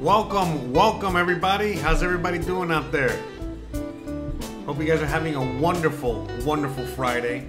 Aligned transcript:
Welcome, 0.00 0.72
welcome 0.72 1.16
everybody. 1.16 1.72
How's 1.72 2.02
everybody 2.02 2.38
doing 2.38 2.70
out 2.70 2.92
there? 2.92 3.18
Hope 4.66 4.78
you 4.78 4.84
guys 4.84 5.00
are 5.00 5.06
having 5.06 5.34
a 5.34 5.60
wonderful, 5.60 6.28
wonderful 6.44 6.86
Friday. 6.88 7.46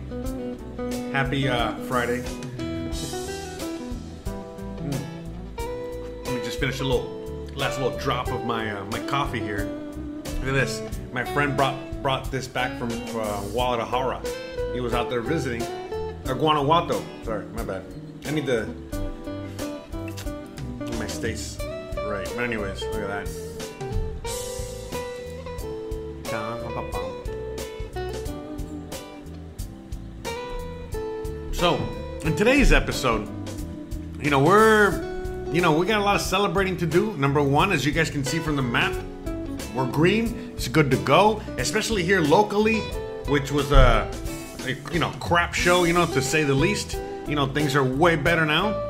Happy 1.11 1.47
uh, 1.49 1.73
Friday. 1.87 2.21
Let 5.57 6.35
me 6.35 6.43
just 6.43 6.59
finish 6.59 6.79
a 6.81 6.83
little, 6.83 7.47
last 7.55 7.79
little 7.79 7.97
drop 7.97 8.27
of 8.27 8.45
my 8.45 8.69
uh, 8.69 8.85
my 8.85 8.99
coffee 9.07 9.39
here. 9.39 9.67
Look 10.23 10.49
at 10.49 10.53
this. 10.53 10.83
My 11.11 11.25
friend 11.25 11.57
brought 11.57 11.75
brought 12.03 12.29
this 12.29 12.47
back 12.47 12.77
from 12.77 12.91
uh, 13.19 13.41
Guadalajara. 13.47 14.21
He 14.73 14.81
was 14.81 14.93
out 14.93 15.09
there 15.09 15.21
visiting. 15.21 15.63
Or 16.27 16.35
Guanajuato. 16.35 17.03
Sorry, 17.23 17.45
my 17.47 17.63
bad. 17.63 17.83
I 18.25 18.31
need 18.31 18.45
to. 18.45 18.67
My 20.99 21.07
states 21.07 21.57
right. 22.07 22.31
But 22.35 22.43
anyways, 22.43 22.83
look 22.83 23.01
at 23.01 23.07
that. 23.25 23.48
Today's 32.39 32.71
episode, 32.71 33.27
you 34.21 34.29
know, 34.29 34.39
we're, 34.39 34.93
you 35.51 35.59
know, 35.59 35.77
we 35.77 35.85
got 35.85 35.99
a 35.99 36.03
lot 36.05 36.15
of 36.15 36.21
celebrating 36.21 36.77
to 36.77 36.85
do. 36.85 37.11
Number 37.17 37.43
one, 37.43 37.73
as 37.73 37.85
you 37.85 37.91
guys 37.91 38.09
can 38.09 38.23
see 38.23 38.39
from 38.39 38.55
the 38.55 38.61
map, 38.61 38.95
we're 39.75 39.91
green. 39.91 40.53
It's 40.55 40.69
good 40.69 40.89
to 40.91 40.95
go, 41.03 41.41
especially 41.57 42.01
here 42.01 42.21
locally, 42.21 42.79
which 43.27 43.51
was 43.51 43.73
a, 43.73 44.09
a 44.61 44.77
you 44.93 44.99
know, 44.99 45.09
crap 45.19 45.53
show, 45.53 45.83
you 45.83 45.91
know, 45.91 46.05
to 46.05 46.21
say 46.21 46.45
the 46.45 46.53
least. 46.53 46.97
You 47.27 47.35
know, 47.35 47.45
things 47.45 47.75
are 47.75 47.83
way 47.83 48.15
better 48.15 48.45
now 48.45 48.89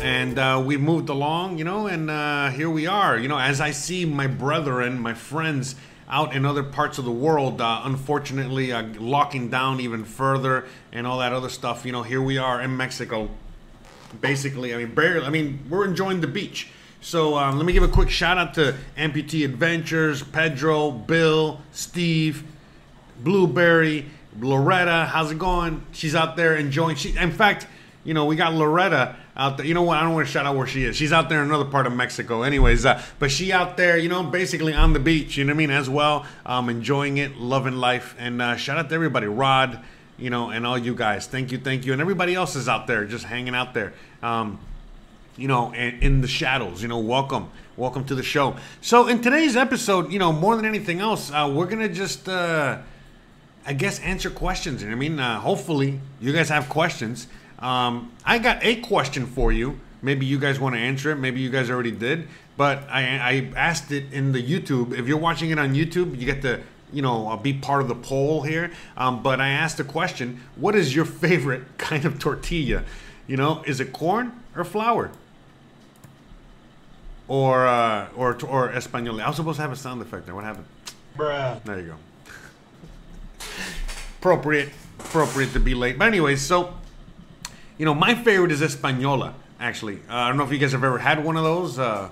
and 0.00 0.38
uh, 0.38 0.62
we 0.64 0.76
moved 0.76 1.08
along, 1.08 1.58
you 1.58 1.64
know, 1.64 1.88
and 1.88 2.08
uh, 2.08 2.50
here 2.50 2.70
we 2.70 2.86
are. 2.86 3.18
You 3.18 3.26
know, 3.26 3.40
as 3.40 3.60
I 3.60 3.72
see 3.72 4.04
my 4.04 4.28
brethren, 4.28 5.00
my 5.00 5.14
friends 5.14 5.74
out 6.08 6.34
in 6.34 6.46
other 6.46 6.62
parts 6.62 6.98
of 6.98 7.04
the 7.04 7.12
world, 7.12 7.60
uh, 7.60 7.82
unfortunately, 7.84 8.72
uh, 8.72 8.82
locking 8.98 9.50
down 9.50 9.80
even 9.80 10.04
further 10.04 10.64
and 10.92 11.06
all 11.06 11.18
that 11.18 11.32
other 11.32 11.48
stuff. 11.50 11.84
You 11.84 11.92
know, 11.92 12.02
here 12.02 12.22
we 12.22 12.38
are 12.38 12.60
in 12.62 12.76
Mexico. 12.76 13.28
Basically, 14.20 14.74
I 14.74 14.78
mean, 14.78 14.94
barely. 14.94 15.26
I 15.26 15.30
mean, 15.30 15.66
we're 15.68 15.84
enjoying 15.84 16.20
the 16.20 16.26
beach. 16.26 16.68
So 17.00 17.36
um, 17.36 17.58
let 17.58 17.66
me 17.66 17.72
give 17.72 17.82
a 17.82 17.88
quick 17.88 18.10
shout 18.10 18.38
out 18.38 18.54
to 18.54 18.74
Amputee 18.96 19.44
Adventures, 19.44 20.22
Pedro, 20.22 20.90
Bill, 20.90 21.60
Steve, 21.72 22.42
Blueberry, 23.22 24.06
Loretta. 24.40 25.08
How's 25.12 25.30
it 25.30 25.38
going? 25.38 25.84
She's 25.92 26.14
out 26.14 26.36
there 26.36 26.56
enjoying. 26.56 26.96
She, 26.96 27.16
in 27.16 27.32
fact, 27.32 27.66
you 28.04 28.14
know, 28.14 28.24
we 28.24 28.34
got 28.34 28.54
Loretta 28.54 29.16
out 29.38 29.56
there. 29.56 29.66
You 29.66 29.74
know 29.74 29.82
what? 29.82 29.98
I 29.98 30.02
don't 30.02 30.14
want 30.14 30.26
to 30.26 30.32
shout 30.32 30.46
out 30.46 30.56
where 30.56 30.66
she 30.66 30.84
is. 30.84 30.96
She's 30.96 31.12
out 31.12 31.28
there 31.28 31.40
in 31.40 31.48
another 31.48 31.64
part 31.64 31.86
of 31.86 31.92
Mexico, 31.94 32.42
anyways. 32.42 32.84
Uh, 32.84 33.00
but 33.18 33.30
she 33.30 33.52
out 33.52 33.76
there, 33.76 33.96
you 33.96 34.08
know, 34.08 34.24
basically 34.24 34.74
on 34.74 34.92
the 34.92 34.98
beach. 34.98 35.36
You 35.36 35.44
know 35.44 35.52
what 35.52 35.56
I 35.56 35.58
mean? 35.58 35.70
As 35.70 35.88
well, 35.88 36.26
um, 36.44 36.68
enjoying 36.68 37.18
it, 37.18 37.36
loving 37.36 37.76
life, 37.76 38.16
and 38.18 38.42
uh, 38.42 38.56
shout 38.56 38.78
out 38.78 38.88
to 38.88 38.94
everybody, 38.94 39.28
Rod, 39.28 39.78
you 40.18 40.28
know, 40.28 40.50
and 40.50 40.66
all 40.66 40.76
you 40.76 40.94
guys. 40.94 41.26
Thank 41.26 41.52
you, 41.52 41.58
thank 41.58 41.86
you, 41.86 41.92
and 41.92 42.00
everybody 42.00 42.34
else 42.34 42.56
is 42.56 42.68
out 42.68 42.88
there, 42.88 43.04
just 43.04 43.24
hanging 43.24 43.54
out 43.54 43.74
there. 43.74 43.94
Um, 44.22 44.58
you 45.36 45.46
know, 45.46 45.72
in, 45.72 46.00
in 46.00 46.20
the 46.20 46.28
shadows. 46.28 46.82
You 46.82 46.88
know, 46.88 46.98
welcome, 46.98 47.48
welcome 47.76 48.04
to 48.06 48.16
the 48.16 48.24
show. 48.24 48.56
So 48.80 49.06
in 49.06 49.22
today's 49.22 49.56
episode, 49.56 50.10
you 50.12 50.18
know, 50.18 50.32
more 50.32 50.56
than 50.56 50.64
anything 50.64 50.98
else, 50.98 51.30
uh, 51.30 51.50
we're 51.54 51.66
gonna 51.66 51.88
just. 51.88 52.28
Uh, 52.28 52.78
I 53.66 53.74
guess 53.74 54.00
answer 54.00 54.30
questions. 54.30 54.82
You 54.82 54.88
know 54.88 54.94
I 54.94 54.98
mean? 54.98 55.20
Uh, 55.20 55.38
hopefully, 55.40 56.00
you 56.22 56.32
guys 56.32 56.48
have 56.48 56.70
questions. 56.70 57.26
Um, 57.58 58.12
I 58.24 58.38
got 58.38 58.62
a 58.62 58.76
question 58.76 59.26
for 59.26 59.52
you. 59.52 59.80
Maybe 60.00 60.26
you 60.26 60.38
guys 60.38 60.60
want 60.60 60.74
to 60.74 60.80
answer 60.80 61.10
it. 61.10 61.16
Maybe 61.16 61.40
you 61.40 61.50
guys 61.50 61.70
already 61.70 61.90
did. 61.90 62.28
But 62.56 62.84
I, 62.90 63.02
I 63.18 63.52
asked 63.56 63.92
it 63.92 64.12
in 64.12 64.32
the 64.32 64.42
YouTube. 64.42 64.96
If 64.96 65.06
you're 65.06 65.18
watching 65.18 65.50
it 65.50 65.58
on 65.58 65.74
YouTube, 65.74 66.18
you 66.18 66.26
get 66.26 66.42
to 66.42 66.60
you 66.92 67.02
know 67.02 67.28
uh, 67.28 67.36
be 67.36 67.52
part 67.52 67.82
of 67.82 67.88
the 67.88 67.94
poll 67.94 68.42
here. 68.42 68.70
Um, 68.96 69.22
but 69.22 69.40
I 69.40 69.48
asked 69.48 69.80
a 69.80 69.84
question: 69.84 70.40
What 70.56 70.74
is 70.74 70.94
your 70.94 71.04
favorite 71.04 71.62
kind 71.78 72.04
of 72.04 72.18
tortilla? 72.18 72.84
You 73.26 73.36
know, 73.36 73.62
is 73.66 73.80
it 73.80 73.92
corn 73.92 74.32
or 74.56 74.64
flour? 74.64 75.10
Or 77.26 77.66
uh, 77.66 78.08
or 78.16 78.32
or 78.46 78.70
español? 78.70 79.20
I 79.22 79.28
was 79.28 79.36
supposed 79.36 79.56
to 79.56 79.62
have 79.62 79.72
a 79.72 79.76
sound 79.76 80.00
effect 80.00 80.26
there. 80.26 80.34
What 80.34 80.44
happened? 80.44 80.66
Bruh. 81.16 81.62
There 81.64 81.80
you 81.80 81.86
go. 81.86 81.96
appropriate, 84.18 84.70
appropriate 84.98 85.52
to 85.52 85.60
be 85.60 85.74
late. 85.74 85.98
But 85.98 86.08
anyways, 86.08 86.40
so 86.40 86.74
you 87.78 87.84
know, 87.84 87.94
my 87.94 88.14
favorite 88.14 88.52
is 88.52 88.60
Española. 88.60 89.34
Actually, 89.60 89.96
uh, 90.08 90.14
I 90.14 90.28
don't 90.28 90.36
know 90.36 90.44
if 90.44 90.52
you 90.52 90.58
guys 90.58 90.72
have 90.72 90.84
ever 90.84 90.98
had 90.98 91.24
one 91.24 91.36
of 91.36 91.44
those. 91.44 91.78
Uh, 91.78 92.10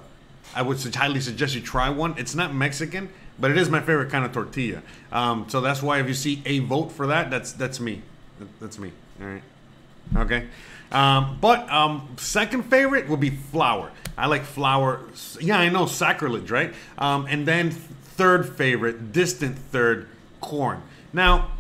I 0.55 0.63
would 0.63 0.83
highly 0.95 1.21
suggest 1.21 1.55
you 1.55 1.61
try 1.61 1.91
one. 1.91 2.15
It's 2.17 2.35
not 2.35 2.55
Mexican, 2.55 3.09
but 3.39 3.51
it 3.51 3.59
is 3.59 3.69
my 3.69 3.81
favorite 3.81 4.11
kind 4.11 4.25
of 4.25 4.33
tortilla. 4.33 4.83
Um, 5.13 5.45
so 5.49 5.61
that's 5.61 5.83
why 5.83 6.01
if 6.01 6.09
you 6.09 6.15
see 6.15 6.43
a 6.47 6.61
vote 6.61 6.91
for 6.93 7.09
that, 7.09 7.31
that's 7.31 7.53
that's 7.53 7.79
me. 7.79 8.03
That's 8.61 8.79
me. 8.79 8.93
All 9.21 9.27
right. 9.27 9.43
Okay. 10.17 10.47
Um, 10.93 11.39
but 11.41 11.71
um, 11.71 12.09
second 12.17 12.65
favorite 12.65 13.09
will 13.09 13.17
be 13.17 13.31
flour. 13.31 13.91
I 14.17 14.27
like 14.27 14.45
flour. 14.45 15.01
Yeah, 15.41 15.59
I 15.59 15.69
know 15.69 15.87
sacrilege, 15.87 16.51
right? 16.51 16.73
Um, 16.97 17.27
and 17.29 17.47
then 17.47 17.71
third 17.71 18.57
favorite, 18.57 19.13
distant 19.13 19.59
third, 19.59 20.09
corn. 20.41 20.83
Now, 21.13 21.51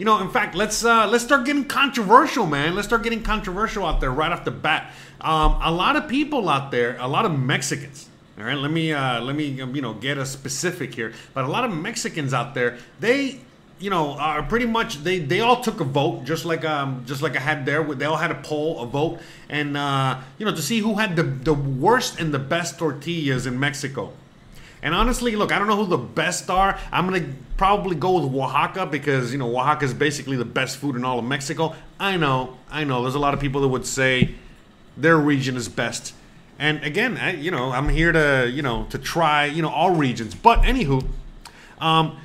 you 0.00 0.06
know, 0.06 0.18
in 0.22 0.30
fact, 0.30 0.54
let's 0.54 0.82
uh, 0.82 1.06
let's 1.08 1.22
start 1.22 1.44
getting 1.44 1.66
controversial, 1.66 2.46
man. 2.46 2.74
Let's 2.74 2.88
start 2.88 3.02
getting 3.02 3.22
controversial 3.22 3.84
out 3.84 4.00
there 4.00 4.10
right 4.10 4.32
off 4.32 4.46
the 4.46 4.50
bat. 4.50 4.94
Um, 5.20 5.58
a 5.60 5.70
lot 5.70 5.94
of 5.94 6.08
people 6.08 6.48
out 6.48 6.70
there, 6.70 6.96
a 6.98 7.06
lot 7.06 7.26
of 7.26 7.38
Mexicans. 7.38 8.08
All 8.38 8.44
right, 8.44 8.56
let 8.56 8.70
me 8.70 8.94
uh, 8.94 9.20
let 9.20 9.36
me 9.36 9.60
um, 9.60 9.76
you 9.76 9.82
know 9.82 9.92
get 9.92 10.16
a 10.16 10.24
specific 10.24 10.94
here. 10.94 11.12
But 11.34 11.44
a 11.44 11.48
lot 11.48 11.66
of 11.66 11.76
Mexicans 11.76 12.32
out 12.32 12.54
there, 12.54 12.78
they 12.98 13.40
you 13.78 13.90
know 13.90 14.12
are 14.12 14.42
pretty 14.42 14.64
much 14.64 15.04
they 15.04 15.18
they 15.18 15.40
all 15.40 15.60
took 15.60 15.80
a 15.80 15.84
vote 15.84 16.24
just 16.24 16.46
like 16.46 16.64
um 16.64 17.04
just 17.04 17.20
like 17.20 17.36
I 17.36 17.40
had 17.40 17.66
there. 17.66 17.84
They 17.84 18.06
all 18.06 18.16
had 18.16 18.30
a 18.30 18.40
poll, 18.40 18.80
a 18.80 18.86
vote, 18.86 19.20
and 19.50 19.76
uh, 19.76 20.18
you 20.38 20.46
know 20.46 20.54
to 20.54 20.62
see 20.62 20.78
who 20.78 20.94
had 20.94 21.14
the 21.14 21.24
the 21.24 21.52
worst 21.52 22.18
and 22.18 22.32
the 22.32 22.38
best 22.38 22.78
tortillas 22.78 23.44
in 23.44 23.60
Mexico. 23.60 24.14
And 24.82 24.94
honestly, 24.94 25.36
look, 25.36 25.52
I 25.52 25.58
don't 25.58 25.68
know 25.68 25.76
who 25.76 25.86
the 25.86 25.98
best 25.98 26.48
are. 26.48 26.78
I'm 26.90 27.06
gonna 27.06 27.26
probably 27.56 27.96
go 27.96 28.18
with 28.18 28.34
Oaxaca 28.34 28.86
because 28.86 29.32
you 29.32 29.38
know 29.38 29.54
Oaxaca 29.58 29.84
is 29.84 29.94
basically 29.94 30.36
the 30.36 30.44
best 30.44 30.78
food 30.78 30.96
in 30.96 31.04
all 31.04 31.18
of 31.18 31.24
Mexico. 31.24 31.74
I 31.98 32.16
know, 32.16 32.56
I 32.70 32.84
know. 32.84 33.02
There's 33.02 33.14
a 33.14 33.18
lot 33.18 33.34
of 33.34 33.40
people 33.40 33.60
that 33.60 33.68
would 33.68 33.86
say 33.86 34.34
their 34.96 35.18
region 35.18 35.56
is 35.56 35.68
best. 35.68 36.14
And 36.58 36.82
again, 36.82 37.16
I, 37.16 37.34
you 37.34 37.50
know, 37.50 37.72
I'm 37.72 37.88
here 37.88 38.12
to 38.12 38.50
you 38.50 38.62
know 38.62 38.86
to 38.90 38.98
try 38.98 39.46
you 39.46 39.62
know 39.62 39.70
all 39.70 39.90
regions. 39.94 40.34
But 40.34 40.60
anywho, 40.60 41.06
um, 41.78 42.18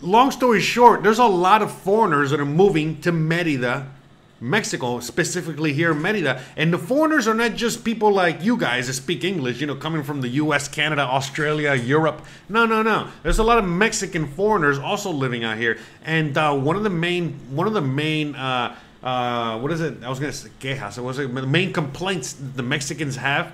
long 0.00 0.30
story 0.30 0.60
short, 0.60 1.02
there's 1.02 1.18
a 1.18 1.26
lot 1.26 1.62
of 1.62 1.72
foreigners 1.72 2.30
that 2.30 2.40
are 2.40 2.46
moving 2.46 3.00
to 3.02 3.12
Merida, 3.12 3.90
Mexico, 4.40 5.00
specifically 5.00 5.72
here 5.72 5.92
in 5.92 6.00
Merida. 6.00 6.42
And 6.56 6.72
the 6.72 6.78
foreigners 6.78 7.26
are 7.26 7.34
not 7.34 7.54
just 7.54 7.84
people 7.84 8.12
like 8.12 8.42
you 8.42 8.56
guys 8.56 8.86
that 8.86 8.94
speak 8.94 9.24
English, 9.24 9.60
you 9.60 9.66
know, 9.66 9.74
coming 9.74 10.02
from 10.02 10.20
the 10.20 10.28
US, 10.28 10.68
Canada, 10.68 11.02
Australia, 11.02 11.74
Europe. 11.74 12.24
No, 12.48 12.66
no, 12.66 12.82
no. 12.82 13.08
There's 13.22 13.38
a 13.38 13.44
lot 13.44 13.58
of 13.58 13.64
Mexican 13.64 14.26
foreigners 14.26 14.78
also 14.78 15.10
living 15.10 15.44
out 15.44 15.58
here. 15.58 15.78
And 16.04 16.36
uh, 16.36 16.54
one 16.54 16.76
of 16.76 16.84
the 16.84 16.90
main, 16.90 17.34
one 17.50 17.66
of 17.66 17.72
the 17.72 17.80
main, 17.80 18.34
uh, 18.34 18.76
uh, 19.02 19.58
what 19.58 19.72
is 19.72 19.80
it? 19.80 20.02
I 20.02 20.08
was 20.08 20.20
gonna 20.20 20.32
say 20.32 20.50
quejas. 20.60 20.98
It 20.98 21.02
was 21.02 21.16
the 21.16 21.28
main 21.28 21.72
complaints 21.72 22.32
the 22.34 22.62
Mexicans 22.62 23.16
have 23.16 23.52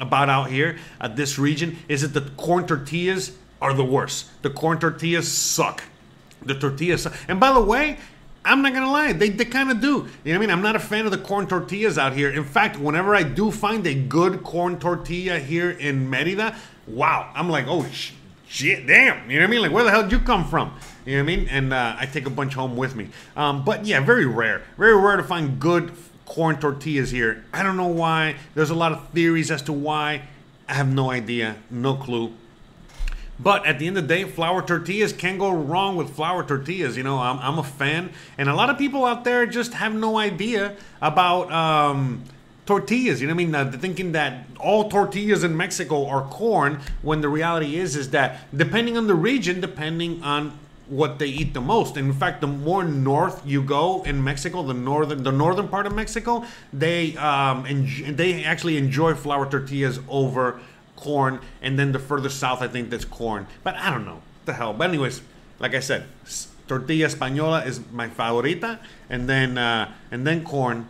about 0.00 0.28
out 0.28 0.50
here 0.50 0.78
at 1.00 1.16
this 1.16 1.38
region 1.38 1.78
is 1.88 2.02
that 2.02 2.18
the 2.18 2.28
corn 2.32 2.66
tortillas 2.66 3.36
are 3.60 3.72
the 3.72 3.84
worst. 3.84 4.26
The 4.42 4.50
corn 4.50 4.78
tortillas 4.78 5.30
suck. 5.30 5.82
The 6.42 6.54
tortillas 6.54 7.02
suck. 7.04 7.14
And 7.28 7.38
by 7.38 7.52
the 7.52 7.60
way, 7.60 7.98
I'm 8.44 8.62
not 8.62 8.72
gonna 8.72 8.90
lie, 8.90 9.12
they, 9.12 9.28
they 9.28 9.44
kind 9.44 9.70
of 9.70 9.80
do. 9.80 9.86
You 9.86 9.94
know 9.94 10.04
what 10.04 10.34
I 10.34 10.38
mean? 10.38 10.50
I'm 10.50 10.62
not 10.62 10.74
a 10.76 10.80
fan 10.80 11.04
of 11.04 11.12
the 11.12 11.18
corn 11.18 11.46
tortillas 11.46 11.96
out 11.96 12.12
here. 12.12 12.30
In 12.30 12.44
fact, 12.44 12.78
whenever 12.78 13.14
I 13.14 13.22
do 13.22 13.50
find 13.50 13.86
a 13.86 13.94
good 13.94 14.42
corn 14.42 14.78
tortilla 14.78 15.38
here 15.38 15.70
in 15.70 16.10
Merida, 16.10 16.56
wow, 16.86 17.30
I'm 17.34 17.48
like, 17.48 17.66
oh 17.68 17.84
sh- 17.86 18.12
shit, 18.48 18.86
damn. 18.86 19.30
You 19.30 19.38
know 19.38 19.44
what 19.44 19.48
I 19.48 19.50
mean? 19.50 19.62
Like, 19.62 19.72
where 19.72 19.84
the 19.84 19.90
hell 19.90 20.02
did 20.02 20.12
you 20.12 20.18
come 20.18 20.44
from? 20.48 20.74
You 21.06 21.16
know 21.16 21.24
what 21.24 21.32
I 21.32 21.36
mean? 21.36 21.48
And 21.48 21.72
uh, 21.72 21.96
I 21.98 22.06
take 22.06 22.26
a 22.26 22.30
bunch 22.30 22.54
home 22.54 22.76
with 22.76 22.96
me. 22.96 23.08
Um, 23.36 23.64
but 23.64 23.86
yeah, 23.86 24.00
very 24.00 24.26
rare. 24.26 24.62
Very 24.76 24.96
rare 24.96 25.16
to 25.16 25.24
find 25.24 25.60
good 25.60 25.92
corn 26.26 26.58
tortillas 26.58 27.10
here. 27.10 27.44
I 27.52 27.62
don't 27.62 27.76
know 27.76 27.88
why. 27.88 28.36
There's 28.54 28.70
a 28.70 28.74
lot 28.74 28.92
of 28.92 29.08
theories 29.10 29.50
as 29.50 29.62
to 29.62 29.72
why. 29.72 30.22
I 30.68 30.74
have 30.74 30.92
no 30.92 31.10
idea, 31.10 31.56
no 31.70 31.94
clue. 31.94 32.32
But 33.42 33.66
at 33.66 33.78
the 33.78 33.86
end 33.86 33.98
of 33.98 34.06
the 34.06 34.14
day, 34.14 34.24
flour 34.24 34.62
tortillas 34.62 35.12
can't 35.12 35.38
go 35.38 35.50
wrong 35.50 35.96
with 35.96 36.10
flour 36.10 36.44
tortillas. 36.44 36.96
You 36.96 37.02
know, 37.02 37.18
I'm, 37.18 37.38
I'm 37.38 37.58
a 37.58 37.64
fan, 37.64 38.10
and 38.38 38.48
a 38.48 38.54
lot 38.54 38.70
of 38.70 38.78
people 38.78 39.04
out 39.04 39.24
there 39.24 39.46
just 39.46 39.74
have 39.74 39.94
no 39.94 40.18
idea 40.18 40.76
about. 41.00 41.50
Um, 41.52 42.22
tortillas. 42.66 43.20
You 43.20 43.26
know 43.26 43.34
what 43.34 43.42
I 43.42 43.44
mean? 43.44 43.54
Uh, 43.54 43.70
thinking 43.72 44.12
that 44.12 44.46
all 44.58 44.88
tortillas 44.88 45.44
in 45.44 45.56
Mexico 45.56 46.06
are 46.06 46.22
corn, 46.28 46.80
when 47.02 47.20
the 47.20 47.28
reality 47.28 47.76
is 47.76 47.96
is 47.96 48.10
that 48.10 48.40
depending 48.56 48.96
on 48.96 49.06
the 49.06 49.14
region, 49.14 49.60
depending 49.60 50.22
on 50.22 50.58
what 50.88 51.18
they 51.18 51.26
eat 51.26 51.54
the 51.54 51.60
most. 51.60 51.96
And 51.96 52.08
in 52.08 52.12
fact, 52.12 52.40
the 52.40 52.46
more 52.46 52.84
north 52.84 53.42
you 53.46 53.62
go 53.62 54.02
in 54.04 54.22
Mexico, 54.22 54.62
the 54.62 54.74
northern 54.74 55.22
the 55.22 55.32
northern 55.32 55.68
part 55.68 55.86
of 55.86 55.94
Mexico, 55.94 56.44
they 56.72 57.16
um 57.16 57.64
enj- 57.64 58.16
they 58.16 58.44
actually 58.44 58.76
enjoy 58.76 59.14
flour 59.14 59.48
tortillas 59.48 60.00
over 60.08 60.60
corn. 61.02 61.40
And 61.60 61.78
then 61.78 61.92
the 61.92 61.98
further 61.98 62.30
south, 62.30 62.62
I 62.62 62.68
think 62.68 62.90
that's 62.90 63.04
corn. 63.04 63.46
But 63.62 63.74
I 63.76 63.90
don't 63.90 64.04
know 64.04 64.20
what 64.22 64.46
the 64.46 64.52
hell. 64.52 64.72
But 64.72 64.88
anyways, 64.88 65.22
like 65.58 65.74
I 65.74 65.80
said, 65.80 66.06
tortilla 66.68 67.08
española 67.08 67.66
is 67.66 67.80
my 67.92 68.08
favorita, 68.08 68.78
and 69.10 69.28
then 69.28 69.58
uh, 69.58 69.92
and 70.10 70.26
then 70.26 70.44
corn 70.44 70.88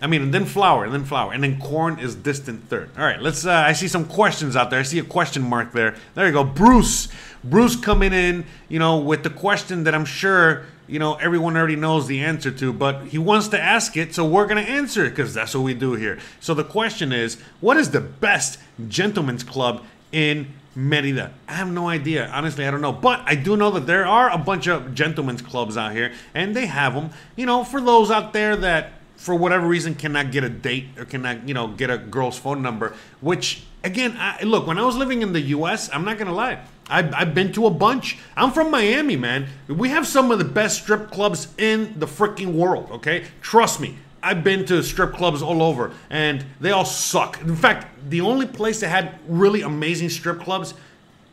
I 0.00 0.06
mean, 0.06 0.22
and 0.22 0.34
then 0.34 0.44
flour, 0.44 0.84
and 0.84 0.94
then 0.94 1.04
flour, 1.04 1.32
and 1.32 1.42
then 1.42 1.58
corn 1.58 1.98
is 1.98 2.14
distant 2.14 2.68
third. 2.68 2.90
All 2.96 3.04
right, 3.04 3.20
let's. 3.20 3.44
Uh, 3.44 3.52
I 3.52 3.72
see 3.72 3.88
some 3.88 4.04
questions 4.04 4.54
out 4.54 4.70
there. 4.70 4.78
I 4.78 4.84
see 4.84 4.98
a 5.00 5.04
question 5.04 5.42
mark 5.42 5.72
there. 5.72 5.96
There 6.14 6.26
you 6.26 6.32
go, 6.32 6.44
Bruce. 6.44 7.08
Bruce 7.42 7.74
coming 7.74 8.12
in, 8.12 8.44
you 8.68 8.78
know, 8.78 8.98
with 8.98 9.22
the 9.22 9.30
question 9.30 9.84
that 9.84 9.94
I'm 9.94 10.04
sure 10.04 10.66
you 10.88 10.98
know 10.98 11.14
everyone 11.14 11.56
already 11.56 11.76
knows 11.76 12.06
the 12.06 12.20
answer 12.20 12.50
to, 12.50 12.72
but 12.72 13.06
he 13.06 13.18
wants 13.18 13.48
to 13.48 13.60
ask 13.60 13.96
it, 13.96 14.14
so 14.14 14.24
we're 14.24 14.46
gonna 14.46 14.62
answer 14.62 15.04
it 15.04 15.10
because 15.10 15.34
that's 15.34 15.54
what 15.54 15.62
we 15.62 15.74
do 15.74 15.94
here. 15.94 16.18
So 16.40 16.54
the 16.54 16.64
question 16.64 17.12
is, 17.12 17.36
what 17.60 17.76
is 17.76 17.90
the 17.90 18.00
best 18.00 18.58
gentlemen's 18.88 19.44
club 19.44 19.84
in 20.12 20.54
Merida. 20.74 21.32
I 21.48 21.54
have 21.54 21.72
no 21.72 21.88
idea. 21.88 22.30
Honestly, 22.32 22.64
I 22.64 22.70
don't 22.70 22.80
know. 22.80 22.92
But 22.92 23.22
I 23.26 23.34
do 23.34 23.56
know 23.56 23.72
that 23.72 23.86
there 23.88 24.06
are 24.06 24.30
a 24.30 24.38
bunch 24.38 24.68
of 24.68 24.94
gentlemen's 24.94 25.42
clubs 25.42 25.76
out 25.76 25.90
here, 25.90 26.12
and 26.34 26.54
they 26.54 26.66
have 26.66 26.94
them. 26.94 27.10
You 27.34 27.46
know, 27.46 27.64
for 27.64 27.80
those 27.80 28.12
out 28.12 28.32
there 28.32 28.54
that 28.54 28.92
for 29.16 29.34
whatever 29.34 29.66
reason 29.66 29.96
cannot 29.96 30.30
get 30.30 30.44
a 30.44 30.48
date 30.48 30.86
or 30.96 31.04
cannot 31.04 31.46
you 31.48 31.52
know 31.52 31.66
get 31.66 31.90
a 31.90 31.98
girl's 31.98 32.38
phone 32.38 32.62
number 32.62 32.94
which 33.20 33.64
again 33.82 34.16
I, 34.16 34.44
look 34.44 34.64
when 34.68 34.78
i 34.78 34.84
was 34.84 34.94
living 34.94 35.22
in 35.22 35.32
the 35.32 35.40
us 35.40 35.90
i'm 35.92 36.04
not 36.04 36.18
gonna 36.18 36.32
lie 36.32 36.60
I've, 36.88 37.12
I've 37.14 37.34
been 37.34 37.52
to 37.52 37.66
a 37.66 37.70
bunch 37.70 38.18
i'm 38.36 38.52
from 38.52 38.70
miami 38.70 39.16
man 39.16 39.48
we 39.66 39.88
have 39.90 40.06
some 40.06 40.30
of 40.30 40.38
the 40.38 40.44
best 40.44 40.82
strip 40.82 41.10
clubs 41.10 41.48
in 41.58 41.98
the 41.98 42.06
freaking 42.06 42.54
world 42.54 42.90
okay 42.90 43.26
trust 43.40 43.80
me 43.80 43.96
I've 44.22 44.42
been 44.42 44.64
to 44.66 44.82
strip 44.82 45.14
clubs 45.14 45.42
all 45.42 45.62
over 45.62 45.92
and 46.10 46.44
they 46.60 46.72
all 46.72 46.84
suck. 46.84 47.40
In 47.40 47.54
fact, 47.54 47.86
the 48.10 48.20
only 48.20 48.46
place 48.46 48.80
that 48.80 48.88
had 48.88 49.18
really 49.28 49.62
amazing 49.62 50.08
strip 50.08 50.40
clubs 50.40 50.74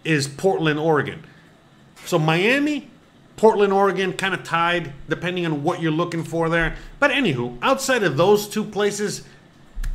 is 0.04 0.28
Portland, 0.28 0.80
Oregon. 0.80 1.24
So 2.06 2.19
Miami, 2.19 2.90
Portland, 3.38 3.74
Oregon, 3.74 4.13
kind 4.13 4.34
of 4.34 4.44
tied, 4.44 4.94
depending 5.10 5.46
on 5.46 5.63
what 5.63 5.81
you're 5.81 5.92
looking 5.92 6.24
for 6.24 6.48
there. 6.48 6.75
But 7.00 7.12
anywho, 7.12 7.58
outside 7.62 8.04
of 8.04 8.18
those 8.18 8.48
two 8.48 8.63
places, 8.63 9.24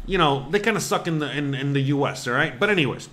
you 0.06 0.19
know, 0.19 0.49
they 0.51 0.59
kind 0.59 0.77
of 0.77 0.83
suck 0.83 1.06
in 1.06 1.21
the 1.21 1.31
in, 1.37 1.55
in 1.55 1.73
the 1.73 1.81
U.S. 1.83 2.27
All 2.27 2.35
right. 2.35 2.59
But 2.59 2.71
anyways, 2.71 3.09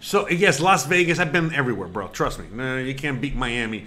so 0.00 0.28
yes, 0.28 0.60
Las 0.60 0.86
Vegas. 0.86 1.18
I've 1.18 1.32
been 1.32 1.52
everywhere, 1.54 1.88
bro. 1.88 2.08
Trust 2.08 2.38
me. 2.38 2.46
No, 2.52 2.78
you 2.78 2.94
can't 2.94 3.20
beat 3.20 3.34
Miami 3.34 3.86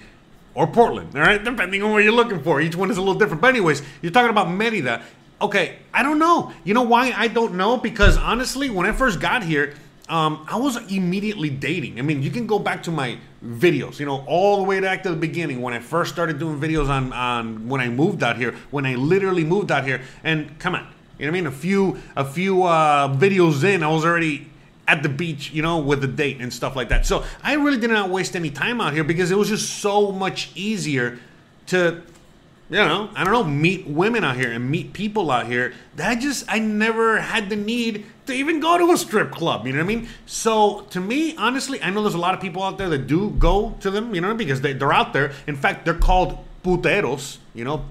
or 0.53 0.67
Portland. 0.67 1.15
All 1.15 1.21
right, 1.21 1.43
depending 1.43 1.83
on 1.83 1.91
what 1.91 2.03
you're 2.03 2.13
looking 2.13 2.43
for. 2.43 2.61
Each 2.61 2.75
one 2.75 2.91
is 2.91 2.97
a 2.97 3.01
little 3.01 3.19
different. 3.19 3.41
But 3.41 3.49
anyways, 3.49 3.81
you're 4.01 4.11
talking 4.11 4.29
about 4.29 4.49
Merida. 4.49 5.03
Okay, 5.41 5.77
I 5.93 6.03
don't 6.03 6.19
know. 6.19 6.53
You 6.63 6.73
know 6.73 6.83
why 6.83 7.13
I 7.15 7.27
don't 7.27 7.55
know? 7.55 7.77
Because 7.77 8.17
honestly, 8.17 8.69
when 8.69 8.85
I 8.85 8.91
first 8.91 9.19
got 9.19 9.43
here 9.43 9.73
um, 10.11 10.45
I 10.49 10.57
was 10.57 10.75
immediately 10.91 11.49
dating. 11.49 11.97
I 11.97 12.01
mean, 12.01 12.21
you 12.21 12.31
can 12.31 12.45
go 12.45 12.59
back 12.59 12.83
to 12.83 12.91
my 12.91 13.17
videos, 13.43 13.97
you 13.97 14.05
know, 14.05 14.25
all 14.27 14.57
the 14.57 14.63
way 14.63 14.81
back 14.81 15.03
to 15.03 15.09
the 15.09 15.15
beginning 15.15 15.61
when 15.61 15.73
I 15.73 15.79
first 15.79 16.11
started 16.11 16.37
doing 16.37 16.59
videos 16.59 16.89
on, 16.89 17.13
on 17.13 17.69
when 17.69 17.79
I 17.79 17.87
moved 17.87 18.21
out 18.21 18.35
here, 18.35 18.53
when 18.71 18.85
I 18.85 18.95
literally 18.95 19.45
moved 19.45 19.71
out 19.71 19.85
here. 19.85 20.01
And 20.25 20.59
come 20.59 20.75
on, 20.75 20.85
you 21.17 21.25
know 21.25 21.31
what 21.31 21.37
I 21.37 21.41
mean? 21.41 21.47
A 21.47 21.51
few 21.51 21.97
a 22.17 22.25
few 22.25 22.63
uh, 22.63 23.15
videos 23.15 23.63
in, 23.63 23.83
I 23.83 23.87
was 23.87 24.03
already 24.03 24.50
at 24.87 25.03
the 25.03 25.09
beach, 25.09 25.51
you 25.51 25.61
know, 25.61 25.77
with 25.77 26.01
the 26.01 26.07
date 26.07 26.41
and 26.41 26.51
stuff 26.51 26.75
like 26.75 26.89
that. 26.89 27.05
So 27.05 27.23
I 27.43 27.53
really 27.53 27.79
did 27.79 27.89
not 27.89 28.09
waste 28.09 28.35
any 28.35 28.49
time 28.49 28.81
out 28.81 28.93
here 28.93 29.03
because 29.03 29.31
it 29.31 29.37
was 29.37 29.49
just 29.49 29.79
so 29.79 30.11
much 30.11 30.51
easier 30.55 31.19
to 31.67 32.01
you 32.71 32.77
know, 32.77 33.09
I 33.15 33.25
don't 33.25 33.33
know, 33.33 33.43
meet 33.43 33.85
women 33.85 34.23
out 34.23 34.37
here 34.37 34.49
and 34.49 34.71
meet 34.71 34.93
people 34.93 35.29
out 35.29 35.45
here. 35.45 35.73
That 35.97 36.21
just, 36.21 36.45
I 36.47 36.59
never 36.59 37.19
had 37.19 37.49
the 37.49 37.57
need 37.57 38.05
to 38.27 38.33
even 38.33 38.61
go 38.61 38.77
to 38.77 38.93
a 38.93 38.97
strip 38.97 39.29
club. 39.29 39.67
You 39.67 39.73
know 39.73 39.79
what 39.79 39.91
I 39.91 39.95
mean? 39.95 40.07
So 40.25 40.87
to 40.91 41.01
me, 41.01 41.35
honestly, 41.35 41.83
I 41.83 41.89
know 41.89 42.01
there's 42.01 42.13
a 42.13 42.19
lot 42.19 42.33
of 42.33 42.39
people 42.39 42.63
out 42.63 42.77
there 42.77 42.87
that 42.87 43.07
do 43.07 43.31
go 43.31 43.75
to 43.81 43.91
them, 43.91 44.15
you 44.15 44.21
know, 44.21 44.33
because 44.33 44.61
they, 44.61 44.71
they're 44.71 44.93
out 44.93 45.11
there. 45.11 45.33
In 45.47 45.57
fact, 45.57 45.83
they're 45.83 45.93
called 45.93 46.37
puteros, 46.63 47.39
you 47.53 47.65
know, 47.65 47.83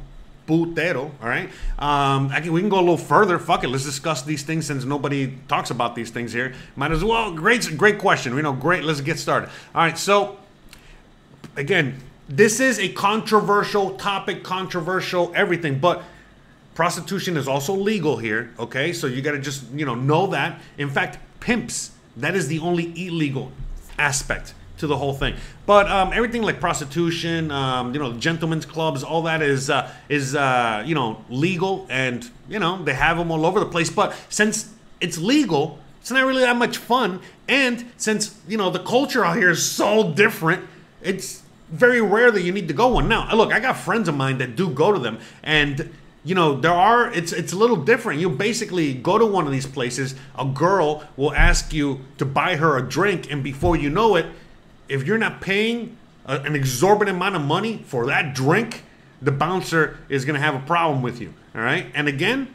putero. 0.50 1.11
All 1.23 1.29
right. 1.29 1.49
Um, 1.79 2.31
can, 2.31 2.52
we 2.52 2.61
can 2.61 2.69
go 2.69 2.79
a 2.79 2.81
little 2.81 2.97
further. 2.97 3.38
Fuck 3.38 3.62
it. 3.62 3.69
Let's 3.69 3.85
discuss 3.85 4.23
these 4.23 4.43
things 4.43 4.67
since 4.67 4.85
nobody 4.85 5.38
talks 5.47 5.70
about 5.70 5.94
these 5.94 6.11
things 6.11 6.32
here. 6.32 6.55
Might 6.75 6.91
as 6.91 7.05
well. 7.05 7.32
Great, 7.32 7.76
great 7.76 7.99
question. 7.99 8.35
You 8.35 8.43
know, 8.43 8.52
great. 8.52 8.82
Let's 8.82 9.00
get 9.00 9.19
started. 9.19 9.49
All 9.75 9.82
right. 9.82 9.97
So 9.97 10.38
again, 11.56 12.00
this 12.29 12.61
is 12.61 12.79
a 12.79 12.88
controversial 12.88 13.97
topic, 13.97 14.43
controversial 14.43 15.32
everything, 15.35 15.79
but 15.79 16.02
prostitution 16.75 17.37
is 17.37 17.49
also 17.49 17.75
legal 17.75 18.17
here, 18.17 18.52
okay? 18.58 18.93
So 18.93 19.06
you 19.06 19.20
got 19.20 19.32
to 19.32 19.38
just, 19.38 19.70
you 19.73 19.85
know, 19.85 19.94
know 19.94 20.29
that. 20.29 20.61
In 20.79 20.88
fact, 20.88 21.19
pimps, 21.41 21.91
that 22.17 22.35
is 22.35 22.49
the 22.49 22.61
only 22.61 22.93
illegal 23.06 23.52
aspect 23.99 24.55
to 24.81 24.87
the 24.87 24.97
whole 24.97 25.15
thing. 25.15 25.37
But 25.67 25.88
um, 25.88 26.12
everything 26.12 26.43
like 26.43 26.61
prostitution, 26.61 27.50
um, 27.50 27.94
you 27.94 28.00
know, 28.00 28.12
gentlemen's 28.15 28.67
clubs, 28.67 29.03
all 29.03 29.23
that 29.23 29.43
is 29.43 29.71
uh, 29.71 29.91
is 30.09 30.35
uh, 30.35 30.82
you 30.85 30.94
know 30.94 31.25
legal, 31.29 31.87
and 31.88 32.29
you 32.49 32.59
know 32.59 32.82
they 32.82 32.94
have 32.94 33.17
them 33.17 33.31
all 33.31 33.47
over 33.47 33.61
the 33.61 33.67
place. 33.67 33.91
But 33.91 34.15
since 34.29 34.73
it's 35.00 35.19
legal, 35.19 35.79
it's 36.00 36.11
not 36.11 36.27
really 36.27 36.43
that 36.43 36.56
much 36.56 36.77
fun. 36.79 37.21
And 37.49 37.87
since 37.97 38.37
you 38.49 38.56
know 38.56 38.71
the 38.71 38.81
culture 38.81 39.25
out 39.25 39.37
here 39.37 39.50
is 39.50 39.65
so 39.65 40.12
different, 40.12 40.67
it's 41.03 41.43
very 41.71 42.00
rare 42.00 42.31
that 42.31 42.43
you 42.43 42.53
need 42.53 42.69
to 42.69 42.75
go 42.75 42.88
one. 42.88 43.09
Now, 43.09 43.33
look, 43.35 43.53
I 43.53 43.61
got 43.61 43.76
friends 43.76 44.09
of 44.09 44.17
mine 44.17 44.38
that 44.38 44.56
do 44.56 44.71
go 44.71 44.93
to 44.93 44.99
them, 44.99 45.19
and 45.43 45.93
you 46.25 46.35
know 46.35 46.61
there 46.61 46.73
are 46.73 47.12
it's 47.12 47.33
it's 47.33 47.53
a 47.53 47.56
little 47.56 47.76
different. 47.76 48.21
You 48.21 48.31
basically 48.31 48.94
go 48.94 49.19
to 49.19 49.26
one 49.26 49.47
of 49.47 49.53
these 49.53 49.67
places, 49.67 50.15
a 50.38 50.44
girl 50.44 51.05
will 51.17 51.33
ask 51.35 51.73
you 51.73 52.00
to 52.19 52.25
buy 52.25 52.56
her 52.56 52.79
a 52.79 52.83
drink, 52.83 53.31
and 53.31 53.44
before 53.44 53.76
you 53.76 53.91
know 53.91 54.17
it, 54.17 54.26
if 54.90 55.06
you're 55.06 55.19
not 55.19 55.40
paying 55.40 55.96
a, 56.26 56.40
an 56.40 56.54
exorbitant 56.54 57.16
amount 57.16 57.37
of 57.37 57.42
money 57.42 57.84
for 57.87 58.06
that 58.06 58.35
drink, 58.35 58.85
the 59.23 59.32
bouncer 59.32 59.99
is 60.09 60.25
going 60.25 60.35
to 60.35 60.40
have 60.40 60.54
a 60.54 60.66
problem 60.66 61.02
with 61.02 61.20
you. 61.20 61.32
All 61.54 61.62
right, 61.62 61.87
and 61.94 62.09
again 62.09 62.49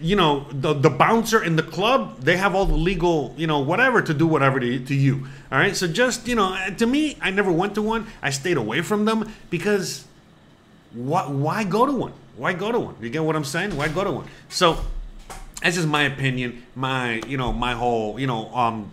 you 0.00 0.16
know 0.16 0.46
the 0.50 0.72
the 0.72 0.90
bouncer 0.90 1.42
in 1.42 1.56
the 1.56 1.62
club 1.62 2.20
they 2.20 2.36
have 2.36 2.54
all 2.54 2.64
the 2.64 2.74
legal 2.74 3.34
you 3.36 3.46
know 3.46 3.58
whatever 3.58 4.00
to 4.00 4.14
do 4.14 4.26
whatever 4.26 4.58
to, 4.60 4.78
to 4.84 4.94
you 4.94 5.26
all 5.50 5.58
right? 5.58 5.76
So 5.76 5.86
just 5.86 6.26
you 6.28 6.34
know 6.34 6.56
to 6.78 6.86
me 6.86 7.18
i 7.20 7.30
never 7.30 7.52
went 7.52 7.74
to 7.74 7.82
one. 7.82 8.06
I 8.22 8.30
stayed 8.30 8.56
away 8.56 8.82
from 8.82 9.04
them 9.04 9.30
because 9.50 10.04
what 10.92 11.30
why 11.30 11.64
go 11.64 11.86
to 11.86 11.92
one? 11.92 12.12
Why 12.36 12.52
go 12.52 12.72
to 12.72 12.78
one? 12.78 12.96
You 13.00 13.10
get 13.10 13.24
what 13.24 13.36
i'm 13.36 13.44
saying? 13.44 13.76
Why 13.76 13.88
go 13.88 14.04
to 14.04 14.10
one? 14.10 14.28
So 14.48 14.78
that's 15.62 15.76
just 15.76 15.88
my 15.88 16.02
opinion 16.04 16.62
my 16.74 17.20
you 17.26 17.36
know 17.36 17.52
my 17.52 17.74
whole 17.74 18.18
you 18.18 18.26
know 18.26 18.54
um 18.54 18.90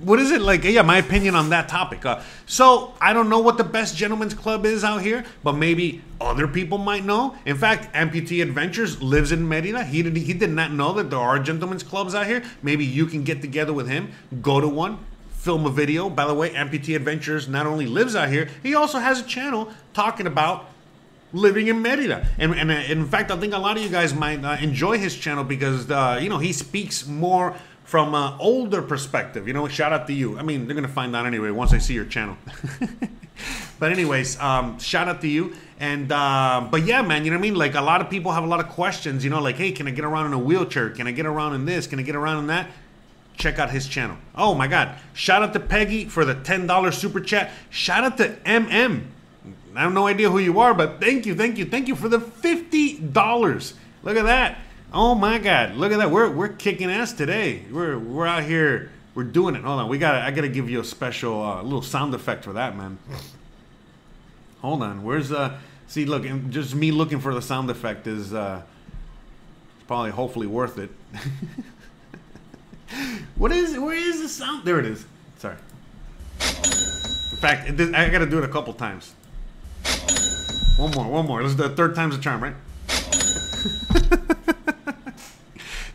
what 0.00 0.18
is 0.20 0.30
it 0.30 0.40
like? 0.40 0.64
Yeah, 0.64 0.82
my 0.82 0.98
opinion 0.98 1.34
on 1.34 1.50
that 1.50 1.68
topic. 1.68 2.06
Uh, 2.06 2.22
so 2.46 2.94
I 3.00 3.12
don't 3.12 3.28
know 3.28 3.40
what 3.40 3.58
the 3.58 3.64
best 3.64 3.96
gentlemen's 3.96 4.34
club 4.34 4.64
is 4.64 4.84
out 4.84 5.02
here, 5.02 5.24
but 5.42 5.54
maybe 5.54 6.02
other 6.20 6.46
people 6.46 6.78
might 6.78 7.04
know. 7.04 7.36
In 7.44 7.56
fact, 7.56 7.92
Amputee 7.94 8.42
Adventures 8.42 9.02
lives 9.02 9.32
in 9.32 9.48
Merida. 9.48 9.84
He 9.84 10.02
did 10.02 10.16
he 10.16 10.32
did 10.32 10.50
not 10.50 10.72
know 10.72 10.92
that 10.94 11.10
there 11.10 11.18
are 11.18 11.38
gentlemen's 11.38 11.82
clubs 11.82 12.14
out 12.14 12.26
here. 12.26 12.42
Maybe 12.62 12.84
you 12.84 13.06
can 13.06 13.24
get 13.24 13.40
together 13.40 13.72
with 13.72 13.88
him, 13.88 14.12
go 14.40 14.60
to 14.60 14.68
one, 14.68 14.98
film 15.30 15.66
a 15.66 15.70
video. 15.70 16.08
By 16.08 16.26
the 16.26 16.34
way, 16.34 16.50
Amputee 16.50 16.94
Adventures 16.94 17.48
not 17.48 17.66
only 17.66 17.86
lives 17.86 18.14
out 18.14 18.28
here, 18.28 18.48
he 18.62 18.74
also 18.74 18.98
has 18.98 19.20
a 19.20 19.24
channel 19.24 19.72
talking 19.94 20.26
about 20.26 20.66
living 21.32 21.68
in 21.68 21.82
Merida. 21.82 22.26
And, 22.38 22.54
and, 22.54 22.70
uh, 22.70 22.74
in 22.74 23.06
fact, 23.06 23.30
I 23.30 23.36
think 23.36 23.52
a 23.52 23.58
lot 23.58 23.76
of 23.76 23.82
you 23.82 23.88
guys 23.88 24.14
might 24.14 24.44
uh, 24.44 24.56
enjoy 24.60 24.98
his 24.98 25.16
channel 25.16 25.44
because 25.44 25.90
uh, 25.90 26.18
you 26.20 26.28
know 26.28 26.38
he 26.38 26.52
speaks 26.52 27.06
more 27.06 27.56
from 27.88 28.14
an 28.14 28.34
older 28.38 28.82
perspective. 28.82 29.48
You 29.48 29.54
know, 29.54 29.66
shout 29.66 29.94
out 29.94 30.06
to 30.08 30.12
you. 30.12 30.38
I 30.38 30.42
mean, 30.42 30.66
they're 30.66 30.74
gonna 30.74 30.88
find 30.88 31.16
out 31.16 31.24
anyway 31.24 31.50
once 31.50 31.72
I 31.72 31.78
see 31.78 31.94
your 31.94 32.04
channel. 32.04 32.36
but 33.80 33.92
anyways, 33.92 34.38
um, 34.38 34.78
shout 34.78 35.08
out 35.08 35.22
to 35.22 35.26
you. 35.26 35.54
And 35.80 36.12
uh, 36.12 36.68
but 36.70 36.84
yeah, 36.84 37.00
man, 37.00 37.24
you 37.24 37.30
know 37.30 37.38
what 37.38 37.40
I 37.40 37.48
mean. 37.48 37.54
Like 37.54 37.74
a 37.74 37.80
lot 37.80 38.02
of 38.02 38.10
people 38.10 38.32
have 38.32 38.44
a 38.44 38.46
lot 38.46 38.60
of 38.60 38.68
questions. 38.68 39.24
You 39.24 39.30
know, 39.30 39.40
like, 39.40 39.56
hey, 39.56 39.72
can 39.72 39.88
I 39.88 39.92
get 39.92 40.04
around 40.04 40.26
in 40.26 40.34
a 40.34 40.38
wheelchair? 40.38 40.90
Can 40.90 41.06
I 41.06 41.12
get 41.12 41.24
around 41.24 41.54
in 41.54 41.64
this? 41.64 41.86
Can 41.86 41.98
I 41.98 42.02
get 42.02 42.14
around 42.14 42.40
in 42.40 42.46
that? 42.48 42.68
Check 43.38 43.58
out 43.58 43.70
his 43.70 43.88
channel. 43.88 44.18
Oh 44.34 44.54
my 44.54 44.66
God! 44.66 44.94
Shout 45.14 45.42
out 45.42 45.54
to 45.54 45.60
Peggy 45.60 46.04
for 46.04 46.26
the 46.26 46.34
ten 46.34 46.66
dollars 46.66 46.98
super 46.98 47.20
chat. 47.20 47.52
Shout 47.70 48.04
out 48.04 48.18
to 48.18 48.36
MM. 48.44 49.06
I 49.74 49.80
have 49.80 49.94
no 49.94 50.06
idea 50.06 50.28
who 50.28 50.40
you 50.40 50.60
are, 50.60 50.74
but 50.74 51.00
thank 51.00 51.24
you, 51.24 51.34
thank 51.34 51.56
you, 51.56 51.64
thank 51.64 51.88
you 51.88 51.96
for 51.96 52.10
the 52.10 52.20
fifty 52.20 52.98
dollars. 52.98 53.72
Look 54.02 54.18
at 54.18 54.26
that. 54.26 54.58
Oh 54.92 55.14
my 55.14 55.38
God! 55.38 55.74
Look 55.74 55.92
at 55.92 55.98
that. 55.98 56.10
We're 56.10 56.30
we're 56.30 56.48
kicking 56.48 56.90
ass 56.90 57.12
today. 57.12 57.62
We're 57.70 57.98
we're 57.98 58.26
out 58.26 58.44
here. 58.44 58.90
We're 59.14 59.24
doing 59.24 59.54
it. 59.54 59.62
Hold 59.62 59.80
on. 59.80 59.88
We 59.88 59.98
got. 59.98 60.14
I 60.14 60.30
got 60.30 60.42
to 60.42 60.48
give 60.48 60.70
you 60.70 60.80
a 60.80 60.84
special 60.84 61.42
uh, 61.42 61.62
little 61.62 61.82
sound 61.82 62.14
effect 62.14 62.44
for 62.44 62.54
that, 62.54 62.74
man. 62.74 62.98
Hold 64.62 64.82
on. 64.82 65.02
Where's 65.02 65.30
uh? 65.30 65.58
See, 65.88 66.06
look, 66.06 66.24
just 66.48 66.74
me 66.74 66.90
looking 66.90 67.20
for 67.20 67.34
the 67.34 67.42
sound 67.42 67.70
effect 67.70 68.06
is 68.06 68.32
uh, 68.32 68.62
probably 69.86 70.10
hopefully 70.10 70.46
worth 70.46 70.78
it. 70.78 70.90
what 73.36 73.52
is? 73.52 73.78
Where 73.78 73.94
is 73.94 74.22
the 74.22 74.28
sound? 74.28 74.64
There 74.64 74.78
it 74.78 74.86
is. 74.86 75.04
Sorry. 75.36 75.56
In 76.40 77.36
fact, 77.36 77.68
I 77.68 78.08
got 78.08 78.20
to 78.20 78.26
do 78.26 78.38
it 78.38 78.44
a 78.44 78.48
couple 78.48 78.72
times. 78.72 79.12
One 80.78 80.90
more, 80.92 81.06
one 81.06 81.26
more. 81.26 81.42
This 81.42 81.52
is 81.52 81.56
the 81.56 81.68
third 81.68 81.94
time's 81.94 82.14
a 82.14 82.18
charm, 82.18 82.42
right? 82.42 82.54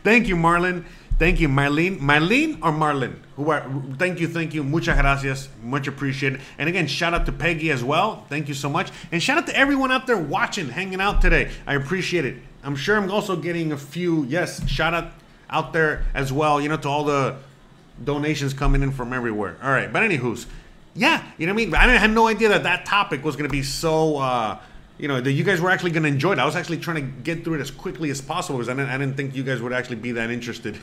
Thank 0.04 0.28
you, 0.28 0.36
Marlon. 0.36 0.84
Thank 1.18 1.40
you, 1.40 1.48
Marlene. 1.48 1.98
Marlene 1.98 2.58
or 2.62 2.72
Marlin? 2.72 3.22
Who 3.36 3.50
are? 3.50 3.64
Thank 3.98 4.20
you, 4.20 4.28
thank 4.28 4.52
you. 4.52 4.62
Muchas 4.62 5.00
gracias. 5.00 5.48
Much 5.62 5.86
appreciated. 5.86 6.40
And 6.58 6.68
again, 6.68 6.86
shout 6.88 7.14
out 7.14 7.24
to 7.26 7.32
Peggy 7.32 7.70
as 7.70 7.84
well. 7.84 8.26
Thank 8.28 8.48
you 8.48 8.54
so 8.54 8.68
much. 8.68 8.90
And 9.12 9.22
shout 9.22 9.38
out 9.38 9.46
to 9.46 9.56
everyone 9.56 9.92
out 9.92 10.06
there 10.06 10.16
watching, 10.16 10.68
hanging 10.68 11.00
out 11.00 11.22
today. 11.22 11.50
I 11.66 11.74
appreciate 11.74 12.24
it. 12.24 12.36
I'm 12.64 12.76
sure 12.76 12.96
I'm 12.96 13.10
also 13.10 13.36
getting 13.36 13.72
a 13.72 13.76
few. 13.76 14.24
Yes, 14.24 14.68
shout 14.68 14.92
out 14.92 15.12
out 15.48 15.72
there 15.72 16.04
as 16.14 16.32
well. 16.32 16.60
You 16.60 16.68
know, 16.68 16.76
to 16.78 16.88
all 16.88 17.04
the 17.04 17.36
donations 18.02 18.52
coming 18.52 18.82
in 18.82 18.90
from 18.90 19.12
everywhere. 19.12 19.56
All 19.62 19.70
right, 19.70 19.92
but 19.92 20.02
anywho's, 20.02 20.46
yeah, 20.94 21.24
you 21.38 21.46
know 21.46 21.54
what 21.54 21.62
I 21.62 21.64
mean. 21.64 21.74
I 21.74 21.96
had 21.96 22.10
no 22.10 22.26
idea 22.26 22.48
that 22.48 22.64
that 22.64 22.86
topic 22.86 23.24
was 23.24 23.36
going 23.36 23.48
to 23.48 23.52
be 23.52 23.62
so. 23.62 24.18
Uh, 24.18 24.58
you 24.98 25.08
know, 25.08 25.20
that 25.20 25.32
you 25.32 25.42
guys 25.42 25.60
were 25.60 25.70
actually 25.70 25.90
going 25.90 26.04
to 26.04 26.08
enjoy 26.08 26.32
it. 26.32 26.38
I 26.38 26.44
was 26.44 26.56
actually 26.56 26.78
trying 26.78 26.96
to 26.96 27.22
get 27.22 27.44
through 27.44 27.54
it 27.54 27.60
as 27.60 27.70
quickly 27.70 28.10
as 28.10 28.20
possible 28.20 28.58
because 28.58 28.68
I 28.68 28.74
didn't, 28.74 28.90
I 28.90 28.98
didn't 28.98 29.16
think 29.16 29.34
you 29.34 29.42
guys 29.42 29.60
would 29.60 29.72
actually 29.72 29.96
be 29.96 30.12
that 30.12 30.30
interested. 30.30 30.78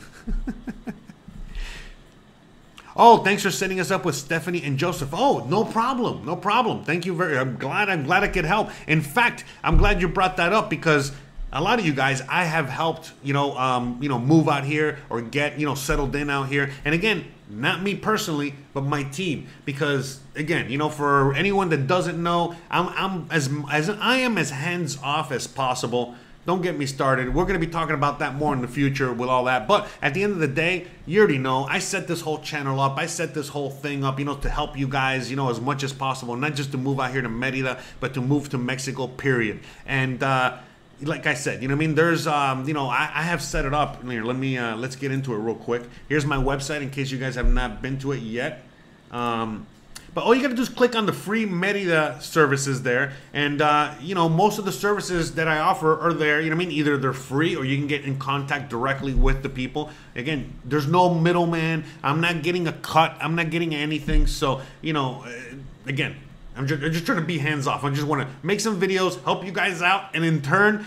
oh, 2.96 3.18
thanks 3.18 3.42
for 3.42 3.50
setting 3.50 3.80
us 3.80 3.90
up 3.90 4.04
with 4.04 4.14
Stephanie 4.14 4.62
and 4.62 4.78
Joseph. 4.78 5.10
Oh, 5.12 5.46
no 5.48 5.64
problem, 5.64 6.26
no 6.26 6.36
problem. 6.36 6.84
Thank 6.84 7.06
you 7.06 7.14
very. 7.14 7.38
I'm 7.38 7.56
glad. 7.56 7.88
I'm 7.88 8.04
glad 8.04 8.22
I 8.22 8.28
could 8.28 8.44
help. 8.44 8.70
In 8.86 9.00
fact, 9.00 9.44
I'm 9.64 9.78
glad 9.78 10.02
you 10.02 10.08
brought 10.08 10.36
that 10.36 10.52
up 10.52 10.68
because 10.68 11.12
a 11.50 11.60
lot 11.60 11.78
of 11.78 11.86
you 11.86 11.94
guys 11.94 12.22
I 12.28 12.44
have 12.44 12.68
helped, 12.68 13.12
you 13.22 13.32
know, 13.32 13.56
um, 13.56 13.98
you 14.02 14.08
know, 14.08 14.18
move 14.18 14.48
out 14.48 14.64
here 14.64 14.98
or 15.08 15.22
get, 15.22 15.58
you 15.58 15.66
know, 15.66 15.74
settled 15.74 16.14
in 16.16 16.28
out 16.28 16.48
here. 16.48 16.70
And 16.84 16.94
again, 16.94 17.26
not 17.52 17.82
me 17.82 17.94
personally, 17.94 18.54
but 18.72 18.82
my 18.82 19.02
team. 19.04 19.46
Because 19.64 20.20
again, 20.34 20.70
you 20.70 20.78
know, 20.78 20.88
for 20.88 21.34
anyone 21.34 21.68
that 21.70 21.86
doesn't 21.86 22.20
know, 22.20 22.54
I'm, 22.70 22.88
I'm 22.88 23.26
as 23.30 23.50
as 23.70 23.90
I 23.90 24.18
am 24.18 24.38
as 24.38 24.50
hands 24.50 24.98
off 25.02 25.30
as 25.30 25.46
possible. 25.46 26.14
Don't 26.44 26.60
get 26.60 26.76
me 26.76 26.86
started. 26.86 27.32
We're 27.32 27.44
going 27.44 27.60
to 27.60 27.64
be 27.64 27.70
talking 27.70 27.94
about 27.94 28.18
that 28.18 28.34
more 28.34 28.52
in 28.52 28.62
the 28.62 28.68
future 28.68 29.12
with 29.12 29.28
all 29.28 29.44
that. 29.44 29.68
But 29.68 29.86
at 30.02 30.12
the 30.12 30.24
end 30.24 30.32
of 30.32 30.40
the 30.40 30.48
day, 30.48 30.88
you 31.06 31.20
already 31.20 31.38
know 31.38 31.64
I 31.64 31.78
set 31.78 32.08
this 32.08 32.20
whole 32.20 32.40
channel 32.40 32.80
up. 32.80 32.98
I 32.98 33.06
set 33.06 33.32
this 33.32 33.48
whole 33.48 33.70
thing 33.70 34.02
up, 34.02 34.18
you 34.18 34.24
know, 34.24 34.34
to 34.34 34.50
help 34.50 34.76
you 34.76 34.88
guys, 34.88 35.30
you 35.30 35.36
know, 35.36 35.50
as 35.50 35.60
much 35.60 35.84
as 35.84 35.92
possible. 35.92 36.34
Not 36.34 36.54
just 36.54 36.72
to 36.72 36.78
move 36.78 36.98
out 36.98 37.12
here 37.12 37.22
to 37.22 37.28
Merida, 37.28 37.80
but 38.00 38.14
to 38.14 38.20
move 38.20 38.48
to 38.48 38.58
Mexico, 38.58 39.06
period. 39.06 39.60
And, 39.86 40.20
uh, 40.20 40.58
like 41.02 41.26
I 41.26 41.34
said, 41.34 41.62
you 41.62 41.68
know 41.68 41.74
I 41.74 41.78
mean? 41.78 41.94
There's, 41.94 42.26
um, 42.26 42.66
you 42.66 42.74
know, 42.74 42.88
I, 42.88 43.10
I, 43.14 43.22
have 43.22 43.42
set 43.42 43.64
it 43.64 43.74
up 43.74 44.02
here. 44.04 44.24
Let 44.24 44.36
me, 44.36 44.58
uh, 44.58 44.76
let's 44.76 44.96
get 44.96 45.10
into 45.12 45.34
it 45.34 45.38
real 45.38 45.54
quick. 45.54 45.82
Here's 46.08 46.26
my 46.26 46.36
website 46.36 46.82
in 46.82 46.90
case 46.90 47.10
you 47.10 47.18
guys 47.18 47.34
have 47.34 47.52
not 47.52 47.82
been 47.82 47.98
to 48.00 48.12
it 48.12 48.20
yet. 48.20 48.62
Um, 49.10 49.66
but 50.14 50.24
all 50.24 50.34
you 50.34 50.42
got 50.42 50.48
to 50.48 50.54
do 50.54 50.62
is 50.62 50.68
click 50.68 50.94
on 50.94 51.06
the 51.06 51.12
free 51.12 51.46
Merida 51.46 52.18
services 52.20 52.82
there. 52.82 53.12
And, 53.32 53.62
uh, 53.62 53.94
you 54.00 54.14
know, 54.14 54.28
most 54.28 54.58
of 54.58 54.66
the 54.66 54.72
services 54.72 55.34
that 55.36 55.48
I 55.48 55.58
offer 55.58 55.98
are 55.98 56.12
there. 56.12 56.40
You 56.40 56.50
know 56.50 56.56
I 56.56 56.58
mean? 56.58 56.70
Either 56.70 56.98
they're 56.98 57.14
free 57.14 57.56
or 57.56 57.64
you 57.64 57.78
can 57.78 57.86
get 57.86 58.04
in 58.04 58.18
contact 58.18 58.68
directly 58.68 59.14
with 59.14 59.42
the 59.42 59.48
people. 59.48 59.90
Again, 60.14 60.52
there's 60.64 60.86
no 60.86 61.14
middleman. 61.14 61.84
I'm 62.02 62.20
not 62.20 62.42
getting 62.42 62.68
a 62.68 62.72
cut. 62.72 63.16
I'm 63.20 63.34
not 63.34 63.50
getting 63.50 63.74
anything. 63.74 64.26
So, 64.26 64.60
you 64.82 64.92
know, 64.92 65.24
uh, 65.26 65.56
again, 65.86 66.16
I'm 66.56 66.66
just, 66.66 66.82
I'm 66.82 66.92
just 66.92 67.06
trying 67.06 67.18
to 67.18 67.24
be 67.24 67.38
hands 67.38 67.66
off. 67.66 67.84
I 67.84 67.90
just 67.90 68.06
want 68.06 68.22
to 68.22 68.28
make 68.42 68.60
some 68.60 68.80
videos, 68.80 69.22
help 69.24 69.44
you 69.44 69.52
guys 69.52 69.80
out, 69.82 70.14
and 70.14 70.24
in 70.24 70.42
turn, 70.42 70.86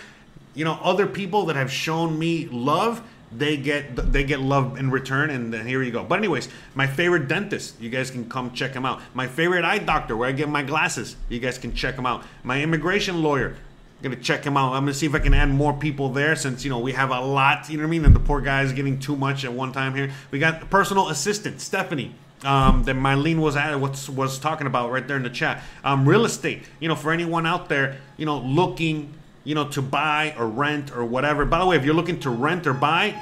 you 0.53 0.63
know, 0.63 0.79
other 0.81 1.07
people 1.07 1.45
that 1.48 1.55
have 1.55 1.72
shown 1.72 2.17
me 2.17 2.48
love, 2.48 3.01
they 3.31 3.57
get 3.57 3.95
they 4.13 4.24
get 4.24 4.39
love 4.39 4.77
in 4.77 4.91
return, 4.91 5.29
and 5.29 5.53
then 5.53 5.65
here 5.65 5.81
you 5.81 5.91
go. 5.91 6.03
But 6.03 6.19
anyways, 6.19 6.48
my 6.75 6.88
favorite 6.88 7.27
dentist, 7.27 7.79
you 7.81 7.89
guys 7.89 8.12
can 8.12 8.29
come 8.29 8.53
check 8.53 8.74
him 8.74 8.86
out. 8.86 9.01
My 9.13 9.27
favorite 9.27 9.65
eye 9.65 9.79
doctor, 9.79 10.15
where 10.15 10.29
I 10.29 10.31
get 10.31 10.48
my 10.48 10.63
glasses, 10.63 11.15
you 11.29 11.39
guys 11.39 11.57
can 11.57 11.74
check 11.74 11.95
him 11.95 12.05
out. 12.05 12.24
My 12.43 12.62
immigration 12.62 13.24
lawyer, 13.24 13.55
gonna 14.01 14.15
check 14.15 14.43
him 14.43 14.55
out. 14.55 14.74
I'm 14.74 14.84
gonna 14.84 14.93
see 14.93 15.07
if 15.07 15.15
I 15.15 15.19
can 15.19 15.34
add 15.34 15.50
more 15.50 15.74
people 15.74 16.10
there 16.10 16.36
since 16.36 16.63
you 16.63 16.69
know 16.69 16.79
we 16.79 16.93
have 16.93 17.10
a 17.10 17.19
lot. 17.19 17.69
You 17.69 17.77
know 17.77 17.84
what 17.84 17.88
I 17.88 17.91
mean? 17.91 18.05
And 18.05 18.15
the 18.15 18.19
poor 18.19 18.39
guy 18.39 18.62
is 18.62 18.72
getting 18.72 19.00
too 19.00 19.15
much 19.15 19.43
at 19.43 19.51
one 19.51 19.74
time 19.74 19.95
here. 19.95 20.12
We 20.31 20.39
got 20.39 20.69
personal 20.69 21.10
assistant 21.10 21.60
Stephanie 21.60 22.13
um, 22.44 22.84
that 22.84 22.96
Mylene 22.96 23.39
was 23.39 23.56
at 23.56 23.80
was 23.80 24.10
was 24.10 24.38
talking 24.38 24.68
about 24.68 24.92
right 24.92 25.08
there 25.08 25.18
in 25.18 25.24
the 25.24 25.30
chat. 25.30 25.63
Um, 25.84 26.08
real 26.08 26.25
estate, 26.25 26.63
you 26.80 26.88
know, 26.88 26.96
for 26.96 27.12
anyone 27.12 27.46
out 27.46 27.70
there, 27.70 27.98
you 28.18 28.25
know, 28.25 28.39
looking, 28.39 29.13
you 29.44 29.56
know, 29.56 29.68
to 29.70 29.82
buy 29.82 30.36
or 30.38 30.48
rent 30.48 30.96
or 30.96 31.06
whatever. 31.06 31.46
By 31.46 31.60
the 31.60 31.65
way, 31.65 31.75
if 31.77 31.86
you're 31.86 31.96
looking 31.96 32.20
to 32.22 32.30
rent 32.30 32.68
or 32.68 32.74
buy, 32.74 33.20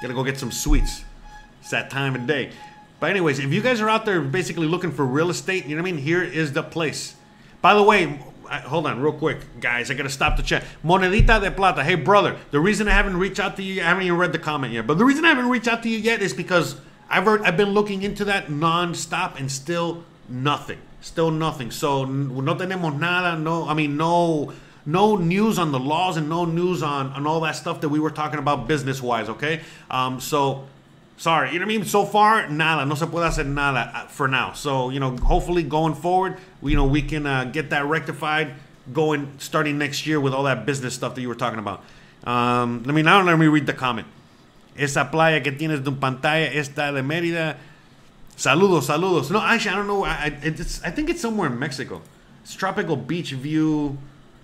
gotta 0.00 0.14
go 0.14 0.24
get 0.24 0.38
some 0.38 0.52
sweets. 0.52 1.04
It's 1.60 1.70
that 1.70 1.90
time 1.90 2.14
of 2.14 2.26
day. 2.26 2.52
But 3.00 3.10
anyways, 3.10 3.38
if 3.38 3.52
you 3.52 3.60
guys 3.60 3.80
are 3.80 3.88
out 3.88 4.06
there 4.06 4.20
basically 4.20 4.66
looking 4.66 4.92
for 4.92 5.04
real 5.04 5.28
estate, 5.28 5.66
you 5.66 5.76
know 5.76 5.82
what 5.82 5.88
I 5.88 5.92
mean? 5.92 6.02
Here 6.02 6.22
is 6.22 6.52
the 6.52 6.62
place. 6.62 7.14
By 7.60 7.74
the 7.74 7.82
way, 7.82 8.20
hold 8.48 8.86
on 8.86 9.00
real 9.00 9.12
quick, 9.12 9.60
guys. 9.60 9.90
I 9.90 9.94
gotta 9.94 10.08
stop 10.08 10.36
the 10.36 10.42
chat. 10.42 10.64
Monedita 10.84 11.40
de 11.40 11.50
plata. 11.50 11.84
Hey, 11.84 11.96
brother. 11.96 12.36
The 12.52 12.60
reason 12.60 12.88
I 12.88 12.92
haven't 12.92 13.16
reached 13.16 13.40
out 13.40 13.56
to 13.56 13.62
you, 13.62 13.82
I 13.82 13.86
haven't 13.86 14.04
even 14.04 14.16
read 14.16 14.32
the 14.32 14.38
comment 14.38 14.72
yet. 14.72 14.86
But 14.86 14.98
the 14.98 15.04
reason 15.04 15.24
I 15.24 15.28
haven't 15.28 15.48
reached 15.48 15.68
out 15.68 15.82
to 15.82 15.88
you 15.88 15.98
yet 15.98 16.22
is 16.22 16.32
because 16.32 16.76
I've 17.08 17.24
heard, 17.24 17.42
I've 17.42 17.56
been 17.56 17.70
looking 17.70 18.02
into 18.02 18.24
that 18.26 18.48
nonstop 18.48 19.38
and 19.38 19.50
still 19.50 20.04
nothing. 20.28 20.78
Still 21.00 21.30
nothing. 21.30 21.70
So 21.70 22.04
no 22.04 22.54
tenemos 22.54 22.98
nada. 22.98 23.38
No, 23.38 23.68
I 23.68 23.74
mean 23.74 23.96
no 23.96 24.52
no 24.86 25.16
news 25.16 25.58
on 25.58 25.72
the 25.72 25.80
laws 25.80 26.16
and 26.16 26.28
no 26.28 26.44
news 26.44 26.82
on, 26.82 27.08
on 27.08 27.26
all 27.26 27.40
that 27.40 27.56
stuff 27.56 27.80
that 27.80 27.88
we 27.88 27.98
were 27.98 28.10
talking 28.10 28.38
about 28.38 28.68
business 28.68 29.02
wise, 29.02 29.28
okay? 29.28 29.60
Um, 29.90 30.20
so 30.20 30.66
sorry, 31.16 31.52
you 31.52 31.58
know 31.58 31.66
what 31.66 31.74
I 31.74 31.78
mean? 31.78 31.84
So 31.84 32.04
far, 32.04 32.48
nada, 32.48 32.86
no 32.86 32.94
se 32.94 33.06
puede 33.06 33.24
hacer 33.24 33.44
nada 33.44 33.90
uh, 33.92 34.06
for 34.06 34.28
now. 34.28 34.52
So, 34.52 34.90
you 34.90 35.00
know, 35.00 35.16
hopefully 35.16 35.64
going 35.64 35.94
forward, 35.94 36.38
you 36.62 36.76
know, 36.76 36.86
we 36.86 37.02
can 37.02 37.26
uh, 37.26 37.44
get 37.44 37.70
that 37.70 37.84
rectified 37.86 38.54
going 38.92 39.32
starting 39.38 39.76
next 39.78 40.06
year 40.06 40.20
with 40.20 40.32
all 40.32 40.44
that 40.44 40.64
business 40.64 40.94
stuff 40.94 41.16
that 41.16 41.20
you 41.20 41.28
were 41.28 41.34
talking 41.34 41.58
about. 41.58 41.82
Um, 42.22 42.84
let 42.84 42.94
me 42.94 43.02
now 43.02 43.22
let 43.22 43.38
me 43.38 43.46
read 43.46 43.66
the 43.66 43.72
comment. 43.72 44.06
Esa 44.78 45.10
playa 45.10 45.42
que 45.42 45.52
tienes 45.52 45.82
de 45.82 45.90
un 45.90 45.96
pantalla, 45.96 46.52
esta 46.52 46.92
de 46.92 47.02
Mérida. 47.02 47.56
Saludos, 48.36 48.86
saludos. 48.86 49.30
No, 49.30 49.40
actually, 49.40 49.70
I 49.72 49.76
don't 49.76 49.86
know. 49.86 50.04
I, 50.04 50.38
it's, 50.42 50.82
I 50.84 50.90
think 50.90 51.08
it's 51.08 51.20
somewhere 51.20 51.50
in 51.50 51.58
Mexico. 51.58 52.02
It's 52.42 52.54
tropical 52.54 52.96
beach 52.96 53.32
view. 53.32 53.96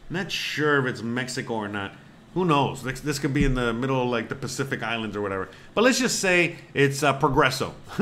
Not 0.08 0.32
sure 0.32 0.80
if 0.80 0.86
it's 0.86 1.02
Mexico 1.02 1.54
or 1.54 1.68
not. 1.68 1.92
Who 2.34 2.46
knows? 2.46 2.82
This, 2.82 3.00
this 3.00 3.18
could 3.18 3.34
be 3.34 3.44
in 3.44 3.54
the 3.54 3.72
middle 3.74 4.02
of 4.02 4.08
like 4.08 4.28
the 4.28 4.34
Pacific 4.34 4.82
Islands 4.82 5.16
or 5.16 5.20
whatever. 5.20 5.48
But 5.74 5.84
let's 5.84 5.98
just 5.98 6.20
say 6.20 6.56
it's 6.72 7.02
uh, 7.02 7.18
Progreso. 7.18 7.72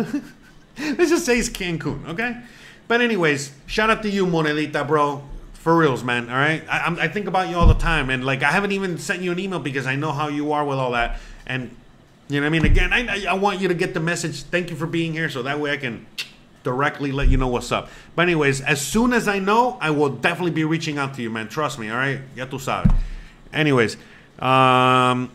let's 0.78 1.10
just 1.10 1.26
say 1.26 1.38
it's 1.38 1.48
Cancun, 1.48 2.06
okay? 2.08 2.40
But 2.86 3.00
anyways, 3.00 3.52
shout 3.66 3.90
out 3.90 4.02
to 4.02 4.10
you, 4.10 4.26
Monedita, 4.26 4.86
bro. 4.86 5.22
For 5.54 5.76
reals, 5.76 6.02
man. 6.02 6.30
All 6.30 6.36
right. 6.36 6.64
I, 6.70 6.96
I 7.00 7.08
think 7.08 7.26
about 7.26 7.50
you 7.50 7.56
all 7.56 7.66
the 7.66 7.74
time, 7.74 8.08
and 8.08 8.24
like 8.24 8.42
I 8.42 8.50
haven't 8.50 8.72
even 8.72 8.96
sent 8.96 9.22
you 9.22 9.32
an 9.32 9.38
email 9.38 9.58
because 9.58 9.86
I 9.86 9.94
know 9.94 10.12
how 10.12 10.28
you 10.28 10.52
are 10.52 10.64
with 10.64 10.78
all 10.78 10.92
that. 10.92 11.20
And 11.46 11.76
you 12.30 12.40
know 12.40 12.44
what 12.44 12.56
I 12.56 12.58
mean? 12.58 12.64
Again, 12.64 12.92
I, 12.92 13.26
I 13.28 13.34
want 13.34 13.60
you 13.60 13.68
to 13.68 13.74
get 13.74 13.94
the 13.94 14.00
message. 14.00 14.42
Thank 14.44 14.70
you 14.70 14.76
for 14.76 14.86
being 14.86 15.12
here, 15.12 15.28
so 15.28 15.42
that 15.42 15.58
way 15.58 15.72
I 15.72 15.76
can 15.76 16.06
directly 16.62 17.10
let 17.10 17.28
you 17.28 17.36
know 17.36 17.48
what's 17.48 17.72
up. 17.72 17.88
But 18.14 18.22
anyways, 18.22 18.60
as 18.60 18.80
soon 18.80 19.12
as 19.12 19.26
I 19.28 19.38
know, 19.38 19.78
I 19.80 19.90
will 19.90 20.10
definitely 20.10 20.52
be 20.52 20.64
reaching 20.64 20.98
out 20.98 21.14
to 21.14 21.22
you, 21.22 21.30
man. 21.30 21.48
Trust 21.48 21.78
me, 21.78 21.90
all 21.90 21.96
right? 21.96 22.20
Ya 22.36 22.44
tu 22.44 22.58
sabes. 22.58 22.92
Anyways, 23.52 23.96
um, 24.38 25.30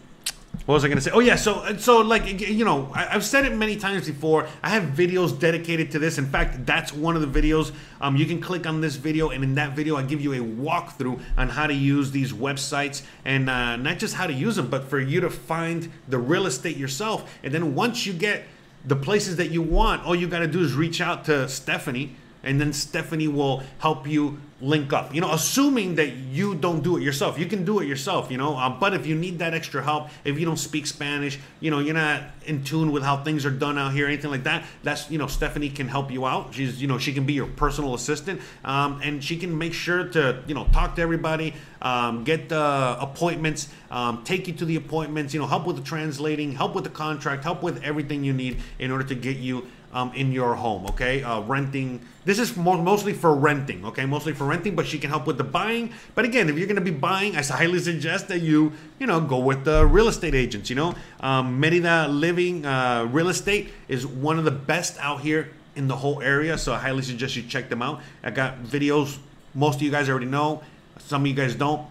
what 0.65 0.73
was 0.73 0.83
I 0.83 0.87
going 0.87 0.97
to 0.97 1.01
say? 1.01 1.11
Oh 1.11 1.19
yeah, 1.19 1.35
so 1.35 1.77
so 1.77 2.01
like 2.01 2.41
you 2.41 2.65
know, 2.65 2.91
I, 2.91 3.03
have 3.05 3.23
said 3.23 3.45
it 3.45 3.53
many 3.55 3.75
times 3.75 4.07
before. 4.07 4.47
I 4.63 4.69
have 4.69 4.83
videos 4.83 5.39
dedicated 5.39 5.91
to 5.91 5.99
this. 5.99 6.17
In 6.17 6.25
fact, 6.25 6.65
that's 6.65 6.91
one 6.91 7.15
of 7.15 7.21
the 7.21 7.41
videos. 7.41 7.71
Um, 8.01 8.15
you 8.15 8.25
can 8.25 8.41
click 8.41 8.65
on 8.65 8.81
this 8.81 8.95
video, 8.95 9.29
and 9.29 9.43
in 9.43 9.53
that 9.55 9.73
video, 9.75 9.95
I 9.95 10.01
give 10.01 10.21
you 10.21 10.33
a 10.33 10.39
walkthrough 10.39 11.19
on 11.37 11.49
how 11.49 11.67
to 11.67 11.73
use 11.73 12.09
these 12.09 12.33
websites, 12.33 13.03
and 13.25 13.47
uh, 13.47 13.75
not 13.75 13.99
just 13.99 14.15
how 14.15 14.25
to 14.25 14.33
use 14.33 14.55
them, 14.55 14.69
but 14.69 14.85
for 14.85 14.99
you 14.99 15.21
to 15.21 15.29
find 15.29 15.91
the 16.07 16.17
real 16.17 16.47
estate 16.47 16.77
yourself. 16.77 17.31
And 17.43 17.53
then 17.53 17.75
once 17.75 18.07
you 18.07 18.13
get 18.13 18.45
the 18.83 18.95
places 18.95 19.35
that 19.35 19.51
you 19.51 19.61
want, 19.61 20.03
all 20.03 20.15
you 20.15 20.27
got 20.27 20.39
to 20.39 20.47
do 20.47 20.61
is 20.61 20.73
reach 20.73 20.99
out 20.99 21.25
to 21.25 21.47
Stephanie 21.47 22.15
and 22.45 22.61
then 22.61 22.71
Stephanie 22.71 23.27
will 23.27 23.63
help 23.79 24.07
you 24.07 24.39
link 24.61 24.93
up. 24.93 25.13
You 25.13 25.19
know, 25.19 25.33
assuming 25.33 25.95
that 25.95 26.11
you 26.11 26.55
don't 26.55 26.81
do 26.81 26.95
it 26.95 27.03
yourself. 27.03 27.37
You 27.37 27.45
can 27.45 27.65
do 27.65 27.79
it 27.79 27.87
yourself, 27.87 28.31
you 28.31 28.37
know. 28.37 28.55
Uh, 28.55 28.69
but 28.69 28.93
if 28.93 29.05
you 29.05 29.15
need 29.15 29.39
that 29.39 29.53
extra 29.53 29.83
help, 29.83 30.09
if 30.23 30.39
you 30.39 30.45
don't 30.45 30.57
speak 30.57 30.87
Spanish, 30.87 31.37
you 31.59 31.71
know, 31.71 31.79
you're 31.79 31.93
not 31.93 32.23
in 32.45 32.63
tune 32.63 32.91
with 32.91 33.03
how 33.03 33.17
things 33.17 33.45
are 33.45 33.51
done 33.51 33.77
out 33.77 33.91
here, 33.91 34.07
anything 34.07 34.31
like 34.31 34.43
that. 34.43 34.65
That's 34.83 35.11
you 35.11 35.17
know, 35.17 35.27
Stephanie 35.27 35.69
can 35.69 35.87
help 35.87 36.11
you 36.11 36.25
out. 36.25 36.53
She's 36.53 36.81
you 36.81 36.87
know, 36.87 36.97
she 36.97 37.13
can 37.13 37.25
be 37.25 37.33
your 37.33 37.47
personal 37.47 37.95
assistant, 37.95 38.41
um, 38.63 39.01
and 39.03 39.23
she 39.23 39.37
can 39.37 39.57
make 39.57 39.73
sure 39.73 40.05
to 40.09 40.41
you 40.47 40.55
know 40.55 40.65
talk 40.71 40.95
to 40.95 41.01
everybody, 41.01 41.53
um, 41.81 42.23
get 42.23 42.47
the 42.49 42.97
appointments, 42.99 43.67
um, 43.91 44.23
take 44.23 44.47
you 44.47 44.53
to 44.53 44.65
the 44.65 44.77
appointments. 44.77 45.33
You 45.33 45.41
know, 45.41 45.47
help 45.47 45.67
with 45.67 45.75
the 45.75 45.83
translating, 45.83 46.53
help 46.53 46.75
with 46.75 46.85
the 46.85 46.89
contract, 46.89 47.43
help 47.43 47.61
with 47.61 47.83
everything 47.83 48.23
you 48.23 48.33
need 48.33 48.61
in 48.79 48.89
order 48.89 49.03
to 49.03 49.15
get 49.15 49.37
you 49.37 49.67
um, 49.95 50.11
in 50.13 50.31
your 50.31 50.53
home. 50.53 50.85
Okay, 50.87 51.23
uh, 51.23 51.39
renting. 51.41 52.01
This 52.25 52.37
is 52.37 52.55
mo- 52.55 52.81
mostly 52.81 53.13
for 53.13 53.33
renting. 53.33 53.85
Okay, 53.85 54.05
mostly 54.05 54.33
for 54.33 54.45
renting, 54.45 54.75
but 54.75 54.85
she 54.85 54.99
can 54.99 55.09
help 55.09 55.25
with 55.25 55.37
the 55.37 55.43
buying. 55.43 55.93
But 56.13 56.25
again, 56.25 56.49
if 56.49 56.57
you're 56.57 56.67
going 56.67 56.75
to 56.75 56.81
be 56.81 56.91
buying, 56.91 57.37
I 57.37 57.41
highly 57.41 57.79
suggest 57.79 58.27
that 58.27 58.41
you 58.41 58.73
you 58.99 59.07
know 59.07 59.21
go 59.21 59.39
with 59.39 59.63
the 59.63 59.85
real 59.85 60.09
estate 60.09 60.35
agents. 60.35 60.69
You 60.69 60.75
know, 60.75 60.95
um, 61.21 61.59
Merida 61.59 62.07
Living 62.09 62.65
uh, 62.65 63.07
Real 63.09 63.29
Estate 63.29 63.71
is 63.87 64.05
one 64.05 64.37
of 64.37 64.43
the 64.43 64.51
best 64.51 64.97
out 64.99 65.21
here 65.21 65.49
in 65.75 65.87
the 65.87 65.95
whole 65.95 66.21
area. 66.21 66.57
So 66.57 66.73
I 66.73 66.79
highly 66.79 67.01
suggest 67.01 67.35
you 67.35 67.43
check 67.43 67.69
them 67.69 67.81
out. 67.81 68.01
I 68.21 68.31
got 68.31 68.61
videos. 68.63 69.17
Most 69.53 69.77
of 69.77 69.81
you 69.81 69.91
guys 69.91 70.09
already 70.09 70.25
know. 70.25 70.61
Some 70.99 71.21
of 71.21 71.27
you 71.27 71.33
guys 71.33 71.55
don't 71.55 71.87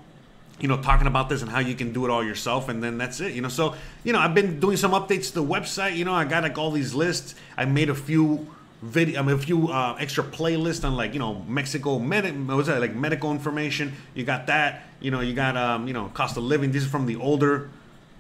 you 0.61 0.69
know, 0.69 0.81
talking 0.81 1.07
about 1.07 1.29
this 1.29 1.43
and 1.43 1.51
how 1.51 1.59
you 1.59 1.75
can 1.75 1.93
do 1.93 2.05
it 2.05 2.11
all 2.11 2.25
yourself, 2.25 2.69
and 2.69 2.83
then 2.83 2.97
that's 2.99 3.21
it, 3.21 3.35
you 3.35 3.43
know. 3.43 3.49
So, 3.49 3.75
you 4.05 4.13
know, 4.13 4.21
I've 4.21 4.35
been 4.35 4.61
doing 4.61 4.77
some 4.77 4.93
updates 4.93 5.29
to 5.29 5.35
the 5.35 5.45
website. 5.45 5.97
You 5.97 6.05
know, 6.05 6.15
I 6.15 6.25
got 6.25 6.43
like 6.43 6.59
all 6.59 6.71
these 6.71 6.95
lists. 6.95 7.35
I 7.57 7.65
made 7.65 7.91
a 7.91 7.95
few 7.95 8.47
video, 8.83 9.21
I 9.21 9.23
mean, 9.23 9.35
a 9.35 9.39
few 9.39 9.69
uh, 9.69 9.97
extra 9.99 10.23
playlists 10.23 10.85
on 10.85 10.97
like 10.97 11.13
you 11.13 11.19
know 11.19 11.43
Mexico 11.49 11.99
medic, 11.99 12.35
was 12.47 12.69
that 12.69 12.81
like 12.81 12.95
medical 12.95 13.33
information? 13.33 13.95
You 14.15 14.25
got 14.25 14.47
that. 14.47 14.83
You 15.01 15.11
know, 15.11 15.21
you 15.21 15.35
got 15.35 15.57
um, 15.57 15.89
you 15.89 15.95
know, 15.95 16.07
cost 16.15 16.37
of 16.37 16.45
living. 16.45 16.71
This 16.71 16.85
is 16.85 16.91
from 16.91 17.07
the 17.07 17.17
older, 17.17 17.71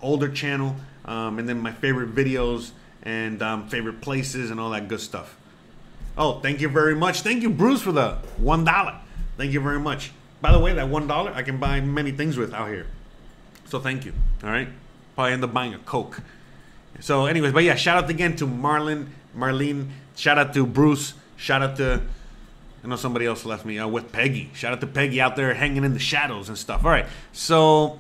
older 0.02 0.28
channel, 0.28 0.74
um, 1.04 1.38
and 1.38 1.48
then 1.48 1.60
my 1.60 1.72
favorite 1.72 2.14
videos 2.14 2.72
and 3.02 3.42
um, 3.42 3.68
favorite 3.68 4.00
places 4.00 4.50
and 4.50 4.58
all 4.58 4.70
that 4.70 4.88
good 4.88 5.00
stuff. 5.00 5.36
Oh, 6.16 6.40
thank 6.40 6.60
you 6.60 6.68
very 6.68 6.94
much. 6.94 7.20
Thank 7.20 7.42
you, 7.42 7.50
Bruce, 7.50 7.82
for 7.82 7.92
the 7.92 8.18
one 8.38 8.64
dollar. 8.64 9.00
Thank 9.36 9.52
you 9.52 9.60
very 9.60 9.80
much. 9.80 10.12
By 10.44 10.52
the 10.52 10.58
way, 10.58 10.74
that 10.74 10.90
one 10.90 11.06
dollar 11.06 11.32
I 11.32 11.42
can 11.42 11.56
buy 11.56 11.80
many 11.80 12.12
things 12.12 12.36
with 12.36 12.52
out 12.52 12.68
here. 12.68 12.86
So 13.64 13.80
thank 13.80 14.04
you. 14.04 14.12
All 14.42 14.50
right. 14.50 14.68
Probably 15.14 15.32
end 15.32 15.42
up 15.42 15.54
buying 15.54 15.72
a 15.72 15.78
Coke. 15.78 16.20
So, 17.00 17.24
anyways, 17.24 17.54
but 17.54 17.64
yeah, 17.64 17.76
shout 17.76 18.04
out 18.04 18.10
again 18.10 18.36
to 18.36 18.46
Marlon, 18.46 19.06
Marlene. 19.34 19.88
Shout 20.16 20.36
out 20.36 20.52
to 20.52 20.66
Bruce. 20.66 21.14
Shout 21.38 21.62
out 21.62 21.76
to 21.76 22.02
I 22.84 22.86
know 22.86 22.96
somebody 22.96 23.24
else 23.24 23.46
left 23.46 23.64
me 23.64 23.78
uh, 23.78 23.88
with 23.88 24.12
Peggy. 24.12 24.50
Shout 24.52 24.74
out 24.74 24.82
to 24.82 24.86
Peggy 24.86 25.18
out 25.18 25.34
there 25.34 25.54
hanging 25.54 25.82
in 25.82 25.94
the 25.94 25.98
shadows 25.98 26.50
and 26.50 26.58
stuff. 26.58 26.84
All 26.84 26.90
right. 26.90 27.06
So, 27.32 27.98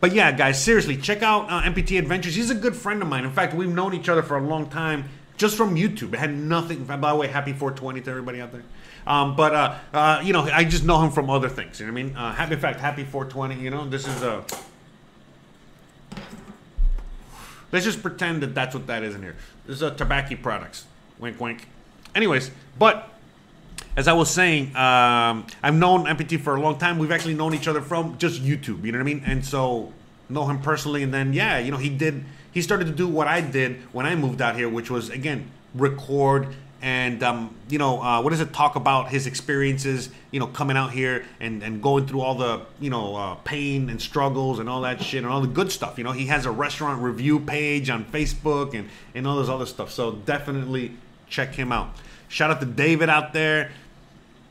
but 0.00 0.12
yeah, 0.12 0.32
guys, 0.32 0.62
seriously, 0.62 0.98
check 0.98 1.22
out 1.22 1.50
uh, 1.50 1.62
MPT 1.62 1.98
Adventures. 1.98 2.34
He's 2.34 2.50
a 2.50 2.54
good 2.54 2.76
friend 2.76 3.00
of 3.00 3.08
mine. 3.08 3.24
In 3.24 3.32
fact, 3.32 3.54
we've 3.54 3.74
known 3.74 3.94
each 3.94 4.10
other 4.10 4.22
for 4.22 4.36
a 4.36 4.42
long 4.42 4.68
time 4.68 5.08
just 5.38 5.56
from 5.56 5.76
YouTube. 5.76 6.12
It 6.12 6.18
had 6.18 6.36
nothing. 6.36 6.84
By 6.84 6.96
the 6.98 7.16
way, 7.16 7.28
happy 7.28 7.54
420 7.54 8.02
to 8.02 8.10
everybody 8.10 8.42
out 8.42 8.52
there. 8.52 8.64
Um, 9.06 9.36
but 9.36 9.54
uh, 9.54 9.78
uh, 9.92 10.20
you 10.24 10.32
know, 10.32 10.42
I 10.42 10.64
just 10.64 10.84
know 10.84 11.00
him 11.02 11.10
from 11.10 11.28
other 11.30 11.48
things. 11.48 11.80
You 11.80 11.86
know 11.86 11.92
what 11.92 12.00
I 12.00 12.02
mean? 12.02 12.16
Uh, 12.16 12.32
happy, 12.32 12.54
in 12.54 12.60
fact, 12.60 12.80
happy 12.80 13.04
420. 13.04 13.62
You 13.62 13.70
know, 13.70 13.88
this 13.88 14.06
is 14.06 14.22
a. 14.22 14.44
Let's 17.70 17.84
just 17.84 18.02
pretend 18.02 18.42
that 18.42 18.54
that's 18.54 18.74
what 18.74 18.86
that 18.86 19.02
is 19.02 19.14
in 19.14 19.22
here. 19.22 19.36
This 19.66 19.76
is 19.76 19.82
a 19.82 19.90
tobacco 19.90 20.36
products. 20.36 20.86
Wink, 21.18 21.40
wink. 21.40 21.66
Anyways, 22.14 22.50
but 22.78 23.10
as 23.96 24.08
I 24.08 24.12
was 24.12 24.30
saying, 24.30 24.74
um, 24.76 25.46
I've 25.62 25.74
known 25.74 26.04
MPT 26.04 26.40
for 26.40 26.54
a 26.56 26.60
long 26.60 26.78
time. 26.78 26.98
We've 26.98 27.12
actually 27.12 27.34
known 27.34 27.54
each 27.54 27.68
other 27.68 27.80
from 27.80 28.16
just 28.18 28.42
YouTube. 28.42 28.84
You 28.84 28.92
know 28.92 28.98
what 28.98 29.02
I 29.02 29.06
mean? 29.06 29.22
And 29.26 29.44
so 29.44 29.92
know 30.28 30.46
him 30.46 30.60
personally. 30.60 31.02
And 31.02 31.12
then 31.12 31.32
yeah, 31.32 31.58
you 31.58 31.70
know, 31.70 31.76
he 31.76 31.88
did. 31.88 32.24
He 32.52 32.62
started 32.62 32.86
to 32.86 32.92
do 32.92 33.08
what 33.08 33.26
I 33.26 33.40
did 33.40 33.76
when 33.92 34.06
I 34.06 34.14
moved 34.14 34.40
out 34.40 34.56
here, 34.56 34.68
which 34.68 34.90
was 34.90 35.10
again 35.10 35.50
record 35.74 36.54
and 36.84 37.22
um, 37.22 37.54
you 37.70 37.78
know 37.78 38.02
uh, 38.02 38.20
what 38.20 38.28
does 38.28 38.40
it 38.40 38.52
talk 38.52 38.76
about 38.76 39.08
his 39.08 39.26
experiences 39.26 40.10
you 40.30 40.38
know 40.38 40.46
coming 40.46 40.76
out 40.76 40.92
here 40.92 41.24
and, 41.40 41.62
and 41.62 41.82
going 41.82 42.06
through 42.06 42.20
all 42.20 42.34
the 42.34 42.60
you 42.78 42.90
know 42.90 43.16
uh, 43.16 43.34
pain 43.36 43.88
and 43.88 44.00
struggles 44.02 44.58
and 44.58 44.68
all 44.68 44.82
that 44.82 45.02
shit 45.02 45.24
and 45.24 45.32
all 45.32 45.40
the 45.40 45.48
good 45.48 45.72
stuff 45.72 45.96
you 45.96 46.04
know? 46.04 46.12
He 46.12 46.26
has 46.26 46.44
a 46.44 46.50
restaurant 46.50 47.02
review 47.02 47.40
page 47.40 47.88
on 47.88 48.04
facebook 48.04 48.74
and 48.74 48.90
and 49.14 49.26
all 49.26 49.38
this 49.38 49.48
other 49.48 49.64
stuff 49.64 49.90
so 49.90 50.12
definitely 50.12 50.92
check 51.26 51.54
him 51.54 51.72
out. 51.72 51.96
Shout 52.28 52.50
out 52.50 52.60
to 52.60 52.66
david 52.66 53.08
out 53.08 53.32
there. 53.32 53.72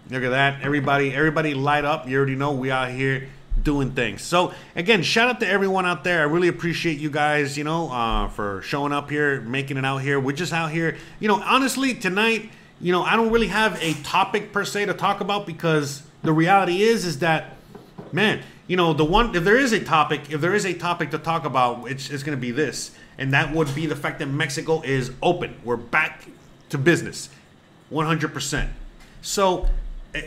Look 0.09 0.23
at 0.23 0.31
that. 0.31 0.63
Everybody 0.63 1.13
everybody 1.13 1.53
light 1.53 1.85
up. 1.85 2.09
You 2.09 2.17
already 2.17 2.35
know 2.35 2.51
we 2.51 2.71
out 2.71 2.89
here 2.89 3.29
doing 3.63 3.91
things. 3.91 4.21
So 4.21 4.53
again, 4.75 5.03
shout 5.03 5.29
out 5.29 5.39
to 5.39 5.47
everyone 5.47 5.85
out 5.85 6.03
there. 6.03 6.21
I 6.21 6.23
really 6.23 6.47
appreciate 6.47 6.99
you 6.99 7.09
guys, 7.09 7.57
you 7.57 7.63
know, 7.63 7.91
uh, 7.91 8.27
for 8.29 8.61
showing 8.61 8.91
up 8.91 9.09
here, 9.09 9.41
making 9.41 9.77
it 9.77 9.85
out 9.85 9.99
here. 9.99 10.19
We're 10.19 10.35
just 10.35 10.53
out 10.53 10.71
here, 10.71 10.97
you 11.19 11.27
know. 11.27 11.41
Honestly, 11.41 11.93
tonight, 11.93 12.49
you 12.81 12.91
know, 12.91 13.03
I 13.03 13.15
don't 13.15 13.31
really 13.31 13.47
have 13.47 13.81
a 13.81 13.93
topic 14.03 14.51
per 14.51 14.65
se 14.65 14.85
to 14.85 14.93
talk 14.93 15.21
about 15.21 15.45
because 15.45 16.03
the 16.23 16.33
reality 16.33 16.83
is, 16.83 17.05
is 17.05 17.19
that, 17.19 17.55
man, 18.11 18.41
you 18.67 18.77
know, 18.77 18.93
the 18.93 19.05
one 19.05 19.35
if 19.35 19.43
there 19.43 19.57
is 19.57 19.71
a 19.73 19.83
topic, 19.83 20.31
if 20.31 20.41
there 20.41 20.53
is 20.53 20.65
a 20.65 20.73
topic 20.73 21.11
to 21.11 21.17
talk 21.17 21.45
about, 21.45 21.89
it's, 21.89 22.09
it's 22.09 22.23
going 22.23 22.37
to 22.37 22.41
be 22.41 22.51
this, 22.51 22.91
and 23.17 23.33
that 23.33 23.53
would 23.53 23.73
be 23.75 23.85
the 23.85 23.95
fact 23.95 24.19
that 24.19 24.27
Mexico 24.27 24.81
is 24.81 25.11
open. 25.21 25.55
We're 25.63 25.77
back 25.77 26.25
to 26.69 26.77
business, 26.77 27.29
100%. 27.91 28.69
So 29.21 29.67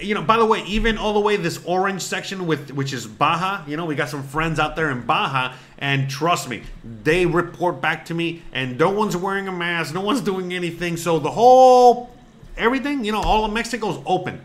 you 0.00 0.14
know, 0.14 0.22
by 0.22 0.36
the 0.36 0.44
way, 0.44 0.64
even 0.64 0.98
all 0.98 1.14
the 1.14 1.20
way 1.20 1.36
this 1.36 1.60
orange 1.64 2.02
section 2.02 2.46
with 2.46 2.70
which 2.72 2.92
is 2.92 3.06
Baja, 3.06 3.64
you 3.66 3.76
know, 3.76 3.84
we 3.84 3.94
got 3.94 4.08
some 4.08 4.22
friends 4.22 4.58
out 4.58 4.74
there 4.74 4.90
in 4.90 5.06
Baja, 5.06 5.54
and 5.78 6.10
trust 6.10 6.48
me, 6.48 6.62
they 7.04 7.24
report 7.24 7.80
back 7.80 8.06
to 8.06 8.14
me, 8.14 8.42
and 8.52 8.78
no 8.78 8.90
one's 8.90 9.16
wearing 9.16 9.46
a 9.46 9.52
mask, 9.52 9.94
no 9.94 10.00
one's 10.00 10.20
doing 10.20 10.52
anything. 10.52 10.96
So 10.96 11.18
the 11.18 11.30
whole 11.30 12.10
everything, 12.56 13.04
you 13.04 13.12
know, 13.12 13.20
all 13.20 13.44
of 13.44 13.52
Mexico's 13.52 14.02
open. 14.06 14.40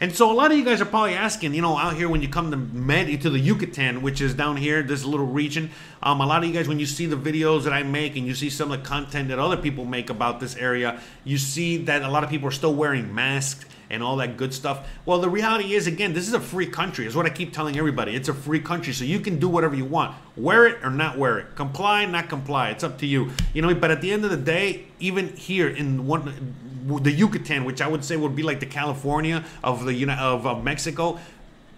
And 0.00 0.14
so 0.14 0.30
a 0.30 0.34
lot 0.34 0.52
of 0.52 0.56
you 0.56 0.64
guys 0.64 0.80
are 0.80 0.84
probably 0.84 1.14
asking, 1.14 1.54
you 1.54 1.62
know, 1.62 1.76
out 1.76 1.96
here 1.96 2.08
when 2.08 2.22
you 2.22 2.28
come 2.28 2.52
to 2.52 2.56
Med 2.56 3.20
to 3.22 3.30
the 3.30 3.38
Yucatan, 3.38 4.00
which 4.00 4.20
is 4.20 4.32
down 4.32 4.56
here, 4.56 4.80
this 4.80 5.04
little 5.04 5.26
region. 5.26 5.70
Um, 6.04 6.20
a 6.20 6.26
lot 6.26 6.44
of 6.44 6.48
you 6.48 6.54
guys, 6.54 6.68
when 6.68 6.78
you 6.78 6.86
see 6.86 7.06
the 7.06 7.16
videos 7.16 7.64
that 7.64 7.72
I 7.72 7.82
make 7.82 8.16
and 8.16 8.24
you 8.24 8.34
see 8.34 8.48
some 8.48 8.70
of 8.70 8.80
the 8.80 8.88
content 8.88 9.28
that 9.28 9.40
other 9.40 9.56
people 9.56 9.84
make 9.84 10.08
about 10.08 10.38
this 10.38 10.54
area, 10.54 11.00
you 11.24 11.36
see 11.36 11.78
that 11.78 12.02
a 12.02 12.08
lot 12.08 12.22
of 12.22 12.30
people 12.30 12.46
are 12.46 12.52
still 12.52 12.74
wearing 12.74 13.12
masks 13.12 13.64
and 13.90 14.02
all 14.02 14.16
that 14.16 14.36
good 14.36 14.52
stuff. 14.52 14.88
Well, 15.06 15.20
the 15.20 15.28
reality 15.28 15.74
is, 15.74 15.86
again, 15.86 16.12
this 16.12 16.28
is 16.28 16.34
a 16.34 16.40
free 16.40 16.66
country. 16.66 17.06
Is 17.06 17.16
what 17.16 17.26
I 17.26 17.30
keep 17.30 17.52
telling 17.52 17.78
everybody. 17.78 18.14
It's 18.14 18.28
a 18.28 18.34
free 18.34 18.60
country, 18.60 18.92
so 18.92 19.04
you 19.04 19.20
can 19.20 19.38
do 19.38 19.48
whatever 19.48 19.74
you 19.74 19.84
want. 19.84 20.14
Wear 20.36 20.66
it 20.66 20.84
or 20.84 20.90
not 20.90 21.18
wear 21.18 21.38
it. 21.38 21.54
Comply, 21.54 22.04
not 22.04 22.28
comply. 22.28 22.70
It's 22.70 22.84
up 22.84 22.98
to 22.98 23.06
you. 23.06 23.30
You 23.54 23.62
know, 23.62 23.74
but 23.74 23.90
at 23.90 24.00
the 24.00 24.10
end 24.10 24.24
of 24.24 24.30
the 24.30 24.36
day, 24.36 24.86
even 25.00 25.36
here 25.36 25.68
in 25.68 26.06
one 26.06 26.54
the 26.88 27.12
Yucatan, 27.12 27.64
which 27.64 27.82
I 27.82 27.88
would 27.88 28.04
say 28.04 28.16
would 28.16 28.34
be 28.34 28.42
like 28.42 28.60
the 28.60 28.66
California 28.66 29.44
of 29.62 29.84
the 29.84 30.10
of, 30.10 30.46
of 30.46 30.64
Mexico, 30.64 31.18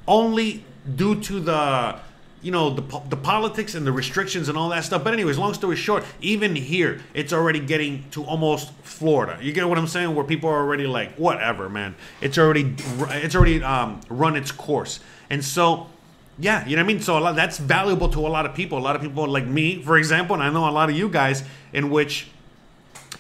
only 0.07 0.65
due 0.97 1.21
to 1.23 1.41
the 1.41 1.99
you 2.43 2.51
know 2.51 2.71
the, 2.71 2.83
the 3.09 3.17
politics 3.17 3.75
and 3.75 3.87
the 3.87 3.93
restrictions 3.93 4.49
and 4.49 4.57
all 4.57 4.69
that 4.71 4.85
stuff. 4.85 5.05
But 5.05 5.13
anyways 5.13 5.39
long 5.39 5.55
story 5.55 5.77
short 5.77 6.05
even 6.21 6.55
here 6.57 7.01
it's 7.15 7.33
already 7.33 7.61
getting 7.61 8.05
to 8.11 8.25
almost 8.25 8.73
florida. 8.83 9.39
You 9.41 9.53
get 9.53 9.69
what 9.69 9.79
i'm 9.79 9.87
saying? 9.87 10.15
Where 10.15 10.25
people 10.25 10.49
are 10.51 10.59
already 10.59 10.87
like 10.87 11.15
whatever 11.17 11.69
man. 11.69 11.95
It's 12.21 12.39
already 12.39 12.75
it's 12.79 13.35
already 13.35 13.63
um, 13.63 14.01
run 14.09 14.37
its 14.37 14.53
course. 14.53 15.01
And 15.29 15.45
so 15.45 15.89
yeah 16.39 16.67
you 16.67 16.77
know 16.77 16.83
what 16.83 16.91
i 16.91 16.95
mean? 16.95 17.03
So 17.03 17.19
a 17.19 17.21
lot 17.21 17.37
that's 17.37 17.59
valuable 17.59 18.09
to 18.11 18.21
a 18.21 18.29
lot 18.29 18.47
of 18.47 18.55
people. 18.55 18.79
A 18.79 18.81
lot 18.81 18.97
of 18.97 19.03
people 19.03 19.29
like 19.29 19.47
me 19.47 19.83
for 19.83 19.99
example 19.99 20.35
and 20.35 20.43
i 20.43 20.51
know 20.51 20.69
a 20.69 20.71
lot 20.71 20.91
of 20.91 20.97
you 20.97 21.09
guys 21.09 21.45
in 21.73 21.91
which 21.91 22.29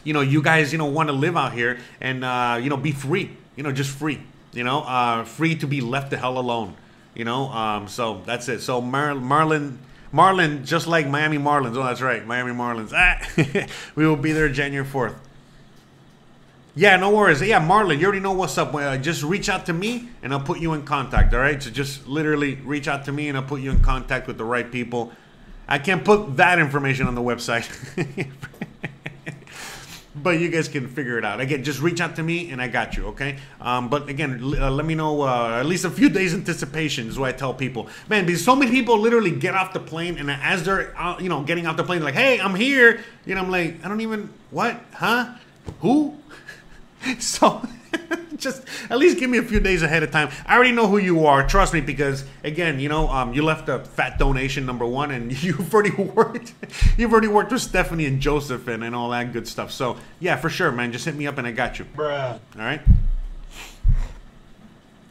you 0.04 0.12
know 0.12 0.20
you 0.20 0.42
guys 0.42 0.72
you 0.72 0.78
know 0.78 0.86
want 0.86 1.08
to 1.08 1.12
live 1.12 1.36
out 1.36 1.52
here 1.52 1.78
and 2.00 2.24
uh, 2.24 2.58
you 2.60 2.70
know 2.70 2.76
be 2.76 2.92
free 2.92 3.30
you 3.56 3.62
know 3.62 3.72
just 3.72 3.90
free 3.90 4.20
you 4.52 4.64
know 4.64 4.80
uh, 4.82 5.24
free 5.24 5.54
to 5.54 5.66
be 5.66 5.80
left 5.80 6.10
the 6.10 6.16
hell 6.16 6.38
alone 6.38 6.74
you 7.14 7.24
know, 7.24 7.48
um, 7.50 7.88
so 7.88 8.22
that's 8.24 8.48
it. 8.48 8.60
So 8.60 8.80
Mar- 8.80 9.14
Marlin, 9.14 9.78
Marlin, 10.12 10.64
just 10.64 10.86
like 10.86 11.06
Miami 11.08 11.38
Marlins. 11.38 11.76
Oh, 11.76 11.82
that's 11.84 12.00
right, 12.00 12.24
Miami 12.26 12.52
Marlins. 12.52 12.92
Ah, 12.94 13.20
we 13.94 14.06
will 14.06 14.16
be 14.16 14.32
there 14.32 14.48
January 14.48 14.86
fourth. 14.86 15.14
Yeah, 16.74 16.96
no 16.96 17.10
worries. 17.10 17.42
Yeah, 17.42 17.60
Marlon, 17.60 17.98
you 17.98 18.06
already 18.06 18.20
know 18.20 18.32
what's 18.32 18.56
up. 18.56 18.74
Uh, 18.74 18.96
just 18.96 19.22
reach 19.22 19.48
out 19.48 19.66
to 19.66 19.72
me 19.72 20.08
and 20.22 20.32
I'll 20.32 20.40
put 20.40 20.60
you 20.60 20.72
in 20.72 20.84
contact. 20.84 21.34
All 21.34 21.40
right. 21.40 21.60
So 21.62 21.68
just 21.70 22.06
literally 22.06 22.54
reach 22.56 22.86
out 22.88 23.04
to 23.06 23.12
me 23.12 23.28
and 23.28 23.36
I'll 23.36 23.44
put 23.44 23.60
you 23.60 23.70
in 23.70 23.80
contact 23.82 24.26
with 24.26 24.38
the 24.38 24.44
right 24.44 24.70
people. 24.70 25.12
I 25.68 25.78
can't 25.78 26.04
put 26.04 26.36
that 26.36 26.58
information 26.58 27.06
on 27.06 27.14
the 27.14 27.20
website. 27.22 27.68
but 30.22 30.40
you 30.40 30.48
guys 30.48 30.68
can 30.68 30.88
figure 30.88 31.18
it 31.18 31.24
out. 31.24 31.40
Again, 31.40 31.64
just 31.64 31.80
reach 31.80 32.00
out 32.00 32.16
to 32.16 32.22
me 32.22 32.50
and 32.50 32.60
I 32.60 32.68
got 32.68 32.96
you, 32.96 33.06
okay? 33.06 33.36
Um, 33.60 33.88
but 33.88 34.08
again, 34.08 34.40
uh, 34.42 34.70
let 34.70 34.86
me 34.86 34.94
know 34.94 35.22
uh, 35.22 35.58
at 35.60 35.66
least 35.66 35.84
a 35.84 35.90
few 35.90 36.08
days 36.08 36.34
anticipation 36.34 37.08
is 37.08 37.18
what 37.18 37.28
I 37.28 37.32
tell 37.32 37.54
people. 37.54 37.88
Man, 38.08 38.26
because 38.26 38.44
so 38.44 38.54
many 38.56 38.70
people 38.70 38.98
literally 38.98 39.30
get 39.30 39.54
off 39.54 39.72
the 39.72 39.80
plane 39.80 40.18
and 40.18 40.30
as 40.30 40.64
they're 40.64 40.94
uh, 40.98 41.18
you 41.18 41.28
know 41.28 41.42
getting 41.42 41.66
off 41.66 41.76
the 41.76 41.84
plane, 41.84 42.02
like, 42.02 42.14
hey, 42.14 42.40
I'm 42.40 42.54
here. 42.54 43.00
You 43.26 43.34
know, 43.34 43.42
I'm 43.42 43.50
like, 43.50 43.84
I 43.84 43.88
don't 43.88 44.00
even 44.00 44.30
what, 44.50 44.80
huh? 44.92 45.34
Who? 45.80 46.16
so 47.18 47.62
just 48.36 48.64
at 48.90 48.98
least 48.98 49.18
give 49.18 49.30
me 49.30 49.38
a 49.38 49.42
few 49.42 49.60
days 49.60 49.82
ahead 49.82 50.02
of 50.02 50.10
time. 50.10 50.30
I 50.46 50.56
already 50.56 50.72
know 50.72 50.86
who 50.86 50.98
you 50.98 51.26
are. 51.26 51.46
Trust 51.46 51.74
me, 51.74 51.80
because 51.80 52.24
again, 52.44 52.80
you 52.80 52.88
know, 52.88 53.08
um, 53.08 53.34
you 53.34 53.42
left 53.42 53.68
a 53.68 53.80
fat 53.80 54.18
donation 54.18 54.66
number 54.66 54.86
one, 54.86 55.10
and 55.10 55.42
you've 55.42 55.72
already 55.72 55.90
worked. 55.90 56.54
You've 56.96 57.12
already 57.12 57.28
worked 57.28 57.52
with 57.52 57.62
Stephanie 57.62 58.06
and 58.06 58.20
Joseph 58.20 58.68
and, 58.68 58.82
and 58.84 58.94
all 58.94 59.10
that 59.10 59.32
good 59.32 59.46
stuff. 59.46 59.70
So 59.70 59.96
yeah, 60.18 60.36
for 60.36 60.48
sure, 60.48 60.72
man. 60.72 60.92
Just 60.92 61.04
hit 61.04 61.14
me 61.14 61.26
up, 61.26 61.38
and 61.38 61.46
I 61.46 61.52
got 61.52 61.78
you. 61.78 61.84
Bruh. 61.84 62.34
All 62.34 62.40
right. 62.56 62.80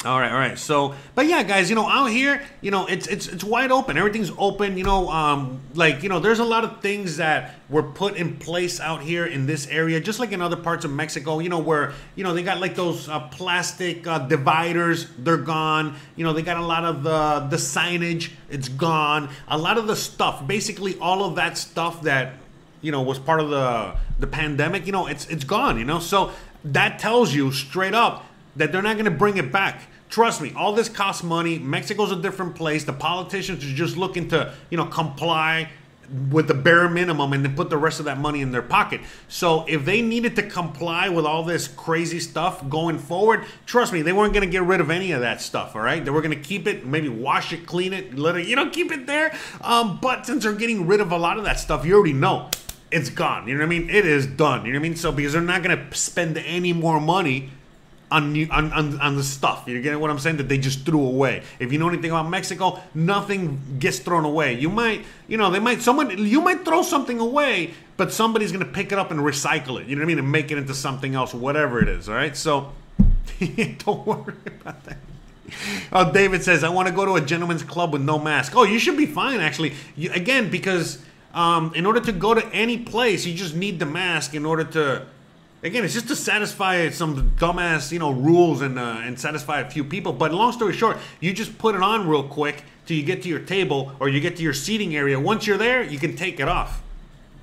All 0.06 0.18
right, 0.18 0.32
all 0.32 0.38
right. 0.38 0.58
So, 0.58 0.96
but 1.14 1.26
yeah, 1.26 1.44
guys, 1.44 1.70
you 1.70 1.76
know, 1.76 1.86
out 1.86 2.06
here, 2.06 2.42
you 2.62 2.72
know, 2.72 2.86
it's 2.86 3.06
it's 3.08 3.28
it's 3.28 3.44
wide 3.44 3.70
open. 3.70 3.98
Everything's 3.98 4.32
open. 4.38 4.78
You 4.78 4.86
know, 4.86 5.10
um, 5.10 5.60
like 5.74 6.04
you 6.04 6.08
know, 6.08 6.22
there's 6.22 6.40
a 6.40 6.46
lot 6.46 6.64
of 6.64 6.82
things 6.82 7.18
that 7.18 7.56
were 7.70 7.84
put 7.84 8.16
in 8.16 8.38
place 8.38 8.80
out 8.80 9.02
here 9.02 9.26
in 9.26 9.46
this 9.46 9.68
area, 9.68 10.00
just 10.00 10.18
like 10.18 10.32
in 10.32 10.42
other 10.42 10.56
parts 10.56 10.86
of 10.86 10.92
Mexico. 10.92 11.40
You 11.40 11.50
know, 11.50 11.60
where 11.60 11.92
you 12.16 12.24
know 12.24 12.34
they 12.34 12.44
got 12.44 12.62
like 12.62 12.76
those 12.76 13.10
uh, 13.10 13.28
plastic 13.28 14.08
uh, 14.08 14.20
dividers. 14.20 15.06
They're 15.18 15.36
gone. 15.36 15.98
You 16.16 16.24
know, 16.24 16.32
they 16.32 16.44
got 16.44 16.56
a 16.56 16.66
lot 16.66 16.86
of 16.86 17.04
the 17.04 17.48
the 17.50 17.58
signage. 17.58 18.32
It's 18.50 18.70
gone. 18.70 19.28
A 19.50 19.58
lot 19.58 19.78
of 19.78 19.88
the 19.88 19.98
stuff, 19.98 20.48
basically 20.48 20.98
all 21.00 21.26
of 21.26 21.36
that 21.36 21.58
stuff 21.58 22.04
that 22.04 22.36
you 22.80 22.94
know 22.94 23.02
was 23.02 23.20
part 23.20 23.42
of 23.42 23.50
the 23.50 23.98
the 24.18 24.28
pandemic. 24.28 24.86
You 24.86 24.94
know, 24.94 25.08
it's 25.08 25.26
it's 25.28 25.44
gone. 25.44 25.78
You 25.78 25.84
know, 25.84 26.00
so 26.00 26.32
that 26.64 27.00
tells 27.00 27.34
you 27.34 27.52
straight 27.52 27.94
up 27.94 28.24
that 28.56 28.72
they're 28.72 28.82
not 28.82 28.94
going 28.94 29.06
to 29.06 29.12
bring 29.12 29.38
it 29.38 29.52
back. 29.52 29.82
Trust 30.10 30.42
me, 30.42 30.52
all 30.56 30.74
this 30.74 30.90
costs 30.90 31.24
money. 31.24 31.60
Mexico's 31.60 32.12
a 32.12 32.16
different 32.16 32.56
place. 32.56 32.84
The 32.84 32.94
politicians 32.94 33.64
are 33.64 33.76
just 33.76 33.96
looking 33.96 34.28
to, 34.30 34.54
you 34.70 34.78
know, 34.78 34.86
comply 34.86 35.70
with 36.32 36.48
the 36.48 36.54
bare 36.54 36.90
minimum 36.90 37.34
and 37.34 37.46
then 37.46 37.56
put 37.56 37.70
the 37.70 37.78
rest 37.78 38.00
of 38.00 38.06
that 38.06 38.18
money 38.20 38.42
in 38.42 38.52
their 38.52 38.64
pocket. 38.64 39.02
So 39.28 39.66
if 39.68 39.86
they 39.86 40.02
needed 40.02 40.36
to 40.38 40.44
comply 40.44 41.10
with 41.10 41.26
all 41.26 41.44
this 41.44 41.68
crazy 41.68 42.20
stuff 42.20 42.68
going 42.68 42.98
forward, 42.98 43.46
trust 43.68 43.94
me, 43.94 44.02
they 44.02 44.14
weren't 44.14 44.34
going 44.34 44.46
to 44.46 44.52
get 44.52 44.64
rid 44.64 44.82
of 44.82 44.90
any 44.90 45.12
of 45.12 45.22
that 45.22 45.42
stuff. 45.42 45.76
All 45.76 45.82
right, 45.82 46.04
they 46.04 46.12
were 46.12 46.22
going 46.22 46.36
to 46.36 46.44
keep 46.44 46.68
it, 46.68 46.86
maybe 46.86 47.10
wash 47.10 47.54
it, 47.54 47.68
clean 47.68 47.94
it, 47.94 48.18
let 48.18 48.36
it, 48.36 48.48
you 48.48 48.56
know, 48.56 48.70
keep 48.70 48.92
it 48.92 49.06
there. 49.06 49.38
Um, 49.62 50.00
but 50.02 50.26
since 50.26 50.44
they're 50.44 50.54
getting 50.54 50.88
rid 50.88 51.02
of 51.02 51.12
a 51.12 51.18
lot 51.18 51.38
of 51.38 51.44
that 51.44 51.60
stuff, 51.60 51.86
you 51.86 51.94
already 51.96 52.14
know 52.14 52.50
it's 52.92 53.12
gone. 53.12 53.48
You 53.48 53.54
know 53.54 53.60
what 53.60 53.68
I 53.68 53.80
mean? 53.80 53.90
It 53.90 54.06
is 54.06 54.26
done. 54.26 54.66
You 54.66 54.74
know 54.74 54.80
what 54.80 54.86
I 54.86 54.90
mean? 54.90 54.96
So 54.96 55.12
because 55.12 55.34
they're 55.34 55.42
not 55.42 55.62
going 55.62 55.78
to 55.78 55.96
spend 55.96 56.38
any 56.40 56.74
more 56.74 57.00
money 57.00 57.52
on, 58.12 58.50
on, 58.52 58.72
on, 58.74 59.00
on 59.00 59.16
the 59.16 59.24
stuff. 59.24 59.64
You 59.68 59.82
get 59.82 60.00
what 60.00 60.10
I'm 60.10 60.20
saying? 60.20 60.38
That 60.38 60.50
they 60.50 60.58
just 60.58 60.86
threw 60.86 61.06
away. 61.06 61.44
If 61.60 61.72
you 61.72 61.78
know 61.78 61.90
anything 61.90 62.12
about 62.12 62.30
Mexico, 62.30 62.80
nothing 62.94 63.78
gets 63.80 64.00
thrown 64.00 64.26
away. 64.26 64.54
You 64.54 64.70
might, 64.70 65.06
you 65.28 65.38
know, 65.38 65.52
they 65.52 65.60
might, 65.60 65.82
someone, 65.82 66.18
you 66.18 66.42
might 66.42 66.66
throw 66.66 66.82
something 66.82 67.20
away, 67.20 67.74
but 67.98 68.12
somebody's 68.12 68.52
going 68.52 68.66
to 68.66 68.72
pick 68.72 68.92
it 68.92 68.98
up 68.98 69.12
and 69.12 69.20
recycle 69.20 69.80
it. 69.80 69.88
You 69.88 69.96
know 69.96 70.02
what 70.02 70.06
I 70.06 70.08
mean? 70.08 70.20
And 70.20 70.32
make 70.32 70.52
it 70.52 70.58
into 70.58 70.74
something 70.74 71.16
else, 71.16 71.34
whatever 71.34 71.82
it 71.82 71.90
is. 71.90 72.10
All 72.10 72.16
right. 72.16 72.36
So 72.36 72.72
don't 73.40 74.06
worry 74.06 74.34
about 74.46 74.84
that. 74.86 74.98
Oh, 75.92 76.12
David 76.12 76.44
says, 76.44 76.64
I 76.64 76.70
want 76.70 76.88
to 76.88 76.94
go 76.94 77.06
to 77.06 77.16
a 77.16 77.22
gentleman's 77.22 77.64
club 77.64 77.94
with 77.94 78.02
no 78.02 78.20
mask. 78.20 78.56
Oh, 78.56 78.64
you 78.64 78.80
should 78.80 78.98
be 78.98 79.06
fine, 79.06 79.40
actually. 79.40 79.74
You, 79.96 80.12
again, 80.12 80.50
because 80.50 81.04
um, 81.34 81.74
in 81.76 81.86
order 81.86 82.00
to 82.02 82.12
go 82.12 82.34
to 82.34 82.46
any 82.54 82.78
place, 82.78 83.26
you 83.26 83.34
just 83.34 83.56
need 83.56 83.80
the 83.80 83.86
mask 83.86 84.34
in 84.34 84.46
order 84.46 84.64
to 84.64 85.06
Again, 85.62 85.84
it's 85.84 85.94
just 85.94 86.08
to 86.08 86.16
satisfy 86.16 86.90
some 86.90 87.32
dumbass, 87.32 87.92
you 87.92 88.00
know, 88.00 88.12
rules 88.12 88.62
and 88.62 88.80
uh, 88.80 89.02
and 89.02 89.20
satisfy 89.20 89.60
a 89.60 89.70
few 89.70 89.84
people. 89.84 90.14
But 90.14 90.34
long 90.34 90.54
story 90.54 90.74
short, 90.74 90.98
you 91.20 91.34
just 91.34 91.58
put 91.58 91.76
it 91.76 91.82
on 91.82 92.08
real 92.08 92.24
quick 92.24 92.64
till 92.86 92.96
you 92.96 93.04
get 93.04 93.24
to 93.24 93.30
your 93.30 93.40
table 93.40 93.92
or 94.00 94.08
you 94.08 94.22
get 94.22 94.38
to 94.38 94.44
your 94.44 94.54
seating 94.54 94.96
area. 94.96 95.20
Once 95.20 95.46
you're 95.46 95.58
there, 95.58 95.84
you 95.84 96.00
can 96.00 96.16
take 96.16 96.40
it 96.40 96.48
off. 96.48 96.82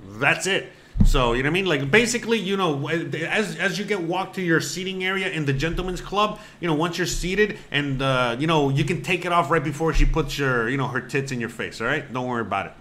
That's 0.09 0.47
it. 0.47 0.71
So 1.05 1.33
you 1.33 1.43
know 1.43 1.49
what 1.49 1.51
I 1.51 1.53
mean? 1.53 1.65
Like 1.65 1.91
basically, 1.91 2.39
you 2.39 2.57
know, 2.57 2.87
as 2.89 3.55
as 3.57 3.77
you 3.77 3.85
get 3.85 4.01
walked 4.01 4.35
to 4.35 4.41
your 4.41 4.61
seating 4.61 5.03
area 5.03 5.29
in 5.29 5.45
the 5.45 5.53
gentleman's 5.53 6.01
club, 6.01 6.39
you 6.59 6.67
know, 6.67 6.73
once 6.73 6.97
you're 6.97 7.07
seated 7.07 7.59
and 7.71 8.01
uh, 8.01 8.35
you 8.39 8.47
know 8.47 8.69
you 8.69 8.83
can 8.83 9.03
take 9.03 9.25
it 9.25 9.31
off 9.31 9.51
right 9.51 9.63
before 9.63 9.93
she 9.93 10.05
puts 10.05 10.39
your 10.39 10.67
you 10.67 10.77
know 10.77 10.87
her 10.87 11.01
tits 11.01 11.31
in 11.31 11.39
your 11.39 11.49
face. 11.49 11.81
All 11.81 11.87
right, 11.87 12.11
don't 12.11 12.27
worry 12.27 12.41
about 12.41 12.65
it. 12.65 12.73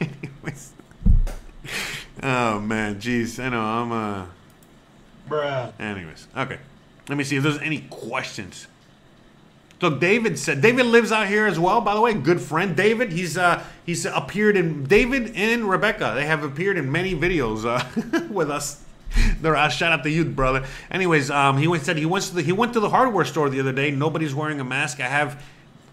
Anyways. 0.00 0.72
Oh 2.28 2.60
man, 2.60 3.00
jeez, 3.00 3.42
I 3.42 3.48
know 3.48 3.62
I'm 3.62 3.90
uh. 3.90 4.26
Bruh. 5.30 5.72
Anyways, 5.80 6.26
okay. 6.36 6.58
Let 7.08 7.16
me 7.16 7.24
see 7.24 7.36
if 7.36 7.42
there's 7.42 7.58
any 7.60 7.86
questions. 7.88 8.66
So 9.80 9.96
David 9.96 10.38
said 10.38 10.60
David 10.60 10.84
lives 10.84 11.10
out 11.10 11.26
here 11.26 11.46
as 11.46 11.58
well. 11.58 11.80
By 11.80 11.94
the 11.94 12.02
way, 12.02 12.12
good 12.12 12.38
friend 12.38 12.76
David. 12.76 13.12
He's 13.12 13.38
uh 13.38 13.64
he's 13.86 14.04
appeared 14.04 14.58
in 14.58 14.84
David 14.84 15.32
and 15.36 15.70
Rebecca. 15.70 16.12
They 16.14 16.26
have 16.26 16.44
appeared 16.44 16.76
in 16.76 16.92
many 16.92 17.14
videos 17.14 17.64
uh, 17.64 18.26
with 18.30 18.50
us. 18.50 18.84
They're 19.40 19.56
uh, 19.56 19.70
shout 19.70 19.92
out 19.92 20.02
to 20.02 20.10
you, 20.10 20.26
brother. 20.26 20.66
Anyways, 20.90 21.30
um, 21.30 21.56
he 21.56 21.66
went 21.66 21.82
said 21.84 21.96
he 21.96 22.04
went 22.04 22.24
to 22.26 22.34
the 22.34 22.42
he 22.42 22.52
went 22.52 22.74
to 22.74 22.80
the 22.80 22.90
hardware 22.90 23.24
store 23.24 23.48
the 23.48 23.60
other 23.60 23.72
day. 23.72 23.90
Nobody's 23.90 24.34
wearing 24.34 24.60
a 24.60 24.64
mask. 24.64 25.00
I 25.00 25.08
have 25.08 25.42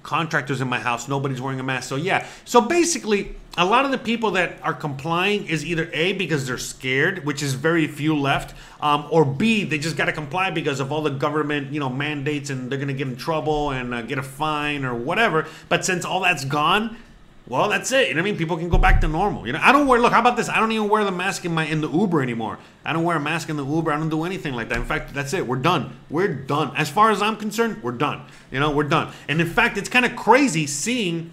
contractors 0.06 0.62
in 0.62 0.70
my 0.70 0.80
house. 0.80 1.10
Nobody's 1.10 1.42
wearing 1.42 1.60
a 1.60 1.64
mask. 1.64 1.90
So 1.90 1.96
yeah. 1.96 2.26
So 2.46 2.62
basically, 2.62 3.36
a 3.58 3.66
lot 3.66 3.86
of 3.86 3.92
the 3.92 3.98
people 3.98 4.32
that 4.32 4.60
are 4.62 4.74
complying 4.74 5.48
is 5.48 5.66
either 5.66 5.90
A, 5.94 6.14
because 6.14 6.46
they're 6.46 6.58
scared, 6.58 7.26
which 7.26 7.42
is 7.42 7.54
very 7.54 7.88
few 7.88 8.16
left, 8.16 8.54
um, 8.82 9.08
or 9.10 9.26
B, 9.26 9.64
they 9.64 9.78
just 9.78 9.98
got 9.98 10.06
to 10.06 10.12
comply 10.12 10.52
because 10.52 10.80
of 10.80 10.92
all 10.92 11.02
the 11.02 11.10
government, 11.10 11.72
you 11.72 11.80
know, 11.80 11.90
mandates 11.90 12.50
and 12.50 12.70
they're 12.70 12.78
to 12.86 12.94
get 12.94 13.08
in 13.08 13.16
trouble 13.16 13.72
and 13.72 13.94
uh, 13.94 14.02
get 14.04 14.18
a 14.18 14.24
fine 14.24 14.86
or 14.86 14.94
whatever. 14.94 15.48
But 15.70 15.86
since 15.86 16.06
all 16.06 16.20
that's 16.20 16.46
gone, 16.46 16.98
well, 17.48 17.70
that's 17.70 17.92
it. 17.92 18.08
You 18.08 18.16
know 18.16 18.22
what 18.22 18.28
I 18.28 18.32
mean? 18.32 18.38
People 18.38 18.58
can 18.58 18.70
go 18.70 18.80
back 18.80 19.02
to 19.02 19.08
normal. 19.08 19.46
You 19.46 19.54
know, 19.54 19.60
I 19.62 19.72
don't 19.72 19.86
wear. 19.86 20.00
Look, 20.00 20.12
how 20.12 20.20
about 20.20 20.36
this? 20.36 20.50
I 20.50 20.60
don't 20.60 20.72
even 20.72 20.90
wear 20.90 21.04
the 21.04 21.12
mask 21.12 21.46
in 21.46 21.54
my 21.54 21.66
in 21.66 21.82
the 21.82 21.90
Uber 21.90 22.22
anymore. 22.22 22.58
I 22.84 22.92
don't 22.92 23.04
wear 23.04 23.18
a 23.18 23.20
mask 23.20 23.50
in 23.50 23.58
the 23.58 23.66
Uber. 23.66 23.92
I 23.92 23.98
don't 23.98 24.10
do 24.10 24.24
anything 24.24 24.54
like 24.54 24.70
that. 24.70 24.78
In 24.80 24.86
fact, 24.86 25.14
that's 25.14 25.34
it. 25.34 25.46
We're 25.46 25.58
done. 25.58 25.96
We're 26.10 26.28
done. 26.28 26.76
As 26.76 26.90
far 26.90 27.12
as 27.12 27.22
I'm 27.22 27.38
concerned, 27.38 27.84
we're 27.84 27.92
done. 27.92 28.26
You 28.52 28.60
know, 28.60 28.72
we're 28.72 28.84
done. 28.84 29.14
And 29.28 29.40
in 29.40 29.48
fact, 29.48 29.78
it's 29.78 29.90
kind 29.90 30.06
of 30.06 30.16
crazy 30.16 30.66
seeing 30.66 31.32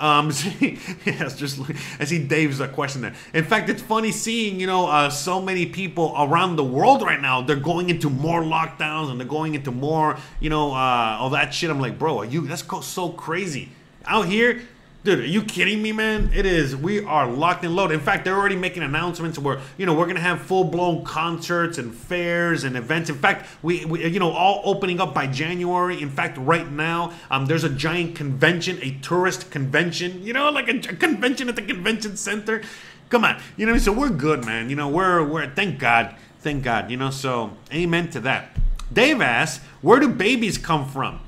um, 0.00 0.28
yes, 1.04 1.36
just 1.36 1.60
I 2.00 2.04
see 2.04 2.24
Dave's 2.24 2.58
uh, 2.58 2.68
question 2.68 3.02
there. 3.02 3.14
In 3.34 3.44
fact, 3.44 3.68
it's 3.68 3.82
funny 3.82 4.12
seeing 4.12 4.58
you 4.58 4.66
know 4.66 4.86
uh, 4.88 5.10
so 5.10 5.42
many 5.42 5.66
people 5.66 6.14
around 6.16 6.56
the 6.56 6.64
world 6.64 7.02
right 7.02 7.20
now. 7.20 7.42
They're 7.42 7.56
going 7.56 7.90
into 7.90 8.08
more 8.08 8.42
lockdowns 8.42 9.10
and 9.10 9.20
they're 9.20 9.28
going 9.28 9.54
into 9.54 9.70
more 9.70 10.16
you 10.40 10.48
know 10.48 10.72
uh, 10.72 11.18
all 11.20 11.30
that 11.30 11.52
shit. 11.52 11.68
I'm 11.68 11.80
like, 11.80 11.98
bro, 11.98 12.20
are 12.20 12.24
you? 12.24 12.46
That's 12.46 12.64
so 12.86 13.10
crazy 13.10 13.68
out 14.06 14.26
here. 14.26 14.62
Dude, 15.02 15.20
are 15.20 15.26
you 15.26 15.42
kidding 15.42 15.80
me, 15.80 15.92
man? 15.92 16.30
It 16.34 16.44
is. 16.44 16.76
We 16.76 17.02
are 17.02 17.26
locked 17.26 17.64
and 17.64 17.74
loaded. 17.74 17.94
In 17.94 18.00
fact, 18.00 18.26
they're 18.26 18.36
already 18.36 18.56
making 18.56 18.82
announcements 18.82 19.38
where 19.38 19.58
you 19.78 19.86
know 19.86 19.94
we're 19.94 20.06
gonna 20.06 20.20
have 20.20 20.42
full 20.42 20.64
blown 20.64 21.04
concerts 21.04 21.78
and 21.78 21.94
fairs 21.94 22.64
and 22.64 22.76
events. 22.76 23.08
In 23.08 23.16
fact, 23.16 23.48
we, 23.62 23.86
we, 23.86 24.06
you 24.06 24.20
know 24.20 24.30
all 24.30 24.60
opening 24.62 25.00
up 25.00 25.14
by 25.14 25.26
January. 25.26 26.02
In 26.02 26.10
fact, 26.10 26.36
right 26.36 26.70
now, 26.70 27.14
um, 27.30 27.46
there's 27.46 27.64
a 27.64 27.70
giant 27.70 28.14
convention, 28.14 28.78
a 28.82 28.90
tourist 29.00 29.50
convention. 29.50 30.22
You 30.22 30.34
know, 30.34 30.50
like 30.50 30.68
a, 30.68 30.76
a 30.76 30.96
convention 30.96 31.48
at 31.48 31.56
the 31.56 31.62
convention 31.62 32.18
center. 32.18 32.60
Come 33.08 33.24
on, 33.24 33.40
you 33.56 33.64
know. 33.64 33.78
So 33.78 33.92
we're 33.92 34.10
good, 34.10 34.44
man. 34.44 34.68
You 34.68 34.76
know, 34.76 34.88
we're 34.88 35.24
we're 35.24 35.48
thank 35.48 35.78
God, 35.78 36.14
thank 36.40 36.62
God. 36.62 36.90
You 36.90 36.98
know, 36.98 37.08
so 37.08 37.56
amen 37.72 38.10
to 38.10 38.20
that. 38.20 38.54
Dave 38.92 39.22
asks, 39.22 39.64
where 39.80 39.98
do 39.98 40.08
babies 40.08 40.58
come 40.58 40.86
from? 40.86 41.20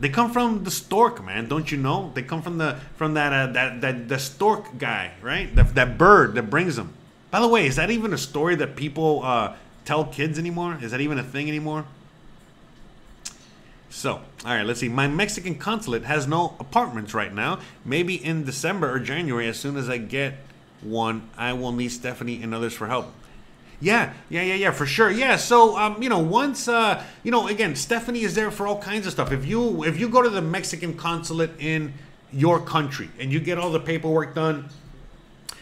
They 0.00 0.08
come 0.08 0.30
from 0.30 0.64
the 0.64 0.70
stork, 0.70 1.24
man. 1.24 1.48
Don't 1.48 1.72
you 1.72 1.78
know? 1.78 2.12
They 2.14 2.22
come 2.22 2.42
from 2.42 2.58
the 2.58 2.78
from 2.96 3.14
that 3.14 3.32
uh, 3.32 3.52
that 3.52 3.80
that 3.80 4.08
the 4.08 4.18
stork 4.18 4.78
guy, 4.78 5.12
right? 5.22 5.54
That 5.56 5.74
that 5.74 5.98
bird 5.98 6.34
that 6.34 6.44
brings 6.50 6.76
them. 6.76 6.94
By 7.30 7.40
the 7.40 7.48
way, 7.48 7.66
is 7.66 7.76
that 7.76 7.90
even 7.90 8.12
a 8.12 8.18
story 8.18 8.54
that 8.56 8.76
people 8.76 9.22
uh, 9.24 9.56
tell 9.84 10.04
kids 10.04 10.38
anymore? 10.38 10.78
Is 10.80 10.92
that 10.92 11.00
even 11.00 11.18
a 11.18 11.22
thing 11.22 11.48
anymore? 11.48 11.84
So, 13.90 14.12
all 14.12 14.22
right, 14.44 14.64
let's 14.64 14.80
see. 14.80 14.88
My 14.88 15.08
Mexican 15.08 15.56
consulate 15.56 16.04
has 16.04 16.26
no 16.26 16.54
apartments 16.60 17.14
right 17.14 17.32
now. 17.32 17.58
Maybe 17.84 18.14
in 18.14 18.44
December 18.44 18.92
or 18.92 19.00
January, 19.00 19.48
as 19.48 19.58
soon 19.58 19.76
as 19.76 19.88
I 19.88 19.98
get 19.98 20.34
one, 20.82 21.28
I 21.36 21.54
will 21.54 21.72
need 21.72 21.88
Stephanie 21.88 22.42
and 22.42 22.54
others 22.54 22.74
for 22.74 22.86
help. 22.86 23.12
Yeah, 23.80 24.12
yeah, 24.28 24.42
yeah, 24.42 24.54
yeah, 24.54 24.70
for 24.72 24.86
sure. 24.86 25.10
Yeah, 25.10 25.36
so 25.36 25.76
um, 25.76 26.02
you 26.02 26.08
know, 26.08 26.18
once 26.18 26.66
uh, 26.66 27.04
you 27.22 27.30
know, 27.30 27.46
again, 27.46 27.76
Stephanie 27.76 28.22
is 28.22 28.34
there 28.34 28.50
for 28.50 28.66
all 28.66 28.80
kinds 28.80 29.06
of 29.06 29.12
stuff. 29.12 29.30
If 29.30 29.46
you 29.46 29.84
if 29.84 30.00
you 30.00 30.08
go 30.08 30.20
to 30.20 30.30
the 30.30 30.42
Mexican 30.42 30.94
consulate 30.94 31.52
in 31.60 31.94
your 32.32 32.60
country 32.60 33.08
and 33.18 33.32
you 33.32 33.40
get 33.40 33.56
all 33.56 33.70
the 33.70 33.80
paperwork 33.80 34.34
done 34.34 34.68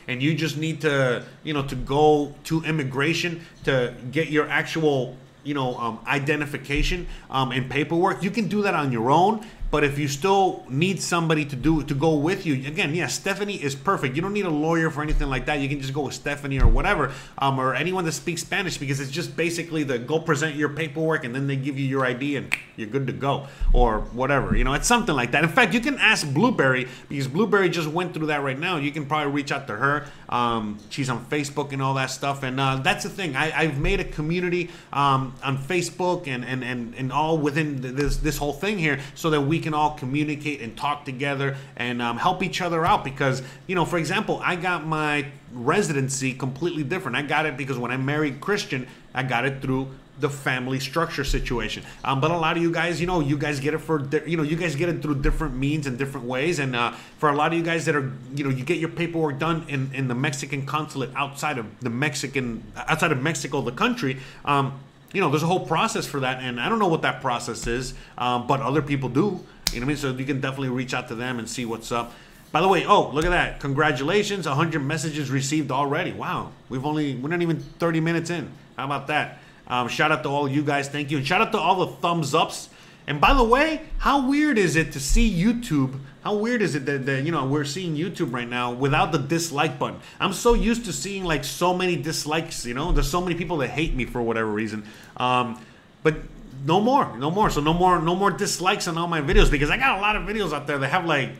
and 0.08 0.22
you 0.22 0.34
just 0.34 0.56
need 0.56 0.80
to, 0.80 1.24
you 1.44 1.52
know, 1.52 1.62
to 1.66 1.76
go 1.76 2.34
to 2.44 2.62
immigration 2.64 3.44
to 3.64 3.94
get 4.10 4.30
your 4.30 4.48
actual 4.48 5.16
you 5.46 5.54
know 5.54 5.76
um, 5.76 6.00
identification 6.06 7.06
um, 7.30 7.52
and 7.52 7.70
paperwork 7.70 8.22
you 8.22 8.32
can 8.32 8.48
do 8.48 8.62
that 8.62 8.74
on 8.74 8.90
your 8.90 9.10
own 9.10 9.46
But 9.70 9.82
if 9.82 9.98
you 9.98 10.06
still 10.06 10.64
need 10.68 11.02
somebody 11.02 11.44
to 11.44 11.56
do 11.56 11.82
to 11.82 11.94
go 11.94 12.14
with 12.14 12.46
you, 12.46 12.54
again, 12.66 12.94
yeah, 12.94 13.08
Stephanie 13.08 13.56
is 13.56 13.74
perfect. 13.74 14.14
You 14.14 14.22
don't 14.22 14.32
need 14.32 14.46
a 14.46 14.50
lawyer 14.50 14.90
for 14.90 15.02
anything 15.02 15.28
like 15.28 15.46
that. 15.46 15.58
You 15.58 15.68
can 15.68 15.80
just 15.80 15.92
go 15.92 16.02
with 16.02 16.14
Stephanie 16.14 16.60
or 16.60 16.68
whatever, 16.68 17.12
um, 17.38 17.58
or 17.58 17.74
anyone 17.74 18.04
that 18.04 18.12
speaks 18.12 18.42
Spanish 18.42 18.78
because 18.78 19.00
it's 19.00 19.10
just 19.10 19.36
basically 19.36 19.82
the 19.82 19.98
go 19.98 20.20
present 20.20 20.54
your 20.54 20.68
paperwork 20.68 21.24
and 21.24 21.34
then 21.34 21.46
they 21.46 21.56
give 21.56 21.78
you 21.78 21.86
your 21.86 22.06
ID 22.06 22.36
and 22.36 22.54
you're 22.76 22.88
good 22.88 23.06
to 23.08 23.12
go 23.12 23.48
or 23.72 24.00
whatever. 24.12 24.56
You 24.56 24.64
know, 24.64 24.74
it's 24.74 24.86
something 24.86 25.14
like 25.14 25.32
that. 25.32 25.42
In 25.42 25.50
fact, 25.50 25.74
you 25.74 25.80
can 25.80 25.98
ask 25.98 26.32
Blueberry 26.32 26.88
because 27.08 27.26
Blueberry 27.26 27.68
just 27.68 27.88
went 27.88 28.14
through 28.14 28.26
that 28.26 28.42
right 28.42 28.58
now. 28.58 28.76
You 28.76 28.92
can 28.92 29.06
probably 29.06 29.32
reach 29.32 29.50
out 29.50 29.66
to 29.66 29.76
her. 29.76 30.06
Um, 30.28 30.78
she's 30.90 31.08
on 31.10 31.24
Facebook 31.26 31.72
and 31.72 31.82
all 31.82 31.94
that 31.94 32.10
stuff, 32.10 32.42
and 32.42 32.58
uh, 32.58 32.76
that's 32.76 33.04
the 33.04 33.10
thing. 33.10 33.36
I, 33.36 33.66
have 33.66 33.78
made 33.78 34.00
a 34.00 34.04
community 34.04 34.70
um, 34.92 35.34
on 35.42 35.58
Facebook 35.58 36.26
and, 36.26 36.44
and 36.44 36.64
and 36.64 36.94
and 36.94 37.12
all 37.12 37.38
within 37.38 37.80
this 37.80 38.16
this 38.18 38.36
whole 38.36 38.52
thing 38.52 38.78
here 38.78 38.98
so 39.14 39.30
that 39.30 39.40
we 39.40 39.55
we 39.56 39.62
can 39.62 39.72
all 39.72 39.92
communicate 39.92 40.60
and 40.60 40.76
talk 40.76 41.06
together 41.06 41.56
and 41.76 42.02
um, 42.02 42.18
help 42.18 42.42
each 42.42 42.60
other 42.60 42.84
out 42.84 43.02
because 43.02 43.42
you 43.66 43.74
know 43.74 43.86
for 43.86 43.96
example 43.96 44.38
i 44.44 44.54
got 44.54 44.86
my 44.86 45.26
residency 45.50 46.34
completely 46.34 46.84
different 46.84 47.16
i 47.16 47.22
got 47.22 47.46
it 47.46 47.56
because 47.56 47.78
when 47.78 47.90
i 47.90 47.96
married 47.96 48.38
christian 48.38 48.86
i 49.14 49.22
got 49.22 49.46
it 49.46 49.62
through 49.62 49.88
the 50.18 50.30
family 50.30 50.80
structure 50.80 51.24
situation. 51.24 51.84
Um, 52.02 52.22
but 52.22 52.30
a 52.30 52.36
lot 52.38 52.56
of 52.56 52.62
you 52.62 52.72
guys, 52.72 53.02
you 53.02 53.06
know, 53.06 53.20
you 53.20 53.36
guys 53.36 53.60
get 53.60 53.74
it 53.74 53.80
for, 53.80 53.98
di- 53.98 54.22
you 54.26 54.38
know, 54.38 54.42
you 54.42 54.56
guys 54.56 54.74
get 54.74 54.88
it 54.88 55.02
through 55.02 55.16
different 55.16 55.54
means 55.54 55.86
and 55.86 55.98
different 55.98 56.26
ways. 56.26 56.58
And 56.58 56.74
uh, 56.74 56.92
for 57.18 57.28
a 57.28 57.36
lot 57.36 57.52
of 57.52 57.58
you 57.58 57.62
guys 57.62 57.84
that 57.84 57.94
are, 57.94 58.10
you 58.34 58.42
know, 58.42 58.48
you 58.48 58.64
get 58.64 58.78
your 58.78 58.88
paperwork 58.88 59.38
done 59.38 59.66
in, 59.68 59.90
in 59.92 60.08
the 60.08 60.14
Mexican 60.14 60.64
consulate 60.64 61.10
outside 61.14 61.58
of 61.58 61.66
the 61.80 61.90
Mexican, 61.90 62.62
outside 62.76 63.12
of 63.12 63.22
Mexico, 63.22 63.60
the 63.60 63.72
country. 63.72 64.16
Um, 64.46 64.80
you 65.16 65.22
know, 65.22 65.30
there's 65.30 65.42
a 65.42 65.46
whole 65.46 65.64
process 65.64 66.04
for 66.04 66.20
that, 66.20 66.42
and 66.42 66.60
I 66.60 66.68
don't 66.68 66.78
know 66.78 66.88
what 66.88 67.00
that 67.00 67.22
process 67.22 67.66
is, 67.66 67.94
um, 68.18 68.46
but 68.46 68.60
other 68.60 68.82
people 68.82 69.08
do. 69.08 69.20
You 69.20 69.30
know 69.30 69.40
what 69.72 69.82
I 69.82 69.84
mean? 69.86 69.96
So 69.96 70.12
you 70.12 70.26
can 70.26 70.42
definitely 70.42 70.68
reach 70.68 70.92
out 70.92 71.08
to 71.08 71.14
them 71.14 71.38
and 71.38 71.48
see 71.48 71.64
what's 71.64 71.90
up. 71.90 72.12
By 72.52 72.60
the 72.60 72.68
way, 72.68 72.84
oh, 72.84 73.08
look 73.12 73.24
at 73.24 73.30
that. 73.30 73.58
Congratulations, 73.60 74.46
100 74.46 74.78
messages 74.80 75.30
received 75.30 75.70
already. 75.70 76.12
Wow. 76.12 76.52
We've 76.68 76.84
only, 76.84 77.14
we're 77.14 77.30
not 77.30 77.40
even 77.40 77.60
30 77.60 78.00
minutes 78.00 78.28
in. 78.28 78.50
How 78.76 78.84
about 78.84 79.06
that? 79.06 79.38
Um, 79.68 79.88
shout 79.88 80.12
out 80.12 80.22
to 80.24 80.28
all 80.28 80.46
you 80.46 80.62
guys. 80.62 80.90
Thank 80.90 81.10
you. 81.10 81.16
And 81.16 81.26
shout 81.26 81.40
out 81.40 81.50
to 81.52 81.58
all 81.58 81.86
the 81.86 81.92
thumbs 81.94 82.34
ups. 82.34 82.68
And 83.06 83.20
by 83.20 83.34
the 83.34 83.44
way, 83.44 83.82
how 83.98 84.28
weird 84.28 84.58
is 84.58 84.76
it 84.76 84.92
to 84.92 85.00
see 85.00 85.32
YouTube 85.32 86.00
how 86.26 86.34
weird 86.34 86.60
is 86.60 86.74
it 86.74 86.84
that, 86.86 87.06
that 87.06 87.22
you 87.22 87.30
know 87.30 87.46
we're 87.46 87.64
seeing 87.64 87.94
YouTube 87.94 88.32
right 88.32 88.48
now 88.48 88.72
without 88.72 89.12
the 89.12 89.18
dislike 89.18 89.78
button? 89.78 90.00
I'm 90.18 90.32
so 90.32 90.54
used 90.54 90.86
to 90.86 90.92
seeing 90.92 91.22
like 91.22 91.44
so 91.44 91.72
many 91.72 91.94
dislikes. 91.94 92.66
You 92.66 92.74
know, 92.74 92.90
there's 92.90 93.08
so 93.08 93.20
many 93.20 93.36
people 93.36 93.58
that 93.58 93.68
hate 93.68 93.94
me 93.94 94.06
for 94.06 94.20
whatever 94.20 94.50
reason. 94.50 94.82
Um, 95.18 95.64
but 96.02 96.16
no 96.64 96.80
more, 96.80 97.16
no 97.16 97.30
more. 97.30 97.48
So 97.48 97.60
no 97.60 97.72
more, 97.72 98.02
no 98.02 98.16
more 98.16 98.32
dislikes 98.32 98.88
on 98.88 98.98
all 98.98 99.06
my 99.06 99.20
videos 99.20 99.52
because 99.52 99.70
I 99.70 99.76
got 99.76 99.98
a 99.98 100.00
lot 100.00 100.16
of 100.16 100.24
videos 100.24 100.52
out 100.52 100.66
there 100.66 100.78
that 100.78 100.88
have 100.88 101.04
like 101.04 101.30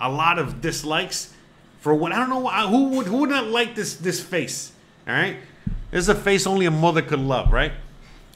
a 0.00 0.10
lot 0.10 0.40
of 0.40 0.60
dislikes 0.60 1.32
for 1.78 1.94
what 1.94 2.10
I 2.10 2.16
don't 2.16 2.30
know 2.30 2.48
who 2.66 2.96
would 2.96 3.06
who 3.06 3.18
would 3.18 3.30
not 3.30 3.46
like 3.46 3.76
this 3.76 3.94
this 3.94 4.20
face. 4.20 4.72
All 5.06 5.14
right, 5.14 5.36
this 5.92 6.00
is 6.00 6.08
a 6.08 6.16
face 6.16 6.48
only 6.48 6.66
a 6.66 6.72
mother 6.72 7.00
could 7.00 7.20
love, 7.20 7.52
right? 7.52 7.70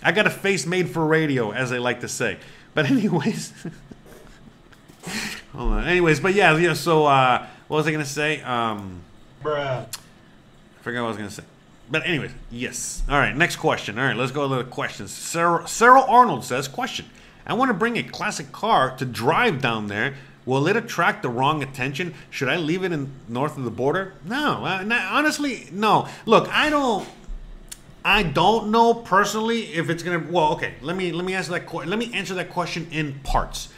I 0.04 0.12
got 0.12 0.28
a 0.28 0.30
face 0.30 0.66
made 0.66 0.88
for 0.88 1.04
radio, 1.04 1.50
as 1.50 1.70
they 1.70 1.80
like 1.80 2.02
to 2.02 2.08
say. 2.08 2.38
But 2.76 2.90
anyways. 2.90 3.54
Hold 5.54 5.72
on. 5.72 5.84
Anyways, 5.84 6.20
but 6.20 6.34
yeah, 6.34 6.54
yeah. 6.58 6.74
So 6.74 7.06
uh, 7.06 7.46
what 7.68 7.78
was 7.78 7.86
I 7.86 7.92
gonna 7.92 8.04
say? 8.04 8.42
Um, 8.42 9.00
Bruh. 9.42 9.86
I 9.86 10.82
forgot 10.82 11.00
what 11.00 11.06
I 11.06 11.08
was 11.08 11.16
gonna 11.16 11.30
say. 11.30 11.44
But 11.90 12.06
anyways, 12.06 12.32
yes. 12.50 13.02
All 13.08 13.18
right. 13.18 13.34
Next 13.34 13.56
question. 13.56 13.98
All 13.98 14.04
right, 14.04 14.14
let's 14.14 14.30
go 14.30 14.46
to 14.46 14.56
the 14.56 14.64
questions. 14.64 15.10
Sarah, 15.10 15.66
Sarah 15.66 16.02
Arnold 16.02 16.44
says, 16.44 16.68
question. 16.68 17.06
I 17.46 17.54
want 17.54 17.70
to 17.70 17.74
bring 17.74 17.96
a 17.96 18.02
classic 18.02 18.52
car 18.52 18.94
to 18.98 19.06
drive 19.06 19.62
down 19.62 19.86
there. 19.86 20.16
Will 20.44 20.68
it 20.68 20.76
attract 20.76 21.22
the 21.22 21.30
wrong 21.30 21.62
attention? 21.62 22.12
Should 22.28 22.48
I 22.48 22.56
leave 22.56 22.84
it 22.84 22.92
in 22.92 23.10
north 23.26 23.56
of 23.56 23.64
the 23.64 23.70
border? 23.70 24.12
No, 24.26 24.66
uh, 24.66 24.84
honestly, 25.10 25.68
no. 25.72 26.08
Look, 26.26 26.48
I 26.52 26.68
don't. 26.68 27.08
I 28.06 28.22
don't 28.22 28.70
know 28.70 28.94
personally 28.94 29.74
if 29.74 29.90
it's 29.90 30.04
gonna. 30.04 30.24
Well, 30.30 30.52
okay. 30.52 30.74
Let 30.80 30.94
me 30.94 31.10
let 31.10 31.24
me 31.24 31.34
answer 31.34 31.50
that. 31.50 31.74
Let 31.74 31.98
me 31.98 32.12
answer 32.14 32.34
that 32.34 32.50
question 32.50 32.86
in 32.92 33.14
parts 33.24 33.68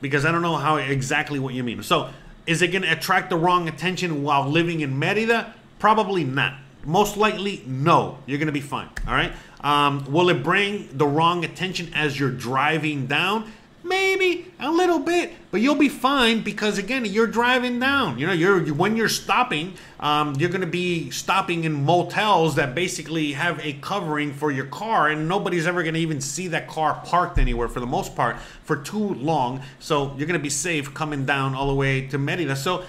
because 0.00 0.24
I 0.24 0.32
don't 0.32 0.40
know 0.40 0.56
how 0.56 0.76
exactly 0.76 1.38
what 1.38 1.52
you 1.52 1.62
mean. 1.62 1.82
So, 1.82 2.08
is 2.46 2.62
it 2.62 2.72
to 2.84 2.90
attract 2.90 3.28
the 3.28 3.36
wrong 3.36 3.68
attention 3.68 4.22
while 4.22 4.48
living 4.48 4.80
in 4.80 4.98
Merida? 4.98 5.54
Probably 5.78 6.24
not. 6.24 6.54
Most 6.86 7.18
likely, 7.18 7.62
no. 7.66 8.16
You're 8.24 8.38
to 8.46 8.52
be 8.52 8.62
fine. 8.62 8.88
All 9.06 9.12
right. 9.12 9.32
Um, 9.60 10.10
will 10.10 10.30
it 10.30 10.42
bring 10.42 10.88
the 10.96 11.06
wrong 11.06 11.44
attention 11.44 11.92
as 11.94 12.18
you're 12.18 12.30
driving 12.30 13.08
down? 13.08 13.52
Maybe 13.90 14.46
a 14.60 14.70
little 14.70 15.00
bit, 15.00 15.32
but 15.50 15.60
you'll 15.60 15.74
be 15.74 15.88
fine 15.88 16.44
because 16.44 16.78
again, 16.78 17.04
you're 17.04 17.26
driving 17.26 17.80
down. 17.80 18.20
You 18.20 18.28
know, 18.28 18.32
you're 18.32 18.72
when 18.72 18.96
you're 18.96 19.08
stopping, 19.08 19.74
um, 19.98 20.36
you're 20.36 20.48
going 20.48 20.60
to 20.60 20.68
be 20.68 21.10
stopping 21.10 21.64
in 21.64 21.84
motels 21.84 22.54
that 22.54 22.72
basically 22.72 23.32
have 23.32 23.58
a 23.66 23.72
covering 23.72 24.32
for 24.32 24.52
your 24.52 24.66
car, 24.66 25.08
and 25.08 25.28
nobody's 25.28 25.66
ever 25.66 25.82
going 25.82 25.94
to 25.94 26.00
even 26.00 26.20
see 26.20 26.46
that 26.48 26.68
car 26.68 27.02
parked 27.04 27.36
anywhere 27.36 27.66
for 27.66 27.80
the 27.80 27.86
most 27.86 28.14
part 28.14 28.36
for 28.62 28.76
too 28.76 29.14
long. 29.14 29.60
So 29.80 30.14
you're 30.16 30.28
going 30.28 30.38
to 30.38 30.42
be 30.42 30.50
safe 30.50 30.94
coming 30.94 31.26
down 31.26 31.56
all 31.56 31.66
the 31.66 31.74
way 31.74 32.06
to 32.08 32.16
Merida. 32.16 32.54
So 32.54 32.84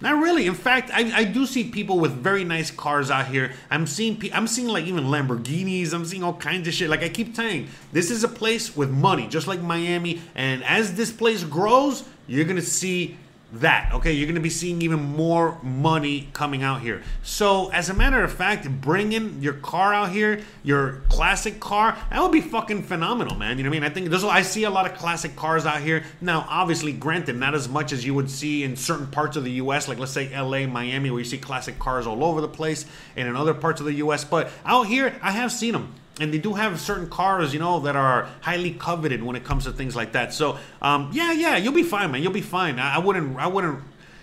not 0.00 0.22
really. 0.22 0.46
In 0.46 0.54
fact, 0.54 0.90
I, 0.92 1.12
I 1.12 1.24
do 1.24 1.44
see 1.44 1.64
people 1.64 1.98
with 1.98 2.12
very 2.12 2.44
nice 2.44 2.70
cars 2.70 3.10
out 3.10 3.26
here. 3.26 3.52
I'm 3.70 3.86
seeing 3.86 4.20
I'm 4.32 4.46
seeing 4.46 4.68
like 4.68 4.84
even 4.84 5.04
Lamborghinis. 5.04 5.92
I'm 5.92 6.04
seeing 6.04 6.22
all 6.22 6.34
kinds 6.34 6.68
of 6.68 6.74
shit. 6.74 6.88
Like 6.88 7.02
I 7.02 7.08
keep 7.08 7.34
saying, 7.34 7.68
this 7.92 8.10
is 8.10 8.22
a 8.22 8.28
place 8.28 8.76
with 8.76 8.90
money, 8.90 9.26
just 9.26 9.46
like 9.48 9.60
Miami. 9.60 10.20
And 10.34 10.62
as 10.64 10.94
this 10.94 11.10
place 11.10 11.42
grows, 11.42 12.04
you're 12.28 12.44
gonna 12.44 12.62
see 12.62 13.16
that. 13.52 13.92
Okay, 13.94 14.12
you're 14.12 14.26
going 14.26 14.34
to 14.34 14.40
be 14.40 14.50
seeing 14.50 14.82
even 14.82 15.00
more 15.00 15.58
money 15.62 16.28
coming 16.32 16.62
out 16.62 16.82
here. 16.82 17.02
So, 17.22 17.70
as 17.70 17.88
a 17.88 17.94
matter 17.94 18.22
of 18.22 18.32
fact, 18.32 18.68
bringing 18.80 19.40
your 19.40 19.54
car 19.54 19.94
out 19.94 20.10
here, 20.10 20.42
your 20.62 21.02
classic 21.08 21.58
car, 21.58 21.96
that 22.10 22.22
would 22.22 22.32
be 22.32 22.42
fucking 22.42 22.82
phenomenal, 22.82 23.36
man. 23.36 23.56
You 23.56 23.64
know 23.64 23.70
what 23.70 23.76
I 23.76 23.80
mean? 23.80 23.90
I 23.90 23.92
think 23.92 24.10
there's, 24.10 24.24
I 24.24 24.42
see 24.42 24.64
a 24.64 24.70
lot 24.70 24.90
of 24.90 24.98
classic 24.98 25.34
cars 25.34 25.64
out 25.64 25.80
here. 25.80 26.04
Now, 26.20 26.46
obviously, 26.48 26.92
granted, 26.92 27.36
not 27.36 27.54
as 27.54 27.68
much 27.68 27.92
as 27.92 28.04
you 28.04 28.14
would 28.14 28.30
see 28.30 28.64
in 28.64 28.76
certain 28.76 29.06
parts 29.06 29.36
of 29.36 29.44
the 29.44 29.52
U.S., 29.52 29.88
like 29.88 29.98
let's 29.98 30.12
say 30.12 30.32
L.A., 30.32 30.66
Miami, 30.66 31.10
where 31.10 31.20
you 31.20 31.24
see 31.24 31.38
classic 31.38 31.78
cars 31.78 32.06
all 32.06 32.24
over 32.24 32.40
the 32.40 32.48
place, 32.48 32.84
and 33.16 33.28
in 33.28 33.34
other 33.34 33.54
parts 33.54 33.80
of 33.80 33.86
the 33.86 33.94
U.S. 33.94 34.24
But 34.24 34.50
out 34.64 34.86
here, 34.86 35.18
I 35.22 35.32
have 35.32 35.52
seen 35.52 35.72
them 35.72 35.94
and 36.20 36.32
they 36.32 36.38
do 36.38 36.54
have 36.54 36.80
certain 36.80 37.08
cars, 37.08 37.52
you 37.52 37.60
know, 37.60 37.80
that 37.80 37.96
are 37.96 38.28
highly 38.40 38.72
coveted 38.72 39.22
when 39.22 39.36
it 39.36 39.44
comes 39.44 39.64
to 39.64 39.72
things 39.72 39.94
like 39.94 40.12
that. 40.12 40.32
So, 40.32 40.58
um, 40.82 41.10
yeah, 41.12 41.32
yeah, 41.32 41.56
you'll 41.56 41.72
be 41.72 41.82
fine, 41.82 42.10
man. 42.10 42.22
You'll 42.22 42.32
be 42.32 42.40
fine. 42.40 42.78
I, 42.78 42.96
I 42.96 42.98
wouldn't, 42.98 43.38
I 43.38 43.46
wouldn't, 43.46 43.80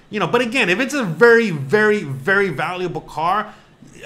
you 0.10 0.20
know. 0.20 0.28
But 0.28 0.42
again, 0.42 0.70
if 0.70 0.80
it's 0.80 0.94
a 0.94 1.04
very, 1.04 1.52
very, 1.52 2.04
very 2.04 2.50
valuable 2.50 3.02
car, 3.02 3.54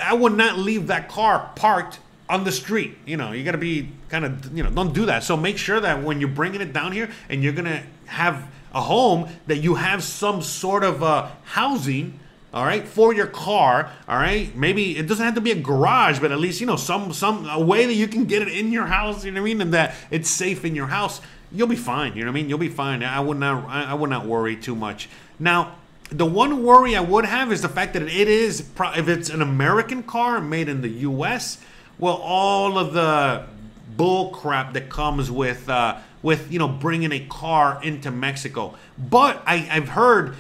I 0.02 0.14
would 0.14 0.34
not 0.34 0.58
leave 0.58 0.88
that 0.88 1.10
car 1.10 1.52
parked 1.56 2.00
on 2.30 2.44
the 2.44 2.52
street. 2.52 2.98
You 3.06 3.18
know, 3.18 3.32
you 3.32 3.44
got 3.44 3.54
to 3.54 3.58
be 3.58 3.90
kind 4.10 4.24
of, 4.24 4.56
you 4.56 4.64
know, 4.64 4.70
don't 4.70 4.94
do 4.94 5.06
that. 5.08 5.24
So 5.24 5.36
make 5.36 5.58
sure 5.58 5.80
that 5.80 6.04
when 6.04 6.20
you're 6.20 6.30
bringing 6.30 6.62
it 6.62 6.74
down 6.74 6.92
here 6.92 7.10
and 7.28 7.44
you're 7.44 7.54
gonna 7.54 7.84
have 8.06 8.48
a 8.74 8.82
home, 8.82 9.30
that 9.48 9.58
you 9.58 9.76
have 9.76 10.04
some 10.04 10.42
sort 10.42 10.84
of 10.84 11.02
uh, 11.02 11.30
housing 11.44 12.20
all 12.54 12.66
right 12.66 12.88
for 12.88 13.14
your 13.14 13.28
car 13.28 13.92
all 14.08 14.18
right 14.18 14.56
maybe 14.56 14.98
it 14.98 15.08
doesn't 15.08 15.26
have 15.26 15.36
to 15.36 15.42
be 15.42 15.52
a 15.52 15.56
garage 15.56 16.20
but 16.20 16.32
at 16.32 16.40
least 16.40 16.60
you 16.60 16.68
know 16.68 16.76
some 16.76 17.14
some 17.14 17.48
a 17.50 17.60
way 17.60 17.86
that 17.86 17.94
you 17.94 18.08
can 18.08 18.26
get 18.26 18.42
it 18.42 18.48
in 18.48 18.72
your 18.72 18.86
house 18.86 19.24
you 19.24 19.32
know 19.32 19.42
what 19.42 19.50
i 19.50 19.54
mean 19.54 19.62
and 19.62 19.74
that 19.74 19.94
it's 20.10 20.30
safe 20.30 20.66
in 20.66 20.76
your 20.76 20.88
house 20.88 21.22
you'll 21.52 21.68
be 21.68 21.76
fine 21.76 22.16
you 22.16 22.24
know 22.24 22.32
what 22.32 22.38
i 22.38 22.42
mean 22.42 22.50
you'll 22.50 22.58
be 22.58 22.70
fine. 22.70 23.04
I 23.04 23.20
would 23.20 23.38
not 23.38 23.70
i 23.70 23.94
would 23.94 24.10
not 24.10 24.26
worry 24.26 24.56
too 24.56 24.76
much. 24.76 25.10
Now 25.40 25.76
the 26.12 26.26
one 26.26 26.64
worry 26.64 26.96
i 26.96 27.02
would 27.02 27.26
have 27.26 27.52
is 27.52 27.62
the 27.62 27.70
fact 27.70 27.94
that 27.94 28.04
it 28.04 28.28
is 28.28 28.62
if 28.80 29.08
it's 29.08 29.30
an 29.30 29.42
american 29.42 30.02
car 30.02 30.42
made 30.42 30.68
in 30.68 30.82
the 30.82 30.90
us 30.90 31.60
well 32.00 32.16
all 32.16 32.80
of 32.80 32.94
the 32.94 33.46
bull 33.96 34.30
crap 34.32 34.74
that 34.74 34.90
comes 34.90 35.30
with 35.30 35.70
uh, 35.70 35.98
with 36.24 36.52
you 36.52 36.60
know 36.60 36.68
bringing 36.68 37.12
a 37.12 37.20
car 37.26 37.80
into 37.84 38.12
mexico. 38.12 38.76
But 38.98 39.42
I, 39.46 39.68
i've 39.72 39.90
heard 39.90 40.36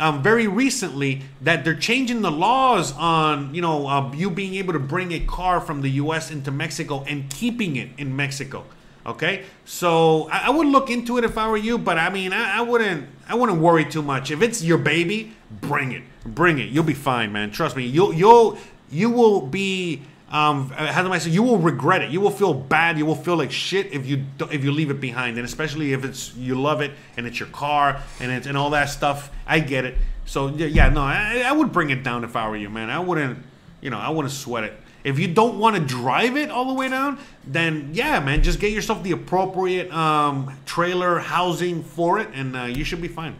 um, 0.00 0.22
very 0.22 0.48
recently 0.48 1.22
that 1.42 1.64
they're 1.64 1.74
changing 1.74 2.22
the 2.22 2.30
laws 2.30 2.92
on 2.92 3.54
you 3.54 3.62
know 3.62 3.86
uh, 3.86 4.12
you 4.14 4.30
being 4.30 4.54
able 4.54 4.72
to 4.72 4.78
bring 4.78 5.12
a 5.12 5.20
car 5.20 5.60
from 5.60 5.82
the 5.82 5.90
U.S. 5.90 6.30
into 6.30 6.50
Mexico 6.50 7.04
and 7.06 7.28
keeping 7.30 7.76
it 7.76 7.90
in 7.98 8.14
Mexico. 8.16 8.64
Okay, 9.06 9.44
so 9.64 10.28
I, 10.30 10.46
I 10.46 10.50
would 10.50 10.66
look 10.66 10.90
into 10.90 11.16
it 11.18 11.24
if 11.24 11.38
I 11.38 11.48
were 11.48 11.56
you, 11.56 11.78
but 11.78 11.98
I 11.98 12.10
mean 12.10 12.32
I, 12.32 12.58
I 12.58 12.60
wouldn't 12.62 13.08
I 13.28 13.34
wouldn't 13.34 13.60
worry 13.60 13.84
too 13.84 14.02
much. 14.02 14.30
If 14.30 14.42
it's 14.42 14.62
your 14.62 14.78
baby, 14.78 15.32
bring 15.60 15.92
it, 15.92 16.02
bring 16.24 16.58
it. 16.58 16.70
You'll 16.70 16.84
be 16.84 16.94
fine, 16.94 17.32
man. 17.32 17.50
Trust 17.50 17.76
me. 17.76 17.86
You'll 17.86 18.12
you'll 18.12 18.58
you 18.90 19.10
will 19.10 19.40
be 19.40 20.02
um, 20.30 20.70
how 20.70 21.02
do 21.02 21.12
I 21.12 21.18
say? 21.18 21.30
You 21.30 21.42
will 21.42 21.58
regret 21.58 22.02
it. 22.02 22.10
You 22.10 22.20
will 22.20 22.30
feel 22.30 22.54
bad. 22.54 22.96
You 22.96 23.04
will 23.04 23.16
feel 23.16 23.36
like 23.36 23.50
shit 23.50 23.92
if 23.92 24.06
you 24.06 24.24
if 24.50 24.62
you 24.62 24.70
leave 24.70 24.90
it 24.90 25.00
behind, 25.00 25.36
and 25.38 25.44
especially 25.44 25.92
if 25.92 26.04
it's 26.04 26.34
you 26.36 26.54
love 26.54 26.80
it 26.80 26.92
and 27.16 27.26
it's 27.26 27.40
your 27.40 27.48
car 27.48 28.00
and 28.20 28.30
it's 28.30 28.46
and 28.46 28.56
all 28.56 28.70
that 28.70 28.90
stuff. 28.90 29.32
I 29.46 29.58
get 29.58 29.84
it. 29.84 29.96
So 30.26 30.46
yeah, 30.48 30.88
no, 30.90 31.02
I, 31.02 31.42
I 31.44 31.50
would 31.50 31.72
bring 31.72 31.90
it 31.90 32.04
down 32.04 32.22
if 32.22 32.36
I 32.36 32.48
were 32.48 32.56
you, 32.56 32.70
man. 32.70 32.90
I 32.90 33.00
wouldn't, 33.00 33.40
you 33.80 33.90
know, 33.90 33.98
I 33.98 34.10
wouldn't 34.10 34.32
sweat 34.32 34.62
it. 34.62 34.74
If 35.02 35.18
you 35.18 35.26
don't 35.26 35.58
want 35.58 35.74
to 35.74 35.82
drive 35.82 36.36
it 36.36 36.50
all 36.50 36.66
the 36.66 36.74
way 36.74 36.88
down, 36.88 37.18
then 37.44 37.90
yeah, 37.92 38.20
man, 38.20 38.44
just 38.44 38.60
get 38.60 38.72
yourself 38.72 39.02
the 39.02 39.10
appropriate 39.10 39.90
um, 39.92 40.56
trailer 40.66 41.18
housing 41.18 41.82
for 41.82 42.20
it, 42.20 42.28
and 42.34 42.56
uh, 42.56 42.64
you 42.64 42.84
should 42.84 43.02
be 43.02 43.08
fine. 43.08 43.34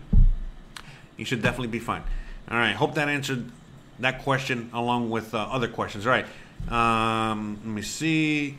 You 1.17 1.25
should 1.25 1.43
definitely 1.43 1.69
be 1.69 1.79
fine. 1.79 2.03
All 2.51 2.59
right, 2.59 2.75
hope 2.75 2.95
that 2.95 3.09
answered 3.09 3.45
that 4.01 4.23
question 4.23 4.71
along 4.73 5.11
with 5.11 5.35
uh, 5.35 5.39
other 5.39 5.69
questions. 5.69 6.07
All 6.07 6.13
right, 6.13 6.27
um, 6.69 7.61
let 7.65 7.73
me 7.75 7.83
see. 7.83 8.59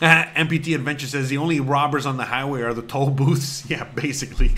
Uh, 0.00 0.24
MPT 0.36 0.76
Adventure 0.76 1.06
says 1.06 1.28
the 1.28 1.38
only 1.38 1.58
robbers 1.58 2.06
on 2.06 2.16
the 2.16 2.26
highway 2.26 2.62
are 2.62 2.72
the 2.72 2.82
toll 2.82 3.10
booths. 3.10 3.68
Yeah, 3.70 3.84
basically. 3.84 4.48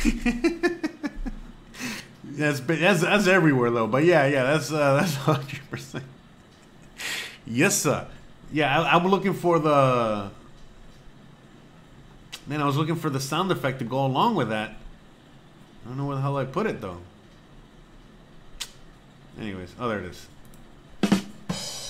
that's, 2.25 2.61
that's 2.61 3.01
that's 3.01 3.27
everywhere 3.27 3.71
though. 3.71 3.87
But 3.87 4.05
yeah, 4.05 4.27
yeah, 4.27 4.45
that's 4.45 4.71
uh, 4.71 4.95
that's 5.01 5.15
hundred 5.17 5.61
percent. 5.71 6.05
Yes, 7.47 7.77
sir. 7.81 8.07
Yeah, 8.53 8.81
I, 8.81 8.95
I 8.95 8.97
was 8.97 9.11
looking 9.11 9.35
for 9.35 9.59
the. 9.59 10.31
Man, 12.47 12.61
I 12.61 12.67
was 12.67 12.77
looking 12.77 12.97
for 12.97 13.11
the 13.11 13.21
sound 13.21 13.51
effect 13.53 13.79
to 13.79 13.85
go 13.85 14.05
along 14.05 14.35
with 14.35 14.51
that. 14.51 14.71
I 15.85 15.89
don't 15.89 15.97
know 15.97 16.07
where 16.07 16.17
the 16.17 16.23
hell 16.23 16.37
I 16.37 16.45
put 16.45 16.67
it 16.67 16.81
though. 16.81 16.99
Anyways, 19.41 19.75
oh 19.79 19.89
there 19.89 20.01
it 20.01 20.05
is. 20.07 20.27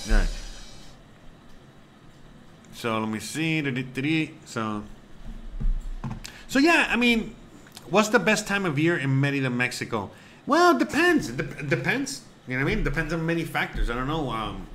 Right. 0.09 0.27
So 2.73 2.99
let 2.99 3.09
me 3.09 3.19
see. 3.19 4.31
So, 4.45 4.83
so 6.47 6.59
yeah, 6.59 6.87
I 6.89 6.95
mean, 6.95 7.35
what's 7.89 8.09
the 8.09 8.19
best 8.19 8.47
time 8.47 8.65
of 8.65 8.79
year 8.79 8.97
in 8.97 9.19
Merida, 9.19 9.49
Mexico? 9.49 10.09
Well, 10.47 10.75
it 10.75 10.79
depends. 10.79 11.29
It, 11.29 11.37
de- 11.37 11.63
depends. 11.63 12.21
You 12.47 12.57
know 12.57 12.65
what 12.65 12.71
I 12.71 12.75
mean? 12.75 12.83
Depends 12.83 13.13
on 13.13 13.25
many 13.25 13.43
factors. 13.43 13.89
I 13.89 13.95
don't 13.95 14.07
know. 14.07 14.29
Um, 14.31 14.65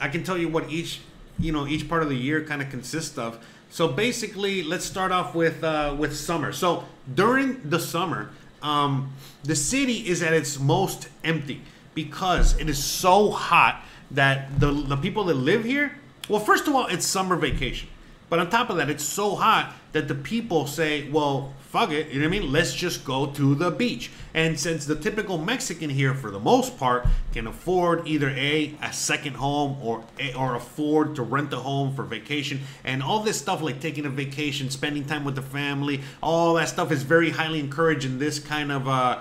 I 0.00 0.08
can 0.08 0.22
tell 0.22 0.38
you 0.38 0.48
what 0.48 0.70
each, 0.70 1.00
you 1.38 1.50
know, 1.50 1.66
each 1.66 1.88
part 1.88 2.02
of 2.02 2.08
the 2.08 2.16
year 2.16 2.44
kind 2.44 2.62
of 2.62 2.70
consists 2.70 3.18
of. 3.18 3.44
So 3.70 3.88
basically, 3.88 4.62
let's 4.62 4.84
start 4.84 5.10
off 5.10 5.34
with 5.34 5.64
uh, 5.64 5.94
with 5.98 6.16
summer. 6.16 6.52
So 6.52 6.84
during 7.12 7.68
the 7.68 7.80
summer, 7.80 8.30
um, 8.62 9.12
the 9.42 9.56
city 9.56 10.08
is 10.08 10.22
at 10.22 10.32
its 10.32 10.58
most 10.60 11.08
empty 11.24 11.62
because 11.94 12.58
it 12.58 12.68
is 12.68 12.82
so 12.82 13.30
hot 13.30 13.84
that 14.10 14.60
the 14.60 14.72
the 14.72 14.96
people 14.96 15.24
that 15.24 15.34
live 15.34 15.64
here. 15.64 15.92
Well, 16.28 16.40
first 16.40 16.68
of 16.68 16.74
all, 16.74 16.86
it's 16.86 17.06
summer 17.06 17.36
vacation, 17.36 17.88
but 18.28 18.38
on 18.38 18.50
top 18.50 18.70
of 18.70 18.76
that, 18.76 18.88
it's 18.90 19.04
so 19.04 19.34
hot 19.34 19.74
that 19.92 20.08
the 20.08 20.14
people 20.14 20.66
say, 20.66 21.08
"Well, 21.10 21.54
fuck 21.70 21.90
it," 21.90 22.08
you 22.08 22.20
know 22.20 22.28
what 22.28 22.36
I 22.36 22.40
mean? 22.40 22.52
Let's 22.52 22.74
just 22.74 23.04
go 23.04 23.26
to 23.26 23.54
the 23.54 23.70
beach. 23.70 24.10
And 24.32 24.58
since 24.58 24.86
the 24.86 24.94
typical 24.94 25.38
Mexican 25.38 25.90
here, 25.90 26.14
for 26.14 26.30
the 26.30 26.38
most 26.38 26.78
part, 26.78 27.06
can 27.32 27.48
afford 27.48 28.06
either 28.06 28.30
a 28.30 28.74
a 28.80 28.92
second 28.92 29.34
home 29.34 29.78
or 29.82 30.04
or 30.36 30.54
afford 30.54 31.16
to 31.16 31.22
rent 31.22 31.52
a 31.52 31.56
home 31.56 31.94
for 31.94 32.04
vacation, 32.04 32.60
and 32.84 33.02
all 33.02 33.20
this 33.20 33.38
stuff 33.38 33.62
like 33.62 33.80
taking 33.80 34.06
a 34.06 34.10
vacation, 34.10 34.70
spending 34.70 35.04
time 35.04 35.24
with 35.24 35.34
the 35.34 35.42
family, 35.42 36.00
all 36.22 36.54
that 36.54 36.68
stuff 36.68 36.92
is 36.92 37.02
very 37.02 37.30
highly 37.30 37.58
encouraged 37.58 38.04
in 38.04 38.18
this 38.18 38.38
kind 38.38 38.70
of. 38.70 38.86
Uh, 38.86 39.18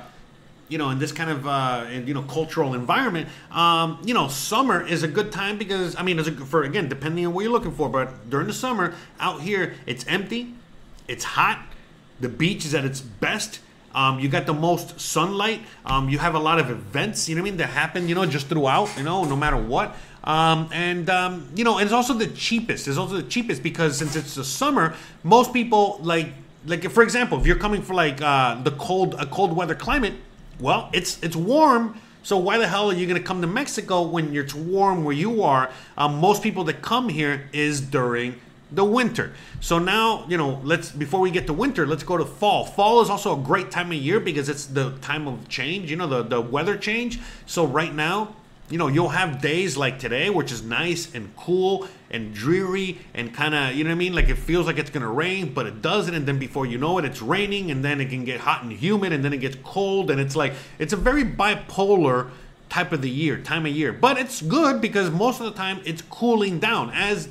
you 0.69 0.77
know, 0.77 0.91
in 0.91 0.99
this 0.99 1.11
kind 1.11 1.29
of 1.29 1.47
uh, 1.47 1.85
you 2.05 2.13
know 2.13 2.21
cultural 2.23 2.73
environment, 2.73 3.27
um, 3.51 3.99
you 4.05 4.13
know, 4.13 4.27
summer 4.27 4.85
is 4.85 5.03
a 5.03 5.07
good 5.07 5.31
time 5.31 5.57
because 5.57 5.95
I 5.95 6.03
mean, 6.03 6.19
as 6.19 6.27
a, 6.27 6.31
for 6.31 6.63
again, 6.63 6.87
depending 6.87 7.25
on 7.25 7.33
what 7.33 7.41
you're 7.41 7.51
looking 7.51 7.73
for, 7.73 7.89
but 7.89 8.29
during 8.29 8.47
the 8.47 8.53
summer 8.53 8.93
out 9.19 9.41
here, 9.41 9.73
it's 9.85 10.05
empty, 10.07 10.53
it's 11.07 11.23
hot, 11.23 11.59
the 12.19 12.29
beach 12.29 12.65
is 12.65 12.73
at 12.73 12.85
its 12.85 13.01
best. 13.01 13.59
Um, 13.93 14.19
you 14.19 14.29
got 14.29 14.45
the 14.45 14.53
most 14.53 14.99
sunlight. 14.99 15.61
Um, 15.83 16.09
you 16.09 16.19
have 16.19 16.35
a 16.35 16.39
lot 16.39 16.59
of 16.59 16.69
events, 16.69 17.27
you 17.27 17.35
know 17.35 17.41
what 17.41 17.47
I 17.47 17.51
mean, 17.51 17.57
that 17.57 17.71
happen, 17.71 18.07
you 18.07 18.13
know, 18.13 18.23
just 18.27 18.47
throughout, 18.47 18.95
you 18.95 19.03
know, 19.03 19.23
no 19.23 19.35
matter 19.35 19.57
what. 19.57 19.95
Um, 20.23 20.69
and 20.71 21.09
um, 21.09 21.49
you 21.55 21.63
know, 21.63 21.77
and 21.77 21.85
it's 21.85 21.93
also 21.93 22.13
the 22.13 22.27
cheapest. 22.27 22.87
It's 22.87 22.97
also 22.97 23.15
the 23.15 23.23
cheapest 23.23 23.63
because 23.63 23.97
since 23.97 24.15
it's 24.15 24.35
the 24.35 24.43
summer, 24.43 24.93
most 25.23 25.53
people 25.53 25.99
like 26.03 26.33
like 26.65 26.89
for 26.91 27.03
example, 27.03 27.39
if 27.39 27.47
you're 27.47 27.57
coming 27.57 27.81
for 27.81 27.93
like 27.93 28.21
uh, 28.21 28.61
the 28.61 28.71
cold 28.71 29.15
a 29.15 29.25
cold 29.25 29.55
weather 29.55 29.75
climate, 29.75 30.13
well, 30.59 30.89
it's 30.93 31.21
it's 31.23 31.35
warm. 31.35 31.99
So 32.21 32.37
why 32.37 32.57
the 32.57 32.67
hell 32.67 32.91
are 32.91 32.93
you 32.93 33.07
going 33.07 33.19
to 33.19 33.25
come 33.25 33.41
to 33.41 33.47
Mexico 33.47 34.01
when 34.01 34.35
it's 34.35 34.53
warm 34.53 35.03
where 35.03 35.15
you 35.15 35.41
are? 35.41 35.71
Um, 35.97 36.19
most 36.19 36.43
people 36.43 36.65
that 36.65 36.81
come 36.81 37.09
here 37.09 37.49
is 37.53 37.79
during 37.79 38.39
the 38.71 38.83
winter. 38.83 39.33
So 39.61 39.79
now, 39.79 40.25
you 40.27 40.37
know, 40.37 40.61
let's 40.63 40.91
before 40.91 41.21
we 41.21 41.31
get 41.31 41.47
to 41.47 41.53
winter, 41.53 41.87
let's 41.87 42.03
go 42.03 42.17
to 42.17 42.25
fall. 42.25 42.65
Fall 42.65 43.01
is 43.01 43.09
also 43.09 43.39
a 43.39 43.43
great 43.43 43.71
time 43.71 43.91
of 43.91 43.97
year 43.97 44.19
because 44.19 44.49
it's 44.49 44.65
the 44.65 44.91
time 44.99 45.27
of 45.27 45.47
change, 45.47 45.89
you 45.89 45.95
know, 45.95 46.07
the 46.07 46.23
the 46.23 46.41
weather 46.41 46.77
change. 46.77 47.19
So 47.45 47.65
right 47.65 47.93
now, 47.93 48.35
you 48.69 48.77
know, 48.77 48.87
you'll 48.87 49.09
have 49.09 49.41
days 49.41 49.77
like 49.77 49.97
today, 49.97 50.29
which 50.29 50.51
is 50.51 50.61
nice 50.61 51.15
and 51.15 51.35
cool 51.35 51.87
and 52.11 52.33
dreary 52.33 52.99
and 53.13 53.33
kind 53.33 53.53
of, 53.53 53.75
you 53.75 53.83
know 53.83 53.89
what 53.89 53.95
I 53.95 53.99
mean? 53.99 54.13
Like 54.13 54.29
it 54.29 54.37
feels 54.37 54.65
like 54.65 54.77
it's 54.77 54.89
going 54.89 55.03
to 55.03 55.09
rain, 55.09 55.53
but 55.53 55.65
it 55.65 55.81
doesn't. 55.81 56.13
And 56.13 56.27
then 56.27 56.39
before 56.39 56.65
you 56.65 56.77
know 56.77 56.97
it, 56.97 57.05
it's 57.05 57.21
raining 57.21 57.71
and 57.71 57.83
then 57.83 58.01
it 58.01 58.09
can 58.09 58.25
get 58.25 58.39
hot 58.39 58.63
and 58.63 58.71
humid 58.71 59.13
and 59.13 59.23
then 59.23 59.33
it 59.33 59.37
gets 59.37 59.57
cold. 59.63 60.11
And 60.11 60.19
it's 60.19 60.35
like, 60.35 60.53
it's 60.77 60.93
a 60.93 60.97
very 60.97 61.23
bipolar 61.23 62.29
type 62.69 62.91
of 62.91 63.01
the 63.01 63.09
year, 63.09 63.37
time 63.37 63.65
of 63.65 63.71
year. 63.71 63.93
But 63.93 64.17
it's 64.17 64.41
good 64.41 64.81
because 64.81 65.09
most 65.11 65.39
of 65.39 65.45
the 65.45 65.53
time 65.53 65.81
it's 65.85 66.01
cooling 66.03 66.59
down. 66.59 66.91
As 66.91 67.29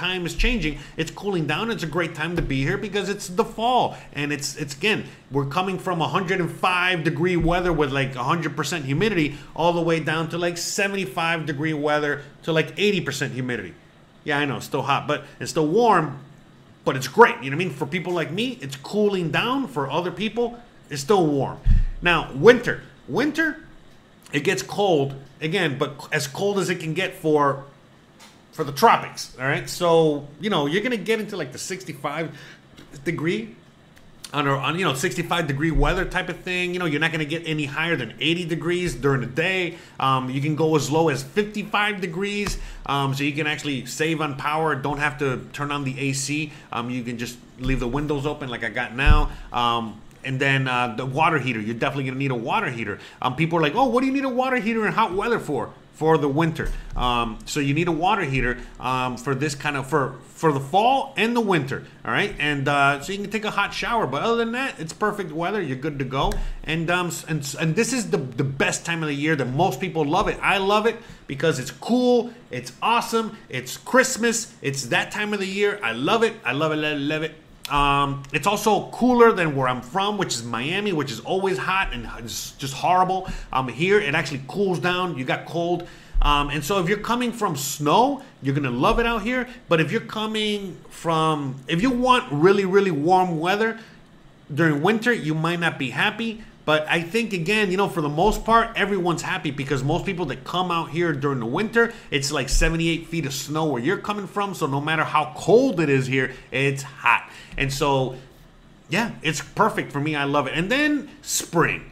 time 0.00 0.24
is 0.24 0.34
changing. 0.34 0.78
It's 0.96 1.10
cooling 1.10 1.46
down. 1.46 1.70
It's 1.70 1.82
a 1.82 1.86
great 1.86 2.14
time 2.14 2.34
to 2.36 2.42
be 2.42 2.62
here 2.62 2.78
because 2.78 3.10
it's 3.10 3.28
the 3.28 3.44
fall, 3.44 3.98
and 4.14 4.32
it's 4.32 4.56
it's 4.56 4.74
again 4.74 5.04
we're 5.30 5.44
coming 5.44 5.78
from 5.78 5.98
105 5.98 7.04
degree 7.04 7.36
weather 7.36 7.72
with 7.72 7.92
like 7.92 8.14
100% 8.14 8.82
humidity 8.84 9.36
all 9.54 9.74
the 9.74 9.82
way 9.82 10.00
down 10.00 10.28
to 10.30 10.38
like 10.38 10.56
75 10.56 11.46
degree 11.46 11.74
weather 11.74 12.22
to 12.44 12.52
like 12.52 12.74
80% 12.76 13.32
humidity. 13.32 13.74
Yeah, 14.24 14.38
I 14.38 14.44
know, 14.44 14.60
still 14.60 14.82
hot, 14.82 15.06
but 15.06 15.24
it's 15.38 15.50
still 15.50 15.66
warm, 15.66 16.18
but 16.84 16.96
it's 16.96 17.08
great. 17.08 17.36
You 17.42 17.50
know 17.50 17.56
what 17.56 17.62
I 17.62 17.66
mean? 17.66 17.70
For 17.70 17.86
people 17.86 18.12
like 18.12 18.30
me, 18.30 18.58
it's 18.60 18.76
cooling 18.76 19.30
down. 19.30 19.68
For 19.68 19.90
other 19.90 20.10
people, 20.10 20.58
it's 20.90 21.02
still 21.02 21.26
warm. 21.26 21.58
Now, 22.02 22.32
winter, 22.34 22.82
winter, 23.08 23.64
it 24.32 24.44
gets 24.44 24.62
cold 24.62 25.14
again, 25.40 25.78
but 25.78 26.08
as 26.12 26.26
cold 26.26 26.58
as 26.58 26.70
it 26.70 26.76
can 26.80 26.94
get 26.94 27.14
for 27.14 27.64
for 28.52 28.64
the 28.64 28.72
tropics. 28.72 29.36
All 29.38 29.46
right, 29.46 29.68
so 29.68 30.26
you 30.40 30.50
know 30.50 30.66
you're 30.66 30.82
gonna 30.82 30.96
get 30.96 31.20
into 31.20 31.36
like 31.36 31.52
the 31.52 31.58
65 31.58 32.36
degree 33.04 33.56
under 34.32 34.56
on 34.56 34.78
you 34.78 34.84
know 34.84 34.94
65 34.94 35.46
degree 35.46 35.70
weather 35.70 36.04
type 36.04 36.28
of 36.28 36.40
thing. 36.40 36.72
You 36.72 36.78
know 36.78 36.86
you're 36.86 37.00
not 37.00 37.12
gonna 37.12 37.24
get 37.24 37.46
any 37.46 37.64
higher 37.64 37.96
than 37.96 38.14
80 38.18 38.46
degrees 38.46 38.94
during 38.94 39.20
the 39.20 39.26
day. 39.26 39.76
Um, 39.98 40.30
you 40.30 40.40
can 40.40 40.56
go 40.56 40.76
as 40.76 40.90
low 40.90 41.08
as 41.08 41.22
55 41.22 42.00
degrees, 42.00 42.58
um, 42.86 43.14
so 43.14 43.24
you 43.24 43.32
can 43.32 43.46
actually 43.46 43.86
save 43.86 44.20
on 44.20 44.36
power. 44.36 44.74
Don't 44.74 44.98
have 44.98 45.18
to 45.18 45.46
turn 45.52 45.72
on 45.72 45.84
the 45.84 45.98
AC. 45.98 46.52
Um, 46.72 46.90
you 46.90 47.02
can 47.02 47.18
just 47.18 47.38
leave 47.58 47.80
the 47.80 47.88
windows 47.88 48.26
open 48.26 48.48
like 48.48 48.64
I 48.64 48.70
got 48.70 48.94
now. 48.94 49.30
Um, 49.52 50.00
and 50.22 50.38
then 50.38 50.68
uh, 50.68 50.94
the 50.96 51.06
water 51.06 51.38
heater, 51.38 51.60
you're 51.60 51.74
definitely 51.74 52.04
gonna 52.04 52.18
need 52.18 52.30
a 52.30 52.34
water 52.34 52.70
heater. 52.70 52.98
Um, 53.22 53.36
people 53.36 53.58
are 53.58 53.62
like, 53.62 53.74
oh, 53.74 53.86
what 53.86 54.00
do 54.00 54.06
you 54.06 54.12
need 54.12 54.24
a 54.24 54.28
water 54.28 54.56
heater 54.56 54.86
in 54.86 54.92
hot 54.92 55.14
weather 55.14 55.38
for? 55.38 55.72
For 56.00 56.16
the 56.16 56.30
winter. 56.30 56.72
Um, 56.96 57.40
so 57.44 57.60
you 57.60 57.74
need 57.74 57.86
a 57.86 57.92
water 57.92 58.22
heater 58.22 58.56
um, 58.80 59.18
for 59.18 59.34
this 59.34 59.54
kind 59.54 59.76
of 59.76 59.86
for 59.86 60.14
for 60.32 60.50
the 60.50 60.58
fall 60.58 61.12
and 61.18 61.36
the 61.36 61.42
winter. 61.42 61.84
All 62.06 62.10
right, 62.10 62.34
and 62.38 62.66
uh, 62.66 63.02
so 63.02 63.12
you 63.12 63.18
can 63.18 63.30
take 63.30 63.44
a 63.44 63.50
hot 63.50 63.74
shower. 63.74 64.06
But 64.06 64.22
other 64.22 64.36
than 64.36 64.52
that, 64.52 64.80
it's 64.80 64.94
perfect 64.94 65.30
weather. 65.30 65.60
You're 65.60 65.76
good 65.76 65.98
to 65.98 66.06
go. 66.06 66.32
And 66.64 66.90
um 66.90 67.12
and 67.28 67.54
and 67.60 67.76
this 67.76 67.92
is 67.92 68.08
the 68.08 68.16
the 68.16 68.44
best 68.44 68.86
time 68.86 69.02
of 69.02 69.10
the 69.10 69.14
year 69.14 69.36
that 69.36 69.44
most 69.44 69.78
people 69.78 70.06
love 70.06 70.26
it. 70.28 70.38
I 70.40 70.56
love 70.56 70.86
it 70.86 70.96
because 71.26 71.58
it's 71.58 71.70
cool. 71.70 72.32
It's 72.50 72.72
awesome. 72.80 73.36
It's 73.50 73.76
Christmas. 73.76 74.54
It's 74.62 74.86
that 74.86 75.10
time 75.10 75.34
of 75.34 75.38
the 75.38 75.46
year. 75.46 75.78
I 75.82 75.92
love 75.92 76.22
it. 76.22 76.32
I 76.46 76.52
love 76.52 76.72
it. 76.72 76.82
It. 76.82 76.98
Love 76.98 77.24
it. 77.24 77.34
Um, 77.70 78.22
it's 78.32 78.46
also 78.46 78.90
cooler 78.90 79.32
than 79.32 79.54
where 79.54 79.68
I'm 79.68 79.80
from, 79.80 80.18
which 80.18 80.34
is 80.34 80.42
Miami, 80.42 80.92
which 80.92 81.10
is 81.10 81.20
always 81.20 81.56
hot 81.56 81.92
and 81.92 82.08
it's 82.18 82.52
just 82.52 82.74
horrible. 82.74 83.28
Um, 83.52 83.68
here 83.68 84.00
it 84.00 84.14
actually 84.14 84.42
cools 84.48 84.78
down. 84.78 85.16
You 85.16 85.24
got 85.24 85.46
cold. 85.46 85.86
Um, 86.22 86.50
and 86.50 86.62
so 86.62 86.80
if 86.80 86.88
you're 86.88 86.98
coming 86.98 87.32
from 87.32 87.56
snow, 87.56 88.22
you're 88.42 88.54
gonna 88.54 88.70
love 88.70 88.98
it 88.98 89.06
out 89.06 89.22
here. 89.22 89.48
But 89.68 89.80
if 89.80 89.90
you're 89.90 90.00
coming 90.02 90.76
from, 90.90 91.56
if 91.66 91.80
you 91.80 91.90
want 91.90 92.30
really, 92.30 92.64
really 92.64 92.90
warm 92.90 93.38
weather 93.38 93.78
during 94.52 94.82
winter, 94.82 95.12
you 95.12 95.34
might 95.34 95.60
not 95.60 95.78
be 95.78 95.90
happy. 95.90 96.42
But 96.64 96.86
I 96.88 97.02
think 97.02 97.32
again, 97.32 97.70
you 97.70 97.76
know, 97.76 97.88
for 97.88 98.00
the 98.00 98.08
most 98.08 98.44
part, 98.44 98.76
everyone's 98.76 99.22
happy 99.22 99.50
because 99.50 99.82
most 99.82 100.04
people 100.04 100.26
that 100.26 100.44
come 100.44 100.70
out 100.70 100.90
here 100.90 101.12
during 101.12 101.40
the 101.40 101.46
winter, 101.46 101.92
it's 102.10 102.30
like 102.30 102.48
78 102.48 103.06
feet 103.06 103.26
of 103.26 103.32
snow 103.32 103.66
where 103.66 103.82
you're 103.82 103.96
coming 103.96 104.26
from. 104.26 104.54
So 104.54 104.66
no 104.66 104.80
matter 104.80 105.04
how 105.04 105.32
cold 105.36 105.80
it 105.80 105.88
is 105.88 106.06
here, 106.06 106.34
it's 106.50 106.82
hot. 106.82 107.30
And 107.56 107.72
so, 107.72 108.16
yeah, 108.88 109.12
it's 109.22 109.40
perfect 109.40 109.90
for 109.90 110.00
me. 110.00 110.14
I 110.14 110.24
love 110.24 110.46
it. 110.46 110.54
And 110.54 110.70
then 110.70 111.08
spring. 111.22 111.90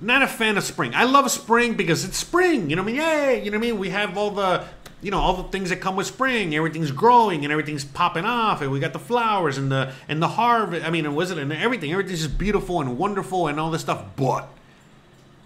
Not 0.00 0.22
a 0.22 0.28
fan 0.28 0.56
of 0.56 0.62
spring. 0.62 0.94
I 0.94 1.04
love 1.04 1.28
spring 1.28 1.74
because 1.74 2.04
it's 2.04 2.16
spring. 2.16 2.70
You 2.70 2.76
know 2.76 2.82
what 2.82 2.90
I 2.90 2.92
mean? 2.92 3.02
Yay! 3.02 3.44
You 3.44 3.50
know 3.50 3.58
what 3.58 3.66
I 3.66 3.70
mean? 3.70 3.78
We 3.80 3.90
have 3.90 4.16
all 4.16 4.30
the 4.30 4.64
you 5.02 5.10
know 5.10 5.18
all 5.18 5.34
the 5.34 5.44
things 5.44 5.70
that 5.70 5.80
come 5.80 5.96
with 5.96 6.06
spring 6.06 6.54
everything's 6.54 6.90
growing 6.90 7.44
and 7.44 7.52
everything's 7.52 7.84
popping 7.84 8.24
off 8.24 8.60
and 8.60 8.70
we 8.70 8.80
got 8.80 8.92
the 8.92 8.98
flowers 8.98 9.58
and 9.58 9.70
the 9.70 9.92
and 10.08 10.20
the 10.22 10.28
harvest 10.28 10.84
i 10.84 10.90
mean 10.90 11.06
it 11.06 11.38
and 11.38 11.52
everything 11.52 11.92
everything's 11.92 12.22
just 12.22 12.38
beautiful 12.38 12.80
and 12.80 12.98
wonderful 12.98 13.46
and 13.46 13.60
all 13.60 13.70
this 13.70 13.82
stuff 13.82 14.04
but 14.16 14.48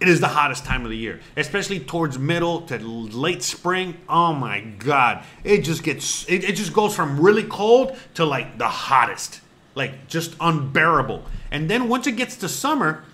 it 0.03 0.09
is 0.09 0.19
the 0.19 0.27
hottest 0.27 0.65
time 0.65 0.83
of 0.83 0.91
the 0.91 0.97
year, 0.97 1.21
especially 1.37 1.79
towards 1.79 2.19
middle 2.19 2.63
to 2.63 2.77
late 2.77 3.41
spring. 3.41 3.95
Oh 4.09 4.33
my 4.33 4.59
God, 4.59 5.23
it 5.45 5.61
just 5.61 5.81
gets 5.81 6.27
it, 6.27 6.43
it 6.43 6.57
just 6.57 6.73
goes 6.73 6.93
from 6.93 7.21
really 7.21 7.43
cold 7.43 7.95
to 8.15 8.25
like 8.25 8.57
the 8.57 8.67
hottest, 8.67 9.39
like 9.75 10.09
just 10.09 10.35
unbearable. 10.41 11.23
And 11.51 11.69
then 11.69 11.87
once 11.87 12.05
it 12.05 12.17
gets 12.17 12.35
to 12.37 12.49
summer, 12.49 13.05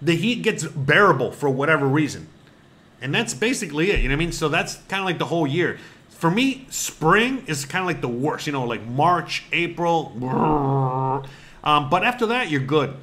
the 0.00 0.14
heat 0.14 0.42
gets 0.42 0.64
bearable 0.64 1.32
for 1.32 1.50
whatever 1.50 1.88
reason. 1.88 2.28
And 3.00 3.14
that's 3.14 3.34
basically 3.34 3.90
it. 3.90 4.00
You 4.00 4.08
know 4.08 4.14
what 4.14 4.22
I 4.22 4.24
mean? 4.24 4.32
So 4.32 4.48
that's 4.48 4.76
kind 4.88 5.00
of 5.00 5.06
like 5.06 5.18
the 5.18 5.26
whole 5.26 5.46
year. 5.46 5.78
For 6.10 6.30
me, 6.30 6.66
spring 6.70 7.44
is 7.46 7.64
kind 7.64 7.82
of 7.82 7.86
like 7.86 8.00
the 8.00 8.08
worst. 8.08 8.46
You 8.46 8.52
know, 8.52 8.64
like 8.64 8.84
March, 8.84 9.44
April. 9.52 10.12
Um, 11.62 11.90
but 11.90 12.02
after 12.04 12.26
that, 12.26 12.50
you're 12.50 12.60
good. 12.60 12.94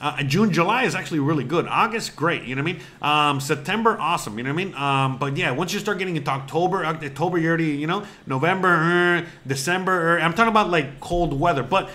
Uh, 0.00 0.20
June, 0.24 0.52
July 0.52 0.82
is 0.82 0.96
actually 0.96 1.20
really 1.20 1.44
good. 1.44 1.66
August, 1.68 2.16
great. 2.16 2.42
You 2.42 2.56
know 2.56 2.62
what 2.62 2.70
I 2.70 2.72
mean? 2.72 2.82
Um, 3.00 3.40
September, 3.40 3.96
awesome. 4.00 4.36
You 4.36 4.42
know 4.42 4.52
what 4.52 4.60
I 4.60 4.64
mean? 4.64 4.74
Um, 4.74 5.18
but 5.18 5.36
yeah, 5.36 5.52
once 5.52 5.72
you 5.72 5.78
start 5.78 5.98
getting 5.98 6.16
into 6.16 6.28
October, 6.28 6.84
October, 6.84 7.38
you're 7.38 7.50
already, 7.50 7.76
you 7.76 7.86
know, 7.86 8.04
November, 8.26 8.68
uh, 8.68 9.24
December. 9.46 10.18
Uh, 10.18 10.24
I'm 10.24 10.34
talking 10.34 10.50
about 10.50 10.70
like 10.70 10.98
cold 10.98 11.38
weather. 11.38 11.62
But 11.62 11.88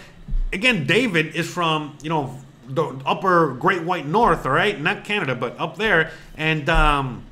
again, 0.53 0.88
David 0.88 1.36
is 1.36 1.49
from, 1.49 1.97
you 2.01 2.10
know, 2.10 2.39
the 2.70 2.97
upper 3.05 3.53
Great 3.55 3.84
White 3.84 4.05
North, 4.05 4.45
all 4.45 4.53
right? 4.53 4.80
Not 4.80 5.03
Canada, 5.03 5.36
but 5.36 5.60
up 5.60 5.76
there. 5.76 6.12
And, 6.38 6.70
um, 6.70 7.24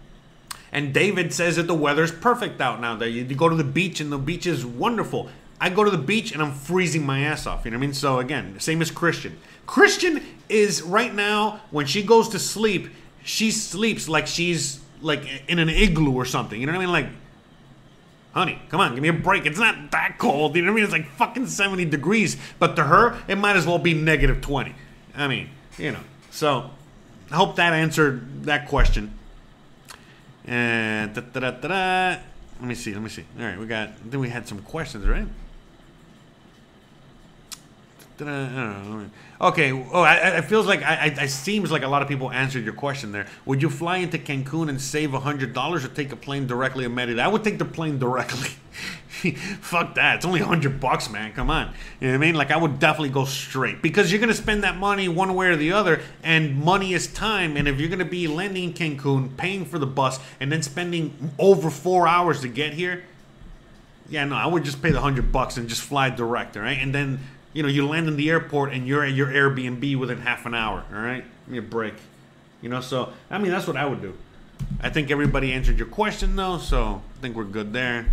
and 0.76 0.93
David 0.93 1.32
says 1.32 1.55
that 1.55 1.67
the 1.67 1.73
weather's 1.73 2.11
perfect 2.11 2.59
out 2.59 2.82
now. 2.82 3.01
You, 3.01 3.23
you 3.23 3.34
go 3.34 3.47
to 3.47 3.55
the 3.55 3.63
beach 3.63 4.01
and 4.01 4.11
the 4.11 4.17
beach 4.17 4.45
is 4.45 4.65
wonderful. 4.65 5.30
I 5.57 5.69
go 5.69 5.86
to 5.86 5.89
the 5.89 5.97
beach 5.97 6.34
and 6.34 6.41
I'm 6.41 6.51
freezing 6.51 7.05
my 7.05 7.21
ass 7.21 7.47
off. 7.47 7.63
You 7.63 7.71
know 7.71 7.78
what 7.78 7.86
I 7.86 7.88
mean? 7.88 7.93
So 7.93 8.19
again, 8.19 8.59
same 8.59 8.82
as 8.82 8.91
Christian. 8.91 9.38
Christian 9.65 10.21
is 10.49 10.82
right 10.82 11.15
now 11.15 11.61
when 11.71 11.86
she 11.86 12.03
goes 12.03 12.28
to 12.30 12.39
sleep, 12.39 12.89
she 13.23 13.51
sleeps 13.51 14.09
like 14.09 14.28
she's 14.28 14.82
like 15.01 15.26
in 15.47 15.59
an 15.59 15.69
igloo 15.69 16.13
or 16.13 16.26
something. 16.26 16.59
You 16.59 16.67
know 16.67 16.73
what 16.73 16.80
I 16.80 16.86
mean? 16.86 16.91
Like, 16.91 17.07
honey, 18.34 18.61
come 18.67 18.82
on, 18.82 18.95
give 18.95 19.01
me 19.01 19.07
a 19.07 19.13
break. 19.13 19.45
It's 19.45 19.57
not 19.57 19.91
that 19.91 20.17
cold. 20.17 20.57
You 20.57 20.61
know 20.63 20.73
what 20.73 20.73
I 20.73 20.76
mean? 20.76 20.84
It's 20.84 20.91
like 20.91 21.07
fucking 21.11 21.47
70 21.47 21.86
degrees. 21.86 22.36
But 22.59 22.76
to 22.76 22.84
her, 22.84 23.17
it 23.30 23.38
might 23.38 23.55
as 23.55 23.65
well 23.65 23.80
be 23.80 23.93
negative 23.93 24.41
20. 24.41 24.76
I 25.15 25.30
mean, 25.30 25.51
you 25.78 25.93
know. 25.93 26.03
So 26.32 26.69
I 27.32 27.36
hope 27.38 27.55
that 27.55 27.71
answered 27.71 28.43
that 28.43 28.67
question. 28.67 29.17
Eh, 30.47 31.07
da, 31.07 32.17
let 32.59 32.67
me 32.67 32.75
see. 32.75 32.93
Let 32.93 33.01
me 33.01 33.09
see. 33.09 33.25
All 33.39 33.45
right, 33.45 33.59
we 33.59 33.65
got. 33.65 33.89
Then 34.09 34.19
we 34.19 34.29
had 34.29 34.47
some 34.47 34.59
questions, 34.61 35.05
right? 35.05 35.27
Okay. 39.41 39.72
Oh, 39.72 40.01
I, 40.01 40.38
it 40.38 40.45
feels 40.45 40.66
like 40.66 40.82
I, 40.82 40.95
I, 40.95 41.24
it 41.24 41.30
seems 41.30 41.72
like 41.72 41.84
a 41.84 41.88
lot 41.88 42.01
of 42.01 42.07
people 42.07 42.32
answered 42.32 42.63
your 42.63 42.74
question 42.74 43.11
there. 43.11 43.28
Would 43.45 43.61
you 43.61 43.70
fly 43.70 43.97
into 43.97 44.18
Cancun 44.18 44.70
and 44.70 44.80
save 44.82 45.11
hundred 45.11 45.53
dollars, 45.53 45.84
or 45.84 45.89
take 45.89 46.11
a 46.11 46.16
plane 46.16 46.47
directly 46.47 46.84
to 46.84 46.89
Merida? 46.89 47.22
I 47.22 47.28
would 47.28 47.43
take 47.43 47.57
the 47.57 47.66
plane 47.66 47.99
directly. 47.99 48.49
Fuck 49.61 49.95
that. 49.95 50.18
It's 50.18 50.26
only 50.26 50.39
hundred 50.39 50.80
bucks, 50.80 51.09
man. 51.09 51.34
Come 51.34 51.49
on. 51.49 51.74
You 51.99 52.07
know 52.07 52.13
what 52.13 52.24
I 52.24 52.26
mean? 52.26 52.36
Like 52.36 52.51
I 52.51 52.57
would 52.57 52.80
definitely 52.80 53.09
go 53.09 53.26
straight 53.26 53.82
because 53.82 54.11
you're 54.11 54.22
gonna 54.22 54.34
spend 54.34 54.63
that 54.63 54.78
money 54.78 55.07
one 55.07 55.36
way 55.36 55.47
or 55.47 55.55
the 55.55 55.74
other, 55.74 56.01
and 56.24 56.63
money 56.63 56.93
is 56.93 57.07
time. 57.07 57.57
And 57.57 57.68
if 57.68 57.80
you're 57.80 57.89
gonna 57.89 58.05
be 58.05 58.28
landing 58.28 58.66
in 58.66 58.74
Cancun, 58.74 59.36
paying 59.36 59.66
for 59.66 59.80
the 59.80 59.88
bus, 59.88 60.20
and 60.39 60.51
then 60.51 60.61
spending 60.61 61.32
over 61.39 61.70
four 61.70 62.07
hours 62.07 62.41
to 62.41 62.47
get 62.47 62.74
here, 62.74 63.03
yeah, 64.09 64.26
no, 64.26 64.36
I 64.36 64.45
would 64.45 64.63
just 64.63 64.82
pay 64.82 64.91
the 64.91 65.01
hundred 65.01 65.32
bucks 65.32 65.57
and 65.57 65.68
just 65.68 65.82
fly 65.82 66.09
direct, 66.09 66.55
right? 66.55 66.78
And 66.78 66.93
then 66.93 67.20
you 67.55 67.63
know, 67.63 67.69
you 67.69 67.87
land 67.87 68.09
in 68.09 68.17
the 68.17 68.29
airport 68.29 68.73
and 68.73 68.85
you're 68.85 69.03
at 69.03 69.13
your 69.13 69.27
Airbnb 69.27 69.97
within 69.97 70.19
half 70.19 70.45
an 70.45 70.53
hour. 70.53 70.83
All 70.93 70.99
right, 70.99 71.23
give 71.45 71.51
me 71.51 71.57
a 71.57 71.61
break. 71.61 71.93
You 72.61 72.67
know, 72.67 72.81
so 72.81 73.13
I 73.31 73.37
mean 73.37 73.49
that's 73.49 73.65
what 73.65 73.77
I 73.77 73.85
would 73.85 74.01
do. 74.01 74.13
I 74.81 74.89
think 74.89 75.09
everybody 75.09 75.53
answered 75.53 75.77
your 75.77 75.87
question 75.87 76.35
though, 76.35 76.57
so 76.57 77.01
I 77.17 77.21
think 77.21 77.35
we're 77.37 77.45
good 77.45 77.71
there. 77.71 78.07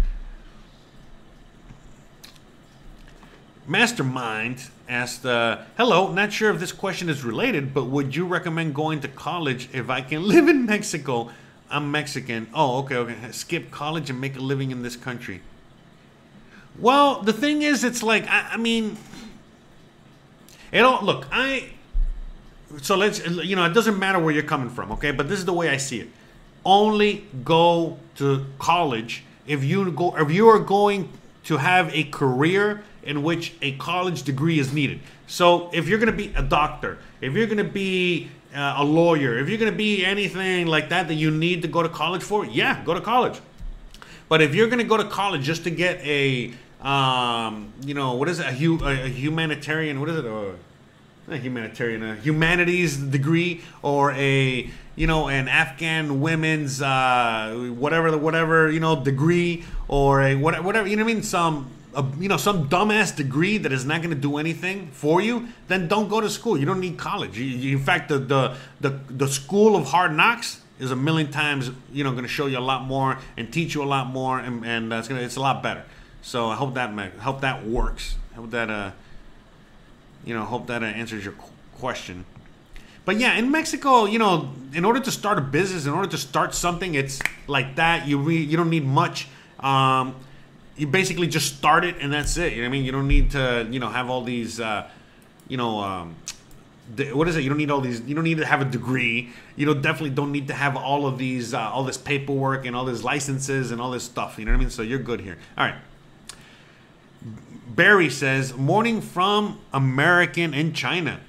Mastermind 3.67 4.71
asked, 4.89 5.27
uh, 5.27 5.63
"Hello, 5.77 6.13
not 6.13 6.33
sure 6.33 6.53
if 6.53 6.61
this 6.61 6.73
question 6.73 7.09
is 7.09 7.25
related, 7.25 7.75
but 7.75 7.87
would 7.87 8.15
you 8.15 8.25
recommend 8.27 8.77
going 8.77 9.01
to 9.01 9.09
college 9.09 9.69
if 9.73 9.91
I 9.91 10.03
can 10.03 10.23
live 10.29 10.47
in 10.47 10.67
Mexico? 10.67 11.31
I'm 11.69 11.91
Mexican. 11.91 12.47
Oh, 12.55 12.79
okay, 12.81 12.97
okay. 12.97 13.17
Skip 13.33 13.73
college 13.73 14.09
and 14.09 14.21
make 14.21 14.37
a 14.37 14.41
living 14.41 14.71
in 14.71 14.83
this 14.83 14.95
country." 14.95 15.41
Well, 16.79 17.23
the 17.23 17.33
thing 17.33 17.63
is, 17.63 17.83
it's 17.83 18.03
like 18.03 18.27
I, 18.29 18.53
I 18.53 18.57
mean, 18.57 18.97
it 20.73 20.81
all 20.81 21.05
look, 21.05 21.27
I 21.31 21.71
so 22.81 22.97
let's 22.97 23.25
you 23.27 23.55
know, 23.55 23.65
it 23.65 23.75
doesn't 23.75 23.99
matter 23.99 24.19
where 24.19 24.33
you're 24.33 24.43
coming 24.43 24.71
from, 24.71 24.93
okay? 24.93 25.11
But 25.13 25.29
this 25.29 25.39
is 25.39 25.45
the 25.45 25.53
way 25.53 25.69
I 25.69 25.77
see 25.77 26.01
it. 26.01 26.09
Only 26.65 27.27
go 27.45 27.99
to 28.17 28.47
college 28.59 29.25
if 29.47 29.63
you 29.63 29.91
go 29.93 30.17
if 30.17 30.31
you 30.31 30.49
are 30.49 30.59
going 30.59 31.09
to 31.45 31.57
have 31.59 31.95
a 31.95 32.05
career 32.05 32.83
in 33.03 33.23
which 33.23 33.55
a 33.61 33.73
college 33.73 34.23
degree 34.23 34.59
is 34.59 34.73
needed. 34.73 35.01
So 35.27 35.71
if 35.73 35.89
you're 35.89 35.99
going 35.99 36.11
to 36.11 36.17
be 36.17 36.33
a 36.37 36.43
doctor, 36.43 36.99
if 37.21 37.35
you're 37.35 37.47
going 37.47 37.59
to 37.59 37.65
be 37.65 38.31
uh, 38.55 38.75
a 38.79 38.85
lawyer, 38.85 39.39
if 39.39 39.49
you're 39.49 39.59
going 39.59 39.71
to 39.71 39.77
be 39.77 40.05
anything 40.05 40.67
like 40.67 40.89
that 40.91 41.09
that 41.09 41.15
you 41.15 41.31
need 41.31 41.63
to 41.63 41.69
go 41.69 41.83
to 41.83 41.89
college 41.89 42.23
for, 42.23 42.45
yeah, 42.45 42.83
go 42.85 42.95
to 42.95 43.01
college. 43.01 43.41
But 44.29 44.41
if 44.41 44.55
you're 44.55 44.69
going 44.69 44.79
to 44.79 44.85
go 44.85 44.97
to 44.97 45.05
college 45.05 45.43
just 45.43 45.65
to 45.65 45.71
get 45.71 45.99
a 46.05 46.55
um, 46.83 47.73
you 47.85 47.95
know, 47.95 48.15
what 48.15 48.29
is 48.29 48.41
it? 48.41 48.47
A, 48.47 48.53
hu- 48.53 48.85
a 48.85 49.09
humanitarian, 49.09 50.01
what 50.01 50.09
is 50.09 50.19
it? 50.19 50.25
A, 50.25 50.55
a 51.29 51.37
humanitarian, 51.37 52.03
a 52.03 52.17
humanities 52.17 52.97
degree, 52.97 53.63
or 53.83 54.11
a 54.13 54.69
you 54.97 55.07
know 55.07 55.29
an 55.29 55.49
Afghan 55.49 56.21
women's 56.21 56.83
uh, 56.83 57.73
whatever 57.79 58.17
whatever 58.19 58.71
you 58.71 58.81
know 58.81 59.03
degree, 59.03 59.65
or 59.87 60.23
a 60.23 60.35
whatever 60.35 60.87
you 60.87 60.97
know 60.97 61.05
what 61.05 61.11
I 61.11 61.15
mean 61.15 61.23
some. 61.23 61.71
A, 61.95 62.03
you 62.19 62.27
know 62.27 62.39
some 62.39 62.71
dumbass 62.71 63.15
degree 63.15 63.59
that 63.59 63.71
is 63.71 63.85
not 63.85 64.01
going 64.01 64.15
to 64.15 64.21
do 64.21 64.39
anything 64.39 64.89
for 64.93 65.21
you, 65.21 65.49
then 65.69 65.89
don't 65.89 66.09
go 66.09 66.23
to 66.23 66.31
school. 66.31 66.57
You 66.57 66.65
don't 66.65 66.81
need 66.81 66.97
college. 66.97 67.37
You, 67.37 67.45
you, 67.45 67.77
in 67.77 67.85
fact, 67.85 68.09
the, 68.09 68.19
the 68.19 68.57
the 68.81 68.99
the 69.11 69.29
school 69.29 69.77
of 69.77 69.89
hard 69.89 70.15
knocks 70.15 70.63
is 70.81 70.91
a 70.91 70.97
million 70.97 71.31
times 71.31 71.71
you 71.93 72.03
know 72.03 72.13
going 72.13 72.23
to 72.23 72.29
show 72.29 72.47
you 72.47 72.57
a 72.57 72.61
lot 72.61 72.87
more 72.87 73.19
and 73.37 73.53
teach 73.53 73.75
you 73.75 73.83
a 73.83 73.85
lot 73.85 74.07
more, 74.07 74.39
and, 74.39 74.65
and 74.65 74.91
uh, 74.91 74.97
it's 74.97 75.07
gonna 75.09 75.21
it's 75.21 75.37
a 75.37 75.41
lot 75.41 75.63
better. 75.63 75.85
So 76.23 76.49
I 76.49 76.55
hope 76.55 76.75
that 76.75 76.91
hope 77.19 77.41
that 77.43 77.67
works. 77.67 78.17
Hope 78.35 78.51
that 78.51 78.71
uh, 78.71 78.93
you 80.25 80.35
know, 80.35 80.45
hope 80.45 80.69
that 80.69 80.83
uh, 80.83 80.87
answers 80.87 81.25
your 81.25 81.35
question. 81.79 82.25
But 83.05 83.19
yeah, 83.19 83.35
in 83.35 83.51
Mexico, 83.51 84.05
you 84.05 84.19
know, 84.19 84.53
in 84.73 84.85
order 84.85 85.01
to 85.01 85.11
start 85.11 85.39
a 85.39 85.41
business, 85.41 85.87
in 85.87 85.93
order 85.93 86.09
to 86.09 86.19
start 86.19 86.55
something, 86.55 86.95
it's 86.95 87.21
like 87.49 87.77
that. 87.77 88.07
You 88.07 88.19
re- 88.19 88.43
you 88.43 88.57
don't 88.57 88.71
need 88.71 88.87
much. 88.87 89.27
Um, 89.59 90.15
you 90.77 90.87
basically 90.87 91.27
just 91.27 91.57
start 91.57 91.85
it 91.85 91.97
and 92.01 92.13
that's 92.13 92.37
it. 92.37 92.53
You 92.53 92.63
know 92.63 92.69
what 92.69 92.69
I 92.69 92.73
mean? 92.73 92.85
You 92.85 92.93
don't 92.93 93.09
need 93.09 93.33
to, 93.33 93.69
you 93.71 93.81
know, 93.81 93.89
have 93.89 94.09
all 94.09 94.23
these, 94.23 94.61
uh, 94.61 94.89
you 95.49 95.57
know, 95.57 95.81
um, 95.81 96.17
what 97.13 97.29
is 97.29 97.37
it? 97.37 97.43
You 97.43 97.49
don't 97.49 97.59
need 97.59 97.71
all 97.71 97.81
these. 97.81 98.01
You 98.03 98.15
don't 98.15 98.25
need 98.25 98.39
to 98.39 98.47
have 98.47 98.63
a 98.63 98.65
degree. 98.65 99.31
You 99.57 99.67
know, 99.67 99.75
definitely 99.75 100.11
don't 100.11 100.33
need 100.33 100.49
to 100.49 100.55
have 100.55 100.77
all 100.77 101.07
of 101.07 101.19
these, 101.19 101.55
uh, 101.55 101.61
all 101.61 101.85
this 101.85 101.99
paperwork 101.99 102.65
and 102.67 102.77
all 102.77 102.85
these 102.85 103.03
licenses 103.03 103.73
and 103.73 103.81
all 103.81 103.91
this 103.91 104.05
stuff. 104.05 104.39
You 104.39 104.45
know 104.45 104.53
what 104.53 104.59
I 104.59 104.61
mean? 104.61 104.71
So 104.71 104.83
you're 104.83 104.99
good 104.99 105.21
here. 105.21 105.39
All 105.59 105.67
right. 105.67 105.75
Barry 107.75 108.11
says, 108.11 108.55
morning 108.55 109.01
from 109.01 109.59
American 109.73 110.53
in 110.53 110.75
China. 110.75 111.21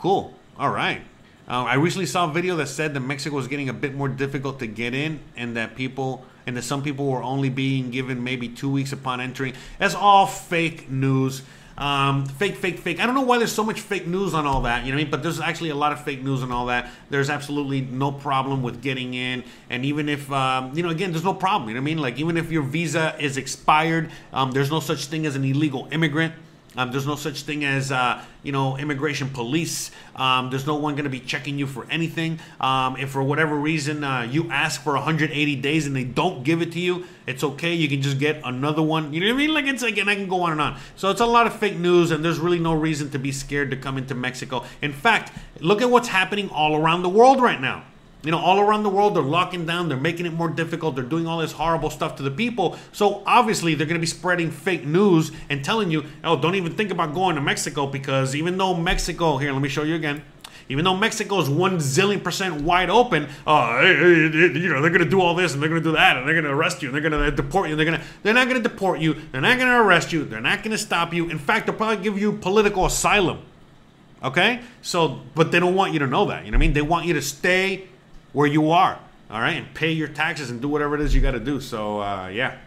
Cool. 0.00 0.34
All 0.58 0.70
right. 0.70 1.02
Uh, 1.46 1.62
I 1.62 1.74
recently 1.74 2.06
saw 2.06 2.28
a 2.28 2.32
video 2.32 2.56
that 2.56 2.66
said 2.66 2.92
that 2.94 3.00
Mexico 3.00 3.36
was 3.36 3.46
getting 3.46 3.68
a 3.68 3.72
bit 3.72 3.94
more 3.94 4.08
difficult 4.08 4.58
to 4.58 4.66
get 4.66 4.94
in, 4.94 5.20
and 5.36 5.56
that 5.56 5.76
people 5.76 6.26
and 6.44 6.56
that 6.56 6.62
some 6.62 6.82
people 6.82 7.06
were 7.06 7.22
only 7.22 7.50
being 7.50 7.92
given 7.92 8.24
maybe 8.24 8.48
two 8.48 8.68
weeks 8.68 8.92
upon 8.92 9.20
entering. 9.20 9.54
That's 9.78 9.94
all 9.94 10.26
fake 10.26 10.90
news. 10.90 11.42
Um, 11.78 12.26
fake, 12.26 12.56
fake, 12.56 12.78
fake. 12.78 13.00
I 13.00 13.06
don't 13.06 13.14
know 13.14 13.22
why 13.22 13.38
there's 13.38 13.52
so 13.52 13.64
much 13.64 13.80
fake 13.80 14.06
news 14.06 14.34
on 14.34 14.46
all 14.46 14.62
that, 14.62 14.84
you 14.84 14.92
know 14.92 14.96
what 14.96 15.00
I 15.00 15.04
mean? 15.04 15.10
But 15.10 15.22
there's 15.22 15.40
actually 15.40 15.70
a 15.70 15.74
lot 15.74 15.92
of 15.92 16.04
fake 16.04 16.22
news 16.22 16.42
on 16.42 16.52
all 16.52 16.66
that. 16.66 16.90
There's 17.10 17.30
absolutely 17.30 17.80
no 17.80 18.12
problem 18.12 18.62
with 18.62 18.82
getting 18.82 19.14
in. 19.14 19.44
And 19.70 19.84
even 19.84 20.08
if, 20.08 20.30
um, 20.30 20.76
you 20.76 20.82
know, 20.82 20.90
again, 20.90 21.12
there's 21.12 21.24
no 21.24 21.34
problem, 21.34 21.68
you 21.68 21.74
know 21.74 21.80
what 21.80 21.84
I 21.84 21.94
mean? 21.94 21.98
Like, 21.98 22.18
even 22.18 22.36
if 22.36 22.50
your 22.50 22.62
visa 22.62 23.16
is 23.18 23.36
expired, 23.36 24.10
um, 24.32 24.52
there's 24.52 24.70
no 24.70 24.80
such 24.80 25.06
thing 25.06 25.26
as 25.26 25.36
an 25.36 25.44
illegal 25.44 25.88
immigrant. 25.90 26.34
Um, 26.76 26.90
there's 26.90 27.06
no 27.06 27.16
such 27.16 27.42
thing 27.42 27.64
as 27.64 27.92
uh, 27.92 28.22
you 28.42 28.52
know 28.52 28.76
immigration 28.76 29.28
police. 29.28 29.90
Um, 30.16 30.50
there's 30.50 30.66
no 30.66 30.76
one 30.76 30.94
going 30.94 31.04
to 31.04 31.10
be 31.10 31.20
checking 31.20 31.58
you 31.58 31.66
for 31.66 31.86
anything. 31.90 32.38
Um, 32.60 32.96
if 32.96 33.10
for 33.10 33.22
whatever 33.22 33.54
reason 33.54 34.04
uh, 34.04 34.22
you 34.22 34.50
ask 34.50 34.82
for 34.82 34.94
180 34.94 35.56
days 35.56 35.86
and 35.86 35.94
they 35.94 36.04
don't 36.04 36.42
give 36.44 36.62
it 36.62 36.72
to 36.72 36.80
you, 36.80 37.04
it's 37.26 37.44
okay. 37.44 37.74
You 37.74 37.88
can 37.88 38.02
just 38.02 38.18
get 38.18 38.40
another 38.44 38.82
one. 38.82 39.12
You 39.12 39.20
know 39.20 39.26
what 39.26 39.34
I 39.34 39.36
mean? 39.38 39.54
Like 39.54 39.66
it's 39.66 39.82
like, 39.82 39.98
and 39.98 40.08
I 40.08 40.14
can 40.14 40.28
go 40.28 40.42
on 40.42 40.52
and 40.52 40.60
on. 40.60 40.78
So 40.96 41.10
it's 41.10 41.20
a 41.20 41.26
lot 41.26 41.46
of 41.46 41.54
fake 41.54 41.76
news, 41.76 42.10
and 42.10 42.24
there's 42.24 42.38
really 42.38 42.58
no 42.58 42.74
reason 42.74 43.10
to 43.10 43.18
be 43.18 43.32
scared 43.32 43.70
to 43.70 43.76
come 43.76 43.98
into 43.98 44.14
Mexico. 44.14 44.64
In 44.80 44.92
fact, 44.92 45.32
look 45.60 45.82
at 45.82 45.90
what's 45.90 46.08
happening 46.08 46.48
all 46.50 46.76
around 46.76 47.02
the 47.02 47.08
world 47.08 47.40
right 47.40 47.60
now. 47.60 47.84
You 48.24 48.30
know, 48.30 48.38
all 48.38 48.60
around 48.60 48.84
the 48.84 48.88
world, 48.88 49.16
they're 49.16 49.22
locking 49.22 49.66
down, 49.66 49.88
they're 49.88 49.98
making 49.98 50.26
it 50.26 50.32
more 50.32 50.48
difficult, 50.48 50.94
they're 50.94 51.04
doing 51.04 51.26
all 51.26 51.38
this 51.38 51.52
horrible 51.52 51.90
stuff 51.90 52.16
to 52.16 52.22
the 52.22 52.30
people. 52.30 52.78
So 52.92 53.22
obviously, 53.26 53.74
they're 53.74 53.86
going 53.86 53.98
to 53.98 54.00
be 54.00 54.06
spreading 54.06 54.50
fake 54.50 54.84
news 54.84 55.32
and 55.50 55.64
telling 55.64 55.90
you, 55.90 56.04
oh, 56.22 56.40
don't 56.40 56.54
even 56.54 56.74
think 56.74 56.92
about 56.92 57.14
going 57.14 57.34
to 57.34 57.42
Mexico 57.42 57.86
because 57.86 58.36
even 58.36 58.58
though 58.58 58.74
Mexico, 58.74 59.38
here, 59.38 59.52
let 59.52 59.60
me 59.60 59.68
show 59.68 59.82
you 59.82 59.96
again. 59.96 60.22
Even 60.68 60.84
though 60.84 60.96
Mexico 60.96 61.40
is 61.40 61.50
one 61.50 61.78
zillion 61.78 62.22
percent 62.22 62.62
wide 62.62 62.88
open, 62.88 63.28
uh, 63.46 63.80
you 63.82 64.68
know 64.68 64.80
they're 64.80 64.90
gonna 64.90 65.04
do 65.04 65.20
all 65.20 65.34
this 65.34 65.52
and 65.52 65.62
they're 65.62 65.68
gonna 65.68 65.82
do 65.82 65.92
that 65.92 66.16
and 66.16 66.26
they're 66.26 66.40
gonna 66.40 66.54
arrest 66.54 66.82
you 66.82 66.88
and 66.88 66.94
they're 66.94 67.02
gonna 67.02 67.30
deport 67.30 67.68
you. 67.68 67.76
They're 67.76 67.84
gonna 67.84 68.00
they're 68.22 68.32
not 68.32 68.48
gonna 68.48 68.60
deport 68.60 69.00
you. 69.00 69.14
They're 69.32 69.40
not 69.40 69.58
gonna 69.58 69.82
arrest 69.82 70.12
you. 70.12 70.24
They're 70.24 70.40
not 70.40 70.62
gonna 70.62 70.78
stop 70.78 71.12
you. 71.12 71.28
In 71.28 71.38
fact, 71.38 71.66
they'll 71.66 71.74
probably 71.74 72.02
give 72.02 72.18
you 72.18 72.32
political 72.32 72.86
asylum. 72.86 73.40
Okay, 74.22 74.60
so 74.82 75.20
but 75.34 75.50
they 75.50 75.58
don't 75.58 75.74
want 75.74 75.92
you 75.92 75.98
to 75.98 76.06
know 76.06 76.26
that. 76.26 76.44
You 76.44 76.52
know 76.52 76.56
what 76.56 76.62
I 76.62 76.66
mean? 76.66 76.72
They 76.74 76.82
want 76.82 77.06
you 77.06 77.14
to 77.14 77.22
stay 77.22 77.88
where 78.32 78.46
you 78.46 78.70
are. 78.70 78.98
All 79.30 79.40
right, 79.40 79.56
and 79.56 79.74
pay 79.74 79.92
your 79.92 80.08
taxes 80.08 80.50
and 80.50 80.60
do 80.60 80.68
whatever 80.68 80.94
it 80.94 81.00
is 81.00 81.14
you 81.14 81.20
got 81.20 81.30
to 81.30 81.40
do. 81.40 81.60
So 81.60 82.00
uh, 82.00 82.28
yeah. 82.28 82.58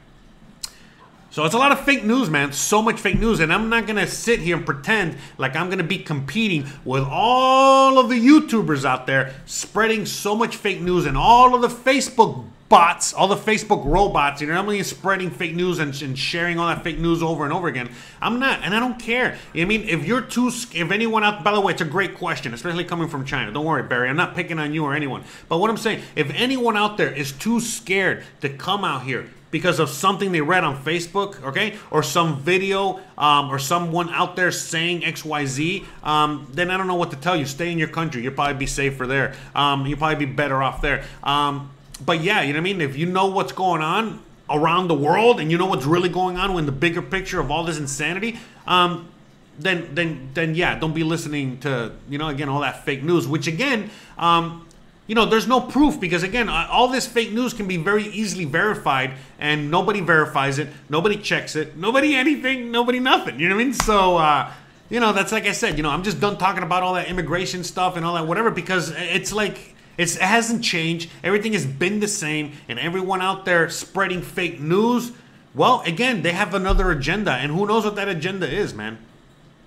So 1.36 1.43
it's 1.43 1.53
a 1.53 1.57
lot 1.57 1.74
of 1.74 1.82
fake 1.82 2.05
news, 2.05 2.30
man. 2.30 2.53
So 2.53 2.82
much 2.82 2.97
fake 2.97 3.20
news. 3.20 3.41
And 3.41 3.51
I'm 3.51 3.68
not 3.68 3.88
going 3.88 3.97
to 3.97 4.07
sit 4.07 4.39
here 4.39 4.55
and 4.55 4.66
pretend 4.66 5.18
like 5.38 5.57
I'm 5.57 5.66
going 5.66 5.80
to 5.80 5.84
be 5.84 5.97
competing 5.97 6.66
with 6.86 7.03
all 7.03 7.99
of 7.99 8.07
the 8.07 8.16
YouTubers 8.16 8.86
out 8.86 9.05
there 9.05 9.34
spreading 9.45 10.05
so 10.05 10.34
much 10.34 10.55
fake 10.55 10.80
news 10.80 11.05
and 11.05 11.18
all 11.18 11.53
of 11.53 11.61
the 11.61 11.68
Facebook 11.68 12.45
bots, 12.68 13.13
all 13.13 13.28
the 13.28 13.36
Facebook 13.36 13.86
robots, 13.86 14.41
you 14.41 14.47
know, 14.47 14.53
I'm 14.53 14.66
only 14.66 14.82
spreading 14.84 15.30
fake 15.30 15.55
news 15.55 15.80
and, 15.80 15.99
and, 16.01 16.18
sharing 16.18 16.57
all 16.57 16.68
that 16.68 16.84
fake 16.84 16.97
news 16.97 17.22
over 17.22 17.43
and 17.43 17.53
over 17.53 17.68
again. 17.68 17.89
I'm 18.22 18.39
not, 18.39 18.61
and 18.63 18.74
I 18.74 18.80
don't 18.80 18.99
care. 18.99 19.38
I 19.53 19.66
mean, 19.66 19.84
if 19.84 20.05
you're 20.05 20.22
too, 20.22 20.47
if 20.47 20.91
anyone 20.91 21.24
out, 21.24 21.43
by 21.43 21.53
the 21.53 21.61
way, 21.61 21.74
it's 21.74 21.82
a 21.82 21.86
great 21.86 22.16
question, 22.16 22.53
especially 22.53 22.84
coming 22.84 23.07
from 23.07 23.24
China. 23.26 23.51
Don't 23.51 23.66
worry, 23.66 23.84
Barry, 23.84 24.09
I'm 24.09 24.18
not 24.18 24.36
picking 24.36 24.57
on 24.57 24.74
you 24.74 24.84
or 24.84 24.95
anyone. 24.95 25.24
But 25.47 25.59
what 25.59 25.70
I'm 25.70 25.78
saying, 25.78 26.01
if 26.16 26.32
anyone 26.34 26.76
out 26.76 26.97
there 26.97 27.11
is 27.11 27.32
too 27.32 27.59
scared 27.59 28.24
to 28.41 28.49
come 28.49 28.84
out 28.84 29.03
here 29.03 29.30
because 29.51 29.80
of 29.80 29.89
something 29.89 30.32
they 30.32 30.41
read 30.41 30.63
on 30.63 30.84
Facebook, 30.84 31.41
okay, 31.43 31.76
or 31.91 32.01
some 32.01 32.39
video, 32.39 32.99
um, 33.18 33.49
or 33.49 33.59
someone 33.59 34.09
out 34.09 34.36
there 34.36 34.51
saying 34.51 35.05
X, 35.05 35.24
Y, 35.24 35.45
Z, 35.45 35.86
um, 36.03 36.47
then 36.51 36.72
I 36.72 36.78
don't 36.78 36.88
know 36.88 36.95
what 36.95 37.11
to 37.11 37.18
tell 37.18 37.38
you. 37.38 37.45
Stay 37.45 37.72
in 37.72 37.78
your 37.78 37.88
country. 37.88 38.24
You'll 38.24 38.34
probably 38.34 38.55
be 38.55 38.66
safer 38.66 39.05
there. 39.05 39.36
Um, 39.53 39.86
you'll 39.86 39.99
probably 39.99 40.26
be 40.26 40.34
better 40.34 40.61
off 40.61 40.82
there. 40.82 41.05
Um, 41.24 41.70
but 42.03 42.21
yeah, 42.21 42.41
you 42.41 42.53
know 42.53 42.59
what 42.59 42.69
I 42.69 42.73
mean. 42.73 42.81
If 42.81 42.97
you 42.97 43.05
know 43.05 43.27
what's 43.27 43.51
going 43.51 43.81
on 43.81 44.21
around 44.49 44.87
the 44.87 44.95
world 44.95 45.39
and 45.39 45.51
you 45.51 45.57
know 45.57 45.65
what's 45.65 45.85
really 45.85 46.09
going 46.09 46.37
on 46.37 46.57
in 46.57 46.65
the 46.65 46.71
bigger 46.71 47.01
picture 47.01 47.39
of 47.39 47.51
all 47.51 47.63
this 47.63 47.77
insanity, 47.77 48.39
um, 48.67 49.09
then 49.57 49.93
then 49.93 50.29
then 50.33 50.55
yeah, 50.55 50.77
don't 50.77 50.93
be 50.93 51.03
listening 51.03 51.59
to 51.59 51.93
you 52.09 52.17
know 52.17 52.27
again 52.27 52.49
all 52.49 52.61
that 52.61 52.83
fake 52.85 53.03
news. 53.03 53.27
Which 53.27 53.47
again, 53.47 53.89
um, 54.17 54.65
you 55.07 55.13
know, 55.13 55.25
there's 55.25 55.47
no 55.47 55.61
proof 55.61 55.99
because 55.99 56.23
again, 56.23 56.49
all 56.49 56.87
this 56.87 57.05
fake 57.05 57.31
news 57.31 57.53
can 57.53 57.67
be 57.67 57.77
very 57.77 58.05
easily 58.07 58.45
verified, 58.45 59.13
and 59.39 59.69
nobody 59.69 60.01
verifies 60.01 60.57
it, 60.57 60.67
nobody 60.89 61.15
checks 61.15 61.55
it, 61.55 61.77
nobody 61.77 62.15
anything, 62.15 62.71
nobody 62.71 62.99
nothing. 62.99 63.39
You 63.39 63.49
know 63.49 63.55
what 63.55 63.61
I 63.61 63.65
mean? 63.65 63.73
So, 63.73 64.17
uh, 64.17 64.51
you 64.89 64.99
know, 64.99 65.13
that's 65.13 65.31
like 65.31 65.45
I 65.45 65.51
said. 65.51 65.77
You 65.77 65.83
know, 65.83 65.91
I'm 65.91 66.03
just 66.03 66.19
done 66.19 66.37
talking 66.37 66.63
about 66.63 66.81
all 66.81 66.95
that 66.95 67.07
immigration 67.07 67.63
stuff 67.63 67.97
and 67.97 68.05
all 68.05 68.15
that 68.15 68.25
whatever 68.27 68.49
because 68.49 68.91
it's 68.95 69.31
like 69.31 69.74
it's, 69.97 70.15
it 70.15 70.21
hasn't 70.21 70.63
changed. 70.63 71.09
Everything 71.23 71.53
has 71.53 71.65
been 71.65 71.99
the 71.99 72.07
same, 72.07 72.53
and 72.67 72.79
everyone 72.79 73.21
out 73.21 73.45
there 73.45 73.69
spreading 73.69 74.21
fake 74.21 74.59
news. 74.59 75.11
Well, 75.53 75.81
again, 75.85 76.21
they 76.21 76.33
have 76.33 76.53
another 76.53 76.91
agenda, 76.91 77.31
and 77.31 77.51
who 77.51 77.65
knows 77.65 77.85
what 77.85 77.95
that 77.95 78.09
agenda 78.09 78.49
is, 78.49 78.73
man. 78.73 78.97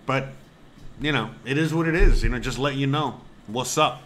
But 0.04 0.28
you 1.00 1.12
know, 1.12 1.30
it 1.44 1.56
is 1.56 1.72
what 1.72 1.88
it 1.88 1.94
is. 1.94 2.22
You 2.22 2.28
know, 2.28 2.38
just 2.38 2.58
let 2.58 2.74
you 2.74 2.86
know 2.86 3.20
what's 3.46 3.78
up. 3.78 4.02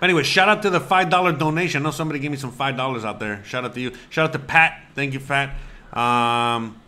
But 0.00 0.10
anyway, 0.10 0.22
shout 0.22 0.48
out 0.48 0.62
to 0.62 0.70
the 0.70 0.80
five 0.80 1.10
dollar 1.10 1.32
donation. 1.32 1.82
I 1.82 1.84
know 1.84 1.90
somebody 1.90 2.20
gave 2.20 2.30
me 2.30 2.36
some 2.36 2.52
five 2.52 2.76
dollars 2.76 3.04
out 3.04 3.18
there. 3.20 3.42
Shout 3.44 3.64
out 3.64 3.74
to 3.74 3.80
you. 3.80 3.92
Shout 4.10 4.26
out 4.26 4.32
to 4.32 4.38
Pat. 4.38 4.82
Thank 4.94 5.14
you, 5.14 5.20
Pat. 5.20 5.50
Um, 5.92 6.80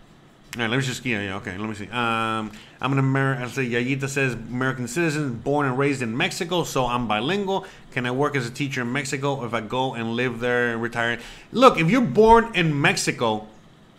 all 0.56 0.62
right, 0.62 0.70
let 0.70 0.76
me 0.76 0.82
just 0.82 1.04
yeah, 1.04 1.22
yeah, 1.22 1.36
okay. 1.36 1.56
Let 1.56 1.68
me 1.68 1.74
see. 1.74 1.88
Um, 1.88 2.52
I'm 2.80 2.92
an 2.92 2.98
American. 2.98 3.48
Say 3.48 3.66
Yayita 3.66 4.08
says 4.08 4.34
American 4.34 4.86
citizen, 4.88 5.34
born 5.34 5.66
and 5.66 5.78
raised 5.78 6.02
in 6.02 6.16
Mexico, 6.16 6.64
so 6.64 6.86
I'm 6.86 7.08
bilingual. 7.08 7.66
Can 7.92 8.06
I 8.06 8.10
work 8.10 8.36
as 8.36 8.46
a 8.46 8.50
teacher 8.50 8.82
in 8.82 8.92
Mexico 8.92 9.44
if 9.44 9.54
I 9.54 9.60
go 9.60 9.94
and 9.94 10.14
live 10.14 10.40
there 10.40 10.72
and 10.72 10.82
retire? 10.82 11.18
Look, 11.52 11.78
if 11.78 11.90
you're 11.90 12.02
born 12.02 12.54
in 12.54 12.78
Mexico, 12.80 13.46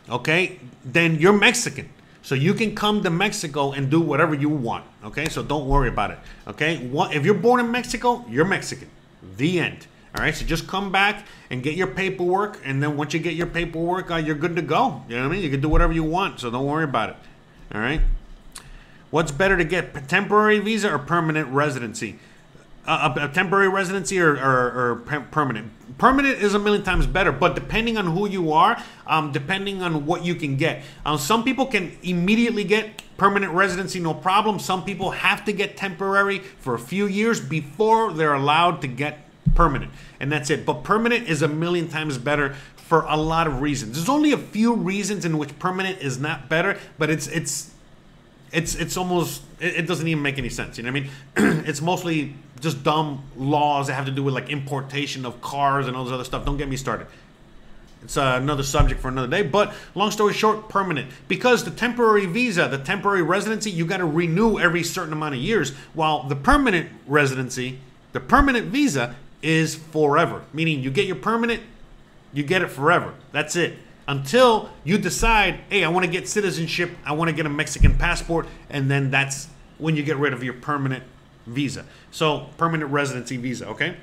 okay, 0.09 0.59
then 0.85 1.15
you're 1.15 1.33
Mexican. 1.33 1.89
So 2.21 2.35
you 2.35 2.53
can 2.53 2.75
come 2.75 3.03
to 3.03 3.09
Mexico 3.09 3.71
and 3.71 3.89
do 3.89 4.01
whatever 4.01 4.35
you 4.35 4.49
want. 4.49 4.85
Okay, 5.03 5.29
so 5.29 5.41
don't 5.41 5.65
worry 5.67 5.87
about 5.87 6.11
it. 6.11 6.19
Okay, 6.45 6.89
if 7.13 7.25
you're 7.25 7.33
born 7.33 7.59
in 7.59 7.71
Mexico, 7.71 8.25
you're 8.29 8.45
Mexican. 8.45 8.89
The 9.37 9.59
end. 9.59 9.87
All 10.15 10.23
right, 10.23 10.35
so 10.35 10.45
just 10.45 10.67
come 10.67 10.91
back 10.91 11.25
and 11.49 11.63
get 11.63 11.75
your 11.75 11.87
paperwork, 11.87 12.59
and 12.65 12.81
then 12.83 12.97
once 12.97 13.13
you 13.13 13.19
get 13.19 13.33
your 13.33 13.47
paperwork, 13.47 14.11
uh, 14.11 14.15
you're 14.15 14.35
good 14.35 14.55
to 14.55 14.61
go. 14.61 15.03
You 15.07 15.15
know 15.15 15.23
what 15.23 15.29
I 15.29 15.35
mean? 15.35 15.43
You 15.43 15.49
can 15.49 15.61
do 15.61 15.69
whatever 15.69 15.93
you 15.93 16.03
want, 16.03 16.39
so 16.39 16.51
don't 16.51 16.65
worry 16.65 16.83
about 16.83 17.09
it. 17.11 17.15
All 17.73 17.81
right. 17.81 18.01
What's 19.09 19.31
better 19.31 19.55
to 19.57 19.63
get, 19.63 20.07
temporary 20.07 20.59
visa 20.59 20.93
or 20.93 20.99
permanent 20.99 21.47
residency? 21.49 22.19
A, 22.85 23.13
a, 23.17 23.29
temporary 23.33 23.67
residency 23.67 24.19
or, 24.19 24.33
or, 24.33 24.91
or, 25.11 25.21
permanent. 25.31 25.71
Permanent 25.97 26.41
is 26.41 26.53
a 26.53 26.59
million 26.59 26.83
times 26.83 27.05
better, 27.05 27.31
but 27.31 27.53
depending 27.53 27.97
on 27.97 28.07
who 28.07 28.29
you 28.29 28.53
are, 28.53 28.81
um, 29.05 29.31
depending 29.31 29.81
on 29.81 30.05
what 30.05 30.23
you 30.23 30.35
can 30.35 30.55
get. 30.55 30.83
Uh, 31.05 31.17
some 31.17 31.43
people 31.43 31.65
can 31.65 31.97
immediately 32.03 32.63
get 32.63 33.01
permanent 33.17 33.51
residency, 33.51 33.99
no 33.99 34.13
problem. 34.13 34.59
Some 34.59 34.85
people 34.85 35.11
have 35.11 35.43
to 35.45 35.53
get 35.53 35.75
temporary 35.75 36.39
for 36.39 36.75
a 36.75 36.79
few 36.79 37.07
years 37.07 37.41
before 37.41 38.13
they're 38.13 38.33
allowed 38.33 38.81
to 38.81 38.87
get 38.87 39.19
permanent, 39.55 39.91
and 40.19 40.31
that's 40.31 40.49
it. 40.49 40.65
But 40.65 40.83
permanent 40.83 41.27
is 41.27 41.41
a 41.41 41.47
million 41.47 41.89
times 41.89 42.17
better 42.17 42.55
for 42.75 43.01
a 43.01 43.17
lot 43.17 43.47
of 43.47 43.61
reasons. 43.61 43.95
There's 43.95 44.07
only 44.07 44.31
a 44.31 44.37
few 44.37 44.73
reasons 44.73 45.25
in 45.25 45.37
which 45.37 45.57
permanent 45.59 45.99
is 45.99 46.19
not 46.19 46.47
better, 46.47 46.77
but 46.97 47.09
it's 47.09 47.27
it's 47.27 47.71
it's 48.51 48.75
it's 48.75 48.97
almost 48.97 49.41
it, 49.59 49.75
it 49.77 49.87
doesn't 49.87 50.07
even 50.07 50.23
make 50.23 50.37
any 50.37 50.49
sense. 50.49 50.77
You 50.77 50.83
know 50.83 50.91
what 50.91 51.03
I 51.35 51.43
mean? 51.51 51.63
it's 51.67 51.81
mostly 51.81 52.35
just 52.59 52.83
dumb 52.83 53.23
laws 53.35 53.87
that 53.87 53.93
have 53.93 54.05
to 54.05 54.11
do 54.11 54.23
with 54.23 54.33
like 54.33 54.49
importation 54.49 55.25
of 55.25 55.41
cars 55.41 55.87
and 55.87 55.95
all 55.95 56.03
this 56.03 56.13
other 56.13 56.23
stuff. 56.23 56.45
Don't 56.45 56.57
get 56.57 56.69
me 56.69 56.77
started. 56.77 57.07
It's 58.03 58.15
uh, 58.15 58.39
another 58.41 58.63
subject 58.63 59.01
for 59.01 59.09
another 59.09 59.27
day. 59.27 59.41
But 59.41 59.73
long 59.95 60.11
story 60.11 60.33
short, 60.33 60.69
permanent. 60.69 61.11
Because 61.27 61.63
the 61.63 61.71
temporary 61.71 62.25
visa, 62.25 62.67
the 62.67 62.77
temporary 62.77 63.23
residency, 63.23 63.71
you 63.71 63.85
got 63.85 63.97
to 63.97 64.05
renew 64.05 64.59
every 64.59 64.83
certain 64.83 65.13
amount 65.13 65.35
of 65.35 65.41
years. 65.41 65.71
While 65.93 66.23
the 66.23 66.35
permanent 66.35 66.89
residency, 67.07 67.79
the 68.13 68.19
permanent 68.19 68.67
visa 68.67 69.15
is 69.41 69.75
forever. 69.75 70.43
Meaning 70.53 70.81
you 70.81 70.91
get 70.91 71.05
your 71.05 71.15
permanent, 71.15 71.61
you 72.33 72.43
get 72.43 72.61
it 72.61 72.67
forever. 72.67 73.13
That's 73.31 73.55
it. 73.55 73.77
Until 74.07 74.69
you 74.83 74.97
decide, 74.97 75.59
hey, 75.69 75.83
I 75.83 75.89
want 75.89 76.05
to 76.05 76.11
get 76.11 76.27
citizenship, 76.27 76.91
I 77.05 77.11
want 77.11 77.29
to 77.29 77.35
get 77.35 77.45
a 77.45 77.49
Mexican 77.49 77.97
passport, 77.97 78.47
and 78.69 78.89
then 78.89 79.11
that's 79.11 79.49
when 79.77 79.95
you 79.97 80.03
get 80.03 80.17
rid 80.17 80.33
of 80.33 80.43
your 80.43 80.53
permanent 80.53 81.03
visa. 81.45 81.85
So 82.11 82.47
permanent 82.57 82.91
residency 82.91 83.37
visa, 83.37 83.67
okay? 83.67 83.97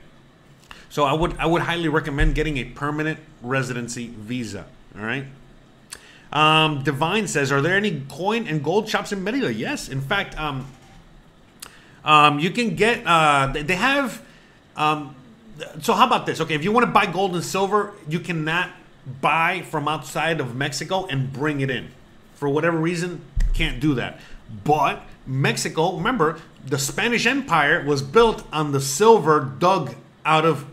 So 0.90 1.05
I 1.05 1.12
would 1.12 1.36
I 1.38 1.46
would 1.46 1.62
highly 1.62 1.88
recommend 1.88 2.34
getting 2.34 2.59
a 2.59 2.64
permanent 2.64 3.18
residency 3.42 4.09
visa. 4.09 4.66
All 4.96 5.05
right. 5.05 5.24
Um, 6.32 6.82
Divine 6.82 7.26
says, 7.26 7.50
are 7.50 7.61
there 7.61 7.76
any 7.76 8.02
coin 8.09 8.46
and 8.46 8.62
gold 8.62 8.88
shops 8.88 9.12
in 9.12 9.22
Merida? 9.24 9.52
Yes. 9.52 9.88
In 9.88 10.00
fact, 10.00 10.38
um, 10.38 10.66
um, 12.05 12.38
you 12.38 12.50
can 12.50 12.76
get. 12.76 13.07
Uh, 13.07 13.52
they 13.52 13.76
have. 13.76 14.22
Um, 14.76 15.16
so 15.80 15.94
how 15.94 16.07
about 16.07 16.26
this? 16.26 16.40
Okay, 16.40 16.55
if 16.55 16.64
you 16.64 16.72
want 16.72 16.84
to 16.86 16.92
buy 16.92 17.07
gold 17.07 17.34
and 17.34 17.44
silver, 17.44 17.92
you 18.09 18.20
cannot 18.20 18.70
buy 19.20 19.62
from 19.62 19.88
outside 19.88 20.40
of 20.40 20.55
Mexico 20.55 21.07
and 21.07 21.32
bring 21.32 21.61
it 21.61 21.70
in. 21.70 21.88
For 22.34 22.48
whatever 22.48 22.76
reason, 22.76 23.20
can't 23.52 23.80
do 23.80 23.94
that. 23.94 24.20
But 24.64 25.02
Mexico, 25.26 25.96
remember, 25.96 26.38
the 26.66 26.78
Spanish 26.78 27.26
Empire 27.26 27.84
was 27.84 28.02
built 28.02 28.44
on 28.52 28.72
the 28.72 28.80
silver 28.80 29.40
dug 29.59 29.94
out 30.24 30.44
of 30.44 30.66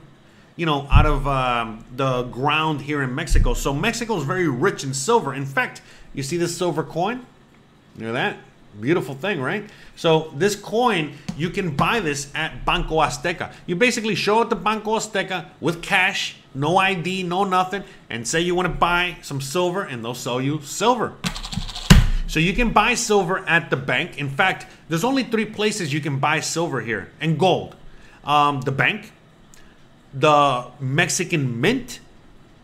you 0.56 0.66
know, 0.66 0.88
out 0.92 1.06
of 1.06 1.28
um, 1.28 1.84
the 1.96 2.24
ground 2.24 2.82
here 2.82 3.02
in 3.02 3.16
Mexico. 3.16 3.54
So 3.54 3.74
Mexico 3.74 4.18
is 4.18 4.24
very 4.24 4.48
rich 4.48 4.84
in 4.84 4.94
silver. 4.94 5.34
In 5.34 5.46
fact, 5.46 5.82
you 6.14 6.24
see 6.24 6.38
this 6.38 6.56
silver 6.56 6.84
coin? 6.84 7.26
You 7.98 8.06
know 8.06 8.14
that? 8.14 8.38
Beautiful 8.80 9.16
thing, 9.16 9.42
right? 9.42 9.70
So 9.96 10.32
this 10.36 10.56
coin, 10.56 11.14
you 11.38 11.50
can 11.50 11.76
buy 11.76 12.00
this 12.00 12.32
at 12.36 12.64
Banco 12.66 12.96
Azteca. 12.96 13.54
You 13.66 13.76
basically 13.76 14.16
show 14.16 14.42
it 14.42 14.50
to 14.50 14.56
Banco 14.56 14.98
Azteca 14.98 15.48
with 15.60 15.82
cash, 15.82 16.38
no 16.54 16.78
ID, 16.78 17.24
no 17.24 17.44
nothing, 17.44 17.84
and 18.10 18.28
say 18.28 18.42
you 18.42 18.56
want 18.56 18.68
to 18.68 18.74
buy 18.74 19.18
some 19.22 19.42
silver, 19.42 19.84
and 19.84 20.04
they'll 20.04 20.14
sell 20.14 20.42
you 20.42 20.62
silver. 20.62 21.14
So 22.28 22.40
you 22.40 22.54
can 22.54 22.72
buy 22.72 22.94
silver 22.94 23.40
at 23.48 23.70
the 23.70 23.78
bank. 23.78 24.18
In 24.18 24.30
fact, 24.30 24.66
there's 24.88 25.04
only 25.04 25.24
three 25.24 25.46
places 25.46 25.92
you 25.92 26.00
can 26.00 26.20
buy 26.20 26.40
silver 26.40 26.82
here 26.82 27.12
and 27.20 27.38
gold. 27.38 27.76
Um, 28.24 28.62
the 28.62 28.72
bank, 28.72 29.12
the 30.14 30.68
Mexican 30.80 31.60
mint 31.60 32.00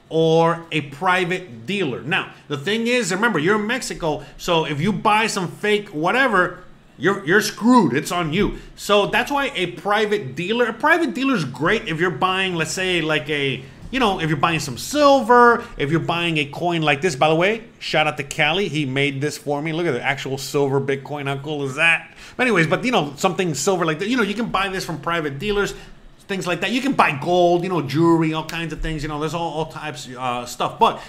or 0.10 0.66
a 0.72 0.82
private 0.82 1.66
dealer. 1.66 2.02
Now, 2.02 2.34
the 2.48 2.58
thing 2.58 2.88
is, 2.88 3.12
remember, 3.14 3.40
you're 3.40 3.60
in 3.60 3.68
Mexico, 3.68 4.24
so 4.38 4.66
if 4.66 4.80
you 4.80 4.94
buy 4.94 5.28
some 5.28 5.50
fake 5.50 5.90
whatever, 5.90 6.64
you're 6.98 7.26
you're 7.26 7.42
screwed. 7.42 7.94
It's 7.94 8.12
on 8.12 8.34
you. 8.34 8.58
So 8.76 9.08
that's 9.08 9.32
why 9.32 9.52
a 9.54 9.72
private 9.72 10.36
dealer, 10.36 10.66
a 10.66 10.74
private 10.74 11.14
dealer 11.14 11.36
is 11.36 11.46
great 11.46 11.88
if 11.88 12.00
you're 12.00 12.10
buying, 12.10 12.56
let's 12.56 12.72
say, 12.72 13.02
like 13.02 13.30
a 13.30 13.64
you 13.92 14.00
know, 14.00 14.20
if 14.20 14.30
you're 14.30 14.38
buying 14.38 14.60
some 14.60 14.78
silver, 14.78 15.64
if 15.78 15.92
you're 15.92 16.00
buying 16.00 16.38
a 16.38 16.46
coin 16.46 16.82
like 16.82 17.02
this, 17.02 17.16
by 17.16 17.30
the 17.30 17.36
way, 17.36 17.64
shout 17.80 18.08
out 18.08 18.18
to 18.18 18.24
Cali. 18.24 18.68
He 18.68 18.86
made 18.86 19.22
this 19.22 19.38
for 19.38 19.62
me. 19.62 19.72
Look 19.74 19.88
at 19.88 19.92
the 19.92 20.04
actual 20.04 20.38
silver 20.38 20.82
Bitcoin. 20.82 21.28
How 21.28 21.38
cool 21.38 21.64
is 21.64 21.76
that? 21.76 22.14
But 22.36 22.44
anyways, 22.44 22.68
but 22.68 22.84
you 22.84 22.92
know, 22.92 23.14
something 23.16 23.54
silver 23.54 23.86
like 23.86 24.00
that, 24.00 24.10
you 24.10 24.18
know, 24.18 24.24
you 24.24 24.34
can 24.34 24.50
buy 24.50 24.70
this 24.70 24.84
from 24.86 25.00
private 25.00 25.40
dealers, 25.40 25.74
things 26.28 26.46
like 26.46 26.62
that. 26.62 26.72
You 26.72 26.82
can 26.82 26.94
buy 26.94 27.18
gold, 27.22 27.64
you 27.64 27.70
know, 27.70 27.82
jewelry, 27.82 28.34
all 28.34 28.46
kinds 28.46 28.74
of 28.74 28.82
things. 28.82 29.04
You 29.04 29.10
know, 29.10 29.20
there's 29.20 29.34
all, 29.34 29.54
all 29.54 29.66
types 29.68 30.08
of 30.08 30.16
uh, 30.16 30.46
stuff. 30.46 30.78
But 30.80 31.02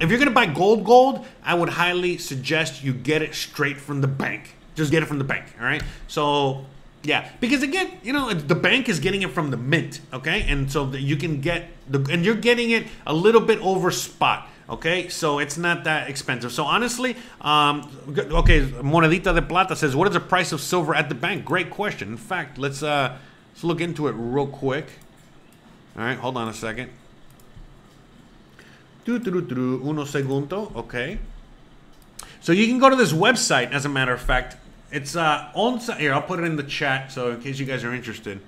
if 0.00 0.10
you're 0.10 0.18
gonna 0.18 0.30
buy 0.30 0.46
gold, 0.46 0.84
gold, 0.84 1.26
I 1.44 1.54
would 1.54 1.68
highly 1.68 2.18
suggest 2.18 2.82
you 2.82 2.92
get 2.92 3.22
it 3.22 3.34
straight 3.34 3.76
from 3.76 4.00
the 4.00 4.08
bank. 4.08 4.56
Just 4.74 4.90
get 4.90 5.02
it 5.02 5.06
from 5.06 5.18
the 5.18 5.24
bank. 5.24 5.44
All 5.60 5.66
right. 5.66 5.82
So 6.08 6.66
yeah, 7.04 7.30
because 7.38 7.62
again, 7.62 7.98
you 8.02 8.14
know, 8.14 8.32
the 8.32 8.54
bank 8.54 8.88
is 8.88 8.98
getting 8.98 9.22
it 9.22 9.30
from 9.30 9.50
the 9.50 9.58
mint, 9.58 10.00
okay, 10.12 10.42
and 10.48 10.72
so 10.72 10.90
you 10.92 11.16
can 11.16 11.40
get 11.42 11.68
the 11.88 12.00
and 12.10 12.24
you're 12.24 12.34
getting 12.34 12.70
it 12.70 12.86
a 13.06 13.12
little 13.12 13.42
bit 13.42 13.58
over 13.60 13.90
spot. 13.90 14.48
Okay, 14.66 15.08
so 15.10 15.38
it's 15.38 15.58
not 15.58 15.84
that 15.84 16.08
expensive. 16.08 16.50
So 16.50 16.64
honestly, 16.64 17.16
um, 17.42 17.90
okay, 18.08 18.62
Monedita 18.62 19.34
de 19.34 19.42
Plata 19.42 19.76
says, 19.76 19.94
"What 19.94 20.08
is 20.08 20.14
the 20.14 20.20
price 20.20 20.52
of 20.52 20.62
silver 20.62 20.94
at 20.94 21.10
the 21.10 21.14
bank?" 21.14 21.44
Great 21.44 21.68
question. 21.68 22.08
In 22.08 22.16
fact, 22.16 22.56
let's 22.56 22.82
uh, 22.82 23.18
let's 23.52 23.62
look 23.62 23.82
into 23.82 24.08
it 24.08 24.12
real 24.16 24.46
quick. 24.46 24.86
All 25.96 26.04
right, 26.04 26.16
hold 26.16 26.38
on 26.38 26.48
a 26.48 26.54
second. 26.54 26.88
Do 29.04 29.18
do 29.18 29.42
do 29.42 29.82
uno 29.84 30.04
segundo. 30.04 30.72
Okay. 30.74 31.18
So 32.40 32.52
you 32.52 32.66
can 32.66 32.78
go 32.78 32.88
to 32.88 32.96
this 32.96 33.12
website. 33.12 33.70
As 33.72 33.84
a 33.84 33.88
matter 33.90 34.12
of 34.12 34.20
fact, 34.20 34.56
it's 34.94 35.16
uh, 35.16 35.50
on 35.54 35.80
here. 35.98 36.14
I'll 36.14 36.22
put 36.22 36.38
it 36.38 36.44
in 36.44 36.56
the 36.56 36.62
chat 36.62 37.10
so 37.10 37.32
in 37.32 37.40
case 37.40 37.58
you 37.58 37.66
guys 37.66 37.82
are 37.82 37.92
interested. 37.92 38.38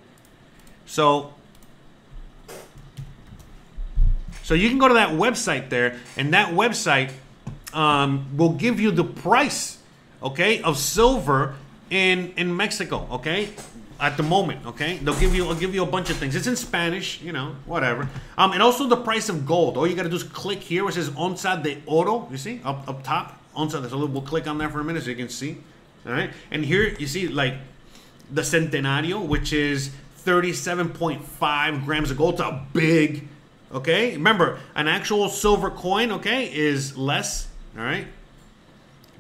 So, 0.87 1.35
so 4.45 4.55
you 4.55 4.69
can 4.69 4.79
go 4.79 4.87
to 4.87 4.95
that 4.95 5.11
website 5.11 5.69
there, 5.69 5.99
and 6.17 6.33
that 6.33 6.55
website 6.55 7.11
um, 7.75 8.37
will 8.37 8.53
give 8.53 8.79
you 8.79 8.93
the 8.93 9.03
price, 9.03 9.79
okay, 10.23 10.63
of 10.63 10.79
silver 10.79 11.57
in 11.91 12.33
in 12.37 12.57
Mexico, 12.57 13.09
okay, 13.11 13.51
at 13.99 14.17
the 14.17 14.23
moment, 14.23 14.65
okay. 14.67 14.99
They'll 14.99 15.19
give 15.19 15.35
you, 15.35 15.49
I'll 15.49 15.55
give 15.55 15.75
you 15.75 15.83
a 15.83 15.87
bunch 15.87 16.11
of 16.11 16.17
things. 16.17 16.37
It's 16.37 16.47
in 16.47 16.57
Spanish, 16.57 17.21
you 17.23 17.33
know, 17.33 17.57
whatever. 17.65 18.09
Um, 18.39 18.53
and 18.53 18.63
also 18.63 18.87
the 18.87 18.97
price 18.97 19.29
of 19.29 19.47
gold. 19.47 19.77
All 19.77 19.87
you 19.87 19.97
gotta 19.97 20.09
do 20.09 20.17
is 20.17 20.23
click 20.23 20.61
here, 20.61 20.89
it 20.89 20.93
says 20.93 21.11
onza 21.11 21.61
de 21.61 21.83
oro. 21.87 22.29
You 22.31 22.37
see 22.37 22.61
up 22.65 22.89
up 22.89 23.03
top, 23.03 23.41
onza. 23.57 23.81
There's 23.81 23.93
a 23.93 23.97
little. 23.97 24.15
We'll 24.15 24.23
click 24.23 24.47
on 24.47 24.59
there 24.59 24.69
for 24.69 24.81
a 24.81 24.85
minute 24.85 25.03
so 25.03 25.11
you 25.11 25.17
can 25.17 25.29
see. 25.29 25.59
All 26.07 26.13
right. 26.13 26.31
And 26.51 26.65
here 26.65 26.95
you 26.99 27.07
see 27.07 27.29
like 27.29 27.55
the 28.31 28.43
Centenario, 28.43 29.27
which 29.27 29.53
is 29.53 29.91
37.5 30.25 31.85
grams 31.85 32.11
of 32.11 32.17
gold. 32.17 32.35
It's 32.35 32.43
a 32.43 32.65
big, 32.73 33.29
okay? 33.73 34.13
Remember, 34.13 34.59
an 34.75 34.89
actual 34.89 35.29
silver 35.29 35.71
coin, 35.71 36.13
okay, 36.13 36.53
is 36.53 36.97
less, 36.97 37.49
all 37.77 37.85
right? 37.85 38.07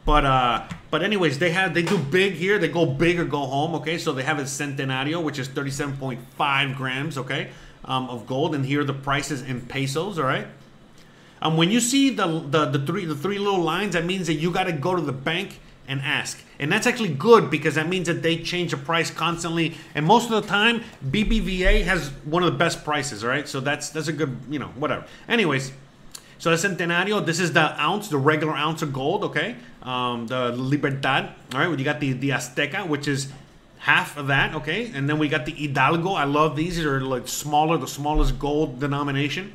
But 0.05 0.25
uh 0.25 0.69
but 0.91 1.03
anyways, 1.03 1.41
they 1.41 1.51
have 1.51 1.75
they 1.75 1.83
do 1.83 1.99
big 1.99 2.35
here. 2.35 2.59
They 2.59 2.69
go 2.69 2.87
big 2.87 3.19
or 3.19 3.25
go 3.25 3.41
home, 3.41 3.75
okay? 3.77 3.99
So 3.99 4.13
they 4.13 4.23
have 4.23 4.39
a 4.39 4.45
Centenario, 4.45 5.23
which 5.23 5.39
is 5.39 5.49
37.5 5.49 6.77
grams, 6.77 7.19
okay, 7.19 7.51
um, 7.85 8.09
of 8.09 8.27
gold. 8.27 8.55
And 8.55 8.65
here 8.65 8.85
the 8.85 8.95
prices 8.95 9.43
in 9.43 9.63
pesos, 9.63 10.19
all 10.19 10.25
right? 10.25 10.47
Um, 11.43 11.57
when 11.57 11.71
you 11.71 11.81
see 11.81 12.11
the, 12.11 12.27
the 12.27 12.67
the 12.67 12.87
three 12.87 13.05
the 13.05 13.17
three 13.17 13.39
little 13.39 13.61
lines, 13.61 13.95
that 13.95 14.05
means 14.05 14.29
that 14.29 14.35
you 14.35 14.53
got 14.53 14.65
to 14.65 14.73
go 14.73 14.95
to 14.95 15.03
the 15.03 15.13
bank 15.13 15.61
and 15.89 16.01
ask. 16.03 16.43
And 16.59 16.73
that's 16.73 16.87
actually 16.87 17.15
good 17.15 17.51
because 17.51 17.75
that 17.75 17.89
means 17.89 18.07
that 18.07 18.23
they 18.23 18.39
change 18.39 18.71
the 18.71 18.77
price 18.77 19.11
constantly. 19.11 19.75
And 19.95 20.07
most 20.07 20.31
of 20.31 20.43
the 20.43 20.49
time, 20.49 20.83
BBVA 21.05 21.85
has 21.85 22.09
one 22.25 22.43
of 22.43 22.53
the 22.53 22.59
best 22.59 22.85
prices, 22.85 23.25
right? 23.25 23.49
So 23.49 23.61
that's 23.61 23.91
that's 23.91 24.09
a 24.09 24.13
good, 24.13 24.37
you 24.49 24.59
know, 24.59 24.69
whatever. 24.69 25.05
Anyways, 25.29 25.73
so 26.39 26.55
the 26.55 26.57
Centenario, 26.57 27.25
this 27.25 27.41
is 27.41 27.53
the 27.53 27.81
ounce, 27.81 28.09
the 28.09 28.19
regular 28.19 28.55
ounce 28.55 28.83
of 28.83 28.93
gold, 28.93 29.25
okay? 29.25 29.57
Um, 29.83 30.27
the 30.27 30.51
Libertad, 30.53 31.33
all 31.55 31.61
right? 31.61 31.79
You 31.79 31.85
got 31.85 32.01
the, 32.01 32.13
the 32.13 32.31
Azteca, 32.31 32.87
which 32.87 33.09
is 33.09 33.29
half 33.79 34.17
of 34.17 34.27
that, 34.27 34.55
okay? 34.55 34.91
And 34.93 35.09
then 35.09 35.19
we 35.19 35.29
got 35.29 35.47
the 35.47 35.53
Hidalgo. 35.53 36.13
I 36.13 36.25
love 36.25 36.57
these. 36.57 36.77
These 36.77 36.85
are 36.85 37.01
like 37.01 37.29
smaller, 37.29 37.79
the 37.79 37.89
smallest 37.89 38.39
gold 38.39 38.81
denomination. 38.81 39.55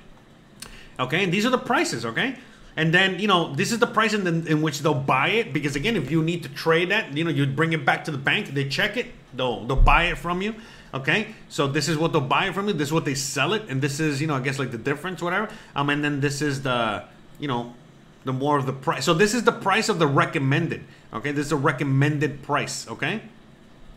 Okay, 0.99 1.23
and 1.23 1.33
these 1.33 1.45
are 1.45 1.49
the 1.49 1.57
prices, 1.57 2.05
okay? 2.05 2.35
And 2.77 2.93
then, 2.93 3.19
you 3.19 3.27
know, 3.27 3.53
this 3.53 3.71
is 3.71 3.79
the 3.79 3.87
price 3.87 4.13
in, 4.13 4.23
the, 4.23 4.51
in 4.51 4.61
which 4.61 4.79
they'll 4.79 4.93
buy 4.93 5.29
it. 5.29 5.53
Because 5.53 5.75
again, 5.75 5.95
if 5.95 6.09
you 6.09 6.23
need 6.23 6.43
to 6.43 6.49
trade 6.49 6.89
that, 6.91 7.15
you 7.15 7.23
know, 7.23 7.29
you 7.29 7.45
bring 7.45 7.73
it 7.73 7.85
back 7.85 8.05
to 8.05 8.11
the 8.11 8.17
bank, 8.17 8.47
they 8.53 8.67
check 8.67 8.97
it, 8.97 9.07
they'll, 9.33 9.65
they'll 9.65 9.75
buy 9.75 10.05
it 10.05 10.17
from 10.17 10.41
you. 10.41 10.55
Okay, 10.93 11.33
so 11.47 11.67
this 11.67 11.87
is 11.87 11.97
what 11.97 12.11
they'll 12.11 12.19
buy 12.19 12.47
it 12.47 12.53
from 12.53 12.67
you. 12.67 12.73
This 12.73 12.89
is 12.89 12.93
what 12.93 13.05
they 13.05 13.15
sell 13.15 13.53
it, 13.53 13.63
and 13.69 13.81
this 13.81 14.01
is, 14.01 14.19
you 14.19 14.27
know, 14.27 14.35
I 14.35 14.41
guess 14.41 14.59
like 14.59 14.71
the 14.71 14.77
difference, 14.77 15.21
whatever. 15.21 15.49
Um, 15.73 15.89
and 15.89 16.03
then 16.03 16.19
this 16.19 16.41
is 16.41 16.63
the, 16.63 17.05
you 17.39 17.47
know, 17.47 17.73
the 18.25 18.33
more 18.33 18.57
of 18.57 18.65
the 18.65 18.73
price. 18.73 19.05
So 19.05 19.13
this 19.13 19.33
is 19.33 19.43
the 19.43 19.53
price 19.53 19.87
of 19.87 19.99
the 19.99 20.07
recommended. 20.07 20.83
Okay, 21.13 21.31
this 21.31 21.45
is 21.45 21.49
the 21.51 21.55
recommended 21.55 22.43
price. 22.43 22.87
Okay, 22.89 23.21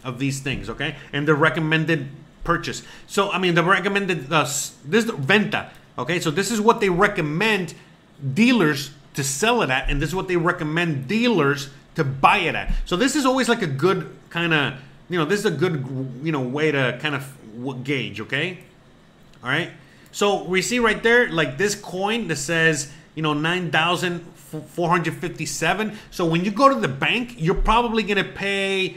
of 0.04 0.20
these 0.20 0.38
things. 0.38 0.70
Okay, 0.70 0.94
and 1.12 1.26
the 1.26 1.34
recommended 1.34 2.08
purchase. 2.44 2.84
So 3.08 3.30
I 3.32 3.38
mean, 3.38 3.54
the 3.54 3.64
recommended 3.64 4.32
uh, 4.32 4.44
this 4.44 4.84
is 4.84 5.06
the 5.06 5.14
venta. 5.14 5.70
Okay, 5.98 6.20
so 6.20 6.30
this 6.30 6.52
is 6.52 6.60
what 6.60 6.80
they 6.80 6.90
recommend 6.90 7.74
dealers 8.32 8.90
to 9.14 9.22
sell 9.22 9.62
it 9.62 9.70
at, 9.70 9.90
and 9.90 10.00
this 10.00 10.08
is 10.10 10.14
what 10.14 10.28
they 10.28 10.36
recommend 10.36 11.08
dealers 11.08 11.68
to 11.94 12.04
buy 12.04 12.38
it 12.38 12.54
at. 12.54 12.72
So 12.84 12.96
this 12.96 13.16
is 13.16 13.26
always 13.26 13.48
like 13.48 13.62
a 13.62 13.66
good 13.66 14.14
kind 14.30 14.54
of, 14.54 14.74
you 15.08 15.18
know, 15.18 15.24
this 15.24 15.40
is 15.40 15.46
a 15.46 15.50
good, 15.50 15.84
you 16.22 16.30
know, 16.32 16.40
way 16.40 16.70
to 16.72 16.98
kind 17.00 17.14
of 17.14 17.84
gauge, 17.84 18.20
okay? 18.22 18.58
All 19.42 19.50
right. 19.50 19.70
So 20.10 20.44
we 20.44 20.62
see 20.62 20.78
right 20.78 21.02
there, 21.02 21.30
like 21.30 21.58
this 21.58 21.74
coin 21.74 22.28
that 22.28 22.36
says, 22.36 22.90
you 23.14 23.22
know, 23.22 23.34
9,457. 23.34 25.98
So 26.10 26.24
when 26.24 26.42
you 26.44 26.50
go 26.50 26.68
to 26.68 26.74
the 26.74 26.88
bank, 26.88 27.34
you're 27.36 27.54
probably 27.54 28.02
going 28.02 28.16
to 28.16 28.24
pay 28.24 28.96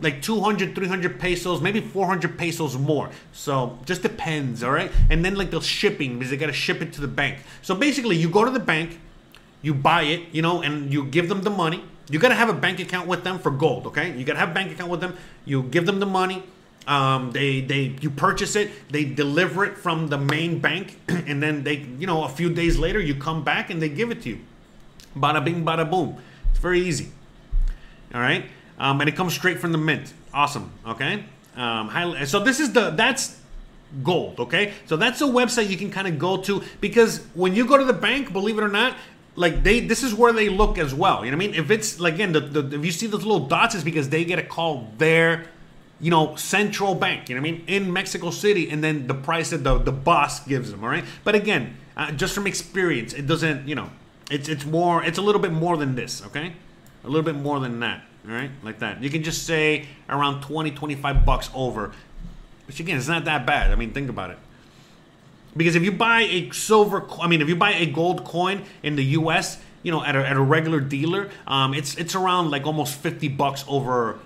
like 0.00 0.22
200 0.22 0.74
300 0.74 1.20
pesos 1.20 1.60
maybe 1.60 1.80
400 1.80 2.36
pesos 2.38 2.76
more. 2.76 3.10
So 3.32 3.78
just 3.84 4.02
depends 4.02 4.62
all 4.62 4.72
right? 4.72 4.90
And 5.10 5.24
then 5.24 5.36
like 5.36 5.50
the 5.50 5.60
shipping 5.60 6.18
because 6.18 6.30
they 6.30 6.36
got 6.36 6.46
to 6.46 6.52
ship 6.52 6.82
it 6.82 6.92
to 6.94 7.00
the 7.00 7.08
bank. 7.08 7.38
So 7.62 7.74
basically 7.74 8.16
you 8.16 8.28
go 8.28 8.44
to 8.44 8.50
the 8.50 8.60
bank 8.60 8.98
you 9.60 9.72
buy 9.72 10.02
it 10.02 10.28
you 10.32 10.42
know 10.42 10.62
and 10.62 10.92
you 10.92 11.04
give 11.04 11.28
them 11.28 11.42
the 11.42 11.50
money. 11.50 11.84
You 12.10 12.18
got 12.18 12.28
to 12.28 12.34
have 12.34 12.48
a 12.48 12.54
bank 12.54 12.80
account 12.80 13.06
with 13.08 13.24
them 13.24 13.38
for 13.38 13.50
gold 13.50 13.86
okay? 13.86 14.16
You 14.16 14.24
got 14.24 14.34
to 14.34 14.40
have 14.40 14.50
a 14.50 14.54
bank 14.54 14.72
account 14.72 14.90
with 14.90 15.00
them. 15.00 15.16
You 15.44 15.62
give 15.62 15.86
them 15.86 16.00
the 16.00 16.06
money 16.06 16.42
um, 16.86 17.30
they 17.30 17.60
they 17.60 17.94
you 18.00 18.10
purchase 18.10 18.56
it 18.56 18.70
they 18.90 19.04
deliver 19.04 19.64
it 19.64 19.78
from 19.78 20.08
the 20.08 20.18
main 20.18 20.58
bank 20.58 20.98
and 21.08 21.40
then 21.40 21.62
they 21.62 21.76
you 21.98 22.06
know 22.06 22.24
a 22.24 22.28
few 22.28 22.50
days 22.50 22.76
later 22.78 22.98
you 22.98 23.14
come 23.14 23.44
back 23.44 23.70
and 23.70 23.80
they 23.80 23.88
give 23.88 24.10
it 24.10 24.22
to 24.22 24.30
you. 24.30 24.40
Bada 25.16 25.44
bing 25.44 25.64
bada 25.64 25.88
boom. 25.88 26.16
It's 26.50 26.58
very 26.58 26.80
easy 26.80 27.12
all 28.14 28.20
right 28.20 28.44
um, 28.82 29.00
and 29.00 29.08
it 29.08 29.16
comes 29.16 29.32
straight 29.32 29.60
from 29.60 29.72
the 29.72 29.78
mint. 29.78 30.12
Awesome. 30.34 30.70
Okay. 30.86 31.24
Um, 31.56 31.88
highly, 31.88 32.26
so 32.26 32.40
this 32.40 32.60
is 32.60 32.72
the 32.72 32.90
that's 32.90 33.38
gold. 34.02 34.40
Okay. 34.40 34.74
So 34.86 34.96
that's 34.96 35.20
a 35.20 35.26
website 35.26 35.70
you 35.70 35.76
can 35.76 35.90
kind 35.90 36.08
of 36.08 36.18
go 36.18 36.36
to 36.38 36.62
because 36.80 37.24
when 37.34 37.54
you 37.54 37.66
go 37.66 37.78
to 37.78 37.84
the 37.84 37.92
bank, 37.92 38.32
believe 38.32 38.58
it 38.58 38.64
or 38.64 38.68
not, 38.68 38.96
like 39.36 39.62
they 39.62 39.80
this 39.80 40.02
is 40.02 40.12
where 40.12 40.32
they 40.32 40.48
look 40.48 40.78
as 40.78 40.92
well. 40.92 41.24
You 41.24 41.30
know 41.30 41.36
what 41.36 41.44
I 41.44 41.46
mean? 41.46 41.54
If 41.54 41.70
it's 41.70 42.00
like 42.00 42.14
again, 42.14 42.32
the, 42.32 42.40
the, 42.40 42.76
if 42.76 42.84
you 42.84 42.90
see 42.90 43.06
those 43.06 43.24
little 43.24 43.46
dots, 43.46 43.74
it's 43.74 43.84
because 43.84 44.08
they 44.08 44.24
get 44.24 44.38
a 44.38 44.42
call 44.42 44.92
there 44.98 45.46
you 46.00 46.10
know, 46.10 46.34
central 46.34 46.96
bank, 46.96 47.28
you 47.28 47.36
know 47.36 47.40
what 47.40 47.48
I 47.48 47.52
mean, 47.52 47.64
in 47.68 47.92
Mexico 47.92 48.30
City, 48.30 48.68
and 48.68 48.82
then 48.82 49.06
the 49.06 49.14
price 49.14 49.50
that 49.50 49.62
the, 49.62 49.78
the 49.78 49.92
boss 49.92 50.44
gives 50.44 50.72
them, 50.72 50.82
all 50.82 50.90
right? 50.90 51.04
But 51.22 51.36
again, 51.36 51.76
uh, 51.96 52.10
just 52.10 52.34
from 52.34 52.48
experience, 52.48 53.12
it 53.12 53.28
doesn't, 53.28 53.68
you 53.68 53.76
know, 53.76 53.88
it's 54.28 54.48
it's 54.48 54.66
more, 54.66 55.04
it's 55.04 55.18
a 55.18 55.22
little 55.22 55.40
bit 55.40 55.52
more 55.52 55.76
than 55.76 55.94
this, 55.94 56.20
okay? 56.26 56.54
A 57.04 57.06
little 57.06 57.22
bit 57.22 57.36
more 57.36 57.60
than 57.60 57.78
that. 57.80 58.02
All 58.26 58.34
right, 58.34 58.50
like 58.62 58.78
that. 58.78 59.02
You 59.02 59.10
can 59.10 59.22
just 59.22 59.46
say 59.46 59.86
around 60.08 60.42
20, 60.42 60.70
25 60.70 61.26
bucks 61.26 61.50
over. 61.54 61.92
Which 62.66 62.78
again, 62.78 62.96
it's 62.96 63.08
not 63.08 63.24
that 63.24 63.44
bad. 63.44 63.72
I 63.72 63.74
mean, 63.74 63.92
think 63.92 64.08
about 64.08 64.30
it. 64.30 64.38
Because 65.56 65.74
if 65.74 65.82
you 65.82 65.92
buy 65.92 66.22
a 66.22 66.50
silver, 66.50 67.04
I 67.20 67.26
mean, 67.26 67.42
if 67.42 67.48
you 67.48 67.56
buy 67.56 67.72
a 67.72 67.86
gold 67.86 68.24
coin 68.24 68.64
in 68.82 68.96
the 68.96 69.04
U.S., 69.04 69.60
you 69.82 69.90
know, 69.90 70.02
at 70.04 70.14
a, 70.14 70.26
at 70.26 70.36
a 70.36 70.40
regular 70.40 70.80
dealer, 70.80 71.30
um, 71.46 71.74
it's 71.74 71.96
it's 71.96 72.14
around 72.14 72.50
like 72.50 72.64
almost 72.66 72.94
50 72.94 73.28
bucks 73.28 73.64
over, 73.66 74.18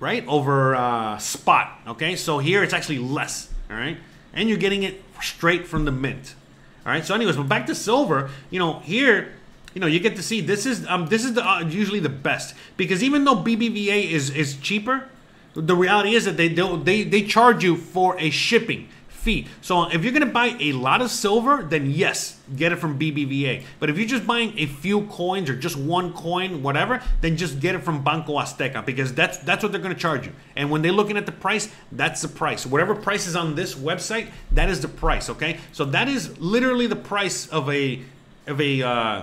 right, 0.00 0.26
over 0.26 0.74
uh, 0.74 1.16
spot. 1.18 1.80
Okay, 1.86 2.16
so 2.16 2.38
here 2.38 2.62
it's 2.62 2.74
actually 2.74 2.98
less. 2.98 3.48
All 3.70 3.76
right, 3.76 3.96
and 4.34 4.48
you're 4.48 4.58
getting 4.58 4.82
it 4.82 5.02
straight 5.22 5.66
from 5.66 5.84
the 5.84 5.92
mint. 5.92 6.34
All 6.84 6.92
right. 6.92 7.04
So, 7.04 7.14
anyways, 7.14 7.36
but 7.36 7.48
back 7.48 7.66
to 7.66 7.74
silver. 7.74 8.30
You 8.50 8.60
know, 8.60 8.78
here 8.80 9.32
you 9.76 9.80
know 9.80 9.86
you 9.86 10.00
get 10.00 10.16
to 10.16 10.22
see 10.22 10.40
this 10.40 10.64
is 10.64 10.86
um, 10.86 11.06
this 11.08 11.22
is 11.22 11.34
the, 11.34 11.46
uh, 11.46 11.60
usually 11.60 12.00
the 12.00 12.08
best 12.08 12.54
because 12.78 13.02
even 13.02 13.24
though 13.24 13.36
BBVA 13.36 14.10
is 14.10 14.30
is 14.30 14.56
cheaper, 14.56 15.06
the 15.52 15.76
reality 15.76 16.14
is 16.14 16.24
that 16.24 16.38
they 16.38 16.48
don't 16.48 16.86
they 16.86 17.02
they 17.02 17.20
charge 17.20 17.62
you 17.62 17.76
for 17.76 18.18
a 18.18 18.30
shipping 18.30 18.88
fee. 19.08 19.46
So 19.60 19.84
if 19.90 20.02
you're 20.02 20.14
gonna 20.14 20.24
buy 20.24 20.56
a 20.58 20.72
lot 20.72 21.02
of 21.02 21.10
silver, 21.10 21.62
then 21.62 21.90
yes, 21.90 22.40
get 22.56 22.72
it 22.72 22.76
from 22.76 22.98
BBVA. 22.98 23.64
But 23.78 23.90
if 23.90 23.98
you're 23.98 24.08
just 24.08 24.26
buying 24.26 24.58
a 24.58 24.64
few 24.64 25.02
coins 25.08 25.50
or 25.50 25.54
just 25.54 25.76
one 25.76 26.14
coin, 26.14 26.62
whatever, 26.62 27.02
then 27.20 27.36
just 27.36 27.60
get 27.60 27.74
it 27.74 27.82
from 27.82 28.02
Banco 28.02 28.38
Azteca 28.38 28.82
because 28.82 29.12
that's 29.12 29.36
that's 29.36 29.62
what 29.62 29.72
they're 29.72 29.82
gonna 29.82 29.94
charge 29.94 30.24
you. 30.24 30.32
And 30.56 30.70
when 30.70 30.80
they're 30.80 30.90
looking 30.90 31.18
at 31.18 31.26
the 31.26 31.32
price, 31.32 31.68
that's 31.92 32.22
the 32.22 32.28
price. 32.28 32.64
Whatever 32.64 32.94
price 32.94 33.26
is 33.26 33.36
on 33.36 33.56
this 33.56 33.74
website, 33.74 34.30
that 34.52 34.70
is 34.70 34.80
the 34.80 34.88
price. 34.88 35.28
Okay, 35.28 35.58
so 35.72 35.84
that 35.84 36.08
is 36.08 36.38
literally 36.38 36.86
the 36.86 36.96
price 36.96 37.46
of 37.48 37.68
a 37.68 38.00
of 38.46 38.58
a 38.58 38.82
uh, 38.82 39.22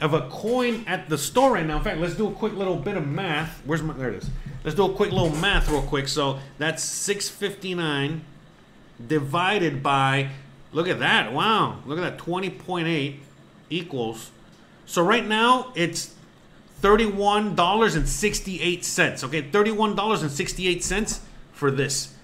of 0.00 0.14
a 0.14 0.28
coin 0.28 0.84
at 0.86 1.08
the 1.08 1.18
store 1.18 1.54
right 1.54 1.66
now. 1.66 1.78
In 1.78 1.84
fact, 1.84 1.98
let's 1.98 2.14
do 2.14 2.28
a 2.28 2.32
quick 2.32 2.52
little 2.54 2.76
bit 2.76 2.96
of 2.96 3.04
math. 3.06 3.60
Where's 3.64 3.82
my 3.82 3.94
there 3.94 4.10
it 4.10 4.16
is. 4.16 4.30
Let's 4.64 4.76
do 4.76 4.84
a 4.84 4.92
quick 4.92 5.12
little 5.12 5.34
math 5.36 5.68
real 5.68 5.82
quick. 5.82 6.08
So 6.08 6.40
that's 6.58 6.82
659 6.82 8.24
divided 9.06 9.80
by 9.82 10.30
look 10.72 10.88
at 10.88 10.98
that. 11.00 11.32
Wow. 11.32 11.78
Look 11.86 11.98
at 11.98 12.02
that 12.02 12.18
20.8 12.18 13.16
equals. 13.70 14.30
So 14.86 15.02
right 15.02 15.26
now 15.26 15.72
it's 15.74 16.14
$31.68. 16.82 19.24
Okay, 19.24 19.42
$31.68 19.42 21.20
for 21.52 21.70
this. 21.70 22.14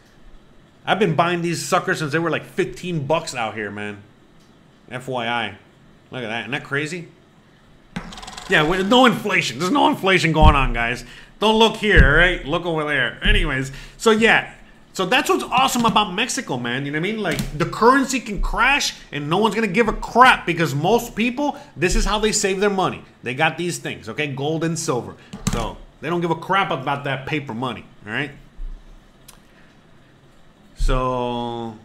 I've 0.87 0.99
been 0.99 1.15
buying 1.15 1.41
these 1.43 1.65
suckers 1.65 2.01
since 2.01 2.13
they 2.13 2.19
were 2.19 2.31
like 2.31 2.45
15 2.45 3.07
bucks 3.07 3.35
out 3.35 3.55
here, 3.55 3.71
man. 3.71 4.03
FYI. 4.91 5.55
Look 6.11 6.23
at 6.23 6.29
that. 6.29 6.41
Isn't 6.41 6.51
that 6.53 6.65
crazy? 6.65 7.09
Yeah, 8.49 8.63
with 8.63 8.89
no 8.89 9.07
inflation. 9.07 9.59
There's 9.59 9.71
no 9.71 9.89
inflation 9.89 10.33
going 10.33 10.55
on, 10.55 10.73
guys. 10.73 11.05
Don't 11.41 11.59
look 11.59 11.77
here, 11.77 12.17
right? 12.17 12.45
Look 12.45 12.65
over 12.67 12.85
there. 12.85 13.19
Anyways, 13.23 13.73
so 13.97 14.11
yeah. 14.11 14.53
So 14.93 15.07
that's 15.07 15.29
what's 15.29 15.43
awesome 15.43 15.87
about 15.87 16.13
Mexico, 16.13 16.57
man. 16.57 16.87
You 16.87 16.93
know 16.93 17.01
what 17.01 17.09
I 17.09 17.13
mean? 17.13 17.21
Like 17.21 17.59
the 17.59 17.67
currency 17.67 18.21
can 18.21 18.41
crash 18.41 18.95
and 19.11 19.29
no 19.29 19.39
one's 19.39 19.55
gonna 19.55 19.67
give 19.67 19.89
a 19.89 19.93
crap 19.93 20.47
because 20.47 20.73
most 20.75 21.17
people, 21.17 21.59
this 21.77 21.97
is 21.97 22.05
how 22.05 22.21
they 22.21 22.31
save 22.31 22.61
their 22.61 22.71
money. 22.71 23.03
They 23.25 23.35
got 23.35 23.59
these 23.59 23.79
things, 23.79 24.09
okay? 24.09 24.29
Gold 24.29 24.63
and 24.63 24.79
silver. 24.79 25.17
So 25.53 25.79
they 26.01 26.09
don't 26.09 26.21
give 26.21 26.31
a 26.31 26.37
crap 26.37 26.71
about 26.71 27.05
that 27.05 27.27
paper 27.27 27.55
money, 27.55 27.85
all 28.07 28.13
right? 28.13 28.31
So 30.77 31.77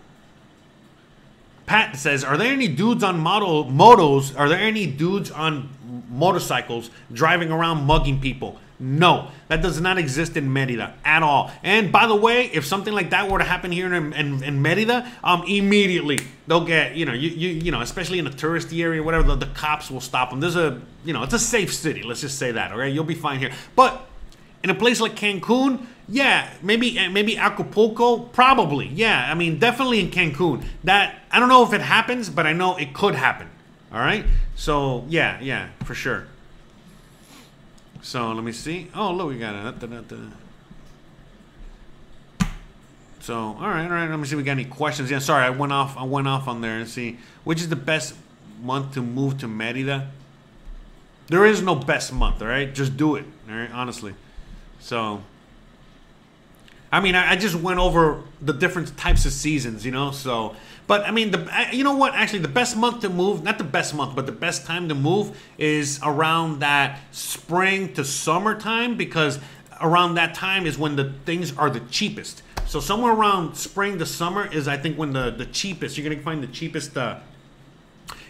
Pat 1.65 1.95
says, 1.95 2.23
"Are 2.23 2.37
there 2.37 2.51
any 2.51 2.67
dudes 2.67 3.03
on 3.03 3.19
model 3.19 3.65
motos? 3.65 4.37
Are 4.37 4.49
there 4.49 4.59
any 4.59 4.85
dudes 4.85 5.31
on 5.31 5.69
motorcycles 6.09 6.89
driving 7.13 7.51
around 7.51 7.85
mugging 7.85 8.19
people?" 8.19 8.59
No, 8.81 9.29
that 9.49 9.61
does 9.61 9.81
not 9.81 9.97
exist 9.97 10.37
in 10.37 10.53
Merida 10.53 10.93
at 11.03 11.21
all. 11.21 11.51
And 11.63 11.91
by 11.91 12.07
the 12.07 12.15
way, 12.15 12.45
if 12.45 12.65
something 12.65 12.93
like 12.93 13.09
that 13.09 13.29
were 13.29 13.37
to 13.37 13.43
happen 13.43 13.73
here 13.73 13.93
in, 13.93 14.13
in, 14.13 14.41
in 14.41 14.61
Merida, 14.61 15.05
um, 15.21 15.43
immediately 15.45 16.17
they'll 16.47 16.63
get 16.63 16.95
you 16.95 17.05
know 17.05 17.11
you, 17.11 17.29
you 17.29 17.49
you 17.49 17.71
know 17.71 17.81
especially 17.81 18.19
in 18.19 18.27
a 18.27 18.29
touristy 18.29 18.81
area, 18.81 19.03
whatever, 19.03 19.23
the, 19.23 19.35
the 19.35 19.45
cops 19.47 19.91
will 19.91 19.99
stop 19.99 20.29
them. 20.29 20.39
There's 20.39 20.55
a 20.55 20.81
you 21.03 21.11
know 21.11 21.23
it's 21.23 21.33
a 21.33 21.39
safe 21.39 21.73
city. 21.73 22.03
Let's 22.03 22.21
just 22.21 22.39
say 22.39 22.53
that. 22.53 22.71
Okay, 22.71 22.89
you'll 22.89 23.03
be 23.03 23.15
fine 23.15 23.39
here. 23.39 23.51
But 23.75 24.07
in 24.63 24.69
a 24.69 24.75
place 24.75 25.01
like 25.01 25.15
Cancun, 25.15 25.85
yeah, 26.07 26.49
maybe 26.61 26.97
eh, 26.97 27.09
maybe 27.09 27.37
Acapulco, 27.37 28.19
probably. 28.19 28.87
Yeah, 28.87 29.29
I 29.29 29.33
mean 29.33 29.59
definitely 29.59 29.99
in 29.99 30.09
Cancun. 30.09 30.63
That 30.85 31.19
I 31.31 31.41
don't 31.41 31.49
know 31.49 31.65
if 31.65 31.73
it 31.73 31.81
happens, 31.81 32.29
but 32.29 32.47
I 32.47 32.53
know 32.53 32.77
it 32.77 32.93
could 32.93 33.15
happen. 33.15 33.49
All 33.91 33.99
right. 33.99 34.25
So 34.55 35.05
yeah, 35.09 35.39
yeah, 35.41 35.69
for 35.83 35.95
sure. 35.95 36.27
So 38.01 38.31
let 38.31 38.43
me 38.43 38.51
see. 38.51 38.89
Oh, 38.95 39.11
look, 39.11 39.29
we 39.29 39.39
got 39.39 39.55
it. 39.55 39.99
So 43.21 43.35
all 43.35 43.55
right, 43.55 43.83
all 43.85 43.89
right. 43.89 44.09
Let 44.09 44.19
me 44.19 44.25
see. 44.25 44.33
If 44.33 44.37
we 44.37 44.43
got 44.43 44.53
any 44.53 44.65
questions? 44.65 45.11
Yeah, 45.11 45.19
sorry, 45.19 45.45
I 45.45 45.49
went 45.49 45.73
off. 45.73 45.97
I 45.97 46.03
went 46.03 46.27
off 46.27 46.47
on 46.47 46.61
there 46.61 46.77
and 46.77 46.87
see 46.87 47.17
which 47.43 47.61
is 47.61 47.69
the 47.69 47.75
best 47.75 48.15
month 48.61 48.93
to 48.93 49.01
move 49.01 49.37
to 49.39 49.47
Merida. 49.47 50.11
There 51.27 51.45
is 51.45 51.61
no 51.61 51.75
best 51.75 52.11
month. 52.11 52.41
All 52.41 52.47
right, 52.47 52.73
just 52.73 52.97
do 52.97 53.15
it. 53.15 53.25
All 53.49 53.55
right, 53.55 53.71
honestly. 53.71 54.15
So 54.79 55.21
I 56.91 56.99
mean, 57.01 57.15
I, 57.15 57.31
I, 57.31 57.35
just 57.35 57.55
went 57.55 57.79
over 57.79 58.23
the 58.41 58.53
different 58.53 58.97
types 58.97 59.25
of 59.25 59.31
seasons, 59.31 59.85
you 59.85 59.91
know. 59.91 60.11
So, 60.11 60.55
but 60.87 61.05
I 61.07 61.11
mean, 61.11 61.31
the 61.31 61.67
you 61.71 61.83
know 61.83 61.95
what? 61.95 62.15
Actually, 62.15 62.39
the 62.39 62.47
best 62.47 62.75
month 62.75 63.01
to 63.01 63.09
move—not 63.09 63.57
the 63.57 63.63
best 63.63 63.93
month, 63.93 64.15
but 64.15 64.25
the 64.25 64.31
best 64.31 64.65
time 64.65 64.89
to 64.89 64.95
move—is 64.95 65.99
around 66.01 66.59
that 66.59 66.99
spring 67.11 67.93
to 67.93 68.03
summertime 68.03 68.97
because 68.97 69.39
around 69.81 70.15
that 70.15 70.33
time 70.33 70.65
is 70.65 70.77
when 70.77 70.95
the 70.95 71.13
things 71.25 71.55
are 71.57 71.69
the 71.69 71.81
cheapest. 71.91 72.41
So 72.65 72.79
somewhere 72.79 73.13
around 73.13 73.55
spring 73.55 73.97
to 73.99 74.05
summer 74.05 74.51
is, 74.51 74.67
I 74.67 74.77
think, 74.77 74.97
when 74.97 75.13
the 75.13 75.29
the 75.29 75.45
cheapest. 75.45 75.97
You're 75.97 76.09
gonna 76.09 76.21
find 76.21 76.41
the 76.41 76.47
cheapest. 76.47 76.97
Uh, 76.97 77.19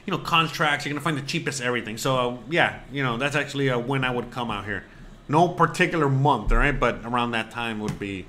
you 0.05 0.12
know, 0.12 0.24
contracts. 0.24 0.86
You're 0.86 0.93
gonna 0.93 1.03
find 1.03 1.18
the 1.18 1.22
cheapest 1.22 1.62
everything. 1.62 1.97
So 1.97 2.18
uh, 2.18 2.38
yeah, 2.49 2.80
you 2.91 3.03
know, 3.03 3.16
that's 3.18 3.36
actually 3.36 3.70
uh, 3.70 3.80
when 3.80 4.03
I 4.03 4.12
would 4.12 4.32
come 4.32 4.51
out 4.51 4.66
here. 4.66 4.84
No 5.30 5.47
particular 5.47 6.10
month, 6.10 6.51
all 6.51 6.57
right, 6.57 6.78
but 6.78 7.05
around 7.05 7.32
that 7.32 7.51
time 7.51 7.80
would 7.80 7.99
be 7.99 8.26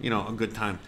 you 0.00 0.10
know, 0.10 0.26
a 0.26 0.32
good 0.32 0.54
time. 0.54 0.78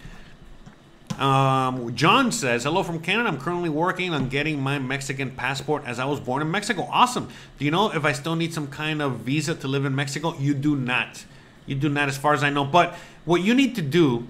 Um, 1.19 1.95
John 1.97 2.31
says, 2.31 2.63
Hello 2.63 2.83
from 2.83 3.01
Canada. 3.01 3.29
I'm 3.29 3.41
currently 3.41 3.69
working 3.69 4.15
on 4.15 4.29
getting 4.29 4.61
my 4.61 4.79
Mexican 4.79 5.33
passport 5.33 5.83
as 5.85 5.99
I 5.99 6.05
was 6.05 6.21
born 6.21 6.43
in 6.43 6.51
Mexico. 6.51 6.89
Awesome. 6.91 7.29
Do 7.59 7.65
you 7.65 7.71
know 7.71 7.91
if 7.93 8.05
I 8.05 8.13
still 8.13 8.37
need 8.37 8.55
some 8.55 8.69
kind 8.69 9.03
of 9.03 9.19
visa 9.21 9.55
to 9.57 9.69
live 9.69 9.85
in 9.85 9.95
Mexico? 9.95 10.37
You 10.39 10.55
do 10.55 10.77
not. 10.77 11.25
You 11.67 11.75
do 11.75 11.89
not, 11.89 12.09
as 12.09 12.17
far 12.17 12.35
as 12.35 12.45
I 12.45 12.51
know. 12.51 12.65
But 12.65 12.95
what 13.25 13.41
you 13.41 13.55
need 13.55 13.75
to 13.77 13.83
do 13.83 14.29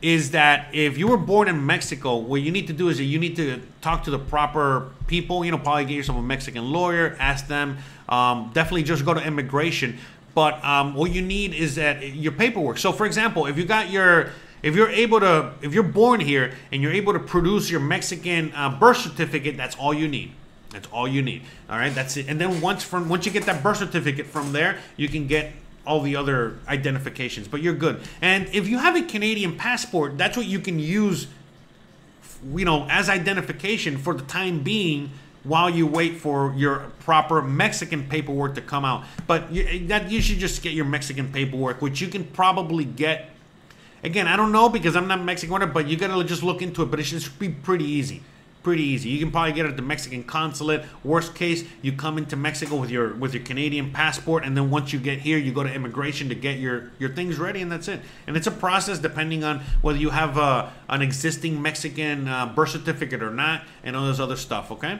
is 0.00 0.30
that 0.30 0.74
if 0.74 0.96
you 0.96 1.08
were 1.08 1.16
born 1.16 1.48
in 1.48 1.64
Mexico, 1.66 2.16
what 2.16 2.40
you 2.40 2.50
need 2.50 2.66
to 2.66 2.72
do 2.72 2.88
is 2.88 2.98
that 2.98 3.04
you 3.04 3.18
need 3.18 3.36
to 3.36 3.60
talk 3.80 4.04
to 4.04 4.10
the 4.10 4.18
proper 4.18 4.90
people. 5.06 5.44
You 5.44 5.50
know, 5.50 5.58
probably 5.58 5.84
get 5.84 5.94
yourself 5.94 6.18
a 6.18 6.22
Mexican 6.22 6.72
lawyer, 6.72 7.16
ask 7.18 7.46
them. 7.46 7.78
Um, 8.08 8.50
definitely 8.54 8.84
just 8.84 9.04
go 9.04 9.14
to 9.14 9.20
immigration 9.20 9.98
but 10.36 10.62
um, 10.62 10.92
what 10.92 11.12
you 11.12 11.22
need 11.22 11.54
is 11.54 11.76
that 11.76 12.14
your 12.14 12.30
paperwork. 12.30 12.76
So, 12.76 12.92
for 12.92 13.06
example, 13.06 13.46
if 13.46 13.56
you 13.56 13.64
got 13.64 13.90
your 13.90 14.32
if 14.62 14.76
you're 14.76 14.90
able 14.90 15.18
to 15.20 15.54
if 15.62 15.72
you're 15.72 15.82
born 15.82 16.20
here 16.20 16.52
and 16.70 16.82
you're 16.82 16.92
able 16.92 17.14
to 17.14 17.18
produce 17.18 17.70
your 17.70 17.80
Mexican 17.80 18.52
uh, 18.54 18.78
birth 18.78 18.98
certificate, 18.98 19.56
that's 19.56 19.74
all 19.76 19.94
you 19.94 20.06
need. 20.06 20.32
That's 20.72 20.88
all 20.88 21.08
you 21.08 21.22
need. 21.22 21.40
All 21.70 21.78
right, 21.78 21.94
that's 21.94 22.18
it. 22.18 22.26
And 22.28 22.38
then 22.38 22.60
once 22.60 22.84
from 22.84 23.08
once 23.08 23.24
you 23.24 23.32
get 23.32 23.46
that 23.46 23.62
birth 23.62 23.78
certificate 23.78 24.26
from 24.26 24.52
there, 24.52 24.78
you 24.98 25.08
can 25.08 25.26
get 25.26 25.52
all 25.86 26.02
the 26.02 26.16
other 26.16 26.58
identifications. 26.68 27.48
But 27.48 27.62
you're 27.62 27.72
good. 27.72 28.02
And 28.20 28.46
if 28.52 28.68
you 28.68 28.76
have 28.76 28.94
a 28.94 29.02
Canadian 29.02 29.56
passport, 29.56 30.18
that's 30.18 30.36
what 30.36 30.44
you 30.44 30.60
can 30.60 30.78
use. 30.78 31.28
You 32.44 32.66
know, 32.66 32.86
as 32.90 33.08
identification 33.08 33.96
for 33.96 34.12
the 34.12 34.24
time 34.24 34.62
being 34.62 35.12
while 35.46 35.70
you 35.70 35.86
wait 35.86 36.16
for 36.16 36.52
your 36.56 36.90
proper 37.00 37.42
Mexican 37.42 38.04
paperwork 38.08 38.54
to 38.56 38.60
come 38.60 38.84
out. 38.84 39.04
But 39.26 39.52
you, 39.52 39.86
that 39.88 40.10
you 40.10 40.20
should 40.20 40.38
just 40.38 40.62
get 40.62 40.72
your 40.72 40.84
Mexican 40.84 41.32
paperwork, 41.32 41.80
which 41.80 42.00
you 42.00 42.08
can 42.08 42.24
probably 42.24 42.84
get. 42.84 43.30
Again, 44.02 44.28
I 44.28 44.36
don't 44.36 44.52
know 44.52 44.68
because 44.68 44.94
I'm 44.94 45.08
not 45.08 45.22
Mexican, 45.22 45.72
but 45.72 45.88
you 45.88 45.96
gotta 45.96 46.22
just 46.24 46.42
look 46.42 46.62
into 46.62 46.82
it. 46.82 46.90
But 46.90 47.00
it 47.00 47.04
should 47.04 47.26
be 47.38 47.48
pretty 47.48 47.84
easy 47.84 48.22
pretty 48.66 48.82
easy. 48.82 49.10
You 49.10 49.20
can 49.20 49.30
probably 49.30 49.52
get 49.52 49.64
it 49.64 49.68
at 49.68 49.76
the 49.76 49.82
Mexican 49.82 50.24
consulate. 50.24 50.84
Worst 51.04 51.36
case, 51.36 51.62
you 51.82 51.92
come 51.92 52.18
into 52.18 52.34
Mexico 52.34 52.74
with 52.74 52.90
your 52.90 53.14
with 53.14 53.32
your 53.32 53.44
Canadian 53.44 53.92
passport, 53.92 54.42
and 54.42 54.56
then 54.56 54.70
once 54.70 54.92
you 54.92 54.98
get 54.98 55.20
here, 55.20 55.38
you 55.38 55.52
go 55.52 55.62
to 55.62 55.72
immigration 55.72 56.28
to 56.30 56.34
get 56.34 56.58
your 56.58 56.90
your 56.98 57.10
things 57.10 57.38
ready, 57.38 57.62
and 57.62 57.70
that's 57.70 57.86
it. 57.86 58.00
And 58.26 58.36
it's 58.36 58.48
a 58.48 58.50
process 58.50 58.98
depending 58.98 59.44
on 59.44 59.60
whether 59.82 59.98
you 59.98 60.10
have 60.10 60.36
uh, 60.36 60.68
an 60.88 61.00
existing 61.00 61.62
Mexican 61.62 62.26
uh, 62.26 62.46
birth 62.46 62.70
certificate 62.70 63.22
or 63.22 63.30
not, 63.30 63.62
and 63.84 63.94
all 63.94 64.08
this 64.08 64.18
other 64.18 64.34
stuff. 64.34 64.72
Okay. 64.72 64.98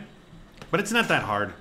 But 0.71 0.81
it's 0.81 0.93
not 0.93 1.09
that 1.09 1.23
hard. 1.23 1.53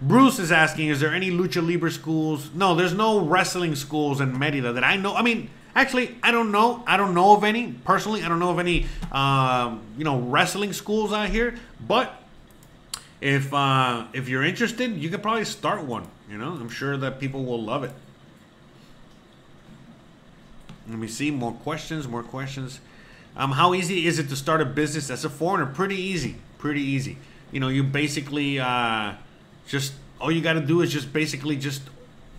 Bruce 0.00 0.38
is 0.38 0.52
asking, 0.52 0.88
is 0.88 1.00
there 1.00 1.14
any 1.14 1.30
lucha 1.30 1.66
libre 1.66 1.90
schools? 1.90 2.50
No, 2.54 2.74
there's 2.74 2.94
no 2.94 3.20
wrestling 3.20 3.74
schools 3.74 4.20
in 4.20 4.38
Merida 4.38 4.72
that 4.72 4.84
I 4.84 4.96
know. 4.96 5.14
I 5.14 5.22
mean, 5.22 5.50
actually, 5.74 6.16
I 6.22 6.30
don't 6.30 6.52
know. 6.52 6.82
I 6.86 6.96
don't 6.96 7.14
know 7.14 7.34
of 7.34 7.44
any 7.44 7.72
personally. 7.72 8.22
I 8.22 8.28
don't 8.28 8.38
know 8.38 8.50
of 8.50 8.58
any, 8.58 8.86
um, 9.12 9.82
you 9.96 10.04
know, 10.04 10.18
wrestling 10.18 10.72
schools 10.72 11.12
out 11.12 11.28
here. 11.28 11.56
But 11.86 12.14
if 13.20 13.52
uh, 13.52 14.06
if 14.12 14.28
you're 14.28 14.44
interested, 14.44 14.96
you 14.96 15.08
could 15.08 15.22
probably 15.22 15.44
start 15.44 15.82
one. 15.82 16.08
You 16.30 16.38
know, 16.38 16.52
I'm 16.52 16.68
sure 16.68 16.96
that 16.96 17.18
people 17.18 17.44
will 17.44 17.62
love 17.62 17.84
it. 17.84 17.92
Let 20.88 20.98
me 20.98 21.08
see 21.08 21.30
more 21.30 21.52
questions. 21.52 22.06
More 22.06 22.22
questions. 22.22 22.80
Um, 23.36 23.52
how 23.52 23.74
easy 23.74 24.06
is 24.06 24.18
it 24.18 24.28
to 24.30 24.36
start 24.36 24.60
a 24.60 24.64
business 24.64 25.10
as 25.10 25.24
a 25.24 25.30
foreigner? 25.30 25.66
Pretty 25.66 25.96
easy. 25.96 26.36
Pretty 26.58 26.82
easy 26.82 27.18
you 27.52 27.60
know, 27.60 27.68
you 27.68 27.82
basically 27.82 28.58
uh, 28.58 29.14
just 29.66 29.92
all 30.20 30.30
you 30.30 30.40
got 30.40 30.54
to 30.54 30.60
do 30.60 30.80
is 30.80 30.92
just 30.92 31.12
basically 31.12 31.56
just 31.56 31.82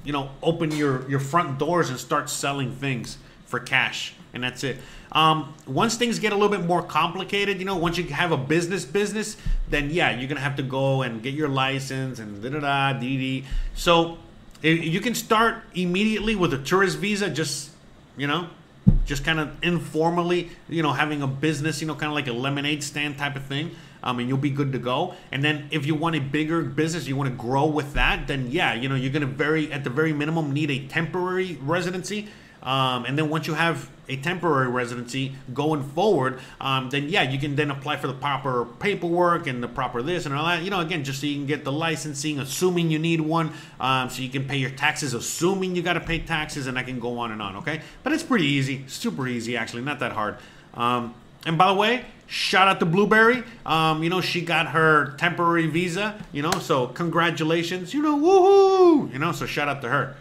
you 0.04 0.14
know 0.14 0.30
open 0.42 0.72
your 0.72 1.10
your 1.10 1.20
front 1.20 1.60
doors 1.60 1.90
and 1.90 2.00
start 2.00 2.30
selling 2.30 2.74
things 2.76 3.18
for 3.46 3.60
cash, 3.60 4.14
and 4.34 4.44
that's 4.44 4.64
it. 4.64 4.78
Um, 5.12 5.54
once 5.66 5.96
things 5.96 6.20
get 6.20 6.34
a 6.34 6.36
little 6.36 6.56
bit 6.56 6.66
more 6.66 6.84
complicated, 6.84 7.60
you 7.60 7.66
know, 7.66 7.78
once 7.78 7.98
you 7.98 8.04
have 8.06 8.32
a 8.32 8.38
business 8.38 8.84
business, 8.84 9.38
then 9.70 9.90
yeah, 9.90 10.12
you're 10.12 10.28
gonna 10.28 10.42
have 10.42 10.58
to 10.58 10.64
go 10.64 11.02
and 11.02 11.24
get 11.24 11.34
your 11.34 11.50
license 11.50 12.20
and 12.20 12.42
da 12.42 12.50
da 12.50 12.60
da 12.60 13.00
dee. 13.00 13.46
So 13.74 14.18
you 14.62 15.00
can 15.00 15.16
start 15.16 15.64
immediately 15.74 16.36
with 16.36 16.54
a 16.54 16.58
tourist 16.58 16.98
visa. 16.98 17.30
Just 17.30 17.72
you 18.18 18.28
know, 18.28 18.50
just 19.06 19.24
kind 19.24 19.40
of 19.40 19.52
informally, 19.64 20.50
you 20.68 20.84
know, 20.84 20.92
having 20.92 21.22
a 21.22 21.28
business, 21.28 21.82
you 21.82 21.88
know, 21.88 21.96
kind 21.96 22.12
of 22.12 22.14
like 22.14 22.28
a 22.28 22.34
lemonade 22.34 22.84
stand 22.84 23.18
type 23.18 23.36
of 23.36 23.46
thing. 23.46 23.76
Um, 24.04 24.20
and 24.20 24.30
you'll 24.30 24.38
be 24.38 24.50
good 24.50 24.72
to 24.74 24.80
go. 24.80 25.16
And 25.32 25.44
then 25.44 25.68
if 25.72 25.86
you 25.86 25.96
want 25.96 26.16
a 26.16 26.20
bigger 26.20 26.62
business, 26.62 27.08
you 27.08 27.16
want 27.16 27.30
to 27.30 27.36
grow 27.36 27.66
with 27.66 27.94
that, 27.94 28.28
then 28.28 28.52
yeah, 28.52 28.74
you 28.74 28.90
know, 28.90 28.96
you're 28.96 29.12
gonna 29.12 29.26
very 29.26 29.72
at 29.72 29.84
the 29.84 29.90
very 29.90 30.14
minimum 30.14 30.52
need 30.52 30.72
a 30.72 30.88
temporary 30.88 31.58
residency. 31.62 32.28
Um, 32.64 33.06
and 33.06 33.18
then 33.18 33.30
once 33.30 33.48
you 33.48 33.54
have 33.54 33.90
a 34.10 34.18
temporary 34.18 34.68
residency 34.68 35.34
going 35.54 35.84
forward, 35.84 36.40
um, 36.60 36.90
then 36.90 37.08
yeah, 37.08 37.24
you 37.24 37.40
can 37.40 37.56
then 37.56 37.72
apply 37.72 37.98
for 37.98 38.08
the 38.08 38.14
proper 38.14 38.66
paperwork 38.66 39.48
and 39.48 39.62
the 39.62 39.68
proper 39.68 40.02
this 40.02 40.26
and 40.26 40.36
all 40.36 40.46
that. 40.46 40.64
You 40.64 40.70
know, 40.70 40.80
again, 40.80 41.04
just 41.04 41.22
so 41.22 41.28
you 41.28 41.36
can 41.36 41.46
get 41.46 41.64
the 41.64 41.72
licensing, 41.72 42.40
assuming 42.40 42.90
you 42.90 43.00
need 43.00 43.22
one, 43.22 43.52
um, 43.80 44.10
so 44.10 44.22
you 44.22 44.30
can 44.30 44.46
pay 44.46 44.58
your 44.58 44.70
taxes, 44.72 45.14
assuming 45.14 45.76
you 45.76 45.82
got 45.82 45.94
to 45.94 46.02
pay 46.02 46.20
taxes, 46.20 46.68
and 46.68 46.78
I 46.78 46.84
can 46.84 47.00
go 47.00 47.20
on 47.20 47.32
and 47.32 47.42
on. 47.42 47.58
Okay, 47.58 47.82
but 48.04 48.12
it's 48.12 48.24
pretty 48.24 48.48
easy, 48.48 48.84
super 48.88 49.28
easy 49.28 49.56
actually, 49.56 49.84
not 49.84 50.00
that 50.00 50.12
hard. 50.12 50.38
And 51.48 51.58
by 51.58 51.70
the 51.70 51.74
way, 51.74 52.04
shout 52.28 52.68
out 52.68 52.82
to 52.82 52.86
Blueberry. 52.86 53.42
Um, 53.66 54.04
you 54.04 54.10
know, 54.10 54.20
she 54.20 54.42
got 54.42 54.68
her 54.68 55.16
temporary 55.18 55.68
visa. 55.68 56.22
You 56.34 56.42
know, 56.42 56.52
so 56.52 56.88
congratulations. 56.88 57.94
You 57.94 58.02
know, 58.02 58.18
woohoo! 58.18 59.14
You 59.14 59.18
know, 59.18 59.32
so 59.32 59.46
shout 59.46 59.70
out 59.70 59.82
to 59.82 59.90
her. 59.90 60.16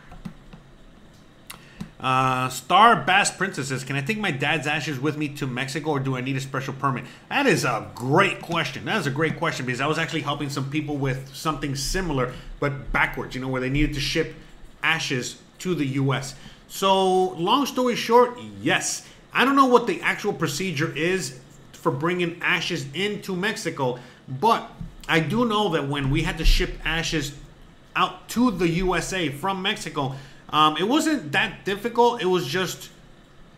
Uh, 1.99 2.49
Star 2.49 3.03
Bass 3.03 3.37
Princess 3.37 3.69
says, 3.69 3.83
Can 3.83 3.97
I 3.97 4.03
take 4.03 4.19
my 4.19 4.31
dad's 4.31 4.69
ashes 4.69 5.01
with 5.01 5.17
me 5.17 5.29
to 5.31 5.49
Mexico 5.49 5.91
or 5.91 5.99
do 5.99 6.17
I 6.17 6.21
need 6.21 6.37
a 6.37 6.41
special 6.41 6.75
permit? 6.75 7.05
That 7.29 7.47
is 7.47 7.65
a 7.65 7.91
great 7.97 8.41
question. 8.41 8.85
That 8.85 8.99
is 8.99 9.09
a 9.09 9.11
great 9.11 9.37
question 9.37 9.67
because 9.67 9.81
I 9.81 9.89
was 9.89 9.99
actually 9.99 10.21
helping 10.21 10.49
some 10.49 10.71
people 10.71 10.97
with 10.97 11.35
something 11.35 11.75
similar, 11.75 12.33
but 12.61 12.93
backwards, 12.93 13.35
you 13.35 13.41
know, 13.41 13.49
where 13.49 13.61
they 13.61 13.71
needed 13.71 13.95
to 13.95 14.01
ship 14.01 14.35
ashes 14.85 15.39
to 15.59 15.75
the 15.75 15.87
US. 15.87 16.37
So, 16.69 17.31
long 17.31 17.67
story 17.67 17.97
short, 17.97 18.39
yes. 18.61 19.09
I 19.37 19.45
don't 19.45 19.55
know 19.55 19.67
what 19.67 19.87
the 19.87 20.01
actual 20.01 20.33
procedure 20.33 20.91
is 20.97 21.39
for 21.73 21.93
bringing 21.93 22.41
ashes 22.41 22.87
into 22.95 23.37
Mexico, 23.37 23.99
but 24.27 24.71
I 25.11 25.21
do 25.21 25.45
know 25.45 25.69
that 25.73 25.87
when 25.87 26.11
we 26.11 26.23
had 26.23 26.39
to 26.39 26.45
ship 26.45 26.71
ashes 26.87 27.35
out 27.95 28.31
to 28.31 28.51
the 28.51 28.67
USA 28.67 29.29
from 29.29 29.61
Mexico, 29.61 30.15
um, 30.49 30.79
it 30.79 30.89
wasn't 30.89 31.33
that 31.33 31.67
difficult. 31.67 32.23
It 32.23 32.27
was 32.27 32.47
just 32.47 32.89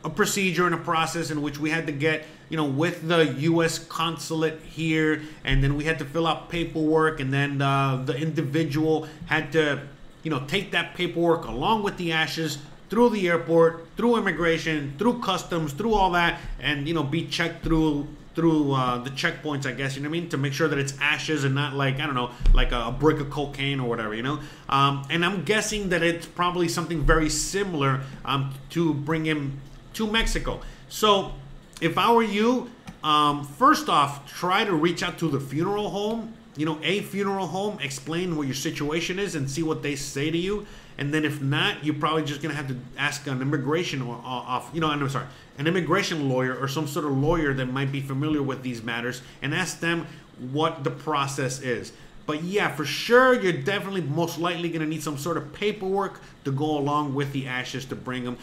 a 0.05 0.11
procedure 0.11 0.67
and 0.67 0.75
a 0.75 0.79
process 0.79 1.31
in 1.31 1.43
which 1.43 1.61
we 1.61 1.71
had 1.71 1.87
to 1.87 1.93
get, 1.93 2.25
you 2.49 2.57
know, 2.57 2.65
with 2.65 3.07
the 3.07 3.35
U.S. 3.53 3.79
consulate 3.79 4.61
here, 4.63 5.23
and 5.45 5.63
then 5.63 5.77
we 5.77 5.85
had 5.85 6.01
to 6.01 6.05
fill 6.05 6.27
out 6.27 6.49
paperwork, 6.49 7.21
and 7.21 7.33
then 7.33 7.63
uh, 7.63 8.03
the 8.05 8.17
individual 8.17 9.07
had 9.27 9.53
to, 9.53 9.81
you 10.25 10.31
know, 10.33 10.43
take 10.49 10.73
that 10.73 10.97
paperwork 10.97 11.47
along 11.47 11.85
with 11.85 11.97
the 11.99 12.11
ashes 12.11 12.59
through 12.89 13.11
the 13.11 13.29
airport, 13.29 13.87
through 13.97 14.17
immigration, 14.17 14.95
through 14.99 15.21
customs, 15.21 15.73
through 15.73 15.95
all 15.95 16.11
that, 16.13 16.41
and 16.61 16.89
you 16.89 16.95
know, 16.95 17.03
be 17.03 17.27
checked 17.27 17.65
through 17.65 18.07
through 18.35 18.71
uh, 18.71 18.99
the 18.99 19.11
checkpoints, 19.11 19.67
I 19.67 19.73
guess, 19.73 19.97
you 19.97 20.03
know 20.03 20.09
what 20.09 20.17
I 20.17 20.21
mean, 20.21 20.29
to 20.29 20.37
make 20.37 20.53
sure 20.53 20.69
that 20.69 20.79
it's 20.79 20.95
ashes 21.01 21.43
and 21.43 21.57
not 21.57 21.75
like 21.75 21.97
I 21.99 22.07
don't 22.07 22.15
know, 22.15 22.31
like 22.55 22.71
a, 22.71 22.83
a 22.83 22.93
brick 22.93 23.19
of 23.19 23.31
cocaine 23.31 23.81
or 23.81 23.89
whatever, 23.89 24.15
you 24.15 24.23
know. 24.23 24.39
Um, 24.69 25.05
and 25.11 25.25
I'm 25.25 25.43
guessing 25.43 25.89
that 25.89 26.05
it's 26.05 26.25
probably 26.25 26.69
something 26.69 27.03
very 27.03 27.31
similar 27.31 28.03
um, 28.25 28.55
to 28.71 28.95
bring 28.95 29.25
him 29.25 29.61
to 29.95 30.07
Mexico. 30.07 30.61
So 30.89 31.33
if 31.81 31.99
I 31.99 32.13
were 32.13 32.23
you, 32.23 32.71
um, 33.03 33.45
first 33.45 33.89
off, 33.89 34.33
try 34.33 34.65
to 34.65 34.73
reach 34.73 35.03
out 35.03 35.19
to 35.19 35.29
the 35.29 35.41
funeral 35.41 35.91
home. 35.91 36.35
You 36.57 36.67
know, 36.67 36.79
a 36.83 37.01
funeral 37.01 37.47
home, 37.49 37.79
explain 37.81 38.37
what 38.37 38.47
your 38.47 38.55
situation 38.55 39.19
is, 39.19 39.35
and 39.35 39.51
see 39.51 39.63
what 39.63 39.83
they 39.83 39.97
say 39.97 40.31
to 40.31 40.39
you. 40.39 40.67
And 40.99 41.15
then 41.15 41.25
if 41.25 41.41
not, 41.41 41.85
you're 41.85 41.95
probably 41.95 42.25
just 42.25 42.43
gonna 42.43 42.55
have 42.55 42.69
to 42.69 42.77
ask 42.99 43.27
an 43.29 43.41
immigration 43.41 44.03
off. 44.03 44.69
You 44.75 44.81
know, 44.81 44.89
I'm 44.89 45.09
sorry, 45.09 45.27
an 45.57 45.69
immigration 45.69 46.29
lawyer 46.29 46.57
or 46.57 46.67
some 46.67 46.89
sort 46.89 47.05
of 47.05 47.17
lawyer 47.17 47.55
that 47.55 47.67
might 47.67 47.93
be 47.93 48.01
familiar 48.01 48.43
with 48.43 48.63
these 48.63 48.83
matters, 48.83 49.23
and 49.41 49.55
ask 49.55 49.79
them 49.79 50.07
what 50.51 50.83
the 50.83 50.91
process 50.91 51.61
is. 51.61 51.93
But 52.27 52.43
yeah, 52.43 52.75
for 52.75 52.85
sure, 52.85 53.41
you're 53.41 53.53
definitely 53.53 54.03
most 54.03 54.39
likely 54.39 54.69
gonna 54.71 54.87
need 54.87 55.03
some 55.03 55.17
sort 55.17 55.37
of 55.37 55.53
paperwork 55.53 56.21
to 56.45 56.51
go 56.51 56.77
along 56.77 57.15
with 57.15 57.33
the 57.33 57.47
ashes 57.47 57.85
to 57.87 57.97
bring 57.97 58.25
them, 58.25 58.37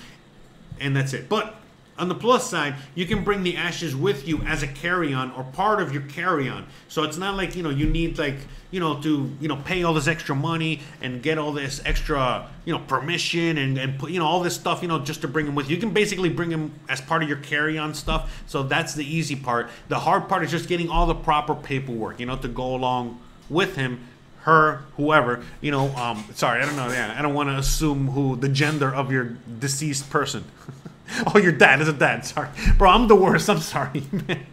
and 0.80 0.96
that's 0.96 1.14
it. 1.14 1.28
But 1.28 1.56
on 1.98 2.10
the 2.10 2.16
plus 2.16 2.50
side, 2.50 2.76
you 2.94 3.06
can 3.06 3.24
bring 3.24 3.44
the 3.44 3.56
ashes 3.56 3.96
with 3.96 4.28
you 4.28 4.42
as 4.42 4.64
a 4.64 4.68
carry-on 4.68 5.32
or 5.32 5.44
part 5.44 5.82
of 5.82 5.94
your 5.94 6.02
carry-on. 6.04 6.68
So 6.90 7.04
it's 7.04 7.18
not 7.18 7.38
like 7.38 7.56
you 7.56 7.64
know 7.64 7.70
you 7.70 7.86
need 7.86 8.18
like 8.18 8.36
you 8.72 8.82
know 8.82 9.02
to 9.02 9.32
you 9.40 9.48
know 9.48 9.56
pay 9.56 9.84
all 9.84 9.94
this 9.94 10.08
extra 10.08 10.36
money 10.36 10.82
and 11.02 11.24
get 11.24 11.38
all 11.38 11.54
this 11.54 11.82
extra 11.86 12.50
you 12.66 12.74
know 12.74 12.80
permission 12.80 13.58
and 13.58 13.78
and 13.78 13.98
put 13.98 14.12
you 14.12 14.20
know 14.20 14.26
all 14.26 14.42
this 14.42 14.56
stuff 14.56 14.82
you 14.82 14.90
know 14.90 15.00
just 15.00 15.22
to 15.22 15.28
bring 15.28 15.46
them 15.46 15.56
with 15.56 15.70
you. 15.70 15.76
You 15.76 15.82
can 15.82 15.94
basically 15.94 16.30
bring 16.30 16.50
them 16.50 16.74
as 16.90 17.00
part 17.00 17.24
of 17.24 17.30
your 17.30 17.38
carry-on 17.38 17.94
stuff. 17.94 18.44
So 18.48 18.64
that's 18.64 18.94
the 18.94 19.06
easy 19.06 19.36
part. 19.36 19.70
The 19.88 20.00
hard 20.00 20.28
part 20.28 20.44
is 20.44 20.52
just 20.52 20.68
getting 20.68 20.90
all 20.90 21.08
the 21.08 21.16
proper 21.16 21.56
paperwork 21.56 22.20
you 22.20 22.26
know 22.26 22.38
to 22.38 22.48
go 22.48 22.76
along 22.76 23.22
with 23.50 23.76
him 23.76 24.06
her, 24.42 24.84
whoever, 24.96 25.44
you 25.60 25.72
know, 25.72 25.88
um, 25.96 26.24
sorry, 26.36 26.62
I 26.62 26.68
don't 26.68 26.76
know, 26.76 26.88
yeah, 26.90 27.16
I 27.18 27.24
don't 27.24 27.34
want 27.34 27.50
to 27.50 27.58
assume 27.58 28.10
who 28.10 28.36
the 28.36 28.48
gender 28.48 28.94
of 28.94 29.12
your 29.12 29.36
deceased 29.60 30.12
person. 30.12 30.44
Oh, 31.34 31.38
your 31.38 31.52
dad 31.52 31.82
is 31.82 31.88
a 31.88 31.94
dad. 31.94 32.26
Sorry, 32.26 32.50
bro. 32.78 32.90
I'm 32.90 33.08
the 33.08 33.16
worst. 33.16 33.50
I'm 33.50 33.60
sorry, 33.60 34.04
man. 34.12 34.46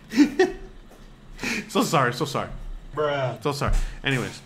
so 1.69 1.83
sorry. 1.83 2.13
So 2.13 2.25
sorry. 2.25 2.51
Bruh. 2.95 3.43
So 3.43 3.53
sorry. 3.53 3.75
Anyways. 4.05 4.41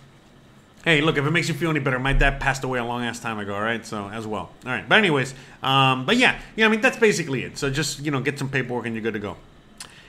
Hey, 0.84 1.00
look, 1.00 1.18
if 1.18 1.26
it 1.26 1.32
makes 1.32 1.48
you 1.48 1.54
feel 1.54 1.70
any 1.70 1.80
better, 1.80 1.98
my 1.98 2.12
dad 2.12 2.38
passed 2.38 2.62
away 2.62 2.78
a 2.78 2.84
long 2.84 3.02
ass 3.02 3.18
time 3.18 3.40
ago, 3.40 3.56
all 3.56 3.60
right? 3.60 3.84
So, 3.84 4.08
as 4.08 4.24
well. 4.24 4.50
All 4.64 4.70
right. 4.70 4.88
But, 4.88 4.98
anyways, 4.98 5.34
um, 5.60 6.06
but 6.06 6.16
yeah, 6.16 6.38
yeah, 6.54 6.66
I 6.66 6.68
mean, 6.68 6.80
that's 6.80 6.96
basically 6.96 7.42
it. 7.42 7.58
So, 7.58 7.70
just, 7.70 7.98
you 8.04 8.12
know, 8.12 8.20
get 8.20 8.38
some 8.38 8.48
paperwork 8.48 8.86
and 8.86 8.94
you're 8.94 9.02
good 9.02 9.14
to 9.14 9.18
go. 9.18 9.36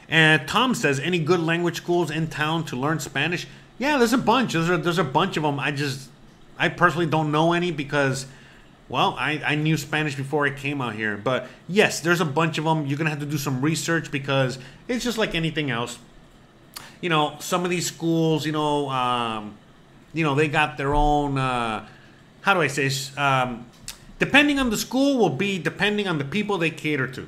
And 0.07 0.47
Tom 0.47 0.75
says, 0.75 0.99
any 0.99 1.17
good 1.17 1.39
language 1.39 1.77
schools 1.77 2.11
in 2.11 2.27
town 2.27 2.63
to 2.65 2.75
learn 2.75 2.99
Spanish? 2.99 3.47
Yeah, 3.79 3.97
there's 3.97 4.13
a 4.13 4.19
bunch. 4.19 4.53
There's 4.53 4.69
a, 4.69 4.77
there's 4.77 4.99
a 4.99 5.03
bunch 5.03 5.35
of 5.35 5.41
them. 5.41 5.59
I 5.59 5.71
just, 5.71 6.09
I 6.59 6.69
personally 6.69 7.07
don't 7.07 7.31
know 7.31 7.53
any 7.53 7.71
because 7.71 8.27
well, 8.89 9.15
I, 9.17 9.41
I 9.45 9.55
knew 9.55 9.75
Spanish 9.75 10.15
before 10.15 10.45
I 10.45 10.51
came 10.51 10.81
out 10.81 10.95
here. 10.95 11.17
But 11.17 11.47
yes, 11.67 11.99
there's 11.99 12.21
a 12.21 12.25
bunch 12.25 12.57
of 12.57 12.63
them. 12.63 12.85
You're 12.85 12.97
going 12.97 13.05
to 13.05 13.11
have 13.11 13.19
to 13.19 13.25
do 13.25 13.37
some 13.37 13.61
research 13.61 14.11
because 14.11 14.57
it's 14.87 15.03
just 15.03 15.17
like 15.17 15.35
anything 15.35 15.69
else. 15.69 15.99
You 17.01 17.09
know, 17.09 17.35
some 17.39 17.63
of 17.63 17.69
these 17.69 17.85
schools, 17.85 18.45
you 18.45 18.53
know, 18.53 18.89
um, 18.89 19.57
you 20.13 20.23
know, 20.23 20.35
they 20.35 20.47
got 20.47 20.77
their 20.77 20.95
own, 20.95 21.37
uh, 21.37 21.85
how 22.41 22.53
do 22.53 22.61
I 22.61 22.67
say, 22.67 22.89
um, 23.17 23.65
depending 24.19 24.57
on 24.57 24.69
the 24.69 24.77
school 24.77 25.17
will 25.17 25.29
be 25.29 25.59
depending 25.59 26.07
on 26.07 26.17
the 26.17 26.25
people 26.25 26.57
they 26.57 26.69
cater 26.69 27.07
to. 27.07 27.27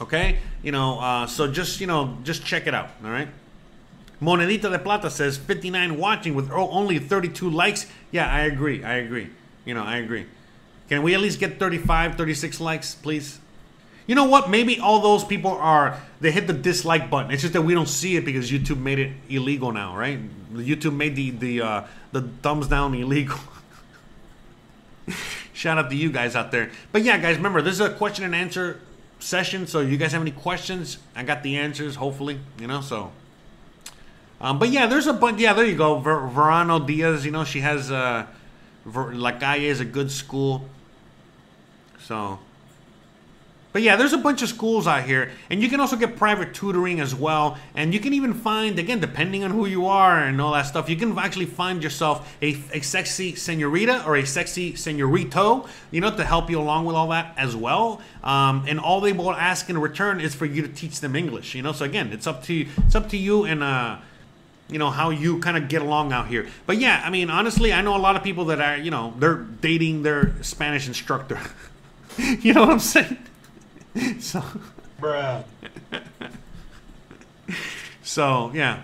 Okay? 0.00 0.38
You 0.62 0.72
know, 0.72 1.00
uh, 1.00 1.26
so 1.26 1.50
just, 1.50 1.80
you 1.80 1.86
know, 1.86 2.18
just 2.22 2.44
check 2.44 2.66
it 2.66 2.74
out. 2.74 2.90
All 3.02 3.10
right? 3.10 3.28
Monedita 4.20 4.70
de 4.70 4.78
Plata 4.78 5.10
says 5.10 5.38
59 5.38 5.96
watching 5.96 6.34
with 6.34 6.50
only 6.52 6.98
32 6.98 7.48
likes. 7.48 7.86
Yeah, 8.10 8.30
I 8.30 8.40
agree. 8.40 8.84
I 8.84 8.96
agree. 8.96 9.30
You 9.64 9.72
know, 9.72 9.82
I 9.82 9.96
agree. 9.96 10.26
Can 10.90 11.04
we 11.04 11.14
at 11.14 11.20
least 11.20 11.38
get 11.38 11.60
35, 11.60 12.16
36 12.16 12.60
likes, 12.60 12.96
please? 12.96 13.38
You 14.08 14.16
know 14.16 14.24
what? 14.24 14.50
Maybe 14.50 14.80
all 14.80 14.98
those 15.00 15.22
people 15.22 15.52
are 15.52 16.00
they 16.20 16.32
hit 16.32 16.48
the 16.48 16.52
dislike 16.52 17.08
button. 17.08 17.30
It's 17.30 17.42
just 17.42 17.54
that 17.54 17.62
we 17.62 17.74
don't 17.74 17.88
see 17.88 18.16
it 18.16 18.24
because 18.24 18.50
YouTube 18.50 18.80
made 18.80 18.98
it 18.98 19.12
illegal 19.28 19.70
now, 19.70 19.96
right? 19.96 20.18
YouTube 20.52 20.96
made 20.96 21.14
the 21.14 21.30
the 21.30 21.62
uh, 21.62 21.84
the 22.10 22.22
thumbs 22.42 22.66
down 22.66 22.92
illegal. 22.94 23.38
Shout 25.52 25.78
out 25.78 25.90
to 25.90 25.96
you 25.96 26.10
guys 26.10 26.34
out 26.34 26.50
there. 26.50 26.72
But 26.90 27.04
yeah, 27.04 27.18
guys, 27.18 27.36
remember 27.36 27.62
this 27.62 27.74
is 27.74 27.80
a 27.80 27.90
question 27.90 28.24
and 28.24 28.34
answer 28.34 28.80
session. 29.20 29.68
So 29.68 29.78
you 29.78 29.96
guys 29.96 30.10
have 30.10 30.22
any 30.22 30.32
questions? 30.32 30.98
I 31.14 31.22
got 31.22 31.44
the 31.44 31.56
answers. 31.56 31.94
Hopefully, 31.94 32.40
you 32.58 32.66
know. 32.66 32.80
So, 32.80 33.12
um, 34.40 34.58
but 34.58 34.70
yeah, 34.70 34.88
there's 34.88 35.06
a 35.06 35.12
bunch. 35.12 35.40
Yeah, 35.40 35.52
there 35.52 35.66
you 35.66 35.76
go. 35.76 36.00
Ver- 36.00 36.26
Verano 36.26 36.80
Diaz. 36.80 37.24
You 37.24 37.30
know, 37.30 37.44
she 37.44 37.60
has 37.60 37.92
uh, 37.92 38.26
Ver- 38.84 39.14
La 39.14 39.38
Calle 39.38 39.66
is 39.66 39.78
a 39.78 39.84
good 39.84 40.10
school. 40.10 40.64
So, 42.10 42.40
but 43.72 43.82
yeah, 43.82 43.94
there's 43.94 44.12
a 44.12 44.18
bunch 44.18 44.42
of 44.42 44.48
schools 44.48 44.88
out 44.88 45.04
here, 45.04 45.30
and 45.48 45.62
you 45.62 45.68
can 45.68 45.78
also 45.78 45.94
get 45.94 46.16
private 46.16 46.52
tutoring 46.52 46.98
as 46.98 47.14
well. 47.14 47.56
And 47.76 47.94
you 47.94 48.00
can 48.00 48.12
even 48.14 48.34
find, 48.34 48.80
again, 48.80 48.98
depending 48.98 49.44
on 49.44 49.52
who 49.52 49.64
you 49.66 49.86
are 49.86 50.18
and 50.18 50.40
all 50.40 50.52
that 50.54 50.62
stuff, 50.66 50.90
you 50.90 50.96
can 50.96 51.16
actually 51.16 51.46
find 51.46 51.84
yourself 51.84 52.36
a, 52.42 52.60
a 52.72 52.80
sexy 52.80 53.36
senorita 53.36 54.04
or 54.04 54.16
a 54.16 54.26
sexy 54.26 54.72
senorito, 54.72 55.68
you 55.92 56.00
know, 56.00 56.10
to 56.16 56.24
help 56.24 56.50
you 56.50 56.58
along 56.58 56.84
with 56.84 56.96
all 56.96 57.06
that 57.10 57.32
as 57.36 57.54
well. 57.54 58.02
Um, 58.24 58.64
and 58.66 58.80
all 58.80 59.00
they 59.00 59.12
will 59.12 59.30
ask 59.30 59.70
in 59.70 59.78
return 59.78 60.20
is 60.20 60.34
for 60.34 60.46
you 60.46 60.62
to 60.62 60.68
teach 60.68 60.98
them 60.98 61.14
English, 61.14 61.54
you 61.54 61.62
know. 61.62 61.70
So 61.70 61.84
again, 61.84 62.12
it's 62.12 62.26
up 62.26 62.42
to 62.46 62.66
it's 62.86 62.96
up 62.96 63.08
to 63.10 63.16
you 63.16 63.44
and 63.44 63.62
uh, 63.62 63.98
you 64.68 64.80
know 64.80 64.90
how 64.90 65.10
you 65.10 65.38
kind 65.38 65.56
of 65.56 65.68
get 65.68 65.82
along 65.82 66.12
out 66.12 66.26
here. 66.26 66.48
But 66.66 66.78
yeah, 66.78 67.02
I 67.04 67.10
mean, 67.10 67.30
honestly, 67.30 67.72
I 67.72 67.82
know 67.82 67.96
a 67.96 68.02
lot 68.02 68.16
of 68.16 68.24
people 68.24 68.46
that 68.46 68.60
are, 68.60 68.76
you 68.76 68.90
know, 68.90 69.14
they're 69.18 69.36
dating 69.36 70.02
their 70.02 70.42
Spanish 70.42 70.88
instructor. 70.88 71.38
you 72.40 72.52
know 72.54 72.62
what 72.62 72.70
I'm 72.70 72.78
saying? 72.80 73.16
So, 74.20 74.42
Bruh. 75.00 75.44
so 78.02 78.50
yeah. 78.54 78.82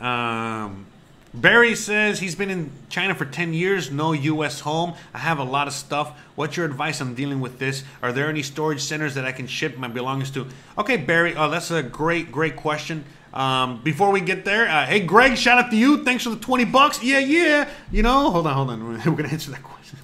Um, 0.00 0.86
Barry 1.34 1.74
says 1.74 2.18
he's 2.18 2.34
been 2.34 2.50
in 2.50 2.70
China 2.88 3.14
for 3.14 3.24
10 3.24 3.52
years, 3.52 3.90
no 3.90 4.12
U.S. 4.12 4.60
home. 4.60 4.94
I 5.12 5.18
have 5.18 5.38
a 5.38 5.44
lot 5.44 5.66
of 5.66 5.74
stuff. 5.74 6.18
What's 6.36 6.56
your 6.56 6.66
advice 6.66 7.00
on 7.00 7.14
dealing 7.14 7.40
with 7.40 7.58
this? 7.58 7.84
Are 8.02 8.12
there 8.12 8.28
any 8.28 8.42
storage 8.42 8.80
centers 8.80 9.14
that 9.14 9.24
I 9.24 9.32
can 9.32 9.46
ship 9.46 9.76
my 9.76 9.88
belongings 9.88 10.30
to? 10.32 10.46
Okay, 10.78 10.96
Barry, 10.96 11.36
oh, 11.36 11.50
that's 11.50 11.70
a 11.70 11.82
great, 11.82 12.32
great 12.32 12.56
question. 12.56 13.04
Um, 13.34 13.82
before 13.82 14.10
we 14.10 14.20
get 14.20 14.44
there, 14.44 14.68
uh, 14.68 14.86
hey, 14.86 15.00
Greg, 15.00 15.36
shout 15.36 15.62
out 15.62 15.70
to 15.70 15.76
you. 15.76 16.02
Thanks 16.04 16.24
for 16.24 16.30
the 16.30 16.36
20 16.36 16.64
bucks. 16.64 17.02
Yeah, 17.02 17.18
yeah. 17.18 17.68
You 17.92 18.02
know, 18.02 18.30
hold 18.30 18.46
on, 18.46 18.54
hold 18.54 18.70
on. 18.70 18.94
We're 18.96 19.04
going 19.04 19.24
to 19.24 19.32
answer 19.32 19.50
that 19.50 19.62
question. 19.62 19.98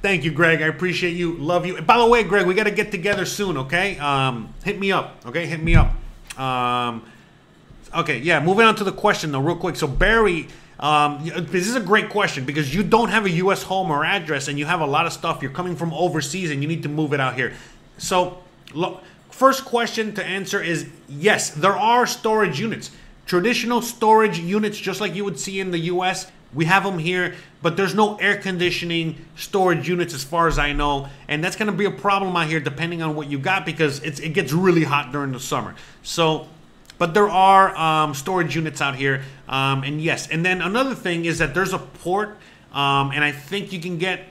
Thank 0.00 0.24
you, 0.24 0.30
Greg. 0.30 0.62
I 0.62 0.66
appreciate 0.66 1.16
you. 1.16 1.32
Love 1.34 1.66
you. 1.66 1.82
By 1.82 1.98
the 1.98 2.06
way, 2.06 2.22
Greg, 2.22 2.46
we 2.46 2.54
got 2.54 2.64
to 2.64 2.70
get 2.70 2.90
together 2.90 3.24
soon, 3.24 3.58
okay? 3.58 3.98
Um, 3.98 4.54
hit 4.64 4.78
me 4.78 4.92
up, 4.92 5.16
okay? 5.26 5.44
Hit 5.44 5.60
me 5.60 5.74
up. 5.74 5.92
Um, 6.38 7.04
okay, 7.94 8.18
yeah, 8.18 8.38
moving 8.40 8.64
on 8.64 8.76
to 8.76 8.84
the 8.84 8.92
question, 8.92 9.32
though, 9.32 9.40
real 9.40 9.56
quick. 9.56 9.74
So, 9.74 9.88
Barry, 9.88 10.48
um, 10.78 11.24
this 11.24 11.66
is 11.66 11.74
a 11.74 11.80
great 11.80 12.10
question 12.10 12.44
because 12.44 12.72
you 12.72 12.84
don't 12.84 13.08
have 13.08 13.26
a 13.26 13.30
U.S. 13.30 13.64
home 13.64 13.90
or 13.90 14.04
address 14.04 14.46
and 14.46 14.58
you 14.58 14.66
have 14.66 14.80
a 14.80 14.86
lot 14.86 15.06
of 15.06 15.12
stuff. 15.12 15.42
You're 15.42 15.50
coming 15.50 15.74
from 15.74 15.92
overseas 15.92 16.52
and 16.52 16.62
you 16.62 16.68
need 16.68 16.84
to 16.84 16.88
move 16.88 17.12
it 17.12 17.20
out 17.20 17.34
here. 17.34 17.54
So, 17.98 18.38
look, 18.72 19.02
first 19.30 19.64
question 19.64 20.14
to 20.14 20.24
answer 20.24 20.62
is 20.62 20.88
yes, 21.08 21.50
there 21.50 21.76
are 21.76 22.06
storage 22.06 22.60
units. 22.60 22.92
Traditional 23.26 23.82
storage 23.82 24.38
units, 24.38 24.78
just 24.78 25.00
like 25.00 25.16
you 25.16 25.24
would 25.24 25.38
see 25.38 25.58
in 25.58 25.72
the 25.72 25.78
US, 25.80 26.30
we 26.54 26.64
have 26.64 26.84
them 26.84 26.98
here, 26.98 27.34
but 27.62 27.76
there's 27.76 27.94
no 27.94 28.16
air 28.16 28.36
conditioning 28.36 29.24
storage 29.36 29.88
units 29.88 30.14
as 30.14 30.24
far 30.24 30.48
as 30.48 30.58
I 30.58 30.72
know, 30.72 31.08
and 31.28 31.44
that's 31.44 31.56
going 31.56 31.70
to 31.70 31.76
be 31.76 31.84
a 31.84 31.90
problem 31.90 32.36
out 32.36 32.48
here 32.48 32.60
depending 32.60 33.02
on 33.02 33.14
what 33.14 33.28
you 33.28 33.38
got 33.38 33.66
because 33.66 34.00
it's, 34.02 34.20
it 34.20 34.30
gets 34.30 34.52
really 34.52 34.84
hot 34.84 35.12
during 35.12 35.32
the 35.32 35.40
summer. 35.40 35.74
So, 36.02 36.48
but 36.96 37.14
there 37.14 37.28
are 37.28 37.76
um, 37.76 38.14
storage 38.14 38.56
units 38.56 38.80
out 38.80 38.96
here, 38.96 39.22
um, 39.48 39.82
and 39.84 40.00
yes, 40.00 40.28
and 40.28 40.44
then 40.44 40.62
another 40.62 40.94
thing 40.94 41.26
is 41.26 41.38
that 41.38 41.54
there's 41.54 41.72
a 41.72 41.78
port, 41.78 42.30
um, 42.72 43.12
and 43.12 43.22
I 43.22 43.32
think 43.32 43.72
you 43.72 43.80
can 43.80 43.98
get 43.98 44.24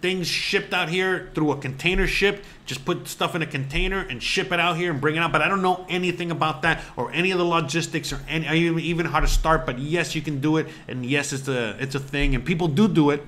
things 0.00 0.26
shipped 0.26 0.72
out 0.72 0.88
here 0.88 1.30
through 1.34 1.52
a 1.52 1.56
container 1.56 2.06
ship. 2.06 2.44
Just 2.66 2.84
put 2.84 3.08
stuff 3.08 3.34
in 3.34 3.42
a 3.42 3.46
container 3.46 4.00
and 4.00 4.22
ship 4.22 4.52
it 4.52 4.60
out 4.60 4.76
here 4.76 4.90
and 4.90 5.00
bring 5.00 5.16
it 5.16 5.18
out. 5.20 5.32
But 5.32 5.42
I 5.42 5.48
don't 5.48 5.62
know 5.62 5.86
anything 5.88 6.30
about 6.30 6.62
that 6.62 6.82
or 6.96 7.10
any 7.12 7.30
of 7.30 7.38
the 7.38 7.44
logistics 7.44 8.12
or 8.12 8.20
any 8.28 8.46
even 8.82 9.06
how 9.06 9.20
to 9.20 9.28
start. 9.28 9.66
But 9.66 9.78
yes, 9.78 10.14
you 10.14 10.22
can 10.22 10.40
do 10.40 10.56
it, 10.58 10.68
and 10.86 11.04
yes, 11.04 11.32
it's 11.32 11.48
a 11.48 11.76
it's 11.82 11.94
a 11.94 12.00
thing, 12.00 12.34
and 12.34 12.44
people 12.44 12.68
do 12.68 12.88
do 12.88 13.10
it. 13.10 13.24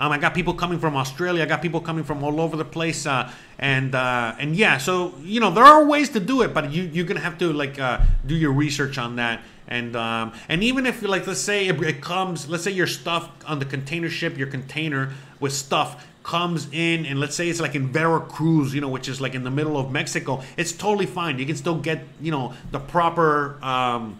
Um, 0.00 0.12
I 0.12 0.18
got 0.18 0.32
people 0.32 0.54
coming 0.54 0.78
from 0.78 0.96
Australia. 0.96 1.42
I 1.42 1.46
got 1.46 1.60
people 1.60 1.82
coming 1.82 2.04
from 2.04 2.24
all 2.24 2.40
over 2.40 2.56
the 2.56 2.64
place, 2.64 3.04
uh, 3.04 3.30
and 3.58 3.94
uh, 3.94 4.34
and 4.38 4.56
yeah. 4.56 4.78
So 4.78 5.14
you 5.22 5.40
know 5.40 5.50
there 5.50 5.62
are 5.62 5.84
ways 5.84 6.08
to 6.10 6.20
do 6.20 6.40
it, 6.40 6.54
but 6.54 6.72
you 6.72 6.84
you're 6.84 7.04
gonna 7.04 7.20
have 7.20 7.36
to 7.38 7.52
like 7.52 7.78
uh, 7.78 8.00
do 8.26 8.34
your 8.34 8.52
research 8.52 8.96
on 8.96 9.16
that. 9.16 9.42
And 9.68 9.94
um, 9.94 10.32
and 10.48 10.64
even 10.64 10.86
if 10.86 11.02
like 11.02 11.26
let's 11.26 11.40
say 11.40 11.68
it, 11.68 11.80
it 11.82 12.00
comes, 12.00 12.48
let's 12.48 12.64
say 12.64 12.70
your 12.70 12.86
stuff 12.86 13.28
on 13.46 13.58
the 13.58 13.66
container 13.66 14.08
ship, 14.08 14.38
your 14.38 14.46
container 14.46 15.12
with 15.38 15.52
stuff 15.52 16.06
comes 16.22 16.68
in 16.72 17.04
and 17.06 17.20
let's 17.20 17.34
say 17.34 17.48
it's 17.48 17.60
like 17.60 17.74
in 17.74 17.88
Veracruz, 17.88 18.74
you 18.74 18.80
know, 18.80 18.88
which 18.88 19.08
is 19.08 19.20
like 19.20 19.34
in 19.34 19.44
the 19.44 19.50
middle 19.50 19.76
of 19.76 19.90
Mexico, 19.90 20.42
it's 20.56 20.72
totally 20.72 21.06
fine. 21.06 21.38
You 21.38 21.46
can 21.46 21.56
still 21.56 21.78
get, 21.78 22.06
you 22.20 22.30
know, 22.30 22.54
the 22.72 22.78
proper 22.78 23.62
um, 23.62 24.18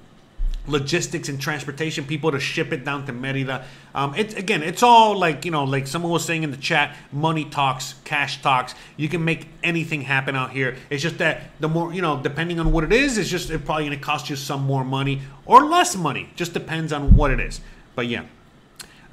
logistics 0.71 1.29
and 1.29 1.41
transportation 1.41 2.05
people 2.05 2.33
to 2.33 2.41
ship 2.41 2.73
it 2.73 2.85
down 2.85 3.07
to 3.07 3.13
Merida. 3.13 3.65
Um, 3.95 4.15
it's 4.17 4.35
again, 4.35 4.63
it's 4.63 4.83
all 4.83 5.19
like 5.19 5.45
you 5.45 5.51
know, 5.51 5.65
like 5.65 5.87
someone 5.87 6.13
was 6.13 6.25
saying 6.25 6.43
in 6.43 6.51
the 6.51 6.57
chat, 6.57 6.97
money 7.13 7.45
talks, 7.45 7.95
cash 8.05 8.41
talks. 8.43 8.75
You 8.97 9.09
can 9.09 9.25
make 9.25 9.49
anything 9.63 10.03
happen 10.03 10.37
out 10.37 10.51
here. 10.51 10.77
It's 10.89 11.03
just 11.03 11.19
that 11.19 11.43
the 11.61 11.69
more 11.69 11.93
you 11.93 12.03
know, 12.03 12.21
depending 12.23 12.61
on 12.61 12.73
what 12.73 12.85
it 12.85 12.93
is, 12.93 13.19
it's 13.19 13.29
just 13.29 13.51
it's 13.51 13.65
probably 13.65 13.87
going 13.87 13.99
to 13.99 14.05
cost 14.05 14.31
you 14.31 14.37
some 14.37 14.63
more 14.63 14.85
money 14.85 15.23
or 15.47 15.65
less 15.65 15.97
money. 15.97 16.31
Just 16.37 16.55
depends 16.55 16.93
on 16.93 17.17
what 17.17 17.31
it 17.31 17.41
is. 17.41 17.61
But 17.95 18.07
yeah. 18.07 18.25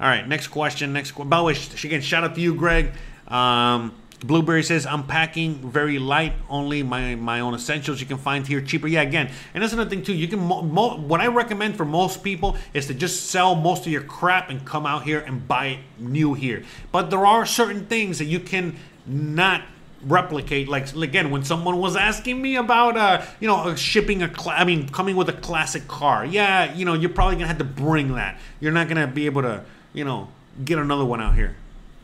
All 0.00 0.06
right, 0.06 0.26
next 0.28 0.48
question. 0.48 0.92
Next, 0.92 1.10
by 1.12 1.38
the 1.38 1.42
way, 1.42 1.56
again, 1.82 2.00
shout 2.02 2.22
out 2.22 2.36
to 2.36 2.40
you, 2.40 2.54
Greg. 2.54 2.92
Um, 3.26 3.92
Blueberry 4.20 4.64
says, 4.64 4.84
I'm 4.84 5.06
packing 5.06 5.70
very 5.70 5.98
light, 5.98 6.32
only 6.48 6.82
my, 6.82 7.14
my 7.14 7.40
own 7.40 7.54
essentials 7.54 8.00
you 8.00 8.06
can 8.06 8.18
find 8.18 8.44
here 8.46 8.60
cheaper. 8.60 8.88
Yeah, 8.88 9.02
again, 9.02 9.30
and 9.54 9.62
that's 9.62 9.72
another 9.72 9.88
thing 9.88 10.02
too. 10.02 10.12
You 10.12 10.26
can, 10.26 10.40
mo- 10.40 10.62
mo- 10.62 10.96
what 10.96 11.20
I 11.20 11.28
recommend 11.28 11.76
for 11.76 11.84
most 11.84 12.24
people 12.24 12.56
is 12.74 12.86
to 12.88 12.94
just 12.94 13.26
sell 13.26 13.54
most 13.54 13.86
of 13.86 13.92
your 13.92 14.02
crap 14.02 14.50
and 14.50 14.64
come 14.64 14.86
out 14.86 15.04
here 15.04 15.20
and 15.20 15.46
buy 15.46 15.66
it 15.66 15.78
new 15.98 16.34
here. 16.34 16.64
But 16.90 17.10
there 17.10 17.24
are 17.24 17.46
certain 17.46 17.86
things 17.86 18.18
that 18.18 18.24
you 18.24 18.40
can 18.40 18.76
not 19.06 19.62
replicate 20.04 20.68
like 20.68 20.94
again 20.94 21.28
when 21.28 21.42
someone 21.42 21.76
was 21.80 21.96
asking 21.96 22.40
me 22.40 22.54
about 22.54 22.96
uh 22.96 23.20
you 23.40 23.48
know 23.48 23.74
shipping 23.74 24.22
a 24.22 24.28
cl- 24.32 24.54
i 24.56 24.62
mean 24.62 24.88
coming 24.90 25.16
with 25.16 25.28
a 25.28 25.32
classic 25.32 25.88
car 25.88 26.24
yeah 26.24 26.72
you 26.72 26.84
know 26.84 26.94
you're 26.94 27.10
probably 27.10 27.34
gonna 27.34 27.48
have 27.48 27.58
to 27.58 27.64
bring 27.64 28.14
that 28.14 28.38
you're 28.60 28.70
not 28.70 28.86
gonna 28.86 29.08
be 29.08 29.26
able 29.26 29.42
to 29.42 29.60
you 29.92 30.04
know 30.04 30.28
get 30.64 30.78
another 30.78 31.04
one 31.04 31.20
out 31.20 31.34
here 31.34 31.56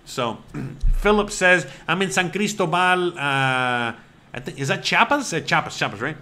so 0.05 0.39
Philip 0.97 1.31
says, 1.31 1.67
I'm 1.89 2.03
in 2.03 2.11
San 2.11 2.31
Cristobal. 2.31 3.19
Uh, 3.19 3.95
I 4.35 4.41
think, 4.41 4.59
is 4.59 4.69
that 4.69 4.83
Chiapas? 4.83 5.33
Uh, 5.33 5.41
Chiapas, 5.41 5.77
Chiapas, 5.77 6.01
right? 6.01 6.17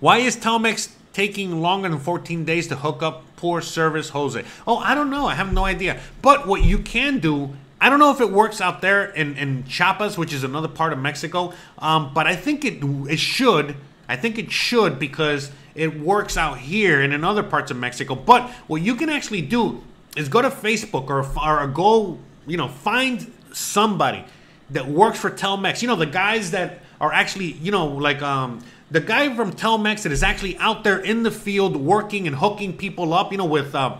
Why 0.00 0.18
is 0.18 0.36
Telmex 0.36 0.92
taking 1.12 1.60
longer 1.60 1.88
than 1.88 1.98
14 1.98 2.44
days 2.44 2.66
to 2.68 2.76
hook 2.76 3.02
up 3.02 3.24
poor 3.36 3.60
service 3.60 4.10
Jose? 4.10 4.44
Oh, 4.66 4.78
I 4.78 4.94
don't 4.94 5.10
know. 5.10 5.26
I 5.26 5.34
have 5.34 5.52
no 5.52 5.64
idea. 5.64 6.00
But 6.22 6.46
what 6.46 6.64
you 6.64 6.78
can 6.78 7.18
do, 7.20 7.54
I 7.80 7.90
don't 7.90 7.98
know 7.98 8.10
if 8.10 8.20
it 8.20 8.30
works 8.30 8.60
out 8.60 8.80
there 8.80 9.06
in, 9.06 9.36
in 9.36 9.64
Chiapas, 9.64 10.18
which 10.18 10.32
is 10.32 10.44
another 10.44 10.68
part 10.68 10.92
of 10.92 10.98
Mexico, 10.98 11.52
um, 11.78 12.12
but 12.14 12.26
I 12.26 12.36
think 12.36 12.64
it, 12.64 12.82
it 13.10 13.18
should. 13.18 13.76
I 14.08 14.16
think 14.16 14.38
it 14.38 14.50
should 14.50 14.98
because 14.98 15.50
it 15.74 15.98
works 15.98 16.36
out 16.36 16.58
here 16.58 17.00
and 17.00 17.12
in 17.12 17.24
other 17.24 17.42
parts 17.42 17.70
of 17.70 17.76
Mexico. 17.76 18.14
But 18.14 18.50
what 18.66 18.82
you 18.82 18.94
can 18.94 19.08
actually 19.08 19.42
do 19.42 19.82
is 20.16 20.28
go 20.28 20.42
to 20.42 20.50
Facebook 20.50 21.08
or, 21.08 21.24
or 21.38 21.66
go 21.66 22.18
you 22.46 22.56
know, 22.56 22.68
find 22.68 23.32
somebody 23.52 24.24
that 24.70 24.86
works 24.86 25.18
for 25.18 25.30
Telmex. 25.30 25.82
You 25.82 25.88
know, 25.88 25.96
the 25.96 26.06
guys 26.06 26.50
that 26.52 26.80
are 27.00 27.12
actually, 27.12 27.52
you 27.52 27.70
know, 27.70 27.86
like 27.86 28.22
um, 28.22 28.62
the 28.90 29.00
guy 29.00 29.34
from 29.34 29.52
Telmex 29.52 30.02
that 30.02 30.12
is 30.12 30.22
actually 30.22 30.56
out 30.58 30.84
there 30.84 30.98
in 30.98 31.22
the 31.22 31.30
field 31.30 31.76
working 31.76 32.26
and 32.26 32.36
hooking 32.36 32.76
people 32.76 33.12
up, 33.14 33.32
you 33.32 33.38
know, 33.38 33.44
with, 33.44 33.74
uh, 33.74 33.96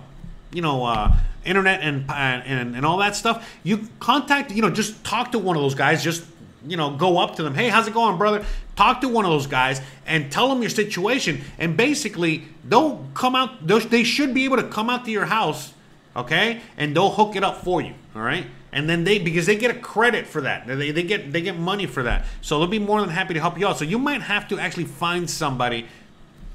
you 0.52 0.62
know, 0.62 0.84
uh, 0.84 1.14
internet 1.44 1.80
and, 1.82 2.10
and 2.10 2.74
and 2.74 2.86
all 2.86 2.98
that 2.98 3.14
stuff. 3.14 3.48
You 3.62 3.88
contact, 4.00 4.50
you 4.50 4.62
know, 4.62 4.70
just 4.70 5.04
talk 5.04 5.32
to 5.32 5.38
one 5.38 5.56
of 5.56 5.62
those 5.62 5.74
guys. 5.74 6.02
Just 6.02 6.24
you 6.66 6.78
know, 6.78 6.96
go 6.96 7.18
up 7.18 7.36
to 7.36 7.42
them. 7.42 7.54
Hey, 7.54 7.68
how's 7.68 7.86
it 7.86 7.92
going, 7.92 8.16
brother? 8.16 8.44
Talk 8.74 9.02
to 9.02 9.08
one 9.08 9.26
of 9.26 9.30
those 9.30 9.46
guys 9.46 9.82
and 10.06 10.32
tell 10.32 10.48
them 10.48 10.62
your 10.62 10.70
situation. 10.70 11.42
And 11.58 11.76
basically, 11.76 12.44
they'll 12.64 13.06
come 13.12 13.34
out. 13.34 13.66
They 13.66 14.02
should 14.02 14.32
be 14.32 14.44
able 14.46 14.56
to 14.56 14.68
come 14.68 14.88
out 14.88 15.04
to 15.04 15.10
your 15.10 15.26
house 15.26 15.74
okay? 16.16 16.60
And 16.76 16.94
they'll 16.94 17.10
hook 17.10 17.36
it 17.36 17.44
up 17.44 17.62
for 17.62 17.80
you, 17.80 17.94
all 18.14 18.22
right? 18.22 18.46
And 18.72 18.88
then 18.88 19.04
they 19.04 19.18
because 19.18 19.46
they 19.46 19.56
get 19.56 19.70
a 19.70 19.78
credit 19.78 20.26
for 20.26 20.40
that. 20.42 20.66
They, 20.66 20.90
they 20.90 21.02
get 21.02 21.32
they 21.32 21.40
get 21.40 21.58
money 21.58 21.86
for 21.86 22.02
that. 22.02 22.26
So 22.40 22.58
they'll 22.58 22.68
be 22.68 22.78
more 22.78 23.00
than 23.00 23.10
happy 23.10 23.34
to 23.34 23.40
help 23.40 23.58
you 23.58 23.66
out. 23.66 23.78
So 23.78 23.84
you 23.84 23.98
might 23.98 24.22
have 24.22 24.48
to 24.48 24.58
actually 24.58 24.84
find 24.84 25.28
somebody 25.28 25.86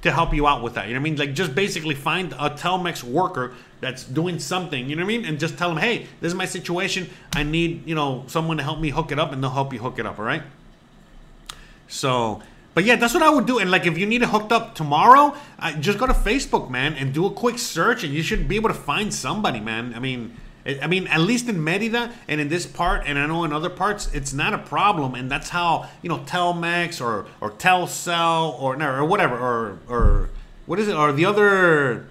to 0.02 0.12
help 0.12 0.34
you 0.34 0.48
out 0.48 0.64
with 0.64 0.76
that. 0.76 0.88
You 0.88 0.94
know 0.94 1.00
what 1.00 1.08
I 1.08 1.10
mean? 1.12 1.16
Like 1.18 1.34
just 1.34 1.54
basically 1.56 1.96
find 1.96 2.34
a 2.34 2.50
Telmex 2.50 3.04
worker 3.04 3.54
that's 3.82 4.04
doing 4.04 4.40
something, 4.40 4.90
you 4.90 4.96
know 4.96 5.04
what 5.04 5.14
I 5.14 5.18
mean? 5.18 5.26
And 5.26 5.40
just 5.40 5.58
tell 5.58 5.70
them, 5.70 5.78
"Hey, 5.78 6.08
this 6.22 6.32
is 6.32 6.36
my 6.36 6.46
situation. 6.46 7.10
I 7.34 7.44
need, 7.44 7.88
you 7.88 7.96
know, 7.96 8.24
someone 8.28 8.58
to 8.58 8.64
help 8.64 8.80
me 8.80 8.90
hook 8.90 9.12
it 9.12 9.20
up." 9.20 9.32
And 9.32 9.44
they'll 9.44 9.52
help 9.52 9.74
you 9.74 9.80
hook 9.80 10.00
it 10.00 10.06
up, 10.06 10.20
all 10.20 10.26
right? 10.26 10.44
So, 11.88 12.42
but 12.74 12.84
yeah, 12.84 12.96
that's 12.96 13.14
what 13.14 13.24
I 13.24 13.30
would 13.30 13.46
do. 13.46 13.60
And 13.60 13.72
like, 13.72 13.86
if 13.86 13.98
you 13.98 14.06
need 14.06 14.22
it 14.22 14.30
hooked 14.30 14.52
up 14.52 14.76
tomorrow, 14.76 15.36
uh, 15.58 15.74
just 15.74 15.98
go 15.98 16.06
to 16.06 16.14
Facebook, 16.14 16.70
man, 16.70 16.94
and 16.94 17.14
do 17.14 17.26
a 17.26 17.32
quick 17.32 17.58
search, 17.58 18.04
and 18.04 18.14
you 18.14 18.22
should 18.22 18.48
be 18.48 18.56
able 18.56 18.70
to 18.70 18.76
find 18.76 19.14
somebody, 19.14 19.60
man. 19.60 19.94
I 19.96 20.00
mean, 20.00 20.36
I 20.82 20.88
mean, 20.88 21.08
at 21.08 21.22
least 21.22 21.48
in 21.48 21.64
Merida 21.64 22.12
and 22.28 22.40
in 22.42 22.50
this 22.50 22.66
part, 22.66 23.04
and 23.06 23.18
I 23.18 23.26
know 23.26 23.44
in 23.44 23.54
other 23.54 23.70
parts, 23.70 24.10
it's 24.14 24.34
not 24.34 24.54
a 24.54 24.58
problem, 24.58 25.16
and 25.16 25.32
that's 25.32 25.50
how 25.50 25.90
you 26.02 26.10
know 26.10 26.20
Telmex 26.20 27.02
or 27.02 27.28
or 27.42 27.52
Telcel 27.52 28.60
or 28.60 28.82
or 28.82 29.06
whatever 29.06 29.38
or 29.38 29.80
or 29.88 30.30
what 30.66 30.80
is 30.80 30.88
it 30.88 30.96
or 30.96 31.12
the 31.12 31.26
other 31.26 32.08